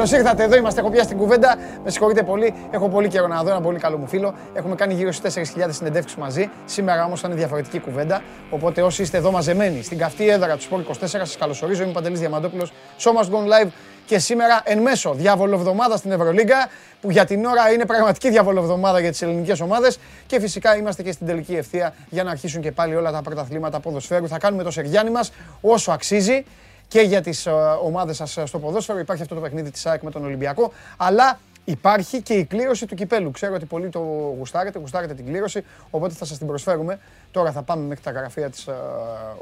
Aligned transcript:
Λοιπόν, 0.00 0.12
καλώς 0.18 0.26
ήρθατε 0.26 0.42
εδώ. 0.42 0.56
Είμαστε. 0.56 0.80
Έχω 0.80 0.90
πιάσει 0.90 1.08
την 1.08 1.16
κουβέντα. 1.16 1.56
Με 1.84 1.90
συγχωρείτε 1.90 2.22
πολύ. 2.22 2.54
Έχω 2.70 2.88
πολύ 2.88 3.08
καιρό 3.08 3.26
να 3.26 3.42
δω 3.42 3.50
ένα 3.50 3.60
πολύ 3.60 3.78
καλό 3.78 3.96
μου 3.96 4.06
φίλο. 4.06 4.34
Έχουμε 4.54 4.74
κάνει 4.74 4.94
γύρω 4.94 5.12
στις 5.12 5.54
4.000 5.56 5.66
συνεντεύξεις 5.70 6.16
μαζί. 6.16 6.50
Σήμερα 6.64 7.04
όμως 7.04 7.20
θα 7.20 7.28
είναι 7.28 7.36
διαφορετική 7.36 7.80
κουβέντα. 7.80 8.22
Οπότε 8.50 8.82
όσοι 8.82 9.02
είστε 9.02 9.16
εδώ 9.16 9.30
μαζεμένοι 9.30 9.82
στην 9.82 9.98
καυτή 9.98 10.28
έδρα 10.28 10.56
του 10.56 10.64
Sport 10.70 10.90
24, 10.90 11.06
σας 11.06 11.36
καλωσορίζω. 11.38 11.82
Είμαι 11.82 11.92
Παντελής 11.92 12.18
Διαμαντόπουλος. 12.18 12.72
So 12.98 13.10
must 13.10 13.30
go 13.30 13.64
live. 13.64 13.68
Και 14.06 14.18
σήμερα 14.18 14.60
εν 14.64 14.78
μέσω 14.78 15.14
διαβολοβδομάδα 15.14 15.96
στην 15.96 16.12
Ευρωλίγκα, 16.12 16.68
που 17.00 17.10
για 17.10 17.24
την 17.24 17.44
ώρα 17.44 17.72
είναι 17.72 17.86
πραγματική 17.86 18.30
διαβολοβδομάδα 18.30 19.00
για 19.00 19.10
τις 19.10 19.22
ελληνικές 19.22 19.60
ομάδες. 19.60 19.98
Και 20.26 20.40
φυσικά 20.40 20.76
είμαστε 20.76 21.02
και 21.02 21.12
στην 21.12 21.26
τελική 21.26 21.54
ευθεία 21.54 21.94
για 22.08 22.24
να 22.24 22.30
αρχίσουν 22.30 22.62
και 22.62 22.72
πάλι 22.72 22.94
όλα 22.94 23.12
τα 23.12 23.22
πρωταθλήματα 23.22 23.80
ποδοσφαίρου. 23.80 24.28
Θα 24.28 24.38
κάνουμε 24.38 24.62
το 24.62 24.70
σεργιάνι 24.70 25.10
μας 25.10 25.32
όσο 25.60 25.92
αξίζει 25.92 26.44
και 26.90 27.00
για 27.00 27.20
τις 27.20 27.46
ε, 27.46 27.50
ομάδες 27.82 28.16
σας 28.16 28.38
στο 28.44 28.58
ποδόσφαιρο. 28.58 28.98
Υπάρχει 28.98 29.22
αυτό 29.22 29.34
το 29.34 29.40
παιχνίδι 29.40 29.70
της 29.70 29.86
ΑΕΚ 29.86 30.02
με 30.02 30.10
τον 30.10 30.24
Ολυμπιακό, 30.24 30.72
αλλά 30.96 31.38
υπάρχει 31.64 32.22
και 32.22 32.34
η 32.34 32.44
κλήρωση 32.44 32.86
του 32.86 32.94
κυπέλου. 32.94 33.30
Ξέρω 33.30 33.54
ότι 33.54 33.64
πολλοί 33.64 33.88
το 33.88 33.98
γουστάρετε, 34.38 34.78
γουστάρετε 34.78 35.14
την 35.14 35.26
κλήρωση, 35.26 35.64
οπότε 35.90 36.14
θα 36.14 36.24
σας 36.24 36.38
την 36.38 36.46
προσφέρουμε. 36.46 36.98
Τώρα 37.30 37.52
θα 37.52 37.62
πάμε 37.62 37.86
μέχρι 37.86 38.04
τα 38.04 38.10
γραφεία 38.10 38.50
της 38.50 38.66
ε, 38.66 38.72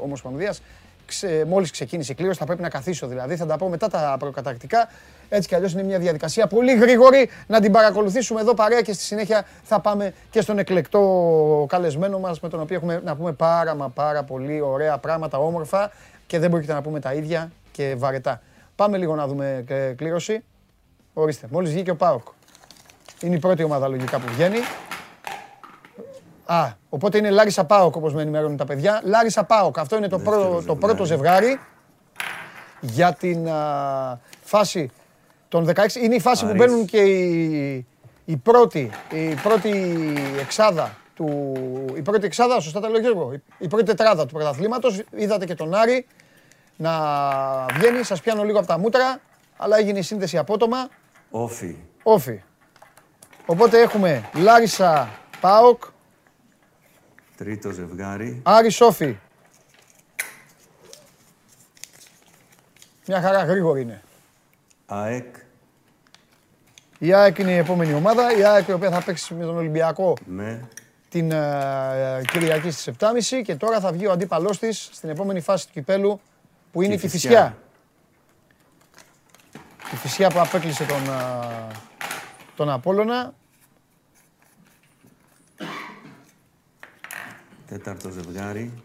Ομοσπονδίας. 0.03 0.61
Ξε, 1.05 1.45
μόλις 1.47 1.71
ξεκίνησε 1.71 2.11
η 2.11 2.15
κλήρωση, 2.15 2.39
θα 2.39 2.45
πρέπει 2.45 2.61
να 2.61 2.69
καθίσω 2.69 3.07
δηλαδή, 3.07 3.35
θα 3.35 3.45
τα 3.45 3.57
πω 3.57 3.69
μετά 3.69 3.87
τα 3.87 4.15
προκαταρκτικά. 4.19 4.89
Έτσι 5.29 5.47
κι 5.47 5.55
αλλιώς 5.55 5.73
είναι 5.73 5.83
μια 5.83 5.99
διαδικασία 5.99 6.47
πολύ 6.47 6.75
γρήγορη 6.75 7.29
να 7.47 7.59
την 7.59 7.71
παρακολουθήσουμε 7.71 8.41
εδώ 8.41 8.53
παρέα 8.53 8.81
και 8.81 8.93
στη 8.93 9.03
συνέχεια 9.03 9.45
θα 9.63 9.79
πάμε 9.79 10.13
και 10.29 10.41
στον 10.41 10.59
εκλεκτό 10.59 11.65
καλεσμένο 11.69 12.19
μας 12.19 12.39
με 12.39 12.49
τον 12.49 12.59
οποίο 12.61 12.75
έχουμε 12.75 13.01
να 13.03 13.15
πούμε 13.15 13.31
πάρα 13.31 13.75
μα 13.75 13.89
πάρα 13.89 14.23
πολύ 14.23 14.61
ωραία 14.61 14.97
πράγματα, 14.97 15.37
όμορφα 15.37 15.91
και 16.29 16.39
δεν 16.39 16.49
μπορείτε 16.49 16.73
να 16.73 16.81
πούμε 16.81 16.99
τα 16.99 17.13
ίδια 17.13 17.51
και 17.71 17.95
βαρετά. 17.97 18.41
Πάμε 18.75 18.97
λίγο 18.97 19.15
να 19.15 19.27
δούμε 19.27 19.63
κλήρωση. 19.97 20.43
Ορίστε, 21.13 21.47
μόλις 21.51 21.71
βγήκε 21.71 21.91
ο 21.91 21.95
ΠΑΟΚ. 21.95 22.27
Είναι 23.21 23.35
η 23.35 23.39
πρώτη 23.39 23.63
ομάδα 23.63 23.87
λογικά 23.87 24.19
που 24.19 24.33
βγαίνει. 24.33 24.57
Α, 26.45 26.71
οπότε 26.89 27.17
είναι 27.17 27.29
Λάρισα 27.29 27.65
ΠΑΟΚ 27.65 27.95
όπως 27.95 28.13
με 28.13 28.21
ενημερώνουν 28.21 28.57
τα 28.57 28.65
παιδιά. 28.65 29.01
Λάρισα 29.03 29.43
ΠΑΟΚ, 29.43 29.79
αυτό 29.79 29.97
είναι 29.97 30.07
το, 30.07 30.19
πρώτο, 30.19 30.63
το 30.65 30.75
πρώτο 30.75 31.05
ζευγάρι 31.05 31.59
για 32.79 33.13
την 33.13 33.47
φάση 34.41 34.91
των 35.47 35.69
16. 35.75 35.95
Είναι 36.03 36.15
η 36.15 36.19
φάση 36.19 36.45
που 36.45 36.53
μπαίνουν 36.55 36.85
και 36.85 37.01
η, 37.01 37.85
η, 38.25 38.37
πρώτη, 38.37 38.91
η 39.11 39.33
πρώτη 39.43 39.97
εξάδα 40.39 40.97
του, 41.19 41.55
η 41.95 42.01
πρώτη 42.01 42.25
εξάδα, 42.25 42.59
σωστά 42.59 42.79
τα 42.79 42.89
λέω 42.89 42.99
Γιώργο, 42.99 43.33
η 43.57 43.67
πρώτη 43.67 43.83
τετράδα 43.83 44.25
του 44.25 44.33
πρωταθλήματος. 44.33 45.03
Είδατε 45.11 45.45
και 45.45 45.55
τον 45.55 45.73
Άρη 45.73 46.07
να 46.75 46.91
βγαίνει. 47.73 48.03
Σας 48.03 48.21
πιάνω 48.21 48.43
λίγο 48.43 48.57
από 48.57 48.67
τα 48.67 48.77
μούτρα, 48.79 49.19
αλλά 49.57 49.77
έγινε 49.77 49.99
η 49.99 50.01
σύνδεση 50.01 50.37
απότομα. 50.37 50.89
Όφι. 51.29 51.75
Όφι. 52.03 52.41
Οπότε 53.45 53.81
έχουμε 53.81 54.29
Λάρισα 54.33 55.09
Πάοκ. 55.39 55.83
Τρίτο 57.37 57.71
ζευγάρι. 57.71 58.41
Άρης 58.43 58.75
Σόφι. 58.75 59.17
Μια 63.07 63.21
χαρά 63.21 63.43
γρήγορη 63.43 63.81
είναι. 63.81 64.01
ΑΕΚ. 64.85 65.35
Η 66.99 67.13
ΑΕΚ 67.13 67.37
είναι 67.37 67.51
η 67.51 67.57
επόμενη 67.57 67.93
ομάδα. 67.93 68.37
Η 68.37 68.43
ΑΕΚ 68.43 68.67
η 68.67 68.71
οποία 68.71 68.89
θα 68.89 69.01
παίξει 69.01 69.33
με 69.33 69.45
τον 69.45 69.57
Ολυμπιακό 69.57 70.13
Με. 70.25 70.67
Την 71.09 71.31
uh, 71.33 72.21
Κυριακή 72.31 72.71
στις 72.71 72.93
7.30 72.99 73.41
και 73.43 73.55
τώρα 73.55 73.79
θα 73.79 73.91
βγει 73.91 74.07
ο 74.07 74.11
αντίπαλός 74.11 74.59
της 74.59 74.89
στην 74.91 75.09
επόμενη 75.09 75.41
φάση 75.41 75.65
του 75.65 75.71
κυπέλου 75.73 76.19
που 76.71 76.81
είναι 76.81 76.93
η 76.93 76.97
Κηφισιά. 76.97 77.57
Η 79.53 79.89
Κηφισιά 79.89 80.29
που 80.29 80.39
απέκλεισε 80.39 80.85
τον, 80.85 81.01
τον 82.55 82.69
Απόλλωνα. 82.69 83.33
Τέταρτο 87.67 88.09
ζευγάρι. 88.09 88.83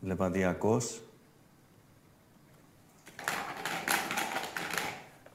Λεβαδιακός. 0.00 1.00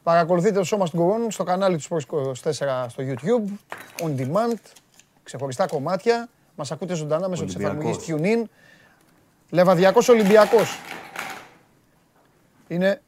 Παρακολουθείτε 0.03 0.53
το 0.53 0.63
σώμα 0.63 0.85
του 0.85 0.97
Go 0.97 1.31
στο 1.31 1.44
κανάλι 1.44 1.77
του 1.77 1.83
Sports 1.83 2.33
24 2.51 2.85
στο 2.88 3.03
YouTube, 3.03 3.73
on 4.03 4.16
demand, 4.17 4.81
ξεχωριστά 5.31 5.66
κομμάτια. 5.66 6.30
Μας 6.56 6.72
ακούτε 6.72 6.94
ζωντανά 6.94 7.30
μέσω 7.30 7.46
της 7.46 7.56
εφαρμογής 7.56 7.97
TuneIn. 8.08 8.44
Λεβαδιακός 9.50 10.09
Ολυμπιακός. 10.09 10.80
Είναι 12.68 13.02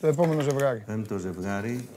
το 0.00 0.06
επόμενο 0.06 0.40
ζευγάρι. 0.40 0.80
Πέμπτο 0.86 1.18
ζευγάρι. 1.18 1.88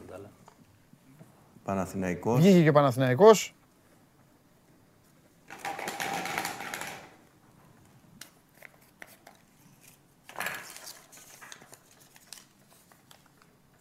Παναθηναϊκός. 1.63 2.39
Βγήκε 2.39 2.63
και 2.63 2.69
ο 2.69 2.71
Παναθηναϊκός. 2.71 3.55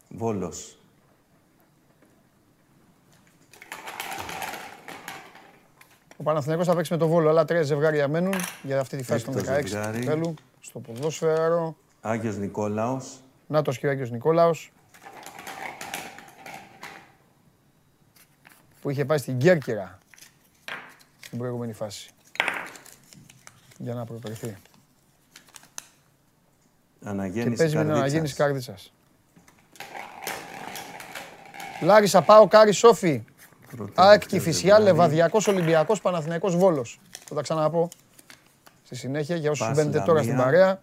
Βόλος. 0.09 0.74
Ο 6.16 6.22
Παναθηναϊκός 6.22 6.66
θα 6.66 6.75
παίξει 6.75 6.92
με 6.92 6.98
το 6.98 7.08
Βόλο, 7.08 7.28
αλλά 7.28 7.44
τρία 7.44 7.62
ζευγάρια 7.62 8.08
μένουν 8.08 8.34
για 8.62 8.80
αυτή 8.80 8.97
τη 8.97 9.02
φάση 9.02 9.25
των 9.25 9.38
Έκτο 9.38 9.52
16 9.52 9.66
ζευγάρι. 9.66 9.92
του 9.94 10.00
κυπέλου. 10.00 10.34
Στο 10.60 10.78
ποδόσφαιρο. 10.78 11.76
Άγιος 12.00 12.36
Νικόλαος. 12.36 13.20
Νάτος 13.47 13.78
και 13.78 13.86
ο 13.86 13.91
Άγιος 13.91 14.10
Νικόλαος. 14.10 14.72
Που 18.80 18.91
είχε 18.91 19.04
πάει 19.04 19.19
στην 19.19 19.38
Κέρκυρα 19.38 19.98
στην 21.20 21.38
προηγούμενη 21.38 21.72
φάση. 21.72 22.10
Για 23.78 23.94
να 23.94 24.04
προπερθεί. 24.04 24.56
Και 27.00 27.08
Αναγέννηση 27.10 27.56
παίζει 27.56 27.76
με 27.76 27.81
την 27.82 27.88
Καρδίτσας. 27.92 27.98
αναγέννηση 27.98 28.34
Κάρδιτσας. 28.34 28.92
Λάρισα 31.82 32.22
Πάο, 32.22 32.48
Κάρι 32.48 32.72
Σόφι. 32.72 33.25
Πρώτο 33.70 33.92
ΑΕΚ 33.94 34.20
τελευταίο 34.20 34.28
Κηφισιά, 34.28 34.75
ζευγάρι. 34.75 34.84
Λεβαδιακός 34.84 35.47
Ολυμπιακός, 35.47 36.00
Παναθηναϊκός 36.00 36.56
Βόλος. 36.56 37.00
Θα 37.28 37.34
τα 37.34 37.42
ξαναπώ 37.42 37.88
στη 38.84 38.94
συνέχεια 38.94 39.36
για 39.36 39.50
όσους 39.50 39.66
Πας 39.66 39.76
μπαίνετε 39.76 40.00
τώρα 40.00 40.22
στην 40.22 40.36
Λαμία. 40.36 40.44
παρέα. 40.44 40.80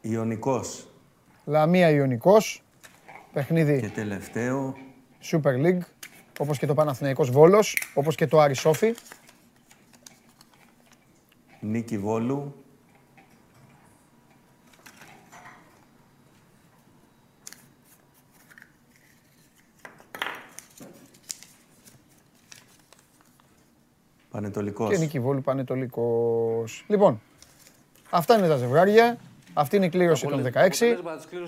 Ιωνικός. 0.00 0.88
Λαμία 1.44 1.90
Ιωνικός, 1.90 2.62
παιχνίδι 3.32 3.80
Και 3.80 3.88
τελευταίο 3.88 4.74
Super 5.32 5.64
League, 5.64 5.80
όπως 6.38 6.58
και 6.58 6.66
το 6.66 6.74
Παναθηναϊκός 6.74 7.30
Βόλος, 7.30 7.76
όπως 7.94 8.14
και 8.14 8.26
το 8.26 8.40
Άρη 8.40 8.54
Σόφι. 8.54 8.94
Νίκη 11.60 11.98
Βόλου. 11.98 12.54
Πανετολικός. 24.30 24.90
Και 24.90 24.96
Νίκη 24.98 25.20
Βόλου 25.20 25.40
Πανετολικός. 25.40 26.84
Λοιπόν, 26.88 27.20
αυτά 28.10 28.38
είναι 28.38 28.48
τα 28.48 28.56
ζευγάρια. 28.56 29.18
Αυτή 29.54 29.76
είναι 29.76 29.86
η 29.86 29.88
κλήρωση 29.88 30.26
των 30.26 30.42
16. 30.42 30.98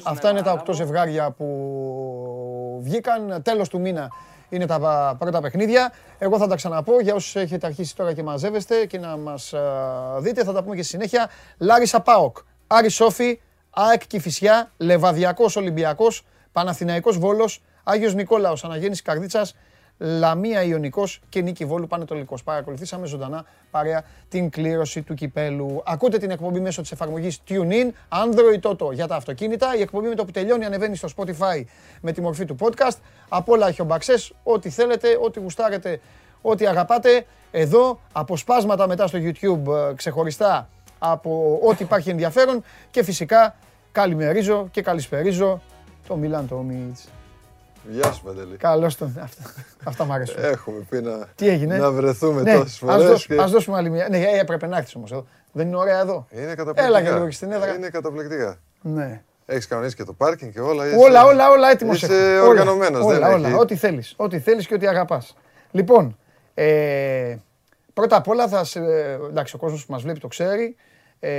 Αυτά 0.03 0.31
είναι 0.31 0.43
τα 0.43 0.63
8 0.67 0.73
ζευγάρια 0.73 1.31
που 1.31 2.81
βγήκαν. 2.83 3.43
Τέλος 3.43 3.69
του 3.69 3.81
μήνα 3.81 4.13
είναι 4.49 4.67
τα 4.67 5.17
πρώτα 5.19 5.41
παιχνίδια. 5.41 5.93
Εγώ 6.19 6.39
θα 6.39 6.47
τα 6.47 6.57
ξαναπώ 6.57 7.01
για 7.01 7.15
όσους 7.15 7.37
έχετε 7.37 7.67
αρχίσει 7.67 7.97
τώρα 7.97 8.13
και 8.13 8.23
μαζεύεστε 8.23 8.87
και 8.87 8.99
να 8.99 9.17
μας 9.17 9.53
α, 9.53 10.21
δείτε. 10.21 10.45
Θα 10.45 10.53
τα 10.53 10.63
πούμε 10.63 10.77
και 10.77 10.83
στη 10.83 10.91
συνέχεια. 10.91 11.31
Λάρισα 11.59 12.01
Πάοκ, 12.01 12.37
Άρη 12.67 12.89
Σόφι, 12.89 13.41
ΑΕΚ 13.71 14.07
Κηφισιά, 14.07 14.71
Λεβαδιακός 14.77 15.57
Ολυμπιακός, 15.57 16.25
Παναθηναϊκός 16.53 17.19
Βόλος, 17.19 17.63
Άγιος 17.85 18.15
Νικόλαος 18.15 18.65
Αναγέννηση 18.65 19.03
Καρδίτσας, 19.03 19.55
Λαμία 19.99 20.63
Ιωνικός 20.63 21.21
και 21.29 21.41
Νίκη 21.41 21.65
Βόλου 21.65 21.87
Πανετολικός. 21.87 22.43
Παρακολουθήσαμε 22.43 23.07
ζωντανά 23.07 23.45
παρέα 23.71 24.05
την 24.29 24.51
κλήρωση 24.51 25.03
του 25.03 25.15
κυπέλου. 25.15 25.83
Ακούτε 25.87 26.19
την 26.19 26.31
εκπομπή 26.31 26.61
μέσω 26.61 26.83
της 26.83 26.93
εφαρμογής 26.93 27.41
TuneIn, 27.49 27.91
Android 28.09 28.71
Toto 28.71 28.93
για 28.93 29.07
τα 29.07 29.17
αυτοκίνητα. 29.17 29.77
Η 29.77 29.81
εκπομπή 29.81 30.09
με 30.09 30.15
το 30.15 30.25
που 30.25 30.31
τελειώνει 30.31 30.65
ανεβαίνει 30.65 30.97
στο 30.97 31.09
Spotify 31.17 31.65
με 32.01 32.13
τη 32.13 32.21
μορφή 32.21 32.45
του 32.45 32.57
podcast. 32.61 32.97
Απ' 33.29 33.49
όλα 33.49 33.69
έχει 33.69 33.81
ο 33.81 33.85
Μπαξές, 33.85 34.33
ό,τι 34.43 34.71
θέλετε, 34.71 35.19
ό,τι 35.23 35.41
γουστάρετε, 35.41 36.01
ό,τι 36.43 36.67
αγαπάτε. 36.67 37.27
Εδώ 37.51 38.01
αποσπάσματα 38.13 38.87
μετά 38.87 39.07
στο 39.07 39.19
YouTube 39.23 39.91
ε, 39.91 39.95
ξεχωριστά 39.95 40.69
από 40.99 41.61
ό,τι 41.63 41.83
υπάρχει 41.83 42.11
ενδιαφέρον 42.11 42.63
και 42.91 43.03
φυσικά 43.03 43.55
καλημερίζω 43.93 44.69
και 44.71 44.83
καλησπερίζω 44.83 45.61
Το 46.07 46.17
Μίλαν 46.17 46.49
Τόμιτς. 46.49 47.09
Γεια 47.91 48.13
σου, 48.13 48.23
Παντελή. 48.23 48.57
Καλώς 48.57 48.97
τον. 48.97 49.19
Αυτά, 49.23 49.43
αυτά 49.85 50.05
μου 50.05 50.13
αρέσουν. 50.13 50.45
Έχουμε 50.45 50.87
πει 50.91 51.01
να, 51.03 51.27
Τι 51.35 51.49
έγινε; 51.49 51.77
να 51.79 51.91
βρεθούμε 51.91 52.43
ναι, 52.43 52.53
τόσες 52.53 52.67
ας, 52.73 52.79
φορές. 52.79 53.07
δώσουμε, 53.07 53.37
και- 53.37 53.43
ας 53.43 53.51
δώσουμε 53.51 53.77
άλλη 53.77 53.91
μια. 53.91 54.09
Ναι, 54.09 54.19
ε, 54.19 54.39
έπρεπε 54.39 54.67
να 54.67 54.77
έρθεις 54.77 54.95
όμως 54.95 55.13
εδώ. 55.13 55.27
Δεν 55.53 55.67
είναι 55.67 55.77
ωραία 55.77 56.01
εδώ. 56.01 56.27
Είναι 56.31 56.55
καταπληκτικά. 56.55 56.87
Έλα 56.87 57.03
και 57.03 57.11
λίγο 57.13 57.25
και 57.27 57.33
στην 57.33 57.53
έδρα. 57.53 57.75
Είναι 57.75 57.89
καταπληκτικά. 57.89 58.59
Ναι. 58.83 59.23
Έχεις 59.47 59.67
κανονίσει 59.67 59.97
και 59.97 60.05
το 60.05 60.13
πάρκινγκ 60.13 60.53
και 60.53 60.61
όλα. 60.61 60.85
Όλα, 60.99 61.25
όλα, 61.25 61.51
όλα 61.51 61.71
έτοιμος 61.71 62.03
Είσαι 62.03 62.39
οργανωμένος, 62.41 63.05
Όλα, 63.05 63.19
δεν 63.19 63.33
όλα, 63.35 63.49
έχει. 63.49 63.59
ό,τι 63.59 63.77
θέλεις. 63.77 64.15
Ό,τι 64.17 64.39
θέλεις 64.39 64.67
και 64.67 64.75
ό,τι 64.75 64.87
αγαπάς. 64.87 65.37
Λοιπόν, 65.71 66.19
ε, 66.55 67.37
πρώτα 67.95 68.17
απ' 68.17 68.29
όλα 68.29 68.49
θα 68.49 68.65
σε, 68.65 68.81
εντάξει, 69.29 69.55
ο 69.55 69.59
κόσμος 69.59 69.87
που 69.87 69.93
μας 69.93 70.03
βλέπει 70.03 70.19
το 70.21 70.29
ξέρει. 70.29 70.77
Ε, 71.21 71.31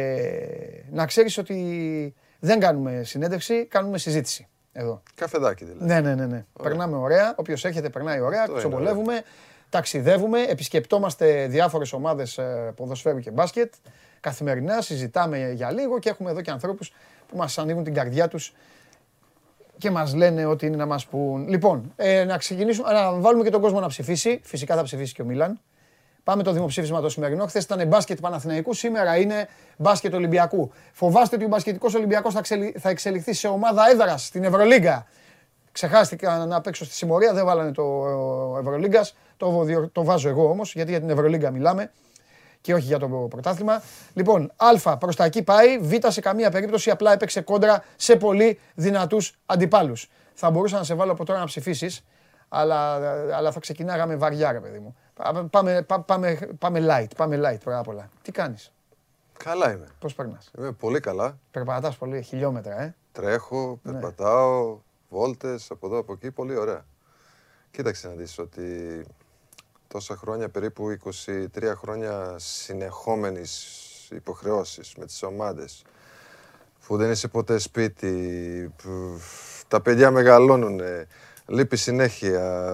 να 0.91 1.05
ξέρεις 1.05 1.37
ότι 1.37 2.13
δεν 2.39 2.59
κάνουμε 2.59 3.01
συνέντευξη, 3.03 3.65
κάνουμε 3.65 3.97
συζήτηση 3.97 4.47
εδώ. 4.71 5.01
Καφεδάκι 5.15 5.65
δηλαδή. 5.65 5.85
Ναι, 5.85 5.99
ναι, 5.99 6.15
ναι. 6.15 6.25
ναι. 6.25 6.45
Περνάμε 6.63 6.97
ωραία. 6.97 7.33
Όποιος 7.35 7.65
έρχεται 7.65 7.89
περνάει 7.89 8.19
ωραία. 8.19 8.39
Αυτό 8.39 8.51
είναι 8.51 8.61
Ξοπολεύουμε. 8.61 9.21
Ταξιδεύουμε. 9.69 10.41
Επισκεπτόμαστε 10.41 11.47
διάφορες 11.47 11.93
ομάδες 11.93 12.39
ποδοσφαίρου 12.75 13.19
και 13.19 13.31
μπάσκετ. 13.31 13.73
Καθημερινά 14.19 14.81
συζητάμε 14.81 15.51
για 15.51 15.71
λίγο 15.71 15.99
και 15.99 16.09
έχουμε 16.09 16.31
εδώ 16.31 16.41
και 16.41 16.51
ανθρώπους 16.51 16.91
που 17.27 17.37
μας 17.37 17.57
ανοίγουν 17.57 17.83
την 17.83 17.93
καρδιά 17.93 18.27
τους 18.27 18.53
και 19.77 19.91
μας 19.91 20.13
λένε 20.13 20.45
ό,τι 20.45 20.65
είναι 20.65 20.75
να 20.75 20.85
μας 20.85 21.05
πούν. 21.05 21.47
Λοιπόν, 21.47 21.93
ε, 21.95 22.23
να 22.23 22.37
ξεκινήσουμε, 22.37 22.91
να 22.91 23.13
βάλουμε 23.13 23.43
και 23.43 23.49
τον 23.49 23.61
κόσμο 23.61 23.79
να 23.79 23.87
ψηφίσει. 23.87 24.39
Φυσικά 24.43 24.75
θα 24.75 24.83
ψηφίσει 24.83 25.13
και 25.13 25.21
ο 25.21 25.25
Μίλαν. 25.25 25.59
Πάμε 26.29 26.43
το 26.43 26.51
δημοψήφισμα 26.51 27.01
το 27.01 27.09
σημερινό. 27.09 27.45
Χθες 27.45 27.63
ήταν 27.63 27.87
μπάσκετ 27.87 28.19
Παναθηναϊκού, 28.19 28.73
σήμερα 28.73 29.17
είναι 29.17 29.47
μπάσκετ 29.77 30.13
Ολυμπιακού. 30.13 30.71
Φοβάστε 30.91 31.35
ότι 31.35 31.45
ο 31.45 31.47
μπασκετικός 31.47 31.93
Ολυμπιακός 31.93 32.33
θα, 32.33 32.39
εξελι- 32.39 32.79
θα 32.79 32.89
εξελιχθεί 32.89 33.33
σε 33.33 33.47
ομάδα 33.47 33.89
έδρας 33.91 34.25
στην 34.25 34.43
Ευρωλίγκα. 34.43 35.05
Ξεχάστηκα 35.71 36.45
να 36.45 36.61
παίξω 36.61 36.85
στη 36.85 36.93
συμμορία, 36.93 37.33
δεν 37.33 37.45
βάλανε 37.45 37.71
το 37.71 37.83
Ευρωλίγκας. 38.59 39.15
Το, 39.37 39.63
διο- 39.63 39.89
το 39.91 40.03
βάζω 40.03 40.29
εγώ 40.29 40.49
όμως, 40.49 40.73
γιατί 40.73 40.91
για 40.91 40.99
την 40.99 41.09
Ευρωλίγκα 41.09 41.51
μιλάμε 41.51 41.91
και 42.61 42.73
όχι 42.73 42.85
για 42.85 42.99
το 42.99 43.07
πρωτάθλημα. 43.07 43.81
Λοιπόν, 44.13 44.51
Α 44.83 44.97
προς 44.97 45.15
τα 45.15 45.23
εκεί 45.23 45.43
πάει, 45.43 45.77
Β 45.79 45.93
σε 46.07 46.21
καμία 46.21 46.51
περίπτωση 46.51 46.89
απλά 46.89 47.13
έπαιξε 47.13 47.41
κόντρα 47.41 47.83
σε 47.95 48.15
πολύ 48.15 48.59
δυνατούς 48.75 49.37
αντιπάλους. 49.45 50.09
Θα 50.33 50.49
μπορούσα 50.49 50.77
να 50.77 50.83
σε 50.83 50.93
βάλω 50.93 51.11
από 51.11 51.25
τώρα 51.25 51.39
να 51.39 51.45
ψηφίσεις, 51.45 52.03
αλλά, 52.49 52.93
αλλά 53.35 53.51
θα 53.51 53.59
ξεκινάγαμε 53.59 54.15
βαριά, 54.15 54.51
ρε 54.51 54.59
παιδί 54.59 54.79
μου. 54.79 54.95
Πα- 55.23 55.47
Πάμε, 55.51 55.81
πα- 55.81 55.99
πάμε, 56.01 56.39
πάμε 56.59 56.79
light, 56.89 57.15
πάμε 57.15 57.37
light 57.37 57.59
πρώτα 57.63 57.79
απ' 57.79 57.87
όλα. 57.87 58.09
Τι 58.21 58.31
κάνεις, 58.31 58.73
Καλά 59.37 59.71
είμαι. 59.71 59.87
πώς 59.99 60.13
περνάς; 60.15 60.51
Είμαι 60.57 60.71
πολύ 60.71 60.99
καλά. 60.99 61.39
Περπατάς 61.51 61.97
πολύ, 61.97 62.21
χιλιόμετρα, 62.21 62.81
ε; 62.81 62.95
Τρέχω, 63.11 63.79
Ναι. 63.83 63.91
περπατάω, 63.91 64.79
βόλτες 65.09 65.71
από 65.71 65.87
εδώ 65.87 65.97
από 65.97 66.13
εκεί, 66.13 66.31
πολύ 66.31 66.55
ωραία. 66.57 66.85
Κοίταξε 67.71 68.07
να 68.07 68.13
δεις 68.13 68.37
ότι 68.39 69.05
τόσα 69.87 70.15
χρόνια, 70.15 70.49
περίπου 70.49 70.89
23 70.89 71.75
χρόνια 71.75 72.35
συνεχόμενης 72.37 73.77
υποχρεώσεις 74.11 74.95
με 74.95 75.05
τις 75.05 75.23
ομάδες, 75.23 75.83
που 76.87 76.97
δεν 76.97 77.11
είσαι 77.11 77.27
ποτέ 77.27 77.57
σπίτι, 77.57 78.73
που 78.83 79.19
τα 79.67 79.81
παιδιά 79.81 80.11
μεγαλώνουν, 80.11 80.79
λείπει 81.49 81.77
συνέχεια. 81.77 82.65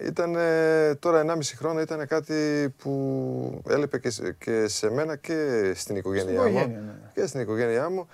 Ήταν 0.00 0.36
τώρα 0.98 1.24
1,5 1.26 1.38
χρόνο 1.56 1.80
ήταν 1.80 2.06
κάτι 2.06 2.68
που 2.78 3.62
έλειπε 3.68 3.98
και 3.98 4.10
σε, 4.10 4.36
και 4.38 4.68
σε 4.68 4.90
μένα 4.90 5.16
και 5.16 5.72
στην 5.74 5.96
οικογένειά 5.96 6.32
οικογένεια, 6.34 6.66
μου. 6.66 6.74
ναι. 6.74 7.10
Και 7.14 7.26
στην 7.26 7.40
οικογένειά 7.40 7.90
μου 7.90 8.08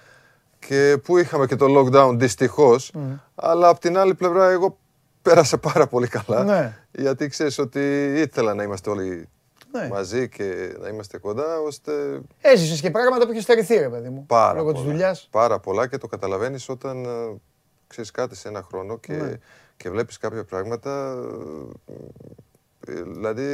και 0.58 0.96
που 1.04 1.18
είχαμε 1.18 1.46
και 1.46 1.56
το 1.56 1.66
lockdown 1.78 2.14
δυστυχώς, 2.16 2.92
αλλά 3.34 3.68
από 3.68 3.80
την 3.80 3.98
άλλη 3.98 4.14
πλευρά 4.14 4.48
εγώ 4.50 4.78
πέρασα 5.22 5.58
πάρα 5.58 5.86
πολύ 5.86 6.06
καλά. 6.08 6.44
Ναι. 6.44 6.76
Γιατί 6.92 7.28
ξέρεις 7.28 7.58
ότι 7.58 8.04
ήθελα 8.16 8.54
να 8.54 8.62
είμαστε 8.62 8.90
όλοι 8.90 9.28
Ναι. 9.72 9.88
μαζί 9.88 10.28
και 10.28 10.76
να 10.80 10.88
είμαστε 10.88 11.18
κοντά, 11.18 11.58
ώστε 11.60 11.92
Έζησες 12.40 12.80
και 12.80 12.90
πράγματα 12.90 13.24
που 13.24 13.30
είχες 13.32 13.42
στερηθεί, 13.42 13.74
ρε 13.76 13.88
παιδί 13.88 14.08
μου. 14.08 14.24
πάρα 14.26 14.58
Λόγω 14.58 14.72
πολλά. 14.72 14.84
τη 14.84 14.90
δουλειάς. 14.90 15.28
Πάρα 15.30 15.58
πολλά 15.58 15.86
και 15.86 15.98
το 15.98 16.06
καταλαβαίνεις 16.06 16.68
όταν 16.68 17.04
ε, 17.04 17.08
ξέρεις 17.86 18.10
κάτι 18.10 18.36
σε 18.36 18.48
ένα 18.48 18.62
χρόνο 18.62 18.98
και, 18.98 19.12
Ναι. 19.12 19.32
Και 19.80 19.90
βλέπεις 19.90 20.16
κάποια 20.18 20.44
πράγματα. 20.44 21.18
ε, 22.86 23.02
Δηλαδή 23.02 23.46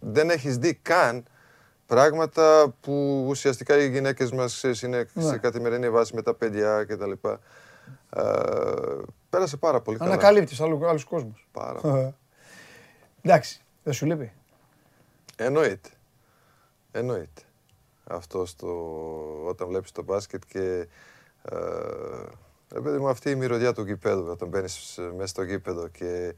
δεν 0.00 0.30
έχεις 0.30 0.56
δει 0.56 0.74
καν 0.74 1.24
πράγματα 1.86 2.74
που 2.80 3.24
ουσιαστικά 3.28 3.76
οι 3.82 3.88
γυναίκες 3.90 4.32
μας 4.32 4.54
ξέρεις, 4.54 4.82
είναι 4.82 5.08
Ναι. 5.12 5.22
σε 5.22 5.38
καθημερινή 5.38 5.90
βάση 5.90 6.14
με 6.14 6.22
τα 6.22 6.34
παιδιά 6.34 6.84
κτλ. 6.84 7.10
Ε, 8.10 8.22
πέρασε 9.30 9.56
πάρα 9.56 9.80
πολύ 9.80 9.98
καλά. 9.98 10.12
Ανακαλύπτεις 10.12 10.60
άλλου 10.60 10.86
άλλους 10.88 11.04
κόσμους. 11.04 11.48
Πάρα 11.52 11.80
πολύ. 11.80 12.14
Εντάξει, 13.22 13.60
δεν 13.82 13.92
σου 13.92 14.06
λείπει; 14.06 14.32
Εννοείται. 15.36 15.88
Εννοείται. 16.90 17.42
Αυτό 18.04 18.46
στο, 18.46 18.68
όταν 19.46 19.68
βλέπεις 19.68 19.92
το 19.92 20.02
μπάσκετ 20.02 20.42
και 20.46 20.86
ε, 21.42 21.56
ρε 22.72 22.80
παιδί 22.80 22.98
μου, 22.98 23.08
αυτή 23.08 23.30
η 23.30 23.34
μυρωδιά 23.34 23.72
του 23.72 23.82
γηπέδου, 23.84 24.26
όταν 24.30 24.48
μπαίνεις 24.48 24.98
μέσα 25.16 25.26
στο 25.26 25.42
γήπεδο 25.42 25.88
και, 25.88 26.34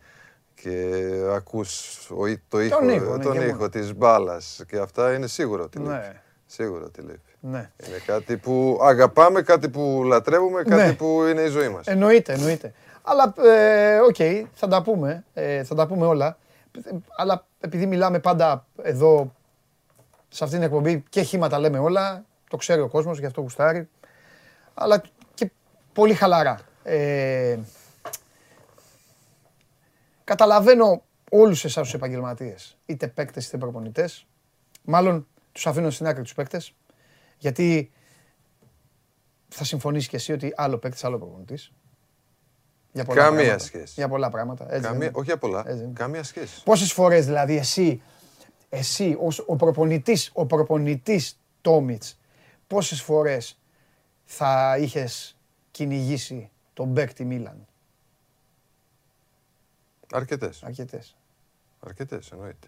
και 0.54 1.00
ακούς 1.34 1.98
ο, 2.16 2.26
ή- 2.26 2.42
το 2.48 2.60
ήχο, 2.60 2.90
ήχο, 2.90 3.16
ναι, 3.16 3.22
τον 3.24 3.32
και 3.32 3.44
ήχο 3.44 3.56
μόνο. 3.56 3.68
της 3.68 3.94
μπάλας 3.94 4.62
και 4.68 4.78
αυτά 4.78 5.12
είναι 5.14 5.26
σίγουρο 5.26 5.62
ότι 5.62 5.78
λείπει. 5.78 5.90
Ναι. 5.90 6.20
Σίγουρο 6.46 6.84
ότι 6.84 7.00
λείπει. 7.00 7.30
Ναι. 7.40 7.70
Είναι 7.86 7.98
κάτι 8.06 8.36
που 8.36 8.78
αγαπάμε, 8.82 9.42
κάτι 9.42 9.68
που 9.68 10.02
λατρεύουμε, 10.06 10.62
κάτι 10.62 10.82
Ναι. 10.86 10.92
που 10.94 11.24
είναι 11.24 11.40
η 11.42 11.48
ζωή 11.48 11.68
μας. 11.68 11.86
Εννοείται, 11.86 12.32
εννοείται. 12.32 12.72
Αλλά, 13.02 13.34
ε, 13.52 13.98
οκ, 13.98 14.48
θα 14.52 14.68
τα 14.68 14.82
πούμε, 14.82 15.24
ε, 15.34 15.64
θα 15.64 15.74
τα 15.74 15.86
πούμε 15.86 16.06
όλα. 16.06 16.38
Ε, 16.84 16.90
Αλλά 17.16 17.46
επειδή 17.60 17.86
μιλάμε 17.86 18.18
πάντα 18.18 18.66
εδώ, 18.82 19.32
σε 20.28 20.44
αυτήν 20.44 20.58
την 20.60 20.68
εκπομπή 20.68 21.04
και 21.08 21.22
χήματα 21.22 21.58
λέμε 21.58 21.78
όλα, 21.78 22.24
το 22.50 22.56
ξέρει 22.56 22.80
ο 22.80 22.88
κόσμος, 22.88 23.18
γι' 23.18 23.26
αυτό 23.26 23.40
γουστάρει. 23.40 23.88
Αλλά 24.74 24.98
και 24.98 25.08
πολύ 25.94 26.14
χαλαρά. 26.14 26.58
Ε, 26.82 27.58
καταλαβαίνω 30.24 31.02
όλους 31.30 31.64
εσάς 31.64 31.84
τους 31.84 31.94
επαγγελματίες, 31.94 32.76
είτε 32.86 33.08
παίκτες 33.08 33.46
είτε 33.46 33.58
προπονητές. 33.58 34.26
Μάλλον 34.84 35.26
τους 35.52 35.66
αφήνω 35.66 35.90
στην 35.90 36.06
άκρη 36.06 36.22
τους 36.22 36.34
παίκτες, 36.34 36.74
γιατί 37.38 37.92
θα 39.48 39.64
συμφωνήσεις 39.64 40.08
και 40.08 40.16
εσύ 40.16 40.32
ότι 40.32 40.52
άλλο 40.56 40.78
παίκτης, 40.78 41.04
άλλο 41.04 41.18
προπονητής. 41.18 41.72
Για 42.92 43.04
πολλά 43.04 43.22
Καμία 43.22 43.40
πράγματα. 43.40 43.64
σχέση. 43.64 43.92
Για 43.96 44.08
πολλά 44.08 44.30
πράγματα. 44.30 44.64
Έτσι 44.64 44.80
Καμία, 44.80 44.90
δεν 44.98 45.08
είναι. 45.08 45.10
όχι 45.16 45.26
για 45.26 45.38
πολλά. 45.38 45.62
Έτσι 45.66 45.82
είναι. 45.84 45.92
Καμία 45.92 46.22
σχέση. 46.22 46.62
Πόσες 46.62 46.92
φορές 46.92 47.26
δηλαδή 47.26 47.56
εσύ, 47.56 48.02
εσύ 48.68 49.16
ως 49.20 49.44
ο 49.46 49.56
προπονητής, 49.56 50.30
ο 50.34 50.46
προπονητής 50.46 51.38
Τόμιτς, 51.60 52.18
πόσες 52.66 53.02
φορές 53.02 53.58
θα 54.24 54.76
είχες 54.78 55.33
κυνηγήσει 55.74 56.50
τον 56.72 56.94
παίκτη 56.94 57.24
Μίλαν. 57.24 57.66
Αρκετές. 60.12 60.62
Αρκετές. 60.62 61.16
Αρκετές, 61.80 62.30
εννοείται. 62.32 62.66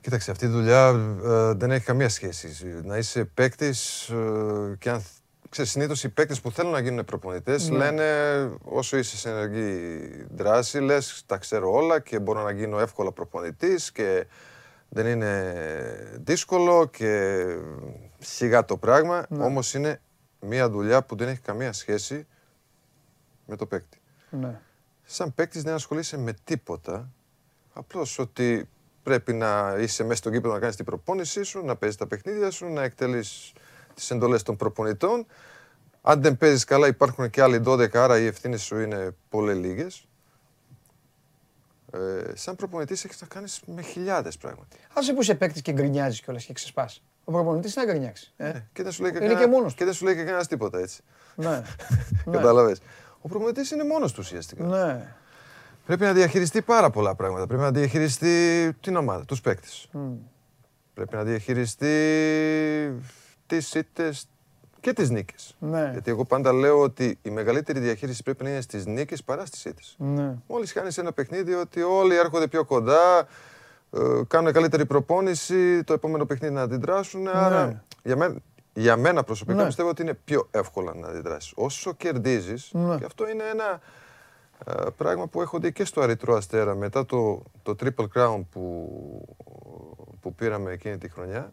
Κοίταξε, 0.00 0.30
αυτή 0.30 0.44
η 0.44 0.48
δουλειά 0.48 0.88
ε, 1.24 1.52
δεν 1.52 1.70
έχει 1.70 1.84
καμία 1.84 2.08
σχέση. 2.08 2.80
Να 2.84 2.96
είσαι 2.96 3.24
παίκτης 3.24 4.10
και 4.78 4.90
αν. 4.90 5.04
Ξέρεις, 5.48 5.70
συνήθως 5.70 6.04
οι 6.04 6.08
παίκτες 6.08 6.40
που 6.40 6.50
θέλουν 6.50 6.72
να 6.72 6.78
γίνουν 6.78 7.04
προπονητές 7.04 7.68
Ναι. 7.68 7.76
λένε 7.76 8.04
όσο 8.64 8.96
είσαι 8.96 9.16
σε 9.16 9.30
ενεργή 9.30 9.98
δράση, 10.30 10.80
λες 10.80 11.22
τα 11.26 11.36
ξέρω 11.36 11.72
όλα 11.72 12.00
και 12.00 12.18
μπορώ 12.18 12.42
να 12.42 12.50
γίνω 12.50 12.78
εύκολα 12.78 13.12
προπονητής 13.12 13.92
και 13.92 14.26
δεν 14.88 15.06
είναι 15.06 15.54
δύσκολο 16.24 16.86
και 16.86 17.44
σιγά 18.18 18.64
το 18.64 18.76
πράγμα. 18.76 19.26
Ναι. 19.28 19.44
Όμως 19.44 19.74
είναι 19.74 20.00
μια 20.44 20.70
δουλειά 20.70 21.02
που 21.02 21.16
δεν 21.16 21.28
έχει 21.28 21.40
καμία 21.40 21.72
σχέση 21.72 22.26
με 23.46 23.56
το 23.56 23.66
παίκτη 23.66 24.00
Ναι. 24.30 24.60
σαν 25.04 25.34
παίκτης 25.34 25.62
δεν 25.62 25.74
ασχολείσαι 25.74 26.18
με 26.18 26.32
τίποτα. 26.44 27.08
Απλώς 27.72 28.18
ότι 28.18 28.68
πρέπει 29.02 29.32
να 29.32 29.76
είσαι 29.78 30.02
μέσα 30.02 30.16
στο 30.16 30.30
γήπεδο 30.30 30.54
να 30.54 30.60
κάνεις 30.60 30.76
την 30.76 30.84
προπόνησή 30.84 31.42
σου, 31.42 31.64
να 31.64 31.76
παίζεις 31.76 31.98
τα 31.98 32.06
παιχνίδια 32.06 32.50
σου, 32.50 32.66
να 32.72 32.82
εκτελείς 32.82 33.52
τις 33.94 34.10
εντολές 34.10 34.42
των 34.42 34.56
προπονητών. 34.56 35.26
Αν 36.02 36.22
δεν 36.22 36.36
παίζεις 36.36 36.64
καλά, 36.64 36.86
υπάρχουν 36.86 37.30
και 37.30 37.42
άλλοι 37.42 37.58
12, 37.64 37.94
άρα 37.98 38.18
οι 38.18 38.26
ευθύνες 38.26 38.62
σου 38.62 38.78
είναι 38.78 39.16
πολύ 39.28 39.54
λίγες. 39.54 40.06
Ε, 41.92 42.32
σαν 42.34 42.56
προπονητής 42.56 43.04
έχεις 43.04 43.20
να 43.20 43.26
κάνεις 43.26 43.60
με 43.66 43.82
χιλιάδες 43.82 44.36
πράγματα. 44.36 44.76
Άσε 44.94 45.12
που 45.12 45.20
είσαι 45.22 45.34
παίκτης 45.34 45.62
και 45.62 45.72
γκρινιάζεις 45.72 46.20
κιόλας 46.20 46.44
και 46.44 46.52
ξεσπάς. 46.52 47.02
Ο 47.24 47.32
προπονητής 47.32 47.76
να 47.76 47.84
γκρινιάξει. 47.84 48.32
Ε. 48.36 48.48
Ε, 48.48 48.66
και 48.72 48.82
δεν 48.82 48.92
σου 48.92 49.02
λέει 49.02 49.10
και, 49.10 49.16
Είναι 49.16 49.26
κανένα- 49.26 49.46
και 49.46 49.54
μόνος 49.56 49.72
του. 49.72 49.78
και 49.78 49.84
δεν 49.84 49.94
σου 49.94 50.04
λέει 50.04 50.14
και 50.14 50.22
κανένας 50.22 50.46
τίποτα 50.46 50.78
έτσι. 50.78 51.02
Ναι. 51.34 51.48
ναι. 52.24 52.36
Κατάλαβες. 52.36 52.78
Ο 53.20 53.28
προπονητής 53.28 53.70
είναι 53.70 53.84
μόνος 53.84 54.12
του 54.12 54.18
ουσιαστικά. 54.24 54.64
ναι. 54.64 55.14
Πρέπει 55.86 56.02
να 56.02 56.12
διαχειριστεί 56.12 56.62
πάρα 56.62 56.90
πολλά 56.90 57.14
πράγματα. 57.14 57.46
Πρέπει 57.46 57.62
να 57.62 57.70
διαχειριστεί 57.70 58.72
την 58.80 58.96
ομάδα, 58.96 59.24
τους 59.24 59.40
παίκτες. 59.40 59.88
Μμ. 59.92 60.12
Πρέπει 60.94 61.14
να 61.14 61.22
διαχειριστεί 61.24 61.92
τις 63.46 63.74
ήττες 63.74 64.26
και 64.80 64.92
τις 64.92 65.10
νίκες. 65.10 65.54
Ναι. 65.58 65.88
Γιατί 65.92 66.10
εγώ 66.10 66.24
πάντα 66.24 66.52
λέω 66.52 66.80
ότι 66.80 67.18
η 67.22 67.30
μεγαλύτερη 67.30 67.80
διαχείριση 67.80 68.22
πρέπει 68.22 68.44
να 68.44 68.50
είναι 68.50 68.60
στις 68.60 68.86
νίκες 68.86 69.22
παρά 69.24 69.46
στις 69.46 69.64
ήττες. 69.64 69.94
Ναι. 69.98 70.34
Μόλις 70.46 70.72
κάνεις 70.72 70.98
ένα 70.98 71.12
παιχνίδι 71.12 71.54
ότι 71.54 71.82
όλοι 71.82 72.16
έρχονται 72.16 72.46
πιο 72.48 72.64
κοντά, 72.64 73.18
ε, 73.18 73.24
κάνουν 74.28 74.52
καλύτερη 74.52 74.86
προπόνηση, 74.86 75.84
το 75.84 75.92
επόμενο 75.92 76.26
παιχνίδι 76.26 76.54
να 76.54 76.62
αντιδράσουν. 76.62 77.28
Άρα 77.28 77.84
για 78.02 78.16
μένα, 78.16 78.34
για 78.72 78.96
μένα 78.96 79.22
προσωπικά 79.22 79.56
Ναι. 79.58 79.66
πιστεύω 79.66 79.88
ότι 79.88 80.02
είναι 80.02 80.14
πιο 80.14 80.48
εύκολα 80.50 80.94
να 80.94 81.08
αντιδράσεις. 81.08 81.52
Όσο 81.54 81.92
κερδίζεις, 81.92 82.68
Ναι. 82.72 82.96
και 82.98 83.04
αυτό 83.04 83.28
είναι 83.28 83.42
ένα 83.52 83.80
ε, 84.66 84.90
πράγμα 84.96 85.26
που 85.26 85.40
έχω 85.42 85.58
δει 85.58 85.72
και 85.72 85.84
στο 85.84 86.00
Αριτρό 86.00 86.34
Αστέρα 86.36 86.74
μετά 86.74 87.06
το, 87.06 87.42
το 87.62 87.74
Triple 87.82 88.06
Crown 88.16 88.40
που, 88.50 88.88
που 90.20 90.34
πήραμε 90.34 90.72
εκείνη 90.72 90.98
τη 90.98 91.08
χρονιά. 91.08 91.52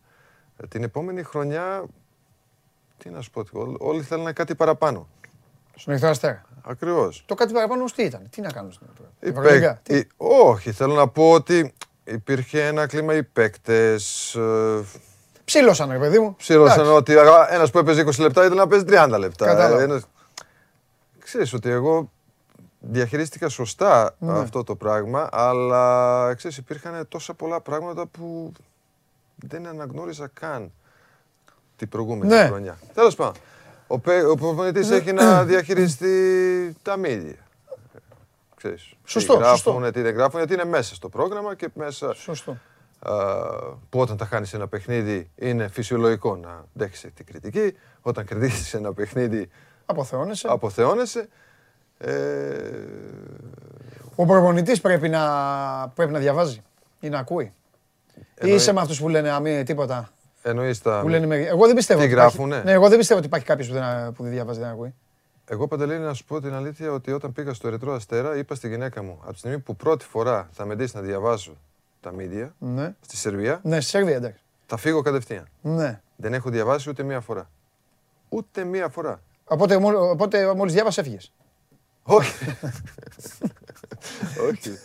ε, 0.57 0.67
Την 0.67 0.83
επόμενη 0.83 1.23
χρονιά, 1.23 1.83
τι 2.97 3.09
να 3.09 3.21
σου 3.21 3.31
πω, 3.31 3.39
ό- 3.53 3.75
όλοι 3.79 4.01
θέλουν 4.01 4.33
κάτι 4.33 4.55
παραπάνω. 4.55 5.07
Στον 5.75 5.93
Ερυθρό 5.93 6.09
Αστέρα. 6.11 6.45
Ακριβώς. 6.63 7.23
Το 7.25 7.35
κάτι 7.35 7.53
παραπάνω 7.53 7.79
όμως 7.79 7.93
τι 7.93 8.03
ήταν, 8.03 8.27
τι 8.29 8.41
να 8.41 8.51
κάνουν 8.51 8.71
στην 8.71 8.87
Ερυθρό. 8.87 9.05
Οι 9.19 9.27
Ευρωλίγα, 9.29 9.69
παίκ- 9.73 9.81
τι; 9.83 9.95
οι- 9.97 10.07
Όχι, 10.17 10.71
θέλω 10.71 10.93
να 10.93 11.07
πω 11.07 11.31
ότι 11.31 11.73
υπήρχε 12.03 12.65
ένα 12.67 12.87
κλίμα 12.87 13.13
οι 13.15 13.23
παίκτες. 13.23 14.35
ε, 14.35 14.83
Ψήλωσαν 15.45 15.91
ρε 15.91 15.97
παιδί 15.97 16.19
μου. 16.19 16.35
Ψήλωσαν 16.37 16.79
Εντάξει. 16.79 16.95
ότι 16.97 17.15
ένας 17.55 17.69
που 17.71 17.77
έπαιζε 17.77 18.01
20 18.05 18.19
λεπτά 18.19 18.41
ήθελε 18.45 18.55
να 18.59 18.67
παίζει 18.67 18.85
30 18.87 19.15
λεπτά. 19.19 19.45
Κατάλαβα. 19.45 19.81
Ένας... 19.81 20.03
Ξέρεις 21.19 21.53
ότι 21.53 21.69
εγώ 21.69 22.11
διαχειρίστηκα 22.79 23.49
σωστά 23.49 24.15
Ναι. 24.19 24.39
αυτό 24.39 24.63
το 24.63 24.75
πράγμα, 24.75 25.29
αλλά 25.31 26.33
ξέρεις, 26.33 26.57
υπήρχαν 26.57 27.05
τόσα 27.09 27.33
πολλά 27.33 27.61
πράγματα 27.61 28.05
που 28.05 28.51
δεν 29.35 29.67
αναγνώριζα 29.67 30.29
καν 30.39 30.71
την 31.75 31.89
προηγούμενη 31.89 32.33
Ναι. 32.33 32.45
χρονιά. 32.45 32.77
Τέλος 32.93 33.15
πάντων, 33.15 33.33
ο, 33.87 33.99
παί- 33.99 34.25
ο 34.25 34.35
προπονητής 34.35 34.89
έχει 34.89 35.13
να 35.13 35.43
διαχειριστεί 35.51 36.75
τα 36.81 36.97
μίδια. 36.97 37.35
Ξέρεις, 38.61 38.93
Σωστό, 39.05 39.33
τι 39.33 39.39
γράφουν, 39.39 39.57
σωστό. 39.57 39.91
τι 39.91 40.01
δεν 40.01 40.13
γράφουν, 40.13 40.37
γιατί 40.39 40.53
είναι 40.53 40.65
μέσα 40.65 40.95
στο 40.95 41.09
πρόγραμμα 41.09 41.55
και 41.55 41.69
μέσα 41.73 42.13
Σωστό. 42.13 42.57
Α, 42.99 43.13
που 43.89 43.99
όταν 43.99 44.17
τα 44.17 44.25
χάνεις 44.25 44.53
ένα 44.53 44.67
παιχνίδι 44.67 45.29
είναι 45.35 45.67
φυσιολογικό 45.67 46.35
να 46.35 46.65
δέχεσαι 46.73 47.07
την 47.07 47.25
κριτική. 47.25 47.73
Όταν 48.01 48.25
κερδίσεις 48.25 48.73
ένα 48.73 48.93
παιχνίδι 48.93 49.49
Αποθεώνεσαι. 49.85 50.47
αποθεώνεσαι. 50.49 51.27
Ε, 51.97 52.11
Ο 54.15 54.25
προπονητής 54.25 54.81
πρέπει 54.81 55.09
να, 55.09 55.21
πρέπει 55.95 56.11
να 56.11 56.19
διαβάζει 56.19 56.61
ή 56.99 57.09
να 57.09 57.19
ακούει; 57.19 57.43
Ή 58.15 58.23
Εννοεί- 58.35 58.59
είσαι 58.59 58.73
με 58.73 58.81
αυτούς 58.81 58.99
που 58.99 59.09
λένε 59.09 59.29
αμύ 59.29 59.63
τίποτα. 59.63 60.09
εννοείς 60.41 60.81
τα... 60.81 60.99
Που 61.01 61.07
λένε, 61.09 61.25
μερικοί- 61.25 61.49
εγώ 61.49 61.65
δεν 61.65 61.75
πιστεύω. 61.75 61.99
Τι 61.99 62.05
ότι 62.05 62.13
υπάρχει- 62.15 62.37
γράφουνε; 62.37 62.61
Ναι, 62.63 62.71
εγώ 62.71 62.87
δεν 62.89 62.97
πιστεύω 62.97 63.19
ότι 63.19 63.27
υπάρχει 63.27 63.45
κάποιος 63.45 63.67
που 63.67 63.73
δεν, 63.73 64.11
που 64.13 64.23
δεν 64.23 64.31
διαβάζει, 64.31 64.59
δεν 64.59 64.69
ακούει. 64.69 64.93
Εγώ 65.53 65.67
Παντελήνη 65.67 65.99
να 66.03 66.13
σου 66.13 66.25
πω 66.25 66.41
την 66.41 66.53
αλήθεια 66.53 66.91
ότι 66.91 67.11
όταν 67.11 67.31
πήγα 67.33 67.53
στο 67.53 67.67
Ερυθρό 67.67 67.93
Αστέρα 67.93 68.37
είπα 68.37 68.55
στη 68.55 68.67
γυναίκα 68.67 69.03
μου 69.03 69.19
από 69.23 69.31
τη 69.33 69.37
στιγμή 69.37 69.59
που 69.59 69.75
πρώτη 69.75 70.05
φορά 70.05 70.49
θα 70.51 70.65
με 70.65 70.75
δεις 70.75 70.93
να 70.93 71.01
διαβάζω 71.01 71.57
τα 72.01 72.11
μίδια 72.11 72.55
Ναι. 72.59 72.95
στη 73.01 73.15
Σερβία 73.17 73.59
Ναι, 73.63 73.79
στη 73.81 73.89
Σερβία 73.89 74.15
εντάξει. 74.15 74.43
θα 74.65 74.77
φύγω 74.77 75.01
κατευθείαν. 75.01 75.47
Ναι. 75.61 76.01
Δεν 76.15 76.33
έχω 76.33 76.49
διαβάσει 76.49 76.89
ούτε 76.89 77.03
μία 77.03 77.19
φορά. 77.19 77.49
Ούτε 78.29 78.63
μία 78.63 78.89
φορά. 78.89 79.21
Οπότε, 79.45 79.77
μόλι- 79.77 79.97
οπότε 79.97 80.53
μόλις 80.53 80.73
διάβασες 80.73 80.97
έφυγες. 81.05 81.31
Όχι. 82.03 82.33
Όχι. 84.49 84.77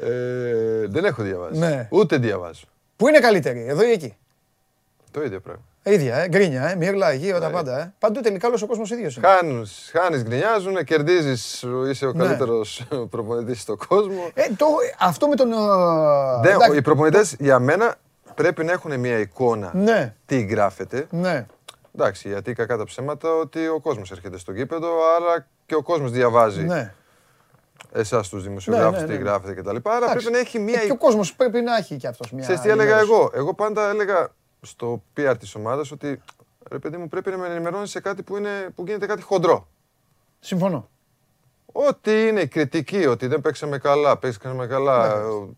Ε, 0.00 0.86
δεν 0.86 1.04
έχω 1.04 1.22
διαβάσει. 1.22 1.58
Ναι. 1.58 1.88
Ούτε 1.90 2.16
διαβάζω. 2.18 2.64
Πού 2.96 3.08
είναι 3.08 3.18
καλύτερη, 3.20 3.64
εδώ 3.66 3.82
ή 3.82 3.90
εκεί; 3.90 4.16
Το 5.10 5.22
ίδιο 5.22 5.40
πράγμα. 5.40 5.62
Ίδια, 5.82 6.16
ε, 6.16 6.28
γκρίνια, 6.28 6.68
ε, 6.70 6.74
μύρλα, 6.76 7.12
γύρω 7.12 7.38
τα 7.38 7.46
Ναι. 7.46 7.52
πάντα. 7.52 7.80
Ε. 7.80 7.92
Παντού 7.98 8.20
τελικά 8.20 8.48
όλος 8.48 8.62
ο 8.62 8.66
κόσμος 8.66 8.90
ίδιος 8.90 9.16
είναι. 9.16 9.26
Χάνεις, 9.26 9.90
χάνεις, 9.92 10.22
γκρινιάζουν, 10.22 10.84
κερδίζεις, 10.84 11.64
είσαι 11.90 12.06
ο 12.06 12.12
Ναι. 12.12 12.24
καλύτερος 12.24 12.86
προπονητής 13.10 13.60
στον 13.60 13.78
κόσμο. 13.88 14.30
Ε, 14.34 14.42
το, 14.56 14.66
αυτό 14.98 15.28
με 15.28 15.36
τον... 15.36 15.52
ε, 15.52 15.56
Δεν, 16.42 16.54
εντάξει, 16.54 16.76
οι 16.78 16.82
προπονητές 16.82 17.36
για 17.38 17.58
μένα 17.58 17.94
πρέπει 18.34 18.64
να 18.64 18.72
έχουν 18.72 19.00
μια 19.00 19.18
εικόνα 19.18 19.70
Ναι, 19.74 20.14
τι 20.26 20.40
γράφεται. 20.40 21.06
ναι. 21.10 21.46
Εντάξει, 21.94 22.28
γιατί 22.28 22.52
κακά 22.52 22.76
τα 22.76 22.84
ψέματα 22.84 23.34
ότι 23.34 23.66
ο 23.68 23.80
κόσμος 23.80 24.10
έρχεται 24.10 24.38
στο 24.38 24.52
γήπεδο, 24.52 24.88
άρα 25.16 25.46
και 25.66 25.74
ο 25.74 25.82
κόσμος 25.82 26.10
διαβάζει 26.10 26.62
ναι. 26.62 26.92
εσάς 27.92 28.28
τους 28.28 28.42
δημοσιογράφους 28.42 28.94
Ναι, 29.00 29.06
ναι, 29.06 29.06
τι 29.06 29.22
ναι. 29.22 29.28
γράφετε 29.28 29.54
κτλ. 29.60 29.76
Άρα 29.82 29.96
Εντάξει. 29.96 30.14
πρέπει 30.16 30.32
να 30.32 30.38
έχει 30.38 30.58
μια 30.58 30.80
Ε, 30.82 30.84
Και 30.84 30.92
ο 30.92 30.96
κόσμος 30.96 31.34
πρέπει 31.34 31.60
να 31.60 31.76
έχει 31.76 31.96
και 31.96 32.06
αυτός 32.06 32.30
μια 32.32 32.42
Ξέρεις 32.42 32.60
τι 32.60 32.68
έλεγα 32.68 32.88
ενημέρωση. 32.98 33.12
εγώ. 33.12 33.30
Εγώ 33.34 33.54
πάντα 33.54 33.88
έλεγα 33.88 34.28
στο 34.60 35.02
PR 35.16 35.34
της 35.38 35.54
ομάδας 35.54 35.90
ότι 35.90 36.22
ρε 36.70 36.78
παιδί 36.78 36.96
μου 36.96 37.08
πρέπει 37.08 37.30
να 37.30 37.36
με 37.36 37.46
ενημερώνεις 37.46 37.90
σε 37.90 38.00
κάτι 38.00 38.22
που, 38.22 38.36
είναι, 38.36 38.70
που 38.74 38.84
γίνεται 38.86 39.06
κάτι 39.06 39.22
χοντρό. 39.22 39.68
Συμφωνώ. 40.40 40.88
Ό,τι 41.72 42.26
είναι 42.26 42.40
η 42.40 42.48
κριτική, 42.48 43.06
ότι 43.06 43.26
δεν 43.26 43.40
παίξαμε 43.40 43.78
καλά, 43.78 44.16
παίξαμε 44.18 44.66
καλά. 44.66 45.26
Ο, 45.26 45.48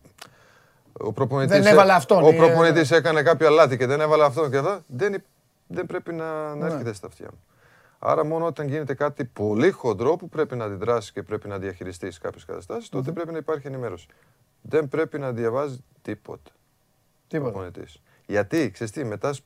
ο 0.93 1.13
προπονητής, 1.13 1.59
Δεν 1.63 1.73
έβαλε 1.73 1.93
αυτόν, 1.93 2.23
Ο 2.25 2.29
ε, 2.29 2.37
προπονητής 2.37 2.91
έκανε 2.91 3.23
κάποια 3.23 3.51
λάθη 3.51 3.77
και 3.77 3.87
δεν 3.87 4.01
έβαλε 4.01 4.25
αυτό 4.25 4.49
και 4.51 4.57
αυτά. 4.57 4.85
Δεν, 4.87 5.13
υ- 5.15 5.25
δεν 5.67 5.87
πρέπει 5.87 6.13
να, 6.13 6.49
να 6.49 6.55
Ναι. 6.55 6.73
έρχεται 6.73 6.93
στα 6.93 7.07
αυτιά 7.07 7.29
μου. 7.31 7.43
Άρα 7.99 8.25
μόνο 8.25 8.47
όταν 8.47 8.69
γίνεται 8.69 8.95
κάτι 8.95 9.25
πολύ 9.25 9.71
χοντρό 9.71 10.17
που 10.17 10.29
πρέπει 10.29 10.57
να 10.57 10.65
αντιδράσεις 10.65 11.13
και 11.13 11.23
πρέπει 11.23 11.49
να 11.49 11.59
διαχειριστείς 11.59 12.19
κάποιες 12.19 12.45
καταστάσεις, 12.45 12.89
τότε 12.89 13.13
πρέπει 13.13 13.33
να 13.33 13.39
υπάρχει 13.39 13.67
ενημέρωση. 13.67 14.07
Δεν 14.63 14.89
πρέπει 14.89 15.19
να 15.19 15.33
διαβάζεις 15.33 15.79
τίποτα 16.03 16.51
Τίποτα. 17.29 17.71
Προπονητής. 18.33 18.57
Γιατί, 18.59 18.71
ξέρεις 18.71 18.93
τι, 18.93 19.05
μετά 19.05 19.33
σ- 19.33 19.45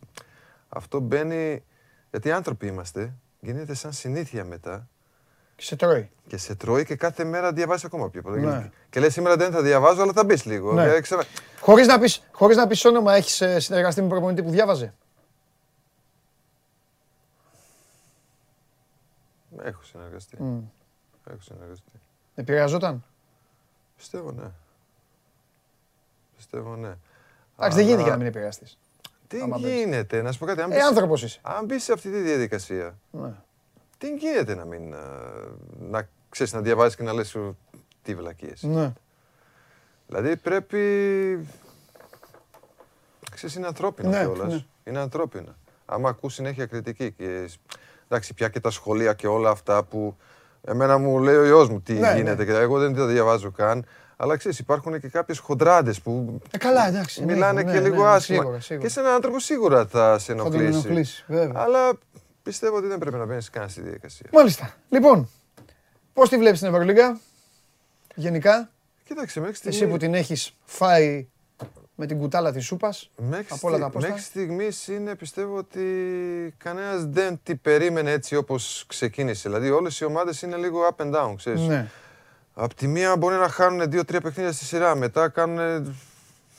αυτό 0.68 1.00
μπαίνει, 1.00 1.64
γιατί 2.10 2.30
άνθρωποι 2.32 2.66
είμαστε, 2.66 3.12
γίνεται 3.40 3.74
σαν 3.74 3.92
συνήθεια 3.92 4.44
μετά 4.44 4.88
Και 5.56 5.62
σε 5.62 5.76
τρώει. 5.76 6.10
και 6.26 6.36
σε 6.36 6.54
τρώει 6.54 6.84
και 6.84 6.96
κάθε 6.96 7.24
μέρα 7.24 7.52
διαβάζεις 7.52 7.84
ακόμα 7.84 8.10
πιο 8.10 8.22
πολύ. 8.22 8.40
Ναι. 8.40 8.70
Και 8.90 9.00
λες 9.00 9.12
σήμερα 9.12 9.36
δεν 9.36 9.52
θα 9.52 9.62
διαβάζω, 9.62 10.02
αλλά 10.02 10.12
θα 10.12 10.24
μπεις 10.24 10.44
λίγο. 10.44 10.72
Ναι. 10.72 10.84
Ε, 10.94 11.00
ξέρα- 11.00 11.24
Χωρίς 11.60 11.86
να 11.86 11.98
πεις, 11.98 12.22
χωρίς 12.32 12.56
να 12.56 12.66
πεις 12.66 12.84
όνομα, 12.84 13.14
έχεις 13.14 13.40
ε, 13.40 13.60
συνεργαστεί 13.60 14.02
με 14.02 14.08
προπονητή 14.08 14.42
που 14.42 14.50
διάβαζε; 14.50 14.94
Έχω 19.62 19.82
συνεργαστεί. 19.82 20.42
Μμ. 20.42 20.60
Έχω 21.30 21.40
συνεργαστεί. 21.40 21.90
Επηρεαζόταν; 22.34 23.04
Πιστεύω 23.96 24.32
ναι. 24.32 24.50
Πιστεύω 26.36 26.76
ναι. 26.76 26.96
Εντάξει, 27.58 27.76
δεν 27.76 27.86
γίνεται 27.86 27.94
Αλλά 27.94 28.02
και 28.04 28.10
να 28.10 28.16
μην 28.16 28.26
επηρεαστείς. 28.26 28.78
Τι 29.28 29.40
άμα 29.40 29.58
παίζεις. 29.60 29.78
γίνεται, 29.80 30.22
να 30.22 30.32
σου 30.32 30.38
πω 30.38 30.46
κάτι. 30.46 30.60
Αν 30.60 30.70
Ε, 30.72 30.74
μπεις- 30.74 30.84
άνθρωπος 30.86 31.22
είσαι. 31.22 31.38
Αν 31.42 31.64
μπεις 31.64 31.82
σε 31.84 31.92
αυτή 31.92 32.10
τη 32.10 32.18
διαδικασία, 32.20 32.98
Ναι. 33.10 33.32
τι 33.98 34.08
γίνεται 34.14 34.54
να 34.54 34.64
μην. 34.64 34.94
α, 34.94 34.98
να 35.80 36.08
ξέρεις 36.28 36.52
να 36.52 36.60
διαβάζεις 36.60 36.96
και 36.96 37.02
να 37.02 37.12
λες 37.12 37.28
σου 37.28 37.58
τι 38.02 38.14
βλακίες. 38.14 38.62
Ναι. 38.62 38.92
Δηλαδή 40.06 40.36
πρέπει. 40.36 40.80
Ξέρεις, 43.30 43.54
είναι 43.56 43.66
ανθρώπινο 43.66 44.08
Ναι, 44.08 44.20
κιόλας. 44.20 44.52
ναι. 44.52 44.64
Είναι 44.84 44.98
ανθρώπινο. 44.98 45.54
Άμα 45.86 46.08
ακούς 46.08 46.34
συνέχεια 46.34 46.66
κριτική 46.66 47.12
και 47.12 47.48
εντάξει, 48.08 48.34
πια 48.34 48.48
και 48.48 48.60
τα 48.60 48.70
σχολεία 48.70 49.12
και 49.14 49.26
όλα 49.26 49.50
αυτά 49.50 49.84
που 49.84 50.16
εμένα 50.64 50.98
μου 50.98 51.18
λέει 51.18 51.36
ο 51.36 51.44
ιός 51.44 51.68
μου 51.68 51.80
τι 51.80 51.92
Ναι, 51.92 52.14
γίνεται 52.16 52.44
και 52.44 52.50
εγώ 52.52 52.78
δεν 52.78 52.94
τα 52.94 53.06
διαβάζω 53.06 53.50
καν. 53.50 53.86
Αλλά 54.16 54.36
ξέρεις, 54.36 54.58
υπάρχουν 54.58 55.00
και 55.00 55.08
κάποιες 55.08 55.38
χοντράντες 55.38 56.00
που 56.00 56.40
Ε, 56.50 56.58
καλά, 56.58 56.86
εντάξει. 56.88 57.24
ναι, 57.24 57.32
μιλάνε 57.32 57.62
ναι, 57.62 57.72
και 57.72 57.80
ναι, 57.80 57.88
λίγο 57.88 58.02
ναι, 58.02 58.08
άσχημα. 58.08 58.38
Σίγουρα, 58.40 58.60
σίγουρα. 58.60 58.86
Και 58.86 58.92
σε 58.92 59.00
έναν 59.00 59.12
άνθρωπο 59.12 59.38
σίγουρα 59.38 59.86
θα 59.86 60.18
σε 60.18 60.34
τον 60.34 60.40
ενοχλήσει. 60.40 60.66
ενοχλήσει, 60.68 61.24
βέβαια. 61.26 61.62
Αλλά 61.62 61.92
πιστεύω 62.42 62.76
ότι 62.76 62.86
δεν 62.86 62.98
πρέπει 62.98 63.16
να 63.16 63.24
μπαίνεις 63.24 63.50
καν 63.50 63.68
στη 63.68 63.80
διαδικασία. 63.80 64.26
Μάλιστα. 64.32 64.74
Λοιπόν, 64.88 65.28
πώς 66.12 66.28
τη 66.28 66.36
βλέπεις 66.38 66.58
την 66.58 66.68
Ευρωλίγκα, 66.68 67.20
γενικά, 68.14 68.70
Κοίταξε, 69.04 69.40
μέχρι 69.40 69.56
στιγμή... 69.56 69.76
εσύ 69.76 69.86
που 69.86 69.96
την 69.96 70.14
έχεις 70.14 70.54
φάει 70.64 71.28
με 71.94 72.06
την 72.06 72.18
κουτάλα 72.18 72.52
της 72.52 72.64
σούπας, 72.64 73.10
Μέχρι, 73.16 73.46
από 73.50 73.68
όλα 73.68 73.78
τα 73.78 73.84
στι... 73.84 73.92
πόστα. 73.92 74.08
μέχρι 74.08 74.24
στιγμής 74.24 74.88
είναι 74.88 75.14
πιστεύω 75.14 75.56
ότι 75.56 75.84
κανένας 76.56 77.04
δεν 77.06 77.40
την 77.42 77.60
περίμενε 77.60 78.10
έτσι 78.10 78.36
όπως 78.36 78.84
ξεκίνησε. 78.86 79.48
Δηλαδή 79.48 79.70
όλες 79.70 80.00
οι 80.00 80.04
ομάδες 80.04 80.42
είναι 80.42 80.56
λίγο 80.56 80.80
up 80.96 81.04
and 81.04 81.14
down, 81.14 81.34
ξέρεις. 81.36 81.60
Ναι. 81.60 81.86
Απ' 82.58 82.74
τη 82.74 82.86
μία 82.86 83.16
μπορεί 83.16 83.36
να 83.36 83.48
χάνουν 83.48 83.90
δύο-τρία 83.90 84.20
παιχνίδια 84.20 84.52
στη 84.52 84.64
σειρά, 84.64 84.94
μετά 84.94 85.28
κάνουν 85.28 85.58
Έχει 85.58 85.92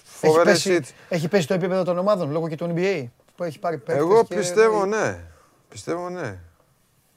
φοβερές 0.03 0.63
πέσει, 0.63 0.79
hits. 0.83 0.91
έχει 1.09 1.27
πέσει 1.27 1.47
το 1.47 1.53
επίπεδο 1.53 1.83
των 1.83 1.97
ομάδων 1.97 2.31
λόγω 2.31 2.47
και 2.49 2.55
του 2.55 2.73
NBA 2.75 3.05
που 3.35 3.43
έχει 3.43 3.59
πάρει 3.59 3.77
παίκτες 3.77 3.95
Εγώ 3.97 4.23
και- 4.25 4.35
πιστεύω 4.35 4.85
ναι. 4.85 5.19
Πιστεύω 5.69 6.09
ναι. 6.09 6.37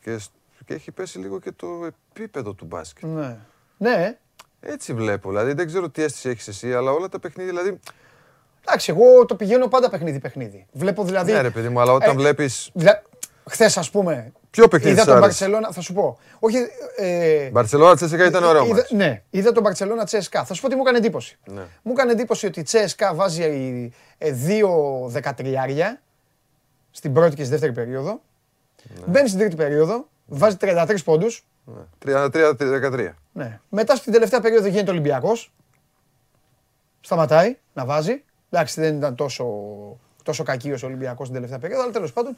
Και, 0.01 0.19
σ- 0.19 0.31
και 0.65 0.75
έχει 0.75 0.91
πέσει 0.91 1.19
λίγο 1.19 1.39
και 1.41 1.53
το 1.53 1.67
επίπεδο 2.13 2.53
του 2.53 2.65
μπάσκετ. 2.65 3.05
Ναι. 3.09 3.37
Ναι, 3.77 4.19
Έτσι 4.61 4.95
βλέπω. 4.95 5.29
Δηλαδή 5.29 5.53
δεν 5.53 5.67
ξέρω 5.67 5.89
τι 5.91 6.03
αίσθηση 6.03 6.29
έχεις 6.29 6.49
εσύ, 6.49 6.75
αλλά 6.75 6.91
όλα 6.93 7.09
τα 7.09 7.19
παιχνίδια 7.19 7.53
δηλαδή. 7.53 7.81
εντάξει, 8.67 8.91
εγώ 8.97 9.25
το 9.27 9.35
πηγαίνω 9.35 9.69
πάντα 9.69 9.91
παιχνίδι-παιχνίδι. 9.91 10.67
Βλέπω 10.73 11.05
δηλαδή. 11.05 11.33
Ναι, 11.33 11.41
ρε 11.41 11.51
παιδί 11.51 11.69
μου, 11.69 11.81
αλλά 11.81 11.93
όταν 11.93 12.11
ε, 12.11 12.15
βλέπεις 12.15 12.71
Δηλα... 12.75 13.03
Χθες, 13.49 13.77
ας 13.77 13.91
πούμε. 13.91 14.33
Ποιο 14.51 14.69
παιχνίδι 14.69 14.93
Είδα 14.93 15.03
σ' 15.03 15.07
τον 15.07 15.17
άρεσε; 15.17 15.29
Μπαρσελόνα, 15.29 15.73
θα 15.73 15.81
σου 15.81 15.93
πω. 15.93 16.19
Όχι. 16.39 16.57
Ε, 16.97 17.51
Μπαρσελόνα 17.51 17.97
Τσέσσεκα 17.97 18.25
ήταν 18.27 18.45
ωραίο 18.45 18.65
είδα, 18.65 18.75
μάτς. 18.75 18.91
Ναι, 18.91 19.23
είδα 19.31 19.53
τον 19.53 19.63
Μπαρσελόνα 19.63 20.05
Τσέσκα. 20.05 20.45
Θα 20.45 20.55
σου 20.55 20.63
πω 20.63 20.69
τι 20.69 20.75
μου 20.75 20.83
έκανε 20.83 20.99
εντύπωση. 20.99 21.39
Ναι. 21.47 21.63
Μου 21.83 21.93
έκανε 21.93 22.13
εντύπωση 22.13 22.47
ότι 22.47 22.61
η 22.61 22.63
Τσέσκα 22.63 23.15
βάζει 23.15 23.43
ε, 24.19 24.31
δύο 24.31 24.71
δεκατριάρια 25.07 26.01
στην 26.91 27.13
πρώτη 27.13 27.35
και 27.35 27.43
στη 27.43 27.51
δεύτερη 27.51 27.73
περίοδο 27.73 28.21
Μπαίνει 29.07 29.29
στην 29.29 29.41
τρίτη 29.41 29.57
περίοδο, 29.57 30.09
βάζει 30.27 30.57
33 30.61 30.97
πόντους. 31.05 31.45
Ναι. 31.65 32.23
33-13. 32.33 33.09
Ναι. 33.33 33.61
Μετά 33.69 33.97
στην 33.97 34.13
τελευταία 34.13 34.41
περίοδο 34.41 34.69
γίνεται 34.69 34.91
Ολυμπιακός. 34.91 35.53
Σταματάει 37.01 37.57
να 37.73 37.85
βάζει. 37.85 38.25
Εντάξει, 38.51 38.81
δεν 38.81 38.97
ήταν 38.97 39.15
τόσο, 39.15 39.47
τόσο 40.23 40.43
κακή 40.43 40.71
ο 40.71 40.79
Ολυμπιακός 40.83 41.27
στην 41.27 41.35
τελευταία 41.35 41.59
περίοδο, 41.59 41.83
αλλά 41.83 41.93
τέλος 41.93 42.13
πάντων. 42.13 42.37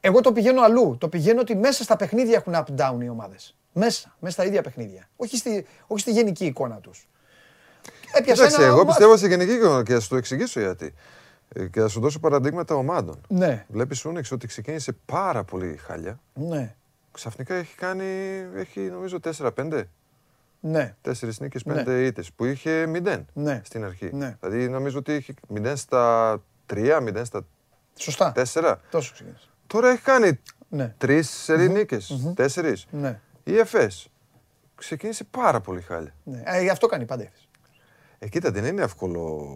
Εγώ 0.00 0.20
το 0.20 0.32
πηγαίνω 0.32 0.62
αλλού. 0.62 0.96
Το 1.00 1.08
πηγαίνω 1.08 1.40
ότι 1.40 1.56
μέσα 1.56 1.82
στα 1.82 1.96
παιχνίδια 1.96 2.34
έχουν 2.36 2.54
up-down 2.56 3.02
οι 3.02 3.08
ομάδες. 3.08 3.56
Μέσα, 3.72 4.16
μέσα 4.20 4.34
στα 4.34 4.44
ίδια 4.44 4.62
παιχνίδια. 4.62 5.08
Όχι 5.16 5.36
στη, 5.36 5.66
όχι 5.86 6.00
στη 6.00 6.10
γενική 6.12 6.44
εικόνα 6.46 6.76
τους. 6.76 7.08
Εντάξει, 8.12 8.62
εγώ 8.62 8.84
πιστεύω 8.86 9.16
στη 9.16 9.28
γενική 9.28 9.52
εικόνα 9.52 9.82
και 9.82 9.92
θα 9.92 10.00
σου 10.00 10.08
το 10.08 10.16
εξηγήσω 10.16 10.60
γιατί. 10.60 10.94
Ε, 11.48 11.66
Και 11.66 11.80
θα 11.80 11.88
σου 11.88 12.00
δώσω 12.00 12.18
παραδείγματα 12.20 12.74
ομάδων. 12.74 13.20
Ναι, 13.28 13.64
Βλέπεις 13.68 14.04
ο 14.04 14.08
Ούνεξ 14.08 14.30
ότι 14.30 14.46
ξεκίνησε 14.46 14.92
πάρα 15.06 15.44
πολύ 15.44 15.76
χάλια. 15.76 16.20
ναι, 16.34 16.74
Ξαφνικά 17.12 17.54
έχει 17.54 17.74
κάνει, 17.74 18.04
έχει 18.56 18.80
νομίζω 18.80 19.18
4-5. 19.20 19.82
ναι. 20.60 20.94
Τέσσερις 21.00 21.40
νίκες, 21.40 21.64
Ναι. 21.64 21.74
πέντε 21.74 22.04
ήττες 22.04 22.32
που 22.32 22.44
είχε 22.44 22.86
0 22.86 23.24
Ναι. 23.32 23.60
στην 23.64 23.84
αρχή. 23.84 24.10
Ναι. 24.12 24.36
Δηλαδή 24.40 24.68
νομίζω 24.68 24.98
ότι 24.98 25.14
είχε 25.14 25.34
0 25.54 25.76
στα 25.76 26.36
3, 26.66 27.00
0 27.00 27.24
στα 27.24 27.46
Σωστά. 27.98 28.32
4. 28.36 28.76
Τόσο 28.90 29.12
ξεκίνησε. 29.12 29.49
Τώρα 29.72 29.88
έχει 29.90 30.02
κάνει 30.02 30.40
Ναι, 30.68 30.94
τρει 30.98 31.22
σερή 31.22 31.68
νίκε, 31.68 31.98
τέσσερι. 32.34 32.76
ναι, 32.90 33.20
Η 33.44 33.58
ΕΦΕΣ 33.58 34.08
ξεκίνησε 34.74 35.24
πάρα 35.24 35.60
πολύ 35.60 35.80
χάλια. 35.80 36.14
ναι. 36.24 36.42
Ε, 36.44 36.68
αυτό 36.68 36.86
κάνει 36.86 37.04
πάντα. 37.04 37.22
η 37.22 37.26
Έφεση. 37.26 37.48
Ε, 38.18 38.28
κοίτα, 38.28 38.50
δεν 38.50 38.64
είναι 38.64 38.82
εύκολο. 38.82 39.48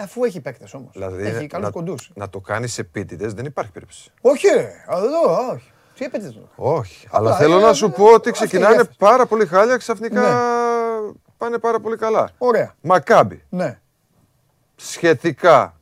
Αφού 0.00 0.24
έχει 0.24 0.40
παίκτε 0.40 0.66
όμω. 0.72 0.88
Δηλαδή, 0.92 1.22
έχει 1.22 1.36
είναι- 1.36 1.46
καλού 1.46 1.64
να, 1.64 1.70
κοντού. 1.70 1.94
να 2.14 2.28
το 2.28 2.40
κάνει 2.40 2.68
επίτηδε 2.76 3.26
δεν 3.26 3.44
υπάρχει 3.44 3.72
περίπτωση. 3.72 4.10
Όχι, 4.20 4.46
ρε, 4.48 4.72
εδώ, 4.90 5.48
όχι. 5.52 5.70
Τι 5.94 6.04
έπαιζε 6.04 6.30
τώρα. 6.32 6.46
Όχι. 6.56 7.08
Αλλά 7.10 7.26
Απλά, 7.30 7.38
θέλω 7.38 7.58
ε, 7.58 7.62
να 7.62 7.72
σου 7.72 7.84
ε, 7.86 7.88
πω 7.88 8.04
ότι 8.04 8.14
αυτή 8.14 8.28
η 8.28 8.32
ξεκινάνε 8.46 8.74
Έφεση. 8.74 8.96
πάρα 8.98 9.26
πολύ 9.26 9.46
χάλια, 9.46 9.76
ξαφνικά 9.76 10.20
Ναι. 10.20 11.12
πάνε 11.36 11.58
πάρα 11.58 11.80
πολύ 11.80 11.96
καλά. 11.96 12.30
Ωραία. 12.38 12.74
Μακάμπι. 12.80 13.42
Ναι. 13.48 13.78
σχετικά 14.76 15.77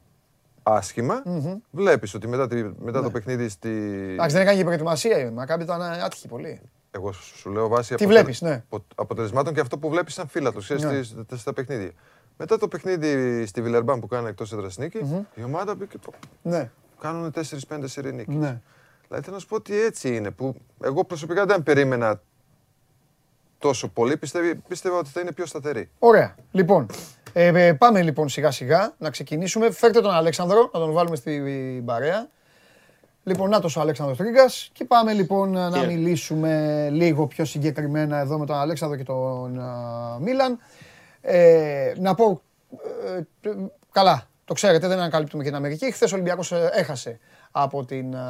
άσχημα. 0.76 1.22
Βλέπεις 1.70 2.14
ότι 2.14 2.28
μετά, 2.28 2.46
τη- 2.48 2.62
μετά 2.62 2.98
Ναι. 2.98 3.04
το 3.04 3.10
παιχνίδι 3.10 3.48
στη... 3.48 3.68
Εντάξει, 4.12 4.32
δεν 4.36 4.42
έκανε 4.42 4.56
και 4.58 4.64
προετοιμασία. 4.64 5.18
Η 5.18 5.30
Μακάμπη 5.30 5.62
ήταν 5.62 5.82
άτυχη 5.82 6.28
πολύ. 6.28 6.60
Εγώ 6.90 7.12
σου 7.12 7.36
σου 7.36 7.50
λέω 7.50 7.68
βάσει 7.68 7.88
Τι 7.94 8.04
αποτε- 8.04 8.18
βλέπεις, 8.20 8.40
ναι. 8.40 8.62
απο- 8.70 8.84
αποτελεσμάτων 8.94 9.54
και 9.54 9.60
αυτό 9.60 9.78
που 9.78 9.88
βλέπεις 9.90 10.14
σαν 10.14 10.28
φίλατος, 10.28 10.64
ξέρεις, 10.64 10.82
Ναι. 10.82 11.02
στις- 11.02 11.24
στα, 11.26 11.36
στα 11.36 11.52
παιχνίδια. 11.52 11.90
Μετά 12.36 12.58
το 12.58 12.68
παιχνίδι 12.68 13.46
στη 13.46 13.62
Βιλερμπάν 13.62 14.00
που 14.00 14.06
κάνει 14.06 14.28
εκτός 14.28 14.52
έδρας 14.52 14.76
νίκη, 14.78 14.98
η 15.34 15.42
ομάδα 15.42 15.74
μπήκε, 15.74 15.98
Ναι. 16.42 16.70
κάνουν 17.00 17.30
4-5 17.30 17.88
σερή 17.88 18.12
νίκες. 18.14 18.34
Ναι. 18.34 18.60
Δηλαδή 19.06 19.24
θέλω 19.24 19.34
να 19.36 19.38
σου 19.38 19.46
πω 19.48 19.56
ότι 19.56 19.80
έτσι 19.80 20.16
είναι, 20.16 20.30
που 20.30 20.54
εγώ 20.82 21.04
προσωπικά 21.04 21.46
δεν 21.46 21.62
περίμενα 21.62 22.20
τόσο 23.58 23.88
πολύ, 23.88 24.16
πιστεύει, 24.16 24.54
πίστευα 24.54 24.98
ότι 24.98 25.08
θα 25.08 25.20
είναι 25.20 25.32
πιο 25.32 25.46
σταθερή. 25.46 25.90
Ωραία. 25.98 26.34
Λοιπόν, 26.52 26.86
ε, 27.38 27.66
ε, 27.66 27.72
πάμε 27.72 28.02
λοιπόν 28.02 28.28
σιγά 28.28 28.50
σιγά 28.50 28.94
να 28.98 29.10
ξεκινήσουμε. 29.10 29.70
Φέρτε 29.70 30.00
τον 30.00 30.10
Αλέξανδρο, 30.10 30.70
να 30.72 30.80
τον 30.80 30.92
βάλουμε 30.92 31.16
στην 31.16 31.84
παρέα. 31.84 32.28
Λοιπόν, 33.22 33.50
να 33.50 33.56
ο 33.76 33.80
Αλέξανδρος 33.80 34.18
Τρίγκας 34.18 34.70
και 34.72 34.84
πάμε 34.84 35.12
λοιπόν 35.12 35.50
να 35.50 35.70
Και- 35.70 35.86
μιλήσουμε 35.86 36.88
λίγο 36.92 37.26
πιο 37.26 37.44
συγκεκριμένα 37.44 38.18
εδώ 38.18 38.38
με 38.38 38.46
τον 38.46 38.56
Αλέξανδρο 38.56 38.98
και 38.98 39.04
τον 39.04 39.60
α, 39.60 40.18
Μίλαν. 40.20 40.58
Ε, 41.20 41.92
να 41.96 42.14
πω, 42.14 42.42
ε, 43.04 43.48
ε, 43.48 43.54
καλά, 43.92 44.22
το 44.44 44.54
ξέρετε, 44.54 44.88
δεν 44.88 44.98
ανακαλύπτουμε 44.98 45.42
και 45.42 45.48
την 45.48 45.58
Αμερική. 45.58 45.92
Χθες 45.92 46.12
ο 46.12 46.14
Ολυμπιακός 46.14 46.52
ε, 46.52 46.70
έχασε 46.72 47.18
από 47.50 47.84
την 47.84 48.16
α, 48.16 48.24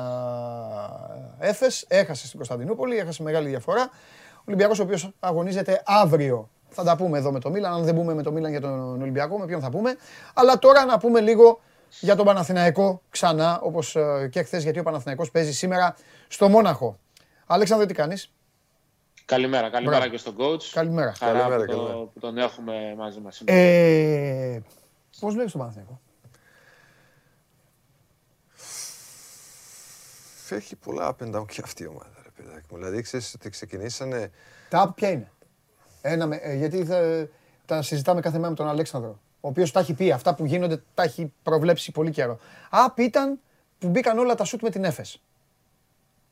Έφες, 1.38 1.84
έχασε 1.88 2.26
στην 2.26 2.36
Κωνσταντινούπολη, 2.36 2.96
έχασε 2.96 3.22
μεγάλη 3.22 3.48
διαφορά. 3.48 3.90
Ο 4.34 4.42
Ολυμπιακός 4.44 4.78
ο 4.78 4.82
οποίος 4.82 5.10
αγωνίζεται 5.20 5.82
αύριο. 5.84 6.50
Θα 6.78 6.84
τα 6.84 6.96
πούμε 6.96 7.18
εδώ 7.18 7.32
με 7.32 7.40
το 7.40 7.50
Μίλαν. 7.50 7.72
Αν 7.72 7.84
δεν 7.84 7.94
πούμε 7.94 8.14
με 8.14 8.22
το 8.22 8.32
Μίλαν 8.32 8.50
για 8.50 8.60
τον 8.60 9.00
Ολυμπιακό, 9.02 9.38
με 9.38 9.46
ποιον 9.46 9.60
θα 9.60 9.70
πούμε. 9.70 9.96
Αλλά 10.34 10.58
τώρα 10.58 10.84
να 10.84 10.98
πούμε 10.98 11.20
λίγο 11.20 11.60
για 12.00 12.16
τον 12.16 12.24
Παναθηναϊκό 12.26 13.02
ξανά, 13.10 13.60
όπως 13.60 13.96
ε, 13.96 14.28
και 14.32 14.42
χθες, 14.42 14.62
γιατί 14.62 14.78
ο 14.78 14.82
Παναθηναϊκός 14.82 15.30
παίζει 15.30 15.52
σήμερα 15.52 15.96
στο 16.28 16.48
Μόναχο. 16.48 16.98
Αλέξανδρο, 17.46 17.86
τι 17.86 17.94
κάνεις; 17.94 18.32
Καλημέρα, 19.24 19.70
καλημέρα 19.70 19.96
Μπράβο. 19.96 20.12
και 20.12 20.18
στον 20.18 20.36
coach. 20.38 20.62
Καλημέρα. 20.72 21.14
Χαρά 21.18 21.38
Καλημέρα, 21.38 21.64
που, 21.64 21.70
το- 21.72 21.76
καλημέρα. 21.76 22.04
που 22.06 22.18
τον 22.20 22.38
έχουμε 22.38 22.94
μαζί 22.96 23.20
μας 23.20 23.36
σήμερα. 23.36 23.58
Ε, 23.58 24.62
πώς 25.20 25.34
βλέπεις 25.34 25.52
τον 25.52 25.60
Παναθηναϊκό; 25.60 26.00
Έχει 30.50 30.76
πολλά 30.76 31.16
up 31.16 31.24
and 31.24 31.34
down 31.36 31.44
και 31.46 31.60
αυτή 31.64 31.82
η 31.82 31.86
ομάδα, 31.86 32.20
ρε 32.22 32.28
παιδάκι 32.36 32.66
μου. 32.70 32.76
Δηλαδή, 32.78 33.02
ξέρεις 33.02 33.34
ότι 33.34 33.50
ξεκινήσανε 33.50 34.30
Τα 34.68 34.88
app 34.88 34.94
ποια 34.94 35.10
είναι; 35.10 35.30
Ένα, 36.06 36.26
με- 36.26 36.36
ε, 36.42 36.54
γιατί 36.54 36.84
θα, 36.84 37.28
τα 37.66 37.82
συζητάμε 37.82 38.20
κάθε 38.20 38.36
μέρα 38.36 38.50
με 38.50 38.56
τον 38.56 38.68
Αλέξανδρο. 38.68 39.18
Ο 39.40 39.48
οποίος 39.48 39.70
τα 39.72 39.80
έχει 39.80 39.94
πει. 39.94 40.12
Αυτά 40.12 40.34
που 40.34 40.44
γίνονται 40.46 40.82
τα 40.94 41.02
έχει 41.02 41.32
προβλέψει 41.42 41.92
πολύ 41.92 42.10
καιρό. 42.10 42.38
App 42.70 42.98
ήταν 42.98 43.38
που 43.78 43.88
μπήκαν 43.88 44.18
όλα 44.18 44.34
τα 44.34 44.44
σουτ 44.44 44.62
με 44.62 44.70
την 44.70 44.84
Έφες. 44.84 45.20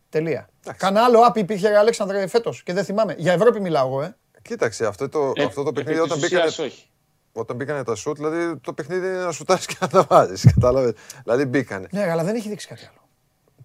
Τελεία. 0.09 0.49
Κανένα 0.77 1.05
άλλο 1.05 1.19
app 1.31 1.37
υπήρχε 1.37 1.77
Αλέξανδρε 1.77 2.27
φέτος 2.27 2.63
και 2.63 2.73
δεν 2.73 2.85
θυμάμαι. 2.85 3.15
Για 3.19 3.33
Ευρώπη 3.33 3.61
μιλάω 3.61 3.87
εγώ, 3.87 4.03
ε. 4.03 4.17
Κοίταξε, 4.43 4.87
αυτό 4.87 5.09
το, 5.09 5.33
Ε, 5.37 5.43
αυτό 5.45 5.63
το 5.63 5.69
επί 5.69 5.75
παιχνίδι 5.85 6.01
της 6.01 6.11
όταν 6.11 6.19
μπήκανε, 6.23 6.47
ουσίας 6.47 6.67
όχι. 6.73 6.87
όταν 7.33 7.57
μπήκανε 7.57 7.85
τα 7.85 7.95
σουτ, 7.95 8.17
δηλαδή 8.17 8.57
το 8.61 8.73
παιχνίδι 8.73 9.07
είναι 9.07 9.25
να 9.25 9.33
σουτάρεις 9.33 9.67
και 9.67 9.77
να 9.81 9.89
τα 9.89 10.03
βάζεις, 10.09 10.45
κατάλαβες. 10.55 10.93
Δηλαδή 11.23 11.45
μπήκανε. 11.45 11.87
Ναι, 11.91 12.11
αλλά 12.11 12.25
δεν 12.25 12.35
έχει 12.35 12.49
δείξει 12.49 12.69
κάτι 12.69 12.89
άλλο. 12.91 13.09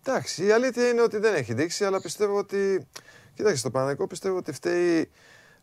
Εντάξει, 0.05 0.45
η 0.45 0.51
αλήθεια 0.51 0.87
είναι 0.89 1.01
ότι 1.01 1.17
δεν 1.17 1.35
έχει 1.35 1.53
δείξει, 1.53 1.85
αλλά 1.85 2.01
πιστεύω 2.01 2.37
ότι, 2.37 2.87
κοίταξε, 3.33 3.57
στο 3.57 3.71
Παναγικό 3.71 4.07
πιστεύω 4.07 4.37
ότι 4.37 4.51
φταίει 4.51 5.11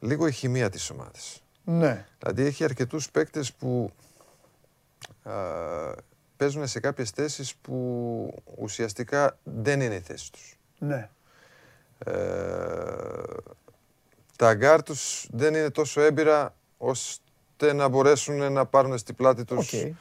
λίγο 0.01 0.27
η 0.27 0.33
χημεία 0.33 0.71
της 0.71 0.91
ομάδας. 0.91 1.43
Ναι. 1.65 2.07
Δηλαδή 2.19 2.45
έχει 2.45 2.65
αρκετούς 2.65 3.11
παίκτες 3.11 3.53
που 3.53 3.91
α, 5.23 5.33
παίζουν 6.37 6.67
σε 6.67 6.81
κάποιες 6.81 7.11
θέσεις 7.11 7.55
που 7.55 8.43
ουσιαστικά 8.57 9.39
δεν 9.43 9.81
είναι 9.81 9.95
η 9.95 10.01
θέση 10.01 10.33
τους. 10.33 10.57
Ναι. 10.79 11.09
Ε, 11.99 12.13
τα 14.37 14.55
γκάρ 14.55 14.83
τους 14.83 15.27
δεν 15.33 15.55
είναι 15.55 15.71
τόσο 15.71 16.01
έμπειρα 16.01 16.55
ώστε 16.77 17.73
να 17.73 17.89
μπορέσουν 17.89 18.53
να 18.53 18.67
πάρουν 18.67 18.99
στην 18.99 19.15
πλάτη 19.15 19.45
τους 19.45 19.73
Οκ. 19.73 19.97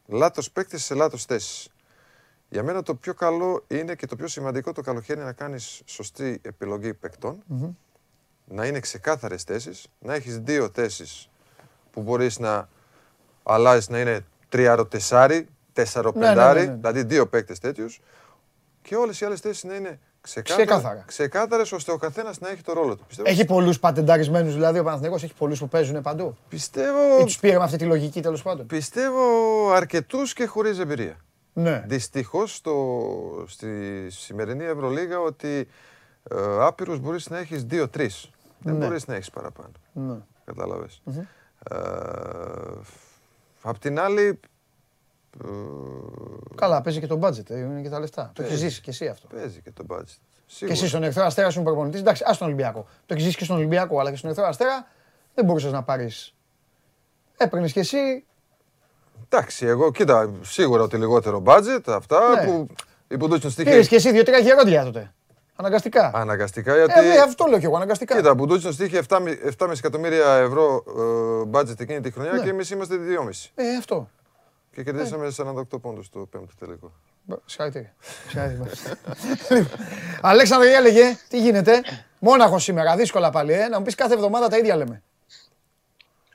Λάθος 0.08 0.52
παίκτης 0.52 0.86
σε 0.86 0.94
λάθος 0.94 1.26
θέσεις. 1.26 1.70
Για 2.50 2.64
μένα 2.64 2.82
το 2.82 2.96
πιο 2.96 3.14
καλό 3.14 3.64
είναι 3.68 3.96
και 3.96 4.06
το 4.06 4.16
πιο 4.16 4.28
σημαντικό 4.28 4.72
το 4.72 4.82
καλοκαίρι 4.82 5.20
είναι 5.20 5.28
να 5.28 5.34
κάνεις 5.34 5.82
σωστή 5.86 6.40
επιλογή 6.42 6.94
παικτών, 6.94 7.44
να 8.46 8.66
είναι 8.66 8.80
ξεκάθαρες 8.80 9.44
θέσεις, 9.44 9.88
να 10.00 10.14
έχεις 10.14 10.40
δύο 10.40 10.70
θέσεις 10.74 11.30
που 11.92 12.02
μπορείς 12.02 12.40
να 12.40 12.70
αλλάζεις 13.44 13.90
να 13.90 14.00
είναι 14.00 14.26
τριάρο-τεσάρι, 14.50 15.48
τέσσαρο-πεντάρι, 15.74 16.60
ναι, 16.60 16.66
ναι. 16.66 16.76
δηλαδή 16.76 17.04
δύο 17.04 17.28
παίκτες 17.28 17.60
τέτοιους 17.60 18.02
και 18.82 18.96
όλες 18.96 19.22
οι 19.22 19.26
άλλες 19.26 19.40
θέσεις 19.40 19.64
να 19.64 19.76
είναι 19.76 20.00
ξεκάθαρα, 20.26 20.66
Ξεκάθαρα. 20.66 21.04
ξεκάθαρες 21.08 21.72
ώστε 21.72 21.92
ο 21.92 21.98
καθένας 21.98 22.40
να 22.40 22.50
έχει 22.50 22.62
το 22.62 22.74
ρόλο 22.74 22.96
του. 22.96 23.04
Πιστεύω, 23.08 23.30
Έχει 23.30 23.46
πολλούς 23.46 23.80
πατενταρισμένους 23.80 24.54
δηλαδή 24.54 24.80
ο 24.80 24.84
Παναθηναϊκός, 24.84 25.24
έχει 25.24 25.34
πολλούς 25.34 25.60
που 25.60 25.68
παίζουν 25.68 26.02
παντού. 26.02 26.38
πιστεύω, 26.50 27.20
Ή 27.22 27.24
τους 27.24 27.40
πήρε 27.40 27.58
με 27.58 27.64
αυτή 27.64 27.78
τη 27.78 27.86
λογική 27.86 28.22
τέλος 28.22 28.42
πάντων. 28.42 28.66
πιστεύω 28.66 29.22
αρκετούς 29.72 30.34
και 30.34 30.46
χωρίς 30.46 30.80
εμπειρία. 30.80 31.16
Ναι. 31.54 31.84
Δυστυχώς 31.88 32.56
στο, 32.56 32.76
στη 33.48 33.68
σημερινή 34.10 34.64
Ευρωλίγα 34.66 35.20
ότι 35.20 35.68
ε, 36.32 36.36
άπειρους 36.60 37.00
μπορείς 37.00 37.30
να 37.30 37.38
έχεις 37.38 37.64
δύο-τρεις. 37.64 38.30
Δεν 38.60 38.76
Ναι. 38.76 38.86
μπορείς 38.86 39.08
να 39.08 39.16
έχεις 39.16 39.30
παραπάνω. 39.30 39.72
Ναι. 39.94 40.16
Κατάλαβες. 40.46 41.02
Ε, 41.70 41.76
απ' 43.62 43.78
την 43.80 44.00
άλλη, 44.00 44.24
ε, 44.24 44.40
Καλά, 46.56 46.82
παίζει 46.82 47.00
και 47.00 47.08
το 47.08 47.20
budget, 47.22 47.50
ε, 47.50 47.58
είναι 47.60 47.82
και 47.82 47.90
τα 47.90 48.00
λεφτά. 48.00 48.32
Το 48.34 48.42
έχεις 48.42 48.54
Παίζει. 48.54 48.68
ζήσει 48.68 48.82
και 48.82 48.90
εσύ 48.90 49.08
αυτό. 49.08 49.28
παίζει 49.36 49.62
και 49.62 49.72
το 49.72 49.84
budget. 49.90 50.04
Και 50.04 50.54
Σίγουρα. 50.56 50.74
εσύ 50.78 50.88
στον 50.88 51.04
Ερυθρό 51.04 51.24
Αστέρα 51.24 51.50
σου 51.50 51.64
προπονητής. 51.64 52.00
Εντάξει, 52.00 52.24
ας 52.28 52.38
τον 52.38 52.48
Ολυμπιακό. 52.48 52.86
Το 53.06 53.14
έχεις 53.14 53.24
ζήσει 53.24 53.38
και 53.38 53.44
στον 53.44 53.56
Ολυμπιακό, 53.56 54.00
αλλά 54.00 54.10
και 54.10 54.16
στον 54.16 54.30
Ερυθρό 54.30 54.48
Αστέρα 54.50 54.88
δεν 55.34 55.46
μπορούσες 55.46 55.72
να 55.72 55.84
πάρεις. 55.84 56.36
Έπαιρνες 57.38 57.72
κι 57.72 57.80
εσύ. 57.80 58.26
Εντάξει, 59.30 59.66
εγώ 59.66 59.92
κοίτα, 59.92 60.32
σίγουρα 60.42 60.84
ότι 60.84 60.98
λιγότερο 60.98 61.44
budget, 61.46 61.82
αυτά 61.88 62.20
Ναι. 62.30 62.46
που 62.52 62.68
η 63.08 63.18
Πουντούτσιν 63.18 63.54
Πήρες 63.54 63.72
στήχε 63.74 63.88
κι 63.88 63.96
εσύ 63.96 64.12
δύο-τρία 64.12 64.38
γερόντια 64.38 64.84
τότε. 64.84 65.14
Αναγκαστικά. 65.56 66.12
αναγκαστικά 66.16 66.76
γιατί... 66.76 66.94
Ε, 67.00 67.02
ναι, 67.02 67.18
αυτό 67.18 67.46
λέω 67.46 67.60
κι 67.60 67.66
εγώ, 67.66 67.76
αναγκαστικά. 67.76 68.16
Κοίτα, 68.16 68.36
Πουντούτσιν 68.36 68.72
στήχε 68.74 69.02
7,5 69.10 69.72
εκατομμύρια 69.78 70.34
ευρώ 70.34 70.84
ε, 70.88 71.50
budget 71.60 71.80
εκείνη 71.80 72.00
τη 72.02 72.12
χρονιά 72.12 72.32
Ναι. 72.32 72.40
και 72.44 72.50
εμείς 72.50 72.70
είμαστε 72.70 72.96
2,5. 72.96 73.50
Ε, 73.56 73.76
αυτό. 73.78 74.10
Και 74.76 74.84
κερδίσαμε 74.84 75.32
48 75.38 75.82
πόντους 75.82 76.06
στο 76.06 76.28
πέμπτο 76.32 76.54
τελικό. 76.60 76.92
Συγχαρητήρια. 77.46 77.94
Συγχαρητήρια. 78.28 78.72
Λοιπόν, 79.50 79.78
Αλέξανδρε, 80.22 80.70
για 80.70 80.78
έλεγε, 80.78 81.18
τι 81.30 81.40
γίνεται; 81.40 81.82
Μόναχος 82.20 82.64
σήμερα, 82.64 82.96
δύσκολα 82.96 83.30
πάλι. 83.30 83.54
Ε. 83.54 83.68
Να 83.68 83.78
μου 83.78 83.86
πεις 83.86 83.96
κάθε 83.96 84.14
εβδομάδα 84.14 84.48
τα 84.48 84.58
ίδια 84.58 84.76
λέμε. 84.76 85.04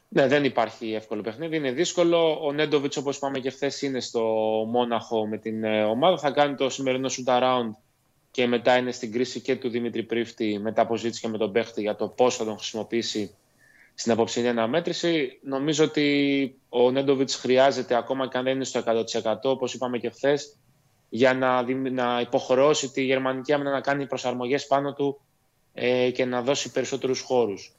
Ναι, 0.08 0.26
δεν 0.26 0.44
υπάρχει 0.44 0.92
εύκολο 0.92 1.22
παιχνίδι. 1.22 1.56
Είναι 1.56 1.70
δύσκολο. 1.70 2.38
Ο 2.42 2.52
Νέντοβιτς, 2.52 2.96
όπως 2.96 3.16
είπαμε 3.16 3.38
και 3.38 3.50
χθες, 3.50 3.82
είναι 3.82 4.00
στο 4.00 4.20
Μόναχο 4.68 5.26
με 5.26 5.38
την 5.38 5.64
ε, 5.64 5.84
ομάδα. 5.84 6.18
Θα 6.18 6.30
κάνει 6.30 6.54
το 6.54 6.70
σημερινό 6.70 7.08
shoot 7.08 7.40
around 7.40 7.70
και 8.30 8.46
μετά 8.46 8.76
είναι 8.76 8.92
στην 8.92 9.12
κρίση 9.12 9.40
και 9.40 9.56
του 9.56 9.68
Δημήτρη 9.68 10.02
Πρίφτη 10.02 10.58
μετά 10.62 10.82
από 10.82 10.96
ζήτηση 10.96 11.20
και 11.20 11.28
με 11.28 11.38
τον 11.38 11.52
παίχτη 11.52 11.80
για 11.80 11.96
το 11.96 12.08
πώς 12.08 12.36
θα 12.36 12.44
τον 12.44 12.56
χρησιμοποιήσει 12.56 13.34
στην 13.94 14.12
απόψηνή 14.12 14.48
αναμέτρηση. 14.48 15.38
Νομίζω 15.42 15.84
ότι 15.84 16.54
ο 16.72 16.90
Νέντοβιτς 16.90 17.34
χρειάζεται, 17.34 17.94
ακόμα 17.94 18.28
και 18.28 18.38
αν 18.38 18.44
δεν 18.44 18.54
είναι 18.54 18.64
στο 18.64 18.82
100%, 19.22 19.36
όπως 19.42 19.74
είπαμε 19.74 19.98
και 19.98 20.10
χθες, 20.10 20.56
για 21.08 21.34
να, 21.34 21.62
να 21.90 22.20
υποχρεώσει 22.20 22.90
τη 22.90 23.02
γερμανική 23.02 23.52
άμυνα 23.52 23.70
να 23.70 23.80
κάνει 23.80 24.06
προσαρμογές 24.06 24.66
πάνω 24.66 24.92
του 24.92 25.20
ε, 25.74 26.10
και 26.10 26.24
να 26.24 26.42
δώσει 26.42 26.70
περισσότερους 26.70 27.20
χώρους. 27.20 27.72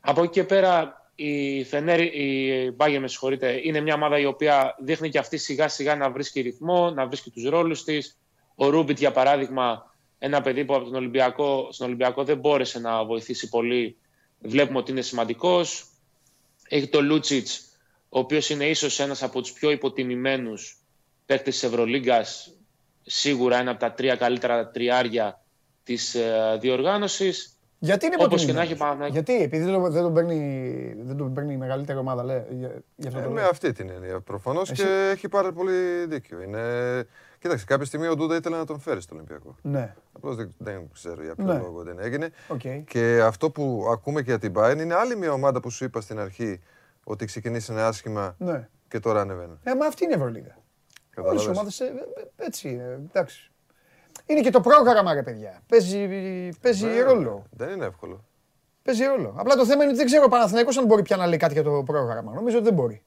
Από 0.00 0.22
εκεί 0.22 0.32
και 0.32 0.44
πέρα, 0.44 1.04
η 1.14 1.64
Φενέρ, 1.64 2.00
η 2.00 2.72
Μπάγκερ, 2.76 3.00
με 3.00 3.08
συγχωρείτε, 3.08 3.60
είναι 3.62 3.80
μια 3.80 3.94
ομάδα 3.94 4.18
η 4.18 4.24
οποία 4.24 4.76
δείχνει 4.78 5.10
και 5.10 5.18
αυτή 5.18 5.36
σιγά 5.36 5.68
σιγά 5.68 5.96
να 5.96 6.10
βρίσκει 6.10 6.40
ρυθμό, 6.40 6.90
να 6.90 7.06
βρίσκει 7.06 7.30
τους 7.30 7.48
ρόλους 7.48 7.84
της. 7.84 8.18
Ο 8.54 8.68
Ρούμπιτ, 8.68 8.98
για 8.98 9.12
παράδειγμα, 9.12 9.94
ένα 10.18 10.40
παιδί 10.40 10.64
που 10.64 10.74
από 10.74 10.84
τον 10.84 10.94
Ολυμπιακό, 10.94 11.68
στον 11.72 11.86
Ολυμπιακό 11.86 12.24
δεν 12.24 12.38
μπόρεσε 12.38 12.78
να 12.78 13.04
βοηθήσει 13.04 13.48
πολύ, 13.48 13.96
βλέπουμε 14.38 14.78
ότι 14.78 14.90
είναι 14.90 15.00
σημαντικός. 15.00 15.86
Έχει 16.68 16.88
το 16.88 17.02
Λούτσιτς, 17.02 17.75
ο 18.08 18.18
οποίος 18.18 18.50
είναι 18.50 18.64
ίσως 18.68 19.00
ένας 19.00 19.22
από 19.22 19.40
τους 19.40 19.52
πιο 19.52 19.70
υποτιμημένους 19.70 20.78
παίκτες 21.26 21.54
της 21.54 21.62
Ευρωλίγκας, 21.62 22.54
σίγουρα 23.02 23.56
ένα 23.58 23.70
από 23.70 23.80
τα 23.80 23.92
τρία 23.92 24.16
καλύτερα 24.16 24.70
τριάρια 24.70 25.42
της 25.82 26.14
ε, 26.14 26.58
διοργάνωσης. 26.60 27.50
Γιατί 27.78 28.06
είναι 28.06 28.14
Όπως 28.18 28.44
και 28.44 28.52
να 28.52 28.62
υποτιμημένος; 28.62 29.02
έχει 29.08 29.12
Γιατί, 29.12 29.42
επειδή 29.42 29.64
δεν 29.64 29.72
τον- 29.72 29.90
δεν 29.92 30.02
τον 30.02 30.14
παίρνει, 30.14 30.94
δεν 31.02 31.16
τον 31.16 31.32
παίρνει 31.34 31.52
η 31.52 31.56
μεγαλύτερη 31.56 31.98
ομάδα, 31.98 32.24
λέει. 32.24 32.42
Για, 32.50 32.82
για 32.96 33.08
αυτό 33.08 33.18
Ε, 33.20 33.22
το 33.22 33.30
με 33.30 33.34
λόγο. 33.40 33.50
αυτή 33.50 33.72
την 33.72 33.90
έννοια 33.90 34.20
προφανώς 34.20 34.70
Εσύ- 34.70 34.82
και 34.82 35.08
έχει 35.12 35.28
πάρα 35.28 35.52
πολύ 35.52 36.06
δίκιο. 36.08 36.42
Είναι... 36.42 36.60
Κοίταξε, 37.38 37.64
κάποια 37.64 37.84
στιγμή 37.86 38.06
ο 38.06 38.16
Ντούντα 38.16 38.36
ήθελε 38.36 38.56
να 38.56 38.64
τον 38.64 38.80
φέρει 38.80 39.00
στο 39.00 39.14
Ολυμπιακό. 39.14 39.56
Ναι, 39.62 39.94
Απλώς 40.12 40.36
δεν, 40.36 40.54
δεν 40.58 40.88
ξέρω 40.92 41.22
για 41.22 41.34
ποιο 41.34 41.44
Ναι. 41.44 41.58
λόγο 41.58 41.82
δεν 41.82 41.98
έγινε. 42.00 42.30
οκ. 42.48 42.60
Και 42.88 43.20
αυτό 43.22 43.50
που 43.50 43.86
ακούμε 43.90 44.22
και 44.22 44.30
για 44.30 44.38
την 44.38 44.52
Bayern 44.56 44.78
είναι 44.80 44.94
άλλη 44.94 45.16
μια 45.16 45.32
ομάδα 45.32 45.60
που 45.60 45.70
σου 45.70 45.84
είπα 45.84 46.00
στην 46.00 46.18
αρχή 46.18 46.60
ότι 47.08 47.24
ξεκινήσανε 47.24 47.82
άσχημα 47.82 48.34
Ναι. 48.38 48.68
και 48.88 48.98
τώρα 49.00 49.20
ανεβαίνουν. 49.20 49.60
Ε, 49.62 49.74
μα 49.74 49.86
αυτή 49.86 50.04
είναι 50.04 50.12
η 50.12 50.16
Ευρωλίγα. 50.16 50.56
Όλες 51.18 51.42
οι 51.42 51.46
Κατάλαβες. 51.46 51.46
ομάδες 51.46 51.80
ε, 51.80 51.84
ε, 51.84 52.44
έτσι 52.46 52.68
είναι, 52.68 53.00
εντάξει. 53.08 53.50
Είναι 54.26 54.40
και 54.40 54.50
το 54.50 54.60
πρόγραμμα, 54.60 55.14
ρε 55.14 55.22
παιδιά. 55.22 55.62
Παίζει, 55.68 56.08
παίζει 56.60 56.86
Ναι, 56.86 57.00
ρόλο. 57.00 57.46
Δεν 57.50 57.68
είναι 57.68 57.84
εύκολο. 57.86 58.24
Παίζει 58.82 59.04
ρόλο. 59.04 59.34
Απλά 59.38 59.54
το 59.54 59.64
θέμα 59.66 59.76
είναι 59.82 59.86
ότι 59.86 59.96
δεν 59.96 60.06
ξέρω 60.06 60.24
ο 60.24 60.28
Παναθηναϊκός 60.28 60.76
αν 60.78 60.84
μπορεί 60.84 61.02
πια 61.02 61.16
να 61.16 61.26
λέει 61.26 61.38
κάτι 61.38 61.52
για 61.52 61.62
το 61.62 61.82
πρόγραμμα. 61.86 62.32
Νομίζω 62.32 62.56
ότι 62.56 62.64
δεν 62.64 62.74
μπορεί. 62.74 63.02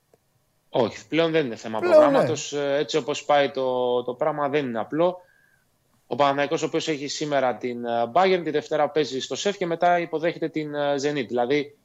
Όχι, 0.70 1.08
πλέον 1.08 1.32
δεν 1.32 1.46
είναι 1.46 1.56
θέμα 1.56 1.80
Πλέον, 1.80 1.96
ναι. 1.96 2.02
προγράμματος. 2.02 2.54
Ε, 2.54 2.76
Έτσι 2.78 2.98
όπως 2.98 3.26
πάει 3.26 3.52
το, 3.52 4.04
το 4.04 4.14
πράγμα 4.14 4.50
δεν 4.50 4.66
είναι 4.66 4.80
απλό. 4.80 5.18
Ο 6.08 6.16
Παναθηναϊκός 6.16 6.64
ο 6.64 6.66
οποίος 6.66 6.88
έχει 6.88 7.08
σήμερα 7.08 7.56
την 7.58 7.86
ε, 7.86 8.12
Bayern, 8.14 8.42
τη 8.44 8.50
Δευτέρα 8.50 8.90
παίζει 8.90 9.20
στο 9.20 9.36
ΣΕΦ 9.36 9.58
και 9.58 9.66
μετά 9.66 10.00
υποδέχεται 10.00 10.50
την 10.50 10.76
ε, 10.76 10.94
Zenit. 10.94 11.26
Δηλαδή, 11.28 11.78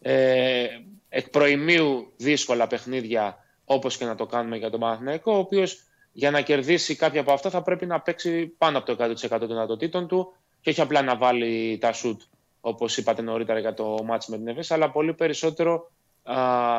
ε, 0.00 0.66
εκ 1.14 1.28
προημίου 1.28 2.12
δύσκολα 2.16 2.66
παιχνίδια 2.66 3.38
όπως 3.64 3.96
και 3.96 4.04
να 4.04 4.14
το 4.14 4.26
κάνουμε 4.26 4.56
για 4.56 4.70
τον 4.70 4.80
Παναθηναϊκό, 4.80 5.32
ο 5.32 5.38
οποίος 5.38 5.82
για 6.12 6.30
να 6.30 6.40
κερδίσει 6.40 6.96
κάποια 6.96 7.20
από 7.20 7.32
αυτά 7.32 7.50
θα 7.50 7.62
πρέπει 7.62 7.86
να 7.86 8.00
παίξει 8.00 8.46
πάνω 8.46 8.78
από 8.78 8.96
το 8.96 9.04
100% 9.04 9.28
των 9.28 9.46
δυνατοτήτων 9.46 10.08
του 10.08 10.32
και 10.60 10.70
όχι 10.70 10.80
απλά 10.80 11.02
να 11.02 11.16
βάλει 11.16 11.78
τα 11.80 11.92
σουτ, 11.92 12.20
όπως 12.60 12.96
είπατε 12.96 13.22
νωρίτερα 13.22 13.58
για 13.58 13.74
το 13.74 13.98
μάτς 14.04 14.26
με 14.26 14.36
την 14.36 14.48
ΕΒΕΣ, 14.48 14.70
αλλά 14.70 14.90
πολύ 14.90 15.14
περισσότερο 15.14 15.90
α, 16.22 16.34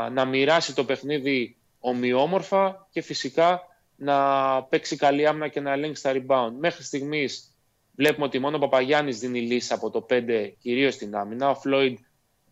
να 0.10 0.26
μοιράσει 0.26 0.76
το 0.76 0.84
παιχνίδι 0.86 1.58
ομοιόμορφα 1.80 2.88
και 2.92 3.02
φυσικά 3.02 3.62
να 3.96 4.18
παίξει 4.64 4.96
καλή 4.96 5.28
άμυνα 5.28 5.48
και 5.48 5.60
να 5.60 5.72
ελέγξει 5.72 6.04
τα 6.04 6.12
rebound. 6.14 6.52
Μέχρι 6.60 6.84
στιγμής 6.84 7.56
βλέπουμε 7.96 8.26
ότι 8.26 8.40
μόνο 8.40 8.56
ο 8.56 8.60
Παπαγιάννης 8.60 9.20
δίνει 9.20 9.42
λύση 9.42 9.74
από 9.74 9.90
το 9.90 10.06
5 10.10 10.52
κυρίως 10.60 10.94
στην 10.94 11.16
άμυνα. 11.16 11.50
Ο 11.50 11.56
Φλόιντ, 11.56 11.98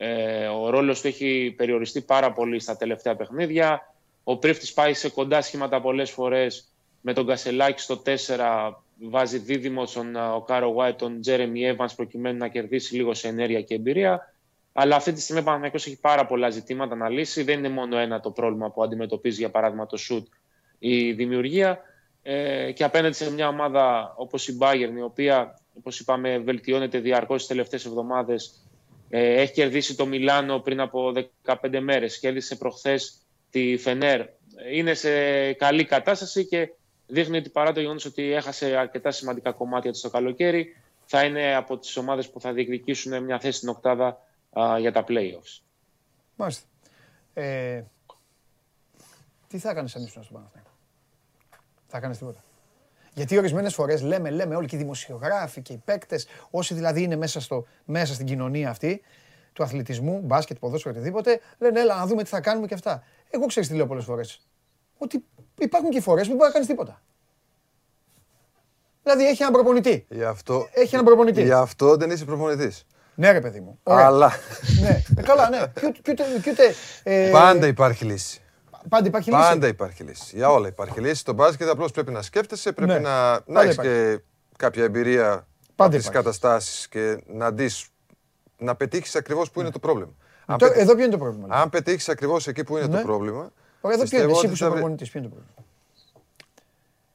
ε, 0.04 0.48
ο 0.48 0.70
ρόλος 0.70 1.02
του 1.02 1.08
έχει 1.08 1.54
περιοριστεί 1.58 2.02
πάρα 2.02 2.32
πολύ 2.32 2.60
στα 2.60 2.78
τελευταία 2.78 3.16
παιχνίδια. 3.16 3.94
Ο 4.24 4.38
Πρίφτης 4.38 4.74
πάει 4.74 4.94
σε 4.94 5.10
κοντά 5.10 5.42
σχήματα 5.42 5.82
πολλές 5.82 6.12
φορές 6.12 6.72
με 7.02 7.14
τον 7.14 7.28
Κασελάκη 7.28 7.82
στο 7.82 8.02
4 8.06 8.74
βάζει 9.10 9.38
δίδυμο 9.38 9.86
στον 9.86 10.18
α, 10.18 10.34
ο 10.34 10.42
Κάρο 10.42 10.76
White, 10.78 10.96
τον 10.98 11.22
Τζέρεμι 11.22 11.76
Evans 11.76 11.94
προκειμένου 11.96 12.38
να 12.38 12.48
κερδίσει 12.48 12.96
λίγο 12.96 13.14
σε 13.14 13.28
ενέργεια 13.28 13.62
και 13.62 13.76
εμπειρία. 13.76 14.34
Αλλά 14.74 14.96
αυτή 14.96 15.12
τη 15.12 15.22
στιγμή 15.22 15.42
ο 15.42 15.44
Παναθηναϊκός 15.44 15.86
έχει 15.86 16.00
πάρα 16.00 16.26
πολλά 16.26 16.50
ζητήματα 16.50 16.96
να 16.96 17.10
λύσει. 17.10 17.44
Δεν 17.44 17.58
είναι 17.58 17.70
μόνο 17.70 17.98
ένα 17.98 18.20
το 18.20 18.32
πρόβλημα 18.32 18.72
που 18.72 18.84
αντιμετωπίζει, 18.84 19.40
για 19.40 19.50
παράδειγμα, 19.50 19.86
το 19.86 19.98
σουτ 19.98 20.28
η 20.80 21.12
δημιουργία. 21.12 21.80
Ε, 22.24 22.72
και 22.72 22.84
απέναντι 22.84 23.16
σε 23.16 23.32
μια 23.32 23.48
ομάδα 23.48 24.14
όπως 24.18 24.48
η 24.48 24.58
Bayern, 24.62 24.98
η 24.98 25.02
οποία, 25.02 25.60
όπως 25.78 26.00
είπαμε, 26.00 26.38
βελτιώνεται 26.38 27.00
διαρκώς 27.00 27.38
τις 27.38 27.48
τελευταίες 27.48 27.86
εβδομάδες. 27.86 28.66
Ε, 29.13 29.41
έχει 29.41 29.54
κερδίσει 29.54 29.95
το 29.95 30.06
Μιλάνο 30.06 30.60
πριν 30.60 30.80
από 30.80 31.13
15 31.45 31.80
μέρες. 31.82 32.19
Κέρδισε 32.19 32.56
προχθές 32.56 33.21
τη 33.50 33.78
Φενέρ. 33.78 34.26
Είναι 34.74 34.93
σε 34.93 35.54
καλή 35.54 35.86
κατάσταση 35.86 36.45
και 36.45 36.69
δείχνει 37.08 37.38
ότι 37.38 37.50
παρά 37.50 37.71
το 37.71 37.80
γεγονός 37.80 38.06
ότι 38.06 38.32
έχασε 38.32 38.76
αρκετά 38.76 39.12
σημαντικά 39.12 39.52
κομμάτια 39.52 39.91
της 39.91 40.02
το 40.02 40.10
καλοκαίρι, 40.10 40.76
θα 41.06 41.24
είναι 41.24 41.56
από 41.56 41.78
τις 41.78 41.97
ομάδες 41.97 42.30
που 42.30 42.39
θα 42.39 42.54
διεκδικήσουν 42.54 43.24
μια 43.24 43.39
θέση 43.39 43.58
στην 43.58 43.69
οκτάδα 43.69 44.17
α, 44.60 44.80
για 44.80 44.91
τα 44.91 45.04
playoffs. 45.08 45.62
Μάλιστα. 46.36 46.65
Ε, 47.34 47.84
τι 49.47 49.58
θα 49.58 49.69
έκανε 49.69 49.89
αν 49.95 50.04
ήσουν 50.04 50.24
στον 50.24 50.36
Παναθηναϊκό; 50.36 50.71
Θα 51.88 51.97
έκανε 51.97 52.15
τίποτα; 52.15 52.43
Γιατί 53.13 53.38
ορισμένες 53.38 53.74
φορές 53.74 54.02
λέμε, 54.02 54.30
λέμε 54.30 54.56
όλοι 54.56 54.67
και 54.67 54.76
οι 54.76 54.80
δημοσιογράφοι 54.80 55.62
και 55.62 55.74
οι 55.74 55.82
παίκτες, 55.86 56.28
όσοι 56.50 56.74
δηλαδή 56.74 57.02
είναι 57.04 57.15
μέσα, 57.15 57.39
στο, 57.41 57.65
μέσα 57.86 58.13
στην 58.13 58.26
κοινωνία 58.26 58.69
αυτή 58.69 59.02
του 59.54 59.63
αθλητισμού, 59.63 60.19
μπάσκετ, 60.24 60.58
ποδόσφαιρο, 60.60 60.95
οτιδήποτε, 60.95 61.39
λένε 61.58 61.80
έλα 61.80 61.95
να 61.95 62.06
δούμε 62.06 62.24
τι 62.24 62.30
θα 62.30 62.41
κάνουμε 62.41 62.67
και 62.67 62.74
αυτά. 62.74 63.04
Εγώ 63.30 63.45
ξέρεις 63.45 63.69
τι 63.69 63.76
λέω 63.76 63.88
πολλές 63.88 64.04
φορές. 64.06 64.47
Ότι 64.97 65.26
υπάρχουν 65.60 65.89
και 65.89 66.02
φορές 66.02 66.21
που 66.24 66.28
δεν 66.28 66.36
μπορεί 66.38 66.47
να 66.47 66.54
κάνεις 66.54 66.67
τίποτα. 66.67 67.02
Δηλαδή 69.04 69.26
έχει 69.28 69.41
έναν 69.41 69.54
προπονητή. 69.54 70.06
Γι' 70.10 70.24
αυτό, 70.24 70.67
Έχει 70.74 70.93
έναν 70.93 71.06
προπονητή. 71.06 71.43
Γι' 71.43 71.52
αυτό 71.52 71.95
δεν 71.95 72.12
είσαι 72.12 72.26
προπονητής. 72.26 72.86
Ναι, 73.15 73.32
ρε 73.32 73.41
παιδί 73.41 73.60
μου. 73.60 73.80
Ωραία. 73.84 74.06
Αλλά 74.06 74.32
Ναι, 74.82 75.02
ε, 75.17 75.21
καλά, 75.21 75.50
ναι. 75.50 75.58
Και 75.80 75.86
ούτε- 75.86 76.00
και 76.02 76.12
ούτε- 76.12 76.39
και 76.43 76.50
ούτε, 76.50 76.63
ε, 77.04 77.30
πάντα 77.32 77.67
υπάρχει 77.67 78.06
λύση. 78.06 78.41
Πάντα 78.89 79.08
υπάρχει 79.08 79.30
λύση. 79.32 79.41
Πάντα 79.41 79.67
υπάρχει 79.67 80.04
λύση. 80.04 80.36
Για 80.36 80.50
όλα 80.50 80.67
υπάρχει 80.67 81.00
λύση. 81.02 81.15
Στο 81.15 81.34
μπάσκετ 81.34 81.70
απλώς 81.70 81.91
πρέπει 81.91 82.12
να 82.12 82.22
σκέφτεσαι, 82.22 82.72
πρέπει 82.72 82.91
Ναι. 82.91 83.00
να, 83.00 83.10
Πάντα 83.12 83.44
να 83.46 83.62
έχει 83.62 83.72
υπάρχει. 83.72 83.91
και 83.91 84.20
κάποια 84.58 84.84
εμπειρία 84.84 85.28
Πάντα 85.30 85.46
από 85.76 85.89
τις 85.89 86.00
υπάρχει. 86.06 86.24
καταστάσεις 86.24 86.88
και 86.88 87.24
να 87.28 87.52
δεις, 87.52 87.88
να 88.58 88.76
πετύχεις 88.76 89.15
ακριβώς 89.15 89.52
που 89.52 89.60
είναι 89.60 89.70
το 89.70 89.80
πρόβλημα. 89.80 90.12
Αν, 90.46 90.58
Το- 90.58 90.65
πετύ- 90.65 90.82
Εδώ 90.82 90.94
ποιο 90.96 91.04
είναι 91.04 91.12
το 91.12 91.17
πρόβλημα. 91.17 91.44
λοιπόν; 91.46 91.62
αν 91.62 91.70
πετύχεις 91.70 92.10
ακριβώς 92.10 92.48
εκεί 92.48 92.63
που 92.63 92.78
είναι 92.78 92.88
Ναι. 92.88 92.98
το 92.98 93.04
πρόβλημα. 93.04 93.52
Ωραία, 93.82 93.98
εδώ 93.98 94.08
ποιο 94.08 94.17
είναι, 94.17 94.28
πιστεύω 94.28 94.30
εσύ 94.32 94.38
ότι 94.39 94.48
που 94.48 94.54
είσαι 94.54 94.63
θα 94.63 94.70
βρει- 94.70 94.80
προπονητής, 94.80 95.10
ποιο 95.10 95.20
είναι 95.20 95.30
το 95.30 95.36
πρόβλημα; 95.36 95.65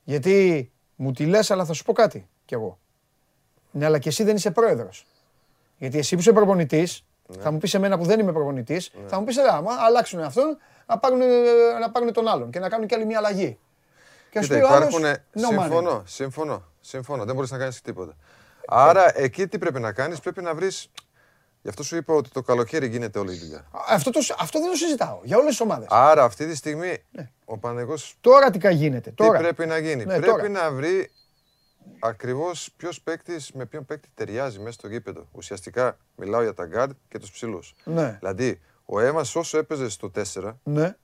Γιατί 0.04 0.70
μου 0.96 1.12
τη 1.12 1.26
λες, 1.26 1.50
αλλά 1.50 1.64
θα 1.64 1.72
σου 1.72 1.84
πω 1.84 1.92
κάτι 1.92 2.28
κι 2.44 2.54
εγώ. 2.54 2.78
Ναι, 3.70 3.84
αλλά 3.84 3.98
και 3.98 4.08
εσύ 4.08 4.24
δεν 4.24 4.36
είσαι 4.36 4.50
πρόεδρος. 4.50 5.06
Γιατί 5.78 5.98
εσύ 5.98 6.14
που 6.14 6.20
είσαι 6.20 6.32
προπονητής, 6.32 7.04
Ναι. 7.26 7.42
θα 7.42 7.50
μου 7.50 7.58
πεις 7.58 7.74
εμένα 7.74 7.98
που 7.98 8.04
δεν 8.04 8.20
είμαι 8.20 8.32
προπονητής, 8.32 8.92
θα 9.06 9.18
μου 9.18 9.24
πεις 9.24 9.36
έλα, 9.36 9.52
άμα 9.52 9.70
αλλάξουν 9.86 10.20
αυτόν, 10.20 10.58
να 10.86 10.98
πάρουν, 10.98 11.18
να 11.80 11.90
πάρουν 11.90 12.12
τον 12.12 12.28
άλλον 12.28 12.50
και 12.50 12.58
να 12.58 12.68
κάνουν 12.68 12.86
κι 12.86 12.94
άλλη 12.94 13.04
μια 13.06 13.18
αλλαγή. 13.18 13.58
Και 14.30 14.42
σου 14.42 14.48
Κοίτα, 14.48 14.58
πει 14.60 14.64
ο 14.72 14.74
άλλος, 14.74 14.88
υπάρχουν. 14.98 15.20
no 15.34 15.38
money. 15.38 15.60
συμφωνώ, 15.62 16.02
συμφωνώ, 16.06 16.64
συμφωνώ. 16.80 17.24
Δεν 17.24 17.34
μπορείς 17.34 17.50
να 17.50 17.58
κάνεις 17.58 17.80
τίποτα. 17.80 18.16
Άρα 18.66 19.18
εκεί 19.18 19.46
τι 19.46 19.58
πρέπει 19.58 19.80
να 19.80 19.92
κάνεις, 19.92 20.20
πρέπει 20.20 20.42
να 20.42 20.54
βρει. 20.54 20.68
Γι' 21.62 21.68
αυτό 21.72 21.82
σου 21.82 21.96
είπα 21.96 22.14
ότι 22.14 22.30
το 22.30 22.42
καλοκαίρι 22.42 22.86
γίνεται 22.88 23.18
όλη 23.18 23.34
η 23.34 23.38
δουλειά. 23.38 23.66
Αυτό, 23.88 24.10
το, 24.10 24.20
αυτό 24.38 24.60
δεν 24.60 24.70
το 24.70 24.76
συζητάω, 24.76 25.20
για 25.22 25.36
όλες 25.36 25.48
τις 25.50 25.60
ομάδες. 25.60 25.86
Άρα 25.90 26.24
αυτή 26.24 26.46
τη 26.46 26.56
στιγμή 26.56 27.04
ο 27.44 27.58
Πανεγός 27.58 28.16
Τώρα 28.20 28.50
τι 28.50 28.58
κα- 28.58 28.70
γίνεται, 28.70 29.08
τι 29.10 29.14
τώρα. 29.16 29.38
πρέπει 29.38 29.66
να 29.66 29.78
γίνει; 29.78 30.04
Ναι, 30.04 30.18
πρέπει 30.18 30.26
τώρα. 30.26 30.48
να 30.48 30.70
βρει 30.70 31.10
ακριβώς 32.00 32.68
ποιος 32.76 33.00
παίκτη 33.00 33.36
με 33.54 33.66
ποιον 33.66 33.84
παίκτη 33.86 34.08
ταιριάζει 34.14 34.58
μέσα 34.58 34.72
στο 34.72 34.88
γήπεδο. 34.88 35.28
Ουσιαστικά 35.32 35.96
μιλάω 36.16 36.42
για 36.42 36.54
τα 36.54 36.68
guard 36.74 36.90
και 37.08 37.18
τους 37.18 37.30
ψηλούς. 37.30 37.74
Ναι, 37.84 38.16
Δηλαδή, 38.18 38.60
ο 38.86 39.00
Έμας 39.00 39.36
όσο 39.36 39.58
έπαιζε 39.58 39.88
στο 39.88 40.10
4, 40.34 40.54
ναι, 40.62 40.96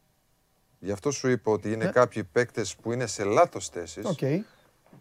γι' 0.79 0.93
αυτό 0.93 1.11
σου 1.11 1.29
είπα 1.29 1.53
ότι 1.53 1.73
είναι 1.73 1.87
κάποιοι 1.87 2.25
παίκτες 2.25 2.77
που 2.77 2.93
είναι 2.93 3.07
σε 3.07 3.25
λάθος 3.25 3.69
θέσεις. 3.69 4.05
οκ. 4.05 4.19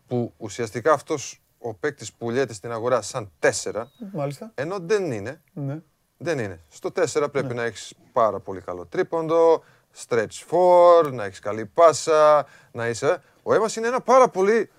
Που 0.07 0.33
ουσιαστικά 0.37 0.93
αυτός 0.93 1.41
ο 1.57 1.73
παίκτης 1.73 2.13
πουλιέται 2.13 2.53
στην 2.53 2.71
αγορά 2.71 3.01
σαν 3.01 3.31
4, 3.39 3.87
Μάλιστα. 4.13 4.51
ενώ 4.55 4.77
δεν 4.79 5.11
είναι. 5.11 5.41
Ναι. 5.53 5.79
Δεν 6.17 6.39
είναι. 6.39 6.59
Στο 6.69 6.89
4 6.95 7.27
πρέπει 7.31 7.53
να 7.53 7.63
έχεις 7.63 7.93
πάρα 8.11 8.39
πολύ 8.39 8.61
καλό 8.61 8.85
τρίποντο, 8.85 9.63
stretch 10.07 10.27
4, 10.49 11.11
να 11.13 11.23
έχεις 11.23 11.39
καλή 11.39 11.65
πάσα, 11.65 12.45
να 12.71 12.87
είσαι... 12.87 13.21
Ο 13.43 13.53
Εύα 13.53 13.69
είναι 13.77 13.87
ένα 13.87 14.01
πάρα 14.01 14.29
πολύ 14.29 14.69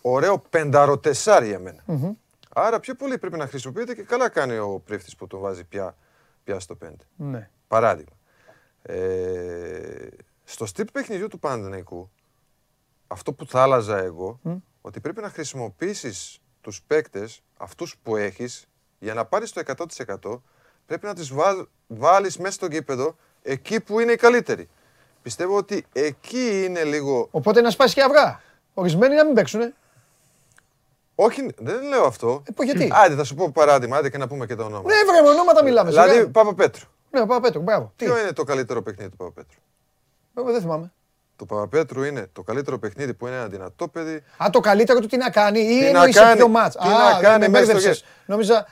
ωραίο 0.00 0.38
πενταροτεσάρι 0.38 1.46
για 1.46 1.58
μενα 1.58 1.82
Άρα 2.54 2.80
πιο 2.80 2.94
πολύ 2.94 3.18
πρέπει 3.18 3.36
να 3.36 3.46
χρησιμοποιείται 3.46 3.94
και 3.94 4.02
καλά 4.02 4.28
κάνει 4.28 4.58
ο 4.58 4.82
πρίφτη 4.84 5.12
που 5.18 5.26
τον 5.26 5.40
βάζει 5.40 5.64
πια, 5.64 5.96
πια 6.44 6.60
στο 6.60 6.78
5. 6.84 6.90
Ναι. 7.16 7.50
Παράδειγμα. 7.68 8.16
Ε, 8.82 10.08
στο 10.44 10.66
στυλ 10.66 10.86
παιχνιδιού 10.92 11.28
του 11.28 11.38
Παναθηναϊκού, 11.38 12.10
αυτό 13.06 13.32
που 13.32 13.46
θα 13.46 13.62
άλλαζα 13.62 13.98
εγώ, 13.98 14.40
ότι 14.80 15.00
πρέπει 15.00 15.20
να 15.20 15.28
χρησιμοποιήσεις 15.28 16.40
τους 16.60 16.82
παίκτες, 16.82 17.42
αυτούς 17.56 17.96
που 18.02 18.16
έχεις, 18.16 18.66
για 18.98 19.14
να 19.14 19.24
πάρεις 19.24 19.52
το 19.52 19.60
100% 19.60 20.42
πρέπει 20.86 21.06
να 21.06 21.14
τις 21.14 21.32
βάλ, 21.32 21.66
βάλεις 21.86 22.38
μέσα 22.38 22.52
στο 22.52 22.66
γήπεδο 22.66 23.16
εκεί 23.42 23.80
που 23.80 24.00
είναι 24.00 24.12
οι 24.12 24.16
καλύτεροι. 24.16 24.68
Πιστεύω 25.22 25.56
ότι 25.56 25.86
εκεί 25.92 26.64
είναι 26.64 26.84
λίγο... 26.84 27.28
Οπότε 27.30 27.60
να 27.60 27.70
σπάσει 27.70 27.94
και 27.94 28.02
αυγά. 28.02 28.40
Ορισμένοι 28.74 29.14
να 29.14 29.24
μην 29.24 29.34
παίξουνε. 29.34 29.74
Όχι, 31.14 31.48
δεν 31.58 31.82
λέω 31.88 32.04
αυτό. 32.04 32.42
Ε, 32.48 32.52
πω, 32.52 32.62
γιατί; 32.62 32.90
Άντε, 33.04 33.14
θα 33.14 33.24
σου 33.24 33.34
πω 33.34 33.50
παράδειγμα, 33.50 33.96
άντε 33.96 34.10
και 34.10 34.18
να 34.18 34.28
πούμε 34.28 34.46
και 34.46 34.54
το 34.54 34.62
όνομα. 34.64 34.82
Ναι, 34.82 34.94
βρε, 35.12 35.22
με 35.22 35.28
ονόματα 35.28 35.62
μιλάμε. 35.64 35.90
δηλαδή, 35.90 36.10
σιγά. 36.12 36.28
Παπαπέτρου. 36.30 36.86
Ναι, 37.10 37.20
ο 37.20 37.26
Παπαπέτρου, 37.26 37.62
μπράβο. 37.62 37.92
Τι, 37.96 38.04
Ποιο 38.04 38.18
είναι 38.20 38.32
το 38.32 38.44
καλύτερο 38.44 38.82
παιχνίδι 38.82 39.10
του 39.10 39.16
Παπαπέτρου. 39.16 39.58
Ε, 40.48 40.52
δεν 40.52 40.60
θυμάμαι. 40.60 40.92
Το 41.36 41.44
Παπαπέτρου 41.46 42.02
είναι 42.02 42.26
το 42.32 42.42
καλύτερο 42.42 42.78
παιχνίδι 42.78 43.14
που 43.14 43.26
είναι 43.26 43.36
ένα 43.36 43.46
δυνατό 43.46 43.88
παιδί. 43.88 44.22
Α, 44.44 44.46
το 44.50 44.60
καλύτερο 44.60 45.00
του 45.00 45.06
τι 45.06 45.16
να 45.16 45.30
κάνει 45.30 45.60
ή 45.60 45.66
Τι 45.78 45.80
να 45.80 45.86
εννοείς 45.86 46.14
σε 46.14 46.20
κάνει, 46.22 46.36
ποιο 46.36 46.48
μάτς. 46.48 46.76
τι 46.76 46.88
Α, 46.88 47.12
να 47.12 47.20
κάνει 47.20 47.38
με 47.40 47.48
μέσα 47.48 47.64
στο 47.64 47.72
μπέρδεψες. 47.72 48.04
Νόμιζα, 48.26 48.66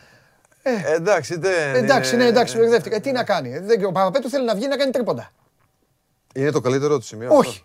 Ε, 0.63 0.95
εντάξει, 0.95 1.37
δεν 1.39 1.75
εντάξει, 1.75 2.15
είναι... 2.15 2.23
ναι, 2.23 2.29
εντάξει, 2.31 2.57
μπερδεύτηκα. 2.57 2.97
Ε, 2.97 3.01
Τι 3.01 3.13
να 3.13 3.25
κάνει. 3.25 3.53
Ε, 3.55 3.61
δεν- 3.61 3.85
Ο 3.85 3.93
Παπαπέτρου 3.93 4.29
θέλει 4.29 4.45
να 4.45 4.55
βγει 4.55 4.69
να 4.69 4.77
κάνει 4.77 4.91
τρίποντα. 4.91 5.31
Είναι 6.35 6.51
το 6.51 6.61
καλύτερο 6.61 6.99
του 6.99 7.05
σημείο 7.05 7.37
Όχι. 7.37 7.65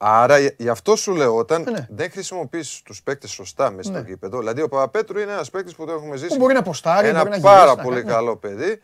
Αυτό. 0.00 0.14
Άρα 0.22 0.38
γι- 0.38 0.54
γι' 0.58 0.68
αυτό 0.68 0.96
σου 0.96 1.14
λέω, 1.14 1.36
όταν 1.36 1.66
Ε, 1.66 1.70
ναι. 1.70 1.86
δεν 1.90 2.10
χρησιμοποιείς 2.10 2.82
τους 2.84 3.02
παίκτες 3.02 3.30
σωστά 3.30 3.70
μέσα 3.70 3.88
στο 3.90 3.98
Ναι. 4.00 4.08
γήπεδο. 4.08 4.38
Δηλαδή, 4.38 4.62
ο 4.62 4.68
Παπαπέτρου 4.68 5.18
είναι 5.18 5.32
ένας 5.32 5.50
παίκτης 5.50 5.74
που 5.74 5.86
το 5.86 5.92
έχουμε 5.92 6.16
ζήσει. 6.16 6.28
Που 6.28 6.36
μπορεί 6.36 6.54
να 6.54 6.62
ποστάρει, 6.62 7.08
Ένα 7.08 7.18
μπορεί 7.18 7.30
να 7.30 7.40
πάρα 7.40 7.58
γυρίσει, 7.60 7.76
να 7.76 7.82
πολύ 7.82 7.96
κάνει, 7.96 8.06
ναι. 8.08 8.12
καλό 8.12 8.36
παιδί. 8.36 8.80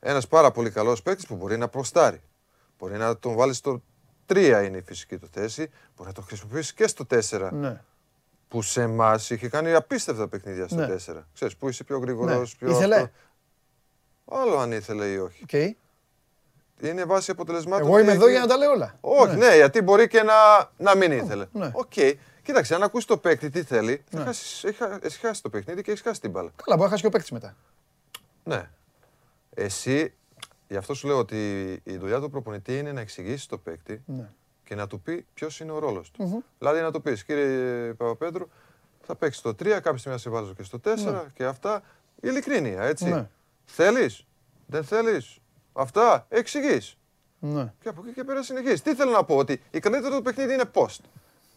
Ένας 0.00 0.26
πάρα 0.28 0.50
πολύ 0.50 0.70
καλός 0.70 1.02
παίκτης 1.02 1.26
που 1.26 1.36
μπορεί 1.36 1.56
να 1.58 1.68
ποστάρει. 1.68 2.20
Μπορεί 2.78 2.96
να 2.96 3.18
τον 3.18 3.34
βάλεις 3.34 3.56
στο 3.56 3.82
3 4.26 4.62
είναι 4.64 4.76
η 4.76 4.82
φυσική 4.82 5.16
του 5.18 5.28
θέση. 5.32 5.70
Μπορεί 5.96 6.08
να 6.08 6.14
το 6.14 6.22
χρησιμοποιήσεις 6.22 6.72
και 6.72 6.86
στο 6.86 7.04
4. 7.04 7.50
Ναι. 7.52 7.80
Που 8.48 8.62
σε 8.62 8.82
εμάς 8.82 9.30
είχε 9.30 9.48
κάνει 9.48 9.74
απίστευτα 9.74 10.28
παιχνίδια 10.28 10.66
στο 10.68 10.76
Ναι. 10.76 10.86
4. 10.86 11.26
Ξέρεις, 11.34 11.56
που 11.56 11.68
είσαι 11.68 11.84
πιο 11.84 11.98
γρήγορος, 11.98 12.56
Ναι. 12.60 12.68
πιο. 12.68 12.76
Ήθελε; 12.76 12.96
αυτό. 12.96 13.10
Άλλο 14.32 14.58
αν 14.58 14.72
ήθελε 14.72 15.06
ή 15.06 15.16
όχι. 15.16 15.42
Οκ. 15.42 15.76
Είναι 16.82 17.04
βάσει 17.04 17.30
αποτελεσμάτων. 17.30 17.86
Εγώ 17.86 17.98
είμαι 17.98 18.10
και 18.10 18.16
εδώ 18.16 18.22
έχει- 18.24 18.32
για 18.32 18.40
να 18.40 18.46
τα 18.46 18.56
λέω 18.56 18.70
όλα. 18.70 18.96
όχι, 19.00 19.36
ναι, 19.36 19.54
γιατί 19.56 19.82
μπορεί 19.82 20.08
και 20.08 20.22
να, 20.22 20.34
να 20.76 20.96
μην 20.96 21.12
ήθελε. 21.12 21.46
ναι. 21.52 21.70
Οκ. 21.74 21.92
Κοίταξε, 22.42 22.74
αν 22.74 22.82
ακούσει 22.82 23.06
το 23.06 23.16
παίκτη 23.16 23.50
τι 23.50 23.62
θέλει, 23.62 24.04
θα 24.10 24.24
χάσεις, 24.24 24.64
έχει, 24.64 24.76
χα- 24.76 24.98
έχει 25.04 25.18
χάσει 25.18 25.42
το 25.42 25.48
παιχνίδι 25.50 25.82
και 25.82 25.90
έχει 25.90 26.02
χάσει 26.02 26.20
την 26.20 26.30
μπάλα. 26.30 26.50
Καλά, 26.64 26.76
μπορεί 26.76 26.82
να 26.82 26.88
χάσει 26.88 27.00
και 27.00 27.06
ο 27.06 27.10
παίκτης 27.10 27.30
μετά. 27.30 27.56
Ναι. 28.44 28.70
Εσύ, 29.54 30.12
γι' 30.68 30.76
αυτό 30.76 30.94
σου 30.94 31.06
λέω 31.06 31.18
ότι 31.18 31.70
η 31.84 31.96
δουλειά 31.96 32.20
του 32.20 32.30
προπονητή 32.30 32.78
είναι 32.78 32.92
να 32.92 33.00
εξηγήσεις 33.00 33.46
το 33.46 33.58
παίκτη 33.58 34.02
Ναι. 34.06 34.28
και 34.64 34.74
να 34.74 34.86
του 34.86 35.00
πει 35.00 35.26
ποιος 35.34 35.60
είναι 35.60 35.72
ο 35.72 35.78
ρόλος 35.78 36.10
του. 36.10 36.44
Δηλαδή 36.58 36.80
να 36.80 36.90
του 36.92 37.02
πεις, 37.02 37.24
κύριε 37.24 37.92
Παπαπέτρου, 37.92 38.48
θα 39.02 39.14
παίξεις 39.14 39.42
το 39.42 39.54
3, 39.54 39.80
κάποια 39.80 39.96
στιγμή 39.96 40.16
θα 40.18 40.22
σε 40.22 40.30
βάζω 40.30 40.52
και 40.54 40.62
στο 40.62 40.78
4 40.78 41.24
και 41.34 41.44
αυτά. 41.44 41.82
Ειλικρίνεια, 42.22 42.82
έτσι. 42.82 43.04
Ναι. 43.08 43.28
Θέλεις, 43.64 44.26
δεν 44.66 44.84
θέλεις. 44.84 45.38
Αυτά, 45.72 46.26
εξηγείς. 46.28 46.96
Ναι. 47.38 47.72
Και 47.80 47.88
από 47.88 48.02
εκεί 48.04 48.14
και 48.14 48.24
πέρα 48.24 48.42
συνεχίζεις. 48.42 48.82
Τι 48.82 48.94
θέλω 48.94 49.10
να 49.10 49.24
πω, 49.24 49.36
ότι 49.36 49.62
η 49.70 49.78
καλύτερο 49.78 50.16
του 50.16 50.22
παιχνίδι 50.22 50.52
είναι 50.52 50.70
post. 50.74 51.00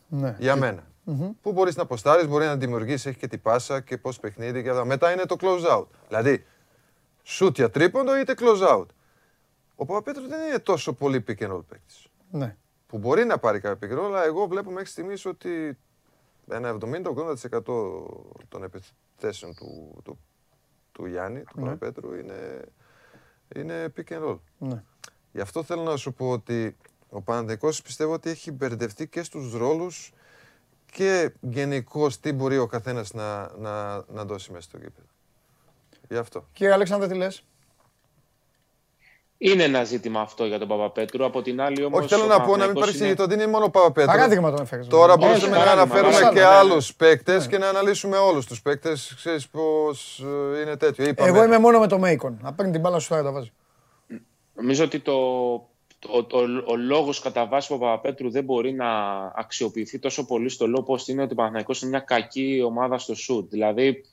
Ναι. 0.07 0.35
Για 0.39 0.55
μένα. 0.55 0.83
Πού 1.41 1.51
μπορείς 1.51 1.75
να 1.75 1.81
αποστάρει, 1.81 2.27
μπορεί 2.27 2.45
να 2.45 2.55
δημιουργήσει, 2.55 3.09
έχει 3.09 3.17
και 3.17 3.27
την 3.27 3.41
πάσα 3.41 3.81
και 3.81 3.97
πώς 3.97 4.19
παιχνίδι 4.19 4.63
και 4.63 4.69
αυτά. 4.69 4.85
Μετά 4.85 5.11
είναι 5.11 5.25
το 5.25 5.35
close 5.39 5.77
out. 5.77 5.85
Δηλαδή, 6.07 6.45
shoot 7.25 7.53
για 7.55 7.69
τρίποντο 7.69 8.17
είτε 8.19 8.33
close 8.37 8.77
out. 8.77 8.85
Ο 9.75 9.85
Παπαπέτρου 9.85 10.27
δεν 10.27 10.47
είναι 10.47 10.59
τόσο 10.59 10.93
πολύ 10.93 11.23
pick 11.27 11.37
and 11.43 11.51
roll 11.51 11.65
παίκτης. 11.67 12.07
Ναι. 12.31 12.55
Που 12.87 12.97
μπορεί 12.97 13.25
να 13.25 13.37
πάρει 13.37 13.59
κάποιο 13.59 13.89
pick 13.89 13.93
and 13.93 14.01
roll, 14.01 14.05
αλλά 14.05 14.23
εγώ 14.23 14.47
βλέπω 14.47 14.71
μέχρι 14.71 14.89
στιγμής 14.89 15.25
ότι 15.25 15.77
ένα 16.49 16.77
70-80% 16.81 17.63
των 18.47 18.63
επιθέσεων 18.63 19.55
του, 19.55 20.01
του, 20.03 20.19
του 20.91 21.05
Γιάννη, 21.05 21.43
του 21.43 21.59
Ναι. 21.59 21.63
Παπαπέτρου, 21.63 22.13
είναι, 22.13 22.61
είναι 23.55 23.93
pick 23.97 24.13
and 24.13 24.27
roll. 24.27 24.39
Ναι. 24.57 24.83
Γι' 25.31 25.41
αυτό 25.41 25.63
θέλω 25.63 25.81
να 25.81 25.97
σου 25.97 26.13
πω 26.13 26.29
ότι 26.29 26.75
ο 27.09 27.21
Παναθηναϊκός 27.21 27.81
πιστεύω 27.81 28.13
ότι 28.13 28.29
έχει 28.29 28.51
μπερδευτεί 28.51 29.07
και 29.07 29.23
στους 29.23 29.53
ρόλους 29.53 30.13
και 30.91 31.31
γενικώς 31.41 32.19
τι 32.19 32.31
μπορεί 32.31 32.57
ο 32.57 32.67
καθένας 32.67 33.13
να, 33.13 33.57
να, 33.57 34.03
να 34.07 34.25
δώσει 34.25 34.51
μέσα 34.51 34.69
στο 34.69 34.77
γήπεδο. 34.77 35.07
Γι' 36.09 36.17
αυτό. 36.17 36.47
Κύριε 36.53 36.73
Αλέξανδρε, 36.73 37.07
τι 37.07 37.15
λες; 37.15 37.45
Είναι 39.45 39.63
ένα 39.63 39.83
ζήτημα 39.83 40.21
αυτό 40.21 40.45
για 40.45 40.59
τον 40.59 40.67
Παπαπέτρου. 40.67 41.25
Από 41.25 41.41
την 41.41 41.61
άλλη 41.61 41.83
όμως... 41.83 41.99
Όχι, 41.99 42.07
θέλω 42.07 42.23
ο 42.23 42.27
να 42.27 42.35
πω 42.35 42.39
να 42.39 42.45
μην 42.45 42.49
Παναθηναϊκός 42.49 42.81
παρεξηγεί, 42.81 43.09
είναι- 43.17 43.25
δεν 43.25 43.39
είναι 43.39 43.51
μόνο 43.51 43.65
ο 43.65 43.69
Παπαπέτρου. 43.69 44.11
Παράδειγμα 44.11 44.51
τον 44.51 44.61
έφερες. 44.61 44.87
Τώρα 44.87 45.07
βέβαια. 45.07 45.27
μπορούσαμε 45.27 45.51
να 45.51 45.63
παράδειγμα, 45.63 45.81
αναφέρουμε 45.81 46.13
παράδειγμα, 46.13 46.33
και 46.33 46.47
ναι, 46.47 46.53
ναι. 46.53 46.71
άλλους 46.71 46.95
παίκτες 46.95 47.47
και 47.47 47.57
να 47.57 47.69
αναλύσουμε 47.69 48.17
όλους 48.17 48.45
τους 48.45 48.61
παίκτες. 48.61 49.13
Ξέρεις 49.15 49.47
πώς 49.47 50.23
ε, 50.55 50.61
είναι 50.61 50.77
τέτοιο. 50.77 51.05
Είπαμε. 51.07 51.29
Εγώ 51.29 51.43
είμαι 51.43 51.57
μόνο 51.57 51.79
με 51.79 51.87
το 51.87 51.99
Μέικον. 51.99 52.39
Να 52.41 52.53
παίρνει 52.53 52.71
την 52.71 52.81
μπάλα 52.81 52.99
σου 52.99 53.13
θα 53.13 53.23
τα 53.23 53.31
βάζει. 53.31 53.51
Νομίζω 54.53 54.83
ότι 54.83 54.99
το, 54.99 55.13
το, 55.99 56.23
το, 56.23 56.37
ο 56.65 56.75
λόγος 56.75 57.19
κατά 57.19 57.45
βάση 57.45 57.67
του 57.67 57.77
Παπαπέτρου 57.79 58.31
δεν 58.31 58.43
μπορεί 58.43 58.73
να 58.73 58.87
αξιοποιηθεί 59.35 59.99
τόσο 59.99 60.25
πολύ 60.25 60.49
στο 60.49 60.65
low 60.75 60.93
post 60.93 61.07
είναι 61.07 61.21
ότι 61.21 61.31
ο 61.31 61.35
Παναθηναϊκός 61.35 61.81
είναι 61.81 61.89
μια 61.89 61.99
κακή 61.99 62.63
ομάδα 62.65 62.97
στο 62.97 63.13
shoot. 63.13 63.45
Δηλαδή, 63.49 64.05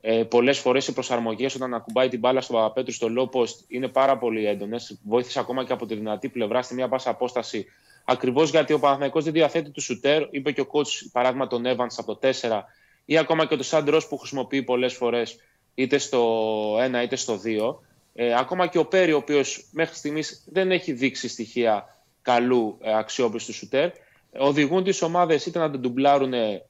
ε, 0.00 0.22
πολλές 0.22 0.58
φορές 0.58 0.88
οι 0.88 0.92
προσαρμογές 0.92 1.54
όταν 1.54 1.74
ακουμπάει 1.74 2.08
την 2.08 2.18
μπάλα 2.18 2.40
στο 2.40 2.52
Παπαπέτρου 2.52 2.92
στο 2.92 3.08
low 3.16 3.38
post 3.38 3.54
είναι 3.68 3.88
πάρα 3.88 4.18
πολύ 4.18 4.46
έντονες. 4.46 4.98
Βοήθησε 5.02 5.38
ακόμα 5.38 5.64
και 5.64 5.72
από 5.72 5.86
τη 5.86 5.94
δυνατή 5.94 6.28
πλευρά 6.28 6.62
στη 6.62 6.74
μία 6.74 6.88
πάσα 6.88 7.10
απόσταση. 7.10 7.66
Ακριβώς 8.04 8.50
γιατί 8.50 8.72
ο 8.72 8.78
Παναθηναϊκός 8.78 9.24
δεν 9.24 9.32
διαθέτει 9.32 9.70
τους 9.70 9.84
σουτέρ. 9.84 10.26
Είπε 10.30 10.52
και 10.52 10.60
ο 10.60 10.66
coach, 10.72 11.06
παράδειγμα, 11.12 11.46
τον 11.46 11.62
Evans 11.66 11.94
από 11.96 12.16
το 12.16 12.28
4 12.40 12.62
ή 13.04 13.18
ακόμα 13.18 13.46
και 13.46 13.56
το 13.56 13.62
Σάντ 13.62 13.90
που 14.08 14.18
χρησιμοποιεί 14.18 14.62
πολλές 14.62 14.94
φορές 14.94 15.38
είτε 15.74 15.98
στο 15.98 16.74
1 16.76 17.02
είτε 17.02 17.16
στο 17.16 17.40
2. 17.44 17.74
Ε, 18.14 18.34
ακόμα 18.38 18.66
και 18.66 18.78
ο 18.78 18.84
Πέρι, 18.86 19.12
ο 19.12 19.16
οποίος 19.16 19.66
μέχρι 19.72 19.94
στιγμής 19.94 20.44
δεν 20.46 20.70
έχει 20.70 20.92
δείξει 20.92 21.28
στοιχεία 21.28 21.96
καλού 22.22 22.78
ε, 22.80 22.96
αξιόπιστου 22.96 23.52
σουτέρ, 23.52 23.90
οδηγούν 24.38 24.84
τις 24.84 25.02
ομάδες 25.02 25.46
είτε 25.46 25.58
να 25.58 25.70
τον 25.70 25.80
ντουμπλάρουν 25.80 26.32
ε, 26.32 26.60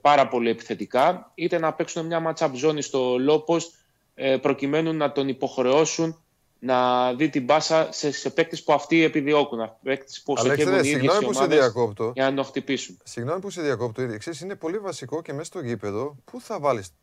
πάρα 0.00 0.28
πολύ 0.28 0.50
επιθετικά, 0.50 1.30
είτε 1.34 1.58
να 1.58 1.72
παίξουν 1.72 2.06
μια 2.06 2.22
match-up 2.26 2.50
ζώνη 2.54 2.82
στο 2.82 3.16
low 3.28 3.44
post 3.44 3.68
ε, 4.14 4.36
προκειμένου 4.36 4.92
να 4.92 5.12
τον 5.12 5.28
υποχρεώσουν 5.28 6.22
να 6.60 7.12
δει 7.14 7.28
την 7.28 7.44
μπάσα 7.44 7.88
σε, 7.92 8.12
σε 8.12 8.30
παίκτες 8.30 8.62
που 8.62 8.72
αυτοί 8.72 9.02
επιδιώκουν. 9.02 9.72
Παίκτες 9.82 10.22
που 10.22 10.34
Αλέξανδρε, 10.36 10.76
ναι, 10.76 10.82
στοχεύουν 10.82 11.02
οι 11.02 11.06
ίδιες 11.06 11.12
συγγνώμη 11.12 11.24
οι 11.24 11.26
που 11.26 11.32
σε 11.32 11.38
ομάδες 11.38 11.58
διακόπτω. 11.58 12.12
για 12.14 12.30
να 12.30 12.36
τον 12.36 12.44
χτυπήσουν. 12.44 12.98
Συγγνώμη 13.04 13.40
που 13.40 13.50
σε 13.50 13.62
διακόπτω. 13.62 14.02
Εξής, 14.02 14.40
είναι 14.40 14.54
πολύ 14.54 14.78
βασικό 14.78 15.22
και 15.22 15.32
μέσα 15.32 15.44
στο 15.44 15.60
γήπεδο 15.60 16.16
πού 16.24 16.40
θα 16.40 16.60
βάλεις 16.60 16.94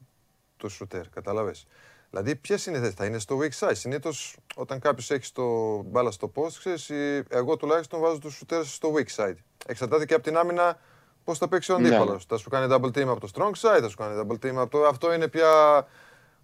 το 0.57 0.69
σουτέρ, 0.69 1.09
καταλάβες; 1.09 1.67
Δηλαδή, 2.09 2.35
ποιες 2.35 2.65
είναι 2.65 2.77
οι 2.77 2.79
θέσεις, 2.79 2.95
θα 2.95 3.05
είναι 3.05 3.19
στο 3.19 3.37
weak 3.41 3.59
side. 3.67 3.71
Συνήθως, 3.75 4.37
όταν 4.55 4.79
κάποιος 4.79 5.11
έχει 5.11 5.31
το 5.31 5.43
μπάλα 5.81 6.11
στο 6.11 6.31
post, 6.35 6.51
ξέρεις, 6.59 6.89
η- 6.89 7.23
εγώ 7.29 7.57
τουλάχιστον 7.57 7.99
βάζω 7.99 8.19
το 8.19 8.29
σουτέρ 8.29 8.65
στο 8.65 8.93
weak 8.95 9.15
side. 9.23 9.35
Εξαρτάται 9.67 10.05
και 10.05 10.13
από 10.13 10.23
την 10.23 10.37
άμυνα 10.37 10.79
πώς 11.23 11.37
θα 11.37 11.47
παίξει 11.47 11.71
ο 11.71 11.77
Ναι. 11.79 11.87
αντίπαλος. 11.87 12.25
Θα 12.25 12.37
σου 12.37 12.49
κάνει 12.49 12.67
double 12.75 12.97
team 12.97 13.07
από 13.07 13.19
το 13.19 13.29
strong 13.35 13.49
side, 13.51 13.79
θα 13.81 13.89
σου 13.89 13.97
κάνει 13.97 14.21
double 14.27 14.45
team 14.45 14.55
από 14.55 14.69
το. 14.69 14.85
Αυτό 14.85 15.13
είναι 15.13 15.27
πια. 15.27 15.49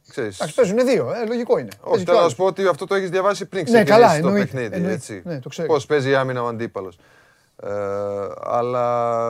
Ξέρεις, 0.10 0.36
Εντάξει, 0.39 0.56
παίζουν 0.56 0.78
δύο, 0.86 1.12
ε, 1.13 1.26
λογικό 1.26 1.58
είναι. 1.58 1.69
όχι, 1.82 1.89
Παίζει 1.89 2.04
θέλω 2.06 2.15
κι 2.17 2.21
να 2.21 2.26
ο 2.26 2.30
σου 2.30 2.36
πω 2.36 2.45
ότι 2.45 2.67
αυτό 2.67 2.86
το 2.86 2.95
έχεις 2.95 3.10
διαβάσει 3.10 3.45
πριν 3.45 3.63
Ναι, 3.63 3.65
ξεκινήσει 3.73 4.02
καλά, 4.02 4.10
το 4.21 4.28
εννοείται, 4.28 4.45
παιχνίδι. 4.45 4.76
εννοείται. 4.76 4.93
Έτσι. 4.95 5.21
Ναι, 5.26 5.39
το 5.39 5.49
ξέρω. 5.49 5.67
Πώς 5.67 5.86
παίζει 5.86 6.10
η 6.10 6.15
άμυνα 6.15 6.43
ο 6.43 6.47
αντίπαλος. 6.47 6.97
Ε, 7.63 7.69
αλλά 8.43 9.28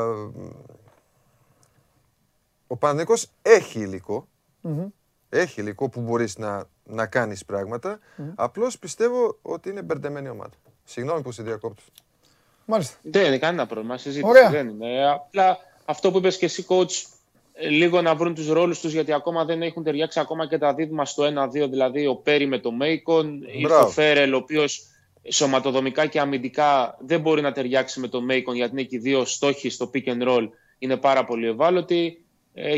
ο 2.67 2.77
Παναδικός 2.77 3.27
έχει 3.41 3.79
υλικό. 3.79 4.27
Έχει 5.35 5.61
υλικό 5.61 5.89
που 5.89 6.01
μπορείς 6.01 6.37
να, 6.37 6.67
να 6.83 7.05
κάνεις 7.05 7.45
πράγματα. 7.45 7.99
Απλώς 8.35 8.79
πιστεύω 8.79 9.37
ότι 9.41 9.69
είναι 9.69 9.81
μπερδεμένη 9.81 10.29
ομάδα. 10.29 10.53
Συγγνώμη 10.83 11.21
που 11.21 11.31
σε 11.31 11.43
διακόπτω. 11.43 11.81
Μάλιστα. 12.65 12.97
Δεν 13.01 13.25
είναι 13.25 13.37
κανένα 13.37 13.65
πρόβλημα. 13.65 13.97
Συζήτηση 13.97 14.29
Ωραία. 14.29 14.49
δεν 14.49 14.67
είναι. 14.67 15.09
Απλά 15.09 15.57
αυτό 15.85 16.11
που 16.11 16.17
είπες 16.17 16.37
και 16.37 16.45
εσύ, 16.45 16.65
coach, 16.67 17.05
ε, 17.53 17.67
λίγο 17.67 18.01
να 18.01 18.15
βρουν 18.15 18.33
τους 18.33 18.47
ρόλους 18.49 18.79
τους 18.79 18.93
γιατί 18.93 19.13
ακόμα 19.13 19.45
δεν 19.45 19.61
έχουν 19.61 19.83
ταιριάξει 19.83 20.19
ακόμα 20.19 20.47
και 20.47 20.57
τα 20.57 20.73
δίδυμα 20.73 21.05
στο 21.05 21.23
1-2. 21.23 21.67
Δηλαδή 21.69 22.07
ο 22.07 22.15
Πέρι 22.15 22.45
με 22.45 22.59
το 22.59 22.71
Μέικον 22.71 23.43
ή 23.53 23.61
Μπράβο. 23.61 23.85
ο 23.85 23.89
Φέρελ, 23.89 24.33
ο 24.33 24.37
οποίος 24.37 24.87
σωματοδομικά 25.29 26.05
και 26.05 26.19
αμυντικά 26.19 26.97
δεν 26.99 27.21
μπορεί 27.21 27.41
να 27.41 27.51
ταιριάξει 27.51 27.99
με 27.99 28.07
τον 28.07 28.23
Μέικον 28.23 28.55
γιατί 28.55 28.71
είναι 28.71 28.83
και 28.83 28.95
οι 28.95 28.99
δύο 28.99 29.25
στόχοι 29.25 29.69
στο 29.69 29.89
pick 29.93 30.07
and 30.07 30.27
roll. 30.27 30.49
Είναι 30.77 30.97
πάρα 30.97 31.25
πολύ 31.25 31.47
ευάλωτοι 31.47 32.22
ε, 32.22 32.22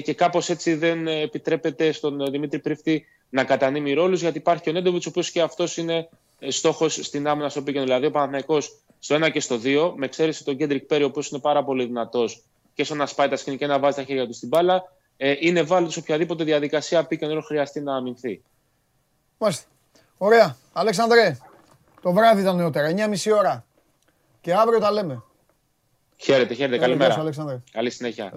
και 0.04 0.14
κάπως 0.14 0.50
έτσι 0.50 0.76
δεν 0.76 1.08
ε, 1.08 1.22
επιτρέπεται 1.22 1.92
στον 1.92 2.22
ε, 2.22 2.30
Δημήτρη 2.30 2.60
Πρίφτη 2.60 3.06
να 3.30 3.44
κατανείμει 3.44 3.94
ρόλους 3.94 4.22
γιατί 4.22 4.38
υπάρχει 4.38 4.64
και 4.64 4.70
ο 4.70 4.74
Νέντοβιτς, 4.74 5.06
ο 5.06 5.10
οποίος 5.10 5.32
και 5.32 5.42
αυτός 5.42 5.78
είναι 5.78 6.10
στόχος 6.48 6.94
στην 6.94 7.28
άμυνα 7.28 7.50
στο 7.50 7.64
pick 7.66 7.70
and 7.70 7.80
roll. 7.80 7.84
Δηλαδή 7.84 8.06
ο 8.06 8.12
Παναθηναϊκός 8.12 8.80
στο 9.00 9.16
1 9.16 9.32
και 9.32 9.40
στο 9.40 9.60
2, 9.64 9.94
με 9.96 10.06
εξαίρεση 10.06 10.44
τον 10.44 10.58
Κέντρικ 10.58 10.84
Πέρι, 10.86 11.04
ο 11.04 11.08
οποίος 11.08 11.30
είναι 11.30 11.40
πάρα 11.40 11.64
πολύ 11.64 11.86
δυνατός 11.86 12.44
και 12.74 12.84
στο 12.84 12.96
να 12.96 13.06
σπάει 13.06 13.28
τα 13.28 13.36
σκηνή 13.36 13.58
και 13.58 13.68
να 13.68 13.80
βάζει 13.80 13.96
τα 13.96 14.04
χέρια 14.04 14.28
του 14.28 14.34
στην 14.34 14.48
μπάλα. 14.48 14.84
Ε, 15.18 15.34
είναι 15.40 15.62
βάλει 15.62 15.92
σε 15.92 16.00
οποιαδήποτε 16.00 16.44
διαδικασία 16.44 17.08
pick 17.10 17.20
and 17.20 17.38
roll 17.38 17.42
χρειαστεί 17.46 17.82
να 17.82 17.96
αμυνθεί. 17.96 18.42
Μάλιστα. 19.38 19.66
Ωραία. 20.18 20.58
Αλέξανδρε, 20.74 21.38
το 22.02 22.12
βράδυ 22.12 22.42
ήταν 22.42 22.56
νεότερα, 22.56 22.90
9.30 22.90 23.32
ώρα. 23.38 23.66
Και 24.42 24.54
αύριο 24.54 24.80
τα 24.80 24.92
λέμε. 24.92 25.24
Χαίρετε, 26.18 26.54
χαίρετε. 26.54 26.76
Ε, 26.76 26.78
γεια 26.78 26.88
σου, 26.88 26.98
Καλημέρα. 26.98 27.20
Αλέξανδρε. 27.20 27.62
Καλή 27.72 27.90
συνέχεια. 27.90 28.34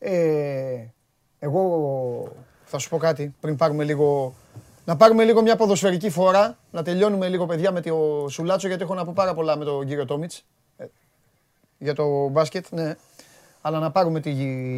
Χαρά. 0.00 0.14
Ε, 0.14 0.92
εγώ 1.38 2.32
θα 2.64 2.78
σου 2.78 2.88
πω 2.88 2.96
κάτι 2.96 3.34
πριν 3.40 3.56
πάρουμε 3.56 3.84
λίγο. 3.84 4.34
Να 4.84 4.96
πάρουμε 4.96 5.24
λίγο 5.24 5.42
μια 5.42 5.56
ποδοσφαιρική 5.56 6.10
φορά, 6.10 6.58
να 6.70 6.82
τελειώνουμε 6.82 7.28
λίγο 7.28 7.46
παιδιά 7.46 7.72
με 7.72 7.80
το 7.80 8.26
Σουλάτσο, 8.30 8.68
γιατί 8.68 8.82
έχω 8.82 8.94
να 8.94 9.04
πω 9.04 9.12
πάρα 9.14 9.34
πολλά 9.34 9.56
με 9.56 9.64
τον 9.64 9.86
κύριο 9.86 10.04
Τόμιτς. 10.04 10.44
Ε, 10.76 10.86
για 11.78 11.94
το 11.94 12.28
μπάσκετ, 12.28 12.66
ναι. 12.70 12.96
Αλλά 13.60 13.78
να 13.78 13.90
πάρουμε 13.90 14.20
τη 14.20 14.30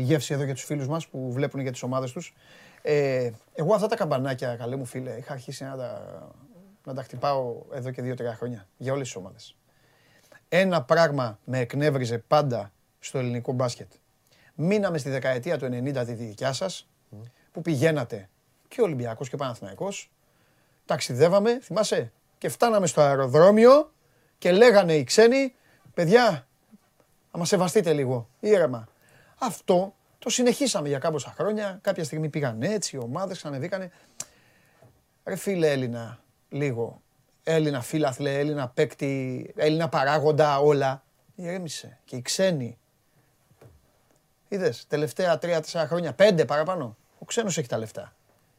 γεύση 0.02 0.34
εδώ 0.34 0.44
για 0.44 0.54
τους 0.54 0.64
φίλους 0.64 0.88
μας 0.88 1.06
που 1.06 1.32
βλέπουν 1.32 1.60
για 1.60 1.72
τις 1.72 1.82
ομάδες 1.82 2.12
τους. 2.12 2.34
Ε, 2.82 3.30
εγώ 3.54 3.74
αυτά 3.74 3.86
τα 3.86 3.96
καμπανάκια, 3.96 4.56
καλέ 4.56 4.76
μου 4.76 4.84
φίλε, 4.84 5.10
είχα 5.10 5.32
αρχίσει 5.32 5.64
να 5.64 5.76
τα, 5.76 6.02
να 6.84 6.94
τα 6.94 7.02
χτυπάω 7.02 7.54
εδώ 7.72 7.90
και 7.90 8.02
δύο-τρία 8.02 8.34
χρόνια 8.34 8.66
για 8.76 8.92
όλες 8.92 9.06
τις 9.06 9.16
ομάδες. 9.16 9.56
Ένα 10.48 10.82
πράγμα 10.82 11.38
με 11.44 11.58
εκνεύριζε 11.58 12.18
πάντα 12.18 12.72
στο 12.98 13.18
ελληνικό 13.18 13.52
μπάσκετ. 13.52 13.92
Μείναμε 14.54 14.98
στη 14.98 15.10
δεκαετία 15.10 15.58
του 15.58 15.66
90 15.66 16.02
τη 16.06 16.12
δικιά 16.12 16.52
σας, 16.52 16.88
που 17.52 17.62
πηγαίνατε 17.62 18.28
και 18.68 18.80
ο 18.80 18.84
Ολυμπιακός 18.84 19.28
και 19.28 19.34
ο 19.34 19.38
Παναθηναϊκός, 19.38 20.10
ταξιδεύαμε, 20.84 21.60
θυμάσαι, 21.60 22.12
και 22.38 22.48
φτάναμε 22.48 22.86
στο 22.86 23.00
αεροδρόμιο 23.00 23.92
και 24.38 24.52
λέγανε 24.52 24.94
οι 24.94 25.04
ξένοι, 25.04 25.54
παιδιά, 25.94 26.46
να 27.32 27.38
μας 27.38 27.48
σεβαστείτε 27.48 27.92
λίγο, 27.92 28.28
ήρεμα. 28.40 28.88
Αυτό 29.38 29.94
το 30.18 30.30
συνεχίσαμε 30.30 30.88
για 30.88 30.98
κάμποσα 30.98 31.34
χρόνια, 31.36 31.78
κάποια 31.82 32.04
στιγμή 32.04 32.28
πήγαν 32.28 32.62
έτσι, 32.62 32.96
οι 32.96 32.98
ομάδες 32.98 33.36
ξανεβήκανε. 33.36 33.90
Ρε 35.24 35.36
φίλε 35.36 35.70
Έλληνα, 35.70 36.20
λίγο, 36.48 37.02
Έλληνα 37.42 37.80
φίλαθλε, 37.80 38.38
Έλληνα 38.38 38.68
παίκτη, 38.68 39.52
Έλληνα 39.56 39.88
παράγοντα, 39.88 40.58
όλα. 40.58 41.04
Ηρέμησε. 41.34 41.98
Και 42.04 42.16
οι 42.16 42.22
ξένοι. 42.22 42.78
Είδες, 44.52 44.86
τελευταία 44.88 45.38
τρία-τέσσερα 45.38 45.86
χρόνια, 45.86 46.12
πέντε 46.12 46.44
παραπάνω. 46.44 46.96
Ο 47.18 47.24
ξένος 47.24 47.58
έχει 47.58 47.68
τα 47.68 47.78
λεφτά. 47.78 48.12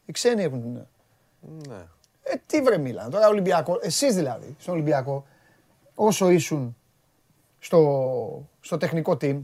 Οι 0.06 0.12
ξένοι 0.12 0.44
έχουν. 0.44 0.88
Ναι. 1.68 1.86
Ε, 2.24 2.36
τι 2.46 2.62
βρε 2.62 2.78
μίλαν. 2.78 3.10
Τώρα 3.10 3.28
Ολυμπιακό, 3.28 3.80
εσείς 3.82 4.16
δηλαδή, 4.16 4.56
στον 4.60 4.74
Ολυμπιακό, 4.74 5.26
όσο 5.96 6.30
ήσουν 6.30 6.78
στο, 7.60 8.50
στο 8.62 8.78
τεχνικό 8.78 9.12
team, 9.12 9.42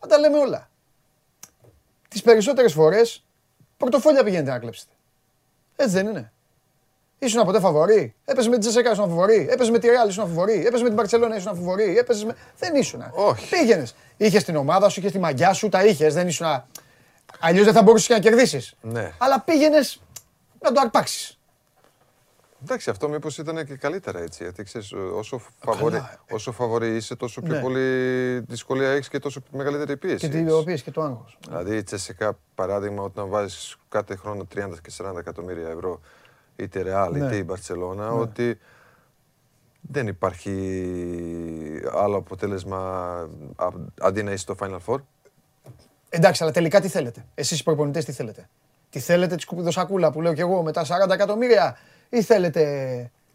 να 0.00 0.08
τα 0.08 0.18
λέμε 0.18 0.38
όλα. 0.38 0.70
Τις 2.08 2.22
περισσότερες 2.22 2.72
φορές, 2.72 3.24
πορτοφόλια 3.76 4.24
πηγαίνετε 4.24 4.50
να 4.50 4.58
κλέψετε. 4.58 4.92
Έτσι 5.76 5.92
δεν 5.92 6.06
είναι. 6.06 6.32
Ήσουν 7.18 7.44
ποτέ 7.44 7.60
φαβορή; 7.60 8.14
Έπαιζε 8.24 8.48
με 8.48 8.52
την 8.54 8.60
Τζεσέκα, 8.60 8.90
ήσουν 8.90 9.08
φαβορή; 9.08 9.46
Έπαιζε 9.50 9.70
με 9.70 9.78
τη 9.78 9.86
Ρεάλ, 9.88 10.08
ήσουν 10.08 10.26
φαβορή; 10.26 10.66
Έπαιζε 10.66 10.82
με 10.82 10.88
την 10.88 10.96
Παρσελόνα, 10.96 11.36
ήσουν 11.36 11.54
φαβορή; 11.54 11.98
Έπαιζε 11.98 12.24
με. 12.26 12.36
Δεν 12.58 12.74
ήσουν. 12.74 13.02
Όχι. 13.14 13.48
Πήγαινες. 13.48 13.94
Είχες 14.16 14.44
την 14.44 14.56
ομάδα 14.56 14.88
σου, 14.88 15.00
είχες 15.00 15.12
τη 15.12 15.18
μαγιά 15.18 15.52
σου, 15.52 15.68
τα 15.68 15.84
είχες. 15.84 16.14
Δεν 16.14 16.28
ήσουν. 16.28 16.46
Αλλιώς 17.40 17.64
δεν 17.64 17.74
θα 17.74 17.82
μπορούσες 17.82 18.06
και 18.06 18.12
να 18.12 18.20
κερδίσεις. 18.20 18.74
Ναι. 18.80 19.12
Αλλά 19.18 19.40
πήγαινες 19.40 20.00
να 20.60 20.72
το 20.72 20.80
αρπάξεις. 20.80 21.38
Εντάξει, 22.62 22.90
αυτό 22.90 23.08
μήπως 23.08 23.38
ήταν 23.38 23.64
και 23.66 23.76
καλύτερα 23.76 24.18
έτσι. 24.20 24.42
Γιατί 24.42 24.62
ξέρεις, 24.62 24.92
όσο, 24.92 25.40
φαβορή, 25.64 25.94
καλά. 25.94 26.20
όσο 26.30 26.52
φαβορή 26.52 26.96
είσαι, 26.96 27.16
τόσο 27.16 27.40
πιο 27.40 27.54
Ναι. 27.54 27.60
πολύ 27.60 28.38
δυσκολία 28.38 28.90
έχεις 28.90 29.08
και 29.08 29.18
τόσο 29.18 29.42
μεγαλύτερη 29.50 29.96
πίεση. 29.96 30.16
Και 30.16 30.28
την 30.28 30.48
έχεις. 30.48 30.64
πίεση 30.64 30.82
και 30.82 30.90
το 30.90 31.02
άγχος. 31.02 31.38
Δηλαδή 31.48 31.76
η 31.76 31.82
Τσεσικά, 31.82 32.38
παράδειγμα, 32.54 33.02
όταν 33.02 33.28
βάζεις 33.28 33.76
κάθε 33.88 34.16
χρόνο 34.16 34.44
30 34.54 34.80
και 34.82 34.90
40 34.90 35.18
εκατομμύρια 35.18 35.68
ευρώ, 35.68 36.00
είτε 36.56 36.82
Ρεάλ 36.82 37.12
Ναι. 37.12 37.18
είτε 37.26 37.36
η 37.36 37.42
Μπαρσελόνα, 37.46 38.10
ότι 38.10 38.58
δεν 39.80 40.06
υπάρχει 40.06 41.80
άλλο 41.94 42.16
αποτέλεσμα 42.16 42.78
α- 43.56 43.68
αντί 44.00 44.22
να 44.22 44.30
είσαι 44.30 44.38
στο 44.42 44.54
Final 44.60 44.78
Four. 44.86 44.98
Εντάξει, 46.08 46.42
αλλά 46.42 46.52
τελικά 46.52 46.80
τι 46.80 46.88
θέλετε; 46.88 47.24
Εσείς 47.34 47.60
οι 47.60 47.62
προπονητές 47.62 48.04
τι 48.04 48.12
θέλετε; 48.12 48.48
Τι 48.90 48.98
θέλετε 48.98 49.34
της 49.34 49.42
σκουπιδοσακούλα 49.44 50.10
που 50.12 50.20
λέω 50.20 50.34
κι 50.34 50.40
εγώ 50.40 50.62
με 50.62 50.72
τα 50.72 50.84
40 50.84 51.10
εκατομμύρια 51.14 51.76
ή 52.08 52.22
θέλετε. 52.22 52.62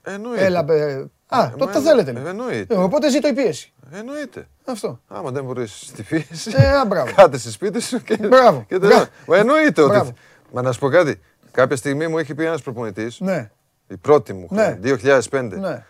Εννοείται. 0.03 0.45
Έλα, 0.45 0.65
ε, 0.69 1.05
Α, 1.27 1.43
Ε, 1.43 1.49
τότε 1.49 1.65
μα 1.65 1.71
το 1.71 1.77
εν- 1.77 1.83
θέλετε. 1.83 2.09
ε, 2.09 2.13
λοιπόν. 2.13 2.27
εννοείται. 2.29 2.73
Ε, 2.73 2.77
Οπότε 2.77 3.09
ζήτω 3.09 3.27
η 3.27 3.33
πίεση. 3.33 3.73
Εννοείται. 3.91 4.47
Αυτό. 4.65 4.99
Άμα 5.07 5.31
δεν 5.31 5.43
μπορείς 5.43 5.91
τη 5.95 6.03
πίεση, 6.03 6.51
Ε, 6.55 6.67
α, 6.77 6.85
μπράβο. 6.85 7.13
κάτε 7.15 7.37
στη 7.37 7.51
σπίτι 7.51 7.79
σου 7.81 8.01
και. 8.03 8.17
Μπράβο. 8.17 8.63
και 8.67 8.79
τελειώνει. 8.79 8.95
Μπράβο. 8.95 9.09
Μα 9.27 9.37
Εννοείται 9.37 9.81
ότι. 9.81 9.91
Μπράβο. 9.91 10.11
Μα 10.53 10.61
να 10.61 10.71
σου 10.71 10.79
πω 10.79 10.89
κάτι. 10.89 11.19
Κάποια 11.51 11.75
στιγμή 11.75 12.07
μου 12.07 12.17
έχει 12.17 12.35
πει 12.35 12.45
ένας 12.45 12.61
προπονητής, 12.61 13.19
Ναι, 13.19 13.51
η 13.87 13.97
πρώτη 13.97 14.33
μου 14.33 14.47
Ναι. 14.49 14.61
χρονιά, 14.63 14.79
2005, 14.81 15.57
ναι, 15.59 15.85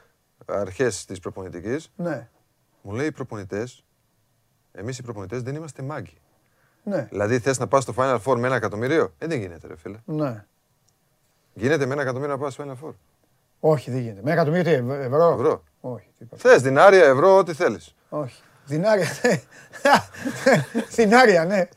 αρχές 0.45 1.05
της 1.05 1.19
προπονητικής, 1.19 1.91
ναι, 1.95 2.29
μου 2.81 2.93
λέει 2.93 3.05
οι 3.07 3.11
προπονητές, 3.11 3.83
εμείς 4.71 4.97
οι 4.97 5.01
προπονητές 5.03 5.41
δεν 5.41 5.55
είμαστε 5.55 5.81
μάγκοι. 5.81 6.17
ναι, 6.83 7.07
Δηλαδή 7.11 7.39
θες 7.39 7.59
να 7.59 7.67
πας 7.67 7.83
στο 7.83 7.93
Final 7.97 8.17
Four 8.25 8.35
με 8.37 8.47
ένα 8.47 8.55
εκατομμύριο, 8.55 9.13
ε, 9.17 9.27
δεν 9.27 9.39
γίνεται, 9.39 9.67
ρε 9.67 9.77
φίλε. 9.77 9.97
ναι. 10.05 10.45
Γίνεται 11.53 11.85
με 11.85 11.93
ένα 11.93 12.01
εκατομμύριο 12.01 12.33
να 12.35 12.41
πας 12.41 12.53
στο 12.53 12.63
Final 12.63 12.85
Four; 12.87 12.93
Όχι, 13.59 13.91
δεν 13.91 13.99
γίνεται. 13.99 14.21
Με 14.23 14.31
εκατομμύριο 14.31 14.63
τι, 14.63 14.71
ευ- 14.71 14.89
ευρώ; 15.05 15.33
Ευρώ. 15.33 15.63
Όχι, 15.81 16.07
τίποτα. 16.17 16.49
Θες 16.49 16.61
δινάρια, 16.61 17.03
ευρώ, 17.05 17.37
ό,τι 17.37 17.53
θέλεις. 17.53 17.95
Όχι. 18.09 18.41
Δινάρια, 18.65 19.07
ναι. 19.23 19.41
Δινάρια, 20.89 21.45
ναι. 21.45 21.67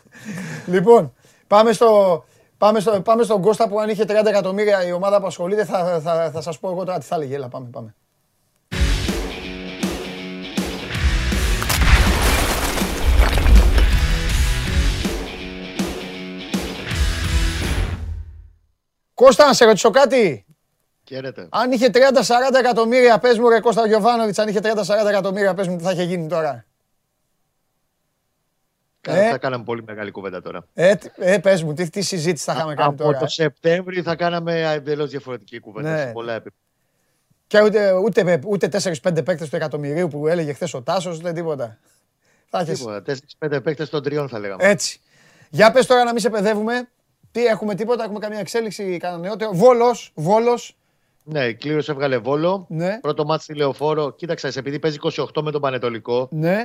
Λοιπόν, 0.67 1.15
πάμε 1.47 1.73
στο, 1.73 2.25
πάμε, 2.65 2.81
στο, 2.81 3.01
πάμε 3.01 3.23
στον 3.23 3.41
Κώστα 3.41 3.69
που 3.69 3.81
αν 3.81 3.89
είχε 3.89 4.05
30 4.09 4.27
εκατομμύρια 4.27 4.87
η 4.87 4.93
ομάδα 4.93 5.21
που 5.21 5.27
ασχολείται 5.27 5.65
θα, 5.65 6.01
θα, 6.01 6.31
θα 6.31 6.41
σας 6.41 6.59
πω 6.59 6.71
εγώ 6.71 6.85
τώρα 6.85 6.99
τι 6.99 7.05
θα 7.05 7.15
έλεγε. 7.15 7.35
Έλα, 7.35 7.49
πάμε, 7.49 7.69
πάμε. 7.69 7.95
Κώστα, 19.15 19.47
να 19.47 19.53
σε 19.53 19.65
ρωτήσω 19.65 19.91
κάτι. 19.91 20.47
Χαίρετε. 21.09 21.49
Αν 21.51 21.73
είχε 21.73 21.91
30-40 21.93 21.99
εκατομμύρια, 22.59 23.19
πες 23.19 23.39
μου 23.39 23.49
ρε 23.49 23.61
Κώστα 23.61 23.87
Γιωβάνοβιτς, 23.87 24.39
αν 24.39 24.49
είχε 24.49 24.61
30-40 24.63 25.09
εκατομμύρια, 25.09 25.55
πες 25.55 25.69
μου 25.69 25.77
τι 25.77 25.83
θα 25.83 25.91
είχε 25.91 26.03
γίνει 26.03 26.29
τώρα. 26.29 26.65
Ε. 29.09 29.31
Θα 29.31 29.39
κάναμε 29.39 29.65
πολύ 29.65 29.83
μεγάλη 29.87 30.11
κουβέντα 30.11 30.43
τώρα. 30.43 30.67
Ε, 30.75 30.95
τ- 30.95 31.13
ε 31.19 31.39
πες 31.39 31.63
μου, 31.63 31.73
τι, 31.73 31.91
τι 31.91 32.01
συζήτηση 32.03 32.45
θα 32.45 32.53
είχαμε 32.53 32.75
κάνει 32.75 32.89
Από 32.89 33.03
τώρα; 33.03 33.19
το 33.19 33.25
ε. 33.25 33.29
Σεπτέμβρη 33.29 34.03
θα 34.03 34.17
κάναμε 34.17 34.73
εντελώς 34.73 35.11
διαφορετική 35.11 35.59
κουβέντα 35.59 35.91
Ναι. 35.93 35.99
σε 35.99 36.07
πολλά 36.13 36.33
επίπεδα. 36.33 36.57
Και 37.47 37.63
ούτε, 37.63 37.93
ούτε, 37.93 38.41
ούτε 38.47 38.69
4-5 38.69 39.25
παίκτες 39.25 39.49
του 39.49 39.57
εκατομμυρίου 39.57 40.09
που 40.09 40.27
έλεγε 40.27 40.53
χθες 40.53 40.75
ο 40.75 40.83
Τάσος, 40.83 41.19
ούτε 41.19 41.33
τίποτα. 41.33 41.79
Θα 42.51 42.59
έχεις. 42.59 42.79
Τίποτα. 42.79 43.03
Τέσσερι-πέντε 43.03 43.61
παίκτες 43.61 43.89
των 43.89 44.03
τριών 44.03 44.29
θα 44.29 44.39
λέγαμε. 44.39 44.65
Έτσι. 44.65 45.01
Για 45.51 45.71
πες 45.73 45.87
τώρα 45.87 46.05
να 46.05 46.11
μην 46.13 46.21
σε 46.21 46.31
παιδεύουμε. 46.31 46.89
Τι 47.31 47.47
έχουμε 47.47 47.75
τίποτα, 47.75 48.05
έχουμε 48.05 48.19
καμία 48.19 48.39
εξέλιξη, 48.39 48.97
κανένα 48.97 49.21
νεότερο. 49.23 49.51
Βόλος, 49.55 50.13
Βόλος. 50.15 50.77
Ναι, 51.25 51.45
η 51.45 51.55
κλήρωση 51.55 51.91
έβγαλε 51.91 52.19
βόλο. 52.19 52.67
Ναι, 52.69 52.99
Πρώτο 53.01 53.25
μάτι 53.25 53.43
στη 53.43 53.55
Λεωφόρο. 53.55 54.11
Κοίταξε, 54.13 54.51
επειδή 54.55 54.79
παίζει 54.79 54.97
28 55.01 55.43
με 55.43 55.51
τον 55.51 55.61
Πανετολικό, 55.61 56.29
ναι, 56.31 56.65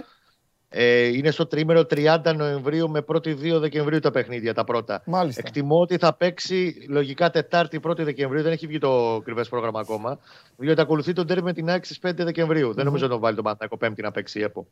ε, 0.70 1.05
είναι 1.07 1.32
στο 1.32 1.45
τρίμερο 1.45 1.80
30 1.89 2.17
Νοεμβρίου 2.36 2.89
με 2.89 3.03
1η 3.07 3.28
2 3.28 3.59
Δεκεμβρίου 3.59 3.99
τα 3.99 4.11
παιχνίδια 4.11 4.53
τα 4.53 4.63
πρώτα. 4.63 5.01
μάλιστα. 5.05 5.41
Εκτιμώ 5.45 5.80
ότι 5.82 5.97
θα 5.97 6.13
παίξει 6.13 6.86
λογικά 6.89 7.30
Τετάρτη 7.30 7.80
1η 7.84 7.97
Δεκεμβρίου. 7.97 8.41
Δεν 8.41 8.51
έχει 8.51 8.67
βγει 8.67 8.78
το 8.78 9.15
ακριβέ 9.15 9.43
πρόγραμμα 9.43 9.80
ακόμα. 9.80 10.20
Διότι 10.55 10.82
ακολουθεί 10.82 11.13
τον 11.13 11.28
τέρμι 11.28 11.43
με 11.43 11.53
την 11.53 11.70
ΑΕΚ 11.70 11.86
στις 11.86 11.99
5 12.07 12.11
δεκεμβριου 12.15 12.74
Δεν 12.74 12.86
νομίζω 12.86 13.03
να 13.03 13.09
τον 13.09 13.20
βάλει 13.20 13.36
τον 13.36 13.43
Παναθηναϊκό 13.43 13.78
Πέμπτη 13.78 14.01
να 14.01 14.11
παίξει 14.11 14.39
η 14.39 14.43
ΕΠΟ. 14.43 14.67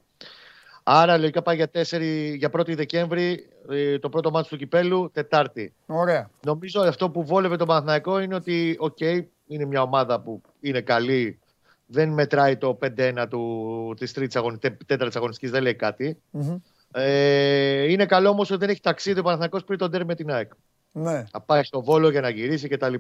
Άρα 0.84 1.18
λογικά 1.18 1.42
πάει 1.42 1.56
για, 1.56 1.70
4, 1.74 2.02
για 2.36 2.50
1η 2.58 2.76
Δεκέμβρη 2.76 3.50
ε, 3.70 4.00
το 4.00 4.10
πρώτο 4.10 4.32
ματς 4.32 4.50
του 4.50 4.58
κυπέλου 4.58 5.12
Τετάρτη. 5.14 5.74
Ωραία. 5.86 6.30
Νομίζω 6.46 6.82
αυτό 6.82 7.10
που 7.10 7.26
βόλευε 7.26 7.56
τον 7.56 7.68
Παναθηναϊκό 7.68 8.20
είναι 8.20 8.36
ότι, 8.36 8.76
οκ, 8.80 9.00
είναι 9.48 9.66
μια 9.66 9.82
ομάδα 9.82 10.22
που 10.22 10.42
είναι 10.60 10.82
καλή. 10.82 11.40
Δεν 11.88 12.10
μετράει 12.10 12.58
το 12.58 12.78
5-1 12.98 13.26
του, 13.30 13.94
της 14.00 14.14
τρίτης 14.14 14.36
αγωνι... 14.36 14.58
τε- 14.58 14.84
τέταρτης 14.86 15.16
αγωνιστικής, 15.16 15.52
δεν 15.52 15.62
λέει 15.62 15.76
κάτι. 15.76 16.18
Μμμ. 16.30 16.56
Ε, 16.92 17.92
είναι 17.92 18.06
καλό 18.06 18.30
όμως 18.30 18.50
ότι 18.50 18.60
δεν 18.60 18.70
έχει 18.70 18.82
ταξίδι 18.82 19.20
ο 19.20 19.24
Παναθηναϊκός 19.24 19.64
πριν 19.64 19.78
τον 19.78 19.92
ντέρμπι 19.92 20.06
με 20.06 20.16
την 20.16 20.32
ΑΕΚ. 20.32 20.52
Ναι, 20.92 21.24
Θα 21.32 21.42
πάει 21.42 21.64
στο 21.64 21.82
Βόλο 21.82 22.10
για 22.10 22.22
να 22.22 22.30
γυρίσει 22.30 22.68
κτλ. 22.68 22.94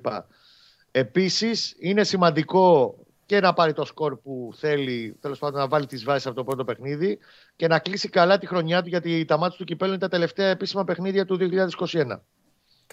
Επίσης, 0.92 1.76
είναι 1.80 2.04
σημαντικό 2.04 2.96
και 3.26 3.40
να 3.40 3.54
πάρει 3.54 3.74
το 3.74 3.86
σκορ 3.86 4.16
που 4.18 4.52
θέλει, 4.56 5.18
τέλος 5.22 5.40
πάντων 5.40 5.60
να 5.60 5.68
βάλει 5.68 5.86
τις 5.86 6.04
βάσεις 6.04 6.26
από 6.26 6.36
το 6.36 6.44
πρώτο 6.44 6.64
παιχνίδι 6.64 7.18
και 7.56 7.68
να 7.68 7.80
κλείσει 7.80 8.10
καλά 8.10 8.38
τη 8.38 8.48
χρονιά 8.48 8.82
του, 8.82 8.90
γιατί 8.90 9.26
τα 9.26 9.38
μάτια 9.38 9.58
του 9.58 9.64
κυπέλου 9.64 9.92
είναι 9.92 10.00
τα 10.00 10.08
τελευταία 10.08 10.48
επίσημα 10.50 10.84
παιχνίδια 10.84 11.26
του 11.26 11.38
2021. 11.92 12.20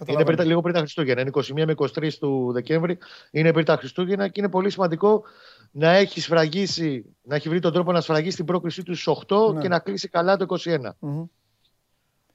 Είναι 0.01 0.07
καταλαβαίνω. 0.13 0.25
πριν, 0.25 0.37
τα- 0.37 0.45
λίγο 0.45 0.61
πριν 0.61 0.75
τα 0.75 0.81
Χριστούγεννα. 0.81 1.21
Είναι 1.21 1.31
21 1.31 1.65
με 1.67 1.75
23 1.77 2.19
του 2.19 2.51
Δεκέμβρη. 2.53 2.99
Είναι 3.31 3.53
πριν 3.53 3.65
τα 3.65 3.77
Χριστούγεννα 3.77 4.29
και 4.29 4.41
είναι 4.41 4.49
πολύ 4.51 4.71
σημαντικό 4.71 5.23
να 5.71 5.91
έχει 5.91 6.21
σφραγίσει, 6.21 7.05
να 7.23 7.35
έχει 7.35 7.49
βρει 7.49 7.61
τον 7.61 7.73
τρόπο 7.73 7.93
να 7.93 8.01
σφραγίσει 8.01 8.37
την 8.37 8.45
πρόκρισή 8.45 8.83
του 8.83 8.95
στου 8.97 9.17
8 9.29 9.53
Ναι. 9.55 9.61
και 9.61 9.69
να 9.69 9.79
κλείσει 9.79 10.09
καλά 10.09 10.37
το 10.37 10.45
21. 10.49 10.97
Μμμ. 10.99 11.25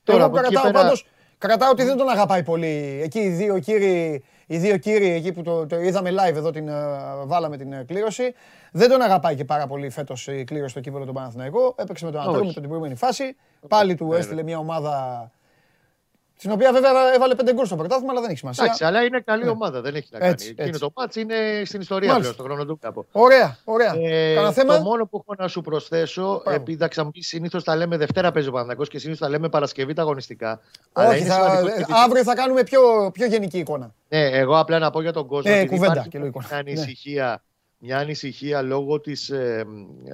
Τώρα, 0.04 0.20
Εγώ 0.24 0.28
από 0.28 0.38
εκεί 0.40 0.48
κρατάω 0.54 0.72
πέρα- 0.72 0.84
πάντως, 0.84 1.06
κρατάω 1.38 1.70
ότι 1.72 1.84
δεν 1.84 1.98
τον 1.98 2.10
αγαπάει 2.10 2.44
πολύ. 2.44 3.00
Εκεί 3.04 3.20
οι 3.20 3.30
δύο 3.30 3.60
κύριοι, 3.60 4.24
οι 4.48 4.58
δύο 4.58 4.78
κύριοι 4.78 5.10
εκεί 5.10 5.32
που 5.32 5.42
το, 5.42 5.66
το 5.66 5.80
είδαμε 5.80 6.10
live 6.12 6.36
εδώ, 6.36 6.52
την, 6.52 6.68
ε, 6.68 6.74
βάλαμε 7.26 7.58
την 7.58 7.74
ε, 7.74 7.84
κλήρωση, 7.88 8.34
δεν 8.72 8.90
τον 8.90 9.02
αγαπάει 9.02 9.36
και 9.36 9.46
πάρα 9.46 9.68
πολύ 9.68 9.90
φέτος 9.90 10.28
η 10.28 10.44
κλήρωση 10.44 10.70
στο 10.72 10.80
κύπελο 10.80 11.06
του 11.06 11.14
Παναθηναϊκού. 11.14 11.74
Έπαιξε 11.78 12.06
με 12.06 12.12
τον 12.12 12.20
Όχι. 12.20 12.30
Ατρόμητο 12.30 12.54
την 12.60 12.64
προηγούμενη 12.70 12.96
φάση. 12.96 13.36
Πάλι 13.68 13.96
του 13.96 14.14
έστειλε 14.14 14.44
μια 14.44 14.58
ομάδα 14.58 15.32
στην 16.42 16.52
οποία 16.52 16.72
βέβαια 16.74 17.14
έβαλε 17.16 17.36
πέντε 17.36 17.54
γκολ 17.54 17.66
στο 17.66 17.76
πρωτάθλημα, 17.76 18.12
αλλά 18.12 18.22
δεν 18.22 18.30
έχει 18.30 18.40
σημασία. 18.40 18.64
Εντάξει, 18.64 18.84
αλλά 18.84 19.04
είναι 19.04 19.20
καλή 19.20 19.48
ομάδα, 19.50 19.82
δεν 19.82 19.96
έχει 19.96 20.08
να 20.12 20.20
κάνει. 20.20 20.32
Έτσι, 20.32 20.48
Εκείνο 20.50 20.68
έτσι. 20.68 20.80
το 20.80 20.92
μάτς 20.96 21.16
είναι 21.16 21.36
στην 21.66 21.82
ιστορία 21.82 22.12
Μάλιστα. 22.12 22.34
πλέον, 22.34 22.34
στο 22.34 22.44
χρόνο 22.44 22.66
του 22.74 22.80
κάπου. 22.82 23.06
Ωραία, 23.12 23.58
ωραία. 23.64 23.96
Ε, 24.00 24.34
Κάνα 24.34 24.52
θέμα; 24.52 24.78
Το 24.78 24.84
μόνο 24.84 25.06
που 25.08 25.18
έχω 25.28 25.36
να 25.42 25.48
σου 25.48 25.62
προσθέσω, 25.62 26.22
Μπράβο. 26.44 26.52
επειδή 26.62 26.88
θα 26.92 27.04
μου 27.04 27.12
πεις 27.12 27.28
συνήθως 27.28 27.64
τα 27.64 27.76
λέμε 27.76 27.98
Δευτέρα 27.98 28.32
παίζει 28.32 28.48
ο 28.48 28.52
Παναθηναϊκός 28.52 28.90
και 28.90 29.00
συνήθως 29.00 29.20
τα 29.22 29.30
λέμε 29.30 29.50
Παρασκευή 29.50 29.94
τα 29.94 30.02
αγωνιστικά. 30.02 30.60
αλλά 30.94 31.10
Όχι, 31.10 31.20
είναι 31.20 31.28
θα, 31.30 31.34
σημαντικό 31.36 31.68
ε, 31.68 31.72
και 31.76 31.82
επειδή- 31.82 32.00
αύριο 32.04 32.24
θα 32.24 32.36
κάνουμε 32.36 32.64
πιο, 32.64 32.82
πιο 33.14 33.26
γενική 33.26 33.58
εικόνα. 33.58 33.94
Ναι, 34.10 34.20
εγώ 34.26 34.58
απλά 34.60 34.80
να 34.80 34.90
πω 34.90 35.02
για 35.02 35.14
τον 35.14 35.28
κόσμο. 35.28 35.52
Ε, 35.54 35.58
επειδή 35.58 35.70
κουβέντα 35.74 35.92
υπάρχει 35.92 36.10
και 36.10 36.18
λογικό. 36.20 36.40
Μια 36.40 36.50
Ναι. 36.52 36.58
ανησυχία, 36.72 37.44
μια 37.82 37.98
ανησυχία 37.98 38.62
λόγω 38.62 39.00
της 39.00 39.30
ε, 39.30 39.66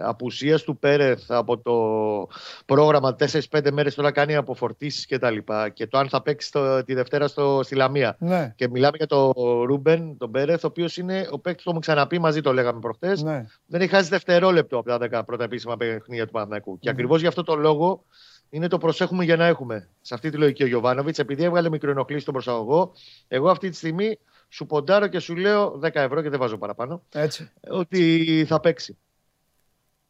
απουσίας 0.03 0.63
του 0.63 0.78
Πέρεθ 0.78 1.32
από 1.32 1.57
το 1.57 1.74
πρόγραμμα 2.66 3.16
4-5 3.51 3.72
μέρες 3.72 3.95
τώρα 3.95 4.11
κάνει 4.11 4.36
αποφορτήσεις 4.36 5.05
και 5.05 5.20
τα 5.20 5.32
λοιπά 5.32 5.70
και 5.70 5.88
το 5.88 5.97
αν 5.97 6.09
θα 6.09 6.22
παίξει 6.22 6.51
το- 6.51 6.84
τη 6.84 6.93
Δευτέρα 6.93 7.28
στο, 7.28 7.59
στη 7.63 7.76
Λαμία. 7.76 8.16
Ναι, 8.20 8.53
Και 8.55 8.70
μιλάμε 8.70 8.97
για 8.97 9.07
τον 9.07 9.32
Ρούμπεν, 9.66 10.18
τον 10.18 10.32
Πέρεθ, 10.32 10.63
ο 10.63 10.68
οποίος 10.68 10.97
είναι 10.97 11.28
ο 11.32 11.39
παίκτης 11.39 11.63
που 11.63 11.70
έχουμε 11.70 11.80
ξαναπεί 11.86 12.20
μαζί, 12.20 12.41
το 12.41 12.53
λέγαμε 12.53 12.80
προχθέ. 12.80 13.18
ναι. 13.24 13.45
Δεν 13.66 13.82
έχει 13.82 13.89
χάσει 13.89 14.09
δευτερόλεπτο 14.09 14.78
από 14.78 14.89
τα 15.09 15.20
10 15.22 15.26
πρώτα 15.26 15.43
επίσημα 15.43 15.78
παιχνίδια 15.78 16.26
του 16.26 16.32
Παναθηναϊκού. 16.32 16.80
Και 16.80 16.89
ακριβώς 16.89 17.22
γι' 17.22 17.28
αυτό 17.28 17.43
το 17.43 17.55
λόγο 17.55 18.03
είναι 18.49 18.68
το 18.68 18.78
προσέχουμε 18.78 19.24
για 19.24 19.36
να 19.36 19.45
έχουμε. 19.45 19.89
Σε 20.01 20.13
αυτή 20.13 20.30
τη 20.30 20.38
λογική 20.38 20.63
ο 20.63 20.68
Γιωβάνοβιτς, 20.68 21.20
επειδή 21.20 21.43
έβγαλε 21.43 21.70
μικροενοχλήσεις 21.70 22.22
στον 22.22 22.34
προσαγωγό, 22.34 22.91
εγώ 23.28 23.49
αυτή 23.49 23.70
τη 23.70 23.76
στιγμή 23.76 24.18
σου 24.56 24.66
ποντάρω 24.66 25.08
και 25.08 25.20
σου 25.20 25.36
λέω 25.36 25.80
10 25.84 25.89
ευρώ 25.93 26.22
και 26.22 26.30
δεν 26.30 26.39
βάζω 26.39 26.58
παραπάνω, 26.58 27.01
Έτσι. 27.14 27.51
ότι 27.70 28.45
θα 28.47 28.60
παίξει. 28.60 28.97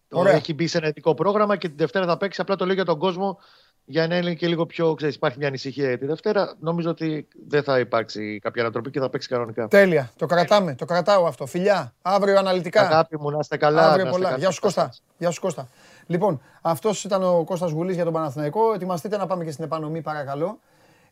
Το 0.08 0.20
Ωραία. 0.20 0.34
έχει 0.34 0.54
μπει 0.54 0.68
σε 0.68 0.78
ένα 0.78 0.88
ειδικό 0.88 1.14
πρόγραμμα 1.14 1.56
και 1.56 1.68
τη 1.70 1.76
Δευτέρα 1.76 2.06
θα 2.06 2.18
παίξει. 2.18 2.42
Απλά 2.42 2.56
το 2.56 2.66
λέω 2.66 2.74
για 2.74 2.86
τον 2.86 3.00
κόσμο 3.00 3.40
για 3.86 4.08
να 4.08 4.18
είναι 4.18 4.34
και 4.34 4.48
λίγο 4.48 4.66
πιο, 4.66 4.94
ξέρεις, 4.94 5.16
υπάρχει 5.16 5.38
μια 5.38 5.48
ανησυχία 5.48 5.88
για 5.88 5.98
τη 5.98 6.06
Δευτέρα. 6.06 6.56
Νομίζω 6.60 6.90
ότι 6.90 7.28
δεν 7.48 7.64
θα 7.64 7.80
υπάρξει 7.80 8.40
κάποια 8.40 8.62
ανατροπή 8.62 8.90
και 8.90 9.00
θα 9.00 9.10
παίξει 9.10 9.28
κανονικά. 9.28 9.68
Τέλεια. 9.68 10.12
Το 10.18 10.26
κρατάμε. 10.26 10.76
Το 10.76 10.86
κρατάω 10.86 11.26
αυτό. 11.26 11.46
Φιλιά. 11.46 11.94
Αύριο 12.02 12.38
αναλυτικά. 12.38 12.82
Αγάπη 12.82 13.18
μου, 13.20 13.32
να 13.32 13.38
είστε 13.42 13.58
καλά. 13.58 13.82
Αύριο 13.82 14.04
να 14.04 14.10
είστε 14.10 14.12
πολλά. 14.12 14.26
καλά. 14.30 14.38
Γεια 14.40 14.52
σου 14.52 14.62
Κώστα. 14.62 14.94
Γεια 15.18 15.32
σου 15.32 15.42
Κώστα. 15.42 15.68
Λοιπόν, 16.06 16.42
αυτός 16.62 17.04
ήταν 17.04 17.24
ο 17.24 17.44
Κώστας 17.44 17.72
Γουλής 17.72 17.96
για 17.96 18.04
τον 18.04 18.14
Παναθηναϊκό. 18.14 18.74
Ετοιμαστείτε 18.74 19.18
να 19.18 19.26
πάμε 19.26 19.44
και 19.44 19.52
στην 19.52 19.64
επανομή, 19.64 20.02
παρακαλώ. 20.02 20.60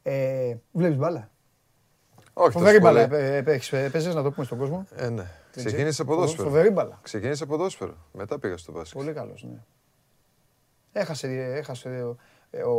Ε, 0.03 0.55
Βλέπεις 0.71 0.97
μπάλα; 0.97 1.29
Όχι, 2.33 2.51
Φοβερή 2.51 2.79
τόσο 2.79 2.93
μπάλα. 2.93 3.07
πολύ. 3.07 3.21
ε, 3.21 3.35
ε, 3.37 3.43
έχεις, 3.51 3.73
ε, 3.73 3.89
παίζεις, 3.91 4.15
να 4.15 4.23
το 4.23 4.31
πούμε 4.31 4.45
στον 4.45 4.57
κόσμο; 4.57 4.85
Ε, 4.95 5.09
ναι. 5.09 5.15
Δεν 5.53 5.65
Ξεκίνησε 5.65 5.89
ξέρω. 5.89 6.07
ποδόσφαιρο. 6.07 6.47
Φοβερή 6.47 6.69
μπάλα. 6.69 6.99
Ξεκίνησε 7.01 7.45
ποδόσφαιρο. 7.45 7.93
Μετά 8.11 8.39
πήγα 8.39 8.57
στο 8.57 8.71
μπάσκετ. 8.71 8.97
Πολύ 9.01 9.13
καλός, 9.13 9.43
ναι. 9.51 9.57
Έχασε, 10.91 11.27
έχασε 11.57 11.87
ο, 11.89 12.17
ε, 12.51 12.61
ο, 12.61 12.71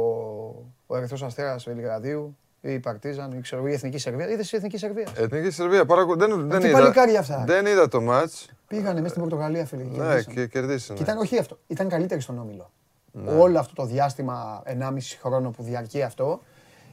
ο 0.87 0.97
Ερυθρός 0.97 1.23
Αστέρας 1.23 1.65
Βελιγραδίου, 1.65 2.37
η 2.61 2.79
Παρτίζαν, 2.79 3.33
η, 3.33 3.41
ξέρω, 3.41 3.67
η 3.69 3.73
Εθνική 3.73 3.99
Σερβία. 3.99 4.29
Είδες 4.29 4.53
η 4.53 4.57
Εθνική 4.57 4.77
Σερβία; 4.79 5.09
Εθνική 5.17 5.51
Σερβία. 5.51 5.85
Παρακολου... 5.87 6.19
Δεν, 6.19 6.49
δεν, 6.49 6.61
τι 6.61 6.69
είδα, 6.69 6.79
παλικάρια 6.79 7.19
αυτά. 7.21 7.45
δεν 7.47 7.67
είδα 7.67 7.89
το 7.89 8.01
μάτς. 8.01 8.51
Πήγανε 8.67 8.95
μέσα 9.01 9.09
στην 9.09 9.21
Πορτογαλία, 9.21 9.65
φίλε. 9.67 9.83
και 9.83 9.89
Ναι, 9.91 9.97
κερδίσανε. 9.97 10.35
και 10.35 10.47
κερδίσανε. 10.47 10.99
Και 10.99 11.05
ήταν, 11.05 11.19
όχι 11.19 11.39
αυτό, 11.39 11.59
ήταν 11.67 11.89
καλύτερη 11.89 12.21
στον 12.21 12.39
Όμιλο. 12.39 12.73
Ναι. 13.13 13.31
Όλο 13.31 13.59
αυτό 13.59 13.75
το 13.75 13.85
διάστημα, 13.85 14.63
1,5 14.67 14.97
χρόνο 15.23 15.51
που 15.51 15.63
διαρκεί 15.63 16.03
αυτό, 16.03 16.41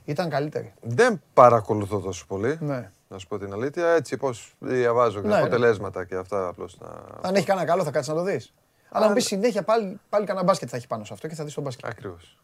ήταν 0.05 0.29
καλύτερη. 0.29 0.73
Δεν 0.81 1.21
παρακολουθώ 1.33 1.99
τόσο 1.99 2.25
πολύ. 2.27 2.57
Ναι. 2.61 2.91
Να 3.07 3.17
σου 3.17 3.27
πω 3.27 3.37
την 3.37 3.53
αλήθεια. 3.53 3.87
Έτσι, 3.87 4.17
πώς 4.17 4.53
διαβάζω 4.59 5.21
και 5.21 5.27
Ναι, 5.27 5.33
τα 5.33 5.39
ναι. 5.39 5.45
αποτελέσματα 5.45 6.05
και 6.05 6.15
αυτά 6.15 6.47
απλώς. 6.47 6.77
Να... 6.79 6.87
Αν 7.21 7.35
έχει 7.35 7.45
κανένα 7.45 7.65
καλό 7.67 7.83
θα 7.83 7.91
κάτσεις 7.91 8.13
να 8.13 8.19
το 8.19 8.23
δεις. 8.23 8.53
Αλλά 8.89 9.07
μου 9.07 9.13
πει 9.13 9.21
συνέχεια 9.21 9.63
πάλι, 9.63 9.99
πάλι 10.09 10.25
κανένα 10.25 10.45
μπάσκετ 10.45 10.67
θα 10.71 10.77
έχει 10.77 10.87
πάνω 10.87 11.03
σε 11.03 11.13
αυτό 11.13 11.27
και 11.27 11.35
θα 11.35 11.43
δεις 11.43 11.53
τον 11.53 11.63
μπάσκετ. 11.63 11.85
Ακριβώς. 11.85 12.37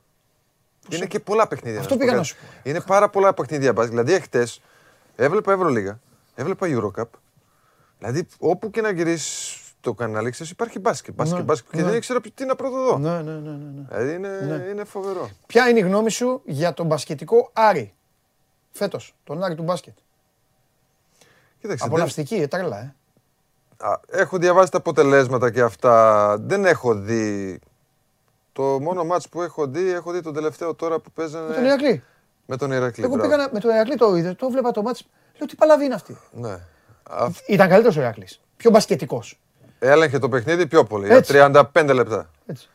Είναι 0.89 1.05
και 1.05 1.19
πολλά 1.19 1.47
παιχνίδια. 1.47 1.79
Αυτό 1.79 1.91
σου 1.93 1.99
πω 1.99 2.05
πήγα 2.05 2.17
να 2.17 2.23
κάτι. 2.23 2.33
σου 2.33 2.45
πω. 2.63 2.69
Είναι 2.69 2.81
πάρα 2.81 3.09
πολλά 3.09 3.33
παιχνίδια 3.33 3.73
μπάσκετ. 3.73 3.99
Δηλαδή, 3.99 4.21
χτε 4.21 4.47
έβλεπα 5.15 5.51
Ευρωλίγα, 5.51 5.99
έβλεπα 6.35 6.67
Eurocup. 6.69 7.09
Δηλαδή, 7.99 8.27
όπου 8.39 8.69
και 8.69 8.81
να 8.81 8.91
γυρίσεις 8.91 9.56
το 9.87 9.93
κανάλι, 9.93 10.29
ξέρεις, 10.31 10.51
υπάρχει 10.51 10.79
μπάσκετ. 10.79 11.13
μπάσκετ, 11.15 11.37
Ναι, 11.37 11.43
μπάσκετ 11.43 11.71
και 11.71 11.77
ναι. 11.77 11.83
δεν 11.83 11.93
ήξερα 11.95 12.19
τι 12.33 12.45
να 12.45 12.55
προδοδώ. 12.55 12.97
Ναι, 12.97 13.09
ναι, 13.09 13.31
ναι, 13.31 13.31
ναι, 13.31 13.51
ναι. 13.75 13.85
Δηλαδή, 13.89 14.13
είναι, 14.13 14.39
Ναι. 14.57 14.63
είναι 14.69 14.83
φοβερό. 14.83 15.29
Ποια 15.45 15.69
είναι 15.69 15.79
η 15.79 15.81
γνώμη 15.81 16.09
σου 16.11 16.41
για 16.45 16.73
τον 16.73 16.85
μπασκετικό 16.85 17.49
Άρη 17.53 17.93
φέτος, 18.71 19.15
τον 19.23 19.43
Άρη 19.43 19.55
του 19.55 19.63
μπάσκετ; 19.63 19.93
Κοίταξε, 21.61 21.83
δεν- 21.83 21.87
Απολαυστική, 21.93 22.35
ε, 22.35 22.47
τρέλα, 22.47 22.77
ε. 22.79 22.95
Α, 23.77 23.99
έχω 24.09 24.37
διαβάσει 24.37 24.71
τα 24.71 24.77
αποτελέσματα 24.77 25.51
και 25.51 25.61
αυτά. 25.61 26.35
Δεν 26.39 26.65
έχω 26.65 26.93
δει. 26.95 27.59
Το 28.53 28.63
μόνο 28.63 29.03
μάτς 29.03 29.29
που 29.29 29.41
έχω 29.41 29.67
δει, 29.67 29.89
έχω 29.89 30.11
δει 30.11 30.21
τον 30.21 30.33
τελευταίο 30.33 30.73
τώρα 30.75 30.99
που 30.99 31.11
παίζανε 31.11 31.47
Με 31.47 31.53
τον 31.55 31.63
Ηρακλή. 31.65 32.03
με 32.45 32.57
τον 32.57 32.71
Ηρακλή. 32.71 33.03
Εγώ 33.03 33.13
μπράβο. 33.15 33.29
πήγα 33.29 33.43
να- 33.43 33.49
με 33.53 33.59
τον 33.59 33.71
Ηρακλή 33.71 33.95
το 33.95 34.15
είδε, 34.15 34.33
το 34.33 34.49
βλέπα 34.49 34.71
το 34.71 34.81
μάτς. 34.81 35.07
Λέω 35.37 35.47
τι 35.47 35.55
παλαβή 35.55 35.85
είναι 35.85 35.93
αυτή. 35.93 36.17
Ναι. 36.31 36.59
Αυ- 37.03 37.49
Ήταν 37.49 37.67
καλύτερος 37.69 37.97
ο 37.97 37.99
Ηρακλής. 37.99 38.41
Πιο 38.57 38.69
μπασκετικός. 38.71 39.39
Έλεγχε 39.79 40.19
το 40.19 40.29
παιχνίδι 40.29 40.67
πιο 40.67 40.83
πολύ, 40.83 41.05
για 41.07 41.15
Έτσι. 41.15 41.33
35 41.73 41.93
λεπτά. 41.93 42.29
Έτσι. 42.45 42.69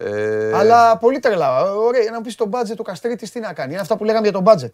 Ε, 0.00 0.52
Αλλά 0.54 0.96
πολύ 0.98 1.18
τρελά. 1.18 1.74
Ωραία, 1.74 2.10
να 2.10 2.16
μου 2.16 2.20
πεις 2.22 2.34
το 2.34 2.48
budget 2.52 2.72
του 2.76 2.82
Καστρίτης 2.82 3.30
τι 3.30 3.40
να 3.40 3.52
κάνει. 3.52 3.72
Είναι 3.72 3.80
αυτά 3.80 3.96
που 3.96 4.04
λέγαμε 4.04 4.28
για 4.28 4.42
το 4.42 4.52
budget. 4.52 4.70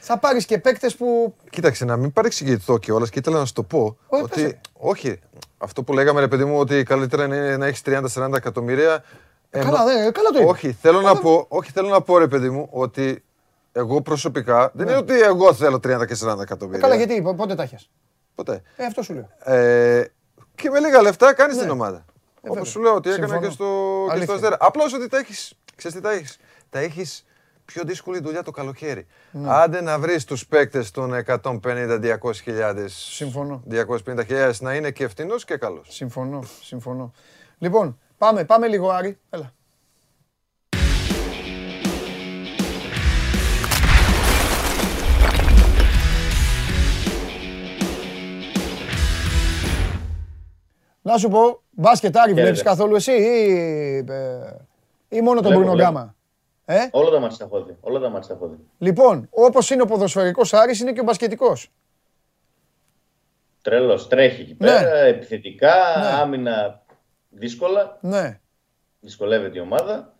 Θα 0.00 0.18
πάρεις 0.18 0.44
και 0.46 0.58
παίκτες 0.58 0.94
που. 0.96 1.34
Κοίταξε, 1.50 1.84
να 1.84 1.96
μην 1.96 2.12
παρεξηγηθώ 2.12 2.78
κιόλας 2.78 3.10
και 3.10 3.18
ήθελα 3.18 3.38
να 3.38 3.44
σου 3.44 3.52
το 3.52 3.62
πω. 3.62 3.96
Όχι, 4.06 4.22
ότι, 4.22 4.42
πες. 4.42 4.54
όχι, 4.72 5.20
αυτό 5.58 5.82
που 5.82 5.92
λέγαμε 5.92 6.20
ρε 6.20 6.28
παιδί 6.28 6.44
μου, 6.44 6.58
ότι 6.58 6.82
καλύτερα 6.82 7.24
είναι 7.24 7.56
να 7.56 7.66
έχεις 7.66 7.82
30-40 7.84 8.36
εκατομμύρια. 8.36 9.04
ενώ- 9.50 9.64
Καλά, 9.70 9.84
δε, 9.84 10.10
καλά 10.10 10.30
το 10.30 10.38
είπε. 10.40 10.48
όχι, 10.50 10.72
θέλω 10.80 11.00
να 11.00 11.16
πω, 11.16 11.44
όχι, 11.48 11.70
θέλω 11.72 11.88
να 11.88 12.00
πω 12.00 12.18
ρε 12.18 12.28
παιδί 12.28 12.50
μου, 12.50 12.68
ότι 12.70 13.24
εγώ 13.72 14.00
προσωπικά 14.00 14.70
δεν 14.74 14.88
είναι 14.88 14.96
ότι 14.96 15.20
εγώ 15.20 15.54
θέλω 15.54 15.76
30 15.80 16.04
και 16.06 16.14
40 16.14 16.38
Ε, 16.38 16.42
εκατομμύρια. 16.42 16.80
καλά, 16.80 16.94
γιατί 16.94 17.22
πο- 17.22 17.34
πότε 17.34 17.54
τα 17.54 17.62
έχεις; 17.62 17.90
Ποτέ. 18.34 18.62
Ε, 18.76 18.84
αυτό 18.84 19.02
σου 19.02 19.14
λέω. 19.14 19.54
Ε, 19.56 20.04
και 20.54 20.70
με 20.70 20.80
λίγα 20.80 21.02
λεφτά 21.02 21.34
κάνεις 21.34 21.58
την 21.58 21.70
ομάδα. 21.70 21.96
Ε, 21.96 22.02
Όπως 22.40 22.54
βέβαια. 22.54 22.64
σου 22.70 22.80
λέω 22.80 22.94
ότι 22.94 23.08
έκανα 23.10 23.26
Συμφωνώ. 23.26 23.46
και 23.46 23.52
στο, 23.52 23.64
και 24.06 24.12
Αλήθεια. 24.12 24.24
στο 24.24 24.34
Αστέρα. 24.34 24.56
Απλώς 24.60 24.92
ότι 24.92 25.08
τα 25.08 25.18
έχεις. 25.18 25.54
Ξέρεις 25.76 25.96
τι 25.96 26.02
τα 26.02 26.10
έχεις; 26.10 26.38
Τα 26.70 26.78
έχεις 26.78 27.24
πιο 27.64 27.82
δύσκολη 27.84 28.20
δουλειά 28.20 28.42
το 28.42 28.50
καλοκαίρι. 28.50 29.06
Ναι. 29.30 29.48
Άντε 29.52 29.80
να 29.80 29.98
βρεις 29.98 30.24
τους 30.24 30.46
παίκτες 30.46 30.90
των 30.90 31.12
150-200 31.14 32.32
χιλιάδες. 32.42 32.94
Συμφωνώ. 32.94 33.62
250 33.70 34.24
χιλιάδες 34.26 34.60
να 34.60 34.74
είναι 34.74 34.90
και 34.90 35.04
ευθυνός 35.04 35.44
και 35.44 35.56
καλός. 35.56 35.86
Συμφωνώ, 35.90 36.42
συμφωνώ. 36.62 37.12
Λοιπόν, 37.58 37.98
πάμε, 38.18 38.44
πάμε 38.44 38.66
λίγο 38.66 38.90
Άρη. 38.90 39.18
Έλα. 39.30 39.52
Να 51.06 51.16
σου 51.18 51.28
πω, 51.28 51.62
μπάσκετ 51.70 52.16
Άρη 52.16 52.32
βλέπεις 52.32 52.62
καθόλου 52.62 52.94
εσύ 52.94 53.12
ή, 53.12 54.04
ε, 54.08 54.56
ή 55.08 55.20
μόνο 55.20 55.40
τον 55.40 55.50
Βλέπω, 55.50 55.60
Μπρουνο 55.60 55.72
βλέπω. 55.72 55.90
Γκάμα; 55.90 56.14
Ε; 56.64 56.88
Όλα 56.90 57.10
τα 57.10 57.20
μάτια 57.20 57.36
τα 57.38 57.44
έχω 57.44 57.62
δει. 57.64 57.76
Όλα 57.80 58.00
τα 58.00 58.08
μάτια 58.08 58.28
τα 58.28 58.34
έχω 58.34 58.46
δει. 58.48 58.56
Λοιπόν, 58.78 59.26
όπως 59.30 59.70
είναι 59.70 59.82
ο 59.82 59.86
ποδοσφαιρικός 59.86 60.52
Άρης 60.54 60.80
είναι 60.80 60.92
και 60.92 61.00
ο 61.00 61.04
μπασκετικός. 61.04 61.70
Τρελός. 63.62 64.08
Τρέχει 64.08 64.40
εκεί 64.40 64.56
Ναι. 64.58 64.66
πέρα. 64.66 64.96
Επιθετικά, 64.96 65.74
Ναι. 65.98 66.06
άμυνα 66.06 66.82
δύσκολα. 67.30 67.98
Ναι, 68.00 68.40
Δυσκολεύεται 69.00 69.58
η 69.58 69.60
ομάδα. 69.60 70.14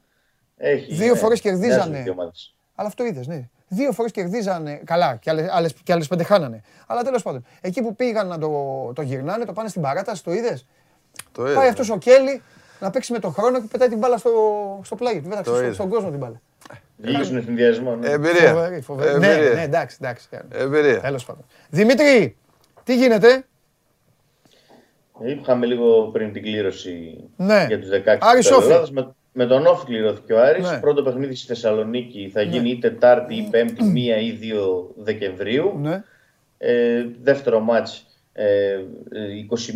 Έχει, 0.56 0.94
Δύο 0.94 1.14
φορές 1.14 1.42
μοιάζουν 1.42 1.60
κερδίζανε. 1.62 2.02
οι 2.06 2.10
ομάδες. 2.10 2.54
αλλά 2.74 2.88
αυτό 2.88 3.04
είδες, 3.04 3.26
ναι. 3.26 3.48
Δύο 3.74 3.92
φορές 3.92 4.10
κερδίζανε, 4.12 4.80
καλά, 4.84 5.16
και 5.20 5.30
άλλες, 5.30 5.48
άλλες, 5.50 5.72
και 5.82 5.92
άλλες 5.92 6.08
πέντε 6.08 6.22
χάνανε. 6.22 6.62
Αλλά 6.86 7.02
τέλος 7.02 7.22
πάντων, 7.22 7.44
εκεί 7.60 7.82
που 7.82 7.96
πήγαν 7.96 8.26
να 8.26 8.38
το, 8.38 8.48
το 8.94 9.02
γυρνάνε, 9.02 9.44
το 9.44 9.52
πάνε 9.52 9.68
στην 9.68 9.82
παράταση, 9.82 10.24
το 10.24 10.32
είδες; 10.32 10.66
Το 11.32 11.42
Πάει 11.42 11.52
είδα. 11.52 11.60
αυτός 11.62 11.90
ο 11.90 11.98
Κέλλη 11.98 12.42
να 12.80 12.90
παίξει 12.90 13.12
με 13.12 13.18
τον 13.18 13.32
χρόνο 13.32 13.60
και 13.60 13.66
πετάει 13.70 13.88
την 13.88 13.98
μπάλα 13.98 14.16
στο, 14.16 14.30
στο 14.84 14.94
πλάγι. 14.96 15.20
Του 15.20 15.28
πέταξε 15.28 15.50
Το 15.50 15.56
στο- 15.56 15.64
είδα. 15.64 15.74
στον 15.74 15.88
κόσμο 15.88 16.10
την 16.10 16.18
μπάλα. 16.18 16.40
Βγήκε 16.96 17.22
στον 17.22 17.36
εθνιδιασμό. 17.36 17.94
Ναι. 17.96 18.08
Εμπειρία. 18.08 18.52
Φοβερή, 18.52 18.80
φοβερή. 18.80 19.18
Ναι, 19.18 19.26
Εμπειρία. 19.32 19.54
ναι, 19.54 19.62
εντάξει, 19.62 19.96
εντάξει. 20.00 20.28
Εμπειρία. 20.52 21.00
Τέλος 21.00 21.24
πάντων. 21.24 21.44
Δημήτρη, 21.70 22.36
τι 22.84 22.96
γίνεται; 22.96 23.44
Είχαμε 25.24 25.66
λίγο 25.66 26.02
πριν 26.12 26.32
την 26.32 26.42
κλήρωση 26.42 27.16
Ναι. 27.36 27.64
για 27.68 27.80
τους 27.80 27.88
16 27.88 28.18
Άρης 28.20 28.46
της 28.46 28.56
Όφη. 28.56 28.66
Ελλάδας. 28.66 28.90
Με, 28.90 29.14
με 29.36 29.46
τον 29.46 29.66
Όφη 29.66 29.84
κληρώθηκε 29.86 30.32
ο 30.32 30.40
Άρης. 30.42 30.70
Ναι. 30.70 30.78
Πρώτο 30.78 31.02
παιχνίδι 31.02 31.34
στη 31.34 31.46
Θεσσαλονίκη 31.46 32.30
θα 32.32 32.42
γίνει 32.42 32.70
ή 32.70 32.78
Τετάρτη 32.78 33.34
ή 33.34 33.48
Πέμπτη, 33.50 34.12
1 34.18 34.22
ή 34.22 34.38
2 34.54 34.84
Δεκεμβρίου. 34.96 35.78
Ναι. 35.82 36.02
Ε, 36.58 37.06
δεύτερο 37.22 37.60
μάτς 37.60 38.06
ε, 38.32 38.76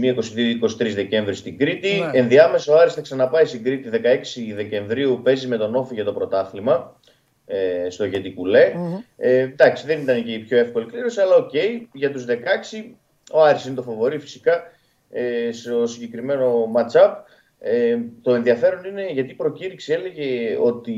21, 0.01 0.15
22, 0.15 0.85
23 0.87 0.93
Δεκέμβρη 0.95 1.35
στην 1.35 1.59
Κρήτη. 1.59 1.89
Ναι. 2.13 2.19
Ενδιάμεσα 2.19 2.75
ο 2.75 2.79
Άρης 2.79 2.95
θα 2.95 3.01
ξαναπάει 3.01 3.45
στην 3.45 3.65
Κρήτη 3.65 3.89
16 3.93 3.97
Δεκεμβρίου, 4.55 5.21
παίζει 5.23 5.47
με 5.47 5.57
τον 5.57 5.75
Όφη 5.75 5.95
για 5.95 6.05
το 6.05 6.13
πρωτάθλημα. 6.13 6.97
ε, 7.47 7.91
στο 7.91 8.05
Γεντί 8.05 8.36
Κουλέ. 8.36 8.73
Ε, 9.17 9.39
εντάξει, 9.39 9.87
δεν 9.87 10.01
ήταν 10.01 10.25
και 10.25 10.33
η 10.33 10.39
πιο 10.39 10.59
εύκολη 10.59 10.87
κλήρωση, 10.87 11.21
αλλά 11.21 11.35
οκ, 11.35 11.53
για 11.93 12.13
τους 12.13 12.25
16 12.25 12.33
ο 13.33 13.43
Άρης 13.43 13.65
είναι 13.65 13.75
το 13.75 13.83
φαβορί 13.83 14.19
φυσικά 14.19 14.63
ε, 15.11 15.53
στο 15.53 15.87
συγκεκριμένο 15.87 16.73
match-up. 16.77 17.13
Ε, 17.61 17.99
το 18.23 18.35
ενδιαφέρον 18.35 18.85
είναι 18.85 19.11
γιατί 19.11 19.31
η 19.31 19.35
προκήρυξη 19.35 19.93
έλεγε 19.93 20.57
ότι 20.61 20.95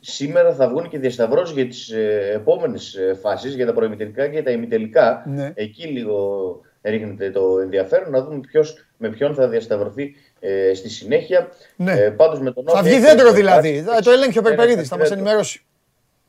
σήμερα 0.00 0.54
θα 0.54 0.68
βγουν 0.68 0.88
και 0.88 0.98
διασταυρώσεις 0.98 1.54
για 1.54 1.66
τις 1.66 1.90
ε, 1.90 2.30
επόμενες 2.34 2.94
ε, 2.94 3.14
φάσεις, 3.14 3.54
για 3.54 3.66
τα 3.66 3.72
προημιτελικά 3.72 4.28
και 4.28 4.42
τα 4.42 4.50
ημιτελικά. 4.50 5.24
Ναι. 5.26 5.52
Εκεί 5.54 5.86
λίγο 5.86 6.60
ρίχνεται 6.82 7.30
το 7.30 7.58
ενδιαφέρον, 7.62 8.10
να 8.10 8.22
δούμε 8.24 8.40
ποιος, 8.40 8.86
με 8.96 9.08
ποιον 9.08 9.34
θα 9.34 9.48
διασταυρωθεί 9.48 10.14
ε, 10.40 10.74
στη 10.74 10.88
συνέχεια. 10.88 11.48
Ναι. 11.76 11.92
Ε, 11.92 12.10
πάντως 12.10 12.40
με 12.40 12.52
τον 12.52 12.64
Θα 12.66 12.72
Όφη 12.72 12.82
βγει 12.82 12.92
έχει 12.92 13.00
δέντρο 13.04 13.26
το 13.28 13.32
δηλαδή. 13.34 13.68
Άρης. 13.68 13.82
Θα 13.84 14.00
Το 14.00 14.10
ελέγχει 14.10 14.38
ο 14.38 14.42
Ναι, 14.42 14.48
ναι, 14.50 14.56
Περπερίδης, 14.56 14.88
θα 14.88 14.96
θα 14.96 15.00
μας 15.00 15.08
βγει 15.08 15.16
δέντρο. 15.16 15.24
ενημερώσει. 15.24 15.64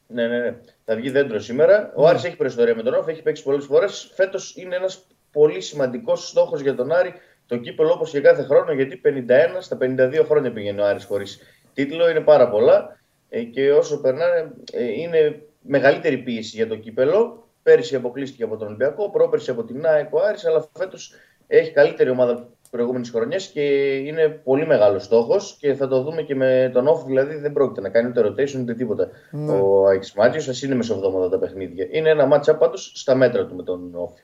Ναι, 0.07 0.27
ναι, 0.27 0.39
ναι. 0.39 0.55
Θα 0.85 0.95
βγει 0.95 1.09
δέντρο 1.09 1.39
σήμερα. 1.39 1.91
Ο 1.95 2.07
Άρης 2.07 2.23
έχει 2.23 2.35
προϊστορία 2.35 2.75
με 2.75 2.83
τον 2.83 2.93
Όφη, 2.93 3.11
έχει 3.11 3.21
παίξει 3.21 3.43
πολλές 3.43 3.65
φορές. 3.65 4.11
Φέτος 4.15 4.55
είναι 4.57 4.75
ένας 4.75 5.05
πολύ 5.31 5.61
σημαντικός 5.61 6.27
στόχος 6.29 6.61
για 6.61 6.75
τον 6.75 6.91
Άρη 6.91 7.13
το 7.47 7.57
κύπελο 7.57 7.91
όπως 7.91 8.11
και 8.11 8.21
κάθε 8.21 8.43
χρόνο, 8.43 8.71
γιατί 8.73 9.01
51 9.05 9.11
στα 9.59 9.77
52 9.81 10.23
χρόνια 10.25 10.51
πηγαίνει 10.51 10.79
ο 10.79 10.85
Άρης 10.85 11.05
χωρίς 11.05 11.39
τίτλο. 11.73 12.09
Είναι 12.09 12.19
πάρα 12.19 12.49
πολλά 12.49 12.99
ε, 13.29 13.43
και 13.43 13.71
όσο 13.71 14.01
περνάνε 14.01 14.51
ε, 14.71 14.83
είναι 14.83 15.41
μεγαλύτερη 15.61 16.17
πίεση 16.17 16.55
για 16.55 16.67
το 16.67 16.75
κύπελο. 16.75 17.47
Πέρυσι 17.63 17.95
αποκλείστηκε 17.95 18.43
από 18.43 18.57
τον 18.57 18.67
Ολυμπιακό, 18.67 19.09
πρόπερσι 19.09 19.51
από 19.51 19.63
την 19.63 19.85
ΑΕΚ 19.85 20.13
ο 20.13 20.21
Άρης, 20.21 20.45
αλλά 20.45 20.69
φέτος 20.73 21.13
έχει 21.47 21.71
καλύτερη 21.71 22.09
ομάδα 22.09 22.47
προηγούμενες 22.73 23.09
χρονιές 23.09 23.47
και 23.47 23.95
είναι 23.95 24.29
πολύ 24.29 24.65
μεγάλος 24.65 25.03
στόχος 25.03 25.57
και 25.59 25.73
θα 25.73 25.87
το 25.87 26.01
δούμε 26.01 26.21
και 26.21 26.35
με 26.35 26.69
τον 26.73 26.87
Όφη. 26.87 27.05
Δηλαδή 27.05 27.35
δεν 27.35 27.53
πρόκειται 27.53 27.81
να 27.81 27.89
κάνει 27.89 28.09
ούτε 28.09 28.21
rotation 28.21 28.59
ούτε 28.61 28.73
τίποτα. 28.73 29.09
Ο 29.49 29.87
Άκης 29.87 30.13
Μάτζιο, 30.13 30.51
ας 30.51 30.61
είναι 30.61 30.75
μεσοβδόμαδα 30.75 31.29
τα 31.29 31.37
παιχνίδια. 31.37 31.87
Είναι 31.91 32.09
ένα 32.09 32.25
μάτσα 32.25 32.55
πάντως 32.55 32.91
στα 32.95 33.15
μέτρα 33.15 33.45
του 33.45 33.55
με 33.55 33.63
τον 33.63 33.91
Όφη. 33.95 34.21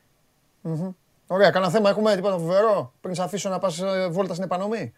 Ωραία, 1.32 1.50
κανένα 1.52 1.72
θέμα 1.72 1.90
έχουμε, 1.90 2.16
τίποτα 2.16 2.38
φοβερό. 2.38 2.94
Πριν 3.02 3.16
σε 3.16 3.24
αφήσω 3.24 3.50
να 3.50 3.60
πας 3.60 3.82
ε, 3.82 4.08
βόλτα 4.10 4.34
στην 4.34 4.46
επανομή; 4.46 4.94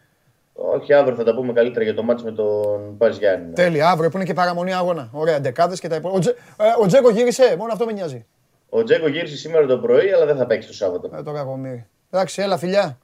Όχι, 0.53 0.93
αύριο 0.93 1.15
θα 1.15 1.23
τα 1.23 1.35
πούμε 1.35 1.53
καλύτερα 1.53 1.83
για 1.83 1.93
το 1.93 2.03
μάτς 2.03 2.23
με 2.23 2.31
τον 2.31 2.97
Πας 2.97 3.17
Γιάννη. 3.17 3.53
Τέλεια, 3.53 3.89
αύριο 3.89 4.09
που 4.09 4.17
είναι 4.17 4.25
και 4.25 4.33
παραμονή 4.33 4.73
αγώνα. 4.73 5.09
Ωραία, 5.11 5.39
ντεκάδε 5.41 5.75
και 5.75 5.87
τα 5.87 5.95
υπόλοιπα. 5.95 6.17
Ο, 6.17 6.21
Τζε, 6.21 6.29
ε, 6.57 6.83
ο 6.83 6.85
Τζέκο 6.85 7.09
γύρισε, 7.09 7.55
μόνο 7.57 7.73
αυτό 7.73 7.85
με 7.85 7.91
νοιάζει. 7.91 8.25
Ο 8.69 8.83
Τζέκο 8.83 9.07
γύρισε 9.07 9.37
σήμερα 9.37 9.65
το 9.65 9.77
πρωί, 9.77 10.11
αλλά 10.11 10.25
δεν 10.25 10.37
θα 10.37 10.45
παίξει 10.45 10.67
το 10.67 10.73
Σάββατο. 10.73 11.09
Ε, 11.17 11.23
το 11.23 11.31
κακομίρι. 11.31 11.85
Εντάξει, 12.11 12.41
έλα, 12.41 12.57
φιλιά. 12.57 12.97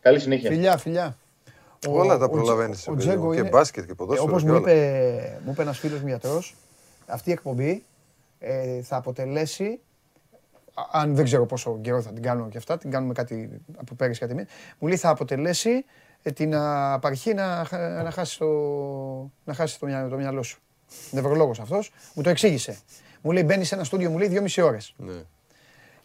Καλή 0.00 0.18
συνέχεια. 0.20 0.50
Φιλιά, 0.50 0.76
φιλιά. 0.76 1.16
Ο- 1.88 1.98
Όλα 1.98 2.18
τα 2.18 2.24
ο 2.24 2.28
Τζε- 2.28 2.30
προλαβαίνεις. 2.30 2.88
ο 2.88 2.94
Τζέγκο 2.96 3.32
Και 3.32 3.38
είναι- 3.40 3.48
μπάσκετ 3.48 3.84
και 3.84 3.90
Ε, 3.90 3.94
ποδόσφαιρο. 3.94 4.28
όπως 4.30 4.42
και 4.42 4.48
μου 4.48 4.54
όλα. 4.54 4.72
είπε, 4.72 5.40
μου 5.44 5.50
είπε 5.52 5.62
ένας 5.62 5.78
φίλος 5.78 6.00
μου 6.00 6.06
γιατρός, 6.06 6.56
αυτή 7.06 7.28
η 7.30 7.32
εκπομπή 7.32 7.84
ε, 8.38 8.82
θα 8.82 8.96
αποτελέσει, 8.96 9.64
α- 9.64 9.78
αν 10.90 11.14
δεν 11.14 11.24
ξέρω 11.24 11.46
πόσο 11.46 11.78
καιρό 11.80 12.02
θα 12.02 12.12
την 12.12 12.22
κάνουμε 12.22 12.48
και 12.48 12.58
αυτά, 12.58 12.78
την 12.78 12.90
κάνουμε 12.90 13.12
κάτι 13.12 13.60
από 13.76 13.94
πέρυσι 13.94 14.20
κάτι 14.20 14.34
μήνυμα, 14.34 14.50
μου 14.78 14.88
λέει 14.88 14.96
θα 14.96 15.08
αποτελέσει 15.08 15.84
ε, 16.22 16.30
την 16.30 16.54
απαρχή 16.56 17.34
να, 17.34 17.64
χα- 17.68 18.02
να 18.02 18.10
χάσει 18.10 18.38
το, 18.38 18.46
να 19.44 19.54
χάσεις 19.54 19.78
το, 19.78 19.86
μυαλό, 19.86 20.08
το 20.08 20.16
μυαλό 20.16 20.42
σου. 20.42 20.60
Νευρολόγος 21.10 21.60
αυτός, 21.60 21.92
μου 22.14 22.22
το 22.22 22.30
εξήγησε. 22.30 22.78
Μου 23.20 23.30
λέει 23.30 23.42
μπαίνεις 23.46 23.68
σε 23.68 23.74
ένα 23.74 23.84
στούντιο, 23.84 24.10
μου 24.10 24.18
λέει 24.18 24.28
δυόμιση 24.28 24.60
ώρες. 24.60 24.94
Ναι. 24.96 25.12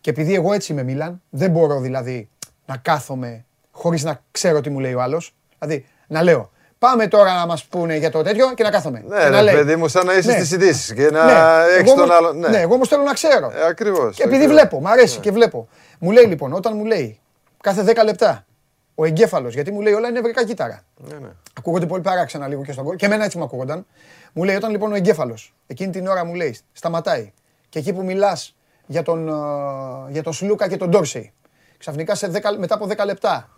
Και 0.01 0.09
επειδή 0.09 0.33
εγώ 0.33 0.53
έτσι 0.53 0.71
είμαι 0.71 0.83
Μίλαν, 0.83 1.21
δεν 1.29 1.51
μπορώ 1.51 1.79
δηλαδή 1.79 2.29
να 2.65 2.77
κάθομαι 2.77 3.45
χωρίς 3.71 4.03
να 4.03 4.23
ξέρω 4.31 4.61
τι 4.61 4.69
μου 4.69 4.79
λέει 4.79 4.93
ο 4.93 5.01
άλλος. 5.01 5.35
Δηλαδή, 5.59 5.85
να 6.07 6.23
λέω, 6.23 6.51
πάμε 6.79 7.07
τώρα 7.07 7.33
να 7.33 7.45
μας 7.45 7.63
πούνε 7.65 7.95
για 7.97 8.11
το 8.11 8.21
τέτοιο 8.23 8.53
και 8.53 8.63
να 8.63 8.69
κάθομαι. 8.69 9.03
Ναι, 9.07 9.17
και 9.23 9.29
να 9.29 9.37
ρε 9.37 9.41
λέει. 9.41 9.55
παιδί 9.55 9.75
μου, 9.75 9.87
σαν 9.87 10.05
να 10.05 10.13
είσαι 10.13 10.31
Ναι. 10.31 10.37
στις 10.37 10.51
ειδήσεις 10.51 10.93
και 10.93 11.09
να 11.11 11.25
Ναι, 11.25 11.31
έχεις 11.77 11.91
εγώ 11.91 11.93
τον 11.93 12.03
όμως- 12.03 12.15
άλλο. 12.15 12.33
Ναι, 12.33 12.47
Ναι, 12.47 12.57
εγώ 12.59 12.73
όμως 12.73 12.87
θέλω 12.87 13.03
να 13.03 13.13
ξέρω. 13.13 13.51
Ε, 13.55 13.65
ακριβώς. 13.67 14.15
Και 14.15 14.23
επειδή 14.23 14.43
ακριβώς. 14.43 14.59
βλέπω, 14.61 14.79
μου 14.79 14.89
αρέσει 14.89 15.19
και 15.19 15.31
βλέπω. 15.31 15.67
Μου 15.99 16.11
λέει 16.11 16.25
λοιπόν, 16.25 16.53
όταν 16.53 16.77
μου 16.77 16.85
λέει 16.85 17.19
κάθε 17.61 17.83
10 17.83 18.03
λεπτά 18.03 18.45
ο 18.95 19.05
εγκέφαλος, 19.05 19.53
γιατί 19.53 19.71
μου 19.71 19.81
λέει 19.81 19.93
όλα 19.93 20.07
είναι 20.07 20.19
νευρικά 20.19 20.45
κύτταρα. 20.45 20.81
Ναι, 20.97 21.15
ναι. 21.15 21.27
Ακούγονται 21.57 21.85
πολύ 21.85 22.01
παράξενα 22.01 22.47
λίγο 22.47 22.63
και 22.63 22.71
στον 22.71 22.83
κόσμο. 22.83 22.97
Και 22.99 23.05
εμένα 23.05 23.23
έτσι 23.23 23.37
μου 23.37 23.43
ακούγονταν. 23.43 23.85
Μου 24.33 24.43
λέει 24.43 24.55
όταν 24.55 24.71
λοιπόν 24.71 24.91
ο 24.91 24.95
εγκέφαλος 24.95 25.53
εκείνη 25.67 25.91
την 25.91 26.07
ώρα 26.07 26.25
μου 26.25 26.33
λέει 26.33 26.57
σταματάει 26.73 27.31
και 27.69 27.79
εκεί 27.79 27.93
που 27.93 28.03
μιλάς 28.03 28.55
για 28.85 29.03
τον, 29.03 29.27
ε, 29.27 29.31
για 30.11 30.23
τον 30.23 30.33
Σλούκα 30.33 30.67
και 30.67 30.77
τον 30.77 30.89
Ντόρσεϊ, 30.89 31.33
ξαφνικά 31.77 32.15
σε 32.15 32.27
10, 32.27 32.57
μετά 32.57 32.75
από 32.75 32.85
10 32.87 33.05
λεπτά 33.05 33.49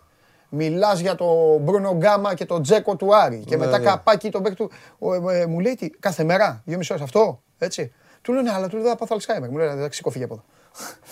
μιλάς 0.50 1.00
για 1.00 1.16
τον 1.16 1.58
Μπρούνο 1.62 1.94
Γκάμα 1.96 2.34
και 2.34 2.46
τον 2.46 2.62
Τζέκο 2.64 2.96
του 2.96 3.16
Άρη 3.16 3.44
και 3.46 3.56
Ναι, 3.56 3.66
μετά 3.66 3.78
ναι. 3.78 3.86
καπάκι 3.86 4.30
τον 4.32 4.44
παίκ 4.44 4.56
του. 4.56 4.72
ο, 5.00 5.14
ε, 5.32 5.42
ε, 5.42 5.46
μου 5.46 5.60
λέει 5.60 5.76
τι, 5.76 5.90
κάθε 5.90 6.24
μέρα, 6.24 6.62
δύο 6.66 6.78
μισή 6.78 6.94
ώρες, 6.94 7.04
αυτό, 7.04 7.42
έτσι. 7.58 7.92
Του 8.22 8.34
λέω 8.34 8.42
ναι, 8.42 8.52
αλλά 8.52 8.68
του 8.68 8.78
λέω 8.78 8.88
θα 8.88 8.96
πάθω 8.96 9.14
Αλσχάιμερ. 9.16 9.50
Μου 9.50 9.58
λέει 9.58 9.68
εντάξει, 9.68 9.98
σηκώ 9.98 10.10
φύγε 10.10 10.24
από 10.24 10.34
εδώ. 10.34 10.44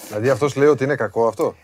Δηλαδή 0.08 0.30
αυτός 0.30 0.56
λέει 0.56 0.68
ότι 0.68 0.84
είναι 0.84 0.96
κακό 0.96 1.28
αυτό; 1.28 1.56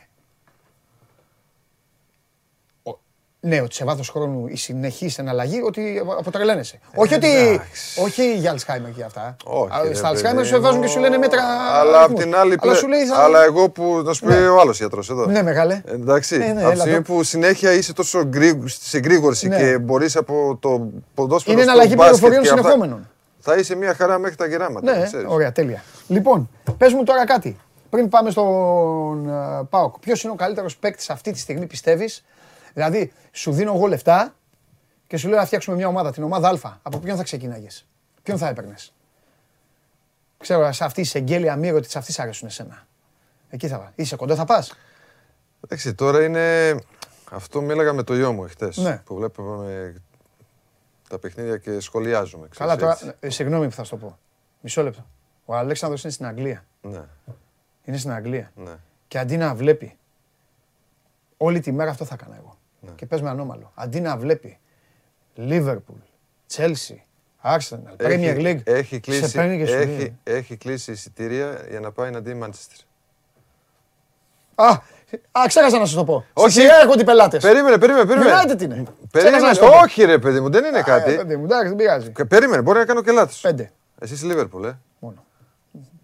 Ναι, 3.45 3.61
ότι 3.61 3.75
σε 3.75 3.85
βάθος 3.85 4.09
χρόνου 4.09 4.47
η 4.47 4.55
συνεχής 4.57 5.17
εναλλαγή 5.17 5.61
ότι 5.65 6.01
αποτρελαίνεσαι. 6.19 6.79
όχι 6.95 7.13
ότι. 7.13 7.27
εντάξει. 7.47 8.01
Όχι 8.01 8.33
για 8.37 8.51
Αλσχάιμερ 8.51 8.91
και 8.91 9.03
αυτά. 9.03 9.35
Όχι, 9.43 9.69
Α, 9.73 9.81
ρε 9.87 9.93
Στα 9.93 10.07
Αλσχάιμερ 10.07 10.35
παιδί 10.43 10.55
σου 10.55 10.61
βάζουν 10.61 10.77
μου. 10.77 10.83
και 10.83 10.89
σου 10.89 10.99
λένε 10.99 11.17
μέτρα. 11.17 11.41
Αλλά 11.73 11.97
απ' 11.97 12.03
αριθμούς. 12.03 12.23
την 12.23 12.35
άλλη 12.35 12.51
Αλλά 12.51 12.61
πλε- 12.61 12.75
σου 12.75 12.87
λέει. 12.87 13.05
θα- 13.05 13.17
Αλλά 13.23 13.43
εγώ 13.43 13.69
που. 13.69 14.01
Να 14.05 14.13
σου 14.13 14.25
πει 14.25 14.33
Ναι. 14.33 14.47
ο 14.47 14.59
άλλος 14.59 14.77
γιατρός 14.77 15.09
εδώ. 15.09 15.25
Ναι, 15.25 15.41
μεγάλε. 15.43 15.81
Εντάξει. 15.85 16.35
Ε, 16.35 16.37
ναι, 16.37 16.45
από 16.49 16.57
τη 16.59 16.65
έλα, 16.65 16.75
στιγμή 16.75 17.01
το- 17.01 17.13
που 17.13 17.23
συνέχεια 17.23 17.71
είσαι 17.73 17.93
τόσο 17.93 18.23
γκρι- 18.23 18.67
σε 18.67 18.97
γρήγορση 18.97 19.47
Ναι. 19.47 19.57
και 19.57 19.77
μπορείς 19.77 20.15
από 20.15 20.57
το 20.59 20.87
ποδόσφαιρο. 21.13 21.53
Είναι 21.53 21.61
στο 21.63 21.71
εναλλαγή 21.71 21.95
μπάσκετ 21.97 22.15
πληροφοριών 22.19 22.43
και 22.43 22.49
αυτά, 22.49 22.61
συνεχόμενων. 22.61 23.09
Θα 23.39 23.55
είσαι 23.55 23.75
μια 23.75 23.93
χαρά 23.93 24.19
μέχρι 24.19 24.35
τα 24.35 24.45
γεράματα. 24.47 24.97
Ναι, 24.97 25.03
ξέρεις. 25.05 25.25
ωραία, 25.29 25.51
τέλεια. 25.51 25.83
Λοιπόν, 26.07 26.49
πες 26.77 26.93
μου 26.93 27.03
τώρα 27.03 27.25
κάτι. 27.25 27.57
Πριν 27.89 28.09
πάμε 28.09 28.29
στον 28.31 29.29
ε, 29.29 29.63
Πάοκ, 29.69 29.99
ποιος 29.99 30.23
είναι 30.23 30.31
ο 30.31 30.35
καλύτερος 30.35 30.77
παίκτης 30.77 31.09
αυτή 31.09 31.31
τη 31.31 31.39
στιγμή, 31.39 31.65
πιστεύεις; 31.65 32.23
Δηλαδή, 32.73 33.13
σου 33.31 33.51
δίνω 33.51 33.73
εγώ 33.73 33.85
λεφτά 33.87 34.35
και 35.07 35.17
σου 35.17 35.27
λέω 35.27 35.37
να 35.37 35.45
φτιάξουμε 35.45 35.75
μια 35.75 35.87
ομάδα, 35.87 36.11
την 36.11 36.23
ομάδα 36.23 36.49
Α. 36.49 36.73
Από 36.81 36.99
ποιον 36.99 37.17
θα 37.17 37.23
ξεκίναγε, 37.23 37.67
ποιον 38.23 38.37
θα 38.37 38.47
έπαιρνες; 38.47 38.93
Ξέρω, 40.37 40.71
σε 40.71 40.83
αυτή 40.83 41.01
η 41.01 41.09
εγγέλια 41.13 41.53
αμύρωτη, 41.53 41.89
σε 41.89 41.97
αυτή 41.97 42.11
σ' 42.11 42.19
αρέσουν 42.19 42.47
εσένα. 42.47 42.87
Εκεί 43.49 43.67
θα 43.67 43.77
πας. 43.79 43.89
Είσαι 43.95 44.15
κοντά, 44.15 44.35
θα 44.35 44.45
πας. 44.45 44.73
Εντάξει, 45.63 45.93
τώρα 45.93 46.23
είναι. 46.23 46.75
Αυτό 47.31 47.61
μίλαγα 47.61 47.93
με 47.93 48.03
το 48.03 48.15
γιο 48.15 48.33
μου 48.33 48.43
εχθές. 48.43 48.77
Ναι. 48.77 49.01
Που 49.05 49.15
βλέπουμε 49.15 49.93
τα 51.09 51.19
παιχνίδια 51.19 51.57
και 51.57 51.79
σχολιάζουμε. 51.79 52.47
ξέρεις, 52.49 52.71
Καλά, 52.71 52.75
τώρα, 52.81 52.91
έτσι. 52.91 53.13
ε, 53.19 53.29
συγγνώμη 53.29 53.65
που 53.67 53.71
θα 53.73 53.83
σου 53.83 53.89
το 53.89 53.97
πω. 54.05 54.17
Μισό 54.61 54.83
λεπτό. 54.83 55.05
Ο 55.45 55.55
Αλέξανδρος 55.55 56.03
είναι 56.03 56.11
στην 56.13 56.25
Αγγλία. 56.25 56.65
Ναι, 56.81 57.01
Είναι 57.83 57.97
στην 57.97 58.11
Αγγλία. 58.11 58.51
ναι. 58.55 58.71
Και 59.07 59.19
αντί 59.19 59.37
να 59.37 59.55
βλέπει, 59.55 59.97
όλη 61.37 61.59
τη 61.59 61.71
μέρα 61.71 61.89
αυτό 61.91 62.05
θα 62.05 62.13
έκανα 62.13 62.35
εγώ. 62.35 62.57
Ναι. 62.85 62.91
Και 62.95 63.05
πες 63.05 63.21
με 63.21 63.29
ανώμαλο. 63.29 63.71
Αντί 63.75 63.99
να 63.99 64.17
βλέπει 64.17 64.57
Liverpool, 65.37 66.01
Chelsea, 66.55 66.97
Arsenal, 67.43 68.05
Premier 68.05 68.37
League, 68.37 68.59
έχει 68.63 68.93
σε 68.93 68.99
κλείσει, 68.99 69.31
παίρνει 69.31 69.57
και 69.57 69.65
σου 69.65 69.73
έχει, 69.77 69.87
λέει. 69.97 70.17
έχει 70.23 70.57
κλείσει 70.57 70.91
εισιτήρια 70.91 71.65
για 71.69 71.79
να 71.79 71.91
πάει 71.91 72.07
εναντίον 72.07 72.43
Manchester. 72.43 72.79
Α, 74.55 74.67
α, 75.31 75.43
ξέχασα 75.47 75.79
να 75.79 75.85
σου 75.85 75.95
το 75.95 76.03
πω. 76.03 76.25
Όχι. 76.33 76.51
Στη 76.51 76.61
σειρά 76.61 76.75
έρχονται 76.81 77.01
οι 77.01 77.05
πελάτες. 77.05 77.41
Περίμενε, 77.41 77.77
περίμενε, 77.77 78.05
περίμενε. 78.05 78.31
United 78.31 78.61
είναι. 78.61 78.73
Ξέχασα 78.75 78.85
να 78.85 79.09
Περίμενε. 79.11 79.53
σου 79.53 79.59
το 79.59 79.65
πω. 79.67 79.77
Όχι, 79.83 80.03
ρε 80.03 80.17
παιδί 80.19 80.39
μου, 80.39 80.49
δεν 80.49 80.63
είναι 80.65 80.77
Ε, 80.79 80.81
κάτι. 80.83 81.15
παιδί 81.15 81.37
μου, 81.37 81.43
εντάξει, 81.43 81.67
δεν 81.67 81.75
πειράζει. 81.75 82.09
Και 82.11 82.25
Περίμενε, 82.25 82.61
μπορεί 82.61 82.79
να 82.79 82.85
κάνω 82.85 83.01
και 83.01 83.11
λάθος. 83.11 83.39
Πέντε 83.41 83.71
Εσύ 83.99 84.17
στη 84.17 84.27
Liverpool, 84.31 84.63
ε; 84.63 84.71
μόνο. 84.99 85.25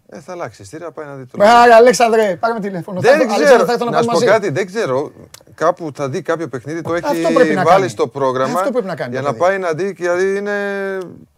Ε, 0.08 0.20
θα 0.20 0.32
αλλάξει 0.32 0.62
εισιτήρια, 0.62 0.90
πάει 0.90 1.06
να 1.06 1.14
δει 1.14 1.26
το. 1.26 1.38
Άρα, 1.42 1.76
Αλέξανδρε, 1.76 2.36
πάρε 2.36 2.58
τηλέφωνο. 2.58 3.00
Δεν 3.00 3.10
Θα- 3.10 3.16
ξέρω. 3.18 3.34
Αλέξανδρε, 3.34 3.66
θα 3.66 3.72
έρθω 3.72 3.84
να 3.84 3.90
Να 3.90 3.98
σου 4.00 4.06
πάμε 4.06 4.18
πω 4.18 4.24
μαζί. 4.26 4.40
κάτι, 4.40 4.50
δεν 4.50 4.66
ξέρω. 4.66 5.12
Κάπου 5.60 5.90
θα 5.94 6.08
δει 6.08 6.22
κάποιο 6.22 6.48
παιχνίδι, 6.48 6.82
το 6.82 6.92
Αυτό 6.92 7.08
έχει 7.10 7.32
πρέπει 7.34 7.54
να 7.54 7.62
βάλει 7.62 7.76
κάνει. 7.78 7.88
στο 7.88 8.06
πρόγραμμα. 8.08 8.58
Αυτό 8.58 8.70
πρέπει 8.70 8.86
να 8.86 8.94
κάνει 8.94 9.10
Για 9.10 9.20
το 9.20 9.26
να 9.26 9.32
παιδί. 9.32 9.44
πάει 9.44 9.58
να 9.58 9.72
δει, 9.72 9.94
γιατί 9.98 10.36
είναι 10.36 10.52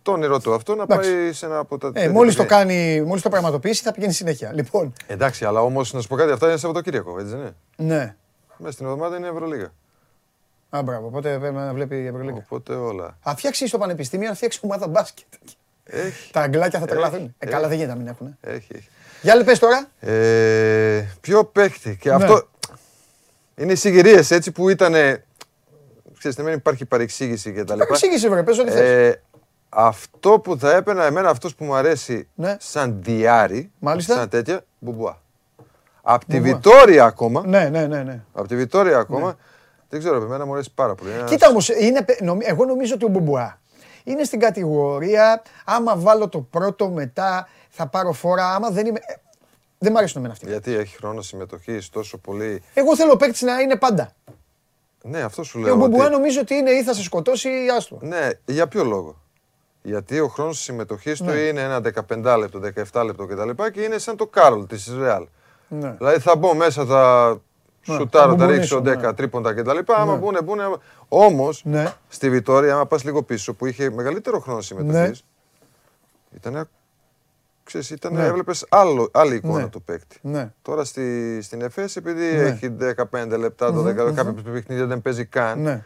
το 0.02 0.12
όνειρό 0.12 0.40
του 0.40 0.54
αυτό, 0.54 0.74
να 0.74 0.82
Εντάξει. 0.82 1.10
πάει 1.12 1.32
σε 1.32 1.46
ένα 1.46 1.58
από 1.58 1.78
τα. 1.78 1.86
Ε, 1.86 1.90
τέτοια 1.90 2.10
μόλις 2.10 2.34
το 2.34 2.42
παιχνίδια. 2.44 2.74
κάνει, 2.74 3.02
μόλις 3.06 3.22
το 3.22 3.28
πραγματοποιήσει, 3.28 3.82
θα 3.82 3.92
πηγαίνει 3.92 4.12
συνέχεια. 4.12 4.52
Λοιπόν, 4.54 4.92
Εντάξει, 5.06 5.44
αλλά 5.44 5.60
όμως 5.62 5.92
να 5.92 6.00
σου 6.00 6.08
πω 6.08 6.16
κάτι, 6.16 6.32
αυτά 6.32 6.46
είναι 6.48 6.56
Σαββατοκύριακο, 6.56 7.18
έτσι 7.18 7.30
δεν 7.30 7.38
είναι. 7.40 7.54
ναι. 7.94 8.14
Μέσα 8.56 8.72
στην 8.72 8.86
εβδομάδα 8.86 9.16
είναι 9.16 9.28
Ευρωλίγα. 9.28 9.72
Α, 10.70 10.82
μπράβο, 10.82 11.06
οπότε 11.06 11.38
πρέπει 11.38 11.54
να 11.54 11.72
βλέπει 11.72 11.96
η 11.96 12.06
Ευρωλίγκα. 12.06 12.44
Οπότε 12.48 12.72
όλα. 12.74 13.16
Θα 13.22 13.36
φτιάξεις 13.36 13.68
στο 13.68 13.78
πανεπιστήμιο, 13.78 14.28
να 14.28 14.34
φτιάξεις 14.34 14.60
ομάδα 14.64 14.88
μπάσκετ. 14.88 15.26
Έχει. 15.84 16.30
Τα 16.32 16.40
αγγλάκια 16.40 16.78
θα 16.78 16.86
τρελαθούν. 16.86 17.20
Ε, 17.20 17.32
έχει. 17.38 17.52
καλά 17.52 17.68
δεν 17.68 17.76
γίνεται 17.76 17.92
να 17.94 17.98
μην 18.02 18.08
έχουν. 18.08 18.36
Έχει, 18.40 18.66
έχει. 18.74 18.88
Για 19.22 19.32
άλλη 19.32 19.44
πες 19.44 19.58
τώρα. 19.58 19.86
Ε, 20.00 21.04
ποιο 21.20 21.44
παίχτη. 21.44 21.96
Και 22.00 22.08
Ναι. 22.08 22.14
αυτό 22.14 22.48
είναι 23.56 23.72
οι 23.72 23.76
συγκυρίες 23.76 24.30
έτσι 24.30 24.52
που 24.52 24.68
ήταν. 24.68 24.92
Ξέρετε, 26.18 26.42
δεν 26.42 26.52
υπάρχει 26.54 26.84
παρεξήγηση 26.84 27.52
και 27.52 27.64
τα 27.64 27.74
λοιπά. 27.74 27.86
Εξήγησε 27.90 28.28
βρε, 28.28 28.42
πες 28.42 28.58
ό,τι 28.58 28.70
θες. 28.70 28.80
Ε, 28.80 29.22
αυτό 29.68 30.30
που 30.40 30.58
θα 30.58 30.72
έπαιρνα 30.72 31.04
εμένα, 31.04 31.28
αυτός 31.30 31.54
που 31.54 31.64
μου 31.64 31.74
αρέσει 31.74 32.28
Ναι. 32.34 32.56
σαν 32.60 32.98
διάρη, 33.02 33.70
Μάλιστα. 33.78 34.14
σαν 34.14 34.28
τέτοια, 34.28 34.64
μπουμπουά. 34.78 35.20
Απ' 36.02 36.24
τη 36.24 36.36
Μπουμπουά. 36.40 36.54
Βιτόρια 36.54 37.04
ακόμα, 37.04 37.42
Ναι, 37.46 37.68
ναι, 37.68 37.86
ναι. 37.86 38.02
ναι. 38.02 38.20
απ' 38.32 38.46
τη 38.48 38.56
Βιτόρια 38.56 38.98
ακόμα, 38.98 39.36
δεν 39.88 40.00
ξέρω, 40.00 40.16
εμένα 40.22 40.46
μου 40.46 40.52
αρέσει 40.52 40.70
πάρα 40.74 40.94
πολύ. 40.94 41.10
Είναι 41.10 41.24
Κοίτα 41.24 41.48
όμως, 41.48 41.68
είναι, 41.68 42.02
πε- 42.02 42.20
νομι- 42.20 42.48
εγώ 42.48 42.64
νομίζω 42.64 42.94
ότι 42.94 43.04
ο 43.04 43.08
Μπουμπουά 43.08 43.60
είναι 44.04 44.24
στην 44.24 44.40
κατηγορία. 44.40 45.42
Άμα 45.64 45.96
βάλω 45.96 46.28
το 46.28 46.40
πρώτο 46.40 46.88
μετά 46.88 47.48
θα 47.68 47.86
πάρω 47.86 48.12
φορά. 48.12 48.54
Άμα 48.54 48.70
δεν 48.70 48.86
είμαι. 48.86 48.98
Ε, 49.82 49.84
Δεν 49.84 49.92
μ' 49.92 49.96
αρέσουν 49.96 50.18
εμένα 50.18 50.32
αυτοί. 50.32 50.46
Γιατί 50.46 50.74
έχει 50.74 50.96
χρόνο 50.96 51.20
συμμετοχής 51.22 51.88
τόσο 51.88 52.18
πολύ; 52.18 52.62
Εγώ 52.74 52.96
θέλω 52.96 53.12
ο 53.12 53.16
παίκτης 53.16 53.42
να 53.42 53.60
είναι 53.60 53.76
πάντα. 53.76 54.12
Ναι, 55.02 55.20
αυτό 55.20 55.42
σου 55.42 55.58
Και 55.58 55.64
λέω. 55.64 55.74
ο 55.74 55.76
Μπομπουά 55.76 56.04
ότι- 56.04 56.12
νομίζω 56.14 56.40
ότι 56.40 56.54
είναι 56.54 56.70
ή 56.70 56.82
θα 56.82 56.94
σε 56.94 57.02
σκοτώσει 57.02 57.48
ή 57.48 57.68
άστο. 57.76 57.98
Ναι, 58.02 58.28
για 58.44 58.68
ποιο 58.68 58.84
λόγο; 58.84 59.20
Γιατί 59.82 60.20
ο 60.20 60.28
χρόνος 60.28 60.58
συμμετοχής 60.62 61.18
του 61.18 61.24
Ναι. 61.24 61.32
είναι 61.32 61.60
ένα 61.60 61.80
15 61.80 62.36
λεπτό, 62.38 62.58
17 62.58 63.04
λεπτό 63.04 63.26
κτλ. 63.26 63.50
Και 63.72 63.80
είναι 63.82 63.98
σαν 63.98 64.16
το 64.16 64.26
Κάρολ 64.26 64.66
της 64.66 64.94
Ρεάλ. 64.98 65.26
Ναι. 65.68 65.94
Δηλαδή 65.98 66.18
θα 66.18 66.36
μπω 66.36 66.54
μέσα, 66.54 66.84
θα 66.84 67.30
Ναι, 67.86 67.94
σουτάρω, 67.94 68.30
θα 68.32 68.38
θα 68.38 68.44
μπουμπουνίσω, 68.46 68.76
ρίξω 68.78 68.80
10 69.00 69.06
ναι. 69.06 69.12
τρίποντα 69.14 69.54
κτλ. 69.54 69.78
Άμα 69.86 70.16
μπουνε, 70.16 70.42
μπουνε. 70.42 70.64
Όμως 71.08 71.62
Ναι. 71.64 71.92
στη 72.08 72.30
Βιτόρια, 72.30 72.74
άμα 72.74 72.86
πας 72.86 73.04
λίγο 73.04 73.22
πίσω 73.22 73.54
που 73.54 73.66
είχε 73.66 73.90
μεγαλύτερο 73.90 74.40
χρόνο 74.40 74.60
συμμετοχής, 74.60 75.24
Ναι. 76.30 76.38
ήταν. 76.50 76.68
Ξέρεις, 77.72 77.90
ήταν, 77.90 78.12
Ναι. 78.12 78.24
έβλεπες 78.24 78.66
άλλο, 78.68 79.08
άλλη 79.12 79.34
εικόνα 79.34 79.62
Ναι. 79.62 79.68
του 79.68 79.82
παίκτη. 79.82 80.18
Ναι. 80.22 80.50
Τώρα 80.62 80.84
στη, 80.84 81.38
στην 81.42 81.62
ΕΦΕΣ, 81.62 81.96
επειδή 81.96 82.24
Ναι. 82.24 82.42
έχει 82.42 82.68
15 82.68 83.36
λεπτά, 83.38 83.72
12 83.72 84.04
λεπτά, 84.04 84.22
κάποια 84.24 84.42
παιχνίδια 84.52 84.86
δεν 84.86 85.02
παίζει 85.02 85.24
καν. 85.24 85.62
Ναι. 85.62 85.82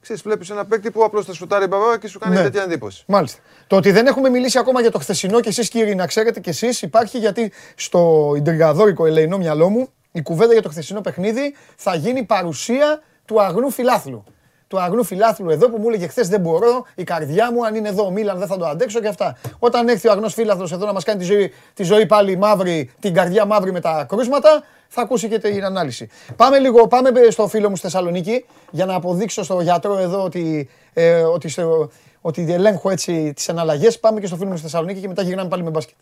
Ξέρεις, 0.00 0.22
βλέπεις 0.22 0.50
ένα 0.50 0.64
παίκτη 0.64 0.90
που 0.90 1.04
απλώς 1.04 1.24
θα 1.24 1.32
σουτάρει 1.32 1.66
μπαμπά 1.66 1.98
και 1.98 2.08
σου 2.08 2.18
κάνει 2.18 2.34
Ναι. 2.34 2.42
τέτοια 2.42 2.62
εντύπωση. 2.62 3.04
Μάλιστα. 3.06 3.38
Το 3.66 3.76
ότι 3.76 3.90
δεν 3.90 4.06
έχουμε 4.06 4.28
μιλήσει 4.28 4.58
ακόμα 4.58 4.80
για 4.80 4.90
το 4.90 4.98
χθεσινό 4.98 5.40
και 5.40 5.48
εσείς 5.48 5.68
κύριοι 5.68 5.94
να 5.94 6.06
ξέρετε 6.06 6.40
και 6.40 6.50
εσείς 6.50 6.82
υπάρχει 6.82 7.18
γιατί 7.18 7.52
στο 7.74 8.32
ιντριγαδόρικο 8.36 9.06
ελεηνό 9.06 9.38
μυαλό 9.38 9.68
μου 9.68 9.88
η 10.12 10.22
κουβέντα 10.22 10.52
για 10.52 10.62
το 10.62 10.68
χθεσινό 10.68 11.00
παιχνίδι 11.00 11.54
θα 11.76 11.94
γίνει 11.94 12.22
παρουσία 12.24 13.02
του 13.24 13.42
αγνού 13.42 13.70
φιλάθλου. 13.70 14.24
Του 14.68 14.80
αγνού 14.80 15.04
φιλάθλου 15.04 15.50
εδώ 15.50 15.70
που 15.70 15.78
μου 15.78 15.88
έλεγε 15.88 16.06
χθες 16.06 16.28
δεν 16.28 16.40
μπορώ, 16.40 16.84
η 16.94 17.04
καρδιά 17.04 17.52
μου, 17.52 17.66
αν 17.66 17.74
είναι 17.74 17.88
εδώ 17.88 18.04
ο 18.06 18.10
Μίλαν 18.10 18.38
δεν 18.38 18.46
θα 18.48 18.56
το 18.56 18.66
αντέξω 18.66 19.00
και 19.00 19.08
αυτά. 19.08 19.36
Όταν 19.58 19.88
έρθει 19.88 20.08
ο 20.08 20.12
αγνός 20.12 20.34
φίλαθλος 20.34 20.72
εδώ 20.72 20.86
να 20.86 20.92
μας 20.92 21.04
κάνει 21.04 21.18
τη 21.18 21.24
ζωή, 21.24 21.52
τη 21.74 21.82
ζωή 21.82 22.06
πάλι 22.06 22.36
μαύρη, 22.36 22.90
την 23.00 23.14
καρδιά 23.14 23.44
μαύρη 23.44 23.72
με 23.72 23.80
τα 23.80 24.06
κρούσματα, 24.08 24.62
θα 24.88 25.02
ακούσει 25.02 25.28
και 25.28 25.38
την 25.38 25.64
ανάλυση. 25.64 26.08
Πάμε 26.36 26.58
λίγο, 26.58 26.86
πάμε 26.86 27.10
στο 27.30 27.48
φίλο 27.48 27.68
μου 27.68 27.76
στη 27.76 27.84
Θεσσαλονίκη 27.86 28.44
για 28.70 28.86
να 28.86 28.94
αποδείξω 28.94 29.42
στο 29.42 29.60
γιατρό 29.60 29.98
εδώ 29.98 30.22
ότι, 30.24 30.68
ε, 30.92 31.20
ότι, 31.20 31.48
στο- 31.48 31.90
ότι 32.20 32.52
ελέγχω 32.52 32.90
έτσι 32.90 33.32
τις 33.36 33.48
αναλλαγές. 33.48 33.98
Πάμε 33.98 34.20
και 34.20 34.26
στο 34.26 34.36
φίλο 34.36 34.48
μου 34.48 34.56
στη 34.56 34.64
Θεσσαλονίκη 34.64 35.00
και 35.00 35.08
μετά 35.08 35.22
γυρνάμε 35.22 35.48
πάλι 35.48 35.62
με 35.62 35.70
μπάσκετ. 35.70 35.96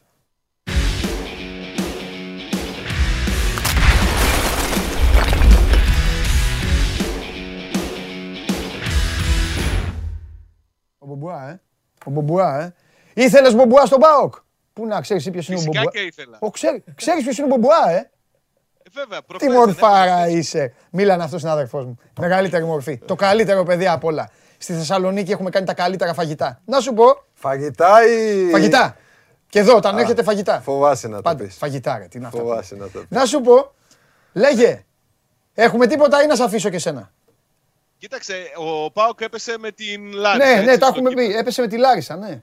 Μπομπουά, 11.37 11.49
ε. 11.51 11.61
Ο 12.05 12.11
Μπομπουά, 12.11 12.61
ε. 12.61 12.75
Ήθελες 13.15 13.55
Μπομπουά 13.55 13.87
στον 13.87 14.01
ΠΑΟΚ; 14.01 14.35
Πού 14.73 14.87
να 14.87 15.01
ξέρεις 15.01 15.31
ποιος 15.31 15.49
είναι 15.49 15.57
ο 15.57 15.61
Φυσικά 15.61 15.81
Μπομπουά; 15.81 15.93
και 15.93 16.07
ήθελα. 16.07 16.39
Ο, 16.41 16.51
ξέρει, 16.51 16.85
ξέρεις 16.95 17.23
ποιος 17.23 17.39
είναι 17.39 17.47
ο 17.47 17.57
Μπομπουά, 17.57 17.91
ε; 17.91 17.97
Ε, 17.97 18.89
βέβαια, 18.93 19.19
Τι 19.21 19.25
προφέρεται, 19.27 19.59
μορφάρα 19.59 20.27
ναι, 20.27 20.33
είσαι. 20.33 20.75
Μίλαν 20.91 21.21
αυτός 21.21 21.43
είναι 21.43 21.51
αδερφός 21.51 21.85
μου. 21.85 21.99
Μεγαλύτερη 22.21 22.65
μορφή. 22.65 22.99
Το 22.99 23.15
καλύτερο 23.15 23.63
παιδί 23.63 23.87
απ' 23.89 24.05
όλα. 24.05 24.31
Στη 24.59 24.73
Θεσσαλονίκη 24.73 25.33
έχουμε 25.33 25.51
κάνει 25.51 25.67
τα 25.67 25.75
καλύτερα 25.75 26.15
φαγητά. 26.15 26.61
Να 26.65 26.81
σου 26.81 26.93
πω, 26.95 27.05
Φαγητά 27.35 28.07
ή... 28.07 28.51
φαγητά. 28.51 28.97
Και 29.49 29.59
εδώ, 29.59 29.77
όταν 29.77 29.99
έρχεται 29.99 30.23
φαγητά. 30.23 30.61
Φοβάσαι 30.61 31.09
να 31.09 31.17
το 31.17 31.23
Πάντα. 31.23 31.45
πεις. 31.45 31.57
Φαγητά, 31.57 31.99
ρε, 31.99 32.05
τι 32.05 32.19
είναι 32.19 32.27
αυτά. 32.27 32.39
Φοβάσαι 32.39 32.75
να 32.75 32.89
το 32.89 32.99
πεις. 32.99 33.07
Να 33.09 33.25
σου 33.25 33.41
πω, 33.41 33.73
λέγε, 34.33 34.85
έχουμε 35.55 35.87
τίποτα 35.87 36.23
ή 36.23 36.27
να 36.27 36.37
σε 36.37 36.43
αφήσω 36.43 36.69
και 36.71 36.79
σένα; 36.79 37.13
Κοίταξε, 37.99 38.43
ο 38.57 38.91
Πάοκ 38.91 39.21
έπεσε 39.21 39.59
με 39.59 39.71
την 39.73 40.13
Λάρισα. 40.13 40.47
Ναι, 40.47 40.55
ναι, 40.55 40.61
έτσι, 40.61 40.79
το 40.79 40.87
στο 40.87 40.87
έχουμε 40.87 41.09
κύπελλο. 41.09 41.29
πει. 41.29 41.35
Έπεσε 41.37 41.61
με 41.61 41.67
τη 41.69 41.77
Λάρισα, 41.79 42.17
ναι. 42.17 42.43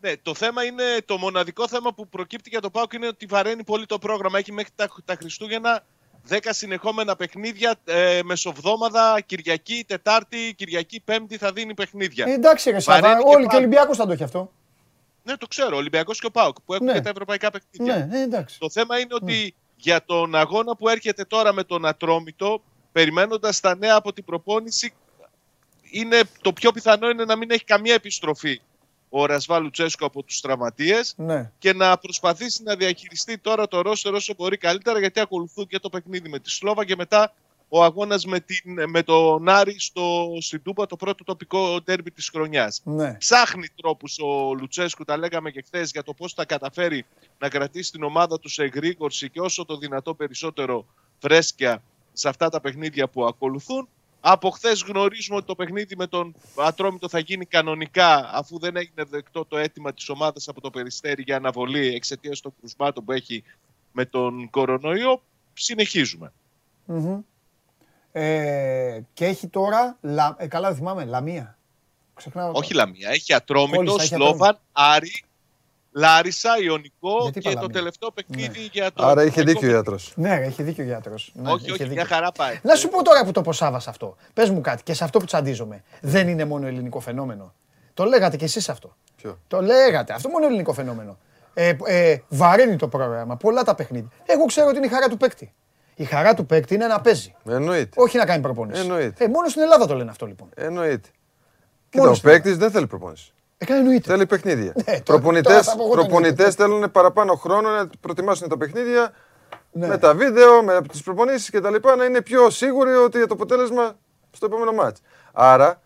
Ναι, 0.00 0.16
το 0.22 0.34
θέμα 0.34 0.64
είναι, 0.64 0.82
το 1.04 1.18
μοναδικό 1.18 1.68
θέμα 1.68 1.94
που 1.94 2.08
προκύπτει 2.08 2.48
για 2.48 2.60
το 2.60 2.70
ΠΑΟΚ 2.70 2.92
είναι 2.92 3.06
ότι 3.06 3.26
βαραίνει 3.26 3.64
πολύ 3.64 3.86
το 3.86 3.98
πρόγραμμα. 3.98 4.38
Έχει 4.38 4.52
μέχρι 4.52 4.70
τα, 4.76 4.88
τα 5.04 5.14
Χριστούγεννα 5.14 5.84
10 6.28 6.38
συνεχόμενα 6.42 7.16
παιχνίδια, 7.16 7.74
ε, 7.84 8.20
μεσοβδόμαδα, 8.24 9.20
Κυριακή, 9.26 9.84
Τετάρτη, 9.88 10.54
Κυριακή, 10.56 11.00
Πέμπτη 11.00 11.36
θα 11.36 11.52
δίνει 11.52 11.74
παιχνίδια. 11.74 12.24
Ε, 12.28 12.32
εντάξει, 12.32 12.70
ρε 12.70 12.80
Σάβα, 12.80 13.00
Βαραίνει 13.00 13.22
και 13.22 13.28
όλοι 13.28 13.36
και 13.40 13.44
ο 13.44 13.46
πάλι. 13.48 13.58
Ολυμπιακός 13.64 13.96
θα 13.96 14.06
το 14.06 14.12
έχει 14.12 14.22
αυτό. 14.22 14.52
Ναι, 15.22 15.36
το 15.36 15.46
ξέρω, 15.46 15.74
ο 15.74 15.78
Ολυμπιακός 15.78 16.20
και 16.20 16.26
ο 16.26 16.30
ΠΑΟΚ 16.30 16.56
που 16.66 16.74
έχουν 16.74 16.86
Ναι. 16.86 16.92
και 16.92 17.00
τα 17.00 17.08
ευρωπαϊκά 17.10 17.50
παιχνίδια. 17.50 18.06
Ναι, 18.06 18.18
ε, 18.18 18.22
εντάξει. 18.22 18.58
Το 18.58 18.70
θέμα 18.70 18.98
είναι 18.98 19.14
ότι 19.14 19.54
για 19.76 20.04
τον 20.04 20.34
αγώνα 20.34 20.76
που 20.76 20.88
έρχεται 20.88 21.24
τώρα 21.24 21.52
με 21.52 21.64
τον 21.64 21.86
Ατρόμητο, 21.86 22.62
περιμένοντας 22.94 23.60
τα 23.60 23.76
νέα 23.76 23.94
από 23.96 24.12
την 24.12 24.24
προπόνηση, 24.24 24.92
είναι, 25.90 26.20
το 26.40 26.52
πιο 26.52 26.72
πιθανό 26.72 27.08
είναι 27.10 27.24
να 27.24 27.36
μην 27.36 27.50
έχει 27.50 27.64
καμία 27.64 27.94
επιστροφή 27.94 28.60
ο 29.08 29.26
Ρασβά 29.26 29.58
Λουτσέσκο 29.58 30.06
από 30.06 30.22
τους 30.22 30.40
τραυματίες 30.40 31.14
Ναι. 31.16 31.50
και 31.58 31.72
να 31.72 31.98
προσπαθήσει 31.98 32.62
να 32.62 32.76
διαχειριστεί 32.76 33.38
τώρα 33.38 33.68
το 33.68 33.80
ρόστερ 33.80 34.14
όσο 34.14 34.34
μπορεί 34.36 34.56
καλύτερα 34.56 34.98
γιατί 34.98 35.20
ακολουθούν 35.20 35.66
και 35.66 35.78
το 35.78 35.88
παιχνίδι 35.88 36.28
με 36.28 36.38
τη 36.38 36.50
Σλόβα 36.50 36.84
και 36.84 36.96
μετά 36.96 37.34
ο 37.68 37.84
αγώνας 37.84 38.24
με, 38.24 38.40
την, 38.40 38.88
με 38.90 39.02
τον 39.02 39.48
Άρη 39.48 39.74
στο 39.78 40.28
Σιντούπα, 40.38 40.86
το 40.86 40.96
πρώτο 40.96 41.24
τοπικό 41.24 41.82
τέρμι 41.82 42.10
της 42.10 42.28
χρονιάς 42.28 42.80
Ναι. 42.84 43.14
ψάχνει 43.14 43.66
τρόπους 43.76 44.18
ο 44.18 44.54
Λουτσέσκου, 44.54 45.04
τα 45.04 45.16
λέγαμε 45.16 45.50
και 45.50 45.62
χθες, 45.66 45.90
για 45.90 46.02
το 46.02 46.14
πώς 46.14 46.32
θα 46.32 46.44
καταφέρει 46.44 47.06
να 47.38 47.48
κρατήσει 47.48 47.90
την 47.92 48.02
ομάδα 48.02 48.38
του 48.40 48.48
σε 48.48 48.62
εγρήγορση 48.62 49.30
και 49.30 49.40
όσο 49.40 49.64
το 49.64 49.76
δυνατό 49.76 50.14
περισσότερο 50.14 50.86
φρέσκια 51.18 51.82
σε 52.16 52.28
αυτά 52.28 52.48
τα 52.48 52.60
παιχνίδια 52.60 53.08
που 53.08 53.24
ακολουθούν. 53.24 53.88
Από 54.20 54.50
χθες 54.50 54.82
γνωρίζουμε 54.88 55.36
ότι 55.36 55.46
το 55.46 55.54
παιχνίδι 55.54 55.96
με 55.96 56.06
τον 56.06 56.34
Ατρόμητο 56.56 57.08
θα 57.08 57.18
γίνει 57.18 57.44
κανονικά 57.46 58.30
αφού 58.32 58.58
δεν 58.58 58.76
έγινε 58.76 59.04
δεκτό 59.04 59.44
το 59.44 59.56
αίτημα 59.56 59.92
της 59.92 60.08
ομάδας 60.08 60.48
από 60.48 60.60
το 60.60 60.70
Περιστέρι 60.70 61.22
για 61.22 61.36
αναβολή 61.36 61.94
εξαιτίας 61.94 62.40
των 62.40 62.52
κρουσμάτων 62.60 63.04
που 63.04 63.12
έχει 63.12 63.44
με 63.92 64.04
τον 64.04 64.50
κορονοϊό. 64.50 65.22
Συνεχίζουμε. 65.52 66.32
Μμμ. 66.84 67.18
Ε, 68.12 69.00
και 69.14 69.26
έχει 69.26 69.46
τώρα, 69.48 69.98
λα, 70.00 70.34
ε, 70.38 70.46
καλά 70.46 70.68
δεν 70.68 70.76
θυμάμαι, 70.76 71.04
Λαμία. 71.04 71.58
Ξεχνάω. 72.14 72.52
το- 72.52 72.58
Όχι 72.58 72.74
Λαμία, 72.74 73.08
έχει 73.08 73.34
Ατρόμητο, 73.34 73.76
Μόλις 73.76 73.94
θα 73.94 74.02
έχει 74.02 74.14
Σλόβαν, 74.14 74.58
Άρη, 74.72 75.24
Λάρισα, 75.96 76.58
Ιωνικό 76.62 77.18
Γιατί 77.22 77.38
είπα 77.38 77.48
και 77.48 77.54
το 77.54 77.60
Λαμία. 77.60 77.74
τελευταίο 77.74 78.10
παιχνίδι 78.10 78.68
για 78.72 78.92
το. 78.92 79.06
Άρα 79.06 79.22
είχε 79.22 79.40
ευρωπαϊκό 79.40 79.60
δίκιο 79.60 79.68
ο 79.68 79.72
γιατρός. 79.72 80.12
Ναι, 80.16 80.38
ρε, 80.38 80.44
έχει 80.44 80.62
δίκιο 80.62 80.84
ο 80.84 80.86
γιατρός. 80.86 81.32
Ναι, 81.34 81.50
όχι, 81.50 81.62
είχε 81.62 81.72
όχι, 81.72 81.82
δίκιο. 81.82 81.94
μια 81.94 82.04
χαρά 82.04 82.32
πάει. 82.32 82.60
Να 82.62 82.74
σου 82.74 82.88
πω 82.88 83.02
τώρα 83.02 83.24
που 83.24 83.32
το 83.32 83.40
ποσάβα 83.40 83.76
αυτό. 83.76 84.16
Πες 84.32 84.50
μου 84.50 84.60
κάτι 84.60 84.82
και 84.82 84.94
σε 84.94 85.04
αυτό 85.04 85.18
που 85.18 85.24
τσαντίζομαι. 85.24 85.82
Δεν 86.00 86.28
είναι 86.28 86.44
μόνο 86.44 86.66
ελληνικό 86.66 87.00
φαινόμενο; 87.00 87.54
Το 87.94 88.04
λέγατε 88.04 88.36
κι 88.36 88.44
εσείς 88.44 88.68
αυτό. 88.68 88.96
Ποιο; 89.16 89.38
Το 89.48 89.62
λέγατε. 89.62 90.12
Αυτό 90.12 90.28
μόνο 90.28 90.46
ελληνικό 90.46 90.72
φαινόμενο. 90.72 91.18
Ε, 91.54 91.76
ε, 91.84 92.18
βαραίνει 92.28 92.76
το 92.76 92.88
πρόγραμμα. 92.88 93.36
Πολλά 93.36 93.62
τα 93.62 93.74
παιχνίδια. 93.74 94.10
Εγώ 94.26 94.44
ξέρω 94.44 94.68
ότι 94.68 94.76
είναι 94.76 94.86
η 94.86 94.88
χαρά 94.88 95.08
του 95.08 95.16
παίκτη. 95.16 95.52
Η 95.94 96.04
χαρά 96.04 96.34
του 96.34 96.46
παίκτη 96.46 96.74
είναι 96.74 96.86
να 96.86 97.00
παίζει. 97.00 97.34
Εννοείται. 97.48 98.00
Όχι 98.00 98.16
να 98.16 98.24
κάνει 98.26 98.42
προπόνηση. 98.42 98.80
Εννοείται. 98.80 99.24
Ε, 99.24 99.28
μόνο 99.28 99.48
στην 99.48 99.62
Ελλάδα 99.62 99.86
το 99.86 99.94
λένε 99.94 100.10
αυτό 100.10 100.26
λοιπόν. 100.26 100.48
Εννοείται. 100.54 101.08
Μόνο 101.94 102.08
Κοίτα, 102.08 102.10
ο 102.10 102.14
στην 102.14 102.30
παίκτης 102.30 102.56
δεν 102.56 102.70
θέλει 102.70 102.86
προπόνηση. 102.86 103.32
Ε, 103.64 103.66
κάνει 103.68 103.80
εννοείται. 103.80 104.10
Θέλει 104.10 104.26
παιχνίδια. 104.26 104.72
Ναι, 104.76 104.82
τώρα- 104.84 105.00
Προπονητές, 105.04 105.52
τώρα 105.52 105.62
θα 105.62 105.76
πω 105.76 105.82
εγώ 105.84 105.94
το 105.94 106.00
προπονητές 106.00 106.30
εννοείται. 106.56 106.62
θέλουν 106.62 106.90
παραπάνω 106.90 107.34
χρόνο 107.34 107.68
να 107.70 107.90
προετοιμάσουν 108.00 108.48
τα 108.48 108.56
παιχνίδια 108.56 109.12
Ναι. 109.72 109.86
με 109.86 109.98
τα 109.98 110.14
βίντεο, 110.14 110.62
με 110.62 110.80
τις 110.90 111.02
προπονήσεις 111.02 111.50
και 111.50 111.60
τα 111.60 111.70
λοιπά, 111.70 111.96
να 111.96 112.04
είναι 112.04 112.22
πιο 112.22 112.50
σίγουροι 112.50 112.94
ότι 112.94 113.16
για 113.18 113.26
το 113.26 113.34
αποτέλεσμα 113.34 113.96
στο 114.30 114.46
επόμενο 114.46 114.72
μάτς. 114.72 115.00
Άρα, 115.32 115.80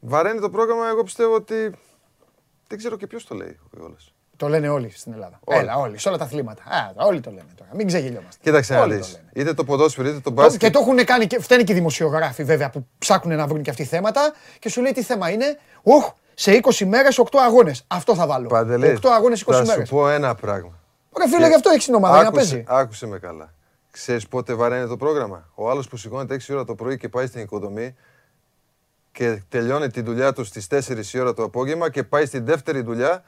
βαραίνει 0.00 0.40
το 0.40 0.50
πρόγραμμα, 0.50 0.88
εγώ 0.88 1.02
πιστεύω 1.02 1.34
ότι 1.34 1.70
δεν 2.68 2.78
ξέρω 2.78 2.96
και 2.96 3.06
ποιος 3.06 3.26
το 3.26 3.34
λέει 3.34 3.58
ο 3.64 3.78
Ιόλας. 3.80 4.14
Το 4.36 4.48
λένε 4.48 4.68
όλοι 4.68 4.90
στην 4.96 5.12
Ελλάδα. 5.12 5.40
Όλοι. 5.44 5.58
Έλα, 5.58 5.76
όλοι, 5.76 5.98
σε 5.98 6.08
όλα 6.08 6.18
τα 6.18 6.24
αθλήματα. 6.24 6.62
Α, 6.62 7.04
όλοι 7.06 7.20
το 7.20 7.30
λένε 7.30 7.48
τώρα. 7.56 7.70
Μην 7.74 7.86
ξεγελιόμαστε. 7.86 8.40
Κοίταξε 8.42 8.74
να 8.74 8.80
Όλοι 8.80 8.92
το 8.92 8.98
δεις. 9.04 9.12
λένε. 9.12 9.28
Είτε 9.34 9.54
το 9.54 9.64
ποδόσφαιρο 9.64 10.08
είτε 10.08 10.16
το 10.16 10.22
Το- 10.22 10.30
μπάσκετ. 10.30 10.60
Και 10.60 10.70
το 10.70 10.78
έχουν 10.78 11.04
κάνει 11.04 11.26
και 11.26 11.40
φταίνει 11.40 11.64
και 11.64 11.72
οι 11.72 11.74
δημοσιογράφοι 11.74 12.44
βέβαια 12.44 12.70
που 12.70 12.86
ψάχνουν 12.98 13.36
να 13.36 13.46
βρουν 13.46 13.62
και 13.62 13.70
αυτοί 13.70 13.84
θέματα 13.84 14.32
και 14.58 14.68
σου 14.68 14.80
λέει 14.82 14.92
τι 14.92 15.02
θέμα 15.02 15.30
είναι. 15.30 15.58
Οχ, 15.82 16.10
σε 16.40 16.60
20 16.62 16.84
μέρες 16.86 17.18
8 17.18 17.24
αγώνες. 17.46 17.84
Αυτό 17.86 18.14
θα 18.14 18.26
βάλω. 18.26 18.48
Παντελή, 18.48 18.98
8 19.02 19.08
αγώνες 19.16 19.40
20 19.46 19.52
θα 19.52 19.64
σου 19.64 19.70
μέρες. 19.70 19.88
πω 19.88 20.08
ένα 20.08 20.34
πράγμα. 20.34 20.72
Ρε 21.18 21.28
φίλε, 21.28 21.46
γι' 21.48 21.54
αυτό 21.54 21.70
έχεις 21.70 21.84
την 21.84 21.94
ομάδα 21.94 22.14
για 22.14 22.22
να 22.22 22.28
Άκουσε, 22.28 22.50
παίζει. 22.50 22.64
άκουσε 22.68 23.06
με 23.06 23.18
καλά. 23.18 23.52
Ξέρεις 23.90 24.28
πότε 24.28 24.54
βαραίνει 24.54 24.88
το 24.88 24.96
πρόγραμμα; 24.96 25.48
Ο 25.54 25.70
άλλος 25.70 25.88
που 25.88 25.96
σηκώνεται 25.96 26.34
6 26.34 26.52
ώρα 26.54 26.64
το 26.64 26.74
πρωί 26.74 26.96
και 26.96 27.08
πάει 27.08 27.26
στην 27.26 27.40
οικοδομή 27.40 27.94
και 29.12 29.42
τελειώνει 29.48 29.88
τη 29.90 30.00
δουλειά 30.02 30.32
του 30.32 30.44
στις 30.44 30.66
4 30.70 31.12
η 31.14 31.18
ώρα 31.20 31.34
το 31.34 31.42
απόγευμα 31.42 31.90
και 31.90 32.02
πάει 32.04 32.26
στην 32.26 32.44
δεύτερη 32.44 32.80
δουλειά 32.82 33.22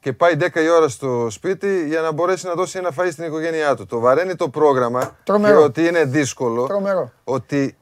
και 0.00 0.12
πάει 0.12 0.34
10 0.38 0.54
η 0.62 0.68
ώρα 0.68 0.88
στο 0.88 1.26
σπίτι 1.30 1.86
για 1.86 2.00
να 2.00 2.12
μπορέσει 2.12 2.46
να 2.46 2.54
δώσει 2.54 2.78
ένα 2.78 2.90
φαΐ 2.98 3.08
στην 3.12 3.24
οικογένειά 3.24 3.74
του. 3.74 3.86
Το 3.86 3.98
βαραίνει 3.98 4.34
το 4.34 4.48
πρόγραμμα 4.48 5.16
Τρομερό. 5.24 5.56
και 5.58 5.64
ότι 5.64 5.86
είναι 5.86 6.04
δύσκολο. 6.04 6.66
Τρομερό. 6.66 7.12
Ότι 7.24 7.76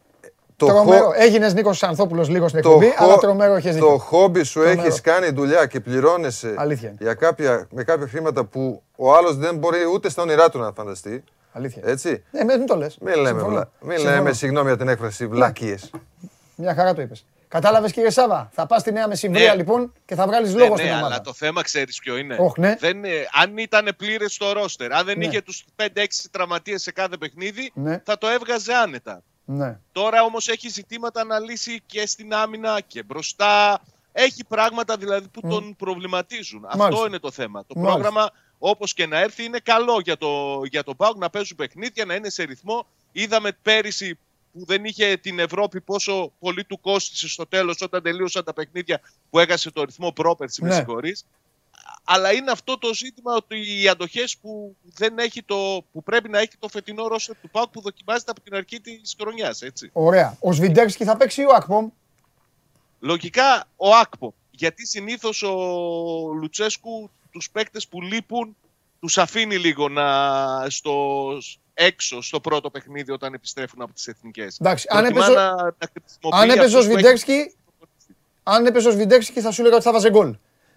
το 0.57 0.67
τρομερό. 0.67 1.05
χο- 1.05 1.13
Έγινες 1.17 1.55
Νίκος 1.55 1.83
Ανθόπουλος 1.83 2.29
λίγο 2.29 2.49
στην 2.49 2.63
το, 2.63 2.69
εκπομπή, 2.69 2.95
χο- 2.97 3.05
αλλά 3.05 3.17
τρομερό 3.17 3.55
έχεις 3.55 3.71
το 3.71 3.73
δίκιο. 3.73 3.99
χόμπι 3.99 4.43
σου 4.45 4.61
Τρομερό. 4.61 4.81
έχεις 4.83 5.01
κάνει 5.01 5.29
δουλειά 5.31 5.67
και 5.67 5.81
πληρώνεσαι 5.81 6.55
Αλήθεια 6.59 6.89
είναι. 6.89 6.99
για 7.01 7.15
κάποια, 7.15 7.67
με 7.71 7.85
κάποια 7.85 8.07
χρήματα 8.09 8.45
που 8.45 8.83
ο 8.97 9.15
άλλος 9.15 9.37
δεν 9.37 9.57
μπορεί 9.57 9.79
ούτε 9.93 10.09
στα 10.11 10.23
όνειρά 10.23 10.49
του 10.51 10.59
να 10.59 10.73
φανταστεί. 10.73 11.25
Αλήθεια. 11.53 11.83
Έτσι. 11.85 12.25
Ναι, 12.31 12.45
μην 12.45 12.67
το 12.67 12.77
λες. 12.77 12.97
Μην 13.01 13.15
λέμε, 13.15 13.29
Συμφωνώ. 13.29 13.49
βλα... 13.51 13.71
Μην 13.81 13.97
Συμφωνώ. 13.99 14.17
λέμε 14.17 14.33
συγγνώμη 14.33 14.67
για 14.69 14.77
την 14.77 14.89
έκφραση, 14.89 15.27
βλάκιες. 15.27 15.91
Μια 16.57 16.75
χαρά 16.75 16.95
το 16.95 17.03
είπες. 17.03 17.25
Κατάλαβες 17.49 17.93
κύριε 17.93 18.11
Σάβα. 18.11 18.49
Θα 18.53 18.67
πας 18.67 18.81
στη 18.81 18.93
Νέα 18.93 19.09
Μεσημβρία 19.09 19.49
Ναι. 19.51 19.55
λοιπόν 19.57 19.93
και 20.05 20.15
θα 20.15 20.27
βγάλεις 20.27 20.53
Ναι, 20.55 20.59
λόγο 20.61 20.75
ναι, 20.75 20.77
στην 20.81 20.91
ομάδα. 20.93 21.07
αλλά 21.07 21.21
το 21.21 21.33
θέμα 21.33 21.63
ξέρεις 21.63 21.99
ποιο 21.99 22.17
είναι. 22.17 22.37
Όχ, 22.41 22.57
ναι. 22.57 22.77
Δεν, 22.81 23.05
ε, 23.05 23.09
αν 23.43 23.57
ήταν 23.59 23.89
πλήρες 23.97 24.37
το 24.37 24.53
ρόστερ, 24.53 24.93
αν 24.93 25.05
δεν 25.07 25.19
Ναι. 25.19 25.25
είχε 25.25 25.41
τους 25.43 25.65
5-6 25.77 26.29
τραυματίες 26.31 26.83
σε 26.83 26.93
κάθε 26.93 27.17
παιχνίδι, 27.17 27.71
Ναι. 27.75 28.03
θα 28.05 28.19
το 28.19 28.27
έβγαζε 28.27 28.73
άνετα. 28.75 29.23
Ναι. 29.49 29.79
Τώρα 29.93 30.23
όμως 30.23 30.49
έχει 30.49 30.69
ζητήματα 30.69 31.25
να 31.25 31.39
λύσει 31.39 31.83
και 31.87 32.07
στην 32.07 32.35
άμυνα 32.35 32.81
και 32.81 33.03
μπροστά. 33.03 33.81
Έχει 34.13 34.45
πράγματα 34.45 34.97
δηλαδή 34.97 35.29
που 35.29 35.41
τον 35.41 35.77
προβληματίζουν. 35.77 36.61
Μάλιστα. 36.61 36.85
Αυτό 36.85 37.07
είναι 37.07 37.19
το 37.19 37.31
θέμα. 37.31 37.65
Το 37.67 37.75
Μάλιστα. 37.79 37.93
πρόγραμμα, 37.95 38.31
όπως 38.59 38.95
και 38.95 39.07
να 39.07 39.19
έρθει, 39.19 39.45
είναι 39.45 39.59
καλό 39.59 40.01
για 40.05 40.17
το, 40.17 40.61
για 40.71 40.83
το 40.83 40.95
ΠΑΟΚ 40.95 41.17
να 41.17 41.31
παίζουν 41.31 41.57
παιχνίδια, 41.57 42.05
να 42.05 42.15
είναι 42.15 42.29
σε 42.31 42.43
ρυθμό. 42.43 42.87
Είδαμε 43.13 43.53
πέρυσι 43.63 44.19
που 44.53 44.65
δεν 44.65 44.85
είχε 44.85 45.17
την 45.17 45.39
Ευρώπη 45.39 45.81
πόσο 45.81 46.33
πολύ 46.39 46.65
του 46.65 46.81
κόστησε 46.81 47.29
στο 47.29 47.47
τέλος 47.47 47.81
όταν 47.81 48.03
τελείωσαν 48.03 48.45
τα 48.45 48.53
παιχνίδια 48.53 49.01
που 49.31 49.39
έχασε 49.39 49.71
το 49.71 49.85
ρυθμό 49.85 50.13
πρόπερση, 50.13 50.63
με 50.63 50.69
Ναι. 50.69 50.75
συγχωρείς. 50.75 51.27
Αλλά 52.05 52.33
είναι 52.33 52.51
αυτό 52.51 52.79
το 52.79 52.95
ζήτημα 52.95 53.35
ότι 53.35 53.83
οι 53.83 53.89
αντοχές 53.89 54.37
που, 54.37 54.77
δεν 54.95 55.19
έχει 55.19 55.43
το, 55.43 55.85
που 55.93 56.03
πρέπει 56.03 56.29
να 56.29 56.39
έχει 56.39 56.57
το 56.59 56.69
φετινό 56.69 57.07
ρόστερ 57.07 57.37
του 57.41 57.51
ΠΑΟΚ 57.51 57.71
που 57.71 57.81
δοκιμάζεται 57.81 58.31
από 58.31 58.41
την 58.41 58.55
αρχή 58.55 58.81
της 58.81 59.15
χρονιάς. 59.21 59.63
Έτσι. 59.63 59.91
Ωραία. 59.93 60.37
Ο 60.41 60.53
Σβιντέρσκι 60.53 61.05
θα 61.05 61.17
παίξει 61.17 61.41
ή 61.41 61.45
ο 61.45 61.55
Ακπομ; 61.55 61.89
Λογικά 63.01 63.65
ο 63.77 63.95
Άκπο. 63.95 64.35
Γιατί 64.51 64.87
συνήθως 64.87 65.43
ο 65.43 65.55
Λουτσέσκου 66.41 67.11
τους 67.31 67.51
παίκτες 67.51 67.89
που 67.89 68.03
λείπουν 68.03 68.57
τους 69.01 69.19
αφήνει 69.19 69.57
λίγο 69.59 69.89
να 69.89 70.07
στο 70.71 71.29
έξω 71.75 72.23
στο 72.23 72.41
πρώτο 72.41 72.71
παιχνίδι 72.71 73.13
όταν 73.13 73.35
επιστρέφουν 73.35 73.83
από 73.83 73.93
τις 73.93 74.07
εθνικές. 74.07 74.57
Εντάξει, 74.61 74.87
αν 74.91 75.05
έπαιζε 75.05 75.33
ο- 76.21 76.29
Αν 76.37 76.51
έπαιζε 76.51 76.77
ο 76.77 76.81
Σβιντέρσκι, 76.81 77.55
αν 78.43 78.67
έπαιζε 78.67 78.89
ο 78.89 78.91
Σβιντέρσκι 78.91 79.41
θα 79.41 79.51
σου 79.51 79.61
έλεγα 79.61 79.77
ότι 79.77 79.85
θα 79.85 79.93
βάζε 79.93 80.11
γκολ. 80.11 80.37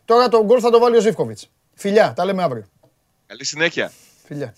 Τώρα 0.10 0.28
το 0.28 0.44
γκολ 0.46 0.60
θα 0.62 0.70
το 0.70 0.80
βάλει 0.80 0.98
ο 0.98 1.00
Ζήφκοβιτς. 1.00 1.50
Φιλιά, 1.74 2.14
τα 2.14 2.26
λέμε 2.26 2.44
αύριο. 2.44 2.66
Καλή 3.26 3.46
συνέχεια. 3.46 3.92
Φιλιά. 4.26 4.54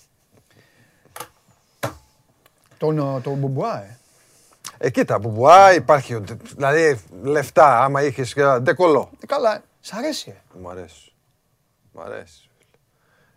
Τον, 2.78 3.22
τον 3.24 3.34
Μπομπουά, 3.38 3.84
ε. 3.84 3.97
Ε, 4.78 4.89
κοίτα, 4.89 5.20
Μπομπουά 5.20 5.74
υπάρχει. 5.74 6.20
Δηλαδή, 6.56 7.02
λεφτά, 7.22 7.84
άμα 7.84 8.04
είχες. 8.04 8.36
Ντεκολό. 8.60 9.10
Ε, 9.20 9.26
Καλά, 9.26 9.56
ε. 9.56 9.62
σ' 9.80 9.93
αρέσει. 9.93 10.30
ε. 10.30 10.60
Μ' 10.60 10.68
αρέσει. 10.70 11.14
Μ' 11.91 11.99
αρέσει. 11.99 12.49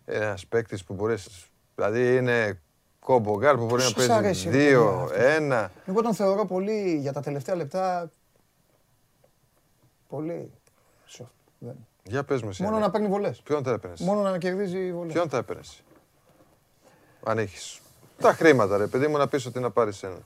Είναι 0.07 0.17
ένας 0.25 0.45
παίκτης 0.47 0.83
που 0.83 0.93
μπορείς. 0.93 1.27
Δηλαδή 1.75 2.15
είναι 2.15 2.59
combo 2.99 3.37
guard 3.37 3.55
που 3.57 3.65
μπορεί 3.65 3.81
Πόσο 3.83 3.83
να 3.83 3.89
σ' 3.89 4.07
παίζει 4.07 4.11
αρέσει, 4.11 4.49
ρε, 4.49 4.57
δύο, 4.57 5.05
παιδιά, 5.09 5.25
αυτό. 5.25 5.43
ένα. 5.43 5.71
Εγώ 5.85 6.01
τον 6.01 6.13
θεωρώ 6.13 6.45
πολύ 6.45 6.97
για 7.01 7.13
τα 7.13 7.21
τελευταία 7.21 7.55
λεπτά. 7.55 8.11
Πολύ. 10.07 10.51
soft. 11.17 11.25
Δεν. 11.59 11.75
Για 12.07 12.23
πες 12.23 12.41
μου 12.41 12.49
εσύ. 12.49 12.63
Μόνο 12.63 12.75
ναι. 12.75 12.81
να 12.81 12.89
παίρνει 12.89 13.07
βολές. 13.07 13.41
Ποιον 13.41 13.63
θα 13.63 13.71
έπαιρνες; 13.71 13.99
Μόνο 13.99 14.21
να 14.21 14.37
κερδίζει 14.37 14.93
βολές. 14.93 15.13
Ποιον 15.13 15.29
θα 15.29 15.37
έπαιρνες; 15.37 15.83
Αν 17.23 17.37
έχεις. 17.37 17.79
Τα 18.17 18.33
χρήματα, 18.33 18.77
ρε 18.77 18.87
παιδί 18.87 19.07
μου, 19.07 19.17
να 19.17 19.27
πεις 19.27 19.45
ότι 19.45 19.59
να 19.59 19.71
πάρεις 19.71 20.03
ένα. 20.03 20.17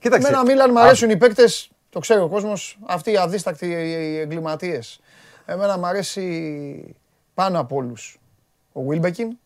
Κοίταξε. 0.00 0.28
Εμένα 0.28 0.44
Μίλαν 0.44 0.70
μου 0.72 0.78
α- 0.78 0.82
αρέσουν 0.82 1.10
οι 1.10 1.16
παίκτες, 1.16 1.70
το 1.90 1.98
ξέρει 1.98 2.20
ο 2.20 2.28
κόσμος, 2.28 2.78
αυτοί 2.86 3.10
οι 3.10 3.16
αδίστακτοι 3.16 3.72
εγκληματίες. 4.20 5.00
Εμένα 5.46 5.78
μου 5.78 5.86
αρέσει 5.86 6.96
πάνω 7.34 7.60
από 7.60 7.76
όλους 7.76 8.20
ο 8.72 8.82
Βίλμπεκιν. 8.82 9.38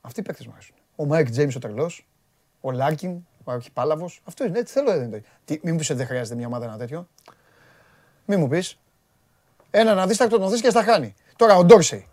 Αυτοί 0.00 0.20
οι 0.20 0.22
παίκτες 0.22 0.46
μου 0.46 0.52
αρέσουν. 0.52 0.74
Ο 0.96 1.04
Μάικ 1.04 1.30
Τζέιμς 1.30 1.48
ο 1.56 1.58
τρελός. 1.58 2.06
Ο 2.60 2.70
Λάρκιν, 2.70 3.16
ο 3.44 3.52
αρχιπάλαβος. 3.52 4.20
Αυτό 4.24 4.44
είναι, 4.44 4.58
έτσι 4.58 4.72
θέλω. 4.72 4.92
Δεν 4.92 5.02
είναι. 5.02 5.22
Τι, 5.44 5.60
μην 5.62 5.72
μου 5.72 5.78
πεις 5.78 5.90
ότι 5.90 5.98
δεν 5.98 6.06
χρειάζεται 6.06 6.36
μια 6.36 6.46
ομάδα 6.46 6.64
ένα 6.64 6.76
τέτοιο. 6.76 7.08
Μην 8.24 8.38
μου 8.40 8.48
πεις. 8.48 8.78
Έναν 9.76 9.98
αδίστακτο 9.98 10.38
τον 10.38 10.50
δει 10.50 10.60
και 10.60 10.70
στα 10.70 10.82
χάνει. 10.82 11.14
Τώρα 11.36 11.56
ο 11.56 11.64
Ντόρσεϊ. 11.64 12.06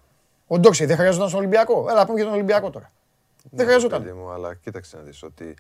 Ο 0.48 0.60
Ντόρσεϊ 0.60 0.88
δεν 0.88 0.98
χρειαζόταν 0.98 1.28
στον 1.28 1.40
Ολυμπιακό. 1.40 1.86
Έλα, 1.90 2.06
πούμε 2.06 2.18
και 2.18 2.24
τον 2.24 2.34
Ολυμπιακό 2.34 2.70
τώρα. 2.70 2.92
Δεν 3.44 3.52
Ναι, 3.60 3.64
χρειαζόταν. 3.72 4.04
παιδί 4.04 4.14
μου, 4.18 4.30
αλλά 4.32 4.56
κοίταξε 4.56 4.98
να 4.98 5.02
δεις 5.04 5.24
ότι 5.24 5.54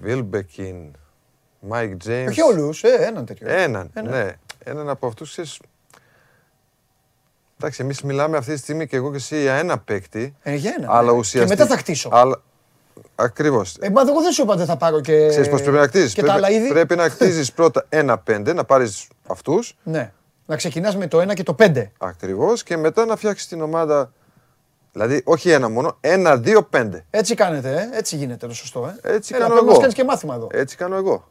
Βίλμπεκιν, 0.00 0.76
Μάικ 1.60 1.96
Τζέιμς... 1.96 2.30
Όχι 2.30 2.42
όλους, 2.42 2.82
ε, 2.84 2.88
έναν 3.00 3.24
τέτοιο. 3.24 3.48
Έναν, 3.50 3.90
Έναν. 3.94 4.12
ναι. 4.12 4.32
Έναν 4.64 4.88
από 4.88 5.06
αυτούς, 5.06 5.30
ξέρεις... 5.30 5.58
Εντάξει, 7.60 7.82
εμείς 7.82 8.02
μιλάμε 8.02 8.36
αυτή 8.36 8.52
τη 8.52 8.58
στιγμή 8.58 8.86
και 8.86 8.96
εγώ 8.96 9.10
και 9.10 9.16
εσύ 9.16 9.40
για 9.40 9.54
ένα 9.54 9.78
παίκτη, 9.78 10.34
Ε, 10.42 10.54
για 10.54 10.74
ένα, 10.78 10.92
αλλά 10.96 11.12
ναι. 11.12 11.18
ουσιαστικά... 11.18 11.54
Και 11.54 11.60
μετά 11.62 11.74
θα 11.74 11.80
χτίσω. 11.80 12.08
Αλλά... 12.12 12.42
Ακριβώς. 13.14 13.76
Ε, 13.80 13.90
μα 13.90 14.00
εγώ 14.08 14.20
δεν 14.22 14.32
σου 14.32 14.42
είπα 14.42 14.52
ότι 14.52 14.64
θα 14.64 14.76
πάρω 14.76 15.00
και. 15.00 15.28
Ξέρεις 15.28 15.48
πώς 15.48 15.62
πρέπει 15.62 15.76
να 15.76 15.86
χτίζεις. 15.86 16.14
Και 16.14 16.22
τα 16.22 16.32
άλλα 16.32 16.46
Πρέπει, 16.46 16.62
είδη. 16.62 16.68
πρέπει 16.72 16.96
να 16.96 17.08
χτίζεις 17.08 17.52
πρώτα 17.52 17.86
ένα 17.88 18.18
πέντε, 18.18 18.52
να 18.52 18.64
πάρεις 18.64 19.08
αυτούς, 19.26 19.76
Ναι. 19.82 20.12
Να 20.48 20.56
ξεκινάς 20.56 20.96
με 20.96 21.06
το 21.06 21.20
1 21.20 21.34
και 21.34 21.42
το 21.42 21.54
5. 21.58 21.90
ακριβώς, 21.98 22.62
και 22.62 22.76
μετά 22.76 23.04
να 23.04 23.16
φτιάξεις 23.16 23.48
την 23.48 23.60
ομάδα... 23.62 24.12
Δηλαδή, 24.92 25.22
όχι 25.24 25.50
ένα 25.50 25.68
μόνο, 25.68 25.96
ένα, 26.00 26.36
δύο, 26.36 26.62
πέντε. 26.62 27.04
Έτσι 27.10 27.34
κάνετε, 27.34 27.90
ε. 27.92 27.96
έτσι 27.98 28.16
γίνεται 28.16 28.46
το 28.46 28.54
σωστό. 28.54 28.94
Ε. 29.02 29.14
Έτσι 29.14 29.34
Έλα, 29.34 29.42
κάνω 29.42 29.54
πρέπει 29.54 29.54
να 29.54 29.58
εγώ. 29.58 29.66
μας 29.70 29.78
κάνεις 29.78 29.94
και 29.94 30.04
μάθημα 30.04 30.34
εδώ. 30.34 30.46
Έτσι 30.50 30.76
κάνω 30.76 30.96
εγώ. 30.96 31.28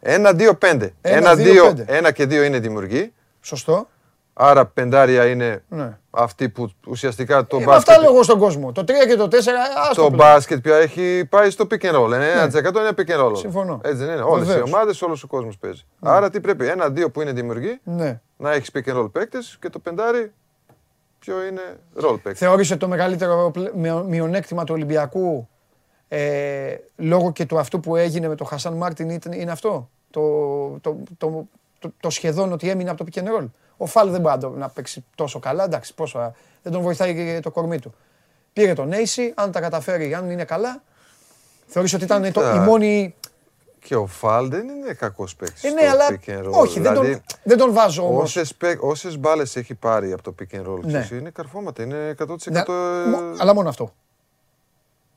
Ένα, 0.00 0.32
δύο, 0.32 0.54
πέντε. 0.54 0.94
Ένα, 1.00 1.16
Ένα, 1.16 1.34
δύο, 1.34 1.52
δύο, 1.52 1.64
πέντε. 1.66 1.84
ένα 1.88 2.10
και 2.12 2.26
δύο 2.26 2.42
είναι 2.42 2.58
δημιουργοί. 2.58 3.12
Σωστό. 3.40 3.88
Άρα 4.36 4.66
πεντάρια 4.66 5.26
είναι 5.26 5.62
Ναι. 5.68 5.98
αυτοί 6.10 6.48
που 6.48 6.70
ουσιαστικά 6.86 7.46
το 7.46 7.56
Ε, 7.56 7.60
με 7.60 7.64
μπάσκετ, 7.66 7.88
αυτά 7.88 8.02
λέω 8.02 8.12
εγώ 8.12 8.22
στον 8.22 8.38
κόσμο. 8.38 8.72
Το 8.72 8.84
3 8.84 9.06
και 9.08 9.14
το 9.16 9.28
4, 9.28 9.36
άστο 9.36 10.02
το 10.02 10.10
πλέον. 10.10 10.12
μπάσκετ 10.32 10.60
πια 10.60 10.76
έχει 10.76 11.24
πάει 11.28 11.50
στο 11.50 11.66
pick 11.70 11.80
and 11.84 11.94
roll. 11.94 12.06
Είναι 12.06 12.32
1% 12.42 12.80
είναι 12.80 12.90
pick 12.96 13.10
and 13.18 13.24
roll. 13.24 13.30
Ναι. 13.30 13.36
Συμφωνώ. 13.36 13.80
Έτσι 13.84 14.04
δεν 14.04 14.14
είναι. 14.14 14.22
Όλες 14.22 14.44
οι 14.44 14.48
Βεβαίως. 14.48 14.72
ομάδες, 14.72 15.02
όλος 15.02 15.22
ο 15.22 15.26
κόσμος 15.26 15.58
παίζει. 15.58 15.82
Άρα 16.00 16.30
τι 16.30 16.40
πρέπει, 16.40 16.68
ένα-δύο 16.68 17.10
που 17.10 17.20
είναι 17.20 17.32
δημιουργοί, 17.32 17.80
Ναι. 17.84 18.20
να 18.36 18.52
έχεις 18.52 18.70
pick 18.74 18.90
and 18.92 18.96
roll 19.02 19.12
παίκτες 19.12 19.56
και 19.60 19.68
το 19.70 19.78
πεντάρι 19.78 20.32
ποιο 21.18 21.44
είναι 21.44 21.60
role 22.00 22.18
παίκτη. 22.22 22.38
Θεωρείς 22.38 22.70
ότι 22.70 22.80
το 22.80 22.88
μεγαλύτερο 22.88 23.50
πλε- 23.52 23.74
μειο- 23.74 24.04
μειονέκτημα 24.08 24.64
του 24.64 24.74
Ολυμπιακού 24.74 25.48
ε, 26.08 26.74
λόγω 26.96 27.32
και 27.32 27.46
του 27.46 27.58
αυτού 27.58 27.80
που 27.80 27.96
έγινε 27.96 28.28
με 28.28 28.34
τον 28.34 28.46
Χασάν 28.46 28.72
Μάρτιν 28.72 29.10
ήταν- 29.10 29.32
είναι 29.32 29.50
αυτό; 29.50 29.88
Το, 30.10 30.20
το, 30.80 30.96
το, 31.18 31.46
το, 31.88 31.94
το 32.00 32.10
σχεδόν 32.10 32.52
ότι 32.52 32.68
έμεινε 32.68 32.90
από 32.90 33.04
το 33.04 33.10
pick 33.12 33.18
and 33.18 33.40
roll. 33.40 33.46
Ο 33.76 33.86
Φαλ 33.86 34.10
δεν 34.10 34.20
μπορεί 34.20 34.34
να, 34.34 34.40
το- 34.40 34.50
να 34.50 34.68
παίξει 34.68 35.04
τόσο 35.14 35.38
καλά, 35.38 35.64
εντάξει, 35.64 35.94
πόσο, 35.94 36.18
α, 36.18 36.32
δεν 36.62 36.72
τον 36.72 36.82
βοηθάει 36.82 37.14
και 37.14 37.40
το 37.42 37.50
κορμί 37.50 37.78
του. 37.78 37.94
Πήρε 38.52 38.72
τον 38.72 38.88
Νέισι, 38.88 39.32
αν 39.36 39.52
τα 39.52 39.60
καταφέρει, 39.60 40.14
αν 40.14 40.30
είναι 40.30 40.44
καλά, 40.44 40.82
θεωρείς 41.66 41.94
ότι 41.94 42.04
ήταν 42.04 42.22
το, 42.22 42.28
Κοίτα. 42.28 42.54
η 42.54 42.58
μόνη... 42.58 43.14
Και 43.78 43.96
ο 43.96 44.06
Φαλ 44.06 44.48
δεν 44.48 44.68
είναι 44.68 44.92
κακός 44.92 45.36
παίκτης 45.36 45.64
Ε, 45.64 45.68
στο 45.68 45.80
ναι, 45.80 45.88
αλλά 45.88 46.04
pick 46.10 46.30
and 46.30 46.44
roll. 46.46 46.50
όχι, 46.52 46.80
δεν, 46.80 46.92
Δηλαδή, 46.92 47.10
τον, 47.12 47.22
δεν 47.42 47.58
τον 47.58 47.72
βάζω 47.72 48.06
όμως. 48.08 48.22
Όσες, 48.22 48.54
παί- 48.54 48.82
όσες 48.82 49.18
μπάλες 49.18 49.56
έχει 49.56 49.74
πάρει 49.74 50.12
από 50.12 50.22
το 50.22 50.34
pick 50.38 50.56
and 50.56 50.66
roll, 50.66 50.78
Ναι. 50.80 50.86
ξέρεις, 50.88 51.10
είναι 51.10 51.30
καρφώματα, 51.30 51.82
είναι 51.82 52.14
100%. 52.18 52.50
Ναι, 52.50 52.62
μο- 53.10 53.34
αλλά 53.38 53.54
μόνο 53.54 53.68
αυτό. 53.68 53.94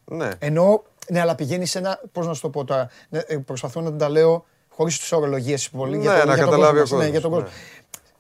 ναι. 0.06 0.30
Ενώ, 0.40 0.84
ναι, 1.10 1.20
αλλά 1.20 1.36
πηγαίνει 1.36 1.66
σε 1.66 1.78
ένα. 1.78 2.00
Πώς 2.12 2.28
να 2.28 2.34
σου 2.34 2.42
το 2.42 2.50
πω 2.50 2.64
τώρα. 2.64 2.90
Ναι, 3.10 3.20
ε, 3.28 3.38
προσπαθώ 3.38 3.82
να 3.82 3.96
τα 3.96 4.10
λέω 4.10 4.46
χωρίς 4.78 5.00
τις 5.00 5.12
ορολογίες 5.12 5.70
πολύ. 5.70 5.96
Ναι, 5.98 6.02
για 6.02 6.18
τον- 6.18 6.28
να 6.28 6.34
για 6.34 6.44
τον 6.44 6.52
καταλάβει 6.54 6.80
κόσμο 6.80 6.96
ο 6.96 7.00
μας. 7.00 7.06
Ναι, 7.08 7.12
για 7.12 7.22
τον 7.22 7.32
κόσμος, 7.32 7.50
κόσμο. 7.50 7.66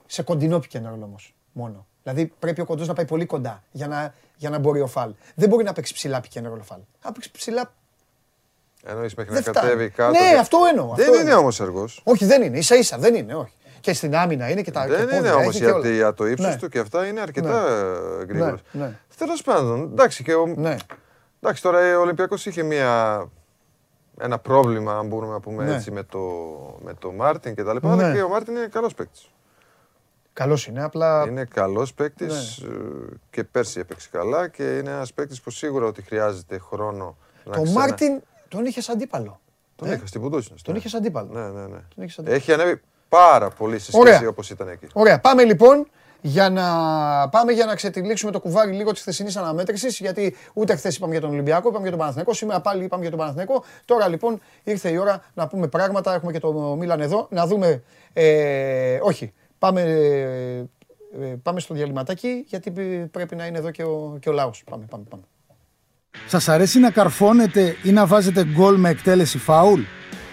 Σε 0.07 0.21
κοντινό 0.23 0.59
πικενό 0.59 0.89
όμω. 0.89 1.15
Μόνο. 1.51 1.85
Δηλαδή 2.03 2.33
πρέπει 2.39 2.61
ο 2.61 2.65
κοντός 2.65 2.87
να 2.87 2.93
πάει 2.93 3.05
πολύ 3.05 3.25
κοντά 3.25 3.63
για 3.71 3.87
να, 3.87 4.13
για 4.35 4.49
να 4.49 4.57
μπορεί 4.59 4.81
ο 4.81 4.87
φαλ. 4.87 5.11
Δεν 5.35 5.49
μπορεί 5.49 5.63
να 5.63 5.73
παίξει 5.73 5.93
ψηλά 5.93 6.19
πικενό 6.21 6.51
ο 6.59 6.63
φαλ. 6.63 6.79
Να 7.05 7.11
παίξει 7.11 7.31
ψηλά. 7.31 7.73
Εννοείς 8.83 9.15
μέχρι 9.15 9.33
Δεν 9.33 9.43
να 9.45 9.51
φτάνει. 9.51 9.67
κατέβει 9.67 9.89
κάτω. 9.89 10.11
Ναι, 10.11 10.29
και- 10.29 10.37
αυτό 10.37 10.57
εννοώ, 10.69 10.85
Δεν 10.95 11.05
αυτό 11.05 11.11
είναι 11.13 11.21
εννοώ. 11.23 11.39
όμως 11.39 11.61
αργός. 11.61 12.01
Όχι, 12.03 12.25
δεν 12.25 12.41
είναι. 12.41 12.61
σα 12.61 12.75
ίσα 12.75 12.97
δεν 12.97 13.15
είναι. 13.15 13.33
Όχι. 13.35 13.53
Και 13.79 13.93
στην 13.93 14.15
άμυνα 14.15 14.49
είναι 14.49 14.61
και 14.61 14.71
τα 14.71 14.81
και 14.85 14.91
Δεν 14.91 14.99
πόδια 15.03 15.17
είναι 15.17 15.31
όμως 15.31 15.47
έχει 15.55 15.57
και 15.59 15.65
όλα. 15.65 15.79
γιατί 15.79 15.95
για 15.95 16.13
το 16.13 16.27
ύψο 16.27 16.47
Ναι. 16.47 16.55
του 16.57 16.69
και 16.69 16.79
αυτά 16.79 17.05
είναι 17.07 17.19
αρκετά 17.21 17.67
ε, 17.67 18.25
γρήγορο. 18.25 18.57
Ναι, 18.71 18.85
ναι. 18.85 18.99
Τέλος 19.17 19.41
πάντων, 19.41 19.81
εντάξει, 19.91 20.23
και 20.23 20.33
ο... 20.33 20.45
Ναι. 20.55 20.75
εντάξει, 21.41 21.61
τώρα 21.61 21.97
ο 21.97 22.01
Ολυμπιακός 22.01 22.45
είχε 22.45 22.63
μια... 22.63 23.19
ένα 24.19 24.37
πρόβλημα, 24.39 24.97
αν 24.97 25.07
μπορούμε 25.07 25.31
να 25.33 25.39
πούμε 25.39 25.63
Ναι. 25.63 25.75
έτσι, 25.75 25.91
με 25.91 26.03
το, 26.03 26.19
με 26.83 26.93
το 26.99 27.11
Μάρτιν 27.11 27.55
και 27.55 27.63
τα 27.63 27.73
λοιπά. 27.73 27.95
Ναι. 27.95 28.03
Αλλά 28.03 28.13
και 28.13 28.21
ο 28.21 28.29
Μάρτιν 28.29 28.55
είναι 28.55 28.67
καλός 28.67 28.93
παίκτης. 28.93 29.29
Καλός 30.33 30.67
είναι. 30.67 30.83
Απλά. 30.83 31.25
Είναι 31.27 31.45
καλός 31.45 31.93
παίκτης 31.93 32.63
Ναι. 32.67 32.69
και 33.29 33.43
πέρσι 33.43 33.79
έπαιξε 33.79 34.09
καλά 34.11 34.47
και 34.47 34.77
είναι 34.77 34.89
ένας 34.91 35.13
παίκτης 35.13 35.41
που 35.41 35.49
σίγουρα 35.49 35.85
ότι 35.85 36.01
χρειάζεται 36.01 36.57
χρόνο 36.57 37.17
να 37.43 37.53
Το 37.55 37.61
ξανα- 37.61 37.79
Μάρτιν 37.79 38.21
τον 38.47 38.65
είχες 38.65 38.89
αντίπαλο. 38.89 39.39
Τον 39.75 39.87
Ε, 39.89 39.93
είχα 39.93 40.05
στην 40.07 40.21
Μπουντούτσνοστ. 40.21 40.61
Τον 40.61 40.73
ναι. 40.73 40.79
είχες 40.79 40.93
αντίπαλο. 40.93 41.29
Ναι, 41.31 41.41
ναι, 41.49 41.61
ναι. 41.61 41.67
Τον 41.95 42.03
είχες 42.03 42.17
αντίπαλο. 42.19 42.35
Έχει 42.37 42.53
ανέβει 42.53 42.81
πάρα 43.09 43.49
πολύ 43.49 43.79
σε 43.79 43.91
Ωραία. 43.93 44.13
σχέση 44.13 44.27
όπως 44.29 44.49
ήταν 44.49 44.67
εκεί. 44.67 44.87
Ωραία, 44.93 45.19
πάμε 45.19 45.43
λοιπόν 45.43 45.87
για 46.21 46.49
να, 46.49 46.63
πάμε 47.29 47.51
για 47.51 47.65
να 47.65 47.75
ξετυλίξουμε 47.75 48.31
το 48.31 48.39
κουβάρι 48.39 48.71
λίγο 48.71 48.91
της 48.91 49.01
χθεσινής 49.01 49.35
αναμέτρησης. 49.35 49.99
Γιατί 49.99 50.35
ούτε 50.53 50.75
χθες 50.75 50.95
είπαμε 50.95 51.11
για 51.11 51.21
τον 51.21 51.29
Ολυμπιακό, 51.29 51.67
είπαμε 51.67 51.81
για 51.81 51.89
τον 51.89 51.99
Παναθηναϊκό. 51.99 52.33
Σήμερα 52.33 52.61
πάλι 52.61 52.83
είπαμε 52.83 53.01
για 53.01 53.09
τον 53.09 53.19
Παναθηναϊκό. 53.19 53.63
Τώρα 53.85 54.07
λοιπόν 54.07 54.39
ήρθε 54.63 54.89
η 54.89 54.97
ώρα 54.97 55.23
να 55.33 55.47
πούμε 55.47 55.67
πράγματα. 55.67 56.13
Έχουμε 56.13 56.31
και 56.31 56.39
το 56.39 56.75
Μίλαν 56.79 57.01
εδώ. 57.01 57.27
Να 57.29 57.47
δούμε. 57.47 57.83
Ε, 58.13 58.99
όχι, 59.01 59.33
πάμε, 59.59 59.81
ε, 59.81 60.57
ε, 61.21 61.35
πάμε 61.43 61.59
στο 61.59 61.73
διαλυματάκι 61.73 62.43
γιατί 62.47 62.71
πρέπει 63.11 63.35
να 63.35 63.45
είναι 63.45 63.57
εδώ 63.57 63.71
και 63.71 63.83
ο, 63.83 64.17
και 64.19 64.29
ο 64.29 64.31
λαός. 64.31 64.63
Πάμε, 64.69 64.85
πάμε, 64.89 65.03
πάμε. 65.09 65.23
Σας 66.27 66.47
αρέσει 66.47 66.79
να 66.79 66.91
καρφώνετε 66.91 67.75
ή 67.83 67.91
να 67.91 68.05
βάζετε 68.05 68.45
γκολ 68.45 68.75
με 68.75 68.89
εκτέλεση 68.89 69.37
φάουλ; 69.37 69.81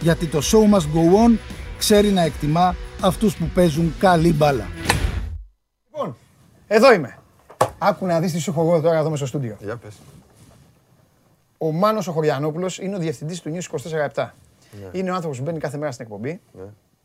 Γιατί 0.00 0.26
το 0.26 0.38
show 0.42 0.74
must 0.74 0.86
go 0.94 1.26
on 1.26 1.38
ξέρει 1.78 2.10
να 2.10 2.20
εκτιμά 2.22 2.74
αυτούς 3.02 3.36
που 3.36 3.50
παίζουν 3.54 3.94
καλή 3.98 4.32
μπάλα. 4.32 4.68
Λοιπόν, 5.92 6.16
εδώ 6.66 6.92
είμαι. 6.92 7.18
Άκου 7.78 8.06
να 8.06 8.20
δεις 8.20 8.32
τι 8.32 8.38
σου 8.38 8.50
έχω 8.50 8.60
εγώ 8.60 8.80
τώρα 8.80 8.98
εδώ 8.98 9.10
μέσα 9.10 9.16
στο 9.16 9.26
στούντιο. 9.26 9.56
Για 9.60 9.76
πες. 9.76 9.94
Ο 11.58 11.72
Μάνος 11.72 12.06
ο 12.08 12.12
Χωριανόπουλος 12.12 12.78
είναι 12.78 12.94
ο 12.96 12.98
διευθυντής 12.98 13.40
του 13.40 13.52
News 13.54 13.76
24-7. 14.14 14.28
Ναι. 14.80 14.88
Είναι 14.92 15.10
ο 15.10 15.14
άνθρωπος 15.14 15.38
που 15.38 15.44
μπαίνει 15.44 15.58
κάθε 15.58 15.76
μέρα 15.78 15.92
στην 15.92 16.04
εκπομπή. 16.04 16.40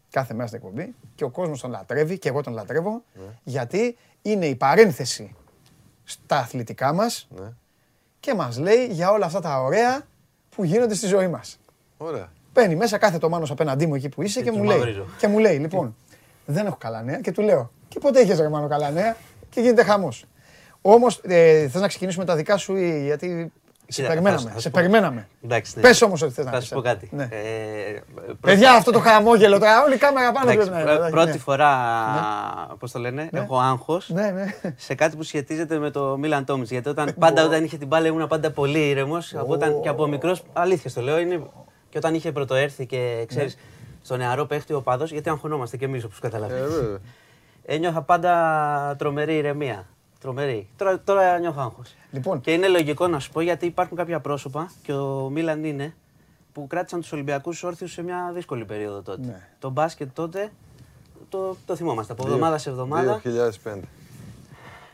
Κάθε 0.10 0.34
μέρα 0.34 0.48
στην 0.48 0.60
εκπομπή. 0.64 0.94
Και 1.16 1.24
ο 1.24 1.30
κόσμος 1.30 1.62
τον 1.62 1.70
λατρεύει 1.72 2.20
και 2.20 2.30
εγώ 2.30 2.42
τον 2.42 2.54
λατρεύω. 2.54 3.04
Ναι. 3.14 3.26
Γιατί 3.44 3.98
είναι 4.22 4.46
η 4.46 4.56
παρένθεση 4.56 5.36
στα 6.04 6.38
αθλητικά 6.38 6.94
μας 6.94 7.28
Ναι. 7.40 7.52
και 8.20 8.34
μας 8.34 8.58
λέει 8.58 8.86
για 8.86 9.12
όλα 9.12 9.26
αυτά 9.26 9.40
τα 9.42 9.62
ωραία 9.62 10.02
που 10.50 10.64
γίνονται 10.64 10.94
στη 10.96 11.08
ζωή 11.08 11.28
μας. 11.28 11.60
Ωραία. 11.98 12.32
Μπαίνει 12.56 12.76
μέσα, 12.76 12.98
κάθε 12.98 13.18
το 13.18 13.30
Μάνος 13.30 13.52
απέναντί 13.52 13.86
μου 13.86 13.96
εκεί 13.96 14.10
που 14.10 14.22
είσαι 14.22 14.42
και, 14.42 14.50
τους 14.50 14.58
μου 14.58 14.64
λέει, 14.64 14.78
μαυρίζω. 14.78 15.06
και 15.18 15.28
μου 15.28 15.38
λέει, 15.40 15.58
λοιπόν, 15.58 15.96
δεν 16.46 16.66
έχω 16.66 16.76
καλά 16.80 17.02
νέα 17.02 17.20
και 17.20 17.32
του 17.32 17.42
λέω, 17.42 17.72
και 17.88 18.00
πότε 18.00 18.20
έχεις 18.20 18.40
ρε 18.40 18.50
Μάνο 18.50 18.68
καλά 18.68 18.90
νέα 18.92 19.16
και 19.50 19.62
γίνεται 19.62 19.84
χαμός. 19.84 20.26
Όμως, 20.82 21.20
ε, 21.24 21.68
θες 21.68 21.82
να 21.82 21.88
ξεκινήσουμε 21.88 22.26
τα 22.26 22.36
δικά 22.36 22.58
σου 22.58 22.76
ή 22.76 23.04
γιατί 23.06 23.52
σε 23.88 24.02
Κοίτα, 24.02 24.08
περιμέναμε, 24.14 24.42
θα- 24.42 24.48
θα 24.50 24.54
σε 24.56 24.60
σου 24.62 24.70
πω- 24.72 24.80
περιμέναμε. 24.82 25.28
Εντάξει, 25.44 25.74
ναι. 25.76 25.82
Πες 25.82 26.02
όμως 26.02 26.22
ότι 26.22 26.34
θες 26.34 26.46
να 26.46 26.52
Θα 26.52 26.58
πεις. 26.58 26.68
σου 26.68 26.74
πω 26.74 26.82
κάτι. 26.82 27.10
Ναι. 27.12 27.24
Ε, 27.24 28.02
πρώτη- 28.16 28.40
Παιδιά, 28.42 28.72
αυτό 28.74 28.92
το 28.92 29.00
χαμόγελο 29.00 29.60
τώρα, 29.60 29.84
όλη 29.84 29.94
η 29.94 29.98
κάμερα 29.98 30.32
πάνω 30.32 30.52
εντάξει, 30.52 30.70
πρέπει 30.72 30.86
να 30.86 30.92
είναι. 30.92 31.00
πρω- 31.00 31.04
Ναι. 31.06 31.24
Πρώτη 31.24 31.38
φορά, 31.38 31.76
πώς 32.80 32.92
το 32.92 33.00
λένε, 33.00 33.30
έχω 33.32 33.60
άγχος 33.60 34.10
Ναι, 34.10 34.30
ναι. 34.32 34.46
σε 34.76 34.96
κάτι 34.96 35.16
που 35.16 35.24
σχετίζεται 35.24 35.78
με 35.80 35.90
το 35.90 36.18
Μίλαν 36.18 36.46
Τόμιτς. 36.46 36.70
Γιατί 36.72 36.90
όταν, 36.90 37.14
πάντα 37.20 37.46
όταν 37.46 37.64
είχε 37.64 37.78
την 37.78 37.88
μπάλα 37.88 38.08
ήμουν 38.08 38.28
πάντα 38.28 38.52
πολύ 38.52 38.90
ήρεμος. 38.90 39.36
Από 39.36 39.54
όταν, 39.54 39.82
και 39.82 39.90
από 39.90 40.08
μικρός, 40.08 40.44
αλήθεια 40.54 40.90
στο 40.90 41.02
λέω, 41.02 41.20
είναι, 41.20 41.42
και 41.96 42.02
όταν 42.02 42.16
είχε 42.16 42.32
πρωτοέρθει 42.32 42.86
και 42.86 43.26
ξέρεις, 43.28 43.58
στο 44.02 44.18
νεαρό 44.18 44.46
παίχτη 44.46 44.74
ο 44.74 44.82
παδός, 44.82 45.12
γιατί 45.12 45.30
αγχωνόμαστε 45.30 45.78
κι 45.78 45.84
εμείς 45.84 46.04
όπως 46.04 46.18
Ε, 46.18 46.22
καταλαβαίνεις. 46.22 46.74
βέβαια. 46.74 46.98
Ένιωθα 47.66 48.02
πάντα 48.02 48.96
τρομερή 48.98 49.36
ηρεμία. 49.38 49.88
Τρομερή. 50.20 50.68
Τώρα, 50.78 51.00
τώρα 51.00 51.40
νιώθω 51.40 51.62
άγχος. 51.62 51.96
Λοιπόν. 52.12 52.42
Και 52.42 52.52
είναι 52.54 52.68
λογικό 52.68 53.08
να 53.08 53.20
σου 53.20 53.32
πω 53.32 53.42
γιατί 53.42 53.66
υπάρχουν 53.66 53.98
κάποια 53.98 54.20
πρόσωπα 54.20 54.72
και 54.84 54.94
ο 54.94 55.30
Μίλαν 55.30 55.64
είναι 55.64 55.94
που 56.54 56.68
κράτησαν 56.68 57.02
τους 57.02 57.12
Ολυμπιακούς 57.12 57.64
όρθιους 57.64 57.92
σε 57.92 58.02
μια 58.04 58.32
δύσκολη 58.34 58.66
περίοδο 58.66 59.02
τότε. 59.02 59.26
Ναι. 59.26 59.48
Το 59.60 59.70
μπάσκετ 59.70 60.10
τότε 60.14 60.52
το, 61.30 61.58
το 61.66 61.76
θυμόμαστε. 61.76 62.12
Από 62.14 62.24
εβδομάδα 62.26 62.58
σε 62.58 62.70
εβδομάδα 62.70 63.22
2005. 63.64 63.80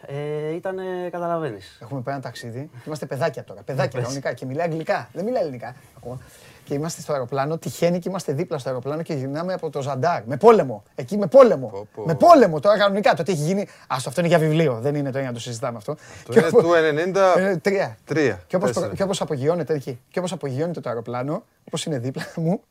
ε, 0.06 0.54
ήταν, 0.56 0.78
καταλαβαίνεις. 1.12 1.78
Έχουμε 1.82 2.02
πάει 2.02 2.14
ένα 2.14 2.24
ταξίδι 2.24 2.70
και 2.74 2.84
είμαστε 2.86 3.06
παιδάκια 3.06 3.44
τώρα. 3.44 3.62
Παιδάκια 3.62 4.02
κανονικά 4.02 4.34
και 4.34 4.46
μιλάει 4.46 4.66
αγγλικά. 4.66 5.10
Δεν 5.14 5.24
μιλάει 5.24 5.42
ελληνικά 5.42 5.76
ακόμα. 5.98 6.20
Και 6.64 6.74
είμαστε 6.74 7.02
στο 7.02 7.14
αεροπλάνο, 7.14 7.58
τυχαίνει 7.58 8.00
και 8.00 8.10
είμαστε 8.10 8.34
δίπλα 8.34 8.58
στο 8.58 8.70
αεροπλάνο 8.70 9.02
και 9.02 9.14
γυρνάμε 9.14 9.54
από 9.54 9.70
το 9.70 9.82
Ζαντάρ. 9.82 10.24
Με 10.26 10.38
πόλεμο. 10.38 10.84
Εκεί 10.96 11.18
με 11.18 11.28
πόλεμο. 11.28 11.68
Πω, 11.68 11.88
πω. 11.96 12.04
Με 12.06 12.16
πόλεμο 12.16 12.60
τώρα 12.60 12.78
κανονικά. 12.78 13.14
Το 13.14 13.24
τι 13.24 13.32
έχει 13.32 13.42
γίνει. 13.42 13.62
Α 13.62 13.68
αυτό 13.96 14.14
είναι 14.18 14.28
για 14.28 14.38
βιβλίο. 14.40 14.80
Δεν 14.82 14.96
είναι 14.96 15.12
το 15.12 15.18
ένα 15.18 15.28
να 15.28 15.34
το 15.34 15.40
συζητάμε 15.40 15.78
αυτό. 15.78 15.96
Το 16.26 16.32
Και 16.34 16.40
είναι 16.40 16.48
οπό- 16.48 16.62
του 16.64 16.72
93. 16.76 17.40
Ε, 17.40 17.58
τρία. 17.58 17.98
Τρία, 18.06 18.42
Και 18.48 18.56
όπως, 18.56 18.72
τέσσερα. 18.72 18.94
και 18.96 19.04
όπως 19.04 19.22
απογειώνεται 19.22 19.74
εκεί. 19.74 20.00
Και 20.10 20.20
όπως 20.20 20.32
απογειώνεται 20.32 20.80
το 20.80 20.90
αεροπλάνο, 20.90 21.44
όπως 21.68 21.86
είναι 21.86 22.00
δίπλα 22.00 22.24
μου, 22.36 22.62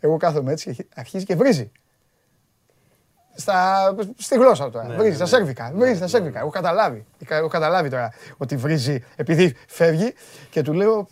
εγώ 0.00 0.16
κάθομαι 0.16 0.52
έτσι 0.52 0.64
και 0.64 0.70
αρχι- 0.70 0.88
αρχίζει 0.94 1.24
και 1.24 1.36
βρίζει. 1.36 1.70
Στα, 3.34 3.94
στη 4.18 4.34
γλώσσα 4.34 4.70
τώρα. 4.70 4.94
βρίζει, 4.96 5.14
στα 5.16 5.26
σέρβικα. 5.26 5.72
Βρίζει 5.74 5.96
στα 5.96 6.06
σέρβικα. 6.06 6.38
Έχω 6.38 6.50
καταλάβει. 6.50 7.04
Έχω 7.28 7.48
καταλάβει 7.48 7.88
τώρα 7.88 8.12
ότι 8.36 8.56
βρίζει 8.56 9.04
επειδή 9.16 9.54
φεύγει 9.68 10.14
και 10.50 10.62
του 10.62 10.72
λέω. 10.72 11.08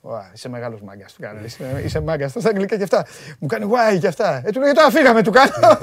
«Ωα, 0.00 0.30
είσαι 0.34 0.48
μεγάλος 0.48 0.82
μάγκας. 0.82 1.12
Του 1.12 1.20
κάνω. 1.20 1.44
Είσαι, 1.44 1.82
είσαι 1.84 2.00
μάγκας. 2.00 2.30
Στα 2.30 2.48
αγγλικά 2.48 2.76
και 2.76 2.82
αυτά. 2.82 3.06
Μου 3.38 3.46
κάνει 3.48 3.64
γουάι 3.64 3.98
και 3.98 4.06
αυτά. 4.06 4.42
Ε, 4.44 4.50
του 4.50 4.60
λέω 4.60 4.72
τώρα 4.72 4.90
φύγαμε, 4.90 5.22
του 5.22 5.30
κάνω. 5.30 5.52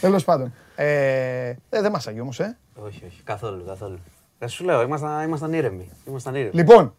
Τέλος 0.00 0.24
πάντων. 0.24 0.54
Ε, 0.76 1.48
ε, 1.48 1.56
δεν 1.68 1.90
μάσαγε 1.90 2.20
όμως, 2.20 2.40
ε. 2.40 2.56
Όχι, 2.74 3.04
όχι, 3.06 3.22
καθόλου, 3.24 3.64
καθόλου. 3.64 3.98
Δεν 4.38 4.48
σου 4.48 4.64
λέω, 4.64 4.82
ήμασταν, 4.82 5.22
ήμασταν 5.22 5.52
ήρεμοι. 5.52 5.90
Ήμασταν 6.08 6.34
ήρεμοι. 6.34 6.54
Λοιπόν, 6.54 6.94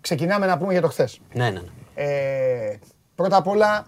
ξεκινάμε 0.00 0.46
να 0.46 0.58
πούμε 0.58 0.72
για 0.72 0.80
το 0.80 0.88
χθες. 0.88 1.20
Ναι, 1.32 1.50
ναι, 1.50 1.60
ναι. 1.60 1.68
Ε, 1.94 2.78
πρώτα 3.14 3.36
απ' 3.36 3.46
όλα, 3.46 3.86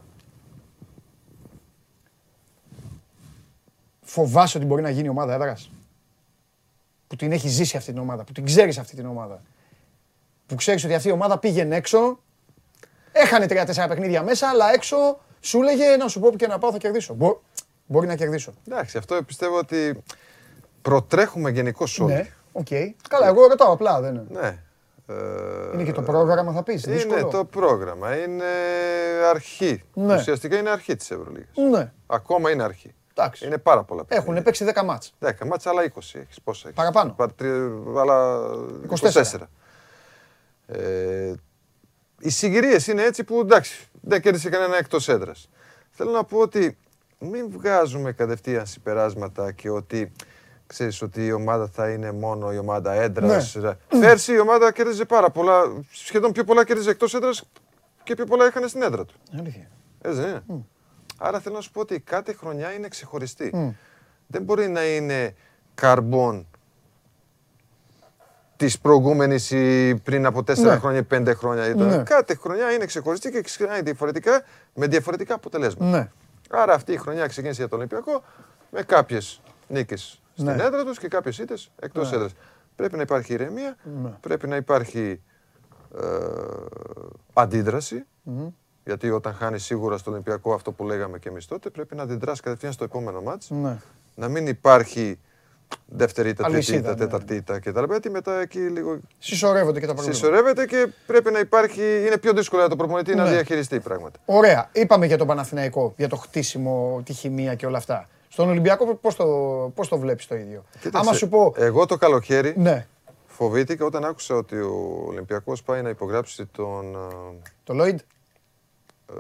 φοβάσαι 4.00 4.56
ότι 4.56 4.66
μπορεί 4.66 4.82
να 4.82 4.90
γίνει 4.90 5.08
ομάδα 5.08 5.34
έδρας; 5.34 5.70
Που 7.06 7.16
την 7.16 7.32
έχει 7.32 7.48
ζήσει 7.48 7.76
αυτή 7.76 7.92
την 7.92 8.00
ομάδα, 8.00 8.24
που 8.24 8.32
την 8.32 8.44
ξέρεις 8.44 8.78
αυτή 8.78 8.96
την 8.96 9.06
ομάδα. 9.06 9.42
Που 10.50 10.56
ξέρεις 10.56 10.84
ότι 10.84 10.94
αυτή 10.94 11.08
η 11.08 11.12
ομάδα 11.12 11.38
πήγαινε 11.38 11.76
έξω, 11.76 12.18
έχανε 13.12 13.46
τρία-τέσσερα 13.46 13.88
παιχνίδια 13.88 14.22
μέσα, 14.22 14.48
αλλά 14.48 14.72
έξω 14.72 14.96
σου 15.40 15.60
έλεγε 15.62 15.96
να 15.96 16.08
σου 16.08 16.20
πω 16.20 16.30
που 16.30 16.36
και 16.36 16.46
να 16.46 16.58
πάω 16.58 16.72
θα 16.72 16.78
κερδίσω. 16.78 17.14
Μπο- 17.14 17.40
μπορεί 17.86 18.06
να 18.06 18.14
κερδίσω. 18.16 18.52
Εντάξει, 18.68 18.98
αυτό 18.98 19.22
πιστεύω 19.22 19.58
ότι 19.58 20.02
προτρέχουμε 20.82 21.50
γενικώς 21.50 21.84
όλοι. 22.00 22.12
Ναι, 22.12 22.26
οκ. 22.52 22.66
Καλά, 23.08 23.26
εγώ 23.26 23.46
ρωτάω 23.46 23.72
απλά, 23.72 24.00
δεν 24.00 24.14
είναι. 24.14 24.40
Ναι. 24.40 24.58
Ε, 25.06 25.14
Είναι 25.74 25.82
και 25.82 25.92
το 25.92 26.02
πρόγραμμα 26.02 26.52
θα 26.52 26.62
πεις, 26.62 26.84
Είναι 26.84 26.94
δύσκολο. 26.94 27.24
το 27.26 27.44
πρόγραμμα, 27.44 28.16
είναι 28.16 28.44
αρχή. 29.30 29.82
Ναι. 29.94 30.14
Ουσιαστικά 30.14 30.56
είναι 30.58 30.70
αρχή 30.70 30.96
της 30.96 31.10
Ευρωλίγας. 31.10 31.48
Ναι, 31.70 31.92
Ακόμα 32.06 32.50
είναι 32.50 32.62
αρχή. 32.62 32.94
εντάξει. 33.14 33.46
Είναι 33.46 33.58
πάρα 33.58 33.82
πολλά 33.82 34.04
Έχουν 34.08 34.42
παίξει 34.42 34.64
10 34.64 34.84
μάτς. 34.84 35.14
10 35.18 35.30
μάτσα, 35.46 35.70
άλλα 35.70 35.82
20 35.82 36.18
έχεις. 36.18 36.40
Πόσα 36.44 36.62
έχεις; 36.68 36.76
Παραπάνω. 36.76 37.12
Πα- 37.16 37.30
τρι- 37.30 37.50
Άλλα 37.98 38.40
24. 38.88 39.20
24. 39.22 39.48
Ε, 40.72 41.32
οι 42.18 42.30
συγκυρίες 42.30 42.86
είναι 42.86 43.02
έτσι 43.02 43.24
που 43.24 43.40
εντάξει, 43.40 43.88
δεν 44.00 44.20
κέρδισε 44.20 44.48
κανένα 44.48 44.76
εκτός 44.76 45.08
έδρας. 45.08 45.48
Θέλω 45.90 46.10
να 46.10 46.24
πω 46.24 46.38
ότι 46.38 46.76
μην 47.18 47.50
βγάζουμε 47.50 48.12
κατευθείαν 48.12 48.66
συμπεράσματα 48.66 49.52
και 49.52 49.70
ότι 49.70 50.12
ξέρεις 50.66 51.02
ότι 51.02 51.26
η 51.26 51.32
ομάδα 51.32 51.66
θα 51.66 51.90
είναι 51.90 52.12
μόνο 52.12 52.52
η 52.52 52.58
ομάδα 52.58 52.92
έδρας. 52.92 53.54
Ναι. 53.54 53.72
Πέρσι 54.00 54.32
η 54.32 54.38
ομάδα 54.38 54.72
κέρδιζε 54.72 55.04
πάρα 55.04 55.30
πολλά, 55.30 55.84
σχεδόν 55.90 56.32
πιο 56.32 56.44
πολλά 56.44 56.64
κέρδιζε 56.64 56.90
εκτός 56.90 57.14
έδρας 57.14 57.50
και 58.02 58.14
πιο 58.14 58.24
πολλά 58.24 58.46
είχαν 58.46 58.68
στην 58.68 58.82
έδρα 58.82 59.04
του. 59.04 59.14
Αλήθεια. 59.38 59.70
Έτσι 60.00 60.20
δεν 60.20 60.42
είναι. 60.48 60.64
Άρα 61.18 61.40
θέλω 61.40 61.54
να 61.54 61.60
σου 61.60 61.70
πω 61.70 61.80
ότι 61.80 62.00
κάθε 62.00 62.32
χρονιά 62.32 62.72
είναι 62.72 62.88
ξεχωριστή. 62.88 63.74
Δεν 64.26 64.42
μπορεί 64.42 64.68
να 64.68 64.84
είναι 64.84 65.34
καρμπόν 65.74 66.49
της 68.60 68.78
προηγούμενης 68.78 69.50
ή 69.50 69.94
πριν 70.04 70.26
από 70.26 70.42
τέσσερα 70.44 70.72
Ναι. 70.72 70.78
χρόνια 70.78 70.98
ή 70.98 71.02
πέντε 71.02 71.34
χρόνια. 71.34 71.68
Ήταν. 71.68 71.86
Ναι. 71.86 72.02
Κάθε 72.02 72.34
χρονιά 72.34 72.70
είναι 72.72 72.84
ξεχωριστή 72.84 73.30
και 73.30 73.40
ξεκινάει 73.40 73.82
διαφορετικά 73.82 74.42
με 74.74 74.86
διαφορετικά 74.86 75.34
αποτελέσματα. 75.34 75.90
Ναι. 75.98 76.10
Άρα 76.50 76.74
αυτή 76.74 76.92
η 76.92 76.96
χρονιά 76.96 77.26
ξεκίνησε 77.26 77.60
για 77.60 77.70
το 77.70 77.76
Ολυμπιακό 77.76 78.22
με 78.70 78.82
κάποιες 78.82 79.40
νίκες 79.68 80.20
στην 80.32 80.44
Ναι. 80.44 80.62
έδρα 80.62 80.84
τους 80.84 80.98
και 80.98 81.08
κάποιες 81.08 81.38
ήττες 81.38 81.70
εκτός 81.80 82.10
Ναι. 82.10 82.16
έδρας. 82.16 82.32
Πρέπει 82.76 82.96
να 82.96 83.02
υπάρχει 83.02 83.32
ηρεμία, 83.32 83.76
Ναι. 84.02 84.10
πρέπει 84.20 84.48
να 84.48 84.56
υπάρχει 84.56 85.20
ε, 86.00 86.06
αντίδραση. 87.32 88.04
Γιατί 88.84 89.10
όταν 89.10 89.34
χάνεις 89.34 89.64
σίγουρα 89.64 89.96
στο 89.98 90.10
Ολυμπιακό 90.10 90.52
αυτό 90.54 90.72
που 90.72 90.84
λέγαμε 90.84 91.18
και 91.18 91.28
εμείς 91.28 91.46
τότε, 91.46 91.70
πρέπει 91.70 91.94
να 91.94 92.02
αντιδράσεις 92.02 92.40
κατευθείαν 92.40 92.72
στο 92.72 92.84
επόμενο 92.84 93.20
μάτς. 93.20 93.50
Ναι. 93.50 93.76
Να 94.14 94.28
μην 94.28 94.46
υπάρχει 94.46 95.18
δεύτερη 95.86 96.28
ήττα, 96.28 96.42
τρίτη 96.42 96.56
Αλυσίδα, 96.56 96.78
ήττα, 96.78 96.90
ναι. 96.90 96.96
τέταρτη 96.96 97.34
ήττα 97.34 97.58
κτλ. 97.60 97.84
Γιατί 97.88 98.10
μετά 98.10 98.40
εκεί 98.40 98.58
λίγο 98.58 98.98
Συσσωρεύονται 99.18 99.80
και 99.80 99.86
τα 99.86 99.94
προβλήματα. 99.94 100.26
συσσωρεύεται 100.26 100.66
και 100.66 100.88
πρέπει 101.06 101.30
να 101.30 101.38
υπάρχει. 101.38 101.82
Είναι 102.06 102.18
πιο 102.18 102.32
δύσκολο 102.32 102.60
για 102.60 102.70
το 102.70 102.76
προπονητή 102.76 103.14
να 103.14 103.24
Ναι. 103.24 103.30
διαχειριστεί 103.30 103.80
πράγματα. 103.80 104.18
Ωραία. 104.24 104.68
Είπαμε 104.72 105.06
για 105.06 105.18
τον 105.18 105.26
Παναθηναϊκό, 105.26 105.92
για 105.96 106.08
το 106.08 106.16
χτίσιμο, 106.16 107.02
τη 107.04 107.12
χημεία 107.12 107.54
και 107.54 107.66
όλα 107.66 107.78
αυτά. 107.78 108.08
Στον 108.28 108.48
Ολυμπιακό 108.48 108.94
πώς 108.94 109.14
το, 109.16 109.24
πώς 109.74 109.88
το 109.88 109.98
βλέπεις 109.98 110.26
το 110.26 110.34
ίδιο; 110.34 110.64
Κοίταξε, 110.80 110.98
Άμα 111.08 111.12
σου 111.12 111.28
πω, 111.28 111.54
Εγώ 111.56 111.86
το 111.86 111.96
καλοκαίρι 111.96 112.54
ναι, 112.56 112.86
φοβήθηκα 113.26 113.84
όταν 113.84 114.04
άκουσα 114.04 114.34
ότι 114.34 114.56
ο 114.56 115.04
Ολυμπιακός 115.06 115.62
πάει 115.62 115.82
να 115.82 115.88
υπογράψει 115.88 116.46
τον. 116.46 116.94
ε, 116.94 117.48
το 117.64 117.74
Λόιντ, 117.74 117.98
ε, 119.10 119.12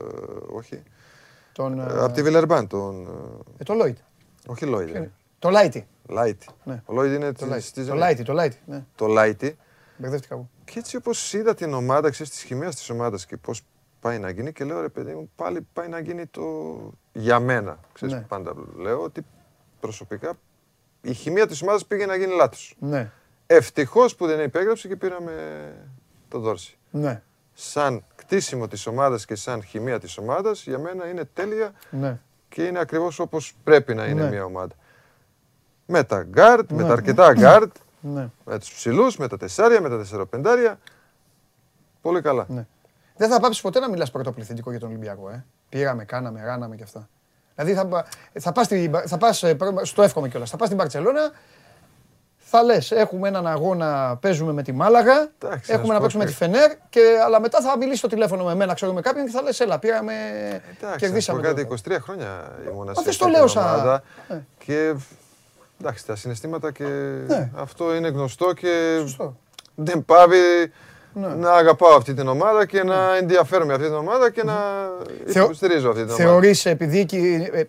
όχι. 0.52 0.82
τον, 1.52 1.80
ε, 1.80 1.82
από 1.82 2.12
τη 2.12 2.22
Βιλερμπάν, 2.22 2.66
τον. 2.66 3.06
ε, 3.06 3.52
ε, 3.58 3.64
το 3.64 3.74
Λόιντ, 3.74 3.96
όχι 4.46 4.64
Λόιντ. 4.66 4.96
Το 5.40 5.50
Λάιτι, 5.50 5.86
Λάιτι. 6.08 6.46
Ναι. 6.64 6.82
Ο 6.86 6.92
Λόιντ 6.92 7.12
είναι 7.12 7.26
το 7.26 7.32
της- 7.32 7.46
Λάιτι, 7.48 7.72
της 7.72 7.86
το 7.86 7.92
Zenit. 7.92 7.96
Λάιτι, 7.96 8.22
το 8.22 8.32
Λάιτι, 8.32 8.56
ναι, 8.66 8.84
Το 8.94 9.06
Λάιτι. 9.06 9.56
μπερδεύτηκα 9.96 10.34
εγώ. 10.34 10.48
Και 10.64 10.78
έτσι 10.78 10.96
όπως 10.96 11.32
είδα 11.32 11.54
την 11.54 11.72
ομάδα, 11.74 12.10
ξέρεις, 12.10 12.32
της 12.32 12.42
χημείας 12.42 12.74
της 12.74 12.90
ομάδας 12.90 13.26
και 13.26 13.36
πώς 13.36 13.62
πάει 14.00 14.18
να 14.18 14.30
γίνει 14.30 14.52
και 14.52 14.64
λέω 14.64 14.80
ρε 14.80 14.88
παιδί 14.88 15.12
μου, 15.14 15.30
πάλι 15.36 15.66
πάει 15.72 15.88
να 15.88 15.98
γίνει 15.98 16.26
το 16.26 16.42
για 17.12 17.40
μένα. 17.40 17.78
Ξέρεις, 17.92 18.14
Ναι. 18.14 18.20
πάντα 18.20 18.52
λέω 18.76 19.02
ότι 19.02 19.24
προσωπικά 19.80 20.32
η 21.02 21.12
χημεία 21.12 21.46
της 21.46 21.62
ομάδας 21.62 21.86
πήγε 21.86 22.06
να 22.06 22.16
γίνει 22.16 22.34
λάθος. 22.34 22.76
Ναι, 22.78 23.10
Ευτυχώς 23.46 24.16
που 24.16 24.26
δεν 24.26 24.40
υπέγραψε 24.44 24.88
και 24.88 24.96
πήραμε 24.96 25.32
το 26.28 26.38
Ντόρσεϊ. 26.38 26.78
ναι, 26.90 27.22
Σαν 27.54 28.04
κτίσιμο 28.16 28.68
της 28.68 28.86
ομάδας 28.86 29.24
και 29.24 29.34
σαν 29.34 29.62
χημεία 29.62 29.98
της 30.00 30.18
ομάδας, 30.18 30.62
για 30.66 30.78
μένα 30.78 31.08
είναι 31.08 31.24
τέλεια 31.24 31.72
ναι. 31.90 32.18
και 32.48 32.62
είναι 32.64 32.78
ακριβώς 32.78 33.18
όπως 33.18 33.54
πρέπει 33.64 33.94
να 33.94 34.06
είναι 34.06 34.22
Ναι. 34.22 34.28
μια 34.28 34.44
ομάδα. 34.44 34.74
Με 35.92 36.04
τα 36.04 36.22
γκάρτ, 36.22 36.70
με 36.70 36.82
Ναι. 36.82 36.86
τα 36.88 36.92
αρκετά 36.92 37.32
γκάρτ, 37.32 37.76
ναι. 38.00 38.28
με 38.44 38.58
τους 38.58 38.72
ψηλούς, 38.74 39.16
με 39.16 39.28
τα 39.28 39.36
τεσσάρια, 39.36 39.80
με 39.80 39.88
τα 39.88 39.98
τεσσεροπεντάρια. 39.98 40.78
Πολύ 42.02 42.20
καλά. 42.22 42.44
Ναι. 42.48 42.66
Δεν 43.16 43.28
θα 43.30 43.40
πάψεις 43.40 43.62
ποτέ 43.62 43.78
να 43.80 43.88
μιλάς 43.90 44.10
πρωτοπληθυντικό 44.10 44.70
για 44.70 44.80
τον 44.80 44.88
Ολυμπιακό. 44.88 45.30
Ε. 45.30 45.44
Πήραμε, 45.68 46.04
κάναμε, 46.04 46.44
ράναμε 46.44 46.76
και 46.76 46.82
αυτά. 46.82 47.08
Δηλαδή 47.54 47.74
θα, 47.74 47.86
πα- 47.86 48.06
θα 48.40 48.52
πας, 48.52 48.64
στη- 48.66 48.90
θα 49.06 49.18
πας 49.18 49.42
ε, 49.42 49.54
προ- 49.54 49.84
στο 49.86 50.02
εύχομαι 50.02 50.28
κιόλας. 50.28 50.50
Θα 50.50 50.56
πας 50.56 50.66
στην 50.66 50.78
Μπαρσελόνα, 50.78 51.30
θα 52.36 52.62
λες: 52.62 52.90
Έχουμε 52.90 53.28
έναν 53.28 53.46
αγώνα, 53.46 54.16
παίζουμε 54.20 54.52
με 54.52 54.62
τη 54.62 54.72
Μάλαγα, 54.72 55.12
Εντάξει, 55.38 55.70
να 55.70 55.74
έχουμε 55.74 55.86
σου 55.86 55.92
να 55.92 55.94
πω 55.94 56.00
παίξουμε 56.00 56.24
με 56.24 56.30
κάτι. 56.30 56.32
τη 56.32 56.44
Φενέρ, 56.44 56.76
και, 56.88 57.00
αλλά 57.24 57.40
μετά 57.40 57.60
θα 57.60 57.76
μιλήσει 57.76 57.98
στο 57.98 58.08
τηλέφωνο 58.08 58.44
με 58.44 58.54
μένα, 58.54 58.74
ξέρω 58.74 58.92
με 58.92 59.00
κάποιον 59.00 59.24
και 59.26 59.30
θα 59.30 59.42
λες: 59.42 59.60
Έλα, 59.60 59.78
πήραμε. 59.78 60.12
Εντάξει, 60.12 60.84
να 60.84 60.90
σου 60.92 60.98
κερδίσαμε. 60.98 61.40
πω 61.40 61.46
κάτι, 61.46 61.66
το- 61.66 61.74
23 61.88 61.96
χρόνια 62.00 62.52
ήμουνα 62.70 62.90
Αφού 62.90 63.02
σε 63.02 63.12
στο 63.12 63.24
αυτή 63.24 63.36
λέω 63.36 63.44
την 63.46 63.52
σαν- 63.54 63.74
ομάδα 63.74 64.02
Ε. 64.28 64.34
και 64.64 64.94
εντάξει, 65.80 66.06
τα 66.06 66.16
συναισθήματα 66.16 66.72
και 66.72 66.84
Ναι. 67.26 67.50
αυτό 67.54 67.94
είναι 67.94 68.08
γνωστό 68.08 68.52
και 68.52 68.96
Σωστό. 69.00 69.36
δεν 69.74 70.04
πάβει 70.04 70.36
Ναι. 71.12 71.26
να 71.26 71.52
αγαπάω 71.52 71.94
αυτή 71.96 72.14
την 72.14 72.28
ομάδα 72.28 72.66
και 72.66 72.82
να 72.82 73.16
ενδιαφέρομαι 73.16 73.72
αυτή 73.74 73.84
την 73.86 73.94
ομάδα 73.94 74.30
και 74.30 74.42
να 74.44 74.54
Θεω- 75.26 75.44
υποστηρίζω 75.44 75.88
αυτή 75.88 76.00
την 76.04 76.10
ομάδα. 76.10 76.24
Θεωρείς 76.30 76.66
επειδή, 76.66 76.98
εκεί- 76.98 77.48
ε, 77.52 77.62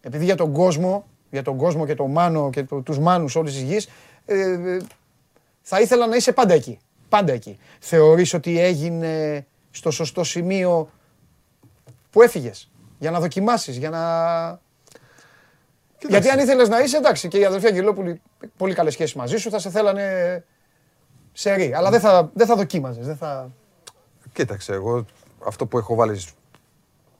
επειδή 0.00 0.24
για 0.24 0.34
τον 0.36 0.52
κόσμο, 0.52 1.06
για 1.30 1.42
τον 1.42 1.56
κόσμο 1.56 1.86
και 1.86 1.94
τον 1.94 2.10
Μάνο 2.10 2.50
και 2.50 2.62
το- 2.64 2.80
τους 2.80 2.98
Μάνους 2.98 3.36
όλης 3.36 3.52
της 3.52 3.62
γης, 3.62 3.88
ε, 4.24 4.40
ε, 4.40 4.78
θα 5.62 5.80
ήθελα 5.80 6.06
να 6.06 6.16
είσαι 6.16 6.32
πάντα 6.32 6.54
εκεί. 6.54 6.78
Πάντα 7.08 7.32
εκεί. 7.32 7.58
Θεωρείς 7.80 8.34
ότι 8.34 8.60
έγινε 8.60 9.46
στο 9.70 9.90
σωστό 9.90 10.24
σημείο 10.24 10.90
που 12.10 12.22
έφυγες 12.22 12.70
για 12.98 13.10
να 13.10 13.20
δοκιμάσεις, 13.20 13.76
για 13.76 13.90
να... 13.90 14.00
Γιατί 16.08 16.28
αν 16.28 16.38
ήθελες 16.38 16.68
να 16.68 16.78
είσαι, 16.80 16.96
εντάξει, 16.96 17.28
και 17.28 17.38
οι 17.38 17.44
αδελφοί 17.44 17.66
Αγγελόπουλοι, 17.66 18.20
πολύ 18.56 18.74
καλές 18.74 18.92
σχέσεις 18.92 19.14
μαζί 19.14 19.36
σου, 19.36 19.50
θα 19.50 19.58
σε 19.58 19.70
θέλανε 19.70 20.44
σε 21.32 21.54
ρί. 21.54 21.72
Αλλά 21.74 21.90
δεν 21.90 22.00
θα, 22.00 22.30
δεν 22.34 22.46
θα 22.46 22.56
δοκίμαζες, 22.56 23.06
δεν 23.06 23.16
θα... 23.16 23.50
Κοίταξε, 24.32 24.72
εγώ 24.72 25.04
αυτό 25.46 25.66
που 25.66 25.78
έχω 25.78 25.94
βάλει 25.94 26.20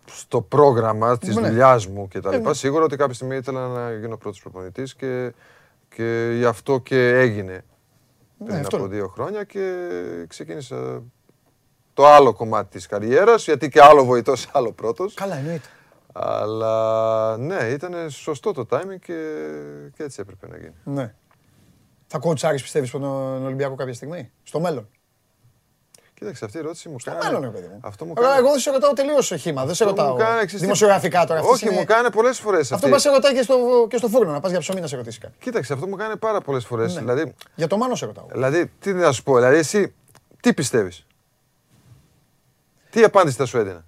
στο 0.07 0.41
πρόγραμμα 0.41 1.19
της 1.19 1.37
Ναι. 1.37 1.49
δουλειάς 1.49 1.87
μου 1.87 2.09
και 2.09 2.21
τα 2.21 2.31
Ναι, 2.31 2.37
λοιπά, 2.37 2.49
ναι. 2.49 2.55
σίγουρα 2.55 2.85
ότι 2.85 2.97
κάποια 2.97 3.15
στιγμή 3.15 3.37
ήθελα 3.37 3.69
να 3.69 3.93
γίνω 3.93 4.17
πρώτος 4.17 4.41
προπονητής 4.41 4.95
και, 4.95 5.33
και 5.95 6.33
γι' 6.37 6.45
αυτό 6.45 6.79
και 6.81 7.09
έγινε 7.09 7.65
πριν 8.39 8.55
Ναι, 8.55 8.61
αυτό 8.61 8.77
από 8.77 8.87
λέω. 8.87 8.95
δύο 8.95 9.09
χρόνια 9.09 9.45
και 9.45 9.77
ξεκίνησα 10.29 11.03
το 11.95 12.07
άλλο 12.07 12.33
κομμάτι 12.33 12.69
της 12.71 12.87
καριέρας, 12.87 13.45
γιατί 13.45 13.69
και 13.69 13.83
άλλο 13.83 14.05
βοητός, 14.05 14.49
άλλο 14.53 14.73
πρώτος. 14.73 15.15
Καλά, 15.15 15.37
εννοείται. 15.37 15.69
Αλλά 16.19 17.37
ναι, 17.37 17.65
ήταν 17.65 18.11
σωστό 18.11 18.53
το 18.53 18.67
timing 18.71 18.99
και, 19.05 19.45
και 19.97 20.03
έτσι 20.03 20.19
έπρεπε 20.21 20.49
να 20.49 20.57
γίνει. 20.57 20.75
Ναι. 20.85 21.15
Θα 22.07 22.19
κοουτσάρεις 22.19 22.63
πιστεύεις 22.63 22.91
τον 22.91 23.05
Ολυμπιακό 23.45 23.75
κάποια 23.75 23.95
στιγμή, 23.95 24.31
στο 24.43 24.61
μέλλον; 24.61 24.89
Κοίταξε, 26.15 26.45
αυτή 26.45 26.57
η 26.57 26.61
ερώτηση 26.61 26.89
μου 26.89 27.01
Στο 27.01 27.11
κάνει. 27.11 27.25
μέλλον, 27.25 27.41
ρε 27.43 27.49
παιδί 27.49 27.67
μου. 27.67 27.81
Αυτό 27.83 28.05
μου 28.05 28.13
Αλλά 28.17 28.27
κάνει. 28.27 28.39
εγώ 28.39 28.51
δεν 28.51 28.59
σε 28.61 28.71
ρωτάω 28.71 28.93
τελείως 28.93 29.33
χήμα, 29.39 29.65
δεν 29.67 29.75
σε 29.75 29.85
αυτό 29.85 30.03
μου 30.03 30.09
ρωτάω 30.09 30.17
κάνει, 30.27 30.37
ξέρεις 30.37 30.53
τι- 30.53 30.59
δημοσιογραφικά 30.61 31.27
τώρα. 31.27 31.41
Αυτές 31.41 31.55
Όχι, 31.55 31.67
είναι- 31.67 31.77
μου 31.79 31.85
κάνει 31.85 32.11
πολλές 32.11 32.39
φορές 32.41 32.73
Αυτό 32.73 32.89
μας 32.89 33.01
σε 33.03 33.11
ρωτάει 33.11 33.35
και 33.35 33.43
στο, 33.43 33.87
και 33.91 33.97
στο 33.97 34.09
φούρνο, 34.09 34.33
να 34.33 34.41
πας 34.41 34.51
για 34.51 34.61
ψωμί 34.61 34.81
να 34.81 34.87
σε 34.87 34.97
ρωτήσει 34.97 35.19
κάτι. 35.19 35.35
Κοίταξε, 35.41 35.73
αυτό 35.73 35.87
μου 35.87 35.97
κάνει 35.97 36.17
πάρα 36.17 36.41
πολλές 36.41 36.65
φορές. 36.67 36.95
Ναι. 36.95 37.01
Δηλαδή, 37.01 37.35
Για 37.55 37.67
το 37.67 37.77
Μάνο 37.77 37.95
σε 37.95 38.07
ρωτάω. 38.07 38.27
δηλαδή, 38.33 38.67
τι 38.79 38.93
να 38.93 39.13
σου 39.13 39.23
πω, 39.23 39.35
δηλαδή, 39.35 39.57
εσύ 39.57 39.95
τι 40.41 40.55
πιστεύεις; 40.55 41.07
Τι 42.91 43.05
απάντηση 43.05 43.37
θα 43.37 43.47
σου 43.47 43.59
έδινα; 43.59 43.85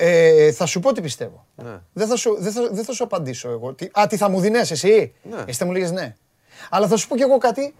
Ε, 0.00 0.52
θα 0.52 0.66
σου 0.66 0.80
πω 0.80 0.92
τι 0.92 1.00
πιστεύω. 1.00 1.46
Ναι. 1.54 1.80
Δεν 1.92 2.08
θα 2.08 2.16
σου, 2.16 2.36
δεν 2.38 2.52
θα, 2.52 2.68
δεν 2.70 2.84
θα 2.84 2.92
σου 2.92 3.04
απαντήσω 3.04 3.50
εγώ. 3.50 3.74
Τι, 3.74 3.88
α, 3.92 4.06
τι 4.08 4.16
θα 4.16 4.28
μου 4.28 4.40
δίνεις 4.40 4.70
εσύ; 4.70 5.14
Ναι. 5.22 5.44
Εσύ 5.46 5.58
θα 5.58 5.64
μου 5.64 5.72
λέγες 5.72 5.90
ναι. 5.90 6.16
Αλλά 6.70 6.88
θα 6.88 6.96
σου 6.96 7.08
πω 7.08 7.16
κι 7.16 7.22
εγώ 7.22 7.38
κάτι 7.38 7.74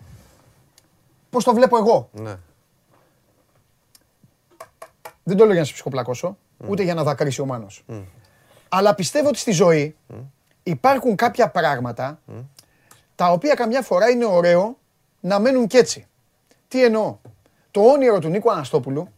πώς 1.30 1.44
το 1.44 1.54
βλέπω 1.54 1.76
εγώ. 1.76 2.08
Ναι. 2.12 2.36
Δεν 5.22 5.36
το 5.36 5.44
λέω 5.44 5.52
για 5.52 5.60
να 5.60 5.66
σε 5.66 5.72
ψυχοπλακώσω, 5.72 6.36
ούτε 6.66 6.82
για 6.82 6.94
να 6.94 7.02
δακρύσει 7.02 7.40
ο 7.40 7.46
Μάνος. 7.46 7.84
Αλλά 8.68 8.94
πιστεύω 8.94 9.28
ότι 9.28 9.38
στη 9.38 9.50
ζωή 9.50 9.96
υπάρχουν 10.62 11.16
κάποια 11.16 11.48
πράγματα 11.48 12.20
τα 13.14 13.30
οποία 13.30 13.54
καμιά 13.54 13.82
φορά 13.82 14.08
είναι 14.10 14.24
ωραίο 14.24 14.78
να 15.20 15.38
μένουν 15.38 15.66
κι 15.66 15.76
έτσι. 15.76 16.06
Τι 16.68 16.84
εννοώ; 16.84 17.18
Το 17.70 17.80
όνειρο 17.80 18.18
του 18.18 18.28
Νίκου 18.28 18.50
Αναστόπουλου 18.50 19.08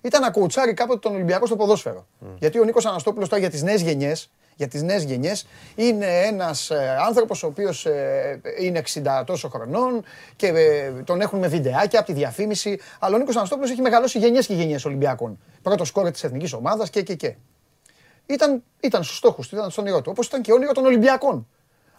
ήταν 0.00 0.20
να 0.20 0.30
κουτσάρει 0.30 0.74
κάποτε 0.74 0.98
τον 0.98 1.14
Ολυμπιακό 1.14 1.46
στο 1.46 1.56
ποδόσφαιρο. 1.56 2.06
Γιατί 2.38 2.58
ο 2.58 2.64
Νίκος 2.64 2.86
Αναστόπουλος 2.86 3.28
τώρα 3.28 3.40
για 3.40 3.50
τις 3.50 3.62
νέες 3.62 3.82
γενιές, 3.82 4.30
για 4.56 4.68
τις 4.68 4.82
νέες 4.82 5.02
γενιές 5.04 5.46
είναι 5.74 6.06
ένας 6.06 6.70
ε, 6.70 6.96
άνθρωπος 7.06 7.42
ο 7.42 7.46
οποίος 7.46 7.86
ε, 7.86 8.40
είναι 8.60 8.82
60 8.94 9.22
τόσο 9.26 9.48
χρονών 9.48 10.04
και 10.36 10.46
ε, 10.46 10.90
τον 10.90 11.20
έχουν 11.20 11.38
με 11.38 11.48
βιντεάκια 11.48 11.98
από 11.98 12.08
τη 12.08 12.14
διαφήμιση. 12.14 12.78
Αλλά 12.98 13.16
ο 13.16 13.18
Νίκος 13.18 13.36
Αναστόπουλος 13.36 13.70
έχει 13.70 13.80
μεγαλώσει 13.80 14.18
γενιές 14.18 14.46
και 14.46 14.54
γενιές 14.54 14.84
Ολυμπιακών. 14.84 15.38
Πρώτος 15.62 15.88
σκόρε 15.88 16.10
της 16.10 16.24
εθνικής 16.24 16.52
ομάδας 16.52 16.90
και 16.90 17.02
και 17.02 17.14
και. 17.14 17.34
Ήταν, 18.26 18.62
ήταν 18.80 19.02
στους 19.02 19.16
στόχους 19.16 19.48
του, 19.48 19.56
ήταν 19.56 19.70
στον 19.70 19.84
όνειρό 19.84 20.02
του, 20.02 20.10
όπως 20.10 20.26
ήταν 20.26 20.42
και 20.42 20.52
όνειρο 20.52 20.72
των 20.72 20.84
Ολυμπιακών. 20.84 21.48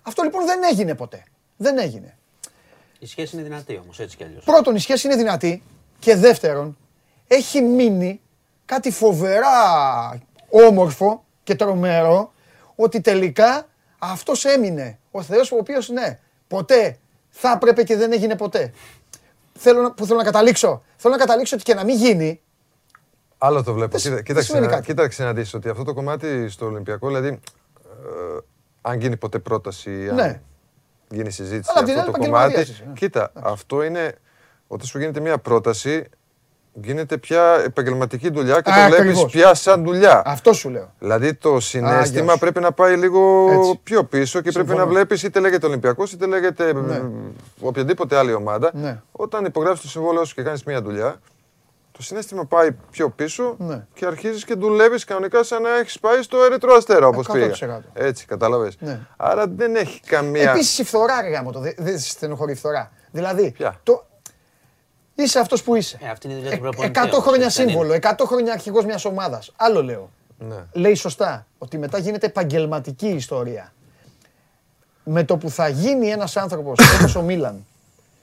Αυτό 0.01 0.23
λοιπόν 0.23 0.45
δεν 0.45 0.59
έγινε 0.71 0.95
ποτέ. 0.95 1.23
Δεν 1.57 1.77
έγινε. 1.77 2.17
Η 2.99 3.05
σχέση 3.05 3.35
είναι 3.35 3.43
δυνατή 3.45 3.79
όμως, 3.83 3.99
έτσι 3.99 4.17
κι 4.17 4.23
αλλιώς. 4.23 4.43
Πρώτον, 4.43 4.75
η 4.75 4.79
σχέση 4.79 5.07
είναι 5.07 5.15
δυνατή. 5.15 5.63
Και 5.99 6.15
δεύτερον, 6.15 6.77
έχει 7.27 7.61
μείνει 7.61 8.21
κάτι 8.65 8.91
φοβερά 8.91 9.47
όμορφο 10.49 11.23
και 11.43 11.55
τρομερό 11.55 12.31
ότι 12.75 13.01
τελικά 13.01 13.65
αυτός 13.99 14.45
έμεινε. 14.45 14.99
Ο 15.11 15.21
Θεός 15.21 15.51
ο 15.51 15.55
οποίος, 15.57 15.89
ναι, 15.89 16.19
ποτέ 16.47 16.97
θα 17.29 17.51
έπρεπε 17.51 17.83
και 17.83 17.95
δεν 17.97 18.11
έγινε 18.11 18.35
ποτέ. 18.35 18.73
Θέλω 19.53 19.81
να, 19.81 19.91
που 19.91 20.05
θέλω 20.05 20.17
να 20.17 20.23
καταλήξω. 20.23 20.83
Θέλω 20.97 21.13
να 21.13 21.19
καταλήξω 21.19 21.55
ότι 21.55 21.63
και 21.63 21.73
να 21.73 21.83
μην 21.83 21.95
γίνει, 21.95 22.41
Άλλο 23.37 23.63
το 23.63 23.73
βλέπω. 23.73 23.91
Δεν 23.91 23.99
σ- 23.99 24.03
Κοίτα- 24.03 24.15
δεν 24.15 24.23
Κοίταξε, 24.23 24.47
σημαίνει 24.47 24.65
να, 24.65 24.71
κάτι. 24.71 24.85
κοίταξε 24.85 25.23
να 25.23 25.33
δεις 25.33 25.53
ότι 25.53 25.69
αυτό 25.69 25.83
το 25.83 25.93
κομμάτι 25.93 26.49
στο 26.49 26.65
Ολυμπιακό, 26.65 27.07
δηλαδή, 27.07 27.27
ε, 27.27 28.37
αν 28.81 28.99
γίνει 28.99 29.17
ποτέ 29.17 29.39
πρόταση, 29.39 30.07
αν 30.09 30.15
Ναι. 30.15 30.41
γίνει 31.09 31.31
συζήτηση 31.31 31.69
Αλλά 31.71 31.79
απ' 31.79 31.85
για 31.85 31.93
την 31.95 31.99
αυτό 32.03 32.11
το 32.11 32.17
άλλη 32.21 32.25
κομμάτι, 32.31 32.51
επαγγελματίας 32.51 32.69
είσαι, 32.79 32.83
ναι. 32.87 32.93
κοίτα, 32.93 33.31
αυτό 33.33 33.83
είναι, 33.83 34.15
όταν 34.67 34.87
σου 34.87 34.99
γίνεται 34.99 35.19
μια 35.19 35.37
πρόταση, 35.37 36.03
γίνεται 36.81 37.17
πια 37.17 37.61
επαγγελματική 37.65 38.29
δουλειά 38.31 38.61
και 38.61 38.71
Α, 38.71 38.73
το 38.73 38.79
βλέπεις 38.81 38.99
ακριβώς. 39.09 39.31
πια 39.31 39.53
σαν 39.53 39.83
δουλειά. 39.83 40.21
αυτό 40.25 40.53
σου 40.53 40.69
λέω. 40.69 40.93
Δηλαδή 40.99 41.33
το 41.33 41.59
συνέστημα 41.59 42.31
σου. 42.33 42.39
πρέπει 42.39 42.59
να 42.59 42.71
πάει 42.71 42.97
λίγο 42.97 43.49
Έτσι. 43.51 43.79
πιο 43.83 44.03
πίσω 44.03 44.41
και 44.41 44.51
πρέπει 44.51 44.67
Συμφωνώ. 44.67 44.85
να 44.85 44.91
βλέπεις 44.93 45.23
είτε 45.23 45.39
λέγεται 45.39 45.65
Ολυμπιακός 45.65 46.11
είτε 46.11 46.25
λέγεται 46.25 46.73
Ναι. 46.73 46.99
μ, 46.99 47.11
οποιαδήποτε 47.61 48.17
άλλη 48.17 48.33
ομάδα. 48.33 48.71
Ναι. 48.73 49.01
Όταν 49.11 49.45
υπογράφεις 49.45 49.81
το 49.81 49.87
συμβόλαιο 49.87 50.25
σου 50.25 50.35
και 50.35 50.41
κάνεις 50.41 50.63
μια 50.63 50.81
δουλειά, 50.81 51.19
το 51.91 52.03
συνέστημα 52.03 52.45
πάει 52.45 52.71
πιο 52.91 53.09
πίσω 53.09 53.55
Ναι. 53.57 53.85
και 53.93 54.05
αρχίζεις 54.05 54.45
και 54.45 54.53
δουλεύεις 54.57 55.03
κανονικά 55.03 55.43
σαν 55.43 55.61
να 55.61 55.77
έχεις 55.77 55.99
πάει 55.99 56.21
στο 56.21 56.37
Ερυθρό 56.43 56.73
Αστέρα 56.73 57.07
όπως 57.07 57.25
100%. 57.27 57.33
πήγα. 57.33 57.81
Έτσι, 57.93 58.25
κατάλαβες. 58.25 58.75
Ναι. 58.79 58.99
Άρα 59.17 59.45
δεν 59.47 59.75
έχει 59.75 59.99
καμία... 60.05 60.51
Επίσης 60.51 60.79
η 60.79 60.83
φθορά, 60.83 61.21
ρε 61.21 61.29
γάμο 61.29 61.51
το, 61.51 61.59
δεν 61.59 61.73
δεν 61.77 61.99
σε 61.99 62.09
στενοχωρεί 62.09 62.51
η 62.51 62.55
φθορά. 62.55 62.91
Δηλαδή, 63.11 63.51
Ποια; 63.51 63.79
το... 63.83 64.05
είσαι 65.23 65.39
αυτός 65.39 65.63
που 65.63 65.75
είσαι. 65.75 65.97
Ε, 66.01 66.09
αυτή 66.09 66.27
είναι 66.27 66.35
η 66.35 66.39
δουλειά 66.39 66.51
του 66.57 66.65
Ε, 66.65 66.69
προπονητή. 66.69 66.99
100 66.99 67.03
όμως, 67.11 67.23
χρόνια 67.23 67.45
έτσι 67.45 67.57
δεν 67.57 67.69
είναι. 67.69 67.77
σύμβολο, 67.77 67.99
100 68.01 68.25
χρόνια 68.25 68.53
αρχηγός 68.53 68.85
μιας 68.85 69.05
ομάδας. 69.05 69.51
Άλλο 69.55 69.83
λέω. 69.83 70.09
Ναι. 70.37 70.55
Λέει 70.73 70.95
σωστά 70.95 71.47
ότι 71.57 71.77
μετά 71.77 71.97
γίνεται 71.97 72.25
επαγγελματική 72.25 73.07
ιστορία. 73.07 73.73
Με 75.03 75.23
το 75.23 75.37
που 75.37 75.49
θα 75.49 75.67
γίνει 75.67 76.09
ένας 76.09 76.37
άνθρωπος 76.37 76.79
όπως 76.99 77.15
ο 77.15 77.21
Μίλαν, 77.21 77.65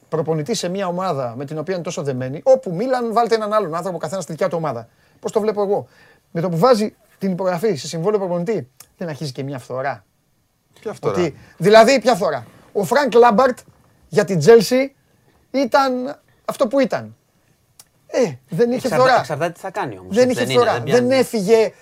προπονητής 0.08 0.58
σε 0.58 0.68
μια 0.68 0.86
ομάδα 0.86 1.34
με 1.36 1.44
την 1.44 1.58
οποία 1.58 1.74
είναι 1.74 1.82
τόσο 1.82 2.02
δεμένη, 2.02 2.40
όπου 2.44 2.74
Μίλαν 2.74 3.12
βάλτε 3.12 3.34
έναν 3.34 3.52
άλλον 3.52 3.74
άνθρωπο 3.74 3.98
καθένας 3.98 4.22
στη 4.22 4.32
δικιά 4.32 4.48
του 4.48 4.56
ομάδα. 4.56 4.88
Πώς 5.20 5.32
το 5.32 5.40
βλέπω 5.40 5.62
εγώ. 5.62 5.86
Με 6.30 6.40
το 6.40 6.48
που 6.48 6.58
βάζει 6.58 6.94
την 7.18 7.30
υπογραφή 7.32 7.74
σε 7.74 7.86
συμβόλαιο 7.86 8.18
προπονητή, 8.18 8.68
δεν 8.96 9.08
αρχίζει 9.08 9.32
και 9.32 9.42
μια 9.42 9.58
φθορά. 9.58 10.04
Ποια 10.80 10.90
αυτό 10.90 11.08
Ότι, 11.08 11.36
δηλαδή, 11.56 12.00
ποια 12.00 12.14
φθορά. 12.14 12.46
Ο 12.72 12.84
Φρανκ 12.84 13.14
Λάμπαρντ 13.14 13.58
για 14.08 14.24
την 14.24 14.38
Τσέλσι 14.38 14.94
ήταν 15.50 16.20
αυτό 16.44 16.66
που 16.66 16.80
ήταν. 16.80 17.16
Ε, 18.06 18.18
δεν 18.48 18.68
είχε 18.70 18.76
Εξαρτά- 18.86 18.98
φθορά. 18.98 19.18
Εξαρτάται 19.18 19.52
τι 19.52 19.60
θα 19.60 19.70
κάνει 19.70 19.98
όμως. 19.98 20.14
Δεν 20.16 20.30
είχε 20.30 20.46
φθορά. 20.46 20.80
Δεν 20.86 21.10
έφυγε 21.10 21.72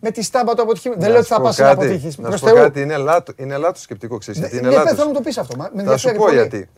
με 0.00 0.10
τη 0.10 0.22
στάμπα 0.22 0.54
του 0.54 0.62
αποτυχημένου. 0.62 1.00
Δεν 1.00 1.08
Να 1.10 1.14
λέω 1.14 1.22
ότι 1.24 1.28
σου 1.28 1.34
θα 1.34 1.40
πω 1.40 1.46
πας 1.48 1.58
να 1.58 1.64
κάτι, 1.64 1.84
αποτύχεις. 1.86 2.18
Να 2.18 2.28
Προς 2.28 2.40
σου 2.40 2.46
πω 2.46 2.52
Θεού. 2.52 2.62
κάτι, 2.62 2.80
είναι 2.80 2.96
λάθος, 2.96 3.34
είναι 3.38 3.56
λάθος 3.56 3.82
σκεπτικό, 3.82 4.18
ξέρεις 4.18 4.40
γιατί 4.40 4.56
είναι 4.56 4.68
Ναι, 4.68 4.74
λάθος. 4.74 4.92
θέλω 4.92 5.06
να 5.08 5.14
το 5.14 5.20
πεις 5.20 5.38
αυτό. 5.38 5.56
μα- 5.56 5.70
Με 5.74 5.82
Θα 5.82 5.96
σου 5.96 6.08
ενδιαφέρει 6.08 6.16
πω 6.16 6.24
πολύ. 6.24 6.36
γιατί. 6.36 6.68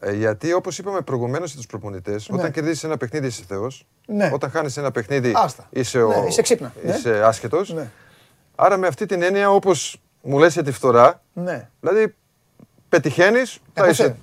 Ε, 0.00 0.12
γιατί 0.12 0.52
όπως 0.52 0.78
είπαμε 0.78 1.00
προηγουμένως 1.00 1.48
για 1.48 1.56
τους 1.56 1.66
προπονητές, 1.66 2.28
όταν 2.30 2.50
κερδίζεις 2.50 2.84
ένα 2.84 2.96
παιχνίδι 2.96 3.26
είσαι 3.26 3.42
Θεός. 3.48 3.86
Ναι. 4.06 4.30
Όταν 4.34 4.50
χάνεις 4.50 4.76
ένα 4.76 4.90
παιχνίδι 4.90 5.32
Άστα. 5.36 5.66
είσαι, 5.70 5.98
Ναι, 5.98 6.04
ο... 6.04 6.24
είσαι 6.28 6.42
ξύπνα. 6.42 6.72
Ναι. 6.84 6.94
είσαι 6.94 7.22
άσχετος. 7.24 7.72
Ναι. 7.72 7.90
Άρα 8.54 8.76
με 8.76 8.86
αυτή 8.86 9.06
την 9.06 9.22
έννοια, 9.22 9.50
όπως 9.50 10.00
μου 10.22 10.38
λες 10.38 10.52
για 10.52 10.62
τη 10.62 10.72
φθορά, 10.72 11.22
Ναι. 11.32 11.68
δηλαδή 11.80 12.14
πετυχαίνεις, 12.88 13.52
θα 13.74 13.82
Εγώ 13.82 13.90
είσαι 13.90 14.02
θέλω. 14.02 14.16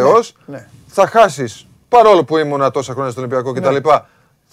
Θεός, 0.00 0.34
ναι. 0.46 0.68
θα 0.86 1.06
χάσεις 1.06 1.66
παρόλο 1.88 2.24
που 2.24 2.36
ήμουνα 2.36 2.70
τόσα 2.70 2.92
χρόνια 2.92 3.10
στον 3.12 3.24
Ολυμπιακό 3.24 3.52
κτλ. 3.52 3.88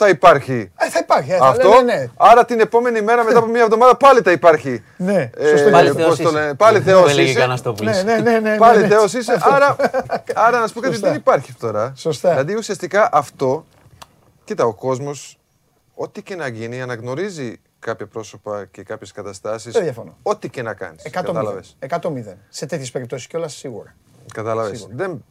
Θα 0.04 0.10
υπάρχει 0.10 0.72
Ε, 0.76 0.90
θα 0.90 1.00
υπάρχει. 1.00 1.32
ε, 1.32 1.38
θα 1.38 1.48
αυτό. 1.48 1.70
λένε, 1.70 1.94
ναι. 1.94 2.10
Άρα 2.18 2.46
την 2.46 2.60
επόμενη 2.60 3.02
μέρα 3.02 3.24
μετά 3.24 3.38
από 3.38 3.48
μια 3.48 3.62
εβδομάδα 3.62 3.96
πάλι 3.98 4.22
θα 4.22 4.32
υπάρχει. 4.32 4.84
Ναι, 4.98 5.30
Ε, 5.36 5.48
σωστό. 5.48 5.70
Πάλι 5.70 5.88
πώς 5.94 5.98
Θεός 6.04 6.18
το 6.18 6.24
είσαι. 6.24 6.32
λένε, 6.32 6.54
Πάλι 6.54 6.78
Που 6.80 6.86
Θεός 6.86 7.10
έλεγε 7.12 7.30
είσαι. 7.30 7.40
κανένας 7.40 7.62
το 7.62 7.76
Ναι, 7.82 8.02
ναι, 8.02 8.18
ναι, 8.18 8.40
ναι, 8.40 8.58
Πάλι 8.58 8.82
ναι. 8.82 8.88
Θεός 8.88 9.14
είσαι. 9.14 9.38
Άρα, 9.42 9.76
άρα 10.34 10.60
να 10.60 10.68
σου 10.68 10.74
πω 10.74 10.80
κάτι, 10.80 10.94
Σωστά. 10.94 11.08
δεν 11.10 11.18
υπάρχει 11.18 11.54
τώρα. 11.54 11.94
Σωστά. 11.96 12.30
Δηλαδή 12.30 12.56
ουσιαστικά 12.56 13.10
αυτό, 13.12 13.66
κοίτα, 14.44 14.66
ο 14.66 14.74
κόσμος, 14.74 15.40
ό,τι 15.96 16.22
και 16.24 16.36
να 16.36 16.48
γίνει, 16.48 16.82
αναγνωρίζει 16.82 17.60
κάποια 17.80 18.08
πρόσωπα 18.08 18.66
και 18.72 18.84
κάποιες 18.84 19.12
καταστάσεις. 19.12 19.74
Δεν 19.74 19.84
διαφωνώ. 19.84 20.18
Ό,τι 20.22 20.50
και 20.50 20.62
να 20.62 20.74
κάνεις. 20.74 21.04
100-0. 21.06 21.10
Κατάλαβες. 21.12 21.78
100-0. 21.80 22.38
Σε 22.50 22.66
τέτοιες 22.66 22.92
περιπτώσεις 22.92 23.28
κιόλας 23.28 23.54
σίγουρα. 23.54 23.96
Κατάλαβες. 24.34 24.88
Δεν 24.92 25.24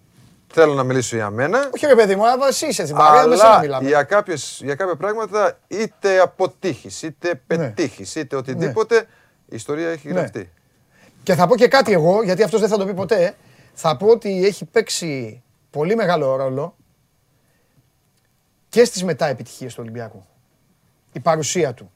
θέλω 0.52 0.74
να 0.74 0.82
μιλήσω 0.82 1.16
για 1.16 1.30
μένα. 1.30 1.70
Όχι 1.74 1.86
ρε 1.86 1.94
παιδί 1.94 2.16
μου, 2.16 2.28
αλλά 2.30 2.46
εσύ 2.48 2.66
είσαι 2.66 2.84
στην 2.84 2.96
παρέα, 2.96 3.26
με 3.26 3.36
σένα 3.36 3.48
Αλλά 3.48 3.60
μιλάμε. 3.60 3.88
για, 3.88 4.02
κάποιες, 4.02 4.60
για 4.64 4.74
κάποια 4.74 4.96
πράγματα 4.96 5.58
είτε 5.68 6.20
αποτύχεις, 6.20 7.02
είτε 7.02 7.34
πετύχεις, 7.46 8.14
είτε 8.14 8.36
οτιδήποτε, 8.36 8.96
η 9.46 9.56
ιστορία 9.56 9.88
έχει 9.88 10.08
Ναι. 10.08 10.14
γραφτεί. 10.18 10.50
Και 11.22 11.34
θα 11.34 11.46
πω 11.46 11.56
και 11.56 11.68
κάτι 11.68 11.92
εγώ, 11.92 12.22
γιατί 12.22 12.42
αυτός 12.42 12.60
δεν 12.60 12.68
θα 12.68 12.76
το 12.76 12.86
πει 12.86 12.94
ποτέ. 12.94 13.34
Θα 13.74 13.96
πω 13.96 14.06
ότι 14.06 14.44
έχει 14.46 14.64
παίξει 14.64 15.42
πολύ 15.70 15.96
μεγάλο 15.96 16.36
ρόλο 16.36 16.76
και 18.68 18.84
στις 18.84 19.04
μετά 19.04 19.26
επιτυχίες 19.26 19.74
του 19.74 19.78
Ολυμπιακού. 19.82 20.24
Η 21.12 21.20
παρουσία 21.20 21.74
του. 21.74 21.90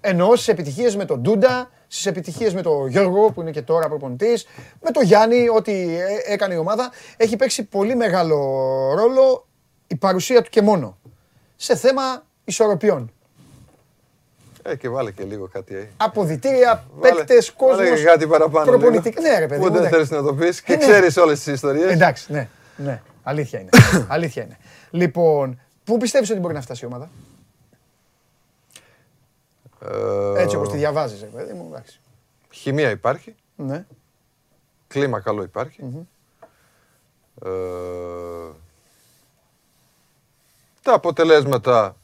Εννοώ 0.00 0.34
στις 0.36 0.48
επιτυχίες 0.48 0.96
με 0.96 1.04
τον 1.04 1.20
Ντούντα, 1.20 1.70
στις 1.88 2.06
επιτυχίες 2.06 2.54
με 2.54 2.62
τον 2.62 2.88
Γιώργο 2.88 3.30
που 3.30 3.40
είναι 3.40 3.50
και 3.50 3.62
τώρα 3.62 3.88
προπονητής, 3.88 4.46
με 4.82 4.90
τον 4.90 5.02
Γιάννη, 5.04 5.48
ό,τι 5.48 5.72
ε- 5.72 6.32
έκανε 6.32 6.54
η 6.54 6.56
ομάδα. 6.56 6.90
Έχει 7.16 7.36
παίξει 7.36 7.64
πολύ 7.64 7.96
μεγάλο 7.96 8.36
ρόλο 8.96 9.46
η 9.86 9.96
παρουσία 9.96 10.42
του 10.42 10.50
και 10.50 10.62
μόνο. 10.62 10.98
Σε 11.56 11.76
θέμα 11.76 12.02
ισορροπιών. 12.44 13.12
Ε, 14.62 14.76
και 14.76 14.88
βάλε 14.88 15.10
και 15.10 15.24
λίγο 15.24 15.48
κάτι. 15.52 15.74
Ε. 15.76 15.88
Αποδητήρια, 15.96 16.84
Βάλε- 16.94 17.16
παίκτες, 17.16 17.50
κόσμος. 17.50 17.76
Βάλε 17.76 17.96
και 17.96 18.02
κάτι 18.02 18.26
παραπάνω. 18.26 18.64
προπονητικά. 18.70 19.20
λίγο. 19.20 19.32
Ναι, 19.32 19.38
ρε 19.38 19.46
παιδί 19.46 19.60
Που 19.60 19.66
μου, 19.66 19.72
δεν 19.72 19.84
εντάξει. 19.84 19.94
θέλεις 19.94 20.10
να 20.22 20.28
το 20.28 20.34
πεις 20.34 20.62
και 20.62 20.72
Ε, 20.72 20.76
ναι. 20.76 20.82
ξέρεις 20.82 21.16
όλες 21.16 21.38
τις 21.42 21.52
ιστορίες. 21.54 21.90
Εντάξει, 21.92 22.32
ναι, 22.32 22.48
ναι. 22.76 23.02
Αλήθεια 23.22 23.60
είναι. 23.60 23.68
Αλήθεια 24.08 24.42
είναι. 24.42 24.56
Λοιπόν, 24.90 25.60
πού 25.84 25.96
πιστεύεις 25.96 26.30
ότι 26.30 26.40
μπορεί 26.40 26.54
να 26.54 26.60
φτάσει 26.60 26.84
η 26.84 26.86
ομάδα; 26.86 27.10
Ε, 29.80 30.32
Έτσι 30.42 30.56
όπως 30.56 30.68
τη 30.68 30.76
διαβάζεις, 30.76 31.20
ρε 31.20 31.26
παιδί 31.26 31.52
μου. 31.52 31.66
Εντάξει. 31.70 32.00
Χημεία 32.50 32.90
υπάρχει. 32.90 33.34
Ναι. 33.56 33.86
Κλίμα 34.88 35.20
καλό 35.20 35.42
υπάρχει. 35.42 35.82
Ε, 37.44 37.50
τα 40.82 40.92
αποτελέσματα 40.94 41.96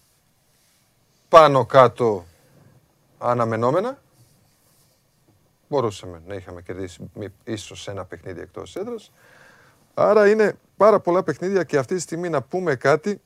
πάνω 1.28 1.66
κάτω 1.66 2.24
αναμενόμενα. 3.18 3.98
Μπορούσαμε 5.68 6.22
να 6.26 6.34
είχαμε 6.34 6.62
κερδίσει 6.62 7.10
μη- 7.14 7.32
ίσως 7.44 7.88
ένα 7.88 8.04
παιχνίδι 8.04 8.40
εκτός 8.40 8.76
έδρας. 8.76 9.12
Άρα 9.94 10.28
είναι 10.30 10.58
πάρα 10.76 11.00
πολλά 11.00 11.22
παιχνίδια 11.22 11.64
και 11.64 11.78
αυτή 11.78 11.94
τη 11.94 12.00
στιγμή 12.00 12.28
να 12.28 12.42
πούμε 12.42 12.74
κάτι 12.74 13.20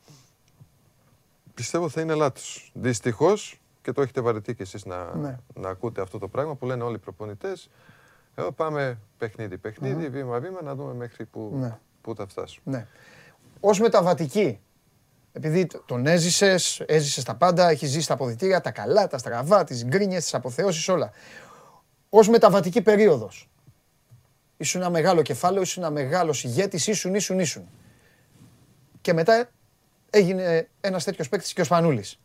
πιστεύω 1.55 1.89
θα 1.89 2.01
είναι 2.01 2.15
λάθος. 2.15 2.71
Δυστυχώς 2.75 3.60
και 3.83 3.93
το 3.93 4.03
έχετε 4.03 4.21
βαρεθεί 4.21 4.55
κι 4.55 4.63
εσείς 4.63 4.85
να, 4.85 5.15
Ναι. 5.15 5.39
να 5.55 5.69
ακούτε 5.69 6.01
αυτό 6.03 6.19
το 6.19 6.29
πράγμα 6.29 6.55
που 6.55 6.67
λένε 6.67 6.83
όλοι 6.83 6.95
οι 6.95 6.99
προπονητές. 6.99 7.71
Εδώ 8.35 8.53
πάμε 8.53 8.99
παιχνίδι, 9.19 9.59
παιχνίδι, 9.59 10.09
βήμα-βήμα, 10.09 10.63
να 10.63 10.75
δούμε 10.75 10.95
μέχρι 10.95 11.25
που, 11.27 11.51
Ναι. 11.55 11.79
που 12.01 12.15
θα 12.15 12.27
φτάσουμε. 12.27 12.77
ναι. 12.77 12.87
Ως 13.61 13.81
μεταβατική, 13.81 14.61
επειδή 15.33 15.67
τ- 15.67 15.83
τον 15.87 16.07
έζησες, 16.07 16.81
έζησες 16.87 17.25
τα 17.25 17.35
πάντα, 17.35 17.69
έχεις 17.69 17.91
ζήσει 17.91 18.07
τα 18.07 18.15
αποδητήρια, 18.15 18.61
τα 18.61 18.71
καλά, 18.71 19.07
τα 19.07 19.19
στραβά, 19.19 19.65
τις 19.65 19.85
γκρίνιες, 19.85 20.23
τις 20.23 20.35
αποθεώσεις, 20.35 20.89
όλα. 20.89 21.11
Ως 22.09 22.29
μεταβατική 22.29 22.83
περίοδος, 22.83 23.49
ήσουν 24.57 24.81
ένα 24.81 24.91
μεγάλο 24.91 25.23
κεφάλαιο, 25.23 25.63
ήσουν 25.63 25.83
ένα 25.83 25.93
μεγάλος 25.93 26.45
ηγέτης, 26.45 26.87
ήσουν, 26.87 27.15
ήσουν, 27.15 27.39
ήσουν. 27.39 27.69
Και 29.01 29.13
μετά 29.13 29.49
έγινε 30.11 30.69
ένας 30.81 31.05
τέτοιος 31.05 31.29
παίκτης 31.29 31.53
και 31.53 31.61
ο 31.61 31.65
Σπανούλης. 31.65 32.19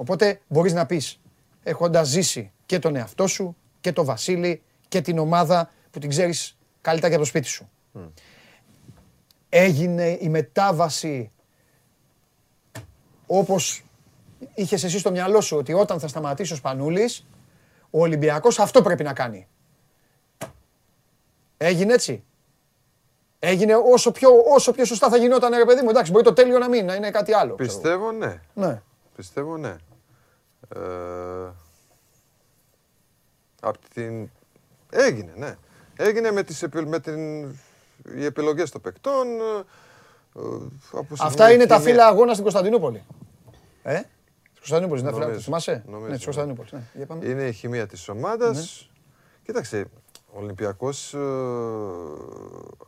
Οπότε 0.00 0.40
μπορείς 0.48 0.72
να 0.72 0.86
πεις, 0.86 1.20
έχοντας 1.62 2.08
ζήσει 2.08 2.52
και 2.66 2.78
τον 2.78 2.96
εαυτό 2.96 3.26
σου 3.26 3.56
και 3.80 3.92
τον 3.92 4.04
Βασίλη 4.04 4.62
και 4.88 5.00
την 5.00 5.18
ομάδα 5.18 5.70
που 5.90 5.98
την 5.98 6.08
ξέρεις 6.08 6.58
καλύτερα 6.80 7.08
και 7.08 7.14
από 7.14 7.22
το 7.22 7.28
σπίτι 7.28 7.46
σου. 7.46 7.70
Έγινε 9.48 10.18
η 10.20 10.28
μετάβαση 10.28 11.30
όπως 13.26 13.84
είχες 14.54 14.84
εσύ 14.84 14.98
στο 14.98 15.10
μυαλό 15.10 15.40
σου 15.40 15.56
ότι 15.56 15.72
όταν 15.72 16.00
θα 16.00 16.08
σταματήσει 16.08 16.52
ο 16.52 16.56
Σπανούλης, 16.56 17.26
ο 17.90 18.00
Ολυμπιακός 18.00 18.58
αυτό 18.58 18.82
πρέπει 18.82 19.02
να 19.02 19.12
κάνει. 19.12 19.46
Έγινε 21.56 21.92
έτσι. 21.92 22.24
Έγινε 23.38 23.74
όσο 23.74 24.10
πιο, 24.10 24.30
όσο 24.54 24.72
πιο 24.72 24.84
σωστά 24.84 25.08
θα 25.08 25.16
γινόταν, 25.16 25.54
ρε 25.54 25.64
παιδί 25.64 25.82
μου. 25.82 25.90
Εντάξει, 25.90 26.10
μπορεί 26.10 26.24
το 26.24 26.32
τέλειο 26.32 26.58
να 26.58 26.68
μην, 26.68 26.84
να 26.84 26.94
είναι 26.94 27.10
κάτι 27.10 27.32
άλλο. 27.32 27.54
ξέρω 27.54 27.70
εγώ. 27.70 27.80
Πιστεύω 27.80 28.12
ναι. 28.12 28.40
Ναι. 28.54 28.82
Πιστεύω 29.16 29.56
ναι. 29.56 29.76
Ε, 30.76 31.50
απ' 33.60 33.88
την... 33.94 34.30
Έγινε, 34.90 35.32
ναι. 35.36 35.54
Έγινε 35.96 36.30
με 36.30 36.42
τις, 36.42 36.62
επι- 36.62 36.86
με 36.88 37.00
την... 37.00 37.40
οι 38.14 38.24
επιλογές 38.24 38.70
των 38.70 38.80
παικτών. 38.80 39.26
ε, 39.26 39.58
ε, 40.36 40.40
όπως 40.90 41.20
Αυτά 41.20 41.50
η 41.50 41.52
είναι 41.54 41.66
τα 41.66 41.74
χημεία- 41.76 41.90
φύλλα 41.90 42.06
αγώνα 42.06 42.30
στην 42.32 42.42
Κωνσταντινούπολη. 42.42 43.04
Ε; 43.82 43.96
Στην 43.96 44.08
Κωνσταντινούπολη, 44.58 45.02
δεν 45.02 45.12
Νομίζω, 45.14 45.40
θυμάσαι; 45.40 45.82
νομίζω, 45.86 46.06
Ναι, 46.06 46.10
της 46.10 46.18
ναι. 46.18 46.24
Κωνσταντινούπολης. 46.24 46.72
Ναι. 46.72 46.82
Για 46.94 47.06
πάμε. 47.06 47.26
Είναι 47.26 47.42
η 47.46 47.52
χημεία 47.52 47.86
της 47.86 48.08
ομάδας. 48.08 48.56
Ναι. 48.56 48.98
Κοίταξε, 49.44 49.84
ο 50.32 50.38
Ολυμπιακός 50.38 51.14
ε, 51.14 51.18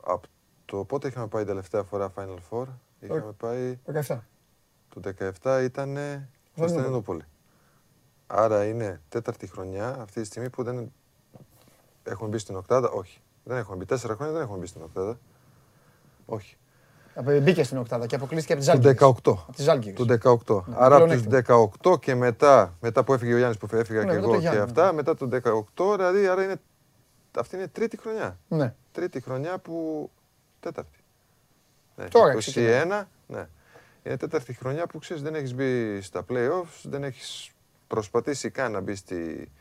από 0.06 0.20
το 0.64 0.84
πότε 0.84 1.08
είχαμε 1.08 1.26
πάει 1.26 1.44
τελευταία 1.44 1.82
φορά 1.82 2.12
Final 2.16 2.36
Four; 2.50 2.64
Είχαμε 3.00 3.32
πάει 3.36 3.78
17. 4.06 4.18
το 4.88 5.00
17 5.42 5.60
ήταν 5.64 5.98
Κωνσταντινούπολη. 6.56 7.22
Άρα 8.34 8.64
είναι 8.64 9.00
τέταρτη 9.08 9.46
χρονιά 9.46 9.96
αυτή 10.00 10.20
τη 10.20 10.26
στιγμή 10.26 10.50
που 10.50 10.62
δεν 10.62 10.92
έχουμε 12.02 12.28
μπει 12.28 12.38
στην 12.38 12.56
οκτάδα. 12.56 12.90
Όχι. 12.90 13.20
Δεν 13.44 13.56
έχουμε 13.56 13.76
μπει. 13.76 13.84
Τέσσερα 13.84 14.14
χρόνια 14.14 14.32
δεν 14.34 14.42
έχουμε 14.42 14.58
μπει 14.58 14.66
στην 14.66 14.82
οκτάδα. 14.82 15.18
Όχι. 16.26 16.56
Απε- 17.14 17.42
Μπήκε 17.42 17.62
στην 17.64 17.78
οκτάδα 17.78 18.06
και 18.06 18.14
αποκλείστηκε 18.14 18.52
από 18.52 18.62
τη 18.62 18.68
Του 18.70 18.72
Ζάλγκη. 18.82 18.98
18. 19.00 19.30
Από 19.46 19.52
τη 19.56 19.62
Ζάλγκη. 19.62 19.92
Του 19.92 20.04
18. 20.04 20.64
Άρα 20.74 20.96
από 20.96 21.06
τους 21.06 21.22
πλεονέκτημα. 21.22 21.70
18 21.82 21.98
και 22.00 22.14
μετά, 22.14 22.74
μετά 22.80 23.04
που 23.04 23.12
έφυγε 23.14 23.32
ο 23.34 23.36
Γιάννης 23.36 23.58
που 23.58 23.68
έφυγα 23.76 24.04
Ναι, 24.04 24.06
και 24.06 24.12
μετά 24.14 24.20
το 24.20 24.26
εγώ 24.26 24.34
και 24.34 24.40
Γιάννη, 24.40 24.60
αυτά, 24.60 24.92
μετά 24.92 25.14
το 25.14 25.28
18, 25.74 25.96
δηλαδή 25.96 26.26
άρα 26.26 26.42
είναι, 26.44 26.56
αυτή 27.38 27.56
είναι 27.56 27.68
τρίτη 27.68 27.96
χρονιά. 27.98 28.38
Ναι. 28.48 28.74
Τρίτη 28.92 29.20
χρονιά 29.20 29.58
που. 29.58 30.10
Τέταρτη. 30.60 30.98
Ναι, 31.96 32.04
Τώρα 32.08 32.32
21, 32.34 32.38
ξεκινάει. 32.38 33.02
ναι. 33.26 33.48
Είναι 34.02 34.16
τέταρτη 34.16 34.52
χρονιά 34.54 34.86
που 34.86 34.98
ξέρεις 34.98 35.22
δεν 35.22 35.34
έχεις 35.34 35.54
μπει 35.54 36.00
στα 36.00 36.24
playoffs, 36.28 36.80
δεν 36.82 37.04
έχεις 37.04 37.51
προσπαθήσει 37.96 38.50
καν 38.50 38.72
να 38.72 38.80
μπει 38.80 38.94
στη, 38.94 39.52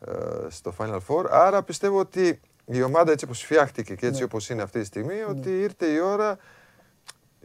ε, 0.00 0.12
στο 0.48 0.74
Final 0.78 0.98
Four. 1.08 1.24
Άρα 1.30 1.62
πιστεύω 1.62 1.98
ότι 1.98 2.40
η 2.64 2.82
ομάδα 2.82 3.12
έτσι 3.12 3.24
όπως 3.24 3.42
φτιάχτηκε 3.42 3.94
και 3.94 4.04
Ναι. 4.06 4.10
έτσι 4.10 4.22
όπως 4.22 4.48
είναι 4.48 4.62
αυτή 4.62 4.78
τη 4.80 4.84
στιγμή, 4.86 5.22
ότι 5.28 5.60
ήρθε 5.60 5.86
η 5.86 5.98
ώρα 5.98 6.38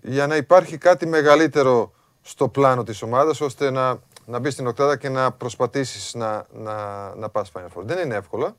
για 0.01 0.27
να 0.27 0.35
υπάρχει 0.35 0.77
κάτι 0.77 1.05
μεγαλύτερο 1.07 1.93
στο 2.21 2.47
πλάνο 2.47 2.83
της 2.83 3.01
ομάδας, 3.01 3.41
ώστε 3.41 3.69
να, 3.69 3.99
να 4.25 4.39
μπεις 4.39 4.53
στην 4.53 4.67
οκτάδα 4.67 4.97
και 4.97 5.09
να 5.09 5.31
προσπαθήσεις 5.31 6.13
να, 6.13 6.45
να, 6.53 6.75
να 7.15 7.29
πας 7.29 7.51
Final 7.53 7.67
Four. 7.77 7.83
Δεν 7.83 8.05
είναι 8.05 8.15
εύκολο 8.15 8.57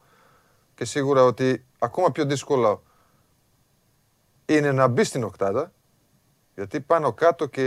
και 0.75 0.85
σίγουρα 0.85 1.23
ότι 1.23 1.65
ακόμα 1.79 2.13
πιο 2.13 2.25
δύσκολο 2.25 2.83
είναι 4.47 4.73
να 4.73 4.87
μπεις 4.89 5.09
στην 5.09 5.23
οκτάδα, 5.25 5.73
γιατί 6.55 6.81
πάνω 6.81 7.13
κάτω 7.13 7.47
και 7.47 7.63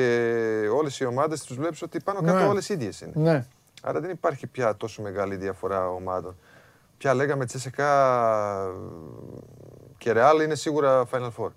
όλες 0.74 1.00
οι 1.00 1.06
ομάδες 1.06 1.44
τους 1.44 1.58
βλέπεις 1.58 1.82
ότι 1.82 2.00
πάνω 2.00 2.22
κάτω 2.22 2.38
Ναι. 2.38 2.46
όλες 2.48 2.70
ίδιες 2.70 3.02
είναι. 3.02 3.12
Ναι. 3.16 3.46
Άρα 3.88 4.00
δεν 4.00 4.10
υπάρχει 4.10 4.48
πια 4.48 4.76
τόσο 4.76 5.02
μεγάλη 5.02 5.36
διαφορά 5.36 5.90
ομάδων. 5.90 6.36
Πια 6.98 7.14
λέγαμε 7.14 7.46
Τσέσεκα 7.46 7.88
και 9.98 10.12
Ρεάλ 10.12 10.42
είναι 10.42 10.56
σίγουρα 10.56 11.06
Final 11.12 11.30
Four. 11.38 11.50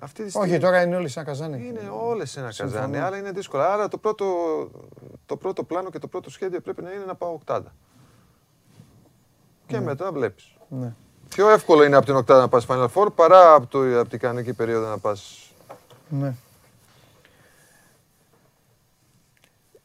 Αυτή 0.00 0.24
τη 0.24 0.30
στιγμή 0.30 0.48
Όχι, 0.50 0.58
τώρα 0.58 0.82
είναι 0.82 0.96
όλοι 0.96 1.08
σαν 1.08 1.24
καζάνι. 1.24 1.66
είναι 1.66 1.90
όλες 1.92 2.30
σε 2.30 2.40
ένα 2.40 2.50
Συμφωνώ. 2.50 2.76
καζάνι, 2.80 2.98
άρα 2.98 3.16
είναι 3.16 3.30
δύσκολο. 3.30 3.62
Άρα 3.62 3.88
το 3.88 3.98
πρώτο, 3.98 4.26
το 5.26 5.36
πρώτο 5.36 5.62
πλάνο 5.64 5.90
και 5.90 5.98
το 5.98 6.06
πρώτο 6.06 6.30
σχέδιο 6.30 6.60
πρέπει 6.60 6.82
να 6.82 6.92
είναι 6.92 7.04
να 7.04 7.14
πάω 7.14 7.30
οκτάδα. 7.32 7.74
Και 9.66 9.80
μετά 9.80 10.12
βλέπεις. 10.12 10.56
Ναι. 10.68 10.94
Πιο 11.28 11.48
εύκολο 11.50 11.84
είναι 11.84 11.96
από 11.96 12.06
την 12.06 12.14
οκτάδα 12.16 12.40
να 12.40 12.48
πας 12.48 12.66
Final 12.68 12.88
Four 12.94 13.06
παρά 13.14 13.54
από, 13.54 13.66
το, 13.66 14.00
από 14.00 14.08
την 14.08 14.18
κανονική 14.18 14.52
περίοδο 14.52 14.88
να 14.88 14.98
πας. 14.98 15.50
Ναι. 16.08 16.34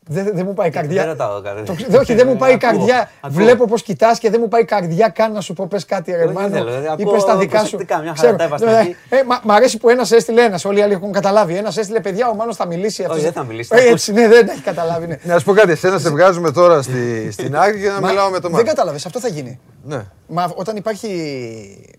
Δεν 0.07 0.31
δεν 0.33 0.45
μου 0.45 0.53
πάει 0.53 0.67
η 0.67 0.69
Δεν 0.71 0.81
καρδιά. 0.81 1.05
ρωτάω 1.05 1.41
κάτι. 1.41 1.61
Το 1.63 1.73
ξε- 1.73 1.89
δε- 1.89 1.97
Όχι, 1.97 2.13
δεν 2.13 2.27
μου 2.27 2.35
πάει 2.37 2.51
η 2.51 2.53
Ακούω, 2.61 2.69
καρδιά. 2.69 3.09
ακούω. 3.21 3.35
Βλέπω 3.37 3.65
πώς 3.65 3.81
κοιτάς 3.83 4.19
και 4.19 4.29
δεν 4.29 4.39
μου 4.43 4.47
πάει 4.47 4.61
η 4.61 4.65
καρδιά 4.65 5.09
καν 5.09 5.31
να 5.31 5.41
σου 5.41 5.53
πω 5.53 5.67
πες 5.67 5.85
κάτι, 5.85 6.11
ρε 6.11 6.23
Όχι, 6.23 6.33
Μάνο. 6.33 6.47
δεν 6.47 6.57
θέλω, 6.57 6.83
Ή 6.83 6.87
ακούω 6.87 7.11
πες 7.13 7.23
τα 7.23 7.37
δικά 7.37 7.57
σου. 7.57 7.69
προσεκτικά, 7.69 7.99
μια 8.01 8.13
χαρά 8.17 8.35
τα 8.35 8.43
είπα 8.43 8.57
στα 8.57 8.69
ε, 8.69 8.75
αρχή. 8.77 8.95
ε, 9.09 9.23
μα- 9.23 9.39
Μ' 9.43 9.51
αρέσει 9.51 9.77
που 9.77 9.89
ένας 9.89 10.11
έστειλε 10.11 10.41
ένας. 10.41 10.65
Όλοι 10.65 10.79
οι 10.79 10.81
άλλοι 10.81 10.93
έχουν 10.93 11.11
καταλάβει. 11.11 11.55
Ένας 11.55 11.77
έστειλε 11.77 11.99
παιδιά, 11.99 12.29
ο 12.29 12.35
Μάνος 12.35 12.55
θα 12.55 12.65
μιλήσει. 12.67 13.03
αυτός 13.03 13.21
δεν 13.21 13.31
θα 13.31 13.43
μιλήσει, 13.43 13.69
Ε, 13.73 13.77
θα 13.79 13.83
Έτσι, 13.87 14.13
ναι, 14.13 14.27
δεν 14.27 14.47
έχει 14.47 14.61
καταλάβει. 14.61 15.07
ναι. 15.07 15.17
Να 15.23 15.39
σου 15.39 15.45
πω 15.45 15.53
κάτι, 15.53 15.71
εσένα 15.71 15.97
σε 15.99 16.09
βγάζουμε 16.09 16.51
τώρα 16.51 16.81
στη, 16.81 17.31
στην 17.31 17.57
άκρη 17.57 17.81
και 17.81 17.87
να 17.89 17.99
Μα 18.01 18.07
μιλάω 18.07 18.25
με 18.25 18.31
τον 18.33 18.41
Δεν 18.41 18.51
Μάρκο. 18.51 18.67
κατάλαβες, 18.67 19.05
αυτό 19.05 19.19
θα 19.19 19.27
γίνει. 19.27 19.59
Ναι. 19.83 20.01
Μα 20.27 20.51
όταν 20.55 20.75
υπάρχει. 20.75 21.07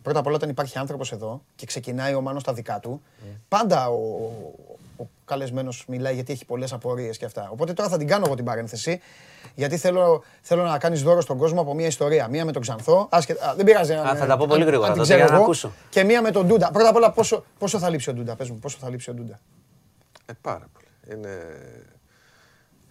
Πρώτα 0.03 0.19
απ' 0.19 0.27
όλα, 0.27 0.37
όταν 0.37 0.49
υπάρχει 0.49 0.79
άνθρωπος 0.79 1.13
εδώ 1.13 1.43
και 1.57 1.67
ξεκινάει 1.67 2.15
ο 2.15 2.21
Μάνος 2.21 2.43
τα 2.43 2.53
δικά 2.53 2.79
του, 2.83 3.03
πάντα 3.49 3.89
ο, 3.89 3.93
ο 3.95 4.68
καλεσμένος 5.29 5.85
μιλάει 5.89 6.15
γιατί 6.15 6.33
έχει 6.33 6.45
πολλές 6.45 6.73
απορίες 6.73 7.17
και 7.19 7.25
αυτά. 7.25 7.49
Οπότε 7.53 7.73
τώρα 7.73 7.89
θα 7.89 7.97
την 7.99 8.07
κάνω 8.07 8.25
εγώ 8.27 8.35
την 8.35 8.45
παρένθεση. 8.45 9.01
Γιατί 9.55 9.77
θέλω, 9.77 10.23
θέλω 10.41 10.63
να 10.63 10.79
κάνεις 10.79 11.03
δώρο 11.03 11.21
στον 11.21 11.39
κόσμο 11.39 11.61
από 11.61 11.75
μια 11.75 11.87
ιστορία. 11.87 12.29
Μία 12.29 12.45
με 12.45 12.53
τον 12.53 12.63
Ξανθό. 12.63 13.09
Άσχετα, 13.11 13.49
α, 13.51 13.55
δεν 13.55 13.65
πειράζει. 13.65 13.93
Α, 13.93 14.01
αν- 14.03 14.17
θα 14.17 14.27
τα 14.27 14.37
πω 14.37 14.43
αν- 14.43 14.49
πολύ 14.49 14.63
αν 14.63 14.69
γρήγορα 14.69 14.89
την 14.93 14.97
τότε, 15.03 15.09
ξέρω 15.09 15.19
για 15.19 15.29
να 15.31 15.35
εγώ. 15.35 15.45
ακούσω. 15.45 15.73
Και 15.91 16.05
μία 16.05 16.23
με 16.23 16.31
τον 16.31 16.47
Ντούντα. 16.47 16.71
Πρώτα 16.73 16.89
απ' 16.89 16.97
όλα, 16.97 17.11
πόσο, 17.11 17.45
πόσο 17.59 17.79
θα 17.79 17.89
λείψει 17.91 18.11
ο 18.11 18.13
Ντούντα. 18.13 18.37
Πες 18.37 18.51
μου, 18.51 18.59
πόσο 18.59 18.79
θα 18.81 18.91
λείψει 18.91 19.11
ο 19.11 19.13
Ντούντα; 19.15 19.39
Ε, 20.27 20.33
πάρα 20.41 20.67
πολύ. 20.73 21.19
Είναι, 21.21 21.39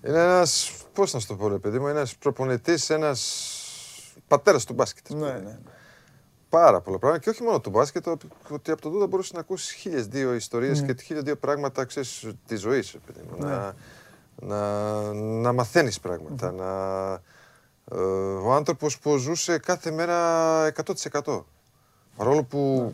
είναι 0.07 0.19
ένας, 0.19 0.71
πώς 0.93 1.13
να 1.13 1.19
σου 1.19 1.27
το 1.27 1.35
πω 1.35 1.47
ρε 1.47 1.57
παιδί 1.57 1.79
μου, 1.79 1.87
ένας 1.87 2.15
προπονητής, 2.15 2.89
ένας 2.89 3.51
πατέρας 4.27 4.65
του 4.65 4.73
μπάσκετ. 4.73 5.05
ας 5.09 5.13
πούμε. 5.13 5.31
Ναι, 5.31 5.39
ναι. 5.39 5.57
Πάρα 6.49 6.81
πολλά 6.81 6.97
πράγματα 6.99 7.23
και 7.23 7.29
όχι 7.29 7.43
μόνο 7.43 7.59
του 7.59 7.69
μπάσκετ, 7.69 8.07
ο- 8.07 8.17
ότι 8.49 8.71
από 8.71 8.81
τον 8.81 8.91
Δούδα 8.91 9.07
μπορούσες 9.07 9.33
να 9.33 9.39
ακούσεις 9.39 9.71
χίλιες 9.71 10.07
δύο 10.07 10.33
ιστορίες 10.33 10.81
Ναι. 10.81 10.93
και 10.93 11.03
χίλια 11.03 11.21
δύο 11.21 11.35
πράγματα, 11.35 11.85
ξέρεις, 11.85 12.27
της 12.47 12.59
ζωής, 12.59 12.91
ρε 12.91 12.99
παιδί 13.05 13.27
μου. 13.29 13.45
Να, 13.47 13.73
να, 14.41 15.13
να 15.13 15.53
μαθαίνεις 15.53 15.99
πράγματα, 15.99 16.51
να... 16.51 16.65
Ε, 17.91 17.99
ο 18.43 18.53
άνθρωπος 18.53 18.99
που 18.99 19.17
ζούσε 19.17 19.57
κάθε 19.57 19.91
μέρα 19.91 20.17
100%. 21.21 21.43
Παρόλο 22.15 22.43
που 22.43 22.93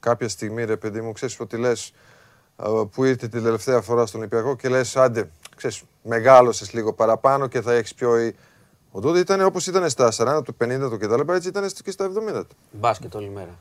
κάποια 0.00 0.28
στιγμή, 0.28 0.64
ρε 0.64 0.76
παιδί 0.76 1.00
μου, 1.00 1.12
ξέρεις 1.12 1.40
ότι 1.40 1.56
λες 1.56 1.92
ε, 2.56 2.68
που 2.92 3.04
ήρθε 3.04 3.28
την 3.28 3.42
τελευταία 3.42 3.80
φορά 3.80 4.06
στον 4.06 4.20
Ολυμπιακό 4.20 4.56
και 4.56 4.68
λες 4.68 4.96
άντε, 4.96 5.30
ξέρεις, 5.56 5.82
μεγάλωσες 6.02 6.72
λίγο 6.72 6.92
παραπάνω 6.92 7.46
και 7.46 7.60
θα 7.60 7.72
έχεις 7.72 7.94
πιο... 7.94 8.32
Ο 8.90 9.00
Ντούντα 9.00 9.18
ήταν 9.18 9.40
όπως 9.44 9.66
ήταν 9.66 9.90
στα 9.90 10.12
40 10.16 10.44
του, 10.44 10.56
50 10.64 10.66
του 10.90 10.98
κτλ. 10.98 11.32
Έτσι 11.32 11.48
ήταν 11.48 11.70
και 11.84 11.90
στα 11.90 12.06
70 12.06 12.32
του. 12.32 12.56
Μπάσκετ 12.70 13.14
όλη 13.14 13.30
μέρα. 13.30 13.58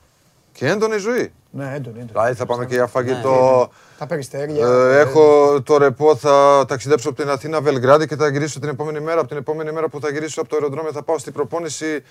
Και 0.51 0.67
έντονη 0.67 0.97
ζωή. 0.97 1.33
Ναι, 1.51 1.63
έντονη, 1.63 1.77
έντονη. 1.99 2.05
Δηλαδή 2.11 2.33
θα 2.33 2.45
πάμε 2.45 2.65
και 2.65 2.73
για 2.73 2.83
Ναι, 2.83 2.89
φαγητό. 2.89 3.69
Τα 3.97 4.05
περιστέρια. 4.05 4.67
Ε, 4.67 4.99
έχω 4.99 5.57
το 5.63 5.77
ρεπό, 5.77 6.15
θα 6.15 6.65
ταξιδέψω 6.67 7.09
από 7.09 7.21
την 7.21 7.29
Αθήνα 7.29 7.61
Βελγράδι 7.61 8.07
και 8.07 8.15
θα 8.15 8.29
γυρίσω 8.29 8.59
την 8.59 8.69
επόμενη 8.69 8.99
μέρα. 8.99 9.19
Από 9.19 9.27
την 9.27 9.37
επόμενη 9.37 9.71
μέρα 9.71 9.87
που 9.89 9.99
θα 9.99 10.09
γυρίσω 10.09 10.41
από 10.41 10.49
το 10.49 10.55
αεροδρόμιο 10.55 10.91
θα 10.91 11.03
πάω 11.03 11.17
στην 11.17 11.33
προπόνηση. 11.33 12.03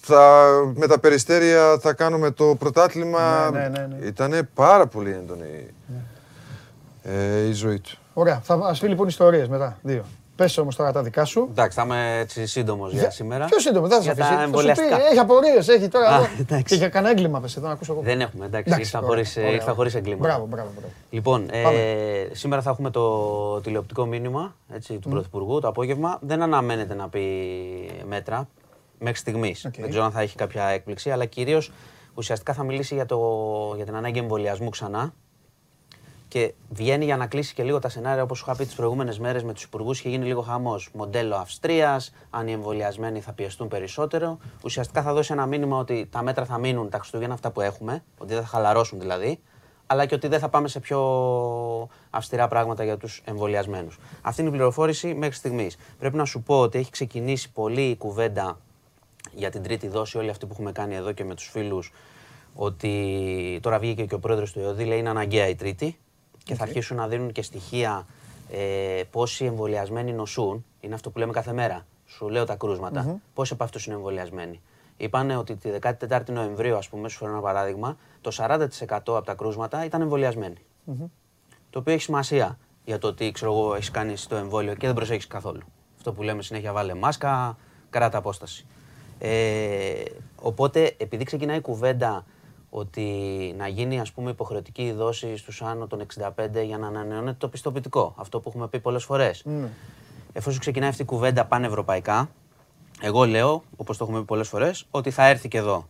Θα, 0.00 0.50
με 0.74 0.86
τα 0.86 0.98
περιστέρια 0.98 1.78
θα 1.80 1.92
κάνουμε 1.92 2.30
το 2.30 2.56
πρωτάθλημα. 2.58 3.50
Ναι, 3.50 3.58
ναι, 3.58 3.68
ναι, 3.68 3.96
ναι. 3.98 4.06
Ήτανε 4.06 4.42
πάρα 4.54 4.86
πολύ 4.86 5.10
έντονη 5.10 5.66
ε, 7.02 7.46
η 7.48 7.52
ζωή 7.52 7.80
του. 7.80 7.98
Ωραία, 8.12 8.40
θα 8.44 8.54
ας 8.62 8.80
πει 8.80 8.88
λοιπόν 8.88 9.08
ιστορίες 9.08 9.48
μετά. 9.48 9.78
Δύο. 9.82 10.04
Πες 10.36 10.58
όμως 10.58 10.76
τώρα 10.76 10.92
τα 10.92 11.02
δικά 11.02 11.24
σου. 11.24 11.46
Εντάξει, 11.50 11.78
θα 11.78 11.84
είμαι 11.84 12.18
έτσι 12.18 12.46
σύντομος 12.46 12.92
για 12.92 13.10
σήμερα. 13.10 13.44
Πιο 13.44 13.58
σύντομο, 13.58 13.86
δεν 13.88 13.96
θα 13.98 14.04
Για 14.04 14.14
σε 14.14 14.20
αφήσει. 14.22 14.36
τα 14.36 14.40
Θα 14.40 14.46
σου 14.46 14.50
πει, 14.50 14.56
εμβολιαστικά. 14.58 15.08
έχει 15.10 15.18
απορίες, 15.18 15.68
έχει 15.68 15.88
τώρα. 15.88 16.08
Α, 16.08 16.14
εδώ. 16.16 16.26
εντάξει. 16.40 16.64
Και 16.64 16.74
για 16.74 16.88
κανένα 16.88 17.12
έγκλημα 17.12 17.40
πες, 17.40 17.56
εδώ 17.56 17.66
να 17.66 17.72
ακούσω 17.72 17.92
εγώ. 17.92 18.00
Δεν 18.02 18.20
έχουμε, 18.20 18.44
εντάξει, 18.46 18.64
Εντάξει, 18.72 18.80
ήρθα 18.84 18.98
ωραία, 18.98 19.08
χωρίς, 19.10 19.36
ωραία, 19.36 19.50
ήρθα 19.50 19.62
ωραία. 19.62 19.74
χωρίς 19.74 19.94
εγκλήματα. 19.94 20.22
Μπράβο, 20.28 20.46
μπράβο, 20.46 20.68
μπράβο. 20.74 20.92
Λοιπόν, 21.10 21.46
ε, 21.50 21.62
Πάμε. 21.62 21.78
σήμερα 22.32 22.62
θα 22.62 22.70
έχουμε 22.70 22.90
το 22.90 23.60
τηλεοπτικό 23.60 24.06
μήνυμα 24.06 24.54
έτσι, 24.74 24.98
του 24.98 25.08
Πρωθυπουργού 25.08 25.60
το 25.60 25.68
απόγευμα. 25.68 26.18
Δεν 26.20 26.42
αναμένεται 26.42 26.94
να 26.94 27.08
πει 27.08 27.22
μέτρα 28.08 28.48
μέχρι 28.98 29.16
στιγμής. 29.18 29.64
Οκ. 29.64 29.74
Δεν 29.80 29.88
ξέρω 29.88 30.04
αν 30.04 30.10
θα 30.10 30.20
έχει 30.20 30.36
κάποια 30.36 30.64
έκπληξη, 30.64 31.10
αλλά 31.10 31.24
κυρίως 31.24 31.72
ουσιαστικά 32.14 32.52
θα 32.52 32.62
μιλήσει 32.62 32.94
για, 32.94 33.06
το, 33.06 33.18
για 33.76 33.84
την 33.84 33.96
ανάγκη 33.96 34.18
εμβολιασμού 34.18 34.68
ξανά. 34.68 35.14
Και 36.34 36.54
βγαίνει 36.68 37.04
για 37.04 37.16
να 37.16 37.26
κλείσει 37.26 37.54
και 37.54 37.62
λίγο 37.62 37.78
τα 37.78 37.88
σενάρια 37.88 38.22
όπως 38.22 38.38
σου 38.38 38.44
είχα 38.46 38.56
πει 38.56 38.64
τις 38.64 38.74
προηγούμενες 38.74 39.18
μέρες 39.18 39.42
με 39.42 39.52
τους 39.52 39.62
υπουργούς. 39.62 39.98
Είχε 39.98 40.08
γίνει 40.08 40.24
λίγο 40.26 40.40
χαμός. 40.40 40.90
Μοντέλο 40.92 41.36
Αυστρίας, 41.36 42.14
αν 42.30 42.48
οι 42.48 42.52
εμβολιασμένοι 42.52 43.20
θα 43.20 43.32
πιεστούν 43.32 43.68
περισσότερο. 43.68 44.38
Ουσιαστικά 44.64 45.02
θα 45.02 45.12
δώσει 45.12 45.32
ένα 45.32 45.46
μήνυμα 45.46 45.78
ότι 45.78 46.08
τα 46.10 46.22
μέτρα 46.22 46.44
θα 46.44 46.58
μείνουν 46.58 46.88
τα 46.88 46.98
Χριστούγεννα 46.98 47.34
αυτά 47.34 47.50
που 47.50 47.60
έχουμε, 47.60 48.04
ότι 48.18 48.32
δεν 48.32 48.42
θα 48.42 48.48
χαλαρώσουν 48.48 49.00
δηλαδή, 49.00 49.40
αλλά 49.86 50.06
και 50.06 50.14
ότι 50.14 50.28
δεν 50.28 50.38
θα 50.38 50.48
πάμε 50.48 50.68
σε 50.68 50.80
πιο 50.80 51.00
αυστηρά 52.10 52.48
πράγματα 52.48 52.84
για 52.84 52.96
τους 52.96 53.22
εμβολιασμένους. 53.24 53.98
Αυτή 54.22 54.40
είναι 54.40 54.50
η 54.50 54.52
πληροφόρηση 54.52 55.14
μέχρι 55.14 55.34
στιγμής. 55.34 55.76
Πρέπει 55.98 56.16
να 56.16 56.24
σου 56.24 56.42
πω 56.42 56.60
ότι 56.60 56.78
έχει 56.78 56.90
ξεκινήσει 56.90 57.52
πολύ 57.52 57.82
η 57.82 57.96
κουβέντα 57.96 58.60
για 59.34 59.50
την 59.50 59.62
τρίτη 59.62 59.88
δόση, 59.88 60.18
όλοι 60.18 60.30
αυτοί 60.30 60.46
που 60.46 60.52
έχουμε 60.52 60.72
κάνει 60.72 60.94
εδώ 60.94 61.12
και 61.12 61.24
με 61.24 61.34
τους 61.34 61.48
φίλους, 61.48 61.92
ότι 62.54 63.58
τώρα 63.62 63.78
βγήκε 63.78 64.04
και 64.04 64.14
ο 64.14 64.18
πρόεδρος 64.18 64.52
του 64.52 64.60
ΕΟΔΗ, 64.60 64.84
λέει 64.84 64.98
είναι 64.98 65.08
αναγκαία 65.08 65.48
η 65.48 65.54
τρίτη 65.54 65.98
και 66.44 66.54
θα 66.54 66.62
αρχίσουν 66.62 66.96
να 66.96 67.08
δίνουν 67.08 67.32
και 67.32 67.42
στοιχεία 67.42 68.06
ε, 68.50 69.02
πόσοι 69.10 69.44
εμβολιασμένοι 69.44 70.12
νοσούν. 70.12 70.64
Είναι 70.80 70.94
αυτό 70.94 71.10
που 71.10 71.18
λέμε 71.18 71.32
κάθε 71.32 71.52
μέρα. 71.52 71.86
Σου 72.06 72.28
λέω 72.28 72.44
τα 72.44 72.56
κρούσματα. 72.56 73.20
Πόσοι 73.34 73.52
από 73.52 73.64
αυτούς 73.64 73.86
είναι 73.86 73.94
εμβολιασμένοι. 73.94 74.60
Είπανε 74.96 75.36
ότι 75.36 75.56
τη 75.56 75.70
14η 75.80 76.28
Νοεμβρίου, 76.30 76.76
ας 76.76 76.88
πούμε, 76.88 77.08
σου 77.08 77.18
φέρω 77.18 77.30
ένα 77.30 77.40
παράδειγμα, 77.40 77.96
το 78.20 78.30
40% 78.36 78.66
από 78.88 79.22
τα 79.22 79.34
κρούσματα 79.34 79.84
ήταν 79.84 80.00
εμβολιασμένοι. 80.00 80.58
Το 81.70 81.78
οποίο 81.78 81.92
έχει 81.92 82.02
σημασία 82.02 82.58
για 82.84 82.98
το 82.98 83.08
ότι 83.08 83.30
ξέρω 83.30 83.52
εγώ, 83.52 83.74
έχεις 83.74 83.90
κάνει 83.90 84.14
το 84.28 84.36
εμβόλιο 84.36 84.74
και 84.74 84.86
δεν 84.86 84.94
προσέχεις 84.94 85.26
καθόλου. 85.26 85.62
Αυτό 85.96 86.12
που 86.12 86.22
λέμε 86.22 86.42
συνέχεια 86.42 86.72
βάλε 86.72 86.94
μάσκα, 86.94 87.56
κράτα 87.90 88.18
απόσταση. 88.18 88.66
Ε, 89.18 90.02
οπότε, 90.36 90.94
επειδή 90.96 91.24
ξεκινάει 91.24 91.56
η 91.56 91.60
κουβέντα 91.60 92.24
ότι 92.76 93.02
να 93.58 93.68
γίνει 93.68 94.00
ας 94.00 94.12
πούμε 94.12 94.30
υποχρεωτική 94.30 94.82
η 94.82 94.92
δόση 94.92 95.36
στους 95.36 95.62
άνω 95.62 95.86
των 95.86 96.06
65 96.18 96.30
για 96.64 96.78
να 96.78 96.86
ανανεώνεται 96.86 97.36
το 97.38 97.48
πιστοποιητικό, 97.48 98.14
αυτό 98.16 98.40
που 98.40 98.48
έχουμε 98.48 98.68
πει 98.68 98.80
πολλές 98.80 99.04
φορές. 99.04 99.44
Εφόσον 100.32 100.60
ξεκινάει 100.60 100.88
αυτή 100.88 101.02
η 101.02 101.04
κουβέντα 101.04 101.44
πανευρωπαϊκά, 101.44 102.30
εγώ 103.00 103.24
λέω, 103.24 103.62
όπως 103.76 103.96
το 103.96 104.04
έχουμε 104.04 104.18
πει 104.18 104.24
πολλές 104.24 104.48
φορές, 104.48 104.86
ότι 104.90 105.10
θα 105.10 105.26
έρθει 105.26 105.48
και 105.48 105.58
εδώ. 105.58 105.88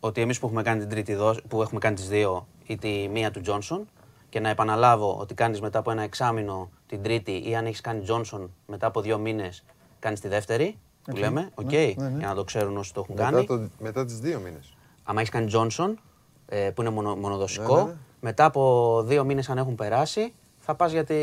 Ότι 0.00 0.20
εμείς 0.20 0.38
που 0.38 0.46
έχουμε 0.46 0.62
κάνει 0.62 0.80
την 0.80 0.88
τρίτη 0.88 1.14
δόση, 1.14 1.42
που 1.48 1.62
έχουμε 1.62 1.80
κάνει 1.80 1.94
τις 1.94 2.08
δύο 2.08 2.46
ή 2.66 2.76
τη 2.76 3.08
μία 3.12 3.30
του 3.30 3.40
Τζόνσον, 3.40 3.88
και 4.28 4.40
να 4.40 4.48
επαναλάβω 4.48 5.16
ότι 5.20 5.34
κάνεις 5.34 5.60
μετά 5.60 5.78
από 5.78 5.90
ένα 5.90 6.02
εξάμηνο 6.02 6.70
την 6.86 7.02
τρίτη 7.02 7.48
ή 7.48 7.56
αν 7.56 7.66
έχεις 7.66 7.80
κάνει 7.80 8.02
Τζόνσον 8.02 8.50
μετά 8.66 8.86
από 8.86 9.00
δύο 9.00 9.18
μήνες 9.18 9.64
κάνεις 9.98 10.20
τη 10.20 10.28
δεύτερη, 10.28 10.78
που 11.04 11.16
λέμε, 11.16 11.50
οκ, 11.54 11.72
ναι, 11.72 11.94
για 12.18 12.26
να 12.28 12.34
το 12.34 12.44
ξέρουν 12.44 12.76
όσοι 12.76 12.94
το 12.94 13.00
έχουν 13.00 13.14
Μετά, 13.14 13.30
κάνει. 13.30 13.46
το, 13.46 13.68
μετά 13.78 14.04
τις 14.04 14.18
δύο 14.18 14.40
μήνες. 14.40 14.74
Άμα 15.02 15.20
έχεις 15.20 15.32
κάνει 15.32 15.50
Johnson, 15.54 15.94
ε, 15.94 16.09
που 16.74 16.80
είναι 16.80 16.90
μονο, 16.90 17.16
μονοδοσικό, 17.16 17.76
Ναι, 17.76 17.82
ναι, 17.82 17.88
ναι. 17.88 17.94
μετά 18.20 18.44
από 18.44 19.02
δύο 19.06 19.24
μήνες, 19.24 19.48
αν 19.50 19.58
έχουν 19.58 19.74
περάσει, 19.74 20.32
θα 20.60 20.74
πας 20.74 20.92
για 20.92 21.04
τη 21.04 21.14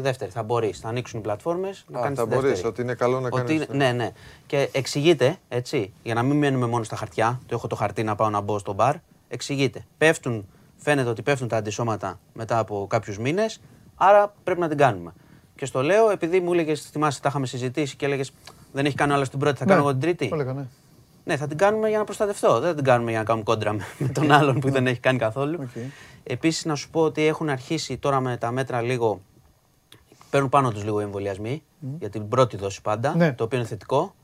δεύτερη. 0.00 0.30
Θα 0.30 0.42
μπορείς. 0.42 0.78
Θα 0.78 0.88
ανοίξουν 0.88 1.18
οι 1.18 1.22
πλατφόρμες 1.22 1.84
να 1.88 1.98
Α, 1.98 2.02
κάνεις 2.02 2.18
θα 2.18 2.24
τη 2.24 2.30
δεύτερη. 2.30 2.50
μπορείς, 2.52 2.64
ότι 2.68 2.82
είναι 2.82 2.94
καλό 2.94 3.20
να 3.20 3.26
Ότι 3.26 3.36
κάνεις, 3.36 3.52
είναι- 3.52 3.84
Ναι, 3.84 3.92
ναι. 3.92 4.10
Και 4.46 4.68
εξηγείται, 4.72 5.36
έτσι, 5.48 5.92
για 6.02 6.14
να 6.14 6.22
μην 6.22 6.38
μένουμε 6.38 6.66
μόνο 6.66 6.84
στα 6.84 6.96
χαρτιά. 6.96 7.40
Το 7.46 7.54
έχω 7.54 7.66
το 7.66 7.76
χαρτί 7.76 8.02
να 8.02 8.14
πάω 8.14 8.30
να 8.30 8.40
μπω 8.40 8.58
στο 8.58 8.72
μπαρ. 8.72 8.94
Εξηγείται. 9.28 9.84
Πέφτουν, 9.98 10.46
φαίνεται 10.76 11.08
ότι 11.10 11.22
πέφτουν 11.22 11.48
τα 11.48 11.56
αντισώματα 11.56 12.18
μετά 12.32 12.58
από 12.58 12.86
κάποιους 12.90 13.18
μήνες, 13.18 13.60
άρα 13.96 14.34
πρέπει 14.44 14.60
να 14.60 14.68
την 14.68 14.76
κάνουμε. 14.78 15.12
Και 15.54 15.66
στο 15.66 15.82
λέω, 15.82 16.10
επειδή 16.10 16.40
μου 16.40 16.52
έλεγες, 16.52 16.82
θυμάσαι, 16.90 17.20
τα 17.20 17.28
είχαμε 17.28 17.46
συζητήσει 17.46 17.96
και 17.96 18.04
έλεγες 18.06 18.32
Δεν 18.72 18.86
έχει 18.86 18.94
κάνει 18.94 19.12
ο 19.12 19.15
άλλος 19.15 19.28
την 19.28 19.38
πρώτη, 19.38 19.58
θα 19.58 19.64
κάνω 19.64 19.80
εγώ 19.80 19.90
την 19.90 20.00
τρίτη. 20.00 20.28
Το 20.28 20.34
έλεγα, 20.34 20.52
ναι. 20.52 20.64
Ναι, 21.24 21.36
θα 21.36 21.46
την 21.46 21.56
κάνουμε 21.56 21.88
για 21.88 21.98
να 21.98 22.04
προστατευτώ. 22.04 22.60
Δεν 22.60 22.68
θα 22.68 22.74
την 22.74 22.84
κάνουμε 22.84 23.10
για 23.10 23.18
να 23.18 23.24
κάνουμε 23.24 23.44
κόντρα 23.44 23.72
με, 23.72 23.84
με 23.98 24.08
τον 24.08 24.32
άλλον 24.32 24.60
που 24.60 24.70
δεν 24.70 24.86
έχει 24.86 25.00
κάνει 25.00 25.18
καθόλου. 25.18 25.58
Οκ. 25.62 25.82
Επίσης, 26.22 26.64
να 26.64 26.74
σου 26.74 26.90
πω 26.90 27.00
ότι 27.00 27.26
έχουν 27.26 27.48
αρχίσει 27.48 27.96
τώρα 27.98 28.20
με 28.20 28.36
τα 28.36 28.50
μέτρα 28.50 28.80
λίγο. 28.80 29.20
Παίρνουν 30.30 30.48
πάνω 30.48 30.70
τους 30.70 30.84
λίγο 30.84 31.00
οι 31.00 31.02
εμβολιασμοί 31.02 31.62
για 31.98 32.10
την 32.10 32.28
πρώτη 32.28 32.56
δόση 32.56 32.82
πάντα. 32.82 33.16
Ναι. 33.16 33.32
Το 33.32 33.44
οποίο 33.44 33.58
είναι 33.58 33.66
θετικό. 33.66 34.14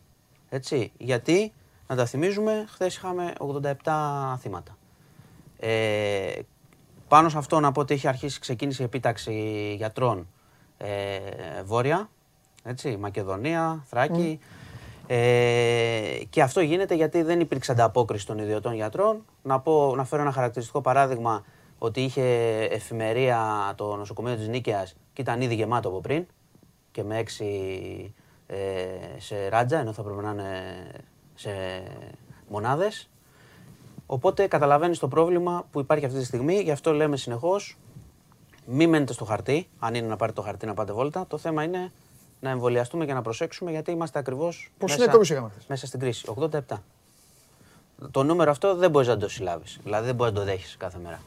Έτσι. 0.49 0.93
Γιατί, 0.99 1.53
να 1.87 1.97
τα 1.97 2.07
θυμίζουμε, 2.07 2.65
χθες 2.69 2.97
είχαμε 2.97 3.33
87 3.85 4.37
θύματα. 4.39 4.77
Ε, 5.59 6.39
πάνω 7.09 7.29
σε 7.29 7.39
αυτό 7.39 7.61
να 7.61 7.73
πω 7.73 7.81
ότι 7.81 7.95
έχει 7.95 8.09
αρχίσει, 8.09 8.41
ξεκίνησε 8.41 8.83
η 8.83 8.85
επίταξη 8.85 9.75
γιατρών 9.77 10.27
ε, 10.79 10.89
βόρεια, 11.65 12.09
έτσι, 12.62 12.97
Μακεδονία, 12.97 13.85
Θράκη. 13.87 14.39
Ε, 15.10 16.20
και 16.30 16.43
αυτό 16.43 16.60
γίνεται 16.60 16.94
γιατί 16.94 17.22
δεν 17.22 17.40
υπήρξε 17.40 17.72
ανταπόκριση 17.72 18.26
των 18.26 18.39
ιδιωτών 18.39 18.74
γιατρών. 18.74 19.24
Να, 19.43 19.60
πω, 19.60 19.94
να 19.97 20.05
φέρω 20.05 20.22
ένα 20.22 20.32
χαρακτηριστικό 20.32 20.80
παράδειγμα 20.80 21.44
ότι 21.78 22.01
είχε 22.01 22.22
εφημερία 22.70 23.72
το 23.76 23.97
νοσοκομείο 23.97 24.36
της 24.36 24.48
Νίκαιας 24.48 24.97
και 25.12 25.20
ήταν 25.20 25.40
ήδη 25.40 25.55
γεμάτο 25.55 25.89
από 25.89 26.01
πριν 26.01 26.26
και 26.93 27.02
με 27.02 27.18
έξι 27.18 27.44
ε, 28.47 28.56
σε 29.18 29.48
ράτζα, 29.48 29.78
ενώ 29.78 29.93
θα 29.93 30.02
πρέπει 30.02 30.22
να 30.22 30.30
είναι 30.30 30.86
σε 31.35 31.51
μονάδες. 32.48 33.10
Οπότε 34.06 34.47
καταλαβαίνεις 34.47 34.98
το 34.98 35.09
πρόβλημα 35.09 35.66
που 35.70 35.80
υπάρχει 35.80 36.05
αυτή 36.05 36.18
τη 36.18 36.24
στιγμή. 36.24 36.60
Γι' 36.60 36.70
αυτό 36.70 36.93
λέμε 36.93 37.16
συνεχώς: 37.16 37.78
Μην 38.66 38.89
μένετε 38.89 39.12
στο 39.12 39.24
χαρτί. 39.24 39.68
Αν 39.78 39.94
είναι 39.94 40.06
να 40.06 40.16
πάρετε 40.16 40.40
το 40.40 40.47
χαρτί 40.47 40.66
να 40.66 40.74
πάτε 40.74 40.93
βόλτα. 40.93 41.26
Το 41.26 41.39
θέμα 41.39 41.62
είναι 41.62 41.93
να 42.40 42.51
εμβολιαστούμε 42.51 43.06
και 43.06 43.12
να 43.12 43.23
προσέξουμε 43.23 43.70
γιατί 43.70 43.90
είμαστε 43.90 44.19
ακριβώς 44.19 44.70
Πόσους 44.78 44.98
νεκρούς 44.98 45.31
είχαμε 45.31 45.48
χθες; 45.48 45.65
μέσα 45.69 45.86
στην 45.86 46.01
κρίση. 46.01 46.32
87. 46.69 46.77
Το 48.10 48.23
νούμερο 48.23 48.51
αυτό 48.51 48.77
δεν 48.77 48.90
μπορείς 48.90 49.09
να 49.09 49.16
το 49.16 49.28
συλλάβεις. 49.28 49.78
Δηλαδή 49.82 50.06
δεν 50.06 50.15
μπορείς 50.15 50.32
να 50.32 50.39
το 50.39 50.44
δέχεις 50.44 50.77
κάθε 50.77 50.98
μέρα. 51.02 51.20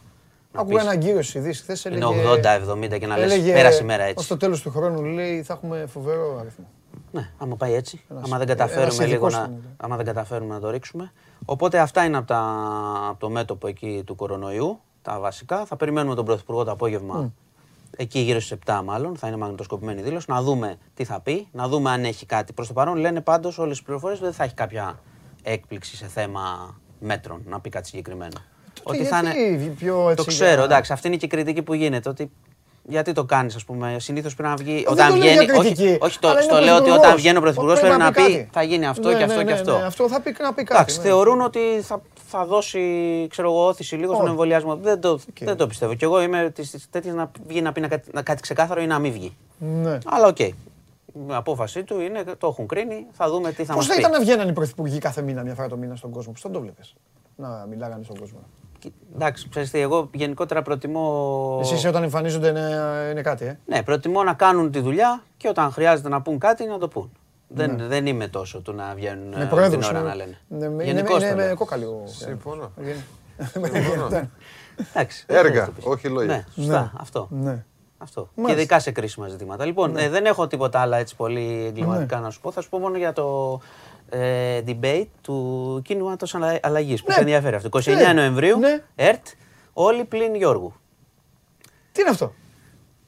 Να 0.54 0.62
Άκουγα 0.62 0.78
πεις, 0.78 0.86
έναν 0.86 1.00
κύριο 1.00 1.22
στις 1.22 1.34
ειδήσεις 1.34 1.62
χθες, 1.62 1.86
Είναι 1.86 2.06
έλεγε... 2.06 2.94
80-70 2.96 3.00
και 3.00 3.08
να 3.08 3.18
λες 3.18 3.32
έλεγε, 3.32 3.54
πέρασε 3.54 3.84
η 3.84 3.86
μέρα 3.86 4.04
Ως 4.04 4.10
έτσι. 4.10 4.28
το 4.28 4.38
τέλος 4.38 4.62
του 4.62 4.72
χρόνου 4.72 5.04
λέει 5.04 5.44
θα 5.44 5.54
έχουμε 5.54 5.86
φοβερό 5.86 6.38
αριθμό. 6.40 6.66
Ναι, 7.12 7.30
άμα 7.38 7.56
πάει 7.56 7.74
έτσι, 7.74 8.04
Ένας- 8.10 8.24
άμα 8.26 8.38
δεν 8.38 8.50
ένας 8.50 8.58
καταφέρουμε 8.58 9.06
λίγο 9.06 9.10
ειδικός 9.10 9.34
να, 9.34 9.40
ήταν, 9.40 9.52
ναι. 9.52 9.74
άμα 9.78 9.96
δεν 9.96 10.06
καταφέρουμε 10.06 10.54
να 10.54 10.60
το 10.60 10.70
ρίξουμε. 10.70 11.12
Οπότε 11.46 11.80
αυτά 11.80 12.04
είναι 12.04 12.18
από, 12.18 12.28
τα, 12.28 12.40
από 13.10 13.20
το 13.20 13.30
μέτωπο 13.30 13.68
εκεί 13.68 14.04
του 14.06 14.16
κορονοϊού, 14.16 14.80
τα 15.02 15.20
βασικά. 15.20 15.66
Θα 15.66 15.76
περιμένουμε 15.76 16.16
τον 16.16 16.26
Πρωθυπουργό 16.26 16.64
το 16.64 16.72
απόγευμα, 16.72 17.32
εκεί 17.98 18.20
γύρω 18.20 18.40
στις 18.40 18.58
7 18.66 18.82
μάλλον, 18.86 19.16
θα 19.18 19.28
είναι 19.28 19.38
μαγνητοσκοπημένη 19.38 20.02
δήλωση, 20.02 20.26
να 20.30 20.42
δούμε 20.42 20.76
τι 20.94 21.04
θα 21.04 21.20
πει, 21.20 21.48
να 21.52 21.68
δούμε 21.68 21.90
αν 21.92 22.04
έχει 22.06 22.26
κάτι. 22.26 22.54
Προς 22.54 22.68
το 22.68 22.74
παρόν 22.74 22.96
λένε 22.98 23.22
πάντως 23.22 23.58
όλες 23.58 23.76
τις 23.78 23.86
πληροφορίες 23.86 24.18
ότι 24.18 24.28
δεν 24.28 24.36
θα 24.38 24.44
έχει 24.44 24.54
κάποια 24.54 25.00
έκπληξη 25.44 25.96
σε 25.96 26.06
θέμα 26.08 26.76
μέτρων, 27.00 27.42
να 27.46 27.60
πει 27.60 27.70
κάτι 27.70 27.88
συγκεκριμένο. 27.88 28.38
Τότε 28.84 28.98
γιατί 28.98 29.74
πιο 29.80 30.04
έτσι 30.10 30.16
Το 30.16 30.24
ξέρω, 30.24 30.54
για- 30.54 30.64
εντάξει, 30.64 30.94
αυτή 30.94 31.08
είναι 31.08 31.16
και 31.18 31.26
η 31.26 31.30
κριτική 31.30 31.62
που 31.62 31.74
γίνεται. 31.74 32.10
Ότι 32.10 32.32
γιατί 32.84 33.12
το 33.14 33.24
κάνεις, 33.26 33.56
ας 33.56 33.66
πούμε. 33.66 33.96
Συνήθως 34.00 34.36
πρέπει 34.36 34.50
να 34.50 34.56
βγει. 34.56 34.74
Δεν 34.74 34.92
όταν 34.92 35.10
το 35.10 35.16
λέω 35.16 35.24
για 35.32 35.42
βγαίνει. 35.42 35.52
Όχι, 35.60 35.74
κριτική, 35.76 35.98
όχι 36.02 36.20
το, 36.20 36.28
αλλά 36.28 36.42
είναι 36.42 36.52
στο 36.52 36.62
ο 36.62 36.64
λέω 36.64 36.76
ότι 36.76 36.84
Πρωθυπουργός. 36.84 37.06
όταν 37.08 37.16
βγαίνει 37.18 37.38
ο 37.38 37.42
Πρωθυπουργός 37.42 37.80
πρέπει 37.80 37.98
να 37.98 38.12
πει 38.12 38.22
κάτι. 38.22 38.50
θα 38.52 38.64
γίνει 38.64 38.88
αυτό 38.88 39.10
Ναι, 39.10 39.18
και 39.18 39.24
αυτό 39.24 39.38
ναι, 39.38 39.44
και 39.44 39.52
ναι, 39.54 39.60
αυτό. 39.60 39.78
ναι, 39.78 39.84
Αυτό 39.86 40.08
θα 40.10 40.22
πει, 40.22 40.36
να 40.40 40.54
πει 40.54 40.64
κάτι. 40.64 40.74
Εντάξει, 40.74 40.98
ναι. 40.98 41.04
θεωρούν 41.04 41.42
ότι 41.42 41.60
θα, 41.82 42.02
θα 42.32 42.46
δώσει 42.46 42.80
ξέρω 43.30 43.50
εγώ, 43.50 43.68
όθηση 43.68 43.96
λίγο 43.96 44.12
στον 44.12 44.22
Όχι. 44.24 44.30
εμβολιασμό. 44.32 44.76
Δεν 44.76 45.00
το, 45.02 45.20
δεν 45.40 45.58
το 45.58 45.68
πιστεύω. 45.68 45.94
Και 45.94 46.06
εγώ 46.06 46.22
είμαι 46.22 46.50
της 46.56 46.88
τέτοιας 46.90 47.16
να 47.16 47.32
βγει 47.48 47.62
να 47.62 47.72
πει 47.72 47.82
να 47.82 47.88
κάτι, 47.88 48.10
να 48.14 48.22
κάτι 48.22 48.42
ξεκάθαρο 48.42 48.82
ή 48.82 48.88
να 48.88 49.00
μην 49.00 49.12
βγει. 49.12 49.36
Ναι. 49.58 49.98
Αλλά 50.06 50.28
οκ. 50.28 50.40
Η 50.40 50.56
απόφασή 51.28 51.84
του 51.84 52.00
είναι, 52.00 52.24
το 52.38 52.48
έχουν 52.48 52.68
κρίνει, 52.68 53.06
θα 53.12 53.30
δούμε 53.30 53.52
τι 53.52 53.64
θα 53.64 53.74
Πώς 53.74 53.76
μας 53.76 53.86
θα 53.86 53.94
πει. 53.94 54.00
ήταν 54.00 54.12
να 54.12 54.20
βγαίναν 54.20 54.48
οι 54.50 54.54
πρωθυπουργοί 54.54 54.98
κάθε 54.98 55.22
μήνα, 55.22 55.44
μια 55.44 55.54
φορά 55.56 55.68
το 55.68 55.78
μήνα 55.78 55.96
στον 55.96 56.12
κόσμο; 56.12 56.32
Πώς 56.32 56.42
θα 56.42 56.50
το 56.50 56.60
βλέπεις. 56.62 56.94
Να 57.36 57.66
μιλάγανε 57.70 58.04
στον 58.04 58.20
κόσμο; 58.20 58.40
Κι- 58.80 58.94
Εντάξει, 59.16 59.50
ξέρεις 59.50 59.72
τι, 59.72 59.80
εγώ 59.80 60.10
γενικότερα 60.14 60.62
προτιμώ. 60.62 61.58
Εσείς 61.62 61.86
όταν 61.86 62.04
εμφανίζονται 62.04 62.48
είναι, 62.48 62.70
είναι 63.12 63.22
κάτι, 63.22 63.46
ε; 63.46 63.60
Ναι, 63.66 63.84
προτιμώ 63.84 64.24
να 64.24 64.34
κάνουν 64.34 64.72
τη 64.72 64.80
δουλειά 64.80 65.24
και 65.38 65.48
όταν 65.48 65.72
χρειάζεται 65.72 66.10
να 66.10 66.22
πούν 66.22 66.40
κάτι 66.40 66.66
να 66.66 66.78
το 66.78 66.88
πούν. 66.88 67.12
Δεν, 67.54 67.78
δεν 67.88 68.06
είμαι 68.06 68.28
τόσο 68.28 68.62
του 68.62 68.74
να 68.74 68.94
βγαίνουν 68.96 69.28
Με 69.30 69.36
ε, 69.36 69.40
την 69.40 69.50
πρόεδρος 69.50 69.90
ώρα 69.90 70.00
είναι- 70.00 70.08
να 70.08 70.16
λένε. 70.16 70.38
Ναι, 70.48 70.70
με- 70.70 70.84
Γενικώς 70.84 71.10
είναι, 71.18 71.20
το 71.20 71.26
είναι, 71.28 71.36
λέω. 71.42 71.50
με 71.50 71.56
κόκαλη 71.56 71.84
ο 71.86 72.04
Συμφωνώ. 72.06 72.72
Ναι. 74.10 74.30
Εντάξει, 74.94 75.24
δεν 75.28 75.38
Έργα, 75.38 75.50
χρειάζεται 75.50 75.60
να 75.60 75.66
το 75.66 75.72
πεις. 75.76 75.86
όχι 75.86 76.08
λόγια. 76.08 76.36
Ναι, 76.36 76.46
σωστά, 76.56 76.82
Ναι. 76.82 76.90
αυτό. 77.00 77.28
Ναι. 77.32 77.64
αυτό. 77.98 78.22
Και 78.22 78.42
Μάλιστα. 78.42 78.60
ειδικά 78.62 78.80
σε 78.80 78.92
κρίσιμα 78.92 79.28
ζητήματα. 79.28 79.66
Λοιπόν, 79.66 79.98
ε, 79.98 80.10
δεν 80.10 80.26
έχω 80.26 80.48
τίποτα 80.48 80.80
άλλα 80.80 80.98
έτσι 80.98 81.16
πολύ 81.16 81.66
εγκληματικά 81.68 82.16
Ναι. 82.18 82.22
να 82.24 82.30
σου 82.30 82.40
πω. 82.42 82.52
Θα 82.52 82.62
σου 82.62 82.70
πω 82.70 82.80
μόνο 82.80 82.98
για 82.98 83.14
το 83.14 83.60
ε, 84.10 84.62
debate 84.68 85.06
του 85.22 85.80
κίνηματο 85.84 86.28
αλλαγής 86.62 87.00
που 87.02 87.06
Ναι. 87.08 87.14
σε 87.14 87.20
ενδιαφέρει 87.20 87.56
αυτό. 87.56 87.68
29 87.68 87.96
Ναι. 87.96 88.14
Νοεμβρίου, 88.14 88.58
Ναι. 88.60 88.84
ΕΡΤ, 88.96 89.26
όλοι 89.74 90.04
πλην 90.04 90.36
Γιώργου. 90.36 90.74
Τι 91.92 92.02
είναι 92.02 92.10
αυτό; 92.10 92.34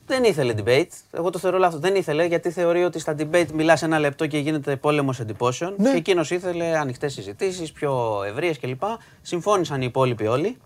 Δεν 0.05 0.23
ήθελε 0.23 0.53
debate. 0.57 0.87
Εγώ 1.11 1.29
το 1.29 1.39
θεωρώ 1.39 1.57
λάθος. 1.57 1.79
Δεν 1.79 1.95
ήθελε 1.95 2.25
γιατί 2.25 2.51
θεωρεί 2.51 2.83
ότι 2.83 2.99
στα 2.99 3.15
debate 3.19 3.47
μιλάς 3.53 3.81
ένα 3.83 3.99
λεπτό 3.99 4.27
και 4.27 4.37
γίνεται 4.37 4.75
πόλεμος 4.75 5.19
εντυπώσεων. 5.19 5.75
Ναι. 5.77 5.91
Και 5.91 5.97
εκείνος 5.97 6.31
ήθελε 6.31 6.77
ανοιχτές 6.77 7.13
συζητήσεις, 7.13 7.71
πιο 7.71 8.23
ευρείες 8.27 8.59
κλπ. 8.59 8.81
Συμφώνησαν 9.21 9.81
οι 9.81 9.85
υπόλοιποι 9.87 10.27
όλοι. 10.27 10.57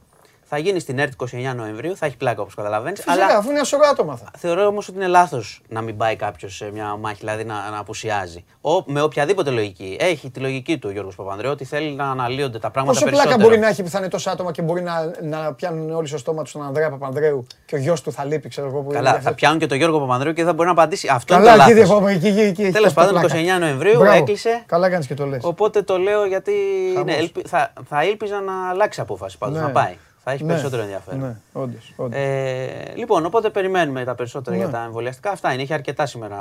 Θα 0.49 0.57
γίνει 0.57 0.79
στην 0.79 0.99
ΕΡΤ 0.99 1.13
29 1.51 1.55
Νοεμβρίου, 1.55 1.95
θα 1.97 2.05
έχει 2.05 2.17
πλάκα 2.17 2.41
όπως 2.41 2.55
καταλαβαίνεις. 2.55 3.01
Φυσικά, 3.03 3.25
αφού 3.37 3.49
είναι 3.49 3.59
ασωρά 3.59 3.89
άτομα 3.89 4.15
θα. 4.15 4.31
Θεωρώ 4.37 4.65
όμως 4.65 4.87
ότι 4.87 4.97
είναι 4.97 5.07
λάθος 5.07 5.61
να 5.69 5.81
μην 5.81 5.97
πάει 5.97 6.15
κάποιος 6.15 6.55
σε 6.55 6.69
μια 6.73 6.95
μάχη, 6.95 7.15
δηλαδή 7.19 7.43
να, 7.43 7.69
να 7.71 7.77
απουσιάζει. 7.79 8.45
Ο, 8.61 8.69
με 8.85 9.01
οποιαδήποτε 9.01 9.49
λογική. 9.49 9.97
Έχει 9.99 10.29
τη 10.29 10.39
λογική 10.39 10.77
του 10.77 10.87
ο 10.89 10.91
Γιώργος 10.91 11.15
Παπανδρέου 11.15 11.51
ότι 11.51 11.65
θέλει 11.65 11.91
να 11.95 12.09
αναλύονται 12.09 12.59
τα 12.59 12.69
πράγματα 12.71 12.93
Πόσο 12.99 13.05
περισσότερο. 13.05 13.35
πλάκα 13.35 13.49
μπορεί 13.49 13.61
να 13.61 13.67
έχει 13.67 13.83
που 13.83 13.89
θα 13.89 13.97
είναι 13.99 14.07
τόσα 14.07 14.31
άτομα 14.31 14.51
και 14.51 14.61
μπορεί 14.61 14.81
να, 14.81 15.11
να 15.21 15.53
πιάνουν 15.53 15.91
όλοι 15.91 16.07
στο 16.07 16.17
στόμα 16.17 16.43
τους 16.43 16.51
τον 16.51 16.63
Ανδρέα 16.63 16.89
Παπανδρέου 16.89 17.47
και 17.65 17.75
ο 17.75 17.77
γιος 17.77 18.01
του 18.01 18.11
θα 18.11 18.25
λείπει, 18.25 18.49
ξέρω 18.49 18.67
εγώ 18.67 18.77
που 18.81 18.85
είναι 18.85 18.93
Καλά, 18.93 19.09
για 19.09 19.19
θα 19.19 19.23
αυτό. 19.23 19.33
πιάνουν 19.33 19.59
και 19.59 19.65
τον 19.67 19.77
Γιώργο 19.77 19.99
Παπανδρέου 19.99 20.31
και 20.33 20.37
δεν 20.41 20.45
θα 20.49 20.53
μπορεί 20.53 20.65
να 20.67 20.73
απαντήσει. 20.73 21.07
Αυτό 21.11 21.33
Καλά, 21.33 21.53
είναι 21.53 21.63
εκεί 21.63 21.71
το 21.73 21.77
λάθος. 21.79 21.87
διαφορά, 21.87 22.11
εκεί, 22.11 22.27
εκεί, 22.27 22.39
εκεί, 22.39 22.61
έχει 22.61 22.71
Τέλος 22.71 22.87
αυτό 22.87 23.01
πάντων, 23.01 23.21
πλάκα. 23.21 23.55
29 23.55 23.59
Νοεμβρίου 23.59 23.99
Μπράβο. 23.99 24.17
έκλεισε. 24.17 24.63
Καλά 24.65 24.89
κάνεις 24.89 25.07
και 25.07 25.13
το 25.13 25.25
λες. 25.25 25.39
Οπότε 25.43 25.81
το 25.81 25.97
λέω 25.97 26.25
γιατί 26.25 26.51
Χαμός. 26.93 27.05
ναι, 27.05 27.13
ελπι- 27.19 27.47
θα, 27.47 27.73
θα 27.89 28.03
ήλπιζα 28.03 28.39
να 28.41 28.69
αλλάξει 28.69 29.01
απόφαση 29.01 29.37
πάντως, 29.37 29.57
Ναι. 29.57 29.63
να 29.63 29.69
πάει. 29.71 29.95
Θα 30.29 30.33
έχει 30.35 30.43
Ναι, 30.43 30.51
περισσότερο 30.51 30.81
ενδιαφέρον. 30.81 31.19
Ναι, 31.19 31.35
όντως, 31.53 31.93
όντως. 31.95 32.19
Ε, 32.19 32.93
λοιπόν, 32.95 33.25
οπότε 33.25 33.49
περιμένουμε 33.49 34.03
τα 34.03 34.15
περισσότερα 34.15 34.55
Ναι. 34.55 34.61
για 34.63 34.71
τα 34.71 34.83
εμβολιαστικά. 34.83 35.31
Αυτά 35.31 35.53
είναι. 35.53 35.61
Έχει 35.61 35.73
αρκετά 35.73 36.05
σήμερα 36.05 36.37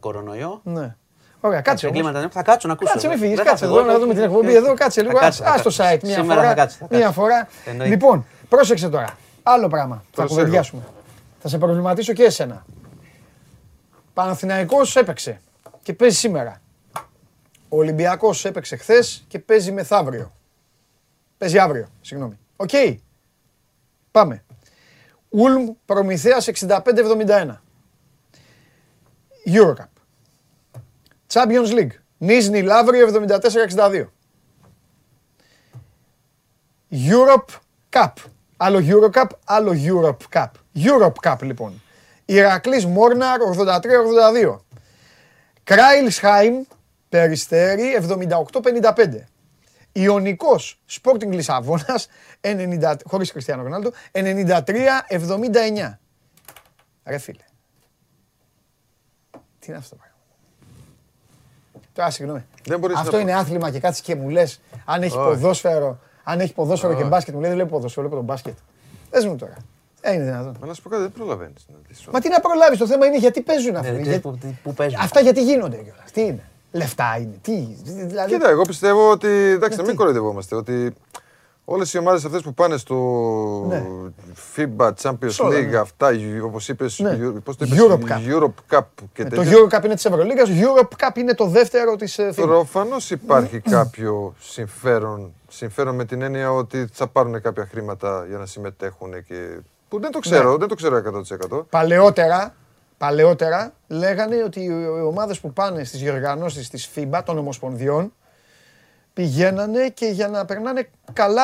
κορονοϊό. 0.00 0.60
Ναι. 0.64 0.94
Ωραία, 1.40 1.60
κάτσε 1.60 1.86
όμως. 1.86 1.98
Εγκλήματα, 1.98 2.24
ναι. 2.24 2.30
Θα 2.32 2.42
κάτσω 2.42 2.66
να 2.68 2.72
ακούσω. 2.74 2.92
Κάτσε, 2.92 3.08
μην 3.08 3.18
φύγεις, 3.18 3.36
Δεν 3.36 3.44
θα 3.44 3.50
κάτσε 3.50 3.64
φύγω, 3.66 3.78
εδώ 3.78 3.86
να 3.86 3.92
όχι, 3.92 4.00
δούμε 4.00 4.12
την 4.14 4.22
όχι, 4.22 4.30
εκπομπή 4.32 4.48
όχι. 4.48 4.56
εδώ, 4.56 4.74
κάτσε 4.74 5.00
Θα 5.00 5.06
λίγο, 5.06 5.18
κάτσω, 5.18 5.42
ας 5.44 5.50
θα 5.50 5.56
το 5.56 5.62
κάτσω. 5.62 5.84
site 5.84 5.98
μια 6.02 6.14
Σήμερα 6.14 6.40
θα 6.40 6.46
φορά. 6.46 6.54
κάτσω, 6.54 6.76
θα 6.80 6.86
Μια 6.90 6.98
κάτσω. 7.00 7.20
φορά. 7.20 7.48
Εννοείται. 7.64 7.92
Λοιπόν, 7.94 8.26
πρόσεξε 8.48 8.88
τώρα. 8.88 9.16
Άλλο 9.42 9.68
πράγμα. 9.68 9.94
Θα 9.96 10.02
Προσέχω. 10.22 10.34
κουβεντιάσουμε. 10.40 10.82
Θα 11.38 11.48
σε 11.48 11.58
προβληματίσω 11.58 12.12
και 12.12 12.22
εσένα. 12.22 12.64
Παναθηναϊκός 14.14 14.96
έπαιξε 14.96 15.40
και 15.82 15.92
παίζει 15.92 16.16
σήμερα. 16.16 16.60
Ο 17.68 17.76
Ολυμπιακός 17.78 18.44
έπαιξε 18.44 18.76
χθες 18.76 19.24
και 19.28 19.38
παίζει 19.38 19.72
μεθαύριο. 19.72 20.32
Παίζει 21.38 21.58
αύριο, 21.58 21.86
συγγνώμη. 22.00 22.38
Οκ. 22.60 22.70
Πάμε. 24.10 24.44
Ουλμ 25.28 25.68
Προμηθέας 25.84 26.48
65-71. 26.48 27.60
Eurocup. 29.46 29.92
Champions 31.32 31.72
League. 31.72 31.92
Νίσνη 32.18 32.62
Λαύριο 32.62 33.06
74-62. 33.06 34.06
Europe 36.90 37.52
Cup. 37.96 38.12
Άλλο 38.56 38.78
Eurocup, 38.78 39.26
άλλο 39.44 39.72
Europe 39.86 40.38
Cup. 40.38 40.50
Europe 40.74 41.30
Cup 41.30 41.42
λοιπόν. 41.42 41.82
Ηρακλής 42.24 42.86
Μόρναρ 42.86 43.40
83-82. 43.40 44.58
Κράιλσχάιμ 45.64 46.62
Περιστέρι 47.08 47.98
78-55. 48.52 49.29
Ιωνικός 49.92 50.80
Sporting 51.02 51.28
Λισαβόνας 51.28 52.08
90, 52.40 52.94
χωρίς 53.06 53.32
Κριστιανό 53.32 53.62
Ρονάλντο 53.62 53.90
93-79. 54.12 55.98
Ρε 57.04 57.18
φίλε. 57.18 57.38
Τι 59.58 59.66
είναι 59.68 59.76
αυτό 59.76 59.90
το 59.90 59.96
πράγμα; 59.96 60.16
Τώρα 61.92 62.10
συγγνώμη. 62.10 62.44
Δεν 62.64 62.78
μπορείς 62.78 62.96
Αυτό 62.96 63.16
να- 63.16 63.22
είναι 63.22 63.34
άθλημα 63.34 63.70
και 63.70 63.80
κάτσεις 63.80 64.02
και 64.04 64.14
μου 64.14 64.28
λες 64.28 64.60
αν 64.84 65.02
έχει 65.02 65.14
ποδόσφαιρο, 65.16 65.98
αν 66.24 66.40
έχει 66.40 66.52
ποδόσφαιρο 66.52 66.94
και 66.94 67.04
μπάσκετ. 67.04 67.34
Μου 67.34 67.40
λέει 67.40 67.48
δεν 67.50 67.58
βλέπω 67.58 67.74
ποδόσφαιρο, 67.76 68.02
βλέπω 68.06 68.20
τον 68.20 68.30
μπάσκετ. 68.32 68.56
Δες 69.10 69.24
μου 69.26 69.36
τώρα. 69.36 69.56
Δεν 70.00 70.14
είναι 70.14 70.24
δυνατόν. 70.24 70.56
Μα 70.60 70.66
να 70.66 70.74
σου 70.74 70.82
πω 70.82 70.88
κάτι, 70.88 71.02
δεν 71.02 71.12
προλαβαίνεις 71.12 71.66
να 71.68 71.76
δεις. 71.88 72.06
Μα 72.12 72.20
τι 72.20 72.28
να 72.28 72.40
προλάβεις, 72.40 72.78
το 72.78 72.86
θέμα 72.86 73.06
είναι 73.06 73.18
γιατί 73.18 73.40
παίζουν 73.40 73.72
Ναι, 73.72 73.78
αυτοί. 73.78 73.90
δεν 73.90 74.02
Για- 74.02 74.18
ξέρεις 74.18 74.38
που- 74.40 74.56
Πού 74.62 74.74
παίζουν. 74.74 75.00
Αυτά 75.00 75.20
γιατί 75.20 75.42
γίνονται 75.42 75.76
κιόλας. 75.76 76.10
Τι 76.12 76.20
είναι; 76.20 76.49
Λεφτά 76.72 77.16
είναι. 77.20 77.38
Τι. 77.42 77.66
Δηλαδή, 77.84 78.32
Κοίτα, 78.32 78.48
εγώ 78.48 78.62
πιστεύω 78.62 79.10
ότι. 79.10 79.28
Εντάξει, 79.28 79.76
να 79.76 79.82
τι; 79.82 79.88
μην 79.88 79.96
κοροϊδευόμαστε. 79.98 80.54
Ότι 80.54 80.94
όλες 81.64 81.92
οι 81.94 81.98
ομάδες 81.98 82.24
αυτές 82.24 82.42
που 82.42 82.54
πάνε 82.54 82.76
στο 82.76 82.94
Ναι. 83.68 83.84
FIBA 84.56 84.90
Champions 85.02 85.16
Σε 85.30 85.42
όλα, 85.42 85.58
League, 85.58 85.68
ναι. 85.70 85.76
αυτά, 85.76 86.10
όπως 86.44 86.68
είπες. 86.68 86.98
Ναι. 86.98 87.16
Πώς 87.44 87.56
το 87.56 87.64
είπες, 87.64 87.78
Europe 87.80 87.92
Cup. 88.12 88.34
Europe 88.34 88.76
Cup 88.78 88.84
και 89.12 89.22
Ε, 89.22 89.24
το 89.28 89.36
τέτοια. 89.36 89.52
Euro 89.56 89.74
Cup 89.78 89.84
είναι 89.84 89.94
της 89.94 90.04
Ευρωλίγκας, 90.04 90.48
Europe 90.50 91.06
Cup 91.06 91.16
είναι 91.16 91.34
το 91.34 91.46
δεύτερο 91.46 91.96
της 91.96 92.18
ε, 92.18 92.32
FIBA. 92.36 92.42
Προφανώς 92.46 93.10
υπάρχει 93.10 93.60
κάποιο 93.60 94.34
συμφέρον, 94.40 95.32
συμφέρον 95.48 95.94
με 95.94 96.04
την 96.04 96.22
έννοια 96.22 96.52
ότι 96.52 96.88
θα 96.92 97.06
πάρουν 97.06 97.40
κάποια 97.42 97.66
χρήματα 97.70 98.24
για 98.28 98.38
να 98.38 98.46
συμμετέχουν 98.46 99.24
και. 99.24 99.58
που 99.88 100.00
δεν 100.00 100.10
το 100.10 100.18
ξέρω, 100.18 100.50
Ναι. 100.50 100.56
δεν 100.56 100.68
το 100.68 100.74
ξέρω 100.74 100.96
100%. 100.96 101.66
Παλαιότερα, 101.70 102.54
παλαιότερα 103.04 103.72
λέγανε 103.88 104.42
ότι 104.42 104.60
οι 104.60 104.64
οι 104.64 105.00
ομάδες 105.00 105.40
που 105.40 105.52
πάνε 105.52 105.84
στις 105.84 106.00
διοργανώσεις 106.00 106.68
της 106.68 106.90
FIBA 106.94 107.20
των 107.24 107.38
Ομοσπονδιών 107.38 108.12
πηγαίνανε 109.12 109.88
και 109.88 110.06
για 110.06 110.28
να 110.28 110.44
περνάνε 110.44 110.88
καλά 111.12 111.42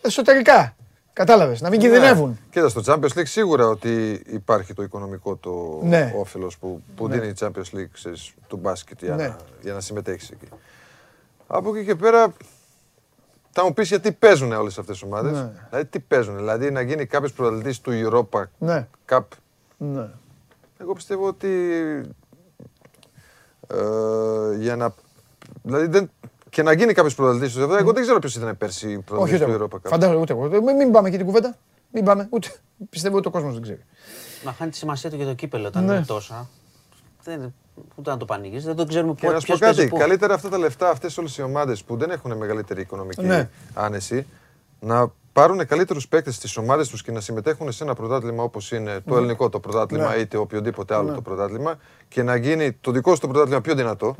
εσωτερικά. 0.00 0.76
Κατάλαβες, 1.12 1.60
να 1.60 1.68
μην 1.68 1.80
κινδυνεύουν. 1.80 2.28
Ναι. 2.28 2.36
Κοίτα, 2.50 2.68
στο 2.68 2.82
Champions 2.86 3.18
League 3.18 3.26
σίγουρα 3.26 3.66
ότι 3.66 4.22
υπάρχει 4.26 4.74
το 4.74 4.82
οικονομικό 4.82 5.36
το 5.36 5.80
Ναι. 5.82 6.14
όφελος 6.16 6.58
που, 6.58 6.82
που 6.96 7.08
δίνει 7.08 7.26
η 7.26 7.34
Champions 7.40 7.76
League 7.76 7.88
ξέρεις, 7.92 8.32
του 8.46 8.56
μπάσκετ 8.56 9.02
για, 9.02 9.14
Ναι. 9.14 9.26
να, 9.26 9.36
για 9.62 9.72
να 9.72 9.80
συμμετέχεις 9.80 10.30
εκεί. 10.30 10.48
Από 11.46 11.76
εκεί 11.76 11.84
και 11.86 11.94
πέρα 11.94 12.32
θα 13.50 13.64
μου 13.64 13.72
πεις 13.72 13.88
γιατί 13.88 14.12
παίζουν 14.12 14.52
όλες 14.52 14.78
αυτές 14.78 15.00
οι 15.00 15.04
ομάδες. 15.04 15.32
Ναι. 15.32 15.50
Δηλαδή 15.70 15.86
τι 15.88 16.00
παίζουν, 16.00 16.36
δηλαδή 16.36 16.70
να 16.70 16.80
γίνει 16.80 17.06
κάποιος 17.06 17.32
πρωταθλητής 17.32 17.80
του 17.80 17.90
Europa 18.30 18.42
Ναι, 18.58 18.86
Cup. 19.08 19.20
ναι. 19.76 20.08
Εγώ 20.82 20.92
πιστεύω 20.92 21.26
ότι 21.26 21.48
ε, 23.66 24.56
για 24.58 24.76
να... 24.76 24.94
Δηλαδή 25.62 25.86
δεν, 25.86 26.10
και 26.50 26.62
να 26.62 26.72
γίνει 26.72 26.92
κάποιος 26.92 27.14
πρωταθλητής 27.14 27.52
του 27.54 27.60
Ευρώπη. 27.60 27.80
Εγώ 27.80 27.92
δεν 27.92 28.02
ξέρω 28.02 28.18
ποιος 28.18 28.36
ήταν 28.36 28.56
πέρσι 28.56 28.86
Όχι 28.86 28.98
πρωταθλητή 28.98 29.44
ούτε 29.44 29.52
του 29.52 29.58
εγώ. 29.58 29.68
Europa 29.72 29.76
Cup. 29.76 29.90
Φαντάζομαι 29.90 30.20
ούτε 30.20 30.32
εγώ. 30.32 30.48
Μην, 30.48 30.76
μην 30.76 30.90
πάμε 30.92 31.08
εκεί 31.08 31.16
την 31.16 31.26
κουβέντα. 31.26 31.56
Μην 31.90 32.04
πάμε. 32.04 32.26
Ούτε. 32.30 32.48
Πιστεύω 32.90 33.16
ότι 33.16 33.28
ο 33.28 33.30
κόσμος 33.30 33.52
δεν 33.52 33.62
ξέρει. 33.62 33.84
Μα 34.44 34.52
χάνει 34.52 34.70
τη 34.70 34.76
σημασία 34.76 35.10
του 35.10 35.16
για 35.16 35.26
το 35.26 35.34
κύπελο 35.34 35.66
όταν 35.66 35.84
Ναι. 35.84 35.94
είναι 35.94 36.04
τόσα. 36.04 36.48
Δεν, 37.22 37.54
ούτε 37.94 38.10
να 38.10 38.16
το 38.16 38.24
πανηγείς, 38.24 38.64
δεν 38.64 38.76
το 38.76 38.86
ξέρουμε 38.86 39.14
Και 39.14 39.26
να 39.26 39.32
πότε 39.32 39.40
σου 39.40 39.46
πω 39.46 39.54
ποιος 39.56 39.58
παίζει 39.68 39.78
κάτι, 39.78 39.90
πού. 39.90 39.96
καλύτερα 39.98 40.34
αυτά 40.34 40.48
τα 40.48 40.58
λεφτά, 40.58 40.90
αυτές 40.90 41.18
όλες 41.18 41.38
οι 41.38 41.42
ομάδες 41.42 41.82
που 41.84 41.96
δεν 41.96 42.10
έχουν 42.10 42.36
μεγαλύτερη 42.36 42.80
οικονομική 42.80 43.24
Ναι. 43.24 43.48
άνεση, 43.74 44.26
να 44.80 45.12
πάρουν 45.32 45.66
καλύτερους 45.66 46.08
παίκτες 46.08 46.34
στις 46.34 46.56
ομάδες 46.56 46.88
τους 46.88 47.02
και 47.02 47.12
να 47.12 47.20
συμμετέχουν 47.20 47.72
σε 47.72 47.84
ένα 47.84 47.94
πρωτάθλημα 47.94 48.42
όπως 48.42 48.72
είναι 48.72 49.00
το 49.06 49.16
ελληνικό 49.16 49.48
το 49.48 49.60
πρωτάθλημα 49.60 50.08
Ναι. 50.08 50.14
είτε 50.20 50.36
οποιοδήποτε 50.36 50.94
άλλο 50.94 51.14
το 51.14 51.20
πρωτάθλημα 51.22 51.74
και 52.08 52.22
να 52.22 52.36
γίνει 52.36 52.72
το 52.72 52.90
δικό 52.90 53.14
σου 53.14 53.20
το 53.20 53.28
πρωτάθλημα 53.28 53.60
πιο 53.60 53.74
δυνατο 53.74 54.14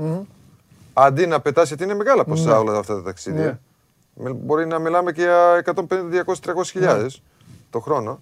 Αντί 0.94 1.26
να 1.26 1.40
πετάσει, 1.40 1.66
γιατί 1.68 1.84
είναι 1.84 1.94
μεγάλα 1.94 2.24
ποσά 2.24 2.58
όλα 2.58 2.78
αυτά 2.78 2.94
τα 2.94 3.02
ταξίδια. 3.02 3.44
Ναι. 3.44 3.58
Με- 4.24 4.32
Μπορεί 4.32 4.66
να 4.66 4.78
μιλάμε 4.78 5.12
και 5.12 5.20
για 5.22 5.56
150, 5.64 6.08
200, 6.10 6.40
300 6.40 6.70
χιλιάδες 6.70 7.22
το 7.70 7.80
χρόνο. 7.80 8.20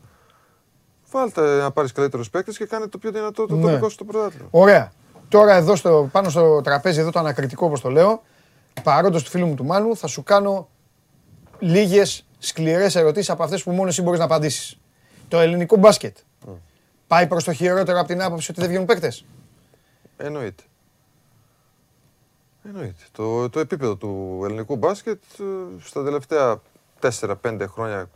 Βάλτε 1.10 1.58
να 1.60 1.70
πάρεις 1.70 1.92
καλύτερους 1.92 2.30
παίκτες 2.30 2.56
και 2.56 2.64
κάνε 2.66 2.86
το 2.86 2.98
πιο 2.98 3.10
δυνατό 3.10 3.46
το, 3.46 3.56
το 3.56 3.66
Ναι. 3.66 3.74
δικό 3.74 3.88
σου 3.88 3.96
το 3.96 4.04
πρωτάθλημα. 4.04 4.48
Ωραία. 4.50 4.92
Τώρα 5.28 5.54
εδώ 5.54 5.76
στο, 5.76 6.08
πάνω 6.12 6.28
στο 6.30 6.60
τραπέζι, 6.60 7.00
εδώ 7.00 7.10
το 7.10 7.18
ανακριτικό 7.18 7.66
όπως 7.66 7.80
το 7.80 7.88
λέω, 7.90 8.22
παρόντος 8.82 9.22
του 9.24 9.30
φίλου 9.30 9.46
μου 9.46 9.54
του 9.54 9.64
Μάνου, 9.64 9.96
θα 9.96 10.06
σου 10.06 10.22
κάνω 10.22 10.68
λίγες 11.58 12.26
σκληρές 12.40 12.94
ερωτήσεις 12.94 13.30
από 13.30 13.42
αυτές 13.42 13.62
που 13.62 13.70
μόνο 13.70 13.88
εσύ 13.88 14.02
μπορείς 14.02 14.18
να 14.18 14.24
απαντήσεις. 14.24 14.78
Το 15.28 15.38
ελληνικό 15.38 15.76
μπάσκετ 15.76 16.16
πάει 17.06 17.26
προς 17.26 17.44
το 17.44 17.52
χειρότερο 17.52 17.98
από 17.98 18.08
την 18.08 18.22
άποψη 18.22 18.50
ότι 18.50 18.60
δεν 18.60 18.68
βγαίνουν 18.68 18.86
παίκτες. 18.86 19.24
Εννοείται. 20.16 20.62
Εννοείται. 22.64 23.02
Το, 23.12 23.48
το 23.50 23.60
επίπεδο 23.60 23.96
του 23.96 24.40
ελληνικού 24.44 24.76
μπάσκετ 24.76 25.22
ε, 25.38 25.44
στα 25.84 26.04
τελευταία 26.04 26.60
4-5 27.42 27.64
χρόνια 27.68 28.10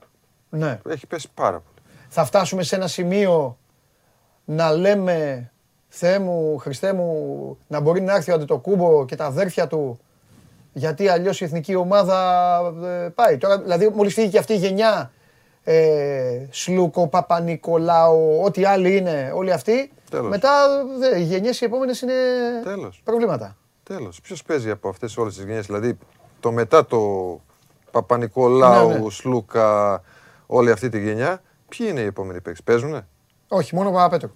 Ναι. 0.51 0.81
έχει 0.89 1.07
πέσει 1.07 1.29
πάρα 1.35 1.61
πολύ. 1.61 1.87
Θα 2.09 2.25
φτάσουμε 2.25 2.63
σε 2.63 2.77
ένα 2.77 2.87
σημείο 2.87 3.59
να 4.45 4.73
λέμε 4.73 5.49
Θεέ 5.89 6.19
μου, 6.19 6.59
Χριστέ 6.59 6.93
μου, 6.93 7.59
να 7.67 7.81
μπορεί 7.81 8.01
να 8.01 8.15
έρθει 8.15 8.31
ο 8.31 8.35
Αντετοκούμπο 8.35 9.05
και 9.05 9.17
τα 9.17 9.25
αδέρφια 9.25 9.67
του 9.67 9.99
γιατί 10.77 11.09
αλλιώς 11.09 11.41
η 11.41 11.45
εθνική 11.45 11.75
ομάδα 11.75 12.59
ε, 12.85 13.09
πάει. 13.09 13.37
Τώρα, 13.37 13.59
δηλαδή, 13.61 13.89
μόλις 13.95 14.15
φύγει 14.15 14.29
και 14.29 14.39
αυτή 14.39 14.53
η 14.53 14.57
γενιά, 14.57 15.13
ε, 15.65 16.47
Σλούκο, 16.51 17.09
Παπα-Νικολάου, 17.09 18.41
ό,τι 18.45 18.65
άλλοι 18.65 18.97
είναι, 18.97 19.33
όλοι 19.35 19.53
αυτοί, 19.53 19.93
Τέλος. 20.11 20.29
μετά 20.31 20.51
δε, 20.99 21.19
οι 21.19 21.23
γενιές 21.23 21.61
οι 21.61 21.65
επόμενες 21.65 22.01
είναι 22.01 22.13
Τέλος. 22.65 23.01
προβλήματα. 23.05 23.57
Τέλος. 23.83 24.21
Ποιος 24.21 24.43
παίζει 24.43 24.71
από 24.71 24.89
αυτές 24.89 25.17
όλες 25.17 25.35
τις 25.35 25.45
γενιές, 25.45 25.67
δηλαδή 25.67 25.99
το 26.41 26.53
μετά 26.53 26.87
το 26.87 27.01
Παπα-Νικολάου, 27.91 28.89
Ναι, 28.89 28.99
ναι. 28.99 29.11
Σλούκα, 29.11 30.03
όλη 30.47 30.71
αυτή 30.71 30.89
τη 30.89 31.03
γενιά, 31.03 31.43
ποιοι 31.69 31.87
είναι 31.91 32.01
οι 32.01 32.05
επόμενοι 32.05 32.41
παίκτες, 32.41 32.63
παίζουνε; 32.63 33.07
Όχι, 33.49 33.75
μόνο 33.75 33.89
ο 33.89 33.93
Παπαπέτρου. 33.93 34.31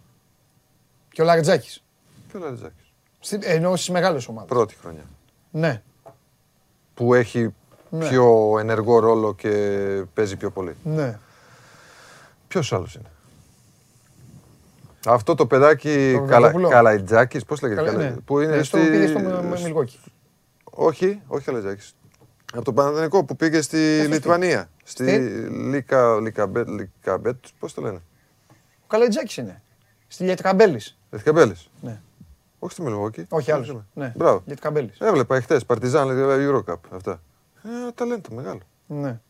Και 1.13 1.23
ο 1.23 1.25
Λαριτζάκης. 1.25 1.85
Και 2.31 2.37
ο 2.37 2.41
Λαριτζάκης. 2.41 2.93
Στη- 3.21 3.39
Εννοώ 3.43 3.77
στις 3.77 3.91
μεγάλες 3.91 4.29
ομάδες. 4.29 4.49
Πρώτη 4.49 4.75
χρονιά. 4.81 5.05
Ναι, 5.51 5.83
Που 6.99 7.15
έχει 7.15 7.55
Ναι. 7.91 8.09
πιο 8.09 8.57
ενεργό 8.59 8.99
ρόλο 8.99 9.35
και 9.35 9.49
παίζει 10.15 10.37
πιο 10.37 10.51
πολύ. 10.51 10.75
ναι. 10.83 11.19
Ποιος 12.49 12.73
άλλος 12.73 12.95
είναι; 12.95 13.11
Αυτό 15.07 15.35
το 15.35 15.47
παιδάκι 15.47 16.13
Το 16.15 16.19
Καλα... 16.21 16.39
Γαβροπούλο. 16.39 16.69
Καλαϊτζάκης, 16.69 17.45
πώς 17.45 17.61
λέγεται, 17.63 17.81
Καλά, 17.81 17.93
Καλα... 17.93 18.05
ναι. 18.11 18.17
που 18.25 18.41
είναι 18.41 18.57
Ε, 18.57 18.63
στο 18.63 18.77
στη... 18.79 18.91
πήγε 18.91 19.07
στο 19.07 19.19
Μι- 19.19 19.61
Μιλγόκι. 19.63 19.99
Όχι, 20.65 21.23
όχι 21.27 21.45
Καλαϊτζάκης. 21.45 21.95
Από 22.55 22.65
το 22.65 22.73
Παναθηναϊκό 22.73 23.25
που 23.25 23.37
πήγε 23.37 23.61
στη 23.61 23.95
αυτός 24.01 24.13
Λιτβανία. 24.15 24.69
Στη 24.85 25.03
Στη; 25.05 25.19
Λίκα... 25.51 26.21
Λικαμπέτ, 26.21 26.69
Λικαμπέτ, 26.69 27.45
πώς 27.59 27.75
το 27.75 27.81
λένε; 27.83 28.03
Ο 28.83 28.87
Καλαϊτζάκης 28.89 29.37
είναι. 29.37 29.63
Στη 30.09 30.25
Λιετκαμπέλης. 30.25 30.99
Λιτκαμπέλης. 31.11 31.71
Ναι. 31.81 32.01
Όχι 32.59 32.73
στη 32.73 32.83
Μιλγόκι. 32.83 33.27
Όχι 33.29 33.53
άλλος. 33.53 33.77
Ναι. 33.95 34.13
Μπράβο. 34.17 34.43
Λιετκαμπέλης. 34.47 34.99
Έβλεπα 35.01 35.37
εχθές, 35.37 35.65
Παρτιζάν, 35.65 36.09
Eurocup, 36.11 36.75
αυτά. 36.91 37.23
Ε, 37.65 37.93
ταλέντο 37.95 38.35
μεγάλο. 38.35 38.61
Ναι. 38.87 39.21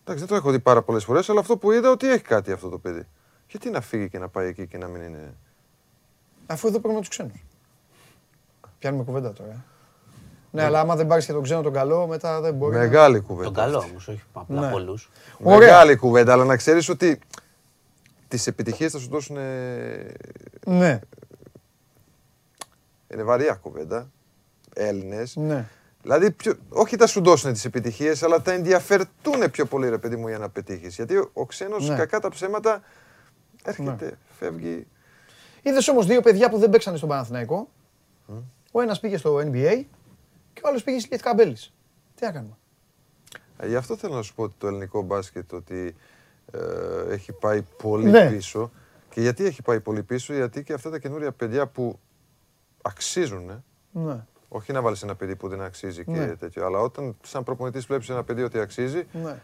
Εντάξει, 0.00 0.24
δεν 0.24 0.26
το 0.26 0.34
έχω 0.34 0.50
δει 0.50 0.58
πάρα 0.60 0.82
πολλές 0.82 1.04
φορές, 1.04 1.28
αλλά 1.28 1.40
αυτό 1.40 1.56
που 1.56 1.72
είδα 1.72 1.90
ότι 1.90 2.08
έχει 2.10 2.22
κάτι 2.22 2.52
αυτό 2.52 2.68
το 2.68 2.78
παιδί. 2.78 3.06
Γιατί 3.48 3.70
να 3.70 3.80
φύγει 3.80 4.08
και 4.08 4.18
να 4.18 4.28
πάει 4.28 4.48
εκεί 4.48 4.66
και 4.66 4.78
να 4.78 4.86
μην 4.86 5.02
είναι... 5.02 5.34
Αφού 6.46 6.68
εδώ 6.68 6.78
παίρνουμε 6.78 7.00
τους 7.00 7.08
ξένους. 7.08 7.44
Πιάνουμε 8.78 9.04
κουβέντα 9.04 9.32
τώρα. 9.32 9.50
ε. 9.50 9.56
Ναι, 10.50 10.62
αλλά 10.62 10.80
άμα 10.80 10.96
δεν 10.96 11.06
πάρεις 11.06 11.26
και 11.26 11.32
τον 11.32 11.42
ξένο 11.42 11.62
τον 11.62 11.72
καλό, 11.72 12.06
μετά 12.06 12.40
δεν 12.40 12.54
μπορεί. 12.54 12.74
να- 12.74 12.80
Μεγάλη 12.80 13.20
κουβέντα. 13.20 13.44
Τον 13.44 13.54
καλό 13.64 13.78
αυτή. 13.78 13.90
όμως, 13.90 14.08
όχι 14.08 14.22
απλά 14.32 14.60
Ναι. 14.60 14.70
πολλούς. 14.70 15.10
Ωραία. 15.42 15.58
Μεγάλη 15.58 15.96
κουβέντα, 15.96 16.32
αλλά 16.32 16.44
να 16.44 16.56
ξέρεις 16.56 16.88
ότι 16.88 17.18
τις 18.28 18.46
επιτυχίες 18.46 18.92
θα 18.92 18.98
σου 18.98 19.08
δώσουν... 19.08 19.36
Ναι, 20.66 21.00
Είναι 23.12 23.22
βαριά 23.22 23.54
κουβέντα. 23.54 24.10
Έλληνες. 24.74 25.36
ναι. 25.36 25.64
Δηλαδή, 26.02 26.30
πιο, 26.30 26.54
όχι 26.68 26.96
θα 26.96 27.06
σου 27.06 27.22
δώσουν 27.22 27.52
τις 27.52 27.64
επιτυχίες, 27.64 28.22
αλλά 28.22 28.40
θα 28.40 28.52
ενδιαφερθούν 28.52 29.50
πιο 29.50 29.66
πολύ, 29.66 29.88
ρε 29.88 29.98
παιδί 29.98 30.16
μου, 30.16 30.28
για 30.28 30.38
να 30.38 30.48
πετύχεις. 30.48 30.94
Γιατί 30.94 31.16
ο, 31.16 31.30
ο 31.32 31.46
ξένος, 31.46 31.88
Ναι. 31.88 31.96
κακά 31.96 32.20
τα 32.20 32.28
ψέματα, 32.28 32.82
έρχεται, 33.64 34.18
φεύγει. 34.38 34.86
Είδες 35.62 35.88
όμως 35.88 36.06
δύο 36.06 36.20
παιδιά 36.20 36.48
που 36.50 36.58
δεν 36.58 36.70
παίξανε 36.70 36.96
στον 36.96 37.08
Παναθηναϊκό. 37.08 37.68
Ο 38.72 38.80
ένας 38.80 39.00
πήγε 39.00 39.16
στο 39.16 39.36
NBA 39.36 39.82
και 40.52 40.60
ο 40.64 40.68
άλλος 40.68 40.82
πήγε 40.82 40.98
στη 40.98 41.08
Λιετκαμπέλης. 41.08 41.72
Τι 42.14 42.24
να 42.24 42.32
κάνουμε; 42.32 42.56
Ε, 43.58 43.66
Γι' 43.68 43.76
αυτό 43.76 43.96
θέλω 43.96 44.14
να 44.14 44.22
σου 44.22 44.34
πω 44.34 44.42
ότι 44.42 44.54
το 44.58 44.66
ελληνικό 44.66 45.02
μπάσκετ 45.02 45.52
ότι 45.52 45.94
ε, 46.52 47.12
έχει 47.12 47.32
πάει 47.32 47.62
πολύ 47.82 48.10
Ναι. 48.10 48.30
πίσω. 48.30 48.70
Και 49.10 49.20
γιατί 49.20 49.44
έχει 49.44 49.62
πάει 49.62 49.80
πολύ 49.80 50.02
πίσω, 50.02 50.34
γιατί 50.34 50.62
και 50.62 50.72
αυτά 50.72 50.90
τα 50.90 50.98
καινούρια 50.98 51.32
παιδιά 51.32 51.66
που 51.66 51.98
αξίζουν, 52.86 53.64
Ναι. 53.92 54.24
όχι 54.48 54.72
να 54.72 54.80
βάλεις 54.82 55.02
ένα 55.02 55.14
παιδί 55.14 55.36
που 55.36 55.48
δεν 55.48 55.60
αξίζει 55.62 56.04
και 56.04 56.10
Ναι. 56.10 56.26
τέτοιο, 56.26 56.66
αλλά 56.66 56.78
όταν 56.78 57.16
σαν 57.22 57.42
προπονητής 57.44 57.86
βλέπεις 57.86 58.08
ένα 58.08 58.24
παιδί 58.24 58.42
ότι 58.42 58.58
αξίζει, 58.58 59.06
Ναι. 59.12 59.40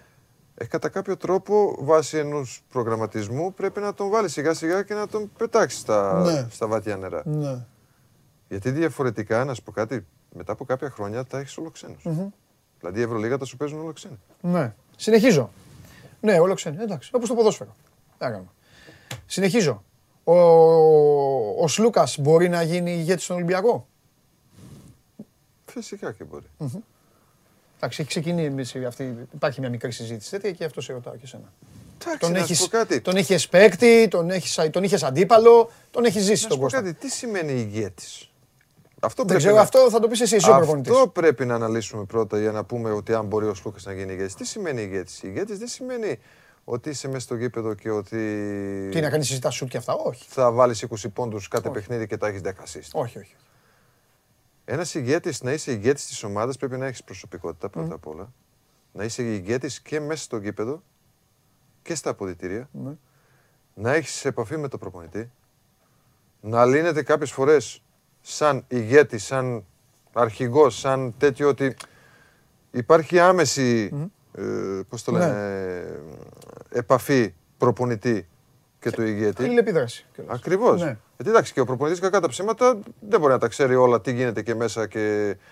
ε, 0.55 0.64
κατά 0.64 0.89
κάποιο 0.89 1.16
τρόπο 1.16 1.77
βάσει 1.81 2.16
ενός 2.19 2.62
προγραμματισμού 2.69 3.55
πρέπει 3.55 3.81
να 3.81 3.94
τον 3.94 4.09
βάλεις 4.10 4.32
σιγά 4.32 4.55
σιγά 4.55 4.82
και 4.82 4.94
να 4.94 5.06
τον 5.06 5.31
πετάξεις 5.39 5.81
στα, 5.81 6.20
Ναι. 6.20 6.47
στα 6.51 6.66
βαθιά 6.66 6.97
νερά. 6.97 7.23
Ναι. 7.24 7.64
Γιατί 8.48 8.70
διαφορετικά, 8.70 9.44
να 9.44 9.55
σου 9.55 9.62
πω 9.62 9.73
κάτι, 9.73 10.06
μετά 10.35 10.52
από 10.52 10.64
κάποια 10.64 10.90
χρόνια 10.90 11.24
τα 11.24 11.39
έχεις 11.39 11.56
όλο 11.56 11.70
ξένους. 11.70 12.02
Δηλαδή 12.78 12.98
η 12.98 13.02
Ευρωλίγα 13.02 13.39
τα 13.39 13.44
σου 13.44 13.56
παίζουν 13.56 13.81
όλο 13.81 13.93
ξένοι. 13.93 14.19
Ναι. 14.40 14.74
Συνεχίζω. 14.97 15.51
Ναι, 16.20 16.39
όλο 16.39 16.55
ξένοι. 16.55 16.77
Εντάξει, 16.82 17.10
όπως 17.14 17.28
το 17.28 17.35
ποδόσφαιρο. 17.35 17.74
Τι 18.19 18.24
να 18.24 18.31
κάνουμε. 18.31 18.48
Συνεχίζω. 19.27 19.82
Ο, 20.24 20.35
ο 21.62 21.69
Σλούκας 21.69 22.19
μπορεί 22.19 22.49
να 22.49 22.62
γίνει 22.62 22.93
ηγέτης 22.93 23.24
στον 23.24 23.36
Ολυμπιακό; 23.36 23.86
Φυσικά 25.66 26.12
και 26.12 26.24
μπορεί. 26.24 26.44
Εντάξει, 27.77 28.01
έχει 28.01 28.09
ξεκινήσει 28.09 28.85
αυτή, 28.85 29.16
υπάρχει 29.35 29.61
μια 29.61 29.69
μικρή 29.69 29.93
συζήτηση 29.93 30.31
τέτοια 30.31 30.51
και 30.53 30.65
αυτό 30.65 30.81
σε 30.81 30.93
ρωτάω 30.93 31.12
και 31.15 31.20
εσένα. 31.24 31.53
Εντάξει, 32.03 32.19
Τον 32.20 32.31
να 32.32 32.36
σου 32.39 32.43
έχεις, 32.44 32.61
πω 32.61 32.66
κάτι. 32.66 33.01
τον 33.01 33.16
έχεις 33.16 33.49
παίκτη, 33.49 34.09
τον 34.09 34.31
έχεις, 34.31 34.59
τον 34.70 34.82
είχες 34.82 35.03
αντίπαλο, 35.03 35.70
τον 35.90 36.05
έχεις 36.05 36.23
ζήσει 36.23 36.31
Να 36.32 36.36
σου 36.36 36.47
τον 36.49 36.57
πω 36.57 36.62
Κώστα. 36.62 36.81
κάτι, 36.82 36.94
τι 36.94 37.09
σημαίνει 37.11 37.53
ηγέτης; 37.53 38.31
Αυτό 39.01 39.16
Δεν 39.16 39.27
πρέπει 39.27 39.39
ξέρω, 39.40 39.55
να- 39.55 39.61
αυτό 39.62 39.90
θα 39.90 40.01
το 40.01 40.09
πεις 40.09 40.20
εσύ, 40.20 40.35
εσύ 40.35 40.51
ο 40.51 40.57
προπονητής. 40.57 40.93
Αυτό 40.93 41.09
πρέπει 41.09 41.44
να 41.47 41.55
αναλύσουμε 41.55 42.05
πρώτα 42.05 42.39
για 42.40 42.53
να 42.53 42.65
πούμε 42.65 42.90
ότι 42.90 43.15
αν 43.15 43.27
μπορεί 43.27 43.47
ο 43.47 43.55
Σλούκας 43.55 43.85
να 43.85 43.93
γίνει 43.93 44.12
ηγέτης. 44.12 44.35
Τι 44.35 44.44
σημαίνει 44.44 44.82
ηγέτης; 44.82 45.23
Ηγέτης 45.23 45.59
δεν 45.59 45.69
σημαίνει 45.69 46.19
ότι 46.64 46.89
είσαι 46.90 47.06
μέσα 47.09 47.20
στο 47.20 47.34
γήπεδο 47.34 47.74
και 47.74 47.90
ότι 47.90 48.18
Τι 48.90 49.01
να 49.01 49.10
κάνεις 49.10 49.26
συζητάς 49.26 49.55
σουτ 49.55 49.68
και 49.68 49.76
αυτά, 49.76 49.94
όχι. 49.94 50.24
θα 50.28 50.51
βάλεις 50.52 50.82
20 50.90 51.09
πόντους 51.12 51.48
κάθε 51.48 51.70
παιχνίδι 51.70 52.06
και 52.06 52.16
τα 52.16 52.26
έχεις 52.26 52.40
10 52.44 52.48
assist. 52.48 52.89
Όχι, 52.93 53.18
όχι. 53.18 53.34
Ένας 54.64 54.94
ηγέτης, 54.94 55.43
να 55.43 55.52
είσαι 55.52 55.72
ηγέτης 55.72 56.06
της 56.06 56.22
ομάδας, 56.22 56.56
πρέπει 56.56 56.76
να 56.76 56.86
έχεις 56.86 57.05
προσωπικότητα 57.05 57.68
πρώτα 57.68 57.94
απ' 57.94 58.06
όλα. 58.06 58.32
Να 58.93 59.05
είσαι 59.05 59.22
ηγέτης 59.22 59.80
και 59.80 60.01
μέσα 60.01 60.22
στο 60.22 60.36
γήπεδο 60.36 60.82
και 61.82 61.94
στα 61.94 62.10
αποδητήρια. 62.10 62.68
Ναι. 62.72 62.93
Να 63.74 63.93
έχεις 63.93 64.24
επαφή 64.24 64.56
με 64.56 64.68
τον 64.68 64.80
προπονητή. 64.80 65.30
Να 66.40 66.64
λύνεται 66.64 67.02
κάποιες 67.02 67.32
φορές 67.32 67.82
σαν 68.20 68.64
ηγέτης, 68.68 69.24
σαν 69.24 69.64
αρχηγός, 70.12 70.78
σαν 70.78 71.14
τέτοιο 71.18 71.48
ότι 71.48 71.76
υπάρχει 72.70 73.18
άμεση. 73.18 73.90
ε, 74.34 74.80
πώς 74.89 75.02
το 75.05 75.10
Ναι. 75.10 75.18
λένε, 75.18 75.39
ε, 75.39 76.01
επαφή 76.73 77.35
προπονητή 77.59 78.27
και 78.78 78.90
του 78.90 79.03
ηγέτη. 79.03 79.43
Αλληλεπίδραση. 79.44 80.07
κιόλας. 80.15 80.36
Ακριβώς. 80.39 80.81
Ναι. 80.81 80.97
Γιατί 81.16 81.31
εντάξει 81.31 81.53
και 81.53 81.61
ο 81.61 81.65
προπονητής 81.65 82.01
κακά 82.01 82.20
τα 82.20 82.28
ψέματα 82.28 82.78
δεν 83.01 83.20
μπορεί 83.20 83.32
να 83.32 83.39
τα 83.39 83.49
ξέρει 83.49 83.74
όλα 83.74 84.01
τι 84.01 84.12
γίνεται 84.12 84.43
και 84.43 84.55
μέσα 84.55 84.86
και 84.86 85.01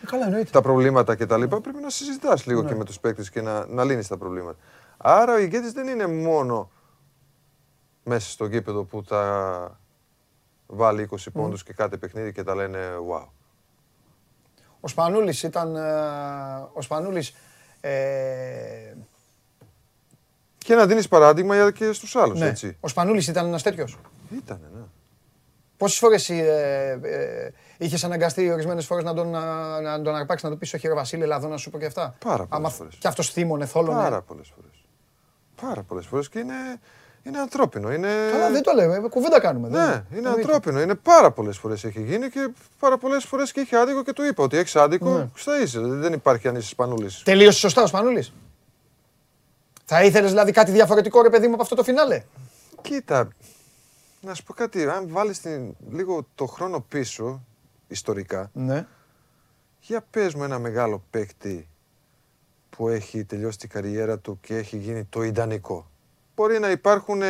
Ε, 0.03 0.07
Καλά, 0.07 0.25
εννοείται. 0.25 0.51
τα 0.51 0.61
προβλήματα 0.63 1.15
κτλ. 1.15 1.43
Πρέπει 1.45 1.79
να 1.83 1.91
συζητάς 1.91 2.47
λίγο 2.47 2.65
και 2.65 2.75
με 2.75 2.85
τους 2.85 3.01
παίκτες 3.01 3.31
και 3.31 3.41
να, 3.41 3.67
να 3.67 3.85
λύνεις 3.85 4.07
τα 4.09 4.17
προβλήματα. 4.17 4.59
Άρα 4.97 5.33
ο 5.35 5.39
ηγέτης 5.39 5.73
δεν 5.73 5.89
είναι 5.89 6.07
μόνο 6.07 6.71
μέσα 8.05 8.31
στο 8.31 8.47
γήπεδο 8.47 8.85
που 8.85 9.05
θα 9.05 9.79
βάλει 10.67 11.09
20 11.13 11.17
πόντους 11.33 11.63
και 11.63 11.73
κάθε 11.73 11.97
παιχνίδι 11.97 12.33
και 12.33 12.43
τα 12.43 12.55
λένε 12.55 12.79
wow. 13.13 13.27
Ο 14.81 14.89
Σπανούλης 14.89 15.43
ήταν... 15.43 15.77
ε, 15.77 15.81
Ο 16.73 16.81
Σπανούλης... 16.83 17.35
ε, 17.81 17.91
Και 20.71 20.77
να 20.77 20.87
δίνεις 20.87 21.09
παράδειγμα 21.09 21.55
για 21.55 21.71
και 21.71 21.93
στους 21.93 22.17
άλλους. 22.17 22.39
ναι. 22.39 22.47
έτσι. 22.47 22.77
Ο 22.81 22.89
Σπανούλης 22.89 23.29
ήταν 23.29 23.47
ένας 23.47 23.63
τέτοιος. 23.63 23.99
Ήτανε, 24.37 24.69
ναι. 24.75 24.81
Πόσες 25.77 25.99
φορές 25.99 26.29
ε, 26.31 26.99
ε, 27.03 27.51
είχες 27.79 28.05
αναγκαστεί 28.05 28.51
ορισμένες 28.51 28.87
φορές 28.87 29.05
να 29.05 29.15
τον, 29.15 29.29
να, 29.31 29.81
να 29.81 30.03
τον 30.03 30.15
αρπάξεις, 30.15 30.45
να 30.49 30.51
του 30.55 30.59
πεις 30.59 30.75
όχι 30.75 30.89
ρε 30.89 30.95
Βασίλη, 30.95 31.23
Ελλάδο 31.23 31.49
να 31.49 31.57
σου 31.57 31.71
πω 31.71 31.79
και 31.79 31.87
αυτά. 31.87 32.15
Πάρα 32.25 32.37
πολλές 32.37 32.49
Άμα- 32.51 32.69
φορές. 32.69 32.95
Και 32.99 33.09
αυτός 33.09 33.31
θύμωνε, 33.31 33.67
θόλωνε. 33.67 34.01
Πάρα 34.01 34.21
πολλές 34.23 34.53
φορές. 34.57 34.85
Πάρα 35.63 35.83
πολλές 35.83 36.07
φορές 36.07 36.29
και 36.29 36.39
είναι, 36.39 36.55
είναι 37.23 37.39
ανθρώπινο. 37.39 37.93
Είναι... 37.93 38.09
Καλά, 38.33 38.51
δεν 38.51 38.63
το 38.63 38.73
λέμε, 38.75 39.09
κουβέντα 39.09 39.41
κάνουμε. 39.41 39.69
Ναι, 39.69 39.77
δεν- 39.79 39.87
είναι 40.11 40.17
εννοείται. 40.17 40.41
ανθρώπινο. 40.41 40.81
Είναι 40.81 40.95
πάρα 40.95 41.31
πολλές 41.31 41.59
φορές 41.59 41.85
έχει 41.85 42.03
γίνει 42.03 42.29
και 42.29 42.51
πάρα 42.79 42.99
πολλές 42.99 43.25
φορές 43.25 43.53
και 43.53 43.61
είχε 43.61 43.77
άδικο 43.77 44.03
και 44.03 44.13
του 44.13 44.23
είπα 44.25 44.43
ότι 44.43 44.57
έχεις 44.57 44.77
άδικο, 44.77 45.11
Ναι. 45.11 45.29
στα 45.35 45.61
είσαι. 45.63 45.81
Δεν 45.81 46.13
υπάρχει 46.13 46.49
αν 46.49 46.55
είσαι 46.57 46.69
Σπανούλης. 46.69 47.23
Τελείωσε 47.23 47.59
σωστά 47.59 47.83
ο 47.83 47.87
Σπανούλης; 47.87 48.33
Θα 49.93 50.03
ήθελες 50.05 50.31
δηλαδή 50.31 50.53
κάτι 50.53 50.71
διαφορετικό 50.71 51.23
ρε 51.23 51.31
παιδί 51.31 51.47
μου 51.47 51.53
από 51.55 51.63
αυτό 51.63 51.75
το 51.75 51.83
φινάλε; 51.83 52.23
Κοίτα, 52.83 53.29
να 54.21 54.35
σου 54.35 54.43
πω 54.43 54.53
κάτι. 54.53 54.85
Αν 54.89 55.09
βάλεις 55.09 55.41
λίγο 55.91 56.27
το 56.35 56.47
χρόνο 56.47 56.85
πίσω, 56.89 57.43
ιστορικά, 57.89 58.51
Ναι. 58.53 58.87
για 59.81 60.05
πες 60.11 60.35
μου 60.35 60.45
ένα 60.45 60.59
μεγάλο 60.59 61.03
παίκτη 61.11 61.69
που 62.71 62.89
έχει 62.89 63.25
τελειώσει 63.25 63.59
την 63.59 63.69
καριέρα 63.69 64.19
του 64.19 64.39
και 64.41 64.57
έχει 64.57 64.77
γίνει 64.77 65.05
το 65.05 65.23
ιδανικό. 65.23 65.91
Μπορεί 66.35 66.59
να 66.59 66.71
υπάρχουν. 66.71 67.23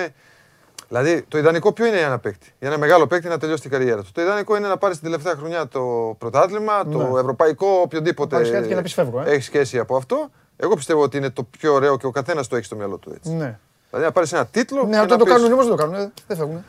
Δηλαδή, 0.89 1.23
το 1.23 1.39
ιδανικό 1.39 1.73
ποιο 1.73 1.87
είναι 1.87 1.97
για 1.97 2.07
ένα 2.07 2.19
παίκτη; 2.19 2.53
Για 2.59 2.69
ένα 2.69 2.79
μεγάλο 2.79 3.07
παίκτη 3.07 3.29
να 3.29 3.39
τελειώσει 3.39 3.63
την 3.63 3.71
καριέρα 3.71 4.03
του. 4.03 4.13
Το 4.13 4.21
ιδανικό 4.23 4.57
είναι 4.57 4.69
να 4.69 4.77
πάρεις 4.79 4.97
την 4.99 5.07
τελευταία 5.07 5.35
χρονιά 5.37 5.69
το 5.69 6.15
πρωτάθλημα, 6.19 6.85
το 6.85 6.99
Ναι. 7.13 7.21
ευρωπαϊκό, 7.21 7.67
οποιοδήποτε. 7.67 8.35
πάρεις 8.37 8.51
κάτι 8.51 8.69
και 8.69 8.75
να 8.75 8.83
πεις 8.83 8.95
φεύγω, 8.95 9.21
ε. 9.21 9.31
Έχει 9.31 9.43
σχέση 9.43 9.79
από 9.79 9.97
αυτό. 9.97 10.31
Εγώ 10.63 10.75
πιστεύω 10.75 11.03
ότι 11.03 11.17
είναι 11.17 11.31
το 11.31 11.43
πιο 11.45 11.73
ωραίο 11.75 11.97
και 11.97 12.07
ο 12.07 12.11
καθένας 12.11 12.47
το 12.49 12.57
έχει 12.57 12.65
στο 12.65 12.77
μυαλό 12.77 12.97
του 12.99 13.13
έτσι. 13.15 13.31
Ναι. 13.33 13.59
Δηλαδή 13.91 14.07
να 14.07 14.13
πάρεις 14.13 14.33
ένα 14.33 14.47
τίτλο. 14.47 14.85
Ναι, 14.85 14.91
και 14.91 14.97
αυτό 14.97 15.13
να 15.13 15.19
το 15.19 15.25
πεις, 15.25 15.33
κάνουν 15.35 15.53
όμω 15.53 15.61
δεν 15.63 15.71
το 15.71 15.77
κάνουν. 15.77 15.95
ε, 15.95 16.13
Δεν 16.27 16.37
φεύγουν. 16.37 16.65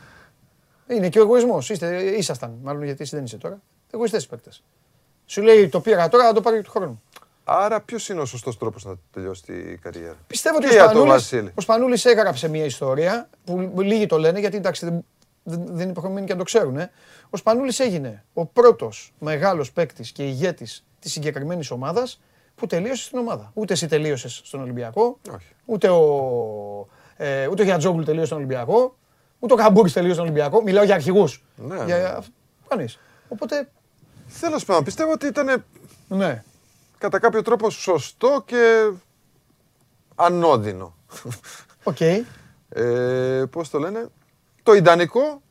Είναι 0.86 1.08
και 1.08 1.18
ο 1.18 1.22
εγωισμός. 1.22 1.70
Ήσασταν, 2.18 2.58
μάλλον 2.62 2.82
γιατί 2.84 3.02
εσύ 3.02 3.16
δεν 3.16 3.24
είσαι 3.24 3.36
τώρα. 3.36 3.60
Εγωιστέ 3.90 4.16
οι 4.16 4.26
παίκτες. 4.30 4.62
Σου 5.26 5.42
λέει 5.42 5.68
το 5.68 5.80
πήρα 5.80 6.08
τώρα, 6.08 6.24
θα 6.24 6.32
το 6.32 6.40
πάρει 6.40 6.62
του 6.62 6.70
χρόνου. 6.70 7.02
Άρα, 7.44 7.80
ποιος 7.80 8.08
είναι 8.08 8.20
ο 8.20 8.24
σωστός 8.24 8.58
τρόπος 8.58 8.84
να 8.84 8.94
τελειώσει 9.12 9.42
την 9.42 9.80
καριέρα; 9.80 10.16
Πιστεύω 10.26 10.56
ότι 10.56 10.66
Και 10.66 10.70
ο 10.72 10.74
για 10.74 10.82
τον 10.84 10.90
Σπανούλης, 10.92 11.12
Βασίλη. 11.22 11.52
ο 11.54 11.60
Σπανούλης 11.60 12.04
έγραψε 12.04 12.48
μια 12.48 12.64
ιστορία 12.64 13.28
που 13.44 13.72
λίγοι 13.80 14.06
το 14.06 14.18
λένε 14.18 14.38
γιατί 14.40 14.56
εντάξει 14.56 14.84
δεν, 14.84 15.04
δεν, 15.42 15.62
δεν 15.66 15.80
είναι 15.80 15.90
υποχρεωμένοι 15.90 16.26
και 16.26 16.32
να 16.32 16.38
το 16.38 16.44
ξέρουν. 16.44 16.76
ε. 16.76 16.90
Ο 17.30 17.36
Σπανούλης 17.36 17.78
έγινε 17.80 18.24
ο 18.34 18.46
πρώτος 18.46 19.12
μεγάλος 19.18 19.72
παίκτης 19.72 20.12
και 20.12 20.22
ηγέτης 20.26 20.84
της 21.00 21.12
συγκεκριμένης 21.12 21.70
ομάδας 21.70 22.20
που 22.54 22.66
τελείωσε 22.66 23.04
στην 23.04 23.18
ομάδα. 23.18 23.50
Ούτε 23.54 23.72
εσύ 23.72 23.86
τελείωσες 23.86 24.40
στον 24.44 24.60
Ολυμπιακό, 24.60 25.18
Όχι. 25.34 25.46
ούτε 25.64 25.88
ο, 25.88 26.88
ε, 27.16 27.46
ούτε 27.46 27.62
ο 27.62 27.64
Γιατζόγλου 27.64 28.02
τελείωσε 28.02 28.26
στον 28.26 28.38
Ολυμπιακό, 28.38 28.96
ούτε 29.38 29.52
ο 29.52 29.56
Καμπούρης 29.56 29.92
τελείωσε 29.92 30.14
στον 30.14 30.26
Ολυμπιακό. 30.26 30.62
Μιλάω 30.62 30.84
για 30.84 30.94
αρχηγούς. 30.94 31.44
Ναι, 31.56 31.84
για, 31.84 31.98
ναι. 31.98 32.26
κανείς. 32.68 32.98
Οπότε, 33.28 33.68
Θέλω 34.34 34.60
πάντων, 34.66 34.84
πιστεύω 34.84 35.12
ότι 35.12 35.26
ήταν 35.26 35.64
ναι. 36.08 36.42
κατά 36.98 37.18
κάποιο 37.18 37.42
τρόπο 37.42 37.70
σωστό 37.70 38.42
και 38.46 38.90
ανώδυνο. 40.14 40.94
Οκ. 41.82 42.00
Ε, 42.68 43.44
πώς 43.50 43.70
το 43.70 43.78
λένε, 43.78 44.08
το 44.62 44.72
ιδανικό 44.72 45.42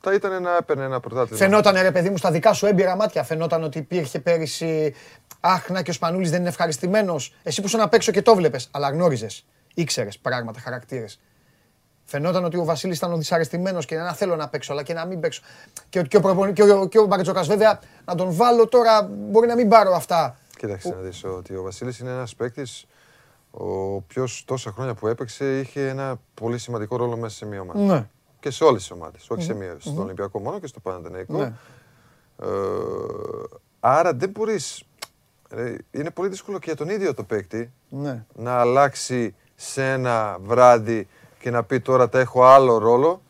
θα 0.00 0.14
ήταν 0.14 0.42
να 0.42 0.56
έπαιρνε 0.56 0.84
ένα 0.84 1.00
πρωτάθλημα. 1.00 1.38
Φαινόταν 1.38 1.82
ρε 1.82 1.92
παιδί 1.92 2.10
μου 2.10 2.16
στα 2.16 2.30
δικά 2.30 2.52
σου 2.52 2.66
έμπειρα 2.66 2.96
μάτια. 2.96 3.22
Φαινόταν 3.24 3.62
ότι 3.62 3.78
υπήρχε 3.78 4.20
πέρυσι. 4.20 4.94
Αχ, 5.40 5.68
να 5.68 5.82
και 5.82 5.90
ο 5.90 5.92
Σπανούλης 5.92 6.30
δεν 6.30 6.40
είναι 6.40 6.48
ευχαριστημένος. 6.48 7.34
Εσύ 7.42 7.60
που 7.60 7.66
ήσουν 7.66 7.80
απ' 7.80 7.94
έξω 7.94 8.12
και 8.12 8.22
το 8.22 8.34
βλέπεις, 8.34 8.68
αλλά 8.70 8.90
γνώριζες. 8.90 9.44
Ήξερες 9.74 10.18
πράγματα, 10.18 10.60
χαρακτήρες. 10.60 11.20
Φαινόταν 12.04 12.44
ότι 12.44 12.56
ο 12.58 12.64
Βασίλης 12.64 12.96
ήταν 12.96 13.12
ο 13.12 13.16
δυσαρεστημένος 13.16 13.84
και 13.84 13.96
να 13.96 14.12
θέλω 14.12 14.36
να 14.36 14.48
παίξω, 14.48 14.72
αλλά 14.72 14.82
και 14.82 14.92
να 14.92 15.04
μην 15.04 15.20
παίξω. 15.20 15.42
Και, 15.88 15.98
ο- 15.98 16.02
και 16.02 16.16
ο, 16.16 16.20
προπονη- 16.20 16.54
και 16.54 16.62
ο, 16.62 16.86
και 16.88 16.98
ο 16.98 17.04
Μπαρτζόκας, 17.06 17.46
βέβαια, 17.46 17.80
να 18.04 18.14
τον 18.14 18.32
βάλω 18.32 18.68
τώρα, 18.68 19.02
μπορεί 19.02 19.46
να 19.46 19.54
μην 19.54 19.68
πάρω 19.68 19.94
αυτά. 19.94 20.36
Κοίταξε 20.58 20.88
να 20.88 20.96
δεις 21.00 21.24
ότι 21.24 21.54
ο 21.56 21.62
Βασίλης 21.62 21.98
είναι 21.98 22.10
ένας 22.10 22.34
παίκτης 22.34 22.86
ο 23.50 23.94
οποίος 23.94 24.42
τόσα 24.46 24.70
χρόνια 24.72 24.94
που 24.94 25.06
έπαιξε 25.06 25.58
είχε 25.58 25.88
ένα 25.88 26.20
πολύ 26.34 26.58
σημαντικό 26.58 26.96
ρόλο 26.96 27.16
μέσα 27.16 27.36
σε 27.36 27.46
μια 27.46 27.60
ομάδα. 27.60 27.78
Ναι. 27.78 28.06
Και 28.40 28.50
σε 28.50 28.64
όλες 28.64 28.80
τις 28.80 28.90
ομάδες, 28.90 29.26
όχι 29.30 29.42
σε 29.42 29.54
μία, 29.54 29.76
στον 29.80 29.98
Ολυμπιακό 29.98 30.40
μόνο 30.40 30.58
και 30.60 30.66
στο 30.66 30.80
Παναθηναϊκό. 30.80 31.36
Ναι. 31.38 31.52
Ε, 32.42 32.46
άρα 33.80 34.14
δεν 34.14 34.30
μπορείς, 34.30 34.82
ρε, 34.82 34.87
είναι 35.90 36.10
πολύ 36.10 36.28
δύσκολο 36.28 36.58
και 36.58 36.64
για 36.66 36.76
τον 36.76 36.88
ίδιο 36.88 37.14
το 37.14 37.22
παίκτη 37.24 37.72
Ναι. 37.88 38.24
να 38.34 38.52
αλλάξει 38.60 39.34
σε 39.54 39.90
ένα 39.92 40.38
βράδυ 40.42 41.08
και 41.38 41.50
να 41.50 41.64
πει 41.64 41.80
τώρα 41.80 42.08
τα 42.08 42.18
έχω 42.20 42.44
άλλο 42.44 42.78
ρόλο. 42.78 43.22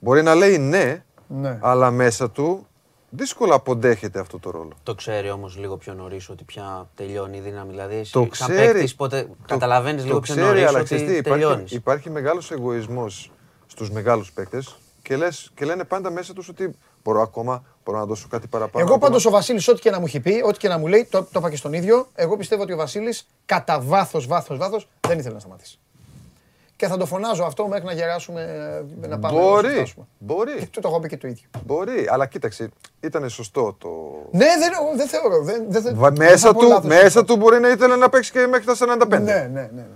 Μπορεί 0.00 0.22
να 0.22 0.34
λέει 0.34 0.58
ναι, 0.58 1.04
Ναι. 1.26 1.58
αλλά 1.60 1.90
μέσα 1.90 2.30
του 2.30 2.66
δύσκολα 3.10 3.54
αποδέχεται 3.54 4.18
αυτό 4.20 4.38
το 4.38 4.50
ρόλο. 4.50 4.72
Το 4.82 4.94
ξέρει 4.94 5.30
όμως 5.30 5.56
λίγο 5.58 5.76
πιο 5.76 5.94
νωρίς 5.94 6.28
ότι 6.28 6.44
πια 6.44 6.88
τελειώνει 6.94 7.36
η 7.36 7.40
δύναμη. 7.40 7.70
Δηλαδή, 7.70 7.94
εσύ, 7.96 8.12
Το 8.12 8.28
σαν 8.32 8.48
ξέρει. 8.48 8.72
παίκτης, 8.72 8.94
πότε 8.94 9.28
καταλαβαίνεις 9.46 10.00
Το 10.02 10.06
λίγο 10.08 10.20
πιο 10.20 10.34
ξέρει, 10.34 10.48
νωρίς 10.48 10.66
αλλά 10.66 10.78
ότι 10.78 10.84
ξέρεις 10.94 11.04
τι, 11.16 11.20
τελειώνεις. 11.22 11.48
υπάρχει, 11.56 11.74
υπάρχει 11.74 12.10
μεγάλος 12.10 12.50
εγωισμός 12.50 13.30
στους 13.66 13.90
μεγάλους 13.90 14.32
παίκτες 14.32 14.78
και, 15.02 15.16
λες, 15.16 15.50
και 15.54 15.64
λένε 15.64 15.84
πάντα 15.84 16.10
μέσα 16.10 16.32
τους 16.32 16.48
ότι 16.48 16.74
μπορώ 17.08 17.22
ακόμα, 17.22 17.62
μπορώ 17.84 17.98
να 17.98 18.04
δώσω 18.04 18.26
κάτι 18.30 18.46
παραπάνω. 18.46 18.84
Εγώ 18.84 18.94
ακόμα. 18.94 19.06
πάντως 19.08 19.26
ο 19.26 19.30
Βασίλης 19.30 19.68
ό,τι 19.68 19.80
και 19.80 19.90
να 19.90 19.98
μου 19.98 20.04
έχει 20.06 20.20
πει, 20.20 20.42
ό,τι 20.44 20.58
και 20.58 20.68
να 20.68 20.78
μου 20.78 20.86
λέει, 20.86 21.04
το, 21.10 21.22
το 21.22 21.28
είπα 21.38 21.50
και 21.50 21.56
στον 21.56 21.72
ίδιο. 21.72 22.06
Εγώ 22.14 22.36
πιστεύω 22.36 22.62
ότι 22.62 22.72
ο 22.72 22.76
Βασίλης 22.76 23.26
κατά 23.46 23.80
βάθος, 23.80 24.26
βάθος, 24.26 24.58
βάθος 24.58 24.88
δεν 25.08 25.18
ήθελε 25.18 25.34
να 25.34 25.40
σταματήσει. 25.40 25.78
Και 26.76 26.86
θα 26.86 26.96
το 26.96 27.06
φωνάζω 27.06 27.44
αυτό 27.44 27.66
μέχρι 27.68 27.84
να 27.84 27.92
γεράσουμε, 27.92 28.42
ε, 29.02 29.06
να 29.06 29.18
πάμε 29.18 29.38
όσο 29.38 29.48
Μπορεί, 29.50 29.68
φτάσουμε. 29.74 30.04
Και 30.18 30.24
μπορεί, 30.24 30.66
του 30.70 30.80
το 30.80 30.88
έχω 30.88 31.00
πει 31.00 31.08
και 31.08 31.16
το 31.16 31.28
ίδιο. 31.28 31.48
μπορεί, 31.66 32.06
αλλά 32.10 32.26
κοίταξε, 32.26 32.68
ήταν 33.00 33.28
σωστό 33.28 33.76
το... 33.78 33.88
Ναι, 34.30 34.46
δεν, 34.58 34.96
δεν 34.96 35.08
θεωρώ. 35.08 35.42
Δεν, 35.42 35.64
δεν, 35.68 35.82
δεν, 35.82 35.94
Βα- 35.96 36.10
δεν 36.10 36.26
μέσα 36.30 36.46
θα 36.46 36.52
πω 36.52 36.60
του, 36.60 36.66
λάθος. 36.68 36.84
μέσα 36.86 37.24
του 37.24 37.36
μπορεί 37.36 37.60
να 37.60 37.68
ήθελε 37.68 37.96
να 37.96 38.08
παίξει 38.08 38.32
και 38.32 38.46
μέχρι 38.46 38.64
τα 38.66 38.74
45. 38.76 39.08
Ναι, 39.08 39.18
ναι, 39.52 39.70
ναι. 39.74 39.86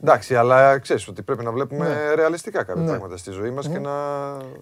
Ναι. 0.00 0.10
Εντάξει, 0.10 0.36
αλλά 0.36 0.78
ξέρεις 0.78 1.08
ότι 1.08 1.22
πρέπει 1.22 1.44
να 1.44 1.50
βλέπουμε 1.52 1.88
Ναι. 1.88 2.14
ρεαλιστικά 2.14 2.64
κάποια 2.64 2.82
Ναι. 2.82 2.88
πράγματα 2.88 3.16
στη 3.16 3.30
ζωή 3.30 3.50
μας 3.50 3.68
και 3.68 3.78
να... 3.78 3.90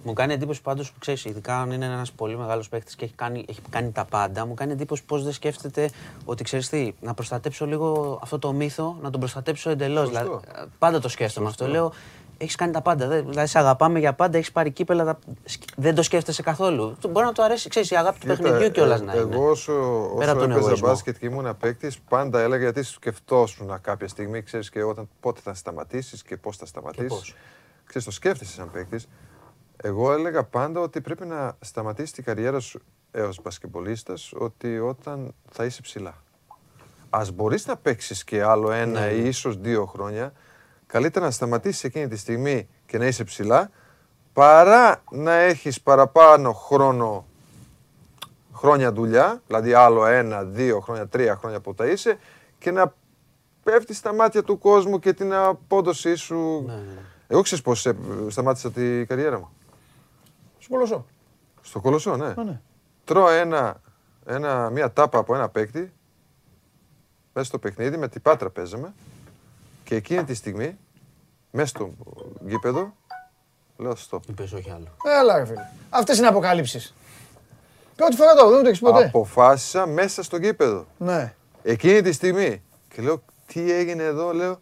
Μου 0.02 0.12
κάνει 0.12 0.32
εντύπωση 0.32 0.62
πάντως 0.62 0.92
που 0.92 0.98
ξέρεις, 0.98 1.24
ειδικά 1.24 1.60
αν 1.60 1.70
είναι 1.70 1.84
ένας 1.84 2.12
πολύ 2.12 2.36
μεγάλος 2.36 2.68
παίκτης 2.68 2.94
και 2.96 3.04
έχει 3.04 3.14
κάνει, 3.14 3.44
έχει 3.48 3.60
κάνει 3.70 3.90
τα 3.90 4.04
πάντα, 4.04 4.46
μου 4.46 4.54
κάνει 4.54 4.72
εντύπωση 4.72 5.04
πώς 5.04 5.22
δεν 5.24 5.32
σκέφτεται 5.32 5.90
ότι 6.24 6.44
ξέρεις 6.44 6.68
τι, 6.68 6.92
να 7.00 7.14
προστατέψω 7.14 7.66
λίγο 7.66 8.18
αυτό 8.22 8.38
το 8.38 8.52
μύθο, 8.52 8.96
να 9.02 9.10
τον 9.10 9.20
προστατέψω 9.20 9.70
εντελώς. 9.70 10.08
Δηλαδή, 10.08 10.40
πάντα 10.78 11.00
το 11.00 11.08
σκέφτομαι 11.08 11.48
αυτό. 11.48 11.66
Λέω, 11.68 11.92
έχεις 12.42 12.54
κάνει 12.56 12.72
τα 12.72 12.80
πάντα. 12.82 13.06
δε- 13.08 13.20
Δηλαδή, 13.22 13.46
σε 13.48 13.58
αγαπάμε 13.58 13.98
για 13.98 14.12
πάντα, 14.14 14.36
έχεις 14.38 14.52
πάρει 14.52 14.70
κύπελα. 14.70 15.04
τα- 15.04 15.18
σκ- 15.44 15.62
Δεν 15.76 15.94
το 15.94 16.02
σκέφτεσαι 16.02 16.42
καθόλου. 16.42 16.96
Του- 17.00 17.08
Μπορεί 17.08 17.26
να 17.26 17.32
του 17.32 17.42
αρέσει, 17.42 17.68
ξέρεις, 17.68 17.90
η 17.90 17.96
αγάπη 17.96 18.18
του 18.18 18.26
Κοίτα, 18.26 18.42
παιχνιδιού 18.42 18.70
κιόλας 18.70 19.00
ε, 19.00 19.04
να 19.04 19.12
είναι. 19.14 19.34
Εγώ 19.34 19.48
όσο, 19.50 19.72
Πέρα 20.18 20.22
όσο 20.22 20.30
από 20.30 20.40
τον 20.40 20.50
έπαιζα 20.50 20.66
εγωισμό. 20.66 20.88
μπάσκετ 20.88 21.16
και 21.18 21.26
ήμουν 21.26 21.56
παίκτης, 21.56 21.98
πάντα 22.00 22.40
έλεγα 22.40 22.62
γιατί 22.62 22.82
σκεφτόσουν 22.82 23.80
κάποια 23.80 24.08
στιγμή, 24.08 24.42
ξέρεις 24.42 24.70
και 24.70 24.82
όταν, 24.82 25.08
πότε 25.20 25.40
θα 25.44 25.54
σταματήσεις 25.54 26.22
και 26.22 26.36
πώς 26.36 26.56
θα 26.56 26.66
σταματήσεις. 26.66 27.08
πώς. 27.08 27.34
Ξέρεις, 27.84 28.06
το 28.06 28.12
σκέφτεσαι 28.12 28.52
σαν 28.52 28.70
παίκτης. 28.70 29.08
Εγώ 29.76 30.12
έλεγα 30.12 30.44
πάντα 30.44 30.80
ότι 30.80 31.00
πρέπει 31.00 31.26
να 31.26 31.56
σταματήσεις 31.60 32.12
την 32.12 32.24
καριέρα 32.24 32.60
σου 32.60 32.80
έως 33.10 33.40
μπασκετμπολίστα 33.42 34.14
ότι 34.38 34.78
όταν 34.78 35.34
θα 35.50 35.64
είσαι 35.64 35.80
ψηλά. 35.82 36.14
Α 37.10 37.22
μπορείς 37.34 37.66
να 37.66 37.76
παίξεις 37.76 38.24
και 38.24 38.42
άλλο 38.42 38.70
ένα 38.72 39.00
Ναι, 39.00 39.06
ή 39.12 39.26
ίσως 39.26 39.56
δύο 39.56 39.86
χρόνια, 39.86 40.32
καλύτερα 40.92 41.24
να 41.24 41.30
σταματήσεις 41.30 41.84
εκείνη 41.84 42.08
τη 42.08 42.16
στιγμή 42.16 42.68
και 42.86 42.98
να 42.98 43.06
είσαι 43.06 43.24
ψηλά, 43.24 43.70
παρά 44.32 45.02
να 45.10 45.32
έχεις 45.32 45.80
παραπάνω 45.80 46.52
χρόνο 46.52 47.26
χρόνια 48.52 48.92
δουλειά, 48.92 49.42
δηλαδή 49.46 49.72
άλλο 49.72 50.06
ένα, 50.06 50.44
δύο 50.44 50.80
χρόνια, 50.80 51.06
τρία 51.06 51.36
χρόνια 51.36 51.60
που 51.60 51.74
τα 51.74 51.86
είσαι 51.86 52.18
και 52.58 52.70
να 52.70 52.94
πέφτεις 53.62 53.96
στα 53.96 54.14
μάτια 54.14 54.42
του 54.42 54.58
κόσμου 54.58 54.98
και 54.98 55.12
την 55.12 55.34
απόδοσή 55.34 56.14
σου. 56.14 56.64
Ναι, 56.66 56.82
Εγώ 57.26 57.42
ξέρεις 57.42 57.64
πώς 57.64 57.86
ε, 57.86 57.96
σταμάτησα 58.28 58.70
τη 58.70 59.04
καριέρα 59.06 59.38
μου. 59.38 59.48
Στον 60.58 60.74
Κολοσσό. 60.74 61.06
Στο 61.62 61.80
Κολοσσό, 61.80 62.16
ναι. 62.16 62.26
Α, 62.26 62.44
ναι. 62.44 62.60
Τρώω 63.04 63.28
ένα, 63.28 63.80
ένα, 64.26 64.70
μια 64.70 64.92
τάπα 64.92 65.18
από 65.18 65.34
ένα 65.34 65.48
παίκτη 65.48 65.92
μέσα 67.32 67.46
στο 67.46 67.58
παιχνίδι, 67.58 67.96
με 67.96 68.08
την 68.08 68.22
Πάτρα 68.22 68.50
παίζαμε 68.50 68.92
και 69.84 69.94
εκείνη 69.94 70.24
τη 70.24 70.34
στιγμή, 70.34 70.78
μέσα 71.52 71.66
στο 71.68 71.90
γήπεδο, 72.46 72.94
λέω 73.76 73.96
stop. 74.10 74.18
Είπε 74.28 74.42
όχι 74.42 74.70
άλλο. 74.74 74.96
Έλα, 75.20 75.38
ρε 75.38 75.44
φίλε. 75.44 75.66
Αυτές 75.90 76.18
είναι 76.18 76.26
αποκαλύψεις. 76.26 76.94
Πρώτη 77.96 78.16
φορά 78.16 78.34
το, 78.34 78.50
δεν 78.50 78.62
το 78.62 78.68
έχεις 78.68 78.80
ποτέ. 78.80 79.04
Αποφάσισα 79.04 79.86
μέσα 79.86 80.22
στο 80.22 80.36
γήπεδο. 80.36 80.86
Ναι. 80.96 81.34
Εκείνη 81.62 82.02
τη 82.02 82.12
στιγμή. 82.12 82.62
Και 82.88 83.02
λέω, 83.02 83.22
τι 83.46 83.72
έγινε 83.72 84.02
εδώ, 84.02 84.32
λέω. 84.32 84.60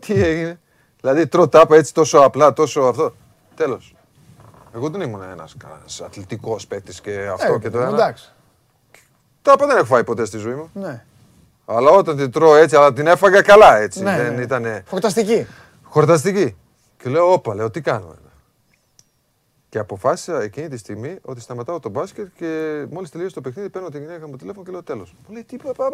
Τι 0.00 0.22
έγινε. 0.22 0.60
Δηλαδή 1.00 1.26
τρώω 1.26 1.48
τάπα 1.48 1.76
έτσι 1.76 1.94
τόσο 1.94 2.18
απλά, 2.18 2.52
τόσο 2.52 2.80
αυτό. 2.80 3.14
Τέλος. 3.54 3.94
Ε, 3.94 3.98
Ε, 3.98 4.48
ναι, 4.72 4.78
Εγώ 4.78 4.88
δεν 4.90 5.00
ήμουν 5.00 5.22
ένας, 5.22 5.56
ένας 5.78 6.00
αθλητικός 6.00 6.66
παίκτης 6.66 7.00
και 7.00 7.28
αυτό 7.32 7.58
και 7.58 7.70
το 7.70 7.78
ένα. 7.78 7.88
Εντάξει. 7.88 8.32
Τάπα 9.42 9.66
δεν 9.66 9.76
έχω 9.76 9.84
φάει 9.86 10.04
ποτέ 10.04 10.24
στη 10.24 10.38
ζωή 10.38 10.54
μου. 10.54 10.70
Ναι. 10.74 11.04
Αλλά 11.66 11.90
όταν 11.90 12.16
την 12.16 12.30
τρώω 12.30 12.54
έτσι, 12.54 12.76
αλλά 12.76 12.92
την 12.92 13.06
έφαγα 13.06 13.42
καλά 13.42 13.76
έτσι. 13.76 14.02
Ναι, 14.02 14.16
δεν 14.16 14.34
ναι. 14.34 14.42
ήταν 14.42 14.82
Χορταστική. 14.88 15.46
Χορταστική. 15.94 16.56
Και 16.96 17.08
λέω, 17.10 17.32
όπα, 17.32 17.54
λέω, 17.54 17.70
τι 17.70 17.80
κάνω. 17.80 18.04
εδώ». 18.06 18.30
Και 19.68 19.78
αποφάσισα 19.78 20.42
εκείνη 20.42 20.68
τη 20.68 20.76
στιγμή 20.76 21.18
ότι 21.22 21.40
σταματάω 21.40 21.80
το 21.80 21.88
μπάσκετ 21.88 22.26
και 22.36 22.84
μόλις 22.90 23.10
τελείωσε 23.10 23.34
το 23.34 23.40
παιχνίδι 23.40 23.68
παίρνω 23.70 23.88
την 23.88 24.00
γυναίκα 24.00 24.28
μου 24.28 24.36
τηλέφωνο 24.36 24.64
και 24.64 24.70
λέω 24.70 24.82
τέλος. 24.82 25.14
Μου 25.26 25.32
λέει 25.34 25.44
τι 25.44 25.56
παπά. 25.56 25.88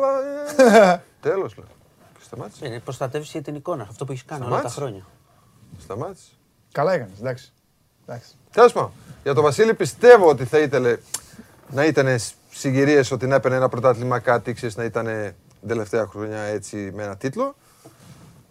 Τέλος 1.20 1.56
λέω. 1.56 1.66
Και 2.14 2.20
σταμάτησε. 2.22 2.64
Ε, 2.66 2.78
Προστατεύεις 2.78 3.30
και 3.30 3.40
την 3.40 3.54
εικόνα, 3.54 3.82
αυτό 3.90 4.04
που 4.04 4.12
έχεις 4.12 4.24
κάνει 4.24 4.40
όλα 4.44 4.50
τα 4.50 4.56
Σταμάτησε. 4.56 4.80
χρόνια. 4.80 5.06
Σταμάτησε. 5.78 6.30
Καλά 6.72 6.92
έκανες. 6.92 7.18
Εντάξει. 7.20 7.52
Εντάξει. 8.06 8.30
Τέλος 8.50 8.72
πάντων, 8.72 8.90
για 9.22 9.34
τον 9.34 9.42
Βασίλη 9.42 9.74
πιστεύω 9.74 10.28
ότι 10.28 10.44
θα 10.44 10.58
ήθελε 10.58 10.98
να 11.70 11.84
ήταν 11.84 12.18
συγκυρίες 12.50 13.10
ότι 13.10 13.26
να 13.26 13.34
έπαιρνε 13.34 13.56
ένα 13.56 13.68
πρωτάθλημα 13.68 14.18
κάτι, 14.18 14.52
ξέρεις, 14.52 14.76
να 14.76 14.84
ήταν 14.84 15.04
την 15.60 15.68
τελευταία 15.68 16.06
χρονιά 16.06 16.38
έτσι 16.40 16.92
με 16.94 17.02
ένα 17.02 17.16
τίτλο. 17.16 17.54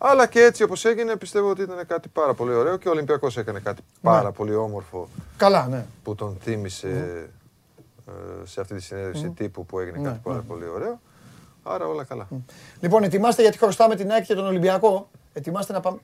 Αλλά 0.01 0.27
και 0.27 0.41
έτσι 0.41 0.63
όπως 0.63 0.85
έγινε 0.85 1.15
πιστεύω 1.15 1.49
ότι 1.49 1.61
ήταν 1.61 1.85
κάτι 1.87 2.07
πάρα 2.07 2.33
πολύ 2.33 2.53
ωραίο 2.53 2.77
και 2.77 2.87
ο 2.87 2.91
Ολυμπιακός 2.91 3.37
έκανε 3.37 3.59
κάτι 3.59 3.81
πάρα 4.01 4.31
πολύ 4.31 4.55
όμορφο 4.55 5.07
Καλά, 5.37 5.67
ναι. 5.67 5.85
που 6.03 6.15
τον 6.15 6.37
θύμισε 6.41 6.87
ε, 8.07 8.45
σε 8.45 8.61
αυτή 8.61 8.75
τη 8.75 8.81
συνέντευξη 8.81 9.29
τύπου 9.29 9.65
που 9.65 9.79
έγινε 9.79 10.07
κάτι 10.09 10.19
πάρα 10.23 10.41
πολύ 10.47 10.67
ωραίο. 10.67 10.99
Άρα 11.63 11.87
όλα 11.87 12.03
καλά. 12.03 12.27
Λοιπόν, 12.79 13.03
ετοιμάστε 13.03 13.41
γιατί 13.41 13.57
χρωστάμε 13.57 13.95
την 13.95 14.11
ΑΕΚ 14.11 14.23
και 14.25 14.35
τον 14.35 14.45
Ολυμπιακό. 14.45 15.09
Ετοιμάστε 15.33 15.73
να 15.73 15.79
πάμε. 15.79 15.99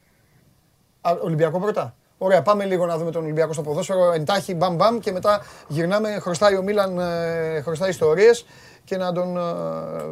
Α, 1.01 1.17
Ολυμπιακό 1.21 1.59
πρώτα. 1.59 1.95
Ωραία, 2.17 2.41
πάμε 2.41 2.65
λίγο 2.65 2.85
να 2.85 2.97
δούμε 2.97 3.11
τον 3.11 3.23
Ολυμπιακό 3.23 3.53
στο 3.53 3.61
ποδόσφαιρο. 3.61 4.11
Εντάχει, 4.11 4.55
μπαμ 4.55 4.75
μπαμ 4.75 4.99
και 4.99 5.11
μετά 5.11 5.41
γυρνάμε. 5.67 6.19
Χρωστάει 6.19 6.55
ο 6.55 6.61
Μίλαν, 6.61 6.99
ε, 6.99 7.61
χρωστάει 7.61 7.89
ιστορίες 7.89 8.45
και 8.83 8.97
να 8.97 9.11
τον, 9.11 9.37
ε, 9.37 9.41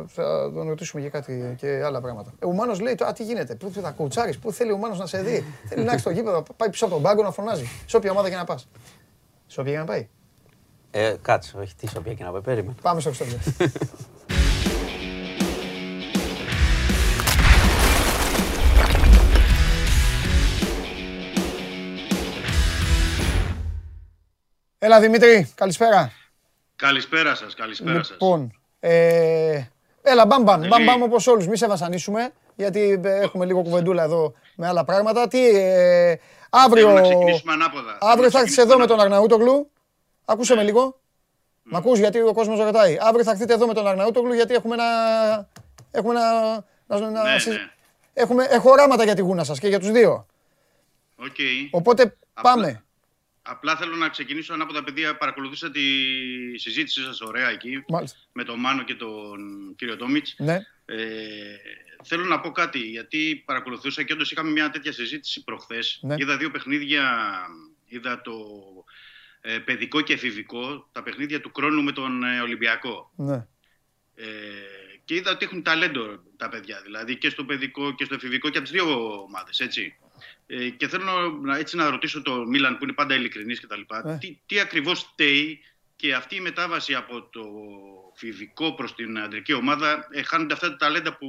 θα 0.07 0.51
τον 0.53 0.67
ρωτήσουμε 0.67 1.01
και 1.01 1.09
κάτι 1.09 1.55
και 1.57 1.81
άλλα 1.85 2.01
πράγματα. 2.01 2.33
Ε, 2.39 2.45
ο 2.45 2.51
Μάνος 2.51 2.79
λέει, 2.79 2.97
α, 3.05 3.13
τι 3.13 3.23
γίνεται, 3.23 3.55
πού 3.55 3.71
θα 3.81 3.91
κουτσάρεις, 3.91 4.39
πού 4.39 4.51
θέλει 4.51 4.71
ο 4.71 4.77
Μάνος 4.77 4.99
να 4.99 5.05
σε 5.05 5.21
δει. 5.21 5.45
θέλει 5.67 5.83
να 5.83 5.91
έχει 5.91 5.99
στο 5.99 6.09
γήπεδο, 6.09 6.43
πάει 6.57 6.69
πίσω 6.69 6.85
από 6.85 6.93
τον 6.93 7.03
πάγκο 7.03 7.23
να 7.23 7.31
φωνάζει. 7.31 7.69
Σε 7.85 7.97
όποια 7.97 8.11
ομάδα 8.11 8.29
και 8.29 8.35
να 8.35 8.43
πας. 8.43 8.67
Σε 9.47 9.59
όποια 9.59 9.73
και 9.73 9.79
να 9.79 9.85
πάει. 9.85 10.07
Ε, 10.91 11.15
κάτσε, 11.21 11.57
όχι, 11.57 11.75
τι 11.75 11.87
σοπία 11.87 12.13
και 12.13 12.23
να 12.23 12.31
πάει, 12.31 12.41
περίμενε. 12.41 12.75
Πάμε 12.81 12.99
στο 12.99 13.09
εξωτερικό. 13.09 13.39
Έλα 24.85 24.99
Δημήτρη, 24.99 25.51
καλησπέρα. 25.55 26.11
Καλησπέρα 26.75 27.35
σας, 27.35 27.53
καλησπέρα 27.53 27.97
σας. 28.03 28.09
Λοιπόν, 28.11 28.53
ε, 28.79 29.63
έλα 30.01 30.25
μπαμ 30.25 30.43
μπαμ, 30.43 30.61
Eli- 30.61 30.67
μπαμ 30.67 30.83
μπαμ 30.83 31.01
όπως 31.03 31.27
όλους, 31.27 31.47
μη 31.47 31.57
σε 31.57 31.67
βασανίσουμε, 31.67 32.31
γιατί 32.55 33.01
ε, 33.03 33.19
έχουμε 33.19 33.45
λίγο 33.45 33.61
κουβεντούλα 33.61 34.03
εδώ 34.03 34.33
με 34.55 34.67
άλλα 34.67 34.83
πράγματα. 34.85 35.27
Τι, 35.27 35.47
ε, 35.47 36.15
αύριο, 36.49 36.83
Θέλουμε 36.83 37.01
να 37.01 37.07
ξεκινήσουμε 37.07 37.53
ανάποδα. 37.53 37.97
αύριο 37.99 38.07
Θέλουμε 38.13 38.29
θα 38.29 38.37
να 38.37 38.43
έρθεις 38.43 38.57
εδώ 38.57 38.77
με 38.77 38.85
τον 38.85 38.97
ξεκινήσουμε 38.97 39.13
Αρναούτογλου. 39.27 39.69
Ακούσε 40.25 40.55
με 40.55 40.63
λίγο. 40.63 40.99
Μ' 41.63 41.75
ακούς 41.75 41.99
γιατί 41.99 42.21
ο 42.21 42.33
κόσμος 42.33 42.59
ρωτάει. 42.59 42.97
Αύριο 43.01 43.23
θα 43.23 43.31
έρθετε 43.31 43.53
εδώ 43.53 43.67
με 43.67 43.73
τον 43.73 43.87
Αρναούτογλου 43.87 44.33
γιατί 44.33 44.53
έχουμε 44.53 44.75
να... 44.75 44.83
Έχουμε 45.91 46.13
να... 46.13 46.53
να, 46.87 47.09
να 47.09 47.31
Ναι, 47.31 47.39
συζ- 47.39 47.55
ναι. 47.55 47.69
Έχουμε, 48.13 48.43
έχω 48.49 48.69
οράματα 48.71 49.03
για 49.03 49.15
τη 49.15 49.21
γούνα 49.21 49.43
σας 49.43 49.59
και 49.59 49.67
για 49.67 49.79
τους 49.79 49.91
δύο. 49.91 50.25
Οκ. 51.15 51.35
Οπότε 51.71 52.15
πάμε. 52.41 52.83
Απλά 53.45 53.75
θέλω 53.75 53.95
να 53.95 54.09
ξεκινήσω 54.09 54.53
ανάποδα, 54.53 54.83
παιδιά. 54.83 55.17
Παρακολουθούσα 55.17 55.71
τη 55.71 55.81
συζήτησή 56.55 57.01
σας 57.03 57.21
ωραία 57.21 57.49
εκεί 57.49 57.83
Μάλιστα. 57.87 58.17
με 58.31 58.43
τον 58.43 58.59
Μάνο 58.59 58.83
και 58.83 58.95
τον 58.95 59.73
κύριο 59.75 59.95
Τόμιτς. 59.97 60.35
Ναι. 60.37 60.65
Ε, 60.85 61.05
θέλω 62.03 62.25
να 62.25 62.39
πω 62.39 62.51
κάτι, 62.51 62.79
γιατί 62.79 63.43
παρακολουθούσα 63.45 64.03
και 64.03 64.13
όντως 64.13 64.31
είχαμε 64.31 64.51
μια 64.51 64.69
τέτοια 64.69 64.91
συζήτηση 64.91 65.43
προχθές. 65.43 65.99
Ναι. 66.01 66.15
Είδα 66.17 66.37
δύο 66.37 66.51
παιχνίδια, 66.51 67.35
είδα 67.85 68.21
το 68.21 68.33
ε, 69.41 69.57
παιδικό 69.57 70.01
και 70.01 70.13
εφηβικό, 70.13 70.89
τα 70.91 71.03
παιχνίδια 71.03 71.41
του 71.41 71.51
χρόνου 71.55 71.83
με 71.83 71.91
τον 71.91 72.23
ε, 72.23 72.41
Ολυμπιακό. 72.41 73.11
ναι. 73.15 73.47
Ε, 74.15 74.25
και 75.05 75.15
είδα 75.15 75.31
ότι 75.31 75.45
έχουν 75.45 75.63
ταλέντο 75.63 76.23
τα 76.37 76.49
παιδιά, 76.49 76.81
δηλαδή 76.83 77.17
και 77.17 77.29
στο 77.29 77.45
παιδικό 77.45 77.95
και 77.95 78.05
στο 78.05 78.15
εφηβικό 78.15 78.49
και 78.49 78.57
από 78.57 78.67
τις 78.67 78.81
δύο 78.81 79.21
ομάδες, 79.21 79.59
έτσι. 79.59 79.97
Ε, 80.59 80.69
και 80.69 80.87
θέλω 80.87 81.29
να, 81.41 81.57
έτσι 81.57 81.75
να 81.75 81.89
ρωτήσω 81.89 82.21
το 82.21 82.35
Μίλαν 82.35 82.77
που 82.77 82.83
είναι 82.83 82.93
πάντα 82.93 83.15
ειλικρινής 83.15 83.59
και 83.59 83.67
τα 83.67 83.75
λοιπά, 83.77 84.01
Ναι. 84.05 84.17
τι, 84.17 84.39
τι 84.45 84.59
ακριβώς 84.59 84.99
φταίει 84.99 85.59
και 85.95 86.13
αυτή 86.13 86.35
η 86.35 86.39
μετάβαση 86.39 86.93
από 86.93 87.21
το 87.29 87.41
εφηβικό 88.13 88.73
προς 88.73 88.95
την 88.95 89.19
αντρική 89.19 89.53
ομάδα 89.53 90.07
ε, 90.11 90.23
χάνονται 90.23 90.53
αυτά 90.53 90.69
τα 90.69 90.75
ταλέντα 90.75 91.17
που, 91.17 91.27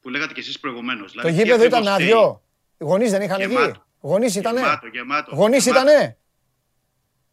που 0.00 0.08
λέγατε 0.08 0.32
κι 0.32 0.40
εσείς 0.40 0.60
προηγουμένως. 0.60 1.12
Το 1.12 1.20
Δηλαδή, 1.20 1.38
τι 1.42 1.44
γήπεδο 1.44 1.64
ήταν 1.64 1.80
ακριβώς 1.88 1.94
φταίει; 1.94 2.06
άδειο. 2.18 2.42
Οι 2.78 2.84
γονείς 2.84 3.10
δεν 3.10 3.22
είχαν 3.22 3.40
εκεί. 3.40 3.52
Γεμάτο. 3.52 3.86
Γονείς 4.00 4.34
ήτανε. 4.34 4.60
Γεμάτο, 4.60 4.86
γεμάτο. 4.86 5.34
Γονείς 5.34 5.64
γεμάτο. 5.64 5.86
ήτανε. 5.90 6.16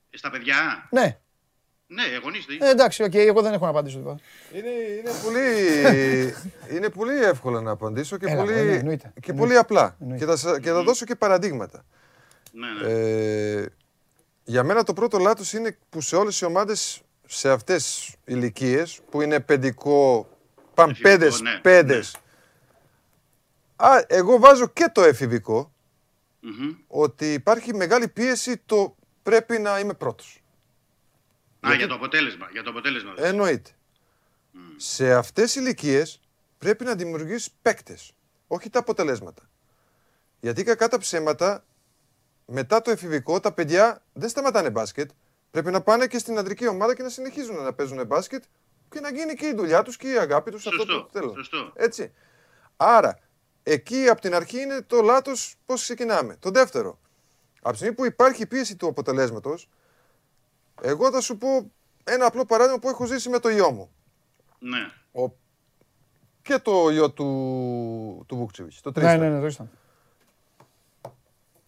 Στα 0.10 0.30
παιδιά; 0.30 0.88
Ναι. 0.92 1.20
Ναι, 1.92 2.04
γονείς. 2.24 2.46
Ε, 2.60 2.70
εντάξει, 2.70 3.04
οκ, 3.04 3.14
εγώ 3.16 3.42
δεν 3.42 3.54
έχω 3.54 3.64
να 3.64 3.70
απαντήσω. 3.72 3.98
τίποτα. 3.98 4.20
Είναι, 4.54 4.70
είναι, 4.70 5.12
πολύ, 5.24 5.46
είναι 6.76 6.90
πολύ 6.90 7.24
εύκολο 7.24 7.62
να 7.62 7.72
απαντήσω 7.72 8.18
και, 8.18 8.26
Έλα, 8.28 8.42
πολύ, 8.42 8.54
ναι, 8.54 8.60
εννοείται. 8.60 8.80
και 9.20 9.32
Εννοείται. 9.32 9.34
πολύ 9.34 9.58
απλά. 9.58 9.96
Εννοείται. 10.02 10.26
Και 10.26 10.32
θα, 10.32 10.38
σα- 10.38 10.60
και 10.60 10.70
θα 10.70 10.84
δώσω 10.84 11.06
και 11.06 11.16
παραδείγματα. 11.16 11.86
Ναι, 12.52 12.68
ναι. 12.88 12.94
Ε, 12.94 13.66
για 14.44 14.64
μένα 14.64 14.84
το 14.84 14.94
πρώτο 14.94 15.18
λάθος 15.18 15.54
είναι 15.54 15.78
που 15.90 16.02
σε 16.02 16.16
όλες 16.16 16.40
οι 16.42 16.46
ομάδες 16.46 17.02
σε 17.26 17.50
αυτές 17.52 17.84
τις 17.84 18.16
ηλικίες 18.26 19.00
που 19.10 19.22
είναι 19.22 19.40
παιδικό, 19.40 20.30
παν 20.74 20.90
Εφηβικό, 20.90 21.10
πέντες, 21.10 21.42
ναι, 21.42 21.60
πέντες. 21.62 22.16
Α, 23.76 23.90
εγώ 24.08 24.40
βάζω 24.40 24.68
και 24.68 24.90
το 24.94 25.02
εφηβικό 25.04 25.72
Μμμ. 26.40 26.76
ότι 26.88 27.34
υπάρχει 27.34 27.74
μεγάλη 27.76 28.08
πίεση 28.08 28.58
το 28.66 28.96
πρέπει 29.24 29.60
να 29.60 29.80
είμαι 29.80 29.94
πρώτος. 29.94 30.39
Α, 31.68 31.74
για 31.74 31.88
το 31.88 31.94
αποτέλεσμα. 31.94 32.48
Για 32.52 32.64
το 32.64 32.70
αποτέλεσμα. 32.70 33.14
δηλαδή. 33.14 33.30
Εννοείται. 33.30 33.70
Σε 34.78 35.14
αυτές 35.14 35.44
τις 35.52 35.56
ηλικίες 35.56 36.20
πρέπει 36.58 36.84
να 36.84 36.96
δημιουργήσεις 36.96 37.52
παίκτες, 37.62 38.12
όχι 38.48 38.70
τα 38.70 38.80
αποτελέσματα. 38.80 39.50
Γιατί 40.40 40.64
κακά 40.64 40.88
τα 40.88 40.98
ψέματα, 40.98 41.66
μετά 42.46 42.82
το 42.82 42.92
εφηβικό, 42.92 43.40
τα 43.40 43.52
παιδιά 43.54 44.02
δεν 44.14 44.30
σταματάνε 44.30 44.70
μπάσκετ. 44.70 45.10
Πρέπει 45.52 45.72
να 45.72 45.82
πάνε 45.82 46.08
και 46.08 46.18
στην 46.18 46.38
αντρική 46.38 46.68
ομάδα 46.68 46.96
και 46.96 47.04
να 47.04 47.10
συνεχίζουν 47.10 47.56
να 47.64 47.74
παίζουν 47.74 48.06
μπάσκετ 48.06 48.44
και 48.90 49.00
να 49.00 49.10
γίνει 49.12 49.34
και 49.34 49.46
η 49.46 49.54
δουλειά 49.54 49.84
τους 49.84 49.98
και 49.98 50.12
η 50.12 50.18
αγάπη 50.18 50.52
τους 50.52 50.68
αυτό 50.68 50.80
Σωστό, 50.80 51.04
που 51.04 51.10
θέλουν. 51.12 51.34
σωστό. 51.36 51.72
Έτσι. 51.76 52.14
Άρα, 52.78 53.20
εκεί 53.64 54.08
από 54.08 54.22
την 54.22 54.34
αρχή 54.36 54.62
είναι 54.62 54.82
το 54.82 55.02
λάθος 55.02 55.56
πώς 55.66 55.82
ξεκινάμε. 55.82 56.36
Το 56.40 56.50
δεύτερο, 56.50 57.00
από 57.62 57.72
τη 57.72 57.76
στιγμή 57.78 57.96
που 57.96 58.06
υπάρχει 58.06 58.42
η 58.42 58.46
πίεση 58.46 58.76
του 58.76 58.88
αποτελέσματος, 58.88 59.70
εγώ 60.82 61.12
θα 61.12 61.22
σου 61.22 61.38
πω 61.38 61.72
ένα 62.04 62.26
απλό 62.26 62.46
παράδειγμα 62.46 62.80
που 62.80 62.90
έχω 62.90 63.06
ζήσει 63.06 63.30
με 63.30 63.40
το 63.40 63.50
γιο 63.50 63.72
μου. 63.72 63.92
Ναι. 64.60 64.92
Ο... 65.24 65.34
Και 66.42 66.58
το 66.60 66.90
γιο 66.90 67.12
του, 67.12 68.24
του 68.28 68.36
Βούκτσεβιτς, 68.36 68.82
το 68.82 68.90
Ναι, 68.90 68.96
Τρίσταν. 68.96 69.20
ναι, 69.20 69.30
ναι, 69.30 69.40
το 69.40 69.46
ήσταν. 69.46 69.70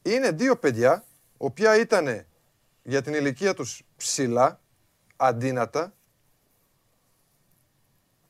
Είναι 0.01 0.31
δύο 0.31 0.57
παιδιά, 0.57 1.03
οποία 1.37 1.79
ήταν 1.79 2.25
για 2.83 3.01
την 3.01 3.13
ηλικία 3.13 3.53
τους 3.53 3.83
ψηλά, 3.97 4.59
αντίνατα. 5.15 5.93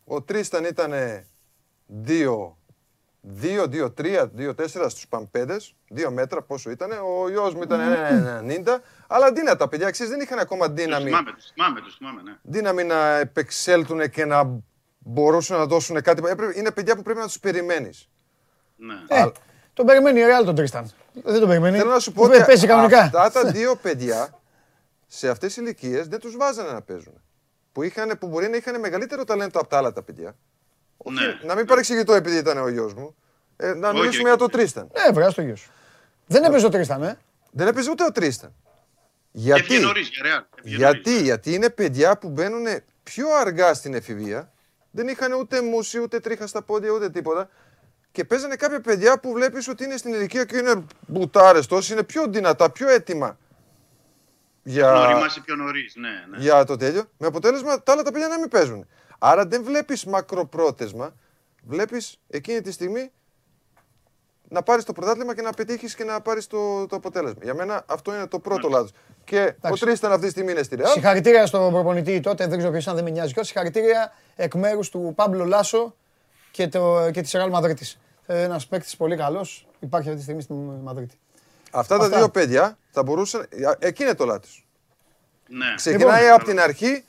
Ο 0.06 0.22
Τρίσταν 0.22 0.66
ήταν 0.66 0.92
2, 2.06 2.52
2, 3.22 3.68
2, 3.68 3.90
3, 3.94 4.26
2, 4.38 4.54
4 4.56 4.90
στους 4.90 5.08
παμπέδες, 5.08 5.76
2 5.96 6.10
μέτρα 6.12 6.42
πόσο 6.42 6.70
ήταν. 6.70 6.92
Ο 6.92 7.30
γιος 7.30 7.54
μου 7.54 7.62
ήταν 7.62 7.80
90, 8.48 8.82
αλλά 9.08 9.26
αντίνατα 9.26 9.68
παιδιά, 9.68 9.90
ξέρεις, 9.90 10.12
δεν 10.12 10.22
είχαν 10.22 10.40
ακόμα 10.40 10.66
Τους 10.66 10.76
δύναμη 10.84 11.04
θυμάμαι, 11.06 11.32
τους 11.32 11.52
θυμάμαι, 11.54 11.82
τους 11.82 11.96
θυμάμαι, 11.98 12.22
ναι. 12.22 12.38
δύναμη 12.42 12.84
να 12.84 13.18
επεξέλθουν 13.18 14.10
και 14.10 14.26
να 14.26 14.60
μπορούσαν 15.00 15.58
να 15.58 15.66
δώσουν 15.66 16.02
κάτι. 16.02 16.22
Έπρεπε- 16.30 16.58
Είναι 16.58 16.72
παιδιά 16.72 16.96
που 16.96 17.02
πρέπει 17.02 17.20
να 17.20 17.26
τους 17.26 17.40
περιμένεις. 17.40 18.10
ναι. 18.76 18.94
Ε, 19.08 19.26
τον 19.74 19.86
περιμένει 19.86 20.20
η 20.20 20.24
Real 20.24 20.46
τον 20.46 20.56
Τρίσταν. 20.56 20.92
Δεν 21.14 21.40
τον 21.40 21.48
περιμένει. 21.48 21.78
Θέλω 21.78 21.90
να 21.92 22.00
σου 22.00 22.12
πω 22.12 22.24
Παι- 22.28 22.36
ότι 22.36 22.46
Παίζει 22.46 22.68
κανονικά. 22.68 23.00
αυτά 23.02 23.32
τα 23.32 23.52
δύο 23.52 23.76
παιδιά 23.76 24.40
σε 25.08 25.30
αυτές 25.30 25.54
τις 25.54 25.64
ηλικίες 25.64 26.08
δεν 26.08 26.20
τους 26.20 26.36
βάζανε 26.38 26.72
να 26.72 26.82
παίζουν. 26.82 27.22
Που, 27.72 27.84
είχαν, 27.84 28.18
που 28.20 28.28
μπορεί 28.28 28.48
να 28.50 28.56
είχαν 28.58 28.80
μεγαλύτερο 28.80 29.24
ταλέντο 29.24 29.60
από 29.60 29.70
τα 29.70 29.78
άλλα 29.78 29.94
τα 29.94 30.02
παιδιά. 30.04 30.36
Όχι, 31.04 31.16
Ναι. 31.16 31.40
Να 31.44 31.56
μην 31.56 31.66
παρεξηγητώ 31.66 32.14
επειδή 32.14 32.38
ήταν 32.38 32.58
ο 32.58 32.68
γιος 32.70 32.94
μου. 32.94 33.16
Ε, 33.58 33.74
να 33.74 33.88
Όχι, 33.90 33.98
μιλήσουμε 33.98 34.22
όχι. 34.22 34.22
για 34.30 34.36
τον 34.38 34.50
Τρίσταν. 34.50 34.92
Ναι, 34.98 35.14
βρέα 35.14 35.34
το 35.34 35.42
γιο 35.42 35.56
σου. 35.56 35.72
Δεν 36.26 36.44
έπαιζε 36.44 36.66
ο 36.66 36.70
Τρίσταν, 36.70 37.04
ε. 37.04 37.18
Δεν 37.52 37.68
έπαιζε 37.68 37.90
ούτε 37.92 38.04
ο 38.04 38.12
Τρίσταν. 38.12 38.54
Έφυγε 39.34 39.54
Γιατί, 39.54 39.80
νωρίς 39.80 40.10
για 40.10 40.22
Real. 40.26 40.46
Έφυγε 40.58 40.76
γιατί, 40.76 41.10
νωρίς. 41.10 41.24
γιατί 41.24 41.54
είναι 41.54 41.70
παιδιά 41.70 42.18
που 42.18 42.30
μπαίνουν 42.30 42.66
πιο 43.04 43.28
αργά 43.40 43.74
στην 43.74 43.94
εφηβεία. 43.94 44.52
Δεν 44.92 45.08
είχαν 45.08 45.34
ούτε 45.34 45.62
μουσι, 45.62 46.00
ούτε 46.00 46.20
τρίχα 46.20 46.48
στα 46.48 46.62
πόδια, 46.62 46.92
ούτε 46.92 47.10
τίποτα. 47.10 47.50
Και 48.12 48.24
παίζανε 48.26 48.56
κάποια 48.56 48.82
παιδιά 48.82 49.20
που 49.20 49.32
βλέπεις 49.34 49.68
ότι 49.68 49.84
είναι 49.84 49.98
στην 49.98 50.14
ηλικία 50.14 50.44
και 50.46 50.58
είναι 50.58 50.84
μπουτάρες 51.08 51.68
τόσοι, 51.68 51.94
είναι 51.94 52.04
πιο 52.04 52.26
δυνατά, 52.28 52.72
πιο 52.72 52.90
έτοιμα 52.90 53.38
για, 54.64 54.86
Να 54.92 55.02
οριμάσει 55.02 55.42
πιο 55.42 55.56
νωρίς, 55.56 55.96
ναι, 55.96 56.10
ναι. 56.30 56.38
για 56.38 56.64
το 56.64 56.76
τέλειο. 56.76 57.04
Με 57.18 57.28
αποτέλεσμα 57.28 57.84
τα 57.84 57.92
άλλα 57.92 58.02
τα 58.02 58.12
παιδιά 58.12 58.28
να 58.28 58.40
μην 58.40 58.50
παίζουν. 58.50 58.88
Άρα 59.24 59.46
δεν 59.46 59.64
βλέπεις 59.64 60.06
μακροπρόθεσμα. 60.06 61.14
Βλέπεις 61.64 62.20
εκείνη 62.30 62.62
τη 62.62 62.72
στιγμή 62.72 63.12
να 64.50 64.62
πάρεις 64.64 64.84
το 64.84 64.94
πρωτάθλημα 64.94 65.36
και 65.36 65.42
να 65.42 65.52
πετύχεις 65.52 65.96
και 65.96 66.04
να 66.04 66.22
πάρεις 66.22 66.48
το, 66.48 66.88
το 66.88 66.96
αποτέλεσμα. 66.96 67.40
Για 67.44 67.54
μένα 67.54 67.84
αυτό 67.88 68.16
είναι 68.16 68.28
το 68.28 68.40
πρώτο 68.40 68.68
λάθος. 68.68 68.92
Και 69.24 69.54
ο 69.62 69.78
Τρίσταν 69.78 70.12
αυτή 70.12 70.26
τη 70.26 70.32
στιγμή 70.32 70.52
είναι 70.52 70.64
στη 70.64 70.76
Ρεάλ. 70.76 70.92
Συγχαρητήρια 70.92 71.46
στον 71.46 71.72
προπονητή 71.72 72.20
τότε, 72.20 72.48
δεν 72.48 72.58
ξέρω 72.58 72.72
ποιος 72.74 72.88
αν 72.88 72.96
δεν 72.96 73.04
με 73.04 73.10
νοιάζει 73.10 73.30
κιόλας. 73.32 73.48
Συγχαρητήρια 73.48 74.14
εκ 74.36 74.56
μέρους 74.56 74.90
του 74.90 75.14
Πάμπλο 75.16 75.46
Λάσο 75.46 75.96
και, 76.52 76.68
το, 76.68 77.12
και 77.12 77.22
της 77.22 77.32
Ρεάλ 77.32 77.50
Μαδρίτης. 77.50 78.00
Ε, 78.26 78.42
Ένας 78.42 78.68
παίκτης 78.68 78.96
πολύ 78.98 79.16
καλός, 79.16 79.68
υπάρχει 79.80 80.08
αυτή 80.08 80.18
τη 80.18 80.24
στιγμή 80.24 80.42
στη 80.42 80.54
Μαδρίτη. 80.84 81.20
Αυτά 81.72 81.98
τα 81.98 82.04
Αυτά. 82.04 82.18
δύο 82.18 82.30
παιδιά 82.30 82.78
θα 82.92 83.04
μπορούσαν. 83.04 83.48
Εκεί 83.80 84.04
είναι 84.04 84.16
το 84.16 84.26
λάθος. 84.26 84.68
Ναι. 85.48 85.74
Ξεκινάει 85.76 86.22
Λοιπόν. 86.22 86.36
από 86.36 86.46
την 86.46 86.60
αρχή. 86.60 87.06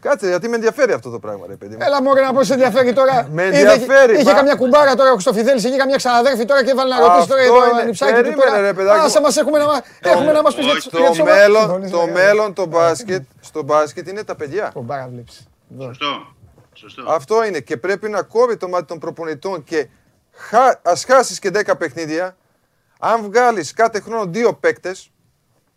Κάτσε, 0.00 0.28
γιατί 0.28 0.48
με 0.48 0.54
ενδιαφέρει 0.54 0.92
αυτό 0.92 1.10
το 1.10 1.18
πράγμα, 1.18 1.46
ρε 1.48 1.54
παιδί 1.56 1.74
μου. 1.76 1.80
Έλα 1.84 2.02
μωρέ 2.02 2.20
να 2.20 2.32
πω 2.32 2.42
σε 2.44 2.52
ενδιαφέρει 2.52 2.92
τώρα. 2.92 3.26
Με 3.32 3.42
Είδε- 3.46 3.54
ενδιαφέρει, 3.68 4.14
Είχε 4.14 4.24
μα- 4.24 4.32
καμιά 4.32 4.54
κουμπάρα 4.54 4.94
τώρα 4.94 5.10
ο 5.10 5.12
Χριστοφιδέλης, 5.12 5.64
είχε 5.64 5.76
καμιά 5.76 5.96
ξαναδέρφη 5.96 6.44
τώρα 6.44 6.64
και 6.64 6.70
έβαλε 6.70 6.94
να 6.94 7.00
ρωτήσει 7.00 7.28
τώρα 7.28 7.42
για 7.42 7.50
Αυτό 7.50 7.64
το 7.64 7.70
είναι. 7.70 7.80
ανιψάκι 7.80 8.12
του 8.12 8.20
Περίμενε, 8.20 8.42
τώρα. 8.50 8.60
ρε, 8.60 8.72
παιδάκι 8.72 8.98
μου. 8.98 9.04
Άσε 9.04 9.20
μας 9.20 9.36
έχουμε 9.36 9.58
να, 9.58 9.64
μα- 9.64 9.82
έχουμε 10.00 10.32
να 10.32 10.42
μας 10.42 10.54
πεις 10.54 10.64
για 10.64 10.74
τις- 10.74 10.88
Το 10.88 10.98
για 10.98 11.10
τις 11.10 11.20
ομάδες. 11.20 11.40
μέλλον, 11.40 11.60
Συμφωνείς, 11.62 11.90
το 11.90 12.04
ναι. 12.04 12.12
μέλλον, 12.12 12.52
το 12.54 12.66
μπάσκετ, 12.66 13.22
στο 13.40 13.62
μπάσκετ 13.62 14.08
είναι 14.08 14.24
τα 14.24 14.34
παιδιά. 14.34 14.70
Κουμπάρα 14.74 15.08
βλέπεις. 15.12 15.46
Σωστό. 15.80 16.34
Σωστό. 16.72 17.02
Αυτό 17.08 17.44
είναι 17.44 17.60
και 17.60 17.76
πρέπει 17.76 18.08
να 18.08 18.22
κόβει 18.22 18.56
το 18.56 18.68
μάτι 18.68 18.84
των 18.84 18.98
προπονητών 18.98 19.64
και 19.64 19.88
χα... 20.32 20.80
ας 20.82 21.04
χάσεις 21.04 21.38
και 21.38 21.50
10 21.54 21.72
παιχνίδια. 21.78 22.36
Αν 23.00 23.22
βγάλεις 23.22 23.72
κάθε 23.72 24.00
χρόνο 24.00 24.24
δύο 24.26 24.52
παίκτες, 24.54 25.10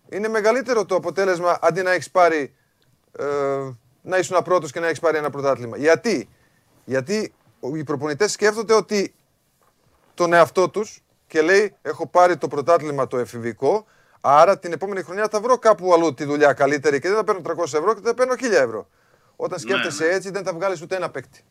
είναι 0.09 0.27
μεγαλύτερο 0.27 0.85
το 0.85 0.95
αποτέλεσμα 0.95 1.57
αντί 1.61 1.81
να 1.81 1.91
έχεις 1.91 2.11
πάρει 2.11 2.53
ε, 3.19 3.23
να 4.03 4.17
ήσουν 4.17 4.43
πρώτος 4.43 4.71
και 4.71 4.79
να 4.79 4.87
έχεις 4.87 4.99
πάρει 4.99 5.17
ένα 5.17 5.29
πρωτάθλημα. 5.29 5.77
Γιατί, 5.77 6.29
Γιατί 6.85 7.33
οι 7.75 7.83
προπονητές 7.83 8.31
σκέφτονται 8.31 8.73
ότι 8.73 9.13
τον 10.13 10.33
εαυτό 10.33 10.69
τους 10.69 11.03
και 11.27 11.41
λέει 11.41 11.75
έχω 11.81 12.07
πάρει 12.07 12.37
το 12.37 12.47
πρωτάθλημα 12.47 13.07
το 13.07 13.17
εφηβικό, 13.17 13.85
άρα 14.21 14.59
την 14.59 14.71
επόμενη 14.71 15.01
χρονιά 15.01 15.27
θα 15.31 15.39
βρω 15.41 15.57
κάπου 15.57 15.93
αλλού 15.93 16.13
τη 16.13 16.23
δουλειά 16.23 16.53
καλύτερη 16.53 16.99
και 16.99 17.07
δεν 17.07 17.17
θα 17.17 17.23
παίρνω 17.23 17.41
300 17.45 17.63
ευρώ 17.63 17.93
και 17.93 18.01
θα 18.03 18.13
παίρνω 18.13 18.33
1000 18.33 18.51
ευρώ. 18.51 18.87
Όταν 19.35 19.59
Ναι, 19.61 19.69
σκέφτεσαι 19.71 20.09
έτσι 20.09 20.29
δεν 20.31 20.43
θα 20.43 20.53
βγάλεις 20.53 20.81
ούτε 20.81 20.95
ένα 20.95 21.09
παίκτη. 21.09 21.43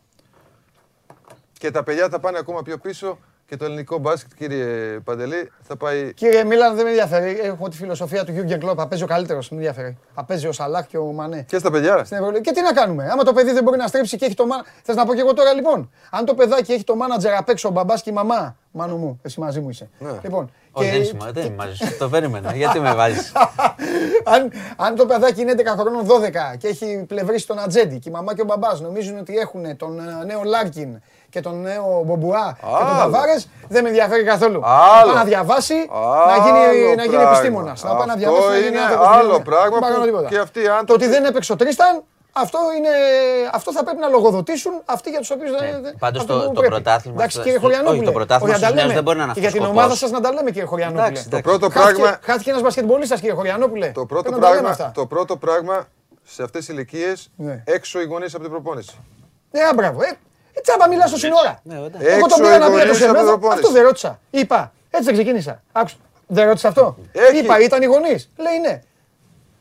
Και 1.53 1.71
τα 1.71 1.83
παιδιά 1.83 2.09
θα 2.09 2.21
πάνε 2.21 2.39
ακόμα 2.39 2.63
πιο 2.63 2.79
πίσω 2.79 3.19
και 3.53 3.59
το 3.59 3.65
ελληνικό 3.65 3.99
μπάσκετ, 3.99 4.31
κύριε 4.39 4.99
Παντελή, 5.05 5.51
θα 5.63 5.77
πάει. 5.77 6.13
Κύριε 6.15 6.45
Μίλαν, 6.45 6.75
δεν 6.75 6.85
με 6.85 6.91
ενδιαφέρει. 6.91 7.41
Έχω 7.43 7.69
τη 7.69 7.77
φιλοσοφία 7.77 8.25
του 8.25 8.33
Γιούργεν 8.33 8.61
Κλόπ. 8.61 8.75
Θα 8.79 8.89
παίζει 8.89 9.05
ο 9.05 9.07
καλύτερος, 9.07 9.51
με 9.51 9.57
ενδιαφέρει. 9.57 9.99
Θα 10.15 10.25
παίζει 10.25 10.47
ο 10.47 10.53
Σαλάχ 10.53 10.87
και 10.87 10.99
ο 10.99 11.05
Μανέ. 11.05 11.45
Και 11.49 11.59
στα 11.59 11.71
παιδιά. 11.71 11.97
ρε. 11.97 12.05
Στην 12.05 12.17
Ευρωλίγα. 12.17 12.41
Και 12.41 12.53
τι 12.53 12.61
να 12.63 12.73
κάνουμε. 12.73 13.09
Άμα 13.13 13.23
το 13.23 13.33
παιδί 13.33 13.53
δεν 13.53 13.63
μπορεί 13.63 13.77
να 13.79 13.87
στρίψει 13.87 14.17
και 14.17 14.25
έχει 14.25 14.35
το 14.35 14.47
μάνα. 14.47 14.65
Θες 14.83 14.97
να 14.97 15.07
πω 15.07 15.15
και 15.15 15.21
εγώ 15.21 15.35
τώρα 15.35 15.53
λοιπόν; 15.53 15.91
Αν 16.11 16.25
το 16.25 16.35
παιδάκι 16.35 16.73
έχει 16.73 16.85
το 16.85 16.97
μάνατζερ 16.97 17.35
απ' 17.35 17.49
έξω, 17.49 17.69
ο 17.69 17.71
μπαμπάς 17.73 18.03
και 18.03 18.11
η 18.11 18.13
μαμά. 18.13 18.57
Μάνου 18.71 18.97
μου, 18.97 19.21
εσύ 19.23 19.41
μαζί 19.41 19.61
μου 19.61 19.69
είσαι. 19.71 19.89
Ναι. 19.99 20.11
Λοιπόν, 20.23 20.51
Όχι, 20.71 20.91
και- 20.91 20.97
δεν 20.97 21.03
είμαι 21.03 21.19
μαζί, 21.19 21.33
δεν 21.33 21.45
είμαι 21.45 21.55
μαζί 21.57 21.75
σου. 21.75 21.97
Το 21.99 22.09
περίμενα. 22.09 22.55
Γιατί 22.55 22.81
με 22.81 22.95
βάζεις; 22.95 23.33
αν, 24.35 24.53
αν 24.77 24.97
το 24.97 25.07
παιδάκι 25.07 25.41
είναι 25.41 25.55
11 25.57 25.65
χρόνων 25.79 26.07
12 26.07 26.57
και 26.59 26.69
έχει 26.69 27.05
πλευρίσει 27.09 27.47
τον 27.47 27.59
Ατζέντη 27.59 27.99
και 27.99 28.09
η 28.09 28.13
μαμά 28.13 28.35
και 28.35 28.41
ο 28.41 28.45
μπαμπάς 28.45 28.81
νομίζουν 28.81 29.19
ότι 29.19 29.37
έχουν 29.37 29.77
τον 29.77 29.99
ε, 29.99 30.25
νέο 30.25 30.43
Λάρκιν 30.43 31.01
και 31.33 31.41
τον 31.41 31.61
νέο 31.61 32.03
Μπομπουά 32.07 32.57
και 32.61 32.67
τον 32.67 32.75
Άλλο. 32.87 32.99
Ταβάρες, 32.99 33.49
δεν 33.69 33.83
με 33.83 33.89
ενδιαφέρει 33.89 34.25
καθόλου. 34.25 34.61
Άλλο. 34.65 35.07
Να 35.07 35.07
πάει 35.07 35.15
να 35.15 35.25
διαβάσει, 35.25 35.75
να 35.75 36.37
γίνει, 36.45 36.59
Άλλο 36.59 36.95
να 36.97 37.03
γίνει 37.03 37.15
πράγμα. 37.17 37.29
επιστήμονας. 37.31 37.83
Να 37.83 37.89
πάει 37.97 38.07
να 38.07 38.13
Αυτό 38.13 38.19
διαβάσει, 38.19 38.49
να 38.49 38.57
γίνει 38.57 38.69
είναι 38.69 38.79
άνθρωπος. 38.81 39.07
άλλο 39.09 39.27
Δεν 39.27 39.35
είναι- 39.35 39.45
πράγμα 39.45 39.69
δεν 39.71 39.81
πάει 39.81 39.91
να 39.93 39.99
που 39.99 40.05
τίποτα. 40.05 40.29
και 40.29 40.39
αυτοί 40.39 40.59
οι 40.61 40.67
άνθρωποι- 40.67 40.87
Το 40.87 40.95
ότι 40.95 41.07
δεν 41.15 41.25
έπαιξε 41.25 41.53
ο 41.53 41.57
Τρίσταν, 41.57 42.03
αυτό, 42.33 42.59
είναι, 42.77 42.93
αυτό 43.53 43.73
θα 43.73 43.83
πρέπει 43.85 44.01
να 44.07 44.09
λογοδοτήσουν 44.09 44.73
αυτοί 44.85 45.11
για 45.11 45.19
τους 45.19 45.31
οποίους 45.31 45.51
δεν. 45.57 45.61
Ναι, 45.71 45.81
δεν- 45.81 45.95
πάντως 45.99 46.21
αυτό 46.23 46.33
το- 46.35 46.41
που 46.49 46.53
το 46.59 46.61
πρέπει. 46.61 46.69
πρωτάθλημα 46.75 47.17
Εντάξει, 47.19 47.35
στο- 47.37 47.45
κύριε 47.45 47.59
στο- 47.59 47.67
όχι, 47.67 47.77
Χωριανόπουλε. 47.77 48.11
το 48.11 48.17
πρωτάθλημα 48.19 48.53
όχι, 48.53 48.61
να 48.61 48.67
στους 48.67 48.69
τα 48.69 48.75
νέους 48.75 48.83
λέμε. 48.89 48.95
δεν 48.99 49.05
μπορεί 49.07 49.17
να 49.21 49.25
είναι 49.25 49.33
Και 49.33 49.39
αυτός 49.41 49.53
Για 49.53 49.61
την 49.61 49.69
ο 49.69 49.73
ομάδα 49.77 49.95
σκοπός. 49.95 50.11
σας 50.11 50.11
να 50.17 50.21
τα 50.25 50.31
λέμε, 50.37 50.51
κύριε 50.55 50.69
Χωριανόπουλε. 50.73 51.07
Εντάξει, 51.07 51.23
Το 51.23 51.37
εντάξει. 51.37 51.47
πρώτο 51.49 51.67
Χάθηκε, 51.79 52.01
πράγμα, 52.03 52.19
χάθηκε 52.29 52.51
ένας 52.51 52.63
μπασκετμπολίστας, 52.65 53.19
κύριε 53.23 53.35
Χωριανόπουλε. 53.41 53.89
το 54.01 54.05
πρώτο 54.13 54.23
Πρέπει 54.23 54.41
να 54.41 54.47
τα 54.47 54.49
λέμε 54.55 54.67
πράγμα, 54.69 54.85
αυτά. 54.87 55.01
το 55.01 55.05
πρώτο 55.13 55.35
πράγμα 55.45 55.77
σε 56.35 56.43
αυτές 56.47 56.61
τις 56.65 56.75
ηλικίες, 56.75 57.17
Ναι. 57.37 57.63
έξω 57.77 58.01
οι 58.01 58.05
γονείς 58.13 58.31
από 58.35 58.43
την 58.43 58.53
προπόνηση. 58.53 58.95
Ναι, 59.55 59.61
α, 59.71 59.73
μπράβο. 59.75 59.99
Ε, 60.03 60.07
ε, 60.09 60.13
τσάμπα 60.63 60.89
μιλά 60.89 61.07
στο 61.07 61.17
σύνορα. 61.19 61.61
Ναι, 61.63 61.75
εντάξει. 61.75 62.07
Εγώ 62.07 62.27
τον 62.27 62.41
Έξω 62.41 62.43
πήρα 62.43 62.57
οι 62.57 62.59
να 62.59 62.67
πει 62.67 62.71
γονείς 62.73 62.85
το 62.85 62.91
από 62.91 62.97
την 62.99 63.07
Σεμέδο, 63.07 63.27
προπόνηση. 63.27 63.61
αυτό 63.61 63.73
δεν 63.73 63.83
ρώτησα. 63.83 64.21
Είπα, 64.31 64.73
έτσι 64.91 65.05
δεν 65.05 65.15
ξεκίνησα. 65.15 65.63
Άκουσα. 65.73 65.97
Δεν 66.27 66.47
ρώτησα 66.47 66.69
αυτό. 66.69 66.97
Έχει. 67.13 67.39
Είπα, 67.39 67.61
ήταν 67.61 67.83
οι 67.83 67.85
γονείς. 67.85 68.31
Λέει 68.37 68.59
ναι. 68.59 68.83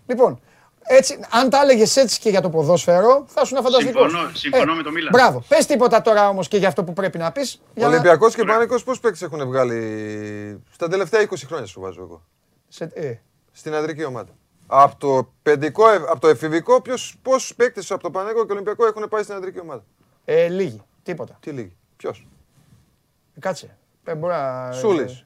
Λοιπόν, 0.07 0.39
έτσι, 0.83 1.19
αν 1.31 1.49
τα 1.49 1.59
έλεγες 1.61 1.95
έτσι 1.95 2.19
και 2.19 2.29
για 2.29 2.41
το 2.41 2.49
ποδόσφαιρο, 2.49 3.23
θα 3.27 3.41
ήσουν 3.43 3.57
φανταστικός. 3.63 4.09
Συμφωνώ- 4.11 4.35
συμφωνώ 4.35 4.73
με 4.75 4.83
το 4.83 4.91
Μίλαν. 4.91 5.09
Μπράβο. 5.11 5.43
Πες 5.47 5.65
τίποτα 5.65 6.01
τώρα 6.01 6.29
όμως 6.29 6.47
και 6.47 6.57
για 6.57 6.67
αυτό 6.67 6.83
που 6.83 6.93
πρέπει 6.93 7.17
να 7.17 7.31
πεις. 7.31 7.61
Ο 7.81 7.85
Ολυμπιακός 7.85 8.35
και 8.35 8.43
Πανικός 8.43 8.83
πώς 8.83 8.99
παίκτες 8.99 9.21
έχουν 9.21 9.45
βγάλει 9.47 10.63
στα 10.73 10.87
τελευταία 10.87 11.21
20 11.21 11.45
χρόνια 11.47 11.65
σου 11.65 11.79
βάζω 11.81 12.01
εγώ; 12.01 12.21
ε, 12.93 13.13
Στην 13.51 13.73
αντρική 13.75 14.03
ομάδα. 14.05 14.29
Από 14.67 14.95
το, 14.97 15.31
παιδικό, 15.41 15.89
ε, 15.89 15.95
από 15.95 16.19
το 16.19 16.27
εφηβικό, 16.27 16.81
ποιος, 16.81 17.15
πόσους 17.21 17.55
παίκτες 17.55 17.91
από 17.91 18.01
το 18.03 18.11
Πανέκο 18.11 18.45
και 18.45 18.51
Ολυμπιακό 18.51 18.85
έχουν 18.85 19.05
πάει 19.09 19.23
στην 19.23 19.35
αντρική 19.35 19.59
ομάδα; 19.59 19.83
ε, 20.25 20.47
λίγοι. 20.47 20.81
Τίποτα. 21.03 21.37
Τι 21.39 21.51
λίγοι. 21.51 21.75
Ποιος; 21.95 22.27
Ε, 23.35 23.39
κάτσε. 23.39 23.77
Ε, 24.03 24.15
μπορεί 24.15 24.33
να- 24.33 24.71
Σούλης. 24.71 25.25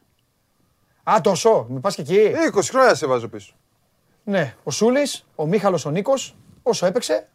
Α, 1.03 1.21
το 1.21 1.35
σο. 1.35 1.65
Μην 1.69 1.81
πας 1.81 1.95
και 1.95 2.01
εκεί. 2.01 2.31
20 2.53 2.69
χρόνια 2.69 2.95
σε 2.95 3.07
βάζω 3.07 3.27
πίσω. 3.27 3.53
Ναι, 4.23 4.55
ο 4.63 4.71
Σούλης, 4.71 5.25
ο 5.35 5.45
Μίχαλος 5.47 5.85
ο 5.85 5.89
Νίκος, 5.91 6.35
όσο 6.63 6.85
έπαιξε. 6.85 7.27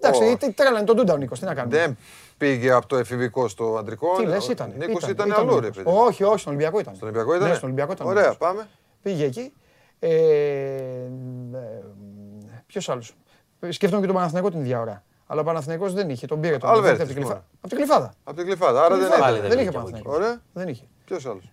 Εντάξει, 0.00 0.22
Ω. 0.24 0.36
τι 0.36 0.52
τρέλανε 0.52 0.84
τον 0.84 0.96
Τούντα 0.96 1.12
ο 1.12 1.16
Νίκος, 1.16 1.38
τι 1.38 1.44
να 1.44 1.54
κάνουμε. 1.54 1.76
Δεν 1.78 1.96
πήγε 2.38 2.70
από 2.72 2.86
το 2.86 2.96
εφηβικό 2.96 3.48
στο 3.48 3.76
αντρικό. 3.78 4.16
Τι 4.16 4.24
λες, 4.26 4.48
Ο 4.48 4.52
ήταν. 4.52 4.72
Νίκος 4.76 5.08
ήταν, 5.08 5.32
αλλού, 5.32 5.52
ο 5.52 5.54
ρε 5.60 5.60
Νίκος. 5.68 5.82
παιδί. 5.82 5.96
Όχι, 5.98 6.22
όχι, 6.24 6.38
στον 6.38 6.52
Ολυμπιακό 6.52 6.78
ήταν. 6.78 6.94
Στον 6.94 7.08
Ολυμπιακό 7.08 7.34
ήταν. 7.34 7.48
Ναι, 7.48 7.54
στον 7.54 7.64
Ολυμπιακό 7.64 7.92
ήταν. 7.92 8.06
ο 8.06 8.10
Ωραία, 8.10 8.22
Νίκος. 8.22 8.36
πάμε. 8.38 8.68
Πήγε 9.02 9.24
εκεί. 9.24 9.52
Ε, 9.98 10.10
Ποιος 12.66 12.88
άλλος. 12.88 13.14
Σκέφτομαι 13.68 14.00
και 14.00 14.06
τον 14.06 14.16
Παναθηναϊκό 14.16 14.50
την 14.50 14.60
ίδια 14.60 14.80
ώρα. 14.80 15.02
Αλλά 15.30 15.40
ο 15.40 15.44
Παναθηναϊκός 15.44 15.92
δεν 15.92 16.10
είχε, 16.10 16.26
τον 16.26 16.40
πήρε 16.40 16.56
τον 16.58 16.70
Αλβέρτης, 16.70 17.00
από 17.00 17.12
την 17.12 17.22
μόνο. 17.22 17.34
Κλειφάδα. 17.34 17.44
Από 17.60 17.68
την 17.68 17.76
Κλειφάδα. 17.76 18.14
Από 18.24 18.36
την 18.36 18.46
Κλειφάδα. 18.46 18.84
Άρα 18.84 18.96
δεν 18.96 18.98
Κλειφάδα. 19.04 19.22
Πάλι 19.22 19.38
είναι. 19.38 19.48
δεν 19.48 19.56
Δεν 19.56 19.58
είχε 19.58 19.68
βγήκε 19.70 19.78
από 19.78 19.86
Παναθηναϊκό. 19.86 20.22
Ωραία. 20.24 20.42
Δεν 20.52 20.68
είχε. 20.68 20.84
Ποιος 21.04 21.26
άλλος. 21.26 21.50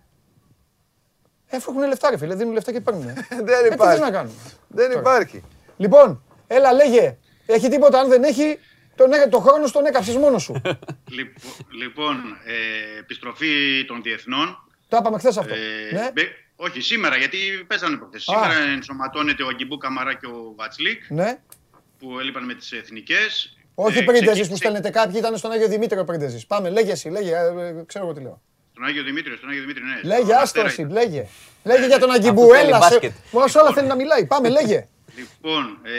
Εφ' 1.46 1.66
έχουν 1.68 1.86
λεφτά, 1.88 2.10
ρε 2.10 2.16
φίλε, 2.18 2.34
δίνουν 2.34 2.52
λεφτά 2.52 2.72
και 2.72 2.80
παίρνουν. 2.80 3.04
Δεν 3.04 3.14
Ε, 3.38 3.44
τι 3.44 3.50
θες 3.68 3.74
υπάρχει. 3.74 4.00
να 4.00 4.10
κάνουμε; 4.10 4.34
Δεν 4.68 4.88
Τώρα. 4.88 5.00
υπάρχει. 5.00 5.42
Λοιπόν, 5.76 6.22
έλα 6.46 6.72
λέγε. 6.72 7.16
Έχει 7.46 7.68
τίποτα, 7.68 8.00
αν 8.00 8.08
δεν 8.08 8.22
έχει, 8.22 8.58
τον, 8.94 9.12
έ- 9.12 9.28
το 9.30 9.38
χρόνος 9.38 9.70
στον 9.70 9.86
έκαψες 9.86 10.16
μόνος 10.16 10.42
σου. 10.42 10.60
Λοιπόν, 11.18 11.52
λοιπόν 11.78 12.16
ε, 12.46 12.98
επιστροφή 12.98 13.84
των 13.86 14.02
διεθνών. 14.02 14.58
Το 14.88 14.96
είπαμε 14.96 15.18
χθες 15.18 15.36
αυτό. 15.36 15.54
Ε, 15.54 15.94
ναι. 15.94 16.10
μπε- 16.14 16.28
όχι, 16.56 16.80
σήμερα, 16.80 17.16
γιατί 17.16 17.38
παίζανε 17.66 17.96
προχθές. 17.96 18.28
Α. 18.28 18.32
Σήμερα 18.42 18.60
ενσωματώνεται 18.70 19.42
ο 19.42 19.46
Αγκιμπού 19.48 19.76
Καμαρά 19.76 20.14
και 20.14 20.26
ο 20.26 20.52
Βατσλίκ 20.56 21.10
ναι. 21.10 21.38
που 21.98 22.18
έλειπαν 22.18 22.44
με 22.44 22.54
τις 22.54 22.72
εθνικές. 22.72 23.55
Όχι 23.78 23.98
Ε, 23.98 24.02
πρίντεζης 24.02 24.32
ξεκι- 24.32 24.50
που 24.50 24.56
στέλνετε 24.56 24.90
κάποιοι, 24.90 25.14
ήταν 25.18 25.36
στον 25.36 25.50
Άγιο 25.50 25.68
Δημήτριο 25.68 26.04
πρίντεζης. 26.04 26.46
Πάμε, 26.46 26.70
λέγε 26.70 26.92
εσύ, 26.92 27.08
λέγε, 27.08 27.30
ε, 27.30 27.68
ε, 27.68 27.82
ξέρω 27.86 28.04
εγώ 28.04 28.14
τι 28.14 28.20
λέω. 28.20 28.40
Στον 28.72 28.84
Άγιο 28.84 29.02
Δημήτριο, 29.02 29.36
στον 29.36 29.48
Άγιο 29.48 29.60
Δημήτριο, 29.60 29.84
ναι. 29.86 30.00
Λέγε, 30.02 30.20
στον 30.22 30.30
άστο 30.30 30.42
Αστέρα 30.42 30.66
εσύ, 30.66 30.80
ήταν. 30.80 30.92
λέγε. 30.92 31.26
Λέγε 31.64 31.86
για 31.86 31.98
τον 31.98 32.10
Αυτό 32.10 32.22
Αγκιμπού, 32.28 32.48
θέλει 32.50 32.68
έλα. 32.68 32.80
σε- 32.80 32.88
μπάσκετ. 32.90 33.12
Μόνο 33.30 33.46
σε 33.46 33.58
όλα 33.58 33.72
θέλει 33.72 33.86
να 33.86 33.94
μιλάει. 33.94 34.26
Πάμε, 34.26 34.48
λέγε. 34.48 34.88
Λοιπόν, 35.16 35.78
ε, 35.82 35.90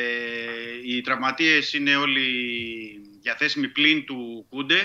οι 0.86 1.02
τραυματίες 1.02 1.74
είναι 1.74 1.96
όλοι 1.96 2.22
διαθέσιμοι 3.22 3.68
πλην 3.68 4.06
του 4.06 4.46
Κούντε. 4.50 4.80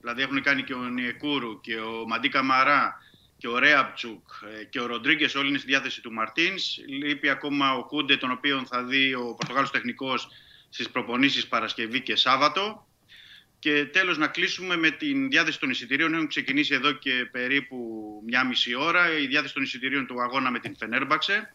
Δηλαδή 0.00 0.22
έχουν 0.22 0.42
κάνει 0.42 0.62
και 0.62 0.74
ο 0.74 0.78
Νιεκούρου 0.82 1.60
και 1.60 1.74
ο 1.74 2.04
Μαντί 2.06 2.28
Καμαρά 2.28 3.02
και 3.38 3.48
ο 3.48 3.58
Ρέαπτσουκ 3.58 4.22
ε, 4.60 4.64
και 4.64 4.80
ο 4.80 4.86
Ροντρίγκες 4.86 5.34
όλοι 5.34 5.48
είναι 5.48 5.58
στη 5.58 5.66
διάθεση 5.66 6.00
του 6.00 6.12
Μαρτίνς. 6.12 6.76
Λείπει 6.88 7.28
ακόμα 7.28 7.72
ο 7.74 7.84
Κούντε, 7.84 8.16
τον 8.16 8.30
οποίο 8.30 8.66
θα 8.70 8.82
δει 8.84 9.14
ο 9.14 9.34
Πορτογάλος 9.38 9.70
τεχνικός 9.70 10.28
στις 10.78 10.92
προπονήσεις 10.92 11.46
Παρασκευή 11.46 12.00
και 12.00 12.16
Σάββατο. 12.16 12.86
Και 13.58 13.84
τέλος 13.84 14.18
να 14.18 14.26
κλείσουμε 14.26 14.76
με 14.76 14.90
την 14.90 15.28
διάθεση 15.28 15.60
των 15.60 15.70
εισιτηρίων. 15.70 16.14
Έχουν 16.14 16.26
ξεκινήσει 16.26 16.74
εδώ 16.74 16.92
και 16.92 17.28
περίπου 17.32 17.76
μια 18.26 18.44
μισή 18.44 18.74
ώρα 18.74 19.18
η 19.18 19.26
διάθεση 19.26 19.54
των 19.54 19.62
εισιτηρίων 19.62 20.06
του 20.06 20.22
αγώνα 20.22 20.50
με 20.50 20.58
την 20.58 20.76
Φενέρμπαξε. 20.76 21.54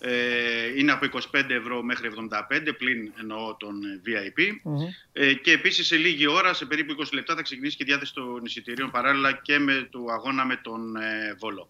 Ε, 0.00 0.78
είναι 0.78 0.92
από 0.92 1.06
25 1.12 1.20
ευρώ 1.48 1.82
μέχρι 1.82 2.10
75, 2.30 2.74
πλην 2.78 3.12
εννοώ 3.20 3.56
τον 3.56 3.74
ε, 3.84 4.00
VIP. 4.06 4.42
Ε, 5.12 5.32
και 5.32 5.52
επίσης 5.52 5.86
σε 5.86 5.96
λίγη 5.96 6.26
ώρα, 6.26 6.54
σε 6.54 6.64
περίπου 6.64 6.94
20 6.98 7.04
λεπτά, 7.12 7.34
θα 7.34 7.42
ξεκινήσει 7.42 7.76
και 7.76 7.82
η 7.82 7.86
διάθεση 7.86 8.14
των 8.14 8.44
εισιτηρίων 8.44 8.90
παράλληλα 8.90 9.32
και 9.32 9.58
με 9.58 9.88
το 9.90 9.98
αγώνα 10.10 10.44
με 10.44 10.60
τον 10.62 10.96
ε, 10.96 11.34
Βόλο. 11.38 11.68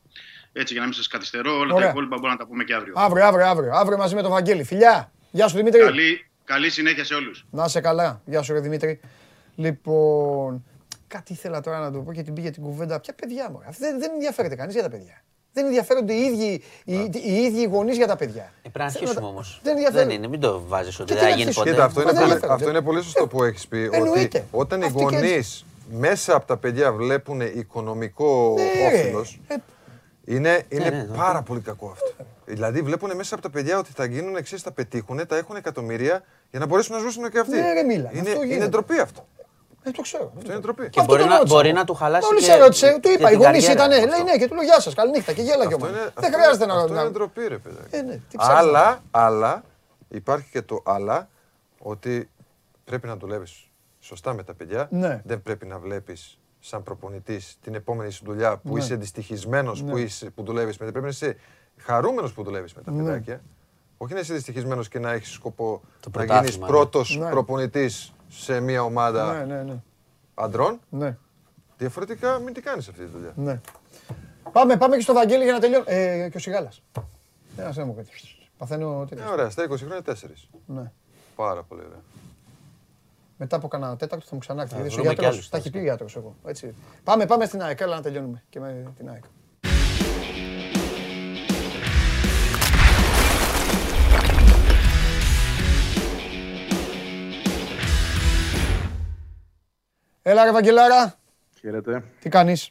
Έτσι, 0.53 0.73
για 0.73 0.83
να 0.83 0.89
μην 0.89 0.97
σας 0.97 1.07
καθυστερώ, 1.07 1.59
όλα 1.59 1.75
Ωραία. 1.75 1.87
τα 1.87 1.91
υπόλοιπα 1.91 2.17
μπορούμε 2.17 2.33
να 2.33 2.39
τα 2.39 2.47
πούμε 2.47 2.65
και 2.65 2.75
αύριο. 2.75 2.95
Αύριο, 2.97 3.25
αύριο, 3.25 3.47
αύριο. 3.47 3.73
Αύριο 3.73 3.99
μαζί 3.99 4.15
με 4.15 4.23
τον 4.23 4.31
Βαγγέλη. 4.31 4.65
Φιλιά. 4.65 5.13
Γεια 5.31 5.49
σου 5.49 5.57
Δημήτρη. 5.57 5.81
Καλή, 5.81 6.27
καλή 6.45 6.71
συνέχεια 6.71 7.05
σε 7.05 7.15
όλους. 7.15 7.47
Να 7.51 7.65
είσαι 7.65 7.81
καλά. 7.81 8.21
Γεια 8.25 8.43
σου, 8.43 8.53
ρε 8.53 8.61
Δημήτρη. 8.61 9.01
Λοιπόν, 9.55 10.65
κάτι 11.09 11.33
ήθελα 11.33 11.61
τώρα 11.61 11.79
να 11.79 11.93
το 11.93 11.99
πω 11.99 12.13
και 12.13 12.23
την 12.23 12.35
πήγε 12.35 12.51
την 12.51 12.63
κουβέντα. 12.63 13.01
Ποια 13.01 13.15
παιδιά 13.15 13.51
μου. 13.51 13.61
Δεν, 13.79 13.99
δεν 13.99 14.11
ενδιαφέρεται 14.15 14.55
κανείς 14.55 14.75
για 14.75 14.83
τα 14.83 14.89
παιδιά. 14.89 15.23
Δεν 15.53 15.65
ενδιαφέρονται 15.67 16.13
οι 16.13 16.21
ίδιοι 16.23 16.63
οι, 16.85 16.95
οι 17.25 17.35
ίδιοι 17.43 17.65
γονείς 17.65 17.97
για 17.97 18.07
τα 18.07 18.17
παιδιά. 18.17 18.43
Ε, 18.63 18.69
πρέπει 18.69 18.79
να 18.79 18.91
Θέλω 18.91 18.99
αρχίσουμε 19.05 19.21
να- 19.21 19.33
όμως. 19.33 19.61
Δεν 19.63 19.73
ενδιαφέρει. 19.77 20.07
Δεν 20.07 20.17
είναι, 20.17 20.29
μην 20.29 20.41
το 20.41 20.63
βάζεις 20.67 21.01
ότι 21.01 21.13
Και 21.13 21.19
δεν 21.19 21.23
τι 21.29 21.31
θα 21.31 21.37
να 21.37 21.37
γίνει 21.37 21.49
αρχίσουμε; 21.49 21.65
ποτέ. 21.65 21.71
Κοίτα, 21.71 21.85
αυτό 21.85 22.01
είναι, 22.01 22.13
Μα 22.13 22.19
δεν 22.19 22.23
πολύ, 22.23 22.33
ενδιαφέρονται. 22.35 22.65
αυτό 22.65 22.77
είναι 22.79 22.87
πολύ 22.87 23.03
σωστό 23.03 23.27
που 23.27 23.45
έχεις 23.45 23.67
πει. 23.69 23.89
Εννοείται. 23.93 24.39
Ότι 24.39 24.47
όταν 24.51 24.81
οι 24.81 24.85
Αυτοί 24.85 24.97
και 24.99 25.03
γονείς 25.05 25.31
έτσι. 25.33 25.65
μέσα 25.91 26.35
από 26.37 26.47
τα 26.47 26.57
παιδιά 26.57 26.93
βλέπουν 26.93 27.41
οικονομικό 27.41 28.55
Ναι, 28.57 28.87
όφελος, 28.87 29.41
ε, 29.49 29.55
είναι, 30.25 30.63
είναι 30.69 30.89
ναι, 30.89 30.97
ναι. 31.09 31.17
πάρα 31.17 31.43
πολύ 31.43 31.61
κακό 31.61 31.91
αυτό. 31.91 32.25
Δηλαδή 32.45 32.81
βλέπουν 32.83 33.17
μέσα 33.17 33.35
από 33.35 33.43
τα 33.43 33.51
παιδιά 33.51 33.79
ότι 33.79 33.93
θα 33.95 34.05
γίνουν 34.05 34.37
εξή, 34.37 34.57
θα 34.57 34.73
πετύχουν, 34.73 35.21
θα 35.29 35.37
έχουν 35.37 35.57
εκατομμύρια 35.57 36.23
για 36.51 36.59
να 36.61 36.67
μπορέσουν 36.67 36.95
να 36.97 37.01
ζήσουν 37.03 37.31
και 37.31 37.39
αυτοί. 37.39 37.57
Ναι, 37.57 37.73
ρε, 37.73 37.83
μίλα. 37.83 38.11
Είναι, 38.13 38.21
Αυτό 38.21 38.31
γίνεται. 38.33 38.55
είναι 38.55 38.69
ντροπή 38.69 38.99
αυτό. 38.99 39.27
ε, 39.83 39.91
το 39.91 40.03
ξέρω. 40.03 40.33
Αυτό 40.37 40.51
είναι 40.53 40.61
ντροπή. 40.61 40.83
Και 40.91 41.01
Αυτό 41.01 41.05
μπορεί 41.05 41.21
τον 41.21 41.31
να- 41.31 41.37
ρώτησα. 41.37 41.55
μπορεί 41.55 41.73
να 41.73 41.85
του 41.85 41.95
χαλάσει 41.95 42.27
Μόλις 42.27 42.45
και- 42.47 42.51
σε 42.53 42.59
ρώτησε, 42.59 42.93
του 42.93 43.01
και 43.01 43.09
είπα. 43.09 43.29
Οι 43.31 43.33
την 43.37 43.43
γονείς 43.43 43.67
καριέρα 43.67 43.87
ήταν. 43.87 43.99
αυτό. 44.05 44.17
Λέει 44.17 44.23
ναι, 44.33 44.39
και 44.39 44.49
του 44.49 44.55
λέω 44.55 44.63
γεια 44.65 44.81
σας, 44.81 44.95
καληνύχτα 44.95 45.33
και 45.33 45.43
γέλαγε 45.43 45.73
ο 45.75 45.77
Αυτό 45.77 45.79
μάνα. 45.79 45.99
είναι, 45.99 46.11
Δεν 46.15 46.25
αυτό- 46.25 46.39
χρειάζεται 46.39 46.67
να. 46.67 46.75
Αυτό 46.75 46.93
να- 46.93 47.01
είναι 47.01 47.11
ντροπή, 47.11 47.47
ρε 47.49 47.59
παιδί. 47.59 47.77
Ε, 47.91 48.03
ναι, 48.03 48.13
τι 48.29 48.37
ψάχνεις. 48.37 48.59
Αλλά, 48.59 49.03
αλλά, 49.11 49.63
υπάρχει 50.09 50.51
και 50.51 50.63
το 50.63 50.83
αλλά, 50.85 51.29
ότι 51.79 52.31
πρέπει 52.85 53.07
να 53.07 53.17
δουλεύεις 53.17 53.71
σωστά 54.01 54.35
με 54.35 54.43
τα 54.43 54.55
παιδιά. 54.55 54.89
Ναι. 54.91 55.21
Δεν 55.25 55.43
πρέπει 55.43 55.67
να 55.67 55.79
βλέπεις 55.79 56.39
σαν 56.67 56.83
προπονητής 56.83 57.57
την 57.63 57.75
επόμενη 57.75 58.11
σου 58.11 58.25
δουλειά 58.25 58.57
που 58.57 58.73
Ναι. 58.73 58.79
είσαι 58.79 58.95
δυστυχισμένος 58.97 59.83
που, 59.85 59.97
είσαι- 59.97 60.31
που 60.31 60.43
δουλεύεις 60.43 60.79
με. 60.79 60.85
Πρέπει 60.91 61.05
να 61.05 61.11
είσαι 61.11 61.37
χαρούμενος 61.77 62.33
που 62.33 62.43
δουλεύεις 62.43 62.75
με 62.75 62.83
τα 62.83 62.91
Ναι. 62.91 63.03
παιδάκια. 63.03 63.41
Όχι 63.97 64.13
να 64.15 64.21
είσαι 64.21 64.35
δυστυχισμένος 64.35 64.89
και 64.89 64.99
να 64.99 65.13
έχεις 65.13 65.31
σκοπό 65.33 65.81
Το 66.01 66.11
να 66.15 66.25
γίνεις 66.25 66.35
πρωτάθλημα, 66.37 66.67
ναι. 66.67 66.73
πρώτος 66.73 67.17
Ναι. 67.19 67.31
προπονητής 67.31 68.13
σε 68.29 68.61
μια 68.61 68.83
ομάδα 68.83 69.33
Ναι, 69.45 69.55
ναι, 69.55 69.63
ναι. 69.63 69.83
αντρών. 70.35 70.81
ναι. 70.91 71.17
Διαφορετικά, 71.79 72.39
μην 72.39 72.55
την 72.55 72.63
κάνεις 72.63 72.89
αυτή 72.89 73.01
τη 73.05 73.11
δουλειά. 73.11 73.33
Ναι. 73.37 73.61
Πάμε, 74.53 74.77
πάμε 74.77 74.97
και 74.97 75.03
στο 75.03 75.13
Βαγγέλη 75.13 75.45
για 75.45 75.53
να 75.53 75.59
τελειώνει. 75.61 75.85
Ε, 75.89 76.29
και 76.31 76.37
ο 76.37 76.41
Σιγάλας. 76.41 76.83
Ένα 77.57 77.71
δεν 77.71 77.87
μου 77.87 77.95
κάτι. 77.95 78.09
Παθαίνω 78.59 79.03
Ε, 79.03 79.07
τέτοιο. 79.15 79.33
ωραία, 79.33 79.51
στα 79.51 79.63
20 79.63 79.77
χρόνια 79.85 80.03
4. 80.03 80.49
Ναι. 80.67 80.93
Πάρα 81.37 81.63
πολύ 81.63 81.81
ωραία. 81.87 82.01
Μετά 83.37 83.57
από 83.57 83.69
κανένα 83.69 83.97
τέταρτο 83.97 84.25
θα 84.27 84.35
μου 84.35 84.41
ξανάρθει. 84.41 84.75
Θα 84.75 84.81
Γιατί 84.81 84.93
ο 84.93 84.97
βρούμε 84.97 85.09
κι 85.09 85.15
γιατρός, 85.15 85.35
άλλους, 85.35 85.49
τα 85.49 85.57
έχει 85.57 85.67
θα 85.67 85.73
πει 85.73 85.79
ο 85.79 85.83
γιατρός 85.83 86.17
εγώ. 86.17 86.37
Έτσι. 86.47 86.75
Πάμε, 87.05 87.27
πάμε 87.27 87.45
στην 87.45 87.63
ΑΕΚ. 87.63 87.81
Έλα 87.81 87.95
να 87.97 88.03
τελειώνουμε 88.03 88.43
και 88.49 88.61
με 88.61 88.93
την 88.97 89.09
ΑΕΚ. 89.09 89.25
Έλα 100.23 100.45
ρε 100.45 100.53
Βαγγελάρα, 100.53 101.15
Χαίρετε. 101.61 102.05
τι 102.21 102.29
κάνεις, 102.29 102.71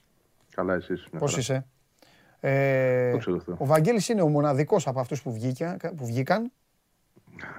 Καλά 0.55 0.73
εσείς. 0.73 1.07
μια 1.11 1.19
πώς 1.19 1.29
χαρά. 1.29 1.41
είσαι; 1.41 1.65
Ε, 2.39 3.11
Δόξα 3.11 3.31
τω 3.31 3.39
Θεώ. 3.39 3.55
ο 3.59 3.65
Βαγγέλης 3.65 4.09
είναι 4.09 4.21
ο 4.21 4.27
μοναδικός 4.27 4.87
από 4.87 4.99
αυτούς 4.99 5.21
που, 5.21 5.33
βγήκαν, 5.33 5.77
που 5.97 6.05
βγήκαν, 6.05 6.51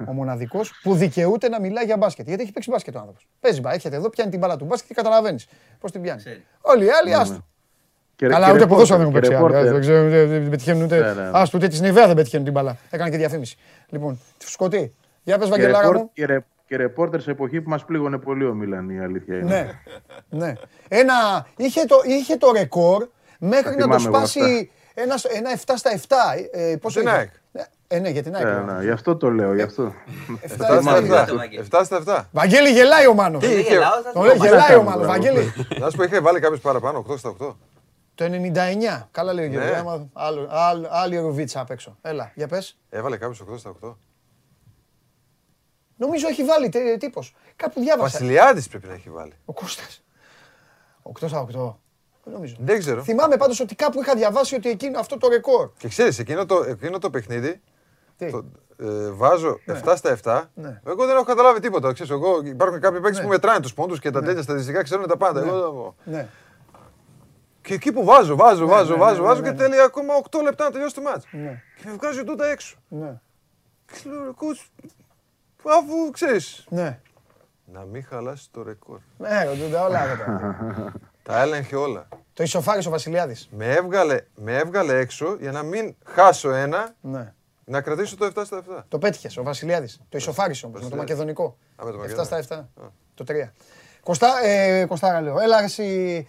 ο 0.08 0.12
μοναδικός 0.12 0.80
που 0.82 0.94
δικαιούται 0.94 1.48
να 1.48 1.60
μιλάει 1.60 1.84
για 1.84 1.96
μπάσκετ. 1.96 2.26
Γιατί 2.28 2.42
έχει 2.42 2.52
παίξει 2.52 2.70
μπάσκετ 2.70 2.94
ο 2.94 2.98
άνθρωπος. 2.98 3.26
Παίζει 3.40 3.60
μπα, 3.60 3.72
έρχεται 3.72 3.96
εδώ, 3.96 4.08
πιάνει 4.10 4.30
την 4.30 4.38
μπάλα 4.40 4.56
του 4.56 4.64
μπάσκετ 4.64 4.88
και 4.88 4.94
καταλαβαίνεις 4.94 5.46
πώς 5.80 5.92
την 5.92 6.02
πιάνει. 6.02 6.22
Όλοι 6.60 6.84
οι 6.84 6.88
άλλοι, 6.90 7.14
άστο. 7.14 7.46
Και- 8.16 8.26
Καλά, 8.28 8.46
και 8.46 8.52
ούτε 8.52 8.60
ρεπόρτερ, 8.64 8.68
ποδόσφαιρο 8.68 8.98
δεν 8.98 9.08
έχουν 9.08 9.20
και 9.20 9.28
παίξει. 9.28 9.34
άλλοι. 9.44 9.52
ρεπόρτερ. 9.52 9.72
Δεν 9.72 9.80
ξέρω, 9.80 10.08
δεν- 10.08 10.28
δεν 10.42 10.50
πετυχαίνουν 10.50 10.78
Ναι, 10.78 10.84
ούτε. 10.84 11.00
ναι, 11.00 11.12
ναι. 11.22 11.30
Άστο, 11.32 11.58
ούτε 11.58 11.68
τη 11.68 11.80
Νιβαία 11.80 12.06
δεν 12.06 12.16
πετυχαίνουν 12.16 12.44
την 12.44 12.54
μπάλα. 12.54 12.76
Έκανε 12.90 13.10
και 13.10 13.16
διαφήμιση. 13.16 13.56
Λοιπόν, 13.88 14.20
Σκοτή, 14.38 14.94
για 15.22 15.36
πες 15.38 15.44
Και, 15.44 15.50
Βαγγελάρα 15.50 15.80
ρεπόρ, 15.80 15.96
μου. 15.96 16.10
και, 16.12 16.26
ρε, 16.26 16.44
και 16.66 16.76
ρεπόρτερ 16.76 17.20
σε 17.20 17.30
εποχή 17.30 17.60
που 17.60 17.70
μας 17.70 17.84
πλήγωνε 17.84 18.18
πολύ 18.18 18.44
ο 18.46 18.54
Μίλαν, 18.54 18.88
η 18.90 19.00
αλήθεια 19.00 19.38
είναι. 19.38 19.76
Ναι, 20.28 20.38
ναι. 20.46 20.52
Ένα, 20.88 21.46
είχε, 21.56 21.84
το, 21.84 21.96
είχε 22.04 22.36
το 22.36 22.52
ρεκόρ 22.52 23.08
μέχρι 23.38 23.76
Τα 23.76 23.86
να 23.86 23.92
το 23.92 23.98
θυμάμαι 23.98 24.16
εγώ 24.18 24.26
σπάσει 24.26 24.70
ένα, 24.94 25.14
ένα 25.36 25.50
7 25.66 25.72
στα 25.76 25.90
7. 25.90 26.16
Ε, 26.52 26.76
πόσο 26.80 27.00
Την 27.00 27.08
είχε; 27.08 27.30
ΑΕΚ. 27.94 28.02
Ναι, 28.02 28.08
Ε, 28.08 28.10
ναι, 28.10 28.10
για 28.10 28.22
την 28.22 28.34
ΑΕΚ. 28.36 28.46
Ε, 28.46 28.50
λέω. 28.50 28.64
ναι, 28.64 28.82
γι' 28.84 28.90
αυτό 28.90 29.16
το 29.16 29.30
λέω, 29.30 29.54
γι' 29.54 29.62
αυτό. 29.62 29.94
7 30.40 30.46
7 30.46 30.48
στα 30.54 30.80
στα 30.82 30.96
7. 30.96 31.26
7. 31.26 31.78
7 31.80 31.84
στα 31.84 31.96
7. 32.06 32.24
Βαγγέλη 32.32 32.70
γελάει 32.70 33.06
ο 33.06 33.14
Μάνος. 33.14 33.42
Τι 33.42 33.48
Δεν 33.48 33.58
είχε- 33.58 33.72
γελάω, 33.72 34.02
θα 34.02 34.12
Το 34.12 34.20
σου 34.20 34.26
λέει, 34.26 34.36
πω. 34.36 34.44
γελάει 34.44 34.60
ο 34.64 34.66
κάνω, 34.78 34.82
Μάνος. 34.82 35.06
μπράβο. 35.06 35.12
Βαγγέλη. 35.22 35.52
Να 35.78 35.90
σου 35.90 35.96
πω, 35.96 36.02
είχε 36.02 36.20
βάλει 36.20 36.40
κάποιος 36.40 36.60
παραπάνω, 36.60 36.98
8 36.98 37.16
στα 37.16 37.28
8. 37.28 37.56
Το 38.14 38.24
99. 38.24 39.08
Καλά 39.10 39.32
λέει 39.32 39.44
ο 39.44 39.48
Ναι. 39.48 39.54
Γιώργος. 39.54 39.76
άμα- 39.78 40.08
άλλο- 40.12 40.48
άλλο- 40.50 40.88
Άλλη 40.90 41.18
ρουβίτσα 41.18 41.60
απ' 41.60 41.70
έξω. 41.70 41.96
Έλα, 42.02 42.32
για 42.34 42.48
πες. 42.48 42.78
Έβαλε 42.90 43.16
κάποιος 43.16 43.40
8 43.40 43.58
στα 43.58 43.70
8. 43.70 43.98
Νομίζω 45.96 46.28
έχει 46.28 46.44
βάλει 46.44 46.68
τε- 46.68 46.98
τύπος. 46.98 47.34
Κάπου 47.56 47.80
διάβασα. 47.80 48.18
Βασιλιάδης 48.18 48.68
πρέπει 48.68 48.86
να 48.86 48.92
έχει 48.94 49.10
βάλει. 49.10 49.32
Ο 49.44 49.52
Κώστας. 49.52 50.02
8 51.02 51.28
στα 51.28 51.40
8. 51.40 51.78
Δεν 52.24 52.32
νομίζω. 52.32 52.56
Δεν 52.58 52.78
ξέρω. 52.78 53.02
Θυμάμαι 53.02 53.36
πάντως 53.36 53.60
ότι 53.60 53.74
κάπου 53.74 54.00
είχα 54.00 54.14
διαβάσει 54.14 54.54
ότι 54.54 54.68
εκείνο 54.68 54.98
αυτό 54.98 55.18
το 55.18 55.28
ρεκόρ. 55.28 55.70
Και 55.76 55.88
ξέρεις, 55.88 56.18
εκείνο 56.18 56.46
το, 56.46 56.64
εκείνο 56.68 56.98
το 56.98 57.10
παιχνίδι 57.10 57.52
Τι. 57.52 57.60
Το, 58.18 58.44
ε, 58.76 59.10
βάζω 59.10 59.58
7 59.66 59.96
στα 59.96 60.10
7. 60.22 60.42
Ναι. 60.54 60.80
Εγώ 60.86 61.06
δεν 61.06 61.14
έχω 61.14 61.24
καταλάβει 61.24 61.60
τίποτα. 61.60 61.92
Ξέρεις, 61.92 62.12
εγώ, 62.12 62.40
υπάρχουν 62.44 62.80
κάποιοι 62.80 63.00
παίκτες 63.00 63.18
Ναι. 63.18 63.24
που 63.24 63.30
μετράνε 63.30 63.60
τους 63.60 63.74
πόντους 63.74 63.98
και 64.00 64.10
τα 64.10 64.22
τέτοια 64.22 64.42
στατιστικά 64.42 64.82
ξέρουν 64.82 65.06
τα 65.06 65.16
πάντα. 65.16 65.40
Εγώ, 65.40 65.50
δεν 65.50 65.60
έχω. 65.60 65.94
Ναι. 66.04 66.28
και 67.62 67.74
εκεί 67.74 67.92
που 67.92 68.04
βάζω, 68.04 68.36
βάζω, 68.36 68.66
βάζω, 68.66 68.92
ναι, 68.92 68.98
βάζω, 68.98 69.20
ναι, 69.20 69.26
βάζω 69.26 69.40
ναι, 69.40 69.46
και 69.46 69.52
ναι. 69.52 69.58
τέλει 69.68 69.80
ακόμα 69.80 70.14
8 70.30 70.42
λεπτά 70.42 70.64
να 70.64 70.70
τελειώσει 70.70 70.94
το 70.94 71.00
μάτς. 71.02 71.26
Ναι. 71.30 71.62
Και 71.76 71.82
με 71.88 71.92
βγάζει 71.92 72.24
τούτα 72.24 72.46
έξω. 72.46 72.76
Ναι. 72.88 73.20
Και 73.86 74.08
λέω, 74.10 74.24
ρε 74.24 74.30
coach, 74.30 74.88
αφού 75.64 76.10
ξέρεις, 76.10 76.66
Ναι. 76.68 76.98
να 77.64 77.84
μην 77.84 78.04
χαλάσεις 78.04 78.48
το 78.50 78.62
ρεκόρ. 78.62 78.98
Ναι, 79.18 79.44
ρωτούνται 79.44 79.76
όλα. 79.76 80.06
ρε, 80.06 80.14
τώρα. 80.16 80.92
Τα 81.22 81.40
έλεγχε 81.40 81.76
όλα. 81.76 82.08
Το 82.32 82.42
ισοφάρισε 82.42 82.88
ο 82.88 82.90
Βασιλιάδης. 82.90 83.48
Με 83.56 83.74
έβγαλε, 83.74 84.20
με 84.34 84.56
έβγαλε 84.58 84.98
έξω 84.98 85.36
για 85.40 85.52
να 85.52 85.62
μην 85.62 85.94
χάσω 86.04 86.50
ένα, 86.50 86.94
Ναι. 87.00 87.34
Να 87.64 87.80
κρατήσω 87.80 88.16
το 88.16 88.24
7 88.34 88.42
στα 88.44 88.62
7. 88.80 88.84
Το 88.88 88.98
πέτυχες 88.98 89.36
ο 89.36 89.42
Βασιλιάδης. 89.42 90.00
Το 90.08 90.18
ισοφάρισε 90.18 90.66
όμως 90.66 90.82
με 90.82 90.88
το 90.88 90.96
Βασιλιάδης. 90.96 91.24
μακεδονικό. 91.24 91.56
Α, 91.76 91.84
με 91.84 91.90
το 91.90 92.20
7 92.20 92.24
στα 92.24 92.36
μακεδονικό. 92.36 92.68
7. 92.74 92.90
Το 93.14 93.24
3. 93.24 93.52
Κωστά, 94.02 94.28
ε, 94.44 94.84
Κωστάρα 94.86 95.20
λέω. 95.20 95.40
Έλα 95.40 95.58
ρε, 95.58 95.64
εσύ. 95.64 96.26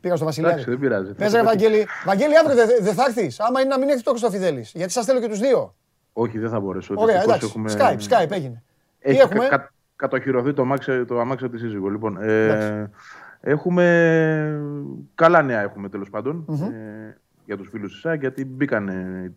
Πήγα 0.00 0.16
στο 0.16 0.24
Βασιλιάδη. 0.24 0.54
Εντάξει, 0.54 0.70
δεν 0.70 0.80
πειράζει. 0.80 1.12
Πες 1.14 1.32
ρε 1.32 1.42
Βαγγέλη. 1.42 1.86
Βαγγέλη 2.04 2.38
αύριο 2.38 2.54
δεν 2.54 2.68
δε 2.80 2.92
θα 2.92 3.04
έρθεις. 3.04 3.40
Άμα 3.40 3.60
είναι 3.60 3.68
να 3.68 3.78
μην 3.78 3.88
έρθει 3.88 4.02
το 4.02 4.10
Χρυστοφιδέλης. 4.10 4.72
Γιατί 4.74 4.92
σας 4.92 5.04
θέλω 5.04 5.20
και 5.20 5.28
τους 5.28 5.38
δύο. 5.38 5.74
Όχι, 6.12 6.38
δεν 6.38 6.50
θα 6.50 6.60
μπορέσω. 6.60 6.94
Ωραία, 6.96 7.22
Δυστυχώς 7.26 7.74
εντάξει. 7.74 8.08
Skype, 8.10 8.22
Skype 8.22 8.30
έγινε. 8.30 8.62
Τι 8.98 9.10
Έχει 9.10 9.20
έχουμε; 9.20 9.38
κα- 9.48 9.48
κα- 9.48 9.72
κατοχυρωθεί 9.96 10.52
το 10.52 10.62
αμάξι, 10.62 11.04
το 11.04 11.20
αμάξι 11.20 11.44
από 11.44 11.54
τη 11.54 11.60
σύζυγο. 11.60 11.88
Λοιπόν, 11.88 12.22
ε, 12.22 12.90
έχουμε 13.40 14.60
καλά 15.14 15.42
νέα 15.42 15.60
έχουμε 15.60 15.88
τέλος 15.88 16.10
πάντων, 16.10 16.44
ε, 16.72 17.16
για 17.50 17.58
τους 17.58 17.68
φίλους 17.68 17.92
της 17.92 18.00
ΣΑΚ, 18.00 18.20
γιατί 18.20 18.44
μπήκαν, 18.44 18.90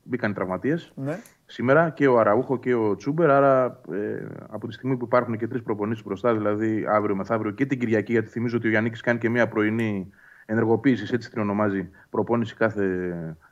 μπήκαν 0.04 0.32
οι 0.32 0.34
τραυματίες 0.34 0.92
Ναι. 0.96 1.20
σήμερα 1.46 1.90
και 1.90 2.08
ο 2.08 2.20
Αραούχο 2.20 2.60
και 2.60 2.74
ο 2.74 2.96
Τσούμπερ. 2.96 3.30
Άρα, 3.30 3.80
ε, 3.92 4.26
από 4.50 4.68
τη 4.68 4.74
στιγμή 4.74 4.98
που 4.98 5.06
υπάρχουν 5.06 5.38
και 5.38 5.48
τρεις 5.48 5.62
προπονήσεις 5.62 6.04
μπροστά, 6.04 6.34
δηλαδή 6.34 6.86
αύριο 6.90 7.16
μεθαύριο 7.16 7.52
και 7.52 7.66
την 7.66 7.80
Κυριακή, 7.80 8.12
γιατί 8.12 8.30
θυμίζω 8.30 8.58
ότι 8.58 8.68
ο 8.68 8.70
Γιάννης 8.70 9.02
κάνει 9.02 9.20
και 9.20 9.30
μια 9.30 9.48
πρωινή 9.48 10.10
ενεργοποίησης, 10.46 11.12
έτσι 11.12 11.30
την 11.30 11.42
ονομάζει, 11.42 11.90
προπόνηση 12.10 12.56
κάθε 12.56 12.86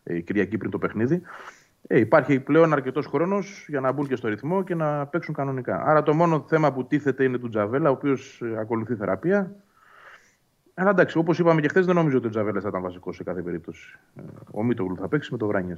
ε, 0.04 0.20
Κυριακή 0.20 0.58
πριν 0.58 0.72
το 0.72 0.78
παιχνίδι. 0.78 1.22
Ε, 1.88 2.00
υπάρχει 2.00 2.40
πλέον 2.40 2.74
αρκετός 2.74 3.06
χρόνος 3.06 3.66
για 3.68 3.80
να 3.80 3.92
μπουν 3.92 4.08
και 4.08 4.16
στο 4.16 4.28
ρυθμό 4.28 4.64
και 4.64 4.76
να 4.76 5.06
παίξουν 5.06 5.34
κανονικά. 5.34 5.84
Άρα 5.86 6.04
το 6.04 6.14
μόνο 6.14 6.46
θέμα 6.48 6.74
που 6.74 6.86
τίθεται 6.86 7.24
είναι 7.24 7.38
του 7.38 7.50
Τζαβέλα, 7.50 7.90
ο 7.90 7.94
οποίος 7.94 8.44
ακολουθεί 8.60 8.96
θεραπεία. 8.96 9.56
Αλλά 10.82 10.90
εντάξει, 10.90 11.18
όπως 11.18 11.40
είπαμε 11.40 11.62
και 11.62 11.68
χθες, 11.68 11.86
δεν 11.86 11.96
νομίζω 11.96 12.18
ότι 12.18 12.28
ο 12.28 12.30
Τζαβέλας 12.30 12.64
θα 12.64 12.70
ήταν 12.70 12.82
βασικός 12.82 13.16
σε 13.16 13.24
κάθε 13.24 13.42
περίπτωση. 13.42 14.00
Ε, 14.16 14.22
ο 14.52 14.64
Μίτογλου 14.64 14.98
θα 14.98 15.08
παίξει 15.08 15.32
με 15.32 15.38
το 15.38 15.48
Βράνιε. 15.48 15.76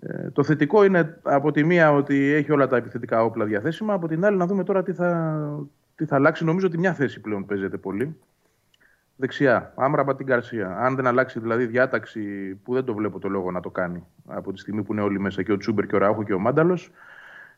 Ε, 0.00 0.30
το 0.30 0.44
θετικό 0.44 0.84
είναι 0.84 1.18
από 1.22 1.50
τη 1.50 1.64
μία 1.64 1.92
ότι 1.92 2.32
έχει 2.32 2.52
όλα 2.52 2.66
τα 2.66 2.76
επιθετικά 2.76 3.24
όπλα 3.24 3.44
διαθέσιμα, 3.44 3.94
από 3.94 4.08
την 4.08 4.24
άλλη 4.24 4.36
να 4.36 4.46
δούμε 4.46 4.64
τώρα 4.64 4.82
τι 4.82 4.92
θα, 4.92 5.40
τι 5.94 6.04
θα 6.04 6.14
αλλάξει. 6.16 6.44
Νομίζω 6.44 6.66
ότι 6.66 6.78
μια 6.78 6.94
θέση 6.94 7.20
πλέον 7.20 7.46
παίζεται 7.46 7.76
πολύ. 7.76 8.16
Δεξιά, 9.16 9.72
Άμραμπα 9.76 10.16
την 10.16 10.26
Καρσία. 10.26 10.76
Αν 10.78 10.96
δεν 10.96 11.06
αλλάξει 11.06 11.40
δηλαδή 11.40 11.66
διάταξη 11.66 12.54
που 12.54 12.74
δεν 12.74 12.84
το 12.84 12.94
βλέπω 12.94 13.18
το 13.18 13.28
λόγο 13.28 13.50
να 13.50 13.60
το 13.60 13.70
κάνει 13.70 14.06
από 14.26 14.52
τη 14.52 14.58
στιγμή 14.58 14.82
που 14.82 14.92
είναι 14.92 15.02
όλοι 15.02 15.20
μέσα 15.20 15.42
και 15.42 15.52
ο 15.52 15.56
Τσούμπερ 15.56 15.86
και 15.86 15.94
ο 15.94 15.98
Ραούχο 15.98 16.22
και 16.22 16.32
ο 16.32 16.38
Μάνταλος, 16.38 16.90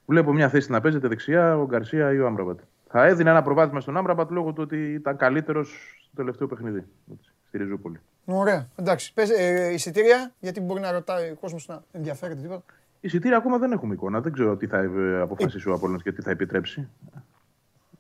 βλέπω 0.07 0.33
μια 0.33 0.49
θέση 0.49 0.71
να 0.71 0.81
παίζεται 0.81 1.09
δεξιά 1.09 1.59
ο 1.59 1.67
Γκαρσία 1.67 2.13
ή 2.13 2.19
ο 2.19 2.27
Άμραμπατ. 2.27 2.59
Θα 2.91 3.05
έδινε 3.07 3.31
ένα 3.31 3.43
προβάδισμα 3.43 3.81
στον 3.81 3.97
Άμραμπατ 3.97 4.31
λόγω 4.31 4.53
του 4.53 4.63
ότι 4.63 4.93
ήταν 4.93 5.17
καλύτερος 5.17 5.99
στο 6.03 6.17
τελευταίο 6.17 6.47
παιχνίδι. 6.47 6.85
Έτσι, 7.13 7.33
στη 7.49 7.59
Ριζούπολη. 7.59 8.01
Ωραία, 8.25 8.69
εντάξει. 8.77 9.15
Πες, 9.15 9.31
ε, 9.31 9.73
εισιτήρια, 9.73 10.33
γιατί 10.41 10.61
μπορεί 10.61 10.81
να 10.81 10.93
ρωτάει 10.93 11.31
ο 11.31 11.35
κόσμος 11.35 11.67
να 11.69 11.83
ενδιαφέρεται 11.93 12.41
τίποτα. 12.41 12.63
Εισιτήρια 13.01 13.37
ακόμα 13.37 13.59
δεν 13.59 13.73
έχουμε 13.73 13.95
εικόνα. 13.95 14.21
Δεν 14.21 14.33
ξέρω 14.33 14.57
τι 14.57 14.67
θα 14.67 14.79
ε, 14.79 15.21
αποφασίσει 15.21 15.69
ο 15.69 15.73
Απόλλωνας 15.73 16.03
και 16.03 16.13
τι 16.13 16.23
θα 16.23 16.31
επιτρέψει. 16.31 16.89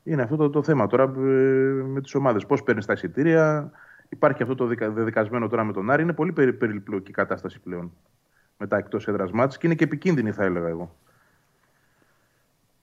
Είναι 0.05 0.23
αυτό 0.23 0.37
το, 0.37 0.51
το 0.51 0.63
θέμα 0.63 0.87
τώρα 0.87 1.03
ε, 1.03 1.19
με 1.83 2.01
τις 2.01 2.15
ομάδες. 2.15 2.47
Πώς 2.47 2.63
παίρνεις 2.63 2.87
τα 2.87 2.93
εισιτήρια. 2.93 3.71
Υπάρχει 4.09 4.43
αυτό 4.43 4.55
το 4.55 4.67
δικα- 4.67 4.91
δεδικασμένο 4.91 5.49
τώρα 5.49 5.65
με 5.65 5.73
τον 5.73 5.91
Άρη. 5.91 6.03
Είναι 6.03 6.13
πολύ 6.13 6.33
περι, 6.33 6.53
περιπλοκή 6.53 7.13
κατάσταση 7.13 7.61
πλέον. 7.61 7.93
Με 8.59 8.67
τα 8.67 8.77
εκτός 8.77 9.09
έδρας 9.09 9.31
μάτς 9.31 9.59
και 9.59 9.67
είναι 9.67 9.77
και 9.77 9.85
επικίνδυνη, 9.85 10.33
θα 10.33 10.45
έλεγα 10.45 10.69
εγώ. 10.69 10.95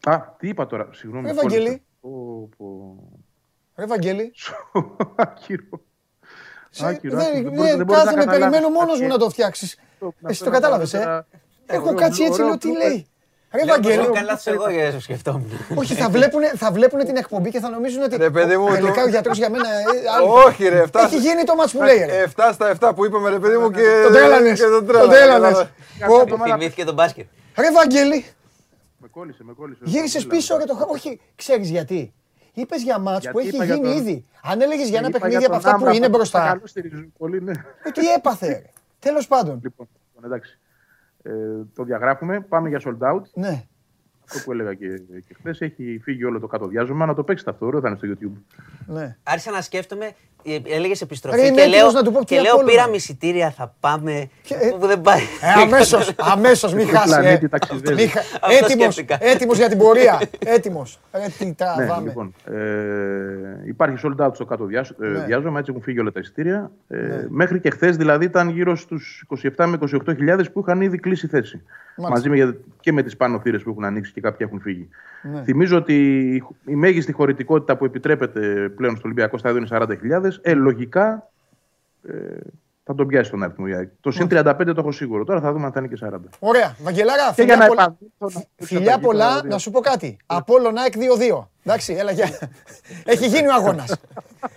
Α, 0.03 0.22
τι 0.38 0.48
είπα 0.48 0.65
τώρα, 0.65 0.88
συγγνώμη. 0.91 1.27
Ρε, 1.27 1.34
Βαγγέλη. 1.34 1.64
κόλλησα. 1.64 1.82
Πω, 2.10 2.49
πω. 2.57 2.95
Ρε 3.76 3.86
Βαγγέλη, 3.86 4.32
Σο- 4.36 4.56
άκυρο. 5.15 5.64
Σε- 6.69 6.86
Άκυρο, 6.88 7.18
δεν- 7.18 7.27
άκυρο. 7.27 7.41
Δεν 7.44 7.52
ναι, 7.52 7.57
μπορείς- 7.57 7.76
δεν 7.76 7.86
μπορείς 7.86 8.03
να 8.03 8.10
Κάθομαι, 8.10 8.23
καταλάβεις. 8.26 8.57
περιμένω 8.57 8.69
μόνος 8.80 8.99
μου 8.99 9.06
Ε, 9.06 9.10
να 9.10 9.18
το 9.18 9.30
φτιάξεις. 9.30 9.77
το- 9.99 10.14
να 10.19 10.30
Εσύ 10.30 10.40
το 10.40 10.45
φέρω 10.45 10.56
κατάλαβες, 10.61 10.94
ε; 10.94 10.98
παραπέρα. 10.98 11.27
Έχω 11.65 11.86
Ωραίο 11.88 11.99
κάτσει 11.99 12.22
blue- 12.23 12.27
έτσι, 12.27 12.41
ωραίο 12.41 12.48
λέω 12.48 12.57
τι 12.57 12.68
blue- 12.72 12.77
λέει; 12.88 13.07
Ρε 13.52 13.64
Λέω 13.65 13.76
πως 13.76 13.84
Βαγγέλη, 13.86 14.03
έχω 14.06 14.14
καλά 14.14 14.36
τους 14.36 14.45
εγώ 14.45 14.69
για 14.69 14.99
σκεφτόμουν. 14.99 15.52
όχι, 15.76 15.94
θα 15.94 16.10
βλέπουνε, 16.10 16.48
θα 16.56 16.72
βλέπουνε 16.72 17.03
την 17.03 17.15
εκπομπή 17.15 17.49
και 17.52 17.60
θα 17.60 17.69
νομίζουν 17.69 18.02
ότι 18.03 18.18
Ρε 18.18 18.30
παιδί 18.30 18.57
μου, 18.57 18.68
τελικά 18.69 18.94
το- 18.94 19.02
ο 19.02 19.07
γιατρός 19.07 19.38
για 19.38 19.49
μένα... 19.49 19.69
ε, 19.69 19.84
άλλο. 20.15 20.34
Όχι 20.34 20.68
ρε, 20.68 20.82
7 20.82 20.99
Έχει 21.06 21.18
γίνει 21.18 21.44
το 21.44 21.56
μάτς 21.56 21.72
που 21.72 21.84
λέει, 21.84 21.98
ρε. 22.06 22.22
7 22.36 22.49
στα 22.53 22.69
7 22.69 22.91
που 22.95 23.06
είπαμε 23.06 23.30
ρε 23.30 23.40
παιδί 23.40 23.57
μου 23.57 23.72
και... 23.72 23.84
Τον 24.03 24.14
τρέλανες, 24.14 24.60
και 24.60 24.65
τον 24.68 24.86
τρέλανα, 24.88 25.10
τρέλανες. 25.11 25.68
κατάλαβα. 25.99 26.26
Πω, 26.26 26.38
πω. 26.38 26.44
Θυμήθηκε 26.44 26.84
τον 26.84 26.94
μπάσκετ. 26.94 27.26
Ρε 27.57 27.72
Βαγγέλη, 27.72 28.26
Με 29.06 29.11
κόλλησε, 29.11 29.44
με 29.44 29.53
κόλλησε. 29.53 29.82
γύρισες 29.86 30.23
Μίλα. 30.26 30.36
πίσω 30.36 30.57
ρε 30.57 30.64
το 30.64 30.73
χ- 30.76 30.90
Όχι, 30.91 31.19
ξέρεις 31.36 31.69
γιατί. 31.69 32.14
Είπες 32.53 32.82
για 32.84 32.99
μάτς 32.99 33.19
Γιατί 33.22 33.32
που 33.38 33.40
έχει 33.40 33.56
είπα 33.56 33.64
για 33.65 33.76
γίνει 33.76 33.88
τον- 33.88 33.98
ήδη. 33.98 34.26
Αν 34.44 34.61
έλεγες 34.61 34.90
για 34.90 34.98
ένα 34.99 35.07
Είπα 35.07 35.18
παιχνίδι 35.19 35.44
από 35.44 35.45
τον 35.48 35.56
αυτά 35.56 35.69
που 35.69 35.76
Άμραμπατ, 35.76 35.95
είναι 35.98 36.06
τα 36.06 36.11
μπροστά. 36.18 36.45
καλό 36.48 36.68
στηρίζουν 36.68 37.14
πολύ, 37.18 37.41
ναι. 37.44 37.52
ε, 37.84 37.91
Τι 37.91 38.07
έπαθε, 38.18 38.48
ρε. 38.48 38.61
Τέλος 38.99 39.27
πάντων. 39.27 39.60
Λοιπόν, 39.64 39.88
λοιπόν, 40.07 40.23
εντάξει. 40.32 40.60
Ε, 41.23 41.32
το 41.76 41.84
διαγράφουμε. 41.84 42.41
Πάμε 42.41 42.69
για 42.69 42.82
sold 42.86 43.14
out. 43.14 43.22
Ναι. 43.34 43.64
Αυτό 44.26 44.40
που 44.45 44.52
έλεγα 44.52 44.73
και, 44.73 44.88
και 45.27 45.34
χθες. 45.34 45.61
Έχει 45.61 45.99
φύγει 46.03 46.23
όλο 46.23 46.40
το 46.40 46.48
κάτω 46.48 46.68
διάζωμα. 46.68 47.06
Να 47.06 47.14
το 47.14 47.23
παίξετε 47.23 47.49
αυτό. 47.49 47.65
Ωραίο 47.65 47.80
θα 47.82 47.88
είναι 47.88 47.98
στο 47.98 48.07
YouTube. 48.07 48.41
Ναι. 48.86 49.18
Άρχισα 49.23 49.52
να 49.52 49.61
σκέφτομαι, 49.61 50.11
έλεγες 50.67 50.99
Ρε, 50.99 51.03
επιστροφή 51.05 51.39
είμαι 51.39 51.49
και 51.49 51.61
έτοιμος 51.61 51.77
λέω, 51.81 51.91
να 51.91 52.03
του 52.03 52.11
πω 52.11 52.19
τι 52.19 52.26
και 52.26 52.35
λέω 52.41 52.51
Απόλλωνα. 52.53 52.72
πήραμε 52.72 52.95
εισιτήρια, 52.95 53.49
θα 53.51 53.73
πάμε. 53.80 54.11
ε, 54.49 54.69
Που 54.80 54.88
δεν 54.88 55.01
πάει. 55.01 55.22
Ε, 55.41 55.61
αμέσως, 55.61 56.11
αμέσως, 56.34 56.73
μη 56.73 56.84
χάσεις. 56.84 57.15
ε. 57.15 57.19
πλανήτη 57.19 57.49
ταξιδεύει. 57.49 58.01
Μη 58.01 58.07
χα- 58.07 58.19
Αυτό 58.19 58.65
Έτοιμος, 58.65 58.93
σκέφτηκα. 58.93 59.17
έτοιμος 59.22 59.57
για 59.57 59.69
την 59.69 59.77
πορεία. 59.77 60.22
Έτοιμος. 60.45 60.99
Ρε, 61.13 61.26
τι 61.38 61.45
Ναι, 61.45 61.53
τραβάμε. 61.53 62.07
λοιπόν, 62.07 62.34
ε, 62.45 63.67
υπάρχει 63.67 63.97
sold 64.03 64.26
out 64.26 64.31
στο 64.34 64.45
κάτω 64.45 64.65
διάσ- 64.65 65.01
ε, 65.01 65.07
Ναι. 65.07 65.19
διάζωμα, 65.26 65.59
έτσι 65.59 65.72
έχουν 65.72 65.84
φύγει 65.84 65.99
όλα 65.99 66.11
τα 66.11 66.19
εισιτήρια. 66.19 66.72
Ε, 66.88 66.97
Μέχρι 67.30 67.59
και 67.59 67.69
χθες 67.69 67.97
δηλαδή 67.97 68.26
ήταν 68.26 68.49
γύρω 68.49 68.76
στους 68.76 69.23
27 69.27 69.65
με 69.67 69.77
28 69.77 70.49
που 70.53 70.59
είχαν 70.59 70.81
ήδη 70.81 70.97
κλείσει 70.97 71.27
θέση. 71.27 71.61
Μαζί 71.97 72.30
με, 72.30 72.57
και 72.80 72.91
με 72.91 73.03
τις 73.03 73.17
πάνω 73.17 73.39
θύρες 73.39 73.63
που 73.63 73.69
έχουν 73.69 73.84
ανοίξει 73.85 74.11
και 74.11 74.22
κάποιοι 74.22 74.47
έχουν 74.49 74.61
φύγει. 74.61 74.89
Ναι. 75.34 75.41
Θυμίζω 75.43 75.77
ότι 75.77 75.93
η, 76.35 76.43
η 76.72 76.76
μέγιστη 76.76 77.11
χωρητικότητα 77.11 77.77
που 77.77 77.85
επιτρέπεται 77.85 78.69
πλέον 78.76 78.91
στο 78.93 79.01
Ολυμπιακό 79.05 79.38
στάδιο 79.38 79.57
είναι 79.57 79.67
40.000. 79.72 80.35
Ε, 80.41 80.53
λογικά 80.53 81.32
ε, 82.07 82.14
θα 82.84 82.95
τον 82.95 83.07
πιάσει 83.07 83.30
τον 83.32 83.44
αριθμό. 83.44 83.66
η 83.68 83.74
ΑΕΚ. 83.76 83.90
Το 84.02 84.12
συν 84.12 84.28
35 84.32 84.56
το 84.66 84.74
έχω 84.78 84.91
σίγουρο. 84.91 85.24
Τώρα 85.24 85.41
θα 85.41 85.52
δούμε 85.52 85.66
αν 85.66 85.72
θα 85.72 85.80
είναι 85.80 85.88
και 85.88 85.98
40. 86.06 86.20
Ωραία. 86.40 86.76
Βαγγελάρα, 86.80 87.34
Και 87.36 87.44
για 87.44 87.53
φιλιά 87.53 87.56
να 87.56 87.68
πολλά. 87.68 87.84
επανέλθω, 88.20 88.40
να- 88.60 88.66
Φιλιά 88.66 88.91
να- 88.95 88.99
πολλά, 88.99 89.36
να- 89.36 89.44
να 89.49 89.57
σου 89.57 89.72
πω 89.72 89.80
κάτι. 89.80 90.18
Απόλο 90.26 90.74
ΑΕΚ 90.78 90.94
2-2. 90.98 91.49
Εντάξει, 91.64 91.94
έλα, 91.94 92.12
γεια. 92.12 92.30
Έχει 93.06 93.28
γίνει 93.28 93.48
ο 93.48 93.53
αγώνας. 93.53 93.95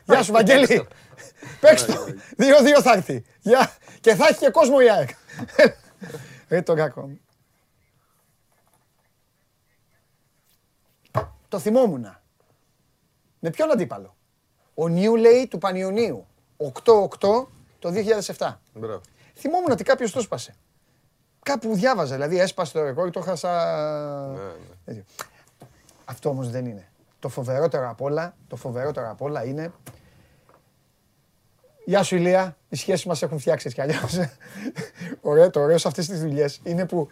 Γεια 0.05 0.23
σου, 0.23 0.33
Βαγγέλη. 0.33 0.87
Παίξ' 1.61 1.85
το. 1.85 1.93
2-2 2.37 2.83
θα 2.83 2.93
έρθει. 2.93 3.25
Γεια. 3.41 3.71
Και 4.01 4.15
θα 4.15 4.27
έχει 4.29 4.39
και 4.39 4.51
κόσμο 4.51 4.77
η 4.81 4.91
ΑΕΚ. 4.91 5.09
Ρε 6.49 6.63
το 6.63 6.75
κακό. 6.75 7.11
Το 11.49 11.59
θυμόμουν. 11.59 12.17
Με 13.41 13.51
ποιον 13.51 13.71
αντίπαλο; 13.71 14.17
Ο 14.81 14.89
Νιου 14.89 15.17
λέει 15.17 15.47
του 15.47 15.59
Πανιωνίου. 15.59 16.27
8-8 16.57 16.69
το 17.79 17.93
2007. 18.37 18.55
Μπράβο. 18.75 19.01
Θυμόμουν 19.35 19.71
ότι 19.71 19.85
κάποιος 19.85 20.13
το 20.13 20.21
σπάσε. 20.21 20.55
Κάπου 21.43 21.75
διάβαζα, 21.75 22.15
δηλαδή 22.15 22.39
έσπασε 22.41 22.73
το 22.73 22.83
ρεκόρ, 22.83 23.11
το 23.11 23.21
χάσα... 23.21 23.51
Έτσι. 24.85 25.05
Αυτό 26.05 26.29
όμως 26.29 26.51
δεν 26.51 26.67
είναι. 26.67 26.89
Το 27.19 27.29
φοβερότερο 27.29 27.89
απ' 27.89 28.01
όλα, 28.01 28.37
το 28.49 28.57
φοβερότερο 28.57 29.11
απ' 29.11 29.23
όλα 29.23 29.45
είναι... 29.45 29.73
Γεια 31.85 32.03
σου 32.03 32.17
Ηλία, 32.17 32.57
οι 32.69 32.77
σχέσεις 32.77 33.07
μας 33.07 33.23
έχουν 33.23 33.39
φτιάξει 33.39 33.67
έτσι 33.67 33.81
κι 33.81 33.91
αλλιώς. 33.91 34.29
Ωραίο, 35.21 35.51
το 35.51 35.61
ωραίο 35.61 35.79
σε 35.79 35.89
αυτές 35.89 36.07
τις 36.09 36.21
δουλειές 36.21 36.61
είναι 36.63 36.87
που 36.87 37.09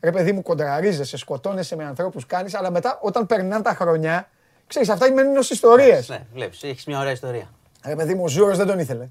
ρε 0.00 0.12
παιδί 0.12 0.32
μου 0.32 0.42
κοντραρίζεσαι, 0.42 1.16
σκοτώνεσαι 1.16 1.76
με 1.76 1.84
ανθρώπους, 1.84 2.26
κάνεις, 2.26 2.54
αλλά 2.54 2.70
μετά 2.70 2.98
όταν 3.02 3.26
περνάνε 3.26 3.62
τα 3.62 3.74
χρόνια, 3.74 4.28
ξέρεις 4.68 4.88
αυτά 4.88 5.12
μένουν 5.12 5.36
ως 5.36 5.50
ιστορίες. 5.50 6.08
Ναι, 6.08 6.18
βλέπεις, 6.34 6.62
έχεις 6.62 6.84
μια 6.86 6.98
ωραία 6.98 7.12
ιστορία. 7.12 7.50
Ρε 7.86 7.94
παιδί 7.94 8.14
μου, 8.14 8.22
ο 8.24 8.28
Ζούρος 8.28 8.56
δεν 8.56 8.66
τον 8.66 8.78
ήθελε. 8.78 9.08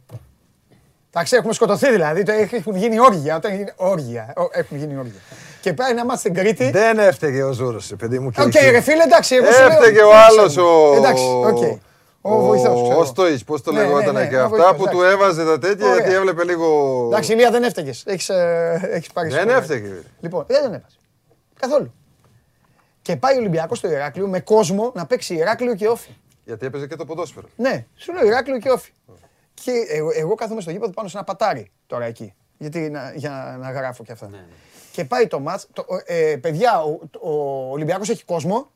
Εντάξει, 1.14 1.36
έχουμε 1.36 1.54
σκοτωθεί 1.54 1.92
δηλαδή. 1.92 2.24
το 2.24 2.32
Έχουν 2.52 2.76
γίνει 2.76 3.00
όργια. 3.00 3.36
Όταν 3.36 3.56
γίνει 3.56 3.72
όργια. 3.76 4.34
Ω, 4.38 4.42
Έχουν 4.52 4.78
γίνει 4.78 4.98
όργια. 4.98 5.20
Και 5.62 5.74
πάει 5.74 5.92
ένα 5.92 6.06
ματς 6.06 6.20
στην 6.20 6.34
Κρήτη. 6.34 6.70
Δεν 6.72 7.00
έφταιγε 7.00 7.44
ο 7.44 7.52
Ζούρος, 7.52 7.94
παιδί 7.98 8.20
μου. 8.20 8.32
και 8.32 8.42
Οκ, 8.42 8.56
εκεί. 8.56 8.70
ρε 8.70 8.82
φίλε, 8.82 9.04
εντάξει. 9.04 9.36
Εγώ 9.36 9.52
σου 9.52 9.60
λέω- 9.60 9.68
Έφταιγε 9.72 10.02
ο 10.02 10.16
άλλος 10.16 10.58
ο... 10.58 10.94
Εντάξει, 10.98 11.24
οκ. 11.24 11.80
Ο 12.22 12.42
βοηθός, 12.42 12.82
ξέρω. 12.84 13.00
Ο 13.00 13.06
Στοίς, 13.06 13.44
πώς 13.44 13.62
το 13.62 13.72
Ναι, 13.72 13.80
ναι, 13.82 13.86
λεγόταν 13.86 14.14
ναι, 14.14 14.28
και 14.28 14.36
ο 14.36 14.44
αυτά 14.44 14.56
βοηθός, 14.58 14.76
που 14.78 14.84
του 14.88 15.02
εντάξει. 15.02 15.14
έβαζε 15.14 15.46
τα 15.46 15.60
τέτοια 15.60 15.86
Ωραία. 15.86 15.98
γιατί 16.00 16.14
έβλεπε 16.16 16.44
λίγο... 16.44 16.68
Εντάξει, 17.12 17.34
Ηλία, 17.34 17.52
δεν 17.52 17.64
έφταιγες. 17.64 18.04
Έχεις, 18.06 18.30
ε, 18.30 18.90
έχεις 18.92 19.12
πάρει 19.12 19.30
Δεν 19.30 19.40
σοβαρά. 19.40 19.58
έφταιγε. 19.58 19.90
Λοιπόν, 20.20 20.44
δεν 20.48 20.62
τον 20.62 20.74
έβαζε. 20.74 20.96
Καθόλου. 21.60 21.94
Και 23.08 23.16
πάει 23.16 23.36
ο 23.36 23.40
Ολυμπιακός 23.40 23.78
στο 23.78 23.92
Ηράκλειο 23.92 24.28
με 24.28 24.40
κόσμο 24.40 24.92
να 24.96 25.06
παίξει 25.06 25.36
Ηράκλειο 25.36 25.76
και 25.76 25.88
Όφη. 25.88 26.10
Γιατί 26.46 26.66
έπαιζε 26.66 26.88
και 26.88 26.96
το 26.96 27.06
ποδόσφαιρο. 27.06 27.48
Ναι, 27.56 27.86
σου 27.96 28.14
λέω 28.14 28.26
Ηράκλειο 28.26 28.60
και 28.60 28.70
Όφη. 28.70 28.92
Και 29.54 29.72
εγώ, 29.90 30.10
εγώ 30.14 30.36
κάθομαι 30.36 30.62
στο 30.62 30.72
γήπεδο 30.72 30.92
πάνω 30.92 31.08
σε 31.08 31.18
ένα 31.18 31.26
πατάρι 31.26 31.72
τώρα 31.88 32.06
εκεί. 32.06 32.34
Γιατί 32.58 32.90
να, 32.90 33.14
για 33.16 33.58
να 33.60 33.72
γράφω 33.72 34.04
και 34.04 34.12
αυτά. 34.12 34.30
Και 34.92 35.06
πάει 35.06 35.28
το 35.28 35.40
μάτς. 35.40 35.68
Το, 35.74 35.86
ε, 36.06 36.36
παιδιά, 36.42 36.82
ο, 36.84 37.00
ο 37.20 37.32
Ολυμπιακός 37.72 38.10
έχει 38.10 38.26
κόσμο. 38.26 38.72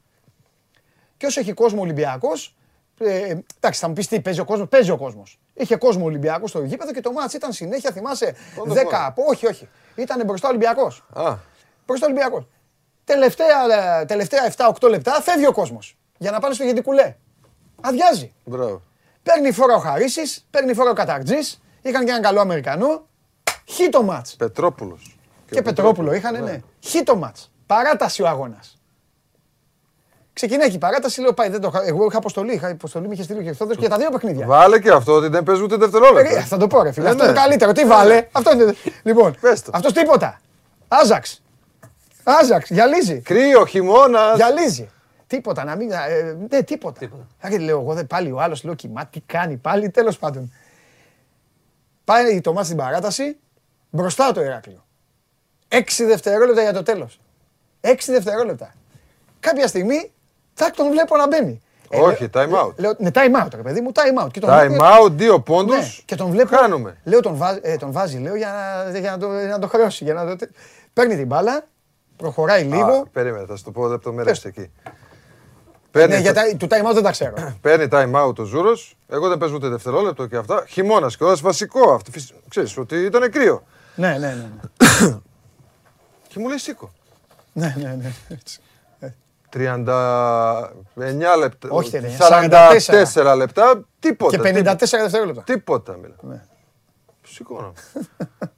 Και 1.17 1.25
όσο 1.25 1.39
έχει 1.39 1.53
κόσμο 1.53 1.79
ο 1.79 1.83
Ολυμπιακός, 1.83 2.55
ε, 2.99 3.35
εντάξει, 3.57 3.79
θα 3.79 3.87
μου 3.87 3.93
πεις 3.93 4.07
τι 4.07 4.21
παίζει 4.21 4.39
ο 4.39 4.45
κόσμος. 4.45 4.67
Παίζει 4.67 4.91
ο 4.91 4.97
κόσμος. 4.97 5.39
Είχε 5.53 5.75
κόσμο 5.75 6.05
Ολυμπιακός 6.05 6.49
στο 6.49 6.63
γήπεδο 6.63 6.91
και 6.93 7.01
το 7.01 7.11
μάτς 7.11 7.33
ήταν 7.33 7.51
συνέχεια, 7.51 7.91
θυμάσαι, 7.91 8.35
Πόντο 8.55 8.73
10 8.73 8.83
πόντο. 8.83 8.89
από. 9.05 9.23
Όχι, 9.29 9.47
όχι. 9.47 9.69
Ήταν 9.95 10.25
μπροστά 10.25 10.47
Ολυμπιακός. 10.49 11.05
Α, 11.13 11.35
Μπροστά 11.85 12.05
Ολυμπιακός. 12.05 12.47
Τελευταία, 13.03 13.47
ε, 14.01 14.05
τελευταία 14.05 14.53
7-8 14.79 14.89
λεπτά 14.89 15.21
φεύγει 15.21 15.47
ο 15.47 15.51
κόσμος 15.51 15.97
για 16.17 16.31
να 16.31 16.39
πάνε 16.39 16.53
στο 16.53 16.63
Γεντικουλέ. 16.63 17.15
Αδειάζει. 17.81 18.33
μπράβο. 18.43 18.81
Παίρνει 19.23 19.51
φόρα 19.51 19.75
ο 19.75 19.79
Χαρίσης, 19.79 20.47
παίρνει 20.51 20.73
φόρα 20.73 20.89
ο 20.89 20.93
Καταρτζή. 20.93 21.35
Είχαν 21.81 22.03
και 22.05 22.09
έναν 22.09 22.21
καλό 22.21 22.39
Αμερικανό. 22.41 23.05
Χι 23.65 23.89
το 23.89 24.03
μάτς. 24.03 24.35
Πετρόπουλος. 24.35 25.17
Και 25.49 25.61
Πετρόπουλο 25.61 26.13
είχαν, 26.13 26.43
ναι. 26.43 26.61
Χι 26.79 27.03
το 27.03 27.15
μάτς. 27.15 27.51
Παράταση 27.65 28.21
ο 28.21 28.27
αγώνας. 28.27 28.75
Ξεκινάει 30.33 30.69
και 30.69 30.75
η 30.75 30.79
παράταση, 30.79 31.21
λέω 31.21 31.33
πάει. 31.33 31.49
Δεν 31.49 31.61
το, 31.61 31.67
είχα- 31.73 31.83
εγώ 31.87 32.05
είχα 32.05 32.17
αποστολή, 32.17 32.53
είχα 32.53 32.67
αποστολή, 32.67 33.05
μου 33.07 33.11
είχε 33.11 33.23
στείλει 33.23 33.43
και 33.43 33.49
ο 33.49 33.53
Θόδωρος 33.53 33.81
και 33.81 33.87
τα 33.89 33.97
δύο 33.97 34.09
παιχνίδια. 34.09 34.45
Βάλε 34.45 34.79
και 34.79 34.91
αυτό 34.91 35.13
ότι 35.13 35.27
δεν 35.27 35.43
παίζουν 35.43 35.63
ούτε 35.63 35.75
Ε, 35.75 35.77
δευτερόλεπτα. 35.77 36.41
θα 36.41 36.57
το 36.57 36.67
πω 36.67 36.81
ρε 36.81 36.91
φίλε, 36.91 37.07
Ε, 37.07 37.09
αυτό 37.09 37.23
ναι. 37.23 37.29
είναι 37.29 37.37
το 37.37 37.41
καλύτερο. 37.43 37.71
Τι 37.71 37.85
βάλε, 37.85 38.27
αυτό 38.31 38.51
είναι. 38.53 38.75
Λοιπόν, 39.03 39.37
Πες 39.41 39.61
το. 39.61 39.71
αυτός 39.73 39.93
τίποτα. 39.93 40.39
Άζαξ. 40.87 41.40
Άζαξ, 42.23 42.69
γυαλίζει. 42.69 43.19
Κρύο, 43.19 43.65
χειμώνας. 43.65 44.35
Γυαλίζει. 44.35 44.89
Τίποτα, 45.27 45.63
να 45.63 45.75
μην. 45.75 45.91
Ε, 45.91 46.37
ναι, 46.51 46.63
τίποτα. 46.63 46.99
Άρα 47.41 47.59
λέω 47.59 47.79
εγώ, 47.79 47.93
δεν, 47.93 48.07
πάλι 48.07 48.31
ο 48.31 48.41
άλλος 48.41 48.63
λέω 48.63 48.73
κοιμά, 48.73 49.05
τι 49.05 49.19
κάνει 49.25 49.55
πάλι, 49.57 49.89
τέλος 49.89 50.17
πάντων. 50.17 50.51
Πάει 52.05 52.41
το 52.41 52.53
μάτι 52.53 52.65
στην 52.65 52.77
παράταση, 52.77 53.37
μπροστά 53.89 54.31
το 54.31 54.41
Ηράκλειο. 54.43 54.85
Έξι 55.67 56.05
δευτερόλεπτα 56.05 56.61
για 56.61 56.73
το 56.73 56.83
τέλος. 56.83 57.19
Έξι 57.81 58.11
δευτερόλεπτα. 58.11 58.73
Κάποια 59.39 59.67
στιγμή, 59.67 60.11
τάκ 60.53 60.75
τον 60.75 60.89
βλέπω 60.89 61.17
να 61.17 61.27
μπαίνει. 61.27 61.61
Ε, 61.89 61.99
Όχι, 61.99 62.29
λέω- 62.33 62.43
time 62.49 62.65
out. 62.65 62.75
Λέω, 62.75 62.93
ναι, 62.97 63.09
time 63.13 63.43
out, 63.45 63.47
ρε 63.55 63.61
παιδί 63.61 63.81
μου, 63.81 63.91
time 63.95 64.23
out. 64.25 64.31
Και 64.31 64.39
τον 64.39 64.49
Time 64.49 64.65
βλέπω- 64.67 64.83
out, 65.05 65.11
δύο 65.11 65.33
ναι, 65.33 65.39
πόντους. 65.41 66.01
και 66.05 66.15
τον 66.15 66.29
βλέπω. 66.31 66.55
Χάνουμε. 66.55 66.97
Λέω 67.03 67.19
τον, 67.19 67.35
βάζ, 67.35 67.57
ε, 67.61 67.75
τον 67.75 67.91
βάζει, 67.91 68.17
λέω 68.17 68.35
για 68.35 68.83
να, 68.91 68.99
για 68.99 69.11
να, 69.11 69.17
το, 69.17 69.39
για 69.39 69.47
να 69.47 69.59
το 69.59 69.67
χρεώσει. 69.67 70.03
Για 70.03 70.13
να 70.13 70.35
το, 70.35 70.45
παίρνει 70.93 71.15
την 71.15 71.25
μπάλα, 71.27 71.67
προχωράει 72.21 72.63
λίγο. 72.63 72.91
Α, 72.91 73.07
Περίμενε, 73.07 73.45
θα 73.45 73.55
σου 73.55 73.63
το 73.63 73.71
πω 73.71 73.87
λεπτομέρειες 73.87 74.39
Πες. 74.39 74.51
εκεί. 74.57 74.71
Παίρνει, 75.91 76.13
ναι, 76.13 76.19
για 76.19 76.33
τα, 76.33 76.41
του 76.57 76.67
time 76.69 76.89
out 76.89 76.93
δεν 76.93 77.03
τα 77.03 77.11
ξέρω. 77.11 77.33
παίρνει 77.61 77.87
time 77.91 78.13
out 78.27 78.35
ο 78.39 78.43
Ζούρος. 78.43 78.95
Εγώ 79.07 79.27
δεν 79.29 79.37
παίζω 79.37 79.55
ούτε 79.55 79.67
δευτερόλεπτο 79.67 80.25
και 80.27 80.35
αυτά. 80.37 80.63
Χειμώνας 80.67 81.17
και 81.17 81.23
όλας 81.23 81.41
βασικό. 81.41 81.91
Αυτό, 81.93 82.11
φυσ- 82.11 82.33
ξέρεις 82.47 82.77
ότι 82.77 82.95
ήταν 82.95 83.31
κρύο. 83.31 83.63
ναι, 83.95 84.09
ναι, 84.09 84.17
ναι. 84.17 84.33
ναι. 84.33 85.17
Και 86.27 86.39
μου 86.39 86.47
λέει 86.47 86.57
σήκω. 86.57 86.91
ναι, 87.53 87.75
ναι, 87.77 87.97
ναι. 88.01 88.11
έτσι. 88.27 88.59
39 89.53 89.57
λεπτά. 91.39 91.67
Όχι, 91.69 91.89
δεν 91.89 92.03
είναι, 92.03 92.17
44 93.13 93.33
λεπτά. 93.37 93.83
Τίποτα. 93.99 94.37
Και 94.51 94.59
54 94.59 94.75
δευτερόλεπτα. 94.89 95.41
Τίποτα 95.43 95.97
μιλά. 95.97 96.15
Ναι. 96.21 96.41
Σηκώνω. 97.27 97.73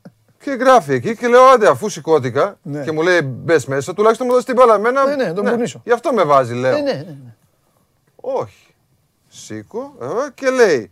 και 0.44 0.52
γράφει 0.52 0.94
εκεί 0.94 1.18
και 1.18 1.28
λέω 1.28 1.44
άντε 1.44 1.68
αφού 1.70 1.90
σηκώθηκα 1.90 2.58
Ναι. 2.62 2.84
και 2.84 2.92
μου 2.92 3.02
λέει 3.02 3.22
μπες 3.22 3.66
μέσα, 3.66 3.94
τουλάχιστον 3.94 4.26
μου 4.28 4.32
δώσεις 4.34 4.46
την 4.48 4.56
μπάλα 4.56 4.76
εμένα. 4.76 5.06
Ναι, 5.06 5.16
ναι, 5.24 5.34
τον 5.34 5.46
κουνήσω. 5.46 5.82
Γι' 5.84 5.92
αυτό 5.92 6.14
με 6.14 6.24
βάζει, 6.24 6.54
λέω. 6.54 6.72
Ναι, 6.72 6.82
ναι, 6.82 6.92
ναι, 6.94 7.18
ναι. 7.24 7.36
Όχι. 8.16 8.76
Σήκω 9.28 9.96
ε, 10.02 10.06
και 10.34 10.50
λέει. 10.50 10.92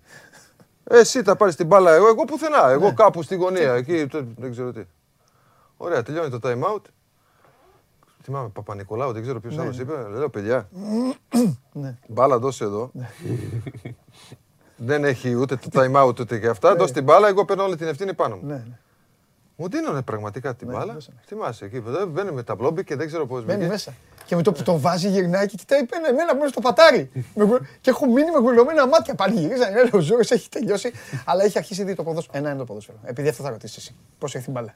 Εσύ 0.84 1.24
θα 1.24 1.36
πάρεις 1.36 1.56
την 1.56 1.66
μπάλα, 1.66 1.94
εγώ, 1.94 2.08
εγώ 2.08 2.26
πουθενά. 2.26 2.70
Εγώ 2.70 2.86
Ναι. 2.88 2.94
κάπου 2.94 3.22
στη 3.24 3.36
γωνία, 3.36 3.74
εκεί 3.74 4.08
το- 4.08 4.26
δεν 4.38 4.52
ξέρω 4.52 4.72
τι. 4.72 4.82
Ωραία, 5.78 6.04
τελειώνει 6.04 6.30
το 6.30 6.40
time 6.44 6.64
out. 6.76 6.82
Θυμάμαι, 8.24 8.50
Παπα-Νικολάου, 8.50 9.12
δεν 9.12 9.22
ξέρω 9.22 9.40
ποιος 9.40 9.58
άλλος 9.58 9.80
είπε. 9.80 9.94
Λέω, 10.10 10.30
παιδιά, 10.30 10.70
Ναι. 11.74 11.98
μπάλα 12.08 12.40
δώσε 12.40 12.64
εδώ. 12.64 12.92
δεν 14.76 15.04
έχει 15.04 15.34
ούτε 15.36 15.56
το 15.56 15.68
time 15.74 16.04
out 16.08 16.20
ούτε 16.20 16.40
και 16.40 16.48
αυτά. 16.48 16.76
Δώσ' 16.76 16.92
την 16.92 17.04
μπάλα, 17.04 17.28
εγώ 17.28 17.46
παίρνω 17.46 17.64
όλη 17.64 17.76
την 17.76 17.88
ευθύνη 17.88 18.14
πάνω 18.14 18.36
μου. 18.36 18.64
Ναι, 19.62 19.68
ναι. 19.68 19.76
Μου 19.78 19.84
δίνανε 19.86 20.02
πραγματικά 20.02 20.56
την 20.56 20.68
μπάλα. 20.68 20.94
δώσανε. 20.94 21.18
Θυμάσαι 21.26 21.66
εκεί, 21.66 21.80
βέβαια, 21.80 22.06
μπαίνει 22.06 22.32
με 22.32 22.44
τα 22.44 22.56
μπλόμπι 22.56 22.84
και 22.84 22.96
δεν 22.96 23.08
ξέρω 23.08 23.26
πώς 23.28 23.46
Μπαίνει 23.46 23.58
μπήκε. 23.58 23.72
μέσα. 23.72 23.94
Και 24.26 24.36
με 24.36 24.42
το 24.42 24.52
που 24.52 24.64
το 24.64 24.80
βάζει 24.80 25.10
γυρνάει 25.10 25.48
και 25.48 25.56
κοιτάει 25.58 25.84
πένα 25.86 26.08
εμένα 26.08 26.36
μέσα 26.36 26.48
στο 26.48 26.62
πατάρι. 26.62 27.10
Με 27.36 27.44
γου- 27.44 27.62
και 27.82 27.90
έχω 27.90 28.06
μείνει 28.06 28.32
με 28.32 28.40
γουλωμένα 28.40 28.88
μάτια. 28.88 29.16
Πάλι 29.16 29.40
γυρίζανε. 29.40 29.76
Λέω, 29.76 29.90
ο 29.94 30.00
Ζώρος 30.00 30.32
έχει 30.32 30.50
τελειώσει. 30.50 30.92
Αλλά 31.26 31.44
έχει 31.44 31.58
αρχίσει 31.58 31.82
ήδη 31.82 31.96
το 31.96 32.04
ποδόσφαιρο. 32.04 32.38
Ένα 32.38 32.50
είναι 32.50 32.58
το 32.58 32.66
ποδόσφαιρο. 32.66 32.98
Επειδή 33.04 33.28
αυτό 33.28 33.44
θα 33.44 33.50
ρωτήσεις 33.50 33.78
εσύ. 33.78 33.96
Πώς 34.20 34.36
έχει 34.36 34.44
την 34.44 34.54
μπάλα. 34.54 34.74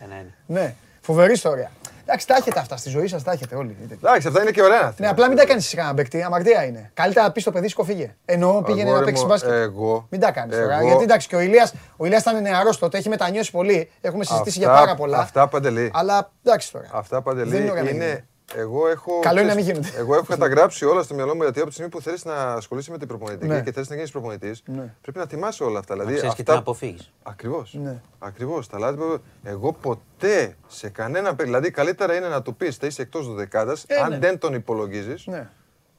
Ένα 0.00 0.14
είναι. 0.14 0.34
ναι, 0.46 0.74
φοβερή 1.00 1.32
ιστορία. 1.32 1.70
Εντάξει, 2.06 2.26
τα 2.26 2.34
έχετε 2.36 2.60
αυτά 2.60 2.76
στη 2.76 2.88
ζωή 2.88 3.06
σας, 3.06 3.22
τα 3.22 3.32
έχετε 3.32 3.54
όλοι. 3.54 3.76
Εντάξει, 4.02 4.28
αυτά 4.28 4.42
είναι 4.42 4.50
και 4.50 4.62
ωραία. 4.62 4.94
Ναι, 4.98 5.08
απλά 5.08 5.28
μην 5.28 5.36
τα 5.36 5.46
κάνεις 5.46 5.66
σε 5.68 5.76
κανένα 5.76 5.94
παίκτη. 5.94 6.22
Αμαρτία 6.22 6.64
είναι. 6.64 6.90
Καλύτερα 6.94 7.26
να 7.26 7.32
πεις 7.32 7.42
στο 7.42 7.50
παιδί 7.50 7.68
σου 7.68 7.84
φύγε. 7.84 8.14
Ενώ 8.24 8.62
πήγαινε 8.66 8.84
να 8.84 8.90
Αγόρι 8.90 9.04
παίξει 9.04 9.22
μου, 9.22 9.28
μπάσκετ. 9.28 9.50
Εγώ. 9.52 10.06
Μην 10.10 10.20
τα 10.20 10.30
κάνεις 10.30 10.56
τώρα. 10.56 10.76
εγώ- 10.78 10.86
Γιατί 10.86 11.02
εντάξει, 11.02 11.28
και 11.28 11.36
ο 11.36 11.40
Ηλίας, 11.40 11.74
ο 11.96 12.04
Ηλίας 12.06 12.20
ήταν 12.20 12.42
νεαρός 12.42 12.78
τότε, 12.78 12.98
έχει 12.98 13.08
μετανιώσει 13.08 13.50
πολύ. 13.50 13.90
Έχουμε 14.00 14.24
συζητήσει 14.24 14.58
για 14.58 14.68
Αυτά- 14.68 14.80
πάρα 14.80 14.94
πολλά. 14.94 15.18
Αυτά 15.18 15.48
παντελή. 15.48 15.90
Αλλά 15.94 16.30
εντάξει 16.44 16.72
τώρα. 16.72 16.86
Αυτά 16.92 17.14
Δεν 17.14 17.22
παντελή 17.22 17.56
είναι 17.94 18.24
ωραία 18.52 18.60
να 18.60 18.60
γίνονται. 18.60 18.60
είναι. 18.60 18.64
Εγώ 18.64 18.88
έχω. 18.88 19.20
Καλό 19.20 19.40
είναι 19.40 19.48
να 19.54 19.54
ξέρεις, 19.60 19.72
μην 19.78 19.82
γίνονται. 19.84 19.98
Εγώ 20.02 20.14
έχω 20.14 20.24
καταγράψει 20.24 20.84
όλα 20.84 21.02
στο 21.02 21.14
μυαλό 21.14 21.34
μου 21.34 21.42
γιατί 21.42 21.58
από 21.58 21.68
τη 21.68 21.74
στιγμή 21.74 21.90
που 21.90 22.00
θέλει 22.00 22.18
να 22.24 22.34
ασχολείσαι 22.34 22.90
με 22.90 22.98
την 22.98 23.08
προπονητική 23.08 23.46
Ναι. 23.52 23.62
και 23.62 23.72
θέλει 23.72 23.86
να 23.88 23.94
γίνεις 23.94 24.10
προπονητής, 24.10 24.62
Ναι. 24.66 24.94
πρέπει 25.02 25.18
να 25.18 25.26
θυμάσαι 25.26 25.64
όλα 25.64 25.78
αυτά. 25.78 25.94
Δηλαδή, 25.94 26.14
ξέρεις 26.14 26.34
και 26.34 26.40
αυτά... 26.40 26.52
τι 26.52 26.58
να 26.58 26.58
αποφύγεις. 26.58 27.12
Ακριβώς. 27.22 27.74
Ναι. 27.82 28.00
Ακριβώς. 28.18 28.66
Τα 28.68 28.78
λάθη 28.78 28.96
που- 28.96 29.18
Εγώ 29.42 29.72
ποτέ 29.72 30.56
σε 30.66 30.88
κανένα 30.88 31.28
παιδί. 31.34 31.48
Δηλαδή, 31.48 31.70
καλύτερα 31.70 32.14
είναι 32.14 32.28
να 32.28 32.42
του 32.42 32.54
πεις 32.56 32.76
θα 32.76 32.86
είσαι 32.86 33.02
εκτός 33.02 33.34
δεκάδα, 33.34 33.76
Ε, 33.86 33.96
αν 33.96 34.10
ναι. 34.10 34.18
δεν 34.18 34.38
τον 34.38 34.54
υπολογίζεις. 34.54 35.26
Ναι. 35.26 35.50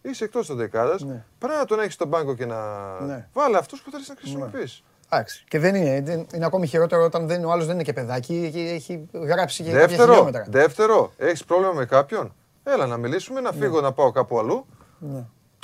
Είσαι 0.01 0.23
εκτός 0.23 0.55
δεκάδα, 0.55 0.97
Ναι. 1.05 1.23
παρά 1.39 1.57
να 1.57 1.65
τον 1.65 1.79
έχεις 1.79 1.93
στον 1.93 2.09
πάγκο 2.09 2.35
και 2.35 2.45
να. 2.45 2.55
Ναι. 3.01 3.27
Βάλε 3.33 3.57
αυτούς 3.57 3.81
που 3.81 3.91
θέλεις 3.91 4.09
να 4.09 4.15
χρησιμοποιήσει. 4.15 4.83
Εντάξει. 5.15 5.43
Και 5.47 5.59
δεν 5.59 5.75
είναι, 5.75 6.01
δεν- 6.01 6.25
είναι 6.33 6.45
ακόμη 6.45 6.67
χειρότερο 6.67 7.03
όταν 7.03 7.27
δεν, 7.27 7.45
ο 7.45 7.51
άλλος 7.51 7.65
δεν 7.65 7.73
είναι 7.73 7.83
και 7.83 7.93
παιδάκι 7.93 8.49
και 8.53 8.59
έχει 8.59 9.09
γράψει 9.13 9.63
και 9.63 9.71
κάποια 9.71 9.87
Δεύτερο, 9.87 10.09
χιλιόμετρα. 10.11 10.45
δεύτερο 10.49 11.11
έχεις 11.17 11.43
πρόβλημα 11.43 11.73
με 11.73 11.85
κάποιον; 11.85 12.33
Έλα 12.63 12.85
να 12.85 12.97
μιλήσουμε, 12.97 13.39
να 13.41 13.51
φύγω 13.51 13.81
να 13.81 13.91
πάω 13.91 14.11
κάπου 14.11 14.39
αλλού. 14.39 14.65
Ναι. 14.99 15.23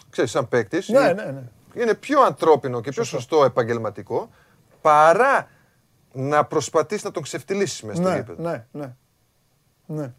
Ξέρεις, 0.09 0.31
σαν 0.31 0.47
παίκτης. 0.47 0.87
Ναι, 0.89 0.99
ναι, 0.99 1.23
ναι. 1.23 1.41
Είναι 1.81 1.93
πιο 1.93 2.21
ανθρώπινο 2.21 2.81
και 2.81 2.89
πιο 2.91 3.03
σωστό 3.03 3.43
επαγγελματικό 3.43 4.29
παρά 4.81 5.47
να 6.13 6.45
προσπαθείς 6.45 7.03
να 7.03 7.11
τον 7.11 7.23
ξεφτυλίσεις 7.23 7.81
μέσα 7.81 8.01
στο 8.01 8.09
Ναι, 8.09 8.15
γήπεδο. 8.15 8.49
ναι, 8.49 8.65
ναι. 8.71 8.93
ναι. 9.85 10.11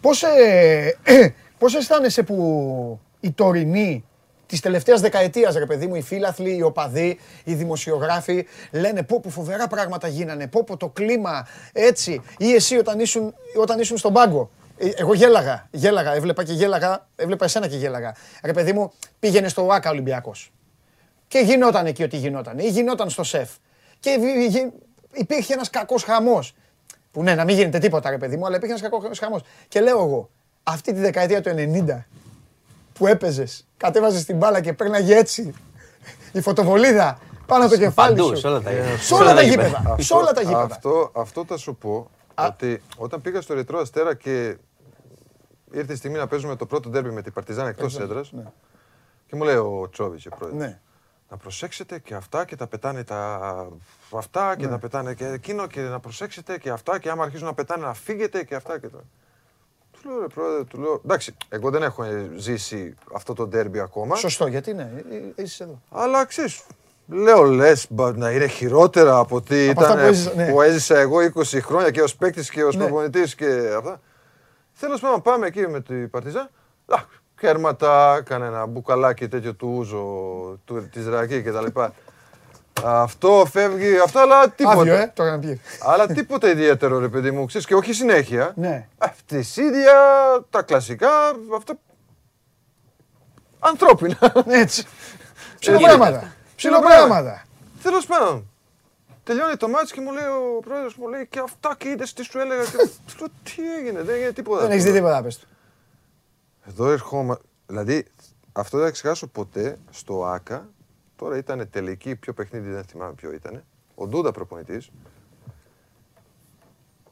Πώς, 0.00 0.22
ε, 0.22 0.96
πώς 1.58 1.74
αισθάνεσαι 1.74 2.22
που 2.22 3.00
οι 3.20 3.32
τωρινοί 3.32 4.04
της 4.46 4.60
τελευταίας 4.60 5.00
δεκαετίας, 5.00 5.54
ρε 5.54 5.66
παιδί 5.66 5.86
μου, 5.86 5.94
οι 5.94 6.02
φίλαθλοι, 6.02 6.56
οι 6.56 6.62
οπαδοί, 6.62 7.18
οι 7.44 7.54
δημοσιογράφοι, 7.54 8.46
λένε 8.70 9.02
πω 9.02 9.20
που 9.20 9.30
φοβερά 9.30 9.66
πράγματα 9.66 10.08
γίνανε, 10.08 10.46
πω 10.46 10.64
πω 10.64 10.76
το 10.76 10.88
κλίμα 10.88 11.46
έτσι, 11.72 12.22
ή 12.38 12.52
εσύ 12.54 12.76
όταν 12.76 13.00
ήσουν, 13.00 13.34
όταν 13.60 13.80
ήσουν 13.80 13.96
στον 13.96 14.12
πάγκο. 14.12 14.50
Ε, 14.78 14.88
Εγώ 14.96 15.14
γέλαγα, 15.14 15.68
γέλαγα, 15.70 16.14
έβλεπα 16.14 16.44
και 16.44 16.52
γέλαγα, 16.52 17.06
έβλεπα 17.16 17.44
εσένα 17.44 17.68
και 17.68 17.76
γέλαγα. 17.76 18.14
Ρε 18.44 18.52
παιδί 18.52 18.72
μου, 18.72 18.92
πήγαινε 19.20 19.48
στο 19.48 19.66
ΟΑΚΑ 19.66 19.90
Ολυμπιακός. 19.90 20.52
Και 21.28 21.38
γινόταν 21.38 21.86
εκεί 21.86 22.02
ό,τι 22.02 22.16
γινόταν. 22.16 22.58
Ή 22.58 22.68
γινόταν 22.68 23.10
στο 23.10 23.22
σεφ. 23.22 23.50
Και 24.00 24.16
βι- 24.20 24.50
γι- 24.50 24.72
υπήρχε 25.12 25.52
ένας 25.52 25.70
κακός 25.70 26.02
χαμός. 26.02 26.54
Που 27.12 27.22
ναι, 27.22 27.34
να 27.34 27.44
μην 27.44 27.56
γίνεται 27.56 27.78
τίποτα 27.78 28.10
ρε 28.10 28.18
παιδί 28.18 28.36
μου, 28.36 28.46
αλλά 28.46 28.56
υπήρχε 28.56 28.74
ένας 28.74 28.90
κακός 28.90 29.18
χαμός. 29.18 29.42
Και 29.68 29.80
λέω 29.80 29.98
εγώ, 29.98 30.30
αυτή 30.62 30.92
τη 30.92 31.00
δεκαετία 31.00 31.40
του 31.42 31.50
90 31.56 32.06
που 32.98 33.06
έπαιζες, 33.06 33.66
κατέβαζες 33.76 34.24
την 34.24 34.36
μπάλα 34.36 34.60
και 34.60 34.72
πέρναγε 34.72 35.16
έτσι 35.16 35.54
η 36.32 36.40
φωτοβολίδα 36.40 37.18
πάνω 37.46 37.64
από 37.64 37.72
το 37.72 37.78
κεφάλι 37.78 38.16
Παντού, 38.16 38.28
σου. 38.28 38.36
σε 38.36 38.46
όλα 38.46 38.60
τα 38.60 38.72
γήπεδα. 38.72 38.96
Σε 38.98 39.14
όλα 39.14 39.34
τα 39.34 39.42
γήπεδα. 39.42 39.96
Σε 39.98 40.14
όλα 40.14 40.32
τα 40.32 40.40
γήπεδα. 40.40 40.62
Αυτό, 40.62 41.10
αυτό 41.14 41.44
θα 41.46 41.56
σου 41.56 41.76
πω 41.76 42.10
ότι 42.34 42.82
όταν 42.96 43.20
πήγα 43.20 43.40
στο 43.40 43.52
Ερυθρό 43.52 43.78
Αστέρα 43.78 44.14
και 44.14 44.56
ήρθε 45.70 45.92
η 45.92 45.96
στιγμή 45.96 46.18
να 46.18 46.26
παίζουμε 46.26 46.56
το 46.56 46.66
πρώτο 46.66 46.88
ντέρμπι 46.88 47.10
με 47.10 47.22
την 47.22 47.32
Παρτιζάν 47.32 47.66
εκτός 47.66 47.98
έδρας 47.98 48.32
ναι. 48.32 48.42
και 49.26 49.36
μου 49.36 49.42
λέει 49.44 49.56
ο 49.56 49.88
Τσόβιτς, 49.92 50.26
ο 50.26 50.28
πρόεδρος, 50.38 50.60
Ναι. 50.62 50.78
να 51.30 51.36
προσέξετε 51.36 51.98
και 51.98 52.14
αυτά 52.14 52.44
και 52.44 52.56
τα 52.56 52.66
πετάνε 52.66 53.04
τα 53.04 53.40
αυτά 54.16 54.48
Ναι. 54.48 54.56
και 54.56 54.68
τα 54.68 54.78
πετάνε 54.78 55.14
και 55.14 55.26
εκείνο 55.26 55.66
και 55.66 55.80
να 55.80 56.00
προσέξετε 56.00 56.58
και 56.58 56.70
αυτά 56.70 56.98
και 56.98 57.10
άμα 57.10 57.24
αρχίζουν 57.24 57.46
να 57.46 57.54
πετάνε 57.54 57.86
να 57.86 57.94
φύγετε 57.94 58.44
και 58.44 58.54
αυτά 58.54 58.78
και 58.80 58.88
τα. 58.88 58.98
Του 58.98 59.04
λέω 60.06 60.20
ρε 60.20 60.26
πρόεδρε, 60.26 60.64
του 60.64 60.80
λέω, 60.80 61.00
εντάξει, 61.04 61.36
εγώ 61.48 61.70
δεν 61.70 61.82
έχω 61.82 62.02
ε, 62.02 62.30
ζήσει 62.36 62.94
αυτό 63.14 63.32
το 63.32 63.46
ντέρμπι 63.46 63.80
ακόμα, 63.80 64.16
Σωστό, 64.16 64.46
γιατί 64.46 64.74
ναι, 64.74 64.90
ε, 65.10 65.16
ε, 65.36 65.42
είσαι 65.42 65.62
εδώ. 65.62 65.80
αλλά 65.90 66.24
ξέρεις, 66.24 66.62
λέω 67.06 67.42
λες 67.42 67.86
μπα, 67.90 68.12
να 68.16 68.30
είναι 68.30 68.46
χειρότερα 68.46 69.18
από 69.18 69.36
ότι 69.36 69.68
Από 69.68 69.80
αυτά 69.80 69.92
ήταν 69.92 70.04
που 70.04 70.08
έζησα, 70.10 70.34
ναι. 70.34 70.50
που 70.50 70.62
έζησα 70.62 70.98
εγώ 70.98 71.16
20 71.34 71.42
χρόνια 71.60 71.90
και 71.90 72.02
ως 72.02 72.16
παίκτης 72.16 72.50
και 72.50 72.64
ως 72.64 72.76
Ναι. 72.76 72.84
προπονητής 72.84 73.34
και 73.34 73.74
αυτά. 73.76 74.00
Θέλω 74.72 74.98
να 75.00 75.20
πάμε 75.20 75.46
εκεί 75.46 75.68
με 75.68 75.80
την 75.80 76.10
Παρτιζάν. 76.10 76.50
Α, 76.86 76.96
Κέρματα, 77.40 78.16
έκανε 78.18 78.46
ένα 78.46 78.66
μπουκαλάκι 78.66 79.28
τέτοιο 79.28 79.54
του 79.54 79.74
Ούζο, 79.76 80.04
του, 80.64 80.88
της 80.92 81.06
Ρακή 81.08 81.42
και 81.42 81.52
τα 81.52 81.62
λοιπά. 81.62 81.92
Αυτό 82.84 83.46
φεύγει, 83.50 83.98
αυτό 83.98 84.18
αλλά 84.18 84.50
τίποτα. 84.50 84.78
Άδειο, 84.80 84.94
ε, 84.94 85.12
το 85.14 85.22
έκανα 85.22 85.38
πει. 85.38 85.60
Αλλά 85.80 86.06
τίποτα 86.06 86.48
ιδιαίτερο 86.50 86.98
ρε 86.98 87.08
παιδί 87.08 87.30
μου, 87.30 87.46
ξέρεις 87.46 87.66
και 87.66 87.74
όχι 87.74 87.92
συνέχεια. 87.92 88.52
Ναι. 88.56 88.88
Αυτής 88.98 89.56
ίδια, 89.56 89.94
τα 90.50 90.62
κλασικά, 90.62 91.08
αυτά 91.56 91.78
ανθρώπινα. 93.58 94.32
Έτσι. 94.46 94.84
Ψιλοπράγματα. 95.58 96.34
Ψιλοπράγματα. 96.56 97.44
Τέλος 97.82 98.06
πάντων. 98.06 98.50
Τελειώνει 99.24 99.56
το 99.56 99.68
μάτς 99.68 99.92
και 99.92 100.00
μου 100.00 100.12
λέει 100.12 100.24
ο 100.24 100.60
πρόεδρος 100.60 100.96
μου 100.96 101.08
λέει 101.08 101.26
και 101.26 101.40
αυτά 101.44 101.74
και 101.78 101.88
είδες 101.88 102.12
τι 102.12 102.22
σου 102.22 102.38
έλεγα. 102.38 102.62
Και... 102.62 102.88
Του 103.06 103.14
λέω 103.18 103.28
τι 103.42 103.76
έγινε, 103.78 104.02
δεν 104.02 104.14
έγινε 104.14 104.32
τίποτα. 104.32 104.62
Δεν 104.62 104.70
έχεις 104.70 104.84
δει 104.84 104.92
τίποτα, 104.92 105.22
πες 105.22 105.38
του. 105.38 105.46
Εδώ 106.68 106.90
ερχόμαστε. 106.90 107.44
Δηλαδή 107.66 108.06
αυτό 108.52 108.76
δεν 108.76 108.86
θα 108.86 108.92
ξεχάσω 108.92 109.26
ποτέ 109.26 109.78
στο 109.90 110.24
ΆΚΑ. 110.24 110.68
Τώρα 111.16 111.36
ήταν 111.36 111.68
τελική, 111.70 112.16
ποιο 112.16 112.32
παιχνίδι 112.32 112.70
δεν 112.70 112.84
θυμάμαι 112.84 113.12
ποιο 113.12 113.32
ήταν. 113.32 113.64
Ο 113.94 114.06
Ντούντα 114.06 114.32
προπονητής. 114.32 114.90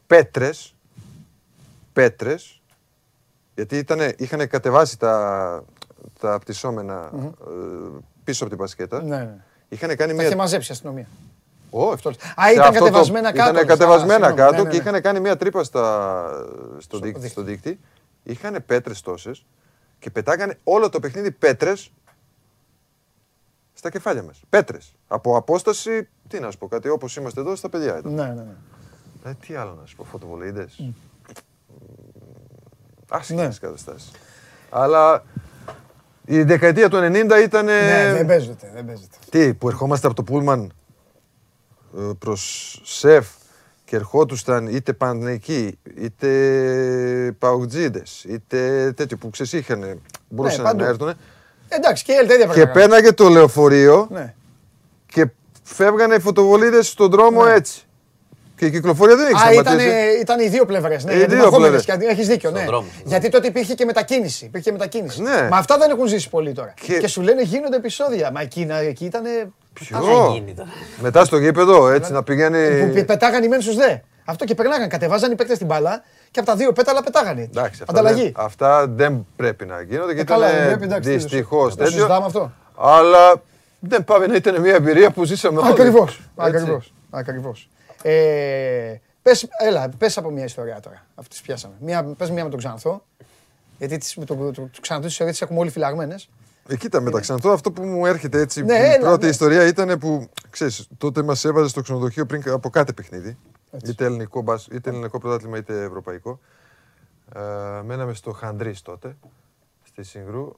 Πέτρες. 0.06 0.74
Πέτρες. 1.92 2.62
Γιατί 3.54 3.76
ήτανε, 3.78 4.14
είχαν 4.18 4.48
κατεβάσει 4.48 4.98
τα, 4.98 5.64
τα 6.20 6.38
πτυσσόμενα 6.38 7.10
ε, 7.14 7.98
πίσω 8.24 8.44
από 8.44 8.52
την 8.54 8.62
μπασκέτα. 8.62 9.02
Ναι, 9.02 9.16
ναι. 9.16 9.44
Είχαν 9.68 9.96
κάνει 9.96 10.10
Τα 10.10 10.16
μια 10.16 10.26
είχε 10.26 10.36
μαζέψει 10.36 10.70
η 10.70 10.74
αστυνομία. 10.74 11.06
όχι. 11.70 12.08
Α, 12.08 12.12
Σε 12.12 12.52
ήταν 12.52 12.60
αυτό 12.66 12.78
το- 12.78 12.84
κατεβασμένα 12.84 13.32
κάτω. 13.32 13.50
Ήταν 13.50 13.62
Α, 13.64 13.66
κατεβασμένα 13.66 14.26
συγγνώμη, 14.26 14.36
κάτω 14.36 14.52
ναι, 14.56 14.62
ναι, 14.62 14.68
και 14.76 14.82
ναι. 14.82 14.88
είχαν 14.88 15.02
κάνει 15.02 15.20
μια 15.20 15.36
τρύπα 15.36 15.64
στα, 15.64 16.26
στο, 16.78 16.98
δίκτυ, 16.98 17.12
δίκτυ. 17.20 17.28
στο 17.28 17.42
δίκτυ. 17.42 17.80
Είχαν 18.22 18.62
πέτρες 18.66 19.00
τόσες 19.00 19.46
και 19.98 20.10
πετάγανε 20.10 20.58
όλο 20.64 20.88
το 20.88 21.00
παιχνίδι 21.00 21.30
πέτρες 21.30 21.92
στα 23.74 23.90
κεφάλια 23.90 24.22
μας. 24.22 24.40
Πέτρες. 24.48 24.94
Από 25.06 25.36
απόσταση, 25.36 26.08
τι 26.28 26.40
να 26.40 26.50
σου 26.50 26.58
πω, 26.58 26.68
κάτι 26.68 26.88
όπως 26.88 27.16
είμαστε 27.16 27.40
εδώ 27.40 27.56
στα 27.56 27.68
παιδιά 27.68 27.94
εδώ. 27.94 28.10
Ναι, 28.10 28.24
ναι, 28.24 28.32
ναι. 28.32 29.30
Ε, 29.30 29.34
τι 29.46 29.54
άλλο 29.54 29.76
να 29.80 29.86
σου 29.86 29.96
πω, 29.96 30.04
φωτοβολίδες. 30.04 30.74
Ναι. 30.78 30.92
Άσχημες 33.08 33.58
καταστάσεις. 33.58 34.10
Αλλά 34.70 35.24
η 36.24 36.42
δεκαετία 36.42 36.88
του 36.88 36.96
90 36.96 37.42
ήταν... 37.42 37.64
Ναι, 37.64 38.12
δεν 38.12 38.26
παίζεται, 38.26 38.70
δεν 38.74 38.84
παίζεται. 38.84 39.16
Τι, 39.30 39.54
που 39.54 39.68
ερχόμαστε 39.68 40.06
από 40.06 40.16
το 40.16 40.22
Πούλμαν 40.22 40.72
ε, 41.98 42.10
προς 42.18 42.80
ΣΕΦ 42.84 43.28
και 43.84 43.96
ερχόντουσαν 43.96 44.66
είτε 44.66 44.92
Παναθηναϊκοί, 44.92 45.78
είτε 45.96 47.36
Παουτζίδες, 47.38 48.24
είτε 48.24 48.92
τέτοιο 48.92 49.16
που 49.16 49.30
ξέρεις 49.30 49.52
είχαν, 49.52 50.00
μπορούσαν 50.28 50.64
παντού. 50.64 50.82
να 50.82 50.88
έρθουν. 50.88 51.12
Εντάξει, 51.68 52.04
και 52.04 52.12
η 52.12 52.16
ΕΛΤ 52.16 52.30
ίδια 52.30 52.36
Και 52.46 52.52
πρέπει 52.52 52.58
να 52.58 52.72
κάνει. 52.72 52.86
πέναγε 52.86 53.12
το 53.12 53.28
λεωφορείο 53.28 54.06
Ναι. 54.10 54.34
και 55.06 55.26
φεύγανε 55.62 56.14
οι 56.14 56.20
φωτοβολίδες 56.20 56.88
στον 56.88 57.10
δρόμο 57.10 57.42
έτσι. 57.54 57.82
Και 58.56 58.66
η 58.66 58.70
κυκλοφορία 58.70 59.16
δεν 59.16 59.26
έχει 59.26 59.48
Α, 59.48 59.52
ήταν, 59.52 59.64
σταματήσει. 59.64 60.20
ήταν 60.20 60.40
οι 60.40 60.48
δύο 60.48 60.64
πλευρές. 60.64 61.04
Ναι, 61.04 61.12
Οι 61.12 61.14
οι 61.14 61.18
δύο 61.18 61.24
αντιμαχόμενες, 61.26 61.84
πλευρές. 61.84 62.06
και 62.06 62.12
Έχεις 62.12 62.26
δίκιο. 62.28 62.48
Στον 62.50 62.60
Ναι. 62.62 62.66
δρόμο. 62.68 62.86
Γιατί 63.04 63.28
τότε 63.28 63.46
υπήρχε 63.46 63.74
και 63.74 63.84
μετακίνηση. 63.84 64.44
Υπήρχε 64.44 64.66
και 64.70 64.72
μετακίνηση. 64.72 65.22
Ναι. 65.22 65.48
Μα 65.50 65.56
αυτά 65.56 65.78
δεν 65.78 65.90
έχουν 65.90 66.06
ζήσει 66.06 66.28
πολύ 66.28 66.52
τώρα. 66.52 66.74
Και- 66.80 66.98
Και, 66.98 67.06
σου 67.08 67.20
λένε 67.22 67.42
γίνονται 67.42 67.76
επεισόδια. 67.76 68.30
Μα 68.30 68.40
εκεί, 68.40 68.64
να- 68.64 68.78
εκεί 68.78 69.04
ήταν. 69.04 69.22
Ποιο; 69.72 69.96
θα 70.02 70.28
γίνει 70.32 70.54
τώρα; 70.56 70.68
Μετά 71.00 71.24
στο 71.24 71.36
γήπεδο, 71.38 71.88
έτσι 71.88 72.12
να 72.12 72.18
Που 72.18 72.24
πηγαίνει... 72.24 72.90
πε- 72.92 73.04
πετάγανε 73.04 73.44
οι 73.44 73.48
μεν 73.48 73.60
στους 73.60 73.76
δε. 73.76 73.96
Αυτό 74.24 74.44
και 74.44 74.54
περνάγαν. 74.54 74.88
Κατεβάζαν 74.88 75.32
οι 75.32 75.34
παίκτες 75.34 75.58
την 75.58 75.66
μπάλα 75.66 76.02
και 76.34 76.40
από 76.40 76.48
τα 76.48 76.56
δύο 76.56 76.72
πέταλα 76.72 77.02
πετάγανε. 77.02 77.42
Εντάξει, 77.42 77.82
αυτά 77.82 78.00
Ανταλλαγή. 78.00 78.22
δεν, 78.22 78.32
αυτά 78.36 78.86
δεν 78.88 79.26
πρέπει 79.36 79.66
να 79.66 79.82
γίνονται 79.82 80.14
και 80.14 80.20
Ε, 80.20 80.24
καλά, 80.24 80.46
δεν 80.46 80.56
ήταν 80.56 80.68
πρέπει, 80.68 80.84
εντάξει, 80.84 81.10
τι 81.10 81.16
δυστυχώς 81.16 81.76
το 81.76 81.86
συζητάμε 81.86 82.26
αυτό. 82.26 82.52
Αλλά 82.76 83.42
δεν 83.80 84.04
πάει 84.04 84.26
να 84.26 84.34
ήταν 84.34 84.60
μια 84.60 84.74
εμπειρία 84.74 85.10
που 85.10 85.24
ζήσαμε 85.24 85.58
όλοι. 85.58 85.68
Ακριβώς. 85.68 86.10
Έτσι. 86.10 86.28
Ακριβώς. 86.36 86.92
Ακριβώς. 87.10 87.68
Ε, 88.02 88.94
πες, 89.22 89.48
έλα, 89.58 89.88
πες 89.98 90.18
από 90.18 90.30
μια 90.30 90.44
ιστορία 90.44 90.80
τώρα. 90.80 91.06
Αυτή 91.14 91.36
πιάσαμε. 91.42 91.74
Μια, 91.78 92.04
πες 92.04 92.30
μια 92.30 92.44
με 92.44 92.50
τον 92.50 92.58
Ξανθό. 92.58 93.02
Γιατί 93.78 93.98
τις, 93.98 94.16
με 94.16 94.24
τον, 94.24 94.38
το, 94.38 94.50
το 94.52 94.80
Ξανθό 94.80 95.02
τις 95.02 95.12
ιστορίες 95.12 95.36
τις 95.38 95.46
έχουμε 95.46 95.58
όλοι 95.58 95.70
φυλαγμένες. 95.70 96.28
Ε, 96.68 96.76
κοίτα, 96.76 97.00
μεταξύ 97.00 97.32
αυτών, 97.32 97.52
αυτό 97.52 97.72
που 97.72 97.82
μου 97.82 98.06
έρχεται 98.06 98.40
έτσι. 98.40 98.62
Ναι, 98.62 98.74
η 98.74 98.76
έλα, 98.76 98.98
πρώτη 98.98 99.24
ναι. 99.24 99.30
ιστορία 99.30 99.66
ήταν 99.66 99.98
που 99.98 100.28
ξέρεις, 100.50 100.88
τότε 100.98 101.22
μας 101.22 101.44
έβαζε 101.44 101.68
στο 101.68 101.80
ξενοδοχείο 101.80 102.26
πριν 102.26 102.42
από 102.46 102.70
κάθε 102.70 102.92
παιχνίδι. 102.92 103.38
Έτσι. 103.74 103.90
Είτε 103.90 104.04
ελληνικό, 104.04 104.42
μπας- 104.42 104.66
είτε 104.66 104.90
ελληνικό 104.90 105.18
πρωτάθλημα 105.18 105.56
είτε 105.56 105.82
ευρωπαϊκό. 105.82 106.40
Ε, 107.34 107.40
μέναμε 107.84 108.14
στο 108.14 108.32
Χαντρίς 108.32 108.82
τότε, 108.82 109.16
στη 109.82 110.02
Συγκρού. 110.02 110.52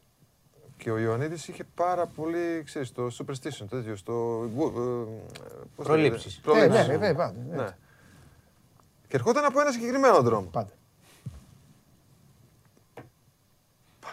Και 0.76 0.90
ο 0.90 0.98
Ιωαννίδης 0.98 1.48
είχε 1.48 1.64
πάρα 1.74 2.06
πολύ, 2.06 2.62
ξέρεις, 2.64 2.92
το 2.92 3.06
superstition, 3.06 3.66
τέτοιο, 3.70 3.96
στο... 3.96 4.42
ε, 4.44 4.54
πώς 4.56 5.86
το 5.86 5.96
λέτε, 5.96 6.08
Προλήψεις. 6.08 6.36
Ε, 6.36 6.40
προλήψεις. 6.42 6.86
ναι, 6.86 6.92
βέβαια, 6.92 7.14
πάντα, 7.14 7.34
ναι. 7.50 7.56
Ναι. 7.62 7.68
Και 9.08 9.16
ερχόταν 9.16 9.44
από 9.44 9.60
ένα 9.60 9.70
συγκεκριμένο 9.70 10.22
δρόμο. 10.22 10.48
Πάντα. 10.52 10.70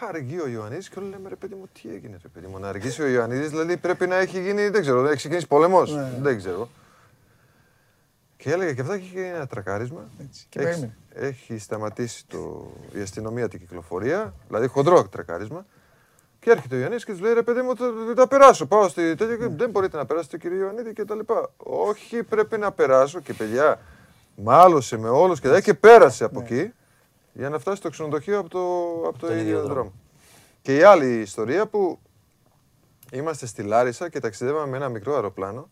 Πάρε 0.00 0.18
εκεί 0.18 0.38
ο 0.38 0.48
Ιωαννίδης 0.48 0.88
και 0.88 0.98
όλοι 0.98 1.08
λέμε 1.08 1.28
ρε 1.28 1.36
παιδί 1.36 1.54
μου 1.54 1.68
τι 1.72 1.88
έγινε 1.88 2.18
ρε 2.22 2.28
παιδί 2.28 2.46
μου. 2.46 2.58
Να 2.58 2.68
αργήσει 2.68 3.02
ο 3.02 3.06
Ιωαννίδης 3.06 3.50
δηλαδή 3.50 3.76
πρέπει 3.76 4.06
να 4.06 4.16
έχει 4.16 4.40
γίνει, 4.42 4.68
δεν 4.68 4.80
ξέρω, 4.80 5.00
να 5.02 5.08
έχει 5.08 5.16
ξεκινήσει 5.16 5.46
πόλεμος. 5.46 5.94
Ναι. 5.94 6.12
Δεν 6.20 6.36
ξέρω. 6.36 6.68
Και 8.36 8.50
έλεγε 8.52 8.72
και 8.74 8.80
αυτά 8.80 8.98
και 8.98 9.04
είχε 9.04 9.14
γίνει 9.20 9.28
ένα 9.34 9.46
τρακάρισμα. 9.46 10.08
Έτσι, 10.20 10.46
και 10.48 10.58
έχει, 10.58 10.66
περίμενε. 10.68 10.96
έχει 11.14 11.58
σταματήσει 11.58 12.26
το, 12.26 12.70
η 12.92 13.00
αστυνομία 13.00 13.48
την 13.48 13.58
κυκλοφορία, 13.60 14.34
δηλαδή 14.48 14.66
χοντρό 14.66 15.08
τρακάρισμα. 15.08 15.66
Και 16.40 16.50
έρχεται 16.50 16.74
ο 16.74 16.78
Ιωαννίδης 16.78 17.04
και 17.04 17.12
τους 17.12 17.20
λέει 17.20 17.32
ρε 17.32 17.42
παιδί 17.42 17.62
μου 17.62 17.76
θα, 17.76 17.84
θα 18.16 18.28
περάσω, 18.28 18.66
πάω 18.66 18.88
στη 18.88 19.14
τέτοια 19.14 19.36
και 19.36 19.48
δεν 19.48 19.70
μπορείτε 19.70 19.96
να 19.96 20.06
περάσετε 20.06 20.38
κύριε 20.38 20.58
Ιωαννίδη 20.58 20.92
και 20.92 21.04
τα 21.04 21.14
λοιπά. 21.14 21.50
Όχι 21.56 22.22
πρέπει 22.22 22.58
να 22.58 22.72
περάσω 22.72 23.20
και 23.20 23.32
παιδιά 23.34 23.80
μάλωσε 24.36 24.96
με 24.98 25.08
όλους 25.08 25.40
και, 25.40 25.48
τα- 25.48 25.60
και 25.60 25.74
πέρασε 25.74 26.24
από 26.24 26.40
εκεί 26.40 26.72
για 27.32 27.48
να 27.48 27.58
φτάσει 27.58 27.76
στο 27.76 27.88
ξενοδοχείο 27.90 28.38
από 28.38 28.48
το, 28.48 28.60
από 29.08 29.18
το 29.18 29.26
Τον 29.26 29.30
ίδιο 29.36 29.42
ίδιο 29.48 29.58
δρόμο. 29.58 29.74
δρόμο. 29.74 29.92
Και 30.62 30.76
η 30.76 30.82
άλλη 30.82 31.20
ιστορία 31.20 31.66
που 31.66 31.98
είμαστε 33.12 33.46
στη 33.46 33.62
Λάρισα 33.62 34.08
και 34.08 34.20
ταξιδεύαμε 34.20 34.66
με 34.70 34.76
ένα 34.76 34.88
μικρό 34.88 35.14
αεροπλάνο, 35.14 35.70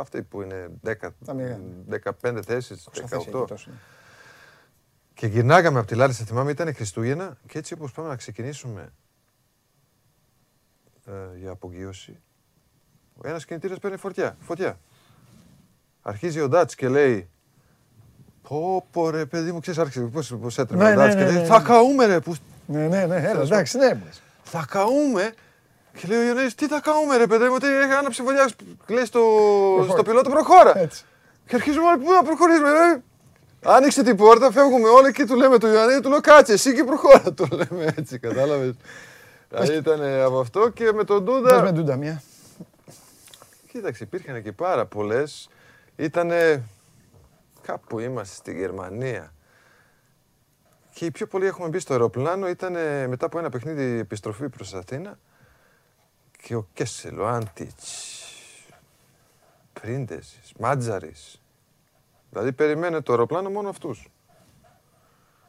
αυτή 0.00 0.22
που 0.22 0.42
είναι 0.42 0.70
10, 0.86 0.94
Τα 1.24 1.34
μικρά. 1.34 1.60
15 2.22 2.40
θέσεις, 2.44 2.82
Πόσα 2.82 3.06
θέσεις 3.06 3.26
έχει 3.26 3.36
18. 3.36 3.46
τόσο, 3.48 3.70
ναι. 3.70 3.76
Και 5.14 5.26
γυρνάγαμε 5.26 5.78
από 5.78 5.88
τη 5.88 5.94
Λάρισα, 5.94 6.24
θυμάμαι, 6.24 6.50
ήταν 6.50 6.74
Χριστούγεννα 6.74 7.36
και 7.46 7.58
έτσι 7.58 7.72
όπως 7.74 7.92
πάμε 7.92 8.08
να 8.08 8.16
ξεκινήσουμε 8.16 8.92
ε, 11.06 11.12
για 11.38 11.50
απογείωση, 11.50 12.20
ο 13.16 13.28
ένας 13.28 13.44
κινητήρας 13.44 13.78
παίρνει 13.78 13.96
φωτιά. 13.96 14.36
φωτιά. 14.40 14.78
Αρχίζει 16.02 16.40
ο 16.40 16.48
Ντάτς 16.48 16.74
και 16.74 16.88
λέει 16.88 17.28
Πω 18.48 18.86
πω 18.90 19.10
ρε 19.10 19.26
παιδί 19.26 19.52
μου, 19.52 19.60
ξέρεις 19.60 19.80
άρχισε 19.80 20.00
πώς, 20.00 20.36
πώς 20.40 20.58
έτρεμε 20.58 20.84
Ναι, 20.84 20.90
ο 20.90 20.94
Ντάτς 20.94 21.14
ναι, 21.14 21.20
και 21.20 21.26
ναι, 21.26 21.32
λέει 21.32 21.42
ναι. 21.42 21.48
Θα 21.48 21.60
καούμε 21.60 22.06
ρε, 22.06 22.20
που 22.20 22.34
Ναι, 22.66 22.78
ναι, 22.88 23.06
ναι, 23.06 23.14
έλα, 23.16 23.32
Τέλος 23.32 23.50
εντάξει, 23.50 23.78
ναι. 23.78 23.94
μπες. 23.94 24.22
θα 24.42 24.66
καούμε. 24.70 25.34
Και 25.98 26.06
λέει 26.08 26.18
ο 26.18 26.22
Ιωνίδης, 26.22 26.54
τι 26.54 26.66
θα 26.66 26.80
καούμε 26.80 27.16
ρε 27.16 27.26
παιδί 27.26 27.48
μου, 27.48 27.58
τι 27.58 27.66
έχει 27.66 27.92
άναψει 27.92 28.22
φωτιά, 28.22 28.50
λέει 28.86 29.04
στο, 29.04 29.20
στο 29.90 30.02
πιλότο 30.02 30.30
προχώρα. 30.30 30.78
Έτσι. 30.78 31.04
Και 31.46 31.54
αρχίζουμε 31.54 31.86
όλοι, 31.86 32.04
πού 32.04 32.12
να 32.12 32.22
προχωρήσουμε 32.22 32.72
ρε. 32.72 33.02
Άνοιξε 33.64 34.02
την 34.02 34.16
πόρτα, 34.16 34.52
φεύγουμε 34.52 34.88
όλοι 34.88 35.12
και 35.12 35.26
του 35.26 35.36
λέμε 35.36 35.58
του 35.58 35.66
Ιωαννίδη, 35.66 36.00
του 36.00 36.08
λέω 36.08 36.20
κάτσε 36.20 36.52
εσύ 36.52 36.74
και 36.74 36.84
προχώρα, 36.84 37.32
του 37.32 37.48
λέμε 37.50 37.94
έτσι, 37.96 38.18
κατάλαβες. 38.18 38.74
Δηλαδή 39.48 39.74
ήταν 39.74 40.00
από 40.24 40.40
αυτό 40.40 40.68
και 40.68 40.92
με 40.92 41.04
τον 41.04 41.24
Πες 41.24 41.34
Ντούντα, 41.34 41.62
με 41.62 41.72
ντούντα 41.72 41.96
μια. 41.96 42.22
κοίταξε, 43.68 44.04
υπήρχαν 44.04 44.42
και 44.42 44.52
πάρα 44.52 44.86
πολλές. 44.86 45.48
Ήταν 45.96 46.30
κάπου 47.62 47.98
είμαστε 47.98 48.34
στη 48.34 48.52
Γερμανία. 48.52 49.32
Και 50.94 51.04
οι 51.04 51.10
πιο 51.10 51.26
πολλοί 51.26 51.46
έχουμε 51.46 51.68
μπει 51.68 51.78
στο 51.78 51.92
αεροπλάνο 51.92 52.48
ήταν 52.48 52.72
μετά 53.08 53.26
από 53.26 53.38
ένα 53.38 53.48
παιχνίδι 53.48 53.98
επιστροφή 53.98 54.48
προς 54.48 54.74
Αθήνα 54.74 55.18
και 56.42 56.54
ο 56.54 56.68
Κέσελ, 56.72 57.18
ο 57.18 57.28
Άντιτς, 57.28 58.20
Πρίντεζης, 59.72 60.52
Μάτζαρης. 60.58 61.42
Δηλαδή 62.30 62.52
περιμένε 62.52 63.00
το 63.00 63.12
αεροπλάνο 63.12 63.50
μόνο 63.50 63.68
αυτούς. 63.68 64.08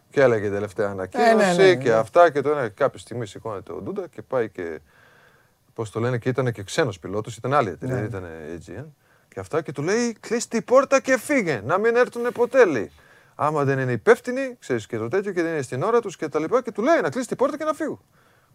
Και 0.10 0.22
έλεγε 0.22 0.50
τελευταία 0.50 0.90
ανακοίνωση 0.90 1.30
Ε, 1.30 1.34
ναι, 1.34 1.54
ναι, 1.54 1.76
και 1.76 1.90
ναι. 1.90 1.96
αυτά 1.96 2.32
και 2.32 2.42
το 2.42 2.50
ένα. 2.50 2.70
Κάποια 2.70 3.00
στιγμή 3.00 3.26
σηκώνεται 3.26 3.72
ο 3.72 3.82
Ντούντα 3.82 4.08
και 4.08 4.22
πάει 4.22 4.50
και. 4.50 4.80
Πώς 5.74 5.90
το 5.90 6.00
λένε, 6.00 6.18
και 6.18 6.30
ήταν 6.30 6.52
και 6.52 6.64
ξένος 6.64 7.00
πιλότος, 7.00 7.36
ήταν 7.38 7.54
άλλη 7.54 7.70
εταιρεία, 7.70 7.96
Ναι. 7.96 8.08
δεν 8.08 8.10
ήταν 8.10 8.30
Aegean. 8.58 8.86
Και 9.28 9.40
αυτά 9.40 9.62
και 9.62 9.72
του 9.72 9.82
λέει: 9.82 10.14
Κλείσει 10.20 10.50
την 10.50 10.64
πόρτα 10.64 11.00
και 11.02 11.18
φύγε. 11.18 11.62
Να 11.66 11.78
μην 11.78 11.96
έρθουν 11.96 12.32
ποτέ, 12.32 12.66
λέει. 12.66 12.92
Άμα 13.36 13.64
δεν 13.64 13.80
είναι 13.80 13.92
υπεύθυνοι, 13.92 14.56
ξέρεις 14.60 14.88
και 14.88 14.98
το 14.98 15.08
τέτοιο 15.08 15.32
και 15.32 15.42
δεν 15.42 15.52
είναι 15.52 15.62
στην 15.62 15.84
ώρα 15.84 16.02
τους 16.02 16.16
και 16.18 16.28
τα 16.28 16.40
λοιπά. 16.40 16.62
Και 16.62 16.72
του 16.72 16.82
λέει 16.82 17.02
να 17.02 17.10
κλείσει 17.10 17.28
την 17.28 17.38
πόρτα 17.38 17.58
και 17.58 17.64
να 17.64 17.74
φύγω. 17.74 18.02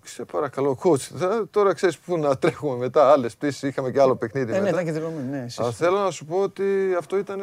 Σε 0.03 0.25
παρακαλώ, 0.25 0.79
coach. 0.83 0.99
θα- 0.99 1.47
Τώρα 1.51 1.73
ξέρεις 1.75 1.99
πού 1.99 2.19
να 2.19 2.37
τρέχουμε 2.39 2.77
μετά. 2.77 3.11
Άλλες 3.13 3.37
πτήσεις 3.37 3.63
είχαμε 3.63 3.91
και 3.91 4.01
άλλο 4.01 4.17
παιχνίδι 4.17 4.51
Ε, 4.51 4.55
ναι, 4.55 4.59
μετά. 4.61 4.71
ήταν 4.71 4.85
και 4.85 4.93
δηλωμένη, 4.93 5.29
ναι, 5.29 5.39
εσείς. 5.39 5.59
Αλλά 5.59 5.71
θέλω 5.73 5.99
να 5.99 6.11
σου 6.11 6.25
πω 6.25 6.37
ότι 6.39 6.65
αυτό 6.99 7.19
ήταν. 7.19 7.41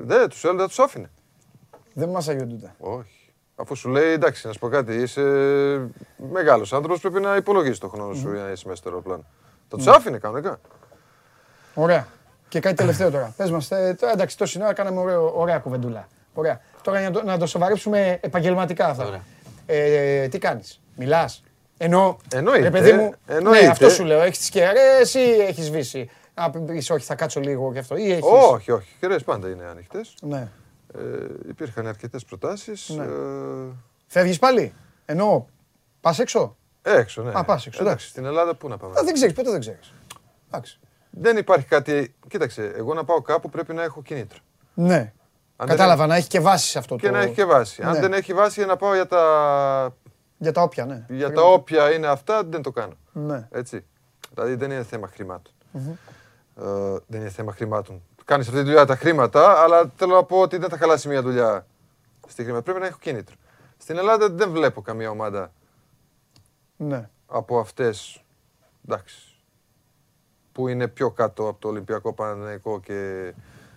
Δεν 0.00 0.28
τους 0.28 0.44
έλεγε, 0.44 0.58
δεν 0.58 0.68
τους 0.68 0.78
άφηνε. 0.78 1.10
Δεν 1.94 2.08
μας 2.08 2.28
άγιο 2.28 2.44
ντούντα. 2.46 2.74
Όχι. 2.78 3.32
Αφού 3.56 3.74
σου 3.74 3.88
λέει, 3.88 4.10
εντάξει, 4.12 4.46
να 4.46 4.52
σου 4.52 4.58
πω 4.58 4.68
κάτι, 4.68 4.94
είσαι 4.94 5.22
μεγάλος 6.32 6.72
άνθρωπος, 6.72 7.00
πρέπει 7.00 7.20
να 7.20 7.36
υπολογίσει 7.36 7.80
το 7.80 7.88
χρόνο 7.88 8.14
σου 8.14 8.32
για 8.32 8.42
να 8.42 8.50
είσαι 8.50 8.64
μέσα 8.66 8.76
στο 8.80 8.88
αεροπλάνο. 8.88 9.24
Θα 9.68 9.76
τους 9.76 9.86
άφηνε 9.86 10.18
κανονικά. 10.18 10.60
Ωραία. 11.74 12.06
Και 12.48 12.60
κάτι 12.60 12.74
τελευταίο 12.74 13.10
τώρα. 13.10 13.34
Πες 13.36 13.50
μας, 13.50 13.70
ε, 13.70 13.96
τώρα 14.00 14.12
εντάξει, 14.12 14.38
τόση 14.38 14.62
ώρα 14.62 14.72
κάναμε 14.72 15.00
ωραίο, 15.00 15.32
ωραία 15.40 15.58
κουβεντούλα. 15.58 16.08
Ωραία. 16.34 16.60
Τώρα 16.82 17.00
για 17.00 17.10
να 17.10 17.20
το, 17.20 17.24
να 17.26 17.38
το 17.38 17.46
σοβαρέψουμε 17.46 18.18
επαγγελματικά 18.22 18.86
αυτά. 18.86 19.06
Ωραία. 19.06 19.22
Ε, 19.66 20.28
τι 20.28 20.38
κάνεις, 20.38 20.80
μιλάς; 20.96 21.42
Ενώ, 21.78 22.16
Εννοείται, 22.34 22.62
ρε 22.62 22.70
παιδί 22.70 22.92
μου, 22.92 23.12
εννοείται. 23.26 23.60
ναι, 23.62 23.68
αυτό 23.68 23.90
σου 23.90 24.04
λέω, 24.04 24.20
έχεις 24.22 24.38
τις 24.38 24.48
κεραίες 24.48 25.14
ή 25.14 25.20
έχεις 25.40 25.64
σβήσει. 25.64 26.10
Να 26.34 26.50
πεις 26.50 26.90
όχι, 26.90 27.04
θα 27.04 27.14
κάτσω 27.14 27.40
λίγο 27.40 27.72
και 27.72 27.78
αυτό. 27.78 27.96
Ή 27.96 28.10
έχεις... 28.12 28.24
Όχι, 28.50 28.70
όχι. 28.70 28.88
Οι 28.92 28.96
κεραίες 29.00 29.24
πάντα 29.24 29.48
είναι 29.48 29.64
ανοιχτές. 29.64 30.14
Ναι. 30.22 30.48
Ε, 30.94 31.00
υπήρχαν 31.48 31.86
αρκετές 31.86 32.24
προτάσεις. 32.24 32.88
Ναι. 32.88 33.04
Ε, 33.04 33.08
Φεύγεις 34.06 34.38
πάλι; 34.38 34.72
Ενώ, 35.04 35.46
πας 36.00 36.18
έξω; 36.18 36.56
έξω, 36.82 37.22
ναι. 37.22 37.30
Α, 37.34 37.44
πας 37.44 37.66
έξω, 37.66 37.80
Εντάξει, 37.82 37.82
εντάξει. 37.82 38.08
στην 38.08 38.24
Ελλάδα 38.24 38.54
πού 38.54 38.68
να 38.68 38.76
πάμε; 38.76 38.98
Α, 38.98 39.02
δεν 39.04 39.14
ξέρεις, 39.14 39.34
ποτέ 39.34 39.50
δεν 39.50 39.60
ξέρεις. 39.60 39.92
Εντάξει. 40.50 40.78
Δεν 41.10 41.36
υπάρχει 41.36 41.66
κάτι. 41.66 42.14
Κοίταξε, 42.28 42.72
εγώ 42.76 42.94
να 42.94 43.04
πάω 43.04 43.20
κάπου 43.22 43.48
πρέπει 43.50 43.74
να 43.74 43.82
έχω 43.82 44.02
κίνητρο. 44.02 44.38
Ναι. 44.74 45.12
Αν 45.56 45.66
δεν 45.66 45.76
Κατάλαβα, 45.76 46.06
να 46.06 46.16
έχει 46.16 46.28
και 46.28 46.40
βάση 46.40 46.68
σε 46.68 46.78
αυτό 46.78 46.96
Και 46.96 47.06
το... 47.06 47.12
να 47.12 47.20
έχει 47.20 47.32
και 47.34 47.44
βάση. 47.44 47.82
Αν 47.82 47.92
Ναι. 47.92 48.00
δεν 48.00 48.12
έχει 48.12 48.34
βάση 48.34 48.54
για 48.60 48.66
να 48.68 48.76
πάω 48.76 48.94
για 48.94 49.06
τα, 49.06 49.96
Για 50.38 50.52
τα 50.52 50.62
όποια, 50.62 50.84
ναι. 50.84 51.06
για 51.08 51.32
τα 51.32 51.42
όποια 51.42 51.92
είναι 51.92 52.06
αυτά, 52.06 52.44
δεν 52.44 52.62
το 52.62 52.70
κάνω. 52.70 52.94
Ναι. 53.12 53.48
Έτσι. 53.50 53.84
Δηλαδή 54.34 54.54
δεν 54.54 54.70
είναι 54.70 54.82
θέμα 54.82 55.08
χρημάτων. 55.08 55.52
Ε, 56.56 56.96
δεν 57.06 57.20
είναι 57.20 57.30
θέμα 57.30 57.52
χρημάτων. 57.52 58.02
Κάνεις 58.24 58.46
αυτή 58.48 58.58
τη 58.60 58.64
δουλειά 58.66 58.84
τα 58.86 58.96
χρήματα, 58.96 59.62
αλλά 59.62 59.92
θέλω 59.96 60.14
να 60.14 60.24
πω 60.24 60.40
ότι 60.40 60.56
δεν 60.56 60.68
θα 60.68 60.76
χαλάσει 60.76 61.08
μια 61.08 61.22
δουλειά 61.22 61.66
στη 62.26 62.42
χρήματα. 62.42 62.62
Πρέπει 62.62 62.80
να 62.80 62.86
έχω 62.86 62.98
κίνητρο. 62.98 63.34
Στην 63.76 63.96
Ελλάδα 63.96 64.30
δεν 64.30 64.50
βλέπω 64.50 64.82
καμία 64.82 65.10
ομάδα 65.10 65.52
Ναι. 66.76 67.08
από 67.26 67.58
αυτές. 67.58 68.24
Εντάξει. 68.88 69.16
Που 70.52 70.68
είναι 70.68 70.88
πιο 70.88 71.10
κάτω 71.10 71.48
από 71.48 71.60
το 71.60 71.68
Ολυμπιακό 71.68 72.12
Παναθηναϊκό 72.12 72.80
και 72.80 73.32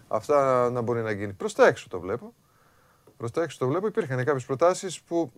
αυτά 0.07 0.69
να 0.69 0.81
μπορεί 0.81 1.01
να 1.01 1.11
γίνει. 1.11 1.33
Προς 1.33 1.53
τα 1.53 1.67
έξω 1.67 1.87
το 1.89 1.99
βλέπω. 1.99 2.33
Προς 3.17 3.31
τα 3.31 3.41
έξω 3.41 3.57
το 3.57 3.67
βλέπω. 3.67 3.87
Υπήρχαν 3.87 4.23
κάποιες 4.23 4.45
προτάσεις 4.45 5.01
που 5.01 5.31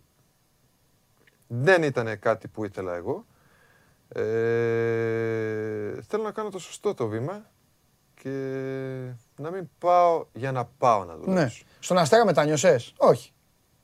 δεν 1.53 1.83
ήταν 1.83 2.19
κάτι 2.19 2.47
που 2.47 2.65
ήθελα 2.65 2.95
εγώ. 2.95 3.25
Ε, 4.09 4.21
θέλω 6.07 6.23
να 6.23 6.31
κάνω 6.31 6.49
το 6.49 6.59
σωστό 6.59 6.93
το 6.93 7.07
βήμα 7.07 7.45
και 8.21 8.29
να 9.35 9.51
μην 9.51 9.69
πάω 9.79 10.25
για 10.33 10.51
να 10.51 10.65
πάω 10.77 11.03
να 11.05 11.15
δουλέψω. 11.15 11.33
ναι. 11.43 11.49
Στον 11.79 11.97
Αστέρα 11.97 12.25
μετανιώσες. 12.25 12.93
Όχι. 12.97 13.31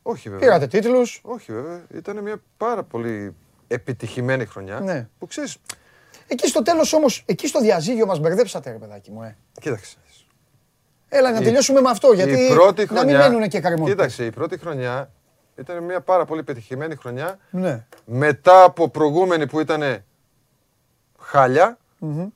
Όχι 0.02 0.30
βέβαια. 0.30 0.46
Πήρατε 0.46 0.68
τίτλους; 0.68 1.22
Όχι 1.24 1.54
βέβαια. 1.54 1.86
Ήταν 1.94 2.22
μια 2.22 2.42
πάρα 2.58 2.84
πολύ 2.84 3.36
επιτυχημένη 3.68 4.46
χρονιά. 4.46 4.80
Ναι. 4.80 5.08
Που 5.20 5.28
ξέρεις, 5.28 5.58
Εκεί 6.28 6.48
στο 6.48 6.62
τέλος 6.62 6.94
όμως, 6.94 7.24
εκεί 7.26 7.48
στο 7.48 7.60
διαζύγιο 7.62 8.06
μας 8.06 8.20
μπερδέψατε 8.20 8.72
ρε 8.72 8.78
παιδάκι 8.78 9.12
μου. 9.12 9.24
Ε. 9.24 9.36
κοίταξε. 9.62 9.98
Έλα 11.10 11.32
να 11.32 11.40
Η- 11.40 11.44
τελειώσουμε 11.44 11.82
με 11.82 11.90
αυτό, 11.90 12.12
γιατί 12.14 12.32
η 12.32 12.50
πρώτη 12.54 12.82
να 12.82 12.88
χρονιά, 12.88 13.18
μην 13.20 13.32
μένουν 13.32 13.50
και 13.50 13.60
καρμότητες. 13.60 13.94
Κοίταξε, 13.96 14.26
η 14.26 14.32
πρώτη 14.32 14.58
χρονιά 14.58 15.12
ήταν 15.58 15.84
μια 15.84 16.02
πάρα 16.02 16.26
πολύ 16.26 16.44
πετυχημένη 16.44 16.96
χρονιά. 16.96 17.38
Ναι. 17.50 17.86
Μετά 18.06 18.64
από 18.64 18.90
προηγούμενη 18.90 19.48
που 19.48 19.60
ήταν 19.60 20.04
χάλια 21.20 21.78
Μμμ. 22.00 22.28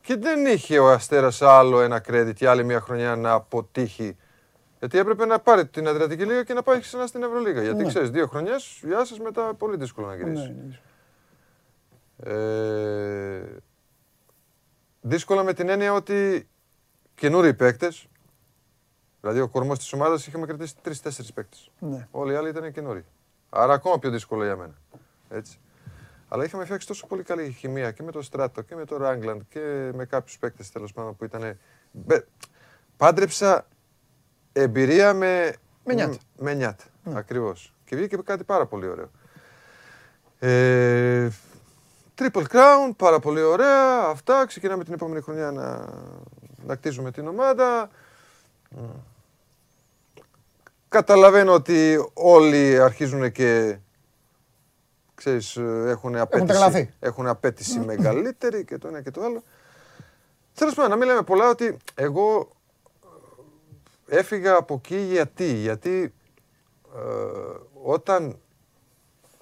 και 0.00 0.16
δεν 0.16 0.46
είχε 0.46 0.78
ο 0.78 0.90
Αστέρας 0.90 1.42
άλλο 1.42 1.80
ένα 1.80 2.02
credit 2.08 2.32
και 2.34 2.48
άλλη 2.48 2.64
μια 2.64 2.80
χρονιά 2.80 3.16
να 3.16 3.32
αποτύχει. 3.32 4.16
Γιατί 4.78 4.98
έπρεπε 4.98 5.26
να 5.26 5.38
πάρει 5.38 5.66
την 5.66 5.88
Αδριατική 5.88 6.24
Λίγα 6.24 6.42
και 6.42 6.54
να 6.54 6.62
πάει 6.62 6.80
ξανά 6.80 7.06
στην 7.06 7.22
Ευρωλίγα. 7.22 7.62
Γιατί 7.62 7.82
Ναι. 7.82 7.88
ξέρεις, 7.88 8.10
δύο 8.10 8.26
χρονιές, 8.26 8.80
γεια 8.82 9.04
σας, 9.04 9.18
μετά 9.18 9.54
πολύ 9.54 9.76
δύσκολο 9.76 10.06
να 10.06 10.14
Ναι, 10.16 10.22
γυρίσεις. 10.22 10.48
ναι. 10.48 10.78
Ε, 12.32 13.42
δύσκολα 15.00 15.42
με 15.42 15.52
την 15.52 15.68
έννοια 15.68 15.92
ότι 15.92 16.48
καινούριοι 17.14 17.54
παίκτες, 17.54 18.06
δηλαδή 19.20 19.40
ο 19.40 19.48
κορμός 19.48 19.78
της 19.78 19.92
ομάδας 19.92 20.26
είχαμε 20.26 20.46
κρατήσει 20.46 20.74
τρεις-τέσσερις 20.82 21.32
παίκτες. 21.32 21.70
Ναι. 21.78 22.08
Όλοι 22.10 22.32
οι 22.32 22.36
άλλοι 22.36 22.48
ήταν 22.48 22.72
καινούριοι. 22.72 23.04
Άρα 23.50 23.72
ακόμα 23.72 23.98
πιο 23.98 24.10
δύσκολο 24.10 24.44
για 24.44 24.56
μένα. 24.56 24.74
Έτσι. 25.28 25.58
Αλλά 26.28 26.44
είχαμε 26.44 26.64
φτιάξει 26.64 26.86
τόσο 26.86 27.06
πολύ 27.06 27.22
καλή 27.22 27.50
χημεία 27.50 27.90
και 27.90 28.02
με 28.02 28.10
το 28.10 28.22
Στράτο 28.22 28.62
και 28.62 28.74
με 28.74 28.84
το 28.84 28.96
Ράγκλαντ 28.96 29.40
και 29.48 29.90
με 29.94 30.04
κάποιους 30.04 30.38
παίκτες 30.38 30.70
τέλος 30.70 30.92
πάντων 30.92 31.16
που 31.16 31.24
ήταν. 31.24 31.58
Πάντρεψα 32.96 33.66
εμπειρία 34.52 35.14
με. 35.14 35.54
Με 35.84 35.94
νιάτ. 35.94 36.14
Με 36.38 36.54
νιάτ. 36.54 36.80
Ακριβώς. 37.04 37.74
Και 37.84 37.96
βγήκε 37.96 38.16
κάτι 38.16 38.44
πάρα 38.44 38.66
πολύ 38.66 38.86
ωραίο. 38.86 39.10
Ε, 40.38 41.28
Triple 42.14 42.44
Crown, 42.48 42.90
πάρα 42.96 43.18
πολύ 43.18 43.40
ωραία. 43.40 44.00
Αυτά. 44.08 44.46
Ξεκινάμε 44.46 44.84
την 44.84 44.92
επόμενη 44.92 45.20
χρονιά 45.20 45.50
να, 45.50 45.88
να 46.66 46.76
κτίζουμε 46.76 47.10
την 47.10 47.28
ομάδα. 47.28 47.90
Καταλαβαίνω 50.88 51.52
ότι 51.52 52.08
όλοι 52.14 52.80
αρχίζουν 52.80 53.32
και 53.32 53.78
ξέρεις, 55.14 55.56
έχουν 55.86 56.16
απέτηση, 56.16 56.46
τρελαθεί. 56.46 56.94
έχουν 57.00 57.26
απέτηση 57.26 57.78
μεγαλύτερη 57.78 58.64
και 58.64 58.78
το 58.78 58.88
ένα 58.88 59.02
και 59.02 59.10
το 59.10 59.22
άλλο. 59.22 59.42
Θέλω 60.52 60.72
πάντων, 60.74 60.90
να 60.90 60.96
μην 60.96 61.06
λέμε 61.06 61.22
πολλά 61.22 61.48
ότι 61.48 61.76
εγώ 61.94 62.48
ε, 64.08 64.18
έφυγα 64.18 64.54
από 64.54 64.74
εκεί 64.74 64.96
γιατί. 64.96 65.52
Γιατί 65.52 66.14
ε, 66.96 67.00
όταν, 67.82 68.38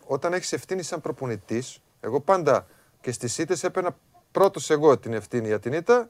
όταν 0.07 0.33
έχεις 0.33 0.53
ευθύνη 0.53 0.83
σαν 0.83 1.01
προπονητής, 1.01 1.79
εγώ 2.01 2.21
πάντα 2.21 2.67
και 3.01 3.13
στις 3.13 3.39
ήττες 3.39 3.65
έπαιρνα 3.65 3.97
πρώτος 4.33 4.71
εγώ 4.71 4.99
την 4.99 5.13
ευθύνη 5.13 5.47
για 5.47 5.59
την 5.59 5.73
ήττα, 5.73 6.09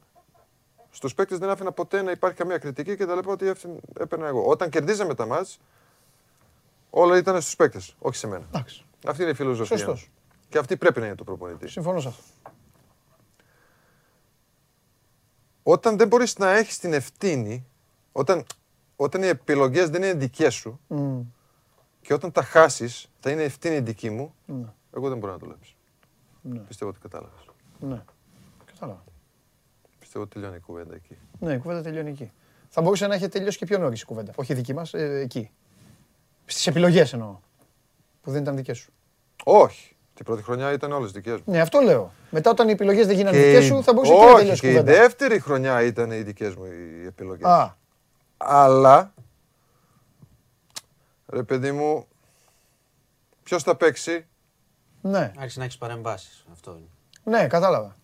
στους 0.97 1.15
παίκτες 1.15 1.39
δεν 1.39 1.49
άφηνα 1.51 1.73
ποτέ 1.73 2.03
να 2.03 2.11
υπάρχει 2.11 2.37
καμία 2.37 2.59
κριτική 2.59 2.97
και 2.97 3.07
τα 3.07 3.15
λέω 3.15 3.23
ότι 3.33 3.47
ευθύν- 3.47 3.81
έπαιρνα 3.99 4.27
εγώ. 4.27 4.45
Όταν 4.47 4.71
κερδίζαμε 4.71 5.15
τα 5.15 5.27
μάτς, 5.27 5.59
όλα 6.91 7.17
ήταν 7.17 7.41
στους 7.41 7.57
παίκτες, 7.57 7.97
όχι 7.99 8.17
σε 8.17 8.27
μένα. 8.27 8.45
Εντάξει. 8.49 8.85
Αυτή 9.07 9.23
είναι 9.23 9.31
η 9.31 9.35
φιλοσοφία. 9.35 9.77
Σωστός. 9.77 10.03
μου. 10.09 10.15
Και 10.49 10.59
αυτή 10.59 10.77
πρέπει 10.77 11.01
να 11.01 11.07
είναι 11.07 11.15
το 11.15 11.25
προπονητή. 11.25 11.69
Συμφωνώ 11.69 12.01
σε 12.01 12.09
αυτό. 12.09 12.23
Όταν 15.63 15.97
δεν 15.97 16.09
μπορείς 16.09 16.39
να 16.39 16.51
έχεις 16.51 16.79
την 16.79 16.93
ευθύνη, 16.93 17.67
όταν, 18.13 18.45
όταν 18.97 19.23
οι 19.23 19.27
επιλογές 19.27 19.91
δεν 19.91 20.03
είναι 20.03 20.15
δικές 20.15 20.55
σου 20.55 20.81
Μμ. 20.87 21.21
και 22.01 22.15
όταν 22.15 22.33
τα 22.33 22.43
χάσεις 22.43 23.11
θα 23.21 23.31
είναι 23.31 23.43
ευθύνη 23.43 23.81
δική 23.81 24.11
μου, 24.11 24.35
Ναι. 24.47 24.73
εγώ 24.97 25.09
δεν 25.09 25.19
μπορώ 25.19 25.33
να 25.33 25.39
δουλέψω. 25.39 25.75
Ναι. 26.43 26.59
Πιστεύω 26.59 26.91
ότι 26.91 27.01
κατάλαβες. 27.01 27.47
Ναι. 27.81 28.03
Κατάλαβα. 28.65 29.05
Πιστεύω 30.17 30.23
ότι 30.25 30.35
τελειώνει 30.35 30.57
η 30.57 30.61
κουβέντα 30.61 30.95
εκεί. 30.95 31.19
Ναι, 31.39 31.53
η 31.53 31.59
κουβέντα 31.59 31.83
τελειώνει 31.83 32.11
εκεί. 32.11 32.33
Θα 32.69 32.81
μπορούσε 32.83 33.07
να 33.07 33.15
έχει 33.15 33.29
τελειώσει 33.29 33.59
και 33.59 33.65
πιο 33.67 33.79
νωρίς 33.79 34.01
η 34.01 34.05
κουβέντα. 34.05 34.33
Όχι 34.37 34.55
δική 34.55 34.75
μας, 34.75 34.95
εκεί. 34.95 35.51
Στις 36.45 36.67
επιλογές 36.67 37.13
εννοώ. 37.13 37.39
Που 38.23 38.31
δεν 38.31 38.43
ήταν 38.43 38.57
δικές 38.57 38.79
σου. 38.79 38.93
Όχι. 39.45 39.97
Την 40.15 40.25
πρώτη 40.25 40.43
χρονιά 40.43 40.73
ήταν 40.73 40.93
όλες 40.93 41.11
δικές 41.13 41.35
μου. 41.35 41.43
Ναι, 41.53 41.61
αυτό 41.61 41.81
λέω. 41.81 42.13
Μετά, 42.31 42.51
όταν 42.51 42.69
οι 42.69 42.73
επιλογές 42.73 43.07
δεν 43.07 43.17
γίνανε 43.17 43.37
Και 43.37 43.45
δικές 43.47 43.65
η- 43.65 43.67
σου, 43.67 43.83
θα 43.83 43.93
μπορούσε 43.93 44.13
και 44.13 44.19
να 44.19 44.25
όχι, 44.27 44.37
τελειώσει 44.37 44.59
η 44.59 44.61
και 44.61 44.75
η 44.75 44.79
κουβέντα. 44.81 44.99
δεύτερη 45.01 45.41
χρονιά 45.41 45.83
ήταν 45.83 46.11
οι 46.11 46.23
δικές 46.23 46.55
μου 46.55 46.65
οι 46.65 47.07
επιλογές. 47.07 47.47
Α, 47.47 47.77
Αλλά, 48.37 49.15
ρε 51.27 51.43
παιδί 51.43 51.73
μου, 51.73 52.07
ποιος 53.43 53.63
θα 53.63 53.77
παίξει, 53.77 54.27
ναι, 55.01 55.33
Άρχισε 55.39 55.59
να 55.59 55.65
έχεις 55.65 55.79
παρεμβάσεις. 55.79 56.47
Αυτό 56.53 56.71
είναι. 56.71 57.39
ναι, 57.39 57.47
κατάλαβα. 57.47 57.97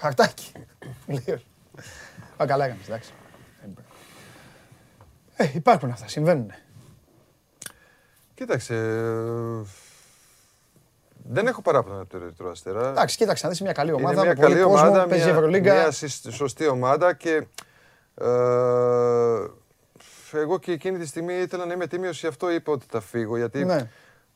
Χαρτάκι. 0.00 0.52
Λίγο. 1.06 1.40
Α, 2.42 2.46
καλά 2.46 2.64
έκανες, 2.64 2.86
εντάξει. 2.88 3.12
Ε, 5.36 5.50
υπάρχουν 5.54 5.90
αυτά, 5.90 6.08
συμβαίνουν. 6.08 6.52
Κοίταξε, 8.34 8.74
ε, 8.74 9.66
δεν 11.28 11.46
έχω 11.46 11.62
παράπονα 11.62 12.00
από 12.00 12.10
το 12.10 12.16
Ερυθρό 12.24 12.50
Αστέρα. 12.50 12.88
Εντάξει, 12.88 13.16
κοίταξε 13.16 13.44
να 13.44 13.50
δεις 13.52 13.60
μια 13.60 13.72
καλή 13.72 13.90
Είναι 13.90 13.98
ομάδα. 14.00 14.20
μια 14.20 14.28
με 14.28 14.34
πολύ 14.34 14.52
καλή 14.54 14.64
κόσμο, 14.64 14.86
ομάδα, 14.88 15.06
παίζει 15.06 15.24
μια, 15.24 15.32
Ευρωλίγκα. 15.34 15.72
μια 15.74 15.90
συσ- 15.90 16.30
σωστή 16.32 16.66
ομάδα 16.66 17.14
και 17.14 17.46
ε, 18.14 18.26
εγώ 20.32 20.58
και 20.58 20.72
εκείνη 20.72 20.98
τη 20.98 21.06
στιγμή 21.06 21.34
ήθελα 21.34 21.66
να 21.66 21.72
είμαι 21.72 21.86
τίμιος, 21.86 22.20
γι' 22.20 22.26
αυτό 22.26 22.50
είπα 22.50 22.72
ότι 22.72 22.86
θα 22.90 23.00
φύγω, 23.00 23.36
γιατί 23.36 23.64
Ναι. 23.64 23.90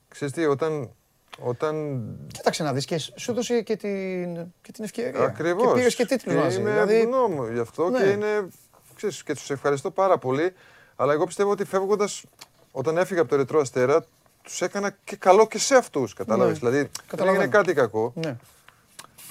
ξέρεις 0.08 0.34
τι, 0.34 0.44
όταν, 0.46 0.90
όταν 1.38 2.04
Κοίταξε 2.32 2.62
να 2.62 2.72
δεις 2.72 2.84
και 2.84 2.98
σου 2.98 3.30
έδωσε 3.30 3.62
και 3.62 3.76
την, 3.76 4.34
και 4.62 4.72
την 4.72 4.84
ευκαιρία. 4.84 5.24
Ακριβώς. 5.24 5.66
Και 5.72 5.78
πήρες 5.78 5.94
και 5.94 6.04
τίτλους 6.06 6.34
μαζί. 6.34 6.60
Είμαι 6.60 6.70
Δηλαδή, 6.70 6.94
ευγνώμων 6.96 7.52
γι' 7.52 7.58
αυτό 7.58 7.88
Ναι. 7.88 7.98
και 7.98 8.04
είναι. 8.10 8.48
Ξέρεις, 8.94 9.22
και 9.22 9.34
τους 9.34 9.50
ευχαριστώ 9.50 9.90
πάρα 9.90 10.18
πολύ. 10.18 10.52
Αλλά 10.96 11.12
εγώ 11.12 11.24
πιστεύω 11.24 11.50
ότι 11.50 11.64
φεύγοντας, 11.64 12.24
όταν 12.72 12.96
έφυγα 12.98 13.20
από 13.20 13.28
το 13.30 13.34
Ερυθρό 13.34 13.60
Αστέρα, 13.60 14.04
τους 14.42 14.60
έκανα 14.62 14.96
και 15.04 15.16
καλό 15.16 15.46
και 15.46 15.58
σε 15.58 15.74
αυτούς. 15.74 16.14
Κατάλαβες; 16.14 16.52
Ναι. 16.52 16.58
Δηλαδή, 16.58 16.76
δεν 16.76 16.90
Καταλαβαίνω. 17.06 17.42
έγινε 17.42 17.56
κάτι 17.56 17.72
κακό. 17.74 18.12
ναι. 18.14 18.36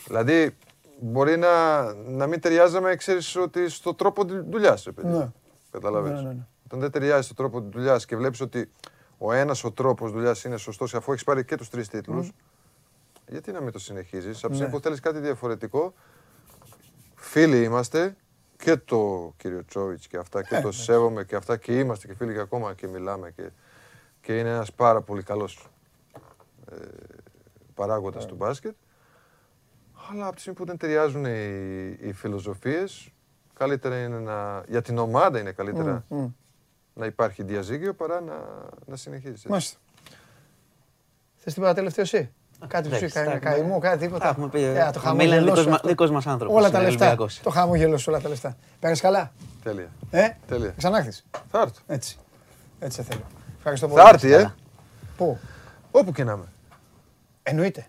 Δηλαδή, 0.05 0.55
μπορεί 0.99 1.37
να, 1.37 1.83
να 1.93 2.27
μην 2.27 2.39
ταιριάζαμε, 2.39 2.95
ξέρεις, 2.95 3.35
ότι 3.35 3.69
στο 3.69 3.93
τρόπο 3.93 4.23
δουλειάς. 4.49 4.87
Ναι. 5.01 5.29
Καταλαβαίνεις. 5.71 6.21
Ναι, 6.21 6.27
ναι, 6.27 6.33
ναι. 6.33 6.45
Όταν 6.65 6.79
δεν 6.79 6.91
ταιριάζει 6.91 7.23
στο 7.25 7.33
τρόπο 7.33 7.61
δουλειάς 7.71 8.05
και 8.05 8.15
βλέπεις 8.15 8.41
ότι 8.41 8.71
ο 9.25 9.31
ένας 9.33 9.63
ο 9.63 9.71
τρόπος 9.71 10.11
δουλειάς 10.11 10.43
είναι 10.43 10.57
σωστός, 10.57 10.95
αφού 10.95 11.11
έχεις 11.11 11.23
πάρει 11.23 11.45
και 11.45 11.55
τους 11.55 11.69
τρεις 11.69 11.87
τίτλους, 11.87 12.31
γιατί 13.27 13.51
να 13.51 13.61
μην 13.61 13.71
το 13.71 13.79
συνεχίζεις; 13.79 14.37
Από 14.37 14.47
τη 14.47 14.53
στιγμή 14.53 14.71
Ναι. 14.71 14.77
που 14.77 14.79
θέλεις 14.83 14.99
κάτι 14.99 15.19
διαφορετικό, 15.19 15.93
φίλοι 17.15 17.63
είμαστε 17.63 18.15
και 18.57 18.77
το 18.77 19.33
κύριο 19.37 19.65
Τσόβιτς 19.65 20.07
και 20.07 20.17
αυτά 20.17 20.43
και 20.43 20.55
Ε, 20.55 20.61
το 20.61 20.67
ναι. 20.67 20.73
σέβομαι 20.73 21.23
και 21.23 21.35
αυτά 21.35 21.57
και 21.57 21.79
είμαστε 21.79 22.07
και 22.07 22.13
φίλοι 22.13 22.33
και 22.33 22.39
ακόμα 22.39 22.73
και 22.73 22.87
μιλάμε 22.87 23.31
και, 23.31 23.49
και 24.21 24.39
είναι 24.39 24.49
ένας 24.49 24.73
πάρα 24.73 25.01
πολύ 25.01 25.23
καλός 25.23 25.67
ε, 26.71 26.75
παράγοντας 27.73 28.25
του 28.25 28.35
μπάσκετ. 28.35 28.75
Αλλά 30.11 30.25
από 30.25 30.35
τη 30.35 30.41
στιγμή 30.41 30.59
που 30.59 30.65
δεν 30.65 30.77
ταιριάζουν 30.77 31.25
οι, 31.25 32.07
οι 32.07 32.13
φιλοσοφίες, 32.13 33.11
καλύτερα 33.53 34.03
είναι 34.03 34.19
να, 34.19 34.63
για 34.67 34.81
την 34.81 34.97
ομάδα 34.97 35.39
είναι 35.39 35.51
καλύτερα 35.51 36.05
Μμ, 36.07 36.17
μμ. 36.17 36.27
Να 36.93 37.05
υπάρχει 37.05 37.43
διαζύγιο 37.43 37.93
παρά 37.93 38.21
να, 38.21 38.33
να 38.85 38.95
συνεχίσει. 38.95 39.47
Μάλιστα. 39.49 39.77
Θες 41.35 41.53
τίποτα 41.53 41.73
τελευταίο 41.73 42.03
εσύ; 42.03 42.31
Κάτι 42.67 42.89
που 42.89 42.95
σου 42.95 43.03
εντάξει, 43.03 43.19
έκανε 43.19 43.39
τα 43.39 43.47
έχουμε- 43.47 43.51
καημό, 43.61 43.79
κάτι 43.79 43.97
τα 43.99 44.05
τίποτα. 44.05 44.27
έχουμε 44.29 44.47
πει, 44.49 44.61
Ε, 44.63 44.89
το 44.93 44.99
ο 44.99 45.01
χαμόγελό 45.01 45.41
Μίλαν 45.41 45.47
σου 45.47 45.53
δικός 45.53 45.65
μα- 45.65 45.75
αυτό. 45.75 45.87
δικός 45.87 46.11
μας 46.11 46.27
άνθρωπος 46.27 46.57
Όλα 46.57 46.69
τα 46.71 46.79
είναι 46.79 46.87
λεφτά. 46.89 47.05
Ολυμπιακός. 47.05 47.39
Το 47.43 47.49
χαμόγελο 47.49 47.97
σου, 47.97 48.05
όλα 48.11 48.21
τα 48.21 48.29
λεφτά. 48.29 48.57
Πέρασε 48.79 49.01
καλά; 49.01 49.31
Τέλεια. 49.63 49.87
Ε, 50.11 50.29
Τέλεια. 50.47 50.73
ξανάρθεις; 50.77 51.25
Θα 51.51 51.59
έρθω. 51.61 51.81
Έτσι. 51.87 52.17
Έτσι 52.79 53.01
σε 53.01 53.07
θέλω. 53.09 53.21
Ευχαριστώ 53.57 53.87
πολύ. 53.87 54.01
Θα 54.01 54.09
έρθει, 54.09 54.31
ε. 54.33 54.53
Πού; 55.17 55.37
Όπου 55.91 56.11
και 56.11 56.23
να 56.23 56.31
είμαι. 56.31 56.45
Εννοείται. 57.43 57.85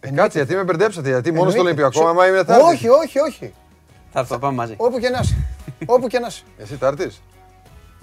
Ε, 0.00 0.10
κάτσε, 0.10 0.38
γιατί 0.38 0.54
με 0.54 0.64
μπερδέψατε, 0.64 1.08
γιατί 1.08 1.32
μόνο 1.32 1.50
στο 1.50 1.58
Εννοείται. 1.58 1.82
Ολυμπιακό, 1.82 2.06
Σου- 2.06 2.08
άμα 2.18 2.28
είμαι 2.28 2.44
θα 2.44 2.54
έρθεις. 2.54 2.68
Όχι, 2.68 2.88
όχι, 2.88 3.18
όχι. 3.18 3.54
Θα 4.12 4.20
έρθω, 4.20 4.38
πάμε 4.38 4.54
μαζί. 4.54 4.74
Όπου 4.76 4.98
και 4.98 5.08
να 5.08 5.18
είσαι. 5.22 5.36
Όπου 5.94 6.06
και 6.06 6.18
να 6.18 6.26
είσαι. 6.26 6.42
Εσύ 6.58 6.74
θα 6.74 6.86
έρθεις. 6.86 7.22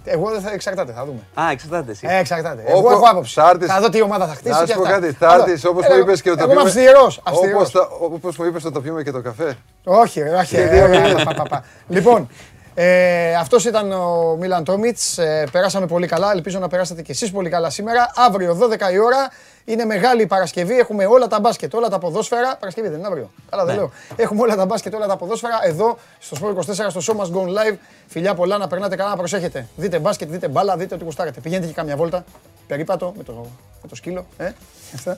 Εγώ 0.04 0.30
δεν 0.30 0.42
θα 0.42 0.52
εξαρτάται, 0.52 0.92
θα 0.92 1.06
δούμε. 1.06 1.20
Α, 1.42 1.52
εξαρτάται 1.52 1.92
εσύ. 1.92 2.08
Ε, 2.10 2.18
εξαρτάται. 2.18 2.62
Όπου- 2.68 2.78
Εγώ 2.78 2.92
έχω 2.92 3.10
άποψη. 3.10 3.34
θα 3.34 3.50
έρθεις- 3.50 3.72
Θα 3.72 3.80
δω 3.80 3.90
τι 3.90 4.02
ομάδα 4.02 4.28
θα 4.28 4.34
χτίσει. 4.34 4.60
Να 4.60 4.66
και 4.66 4.72
σου 4.72 4.78
πω 4.78 4.84
αυτά. 4.84 4.94
κάτι, 5.00 5.14
θα 5.14 5.30
Θα 5.30 5.36
δω. 5.38 5.44
έρθεις 5.44 5.66
όπως 5.66 5.86
Ε, 5.86 5.94
μου 5.94 6.00
είπες 6.00 6.22
και 6.22 6.30
το 6.30 6.36
Εγώ 6.40 6.52
είμαι 6.52 6.54
πιούμε- 6.64 6.68
αυστηρός. 6.86 7.18
Όπως, 7.18 7.32
αυστηρός. 7.40 7.70
θα- 7.70 7.88
όπως 8.00 8.38
μου 8.38 8.46
είπες 8.46 8.64
θα 8.64 8.82
πιούμε 8.82 9.04
και 9.04 9.12
το 9.12 9.22
καφέ. 9.22 9.58
Όχι, 9.84 10.22
ρε, 10.22 10.36
όχι. 10.36 10.56
ρε, 10.56 10.86
ρε, 10.88 11.24
πα, 11.24 11.34
πα, 11.34 11.44
πα. 11.50 11.64
Λοιπόν, 11.88 12.30
ε, 12.74 13.36
αυτός 13.36 13.66
ήταν 13.66 13.92
ο 13.92 14.36
Μίλαν 14.40 14.64
Τόμιτ. 14.64 14.98
Ε, 15.18 15.44
περάσαμε 15.52 15.86
πολύ 15.88 16.08
καλά. 16.08 16.32
Ελπίζω 16.32 16.60
να 16.60 16.68
περάσατε 16.68 17.02
κι 17.02 17.12
εσείς 17.12 17.32
πολύ 17.32 17.50
καλά 17.50 17.70
σήμερα. 17.70 18.12
Αύριο 18.16 18.54
12 18.56 18.92
η 18.92 18.98
ώρα 19.00 19.30
είναι 19.66 19.86
μεγάλη 19.86 20.22
η 20.22 20.26
Παρασκευή. 20.28 20.78
Έχουμε 20.78 21.06
όλα 21.06 21.28
τα 21.28 21.40
μπάσκετ, 21.40 21.74
όλα 21.74 21.90
τα 21.90 22.00
ποδόσφαιρα. 22.00 22.58
Παρασκευή 22.60 22.88
δεν 22.88 22.98
είναι 22.98 23.08
αύριο. 23.08 23.32
Καλά, 23.50 23.66
δεν 23.66 23.76
λέω. 23.76 23.92
Έχουμε 24.16 24.42
όλα 24.42 24.56
τα 24.56 24.66
μπάσκετ, 24.66 24.94
όλα 24.94 25.08
τα 25.08 25.18
ποδόσφαιρα 25.18 25.60
εδώ 25.64 25.98
στο 26.20 26.38
Sport 26.42 26.56
24 26.56 26.90
στο 26.90 27.02
Show 27.06 27.22
Must 27.22 27.38
Go 27.38 27.44
Live. 27.48 27.76
Φιλιά 28.08 28.34
πολλά, 28.34 28.58
να 28.58 28.68
περνάτε 28.68 28.96
καλά, 28.96 29.10
να 29.10 29.16
προσέχετε. 29.16 29.68
Δείτε 29.76 30.00
μπάσκετ, 30.00 30.30
δείτε 30.30 30.48
μπάλα, 30.48 30.78
δείτε 30.78 30.96
ό,τι 30.96 31.04
γουστάρετε. 31.04 31.40
Πηγαίνετε 31.40 31.68
και 31.68 31.74
κάμια 31.74 31.96
βόλτα. 31.96 32.24
Περίπατο 32.68 33.14
με 33.18 33.24
το, 33.24 33.34
με 33.82 33.88
το 33.90 33.96
σκύλο. 33.96 34.26
Ε. 34.38 34.52
Αυτά. 34.96 35.18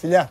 Φιλιά. 0.00 0.30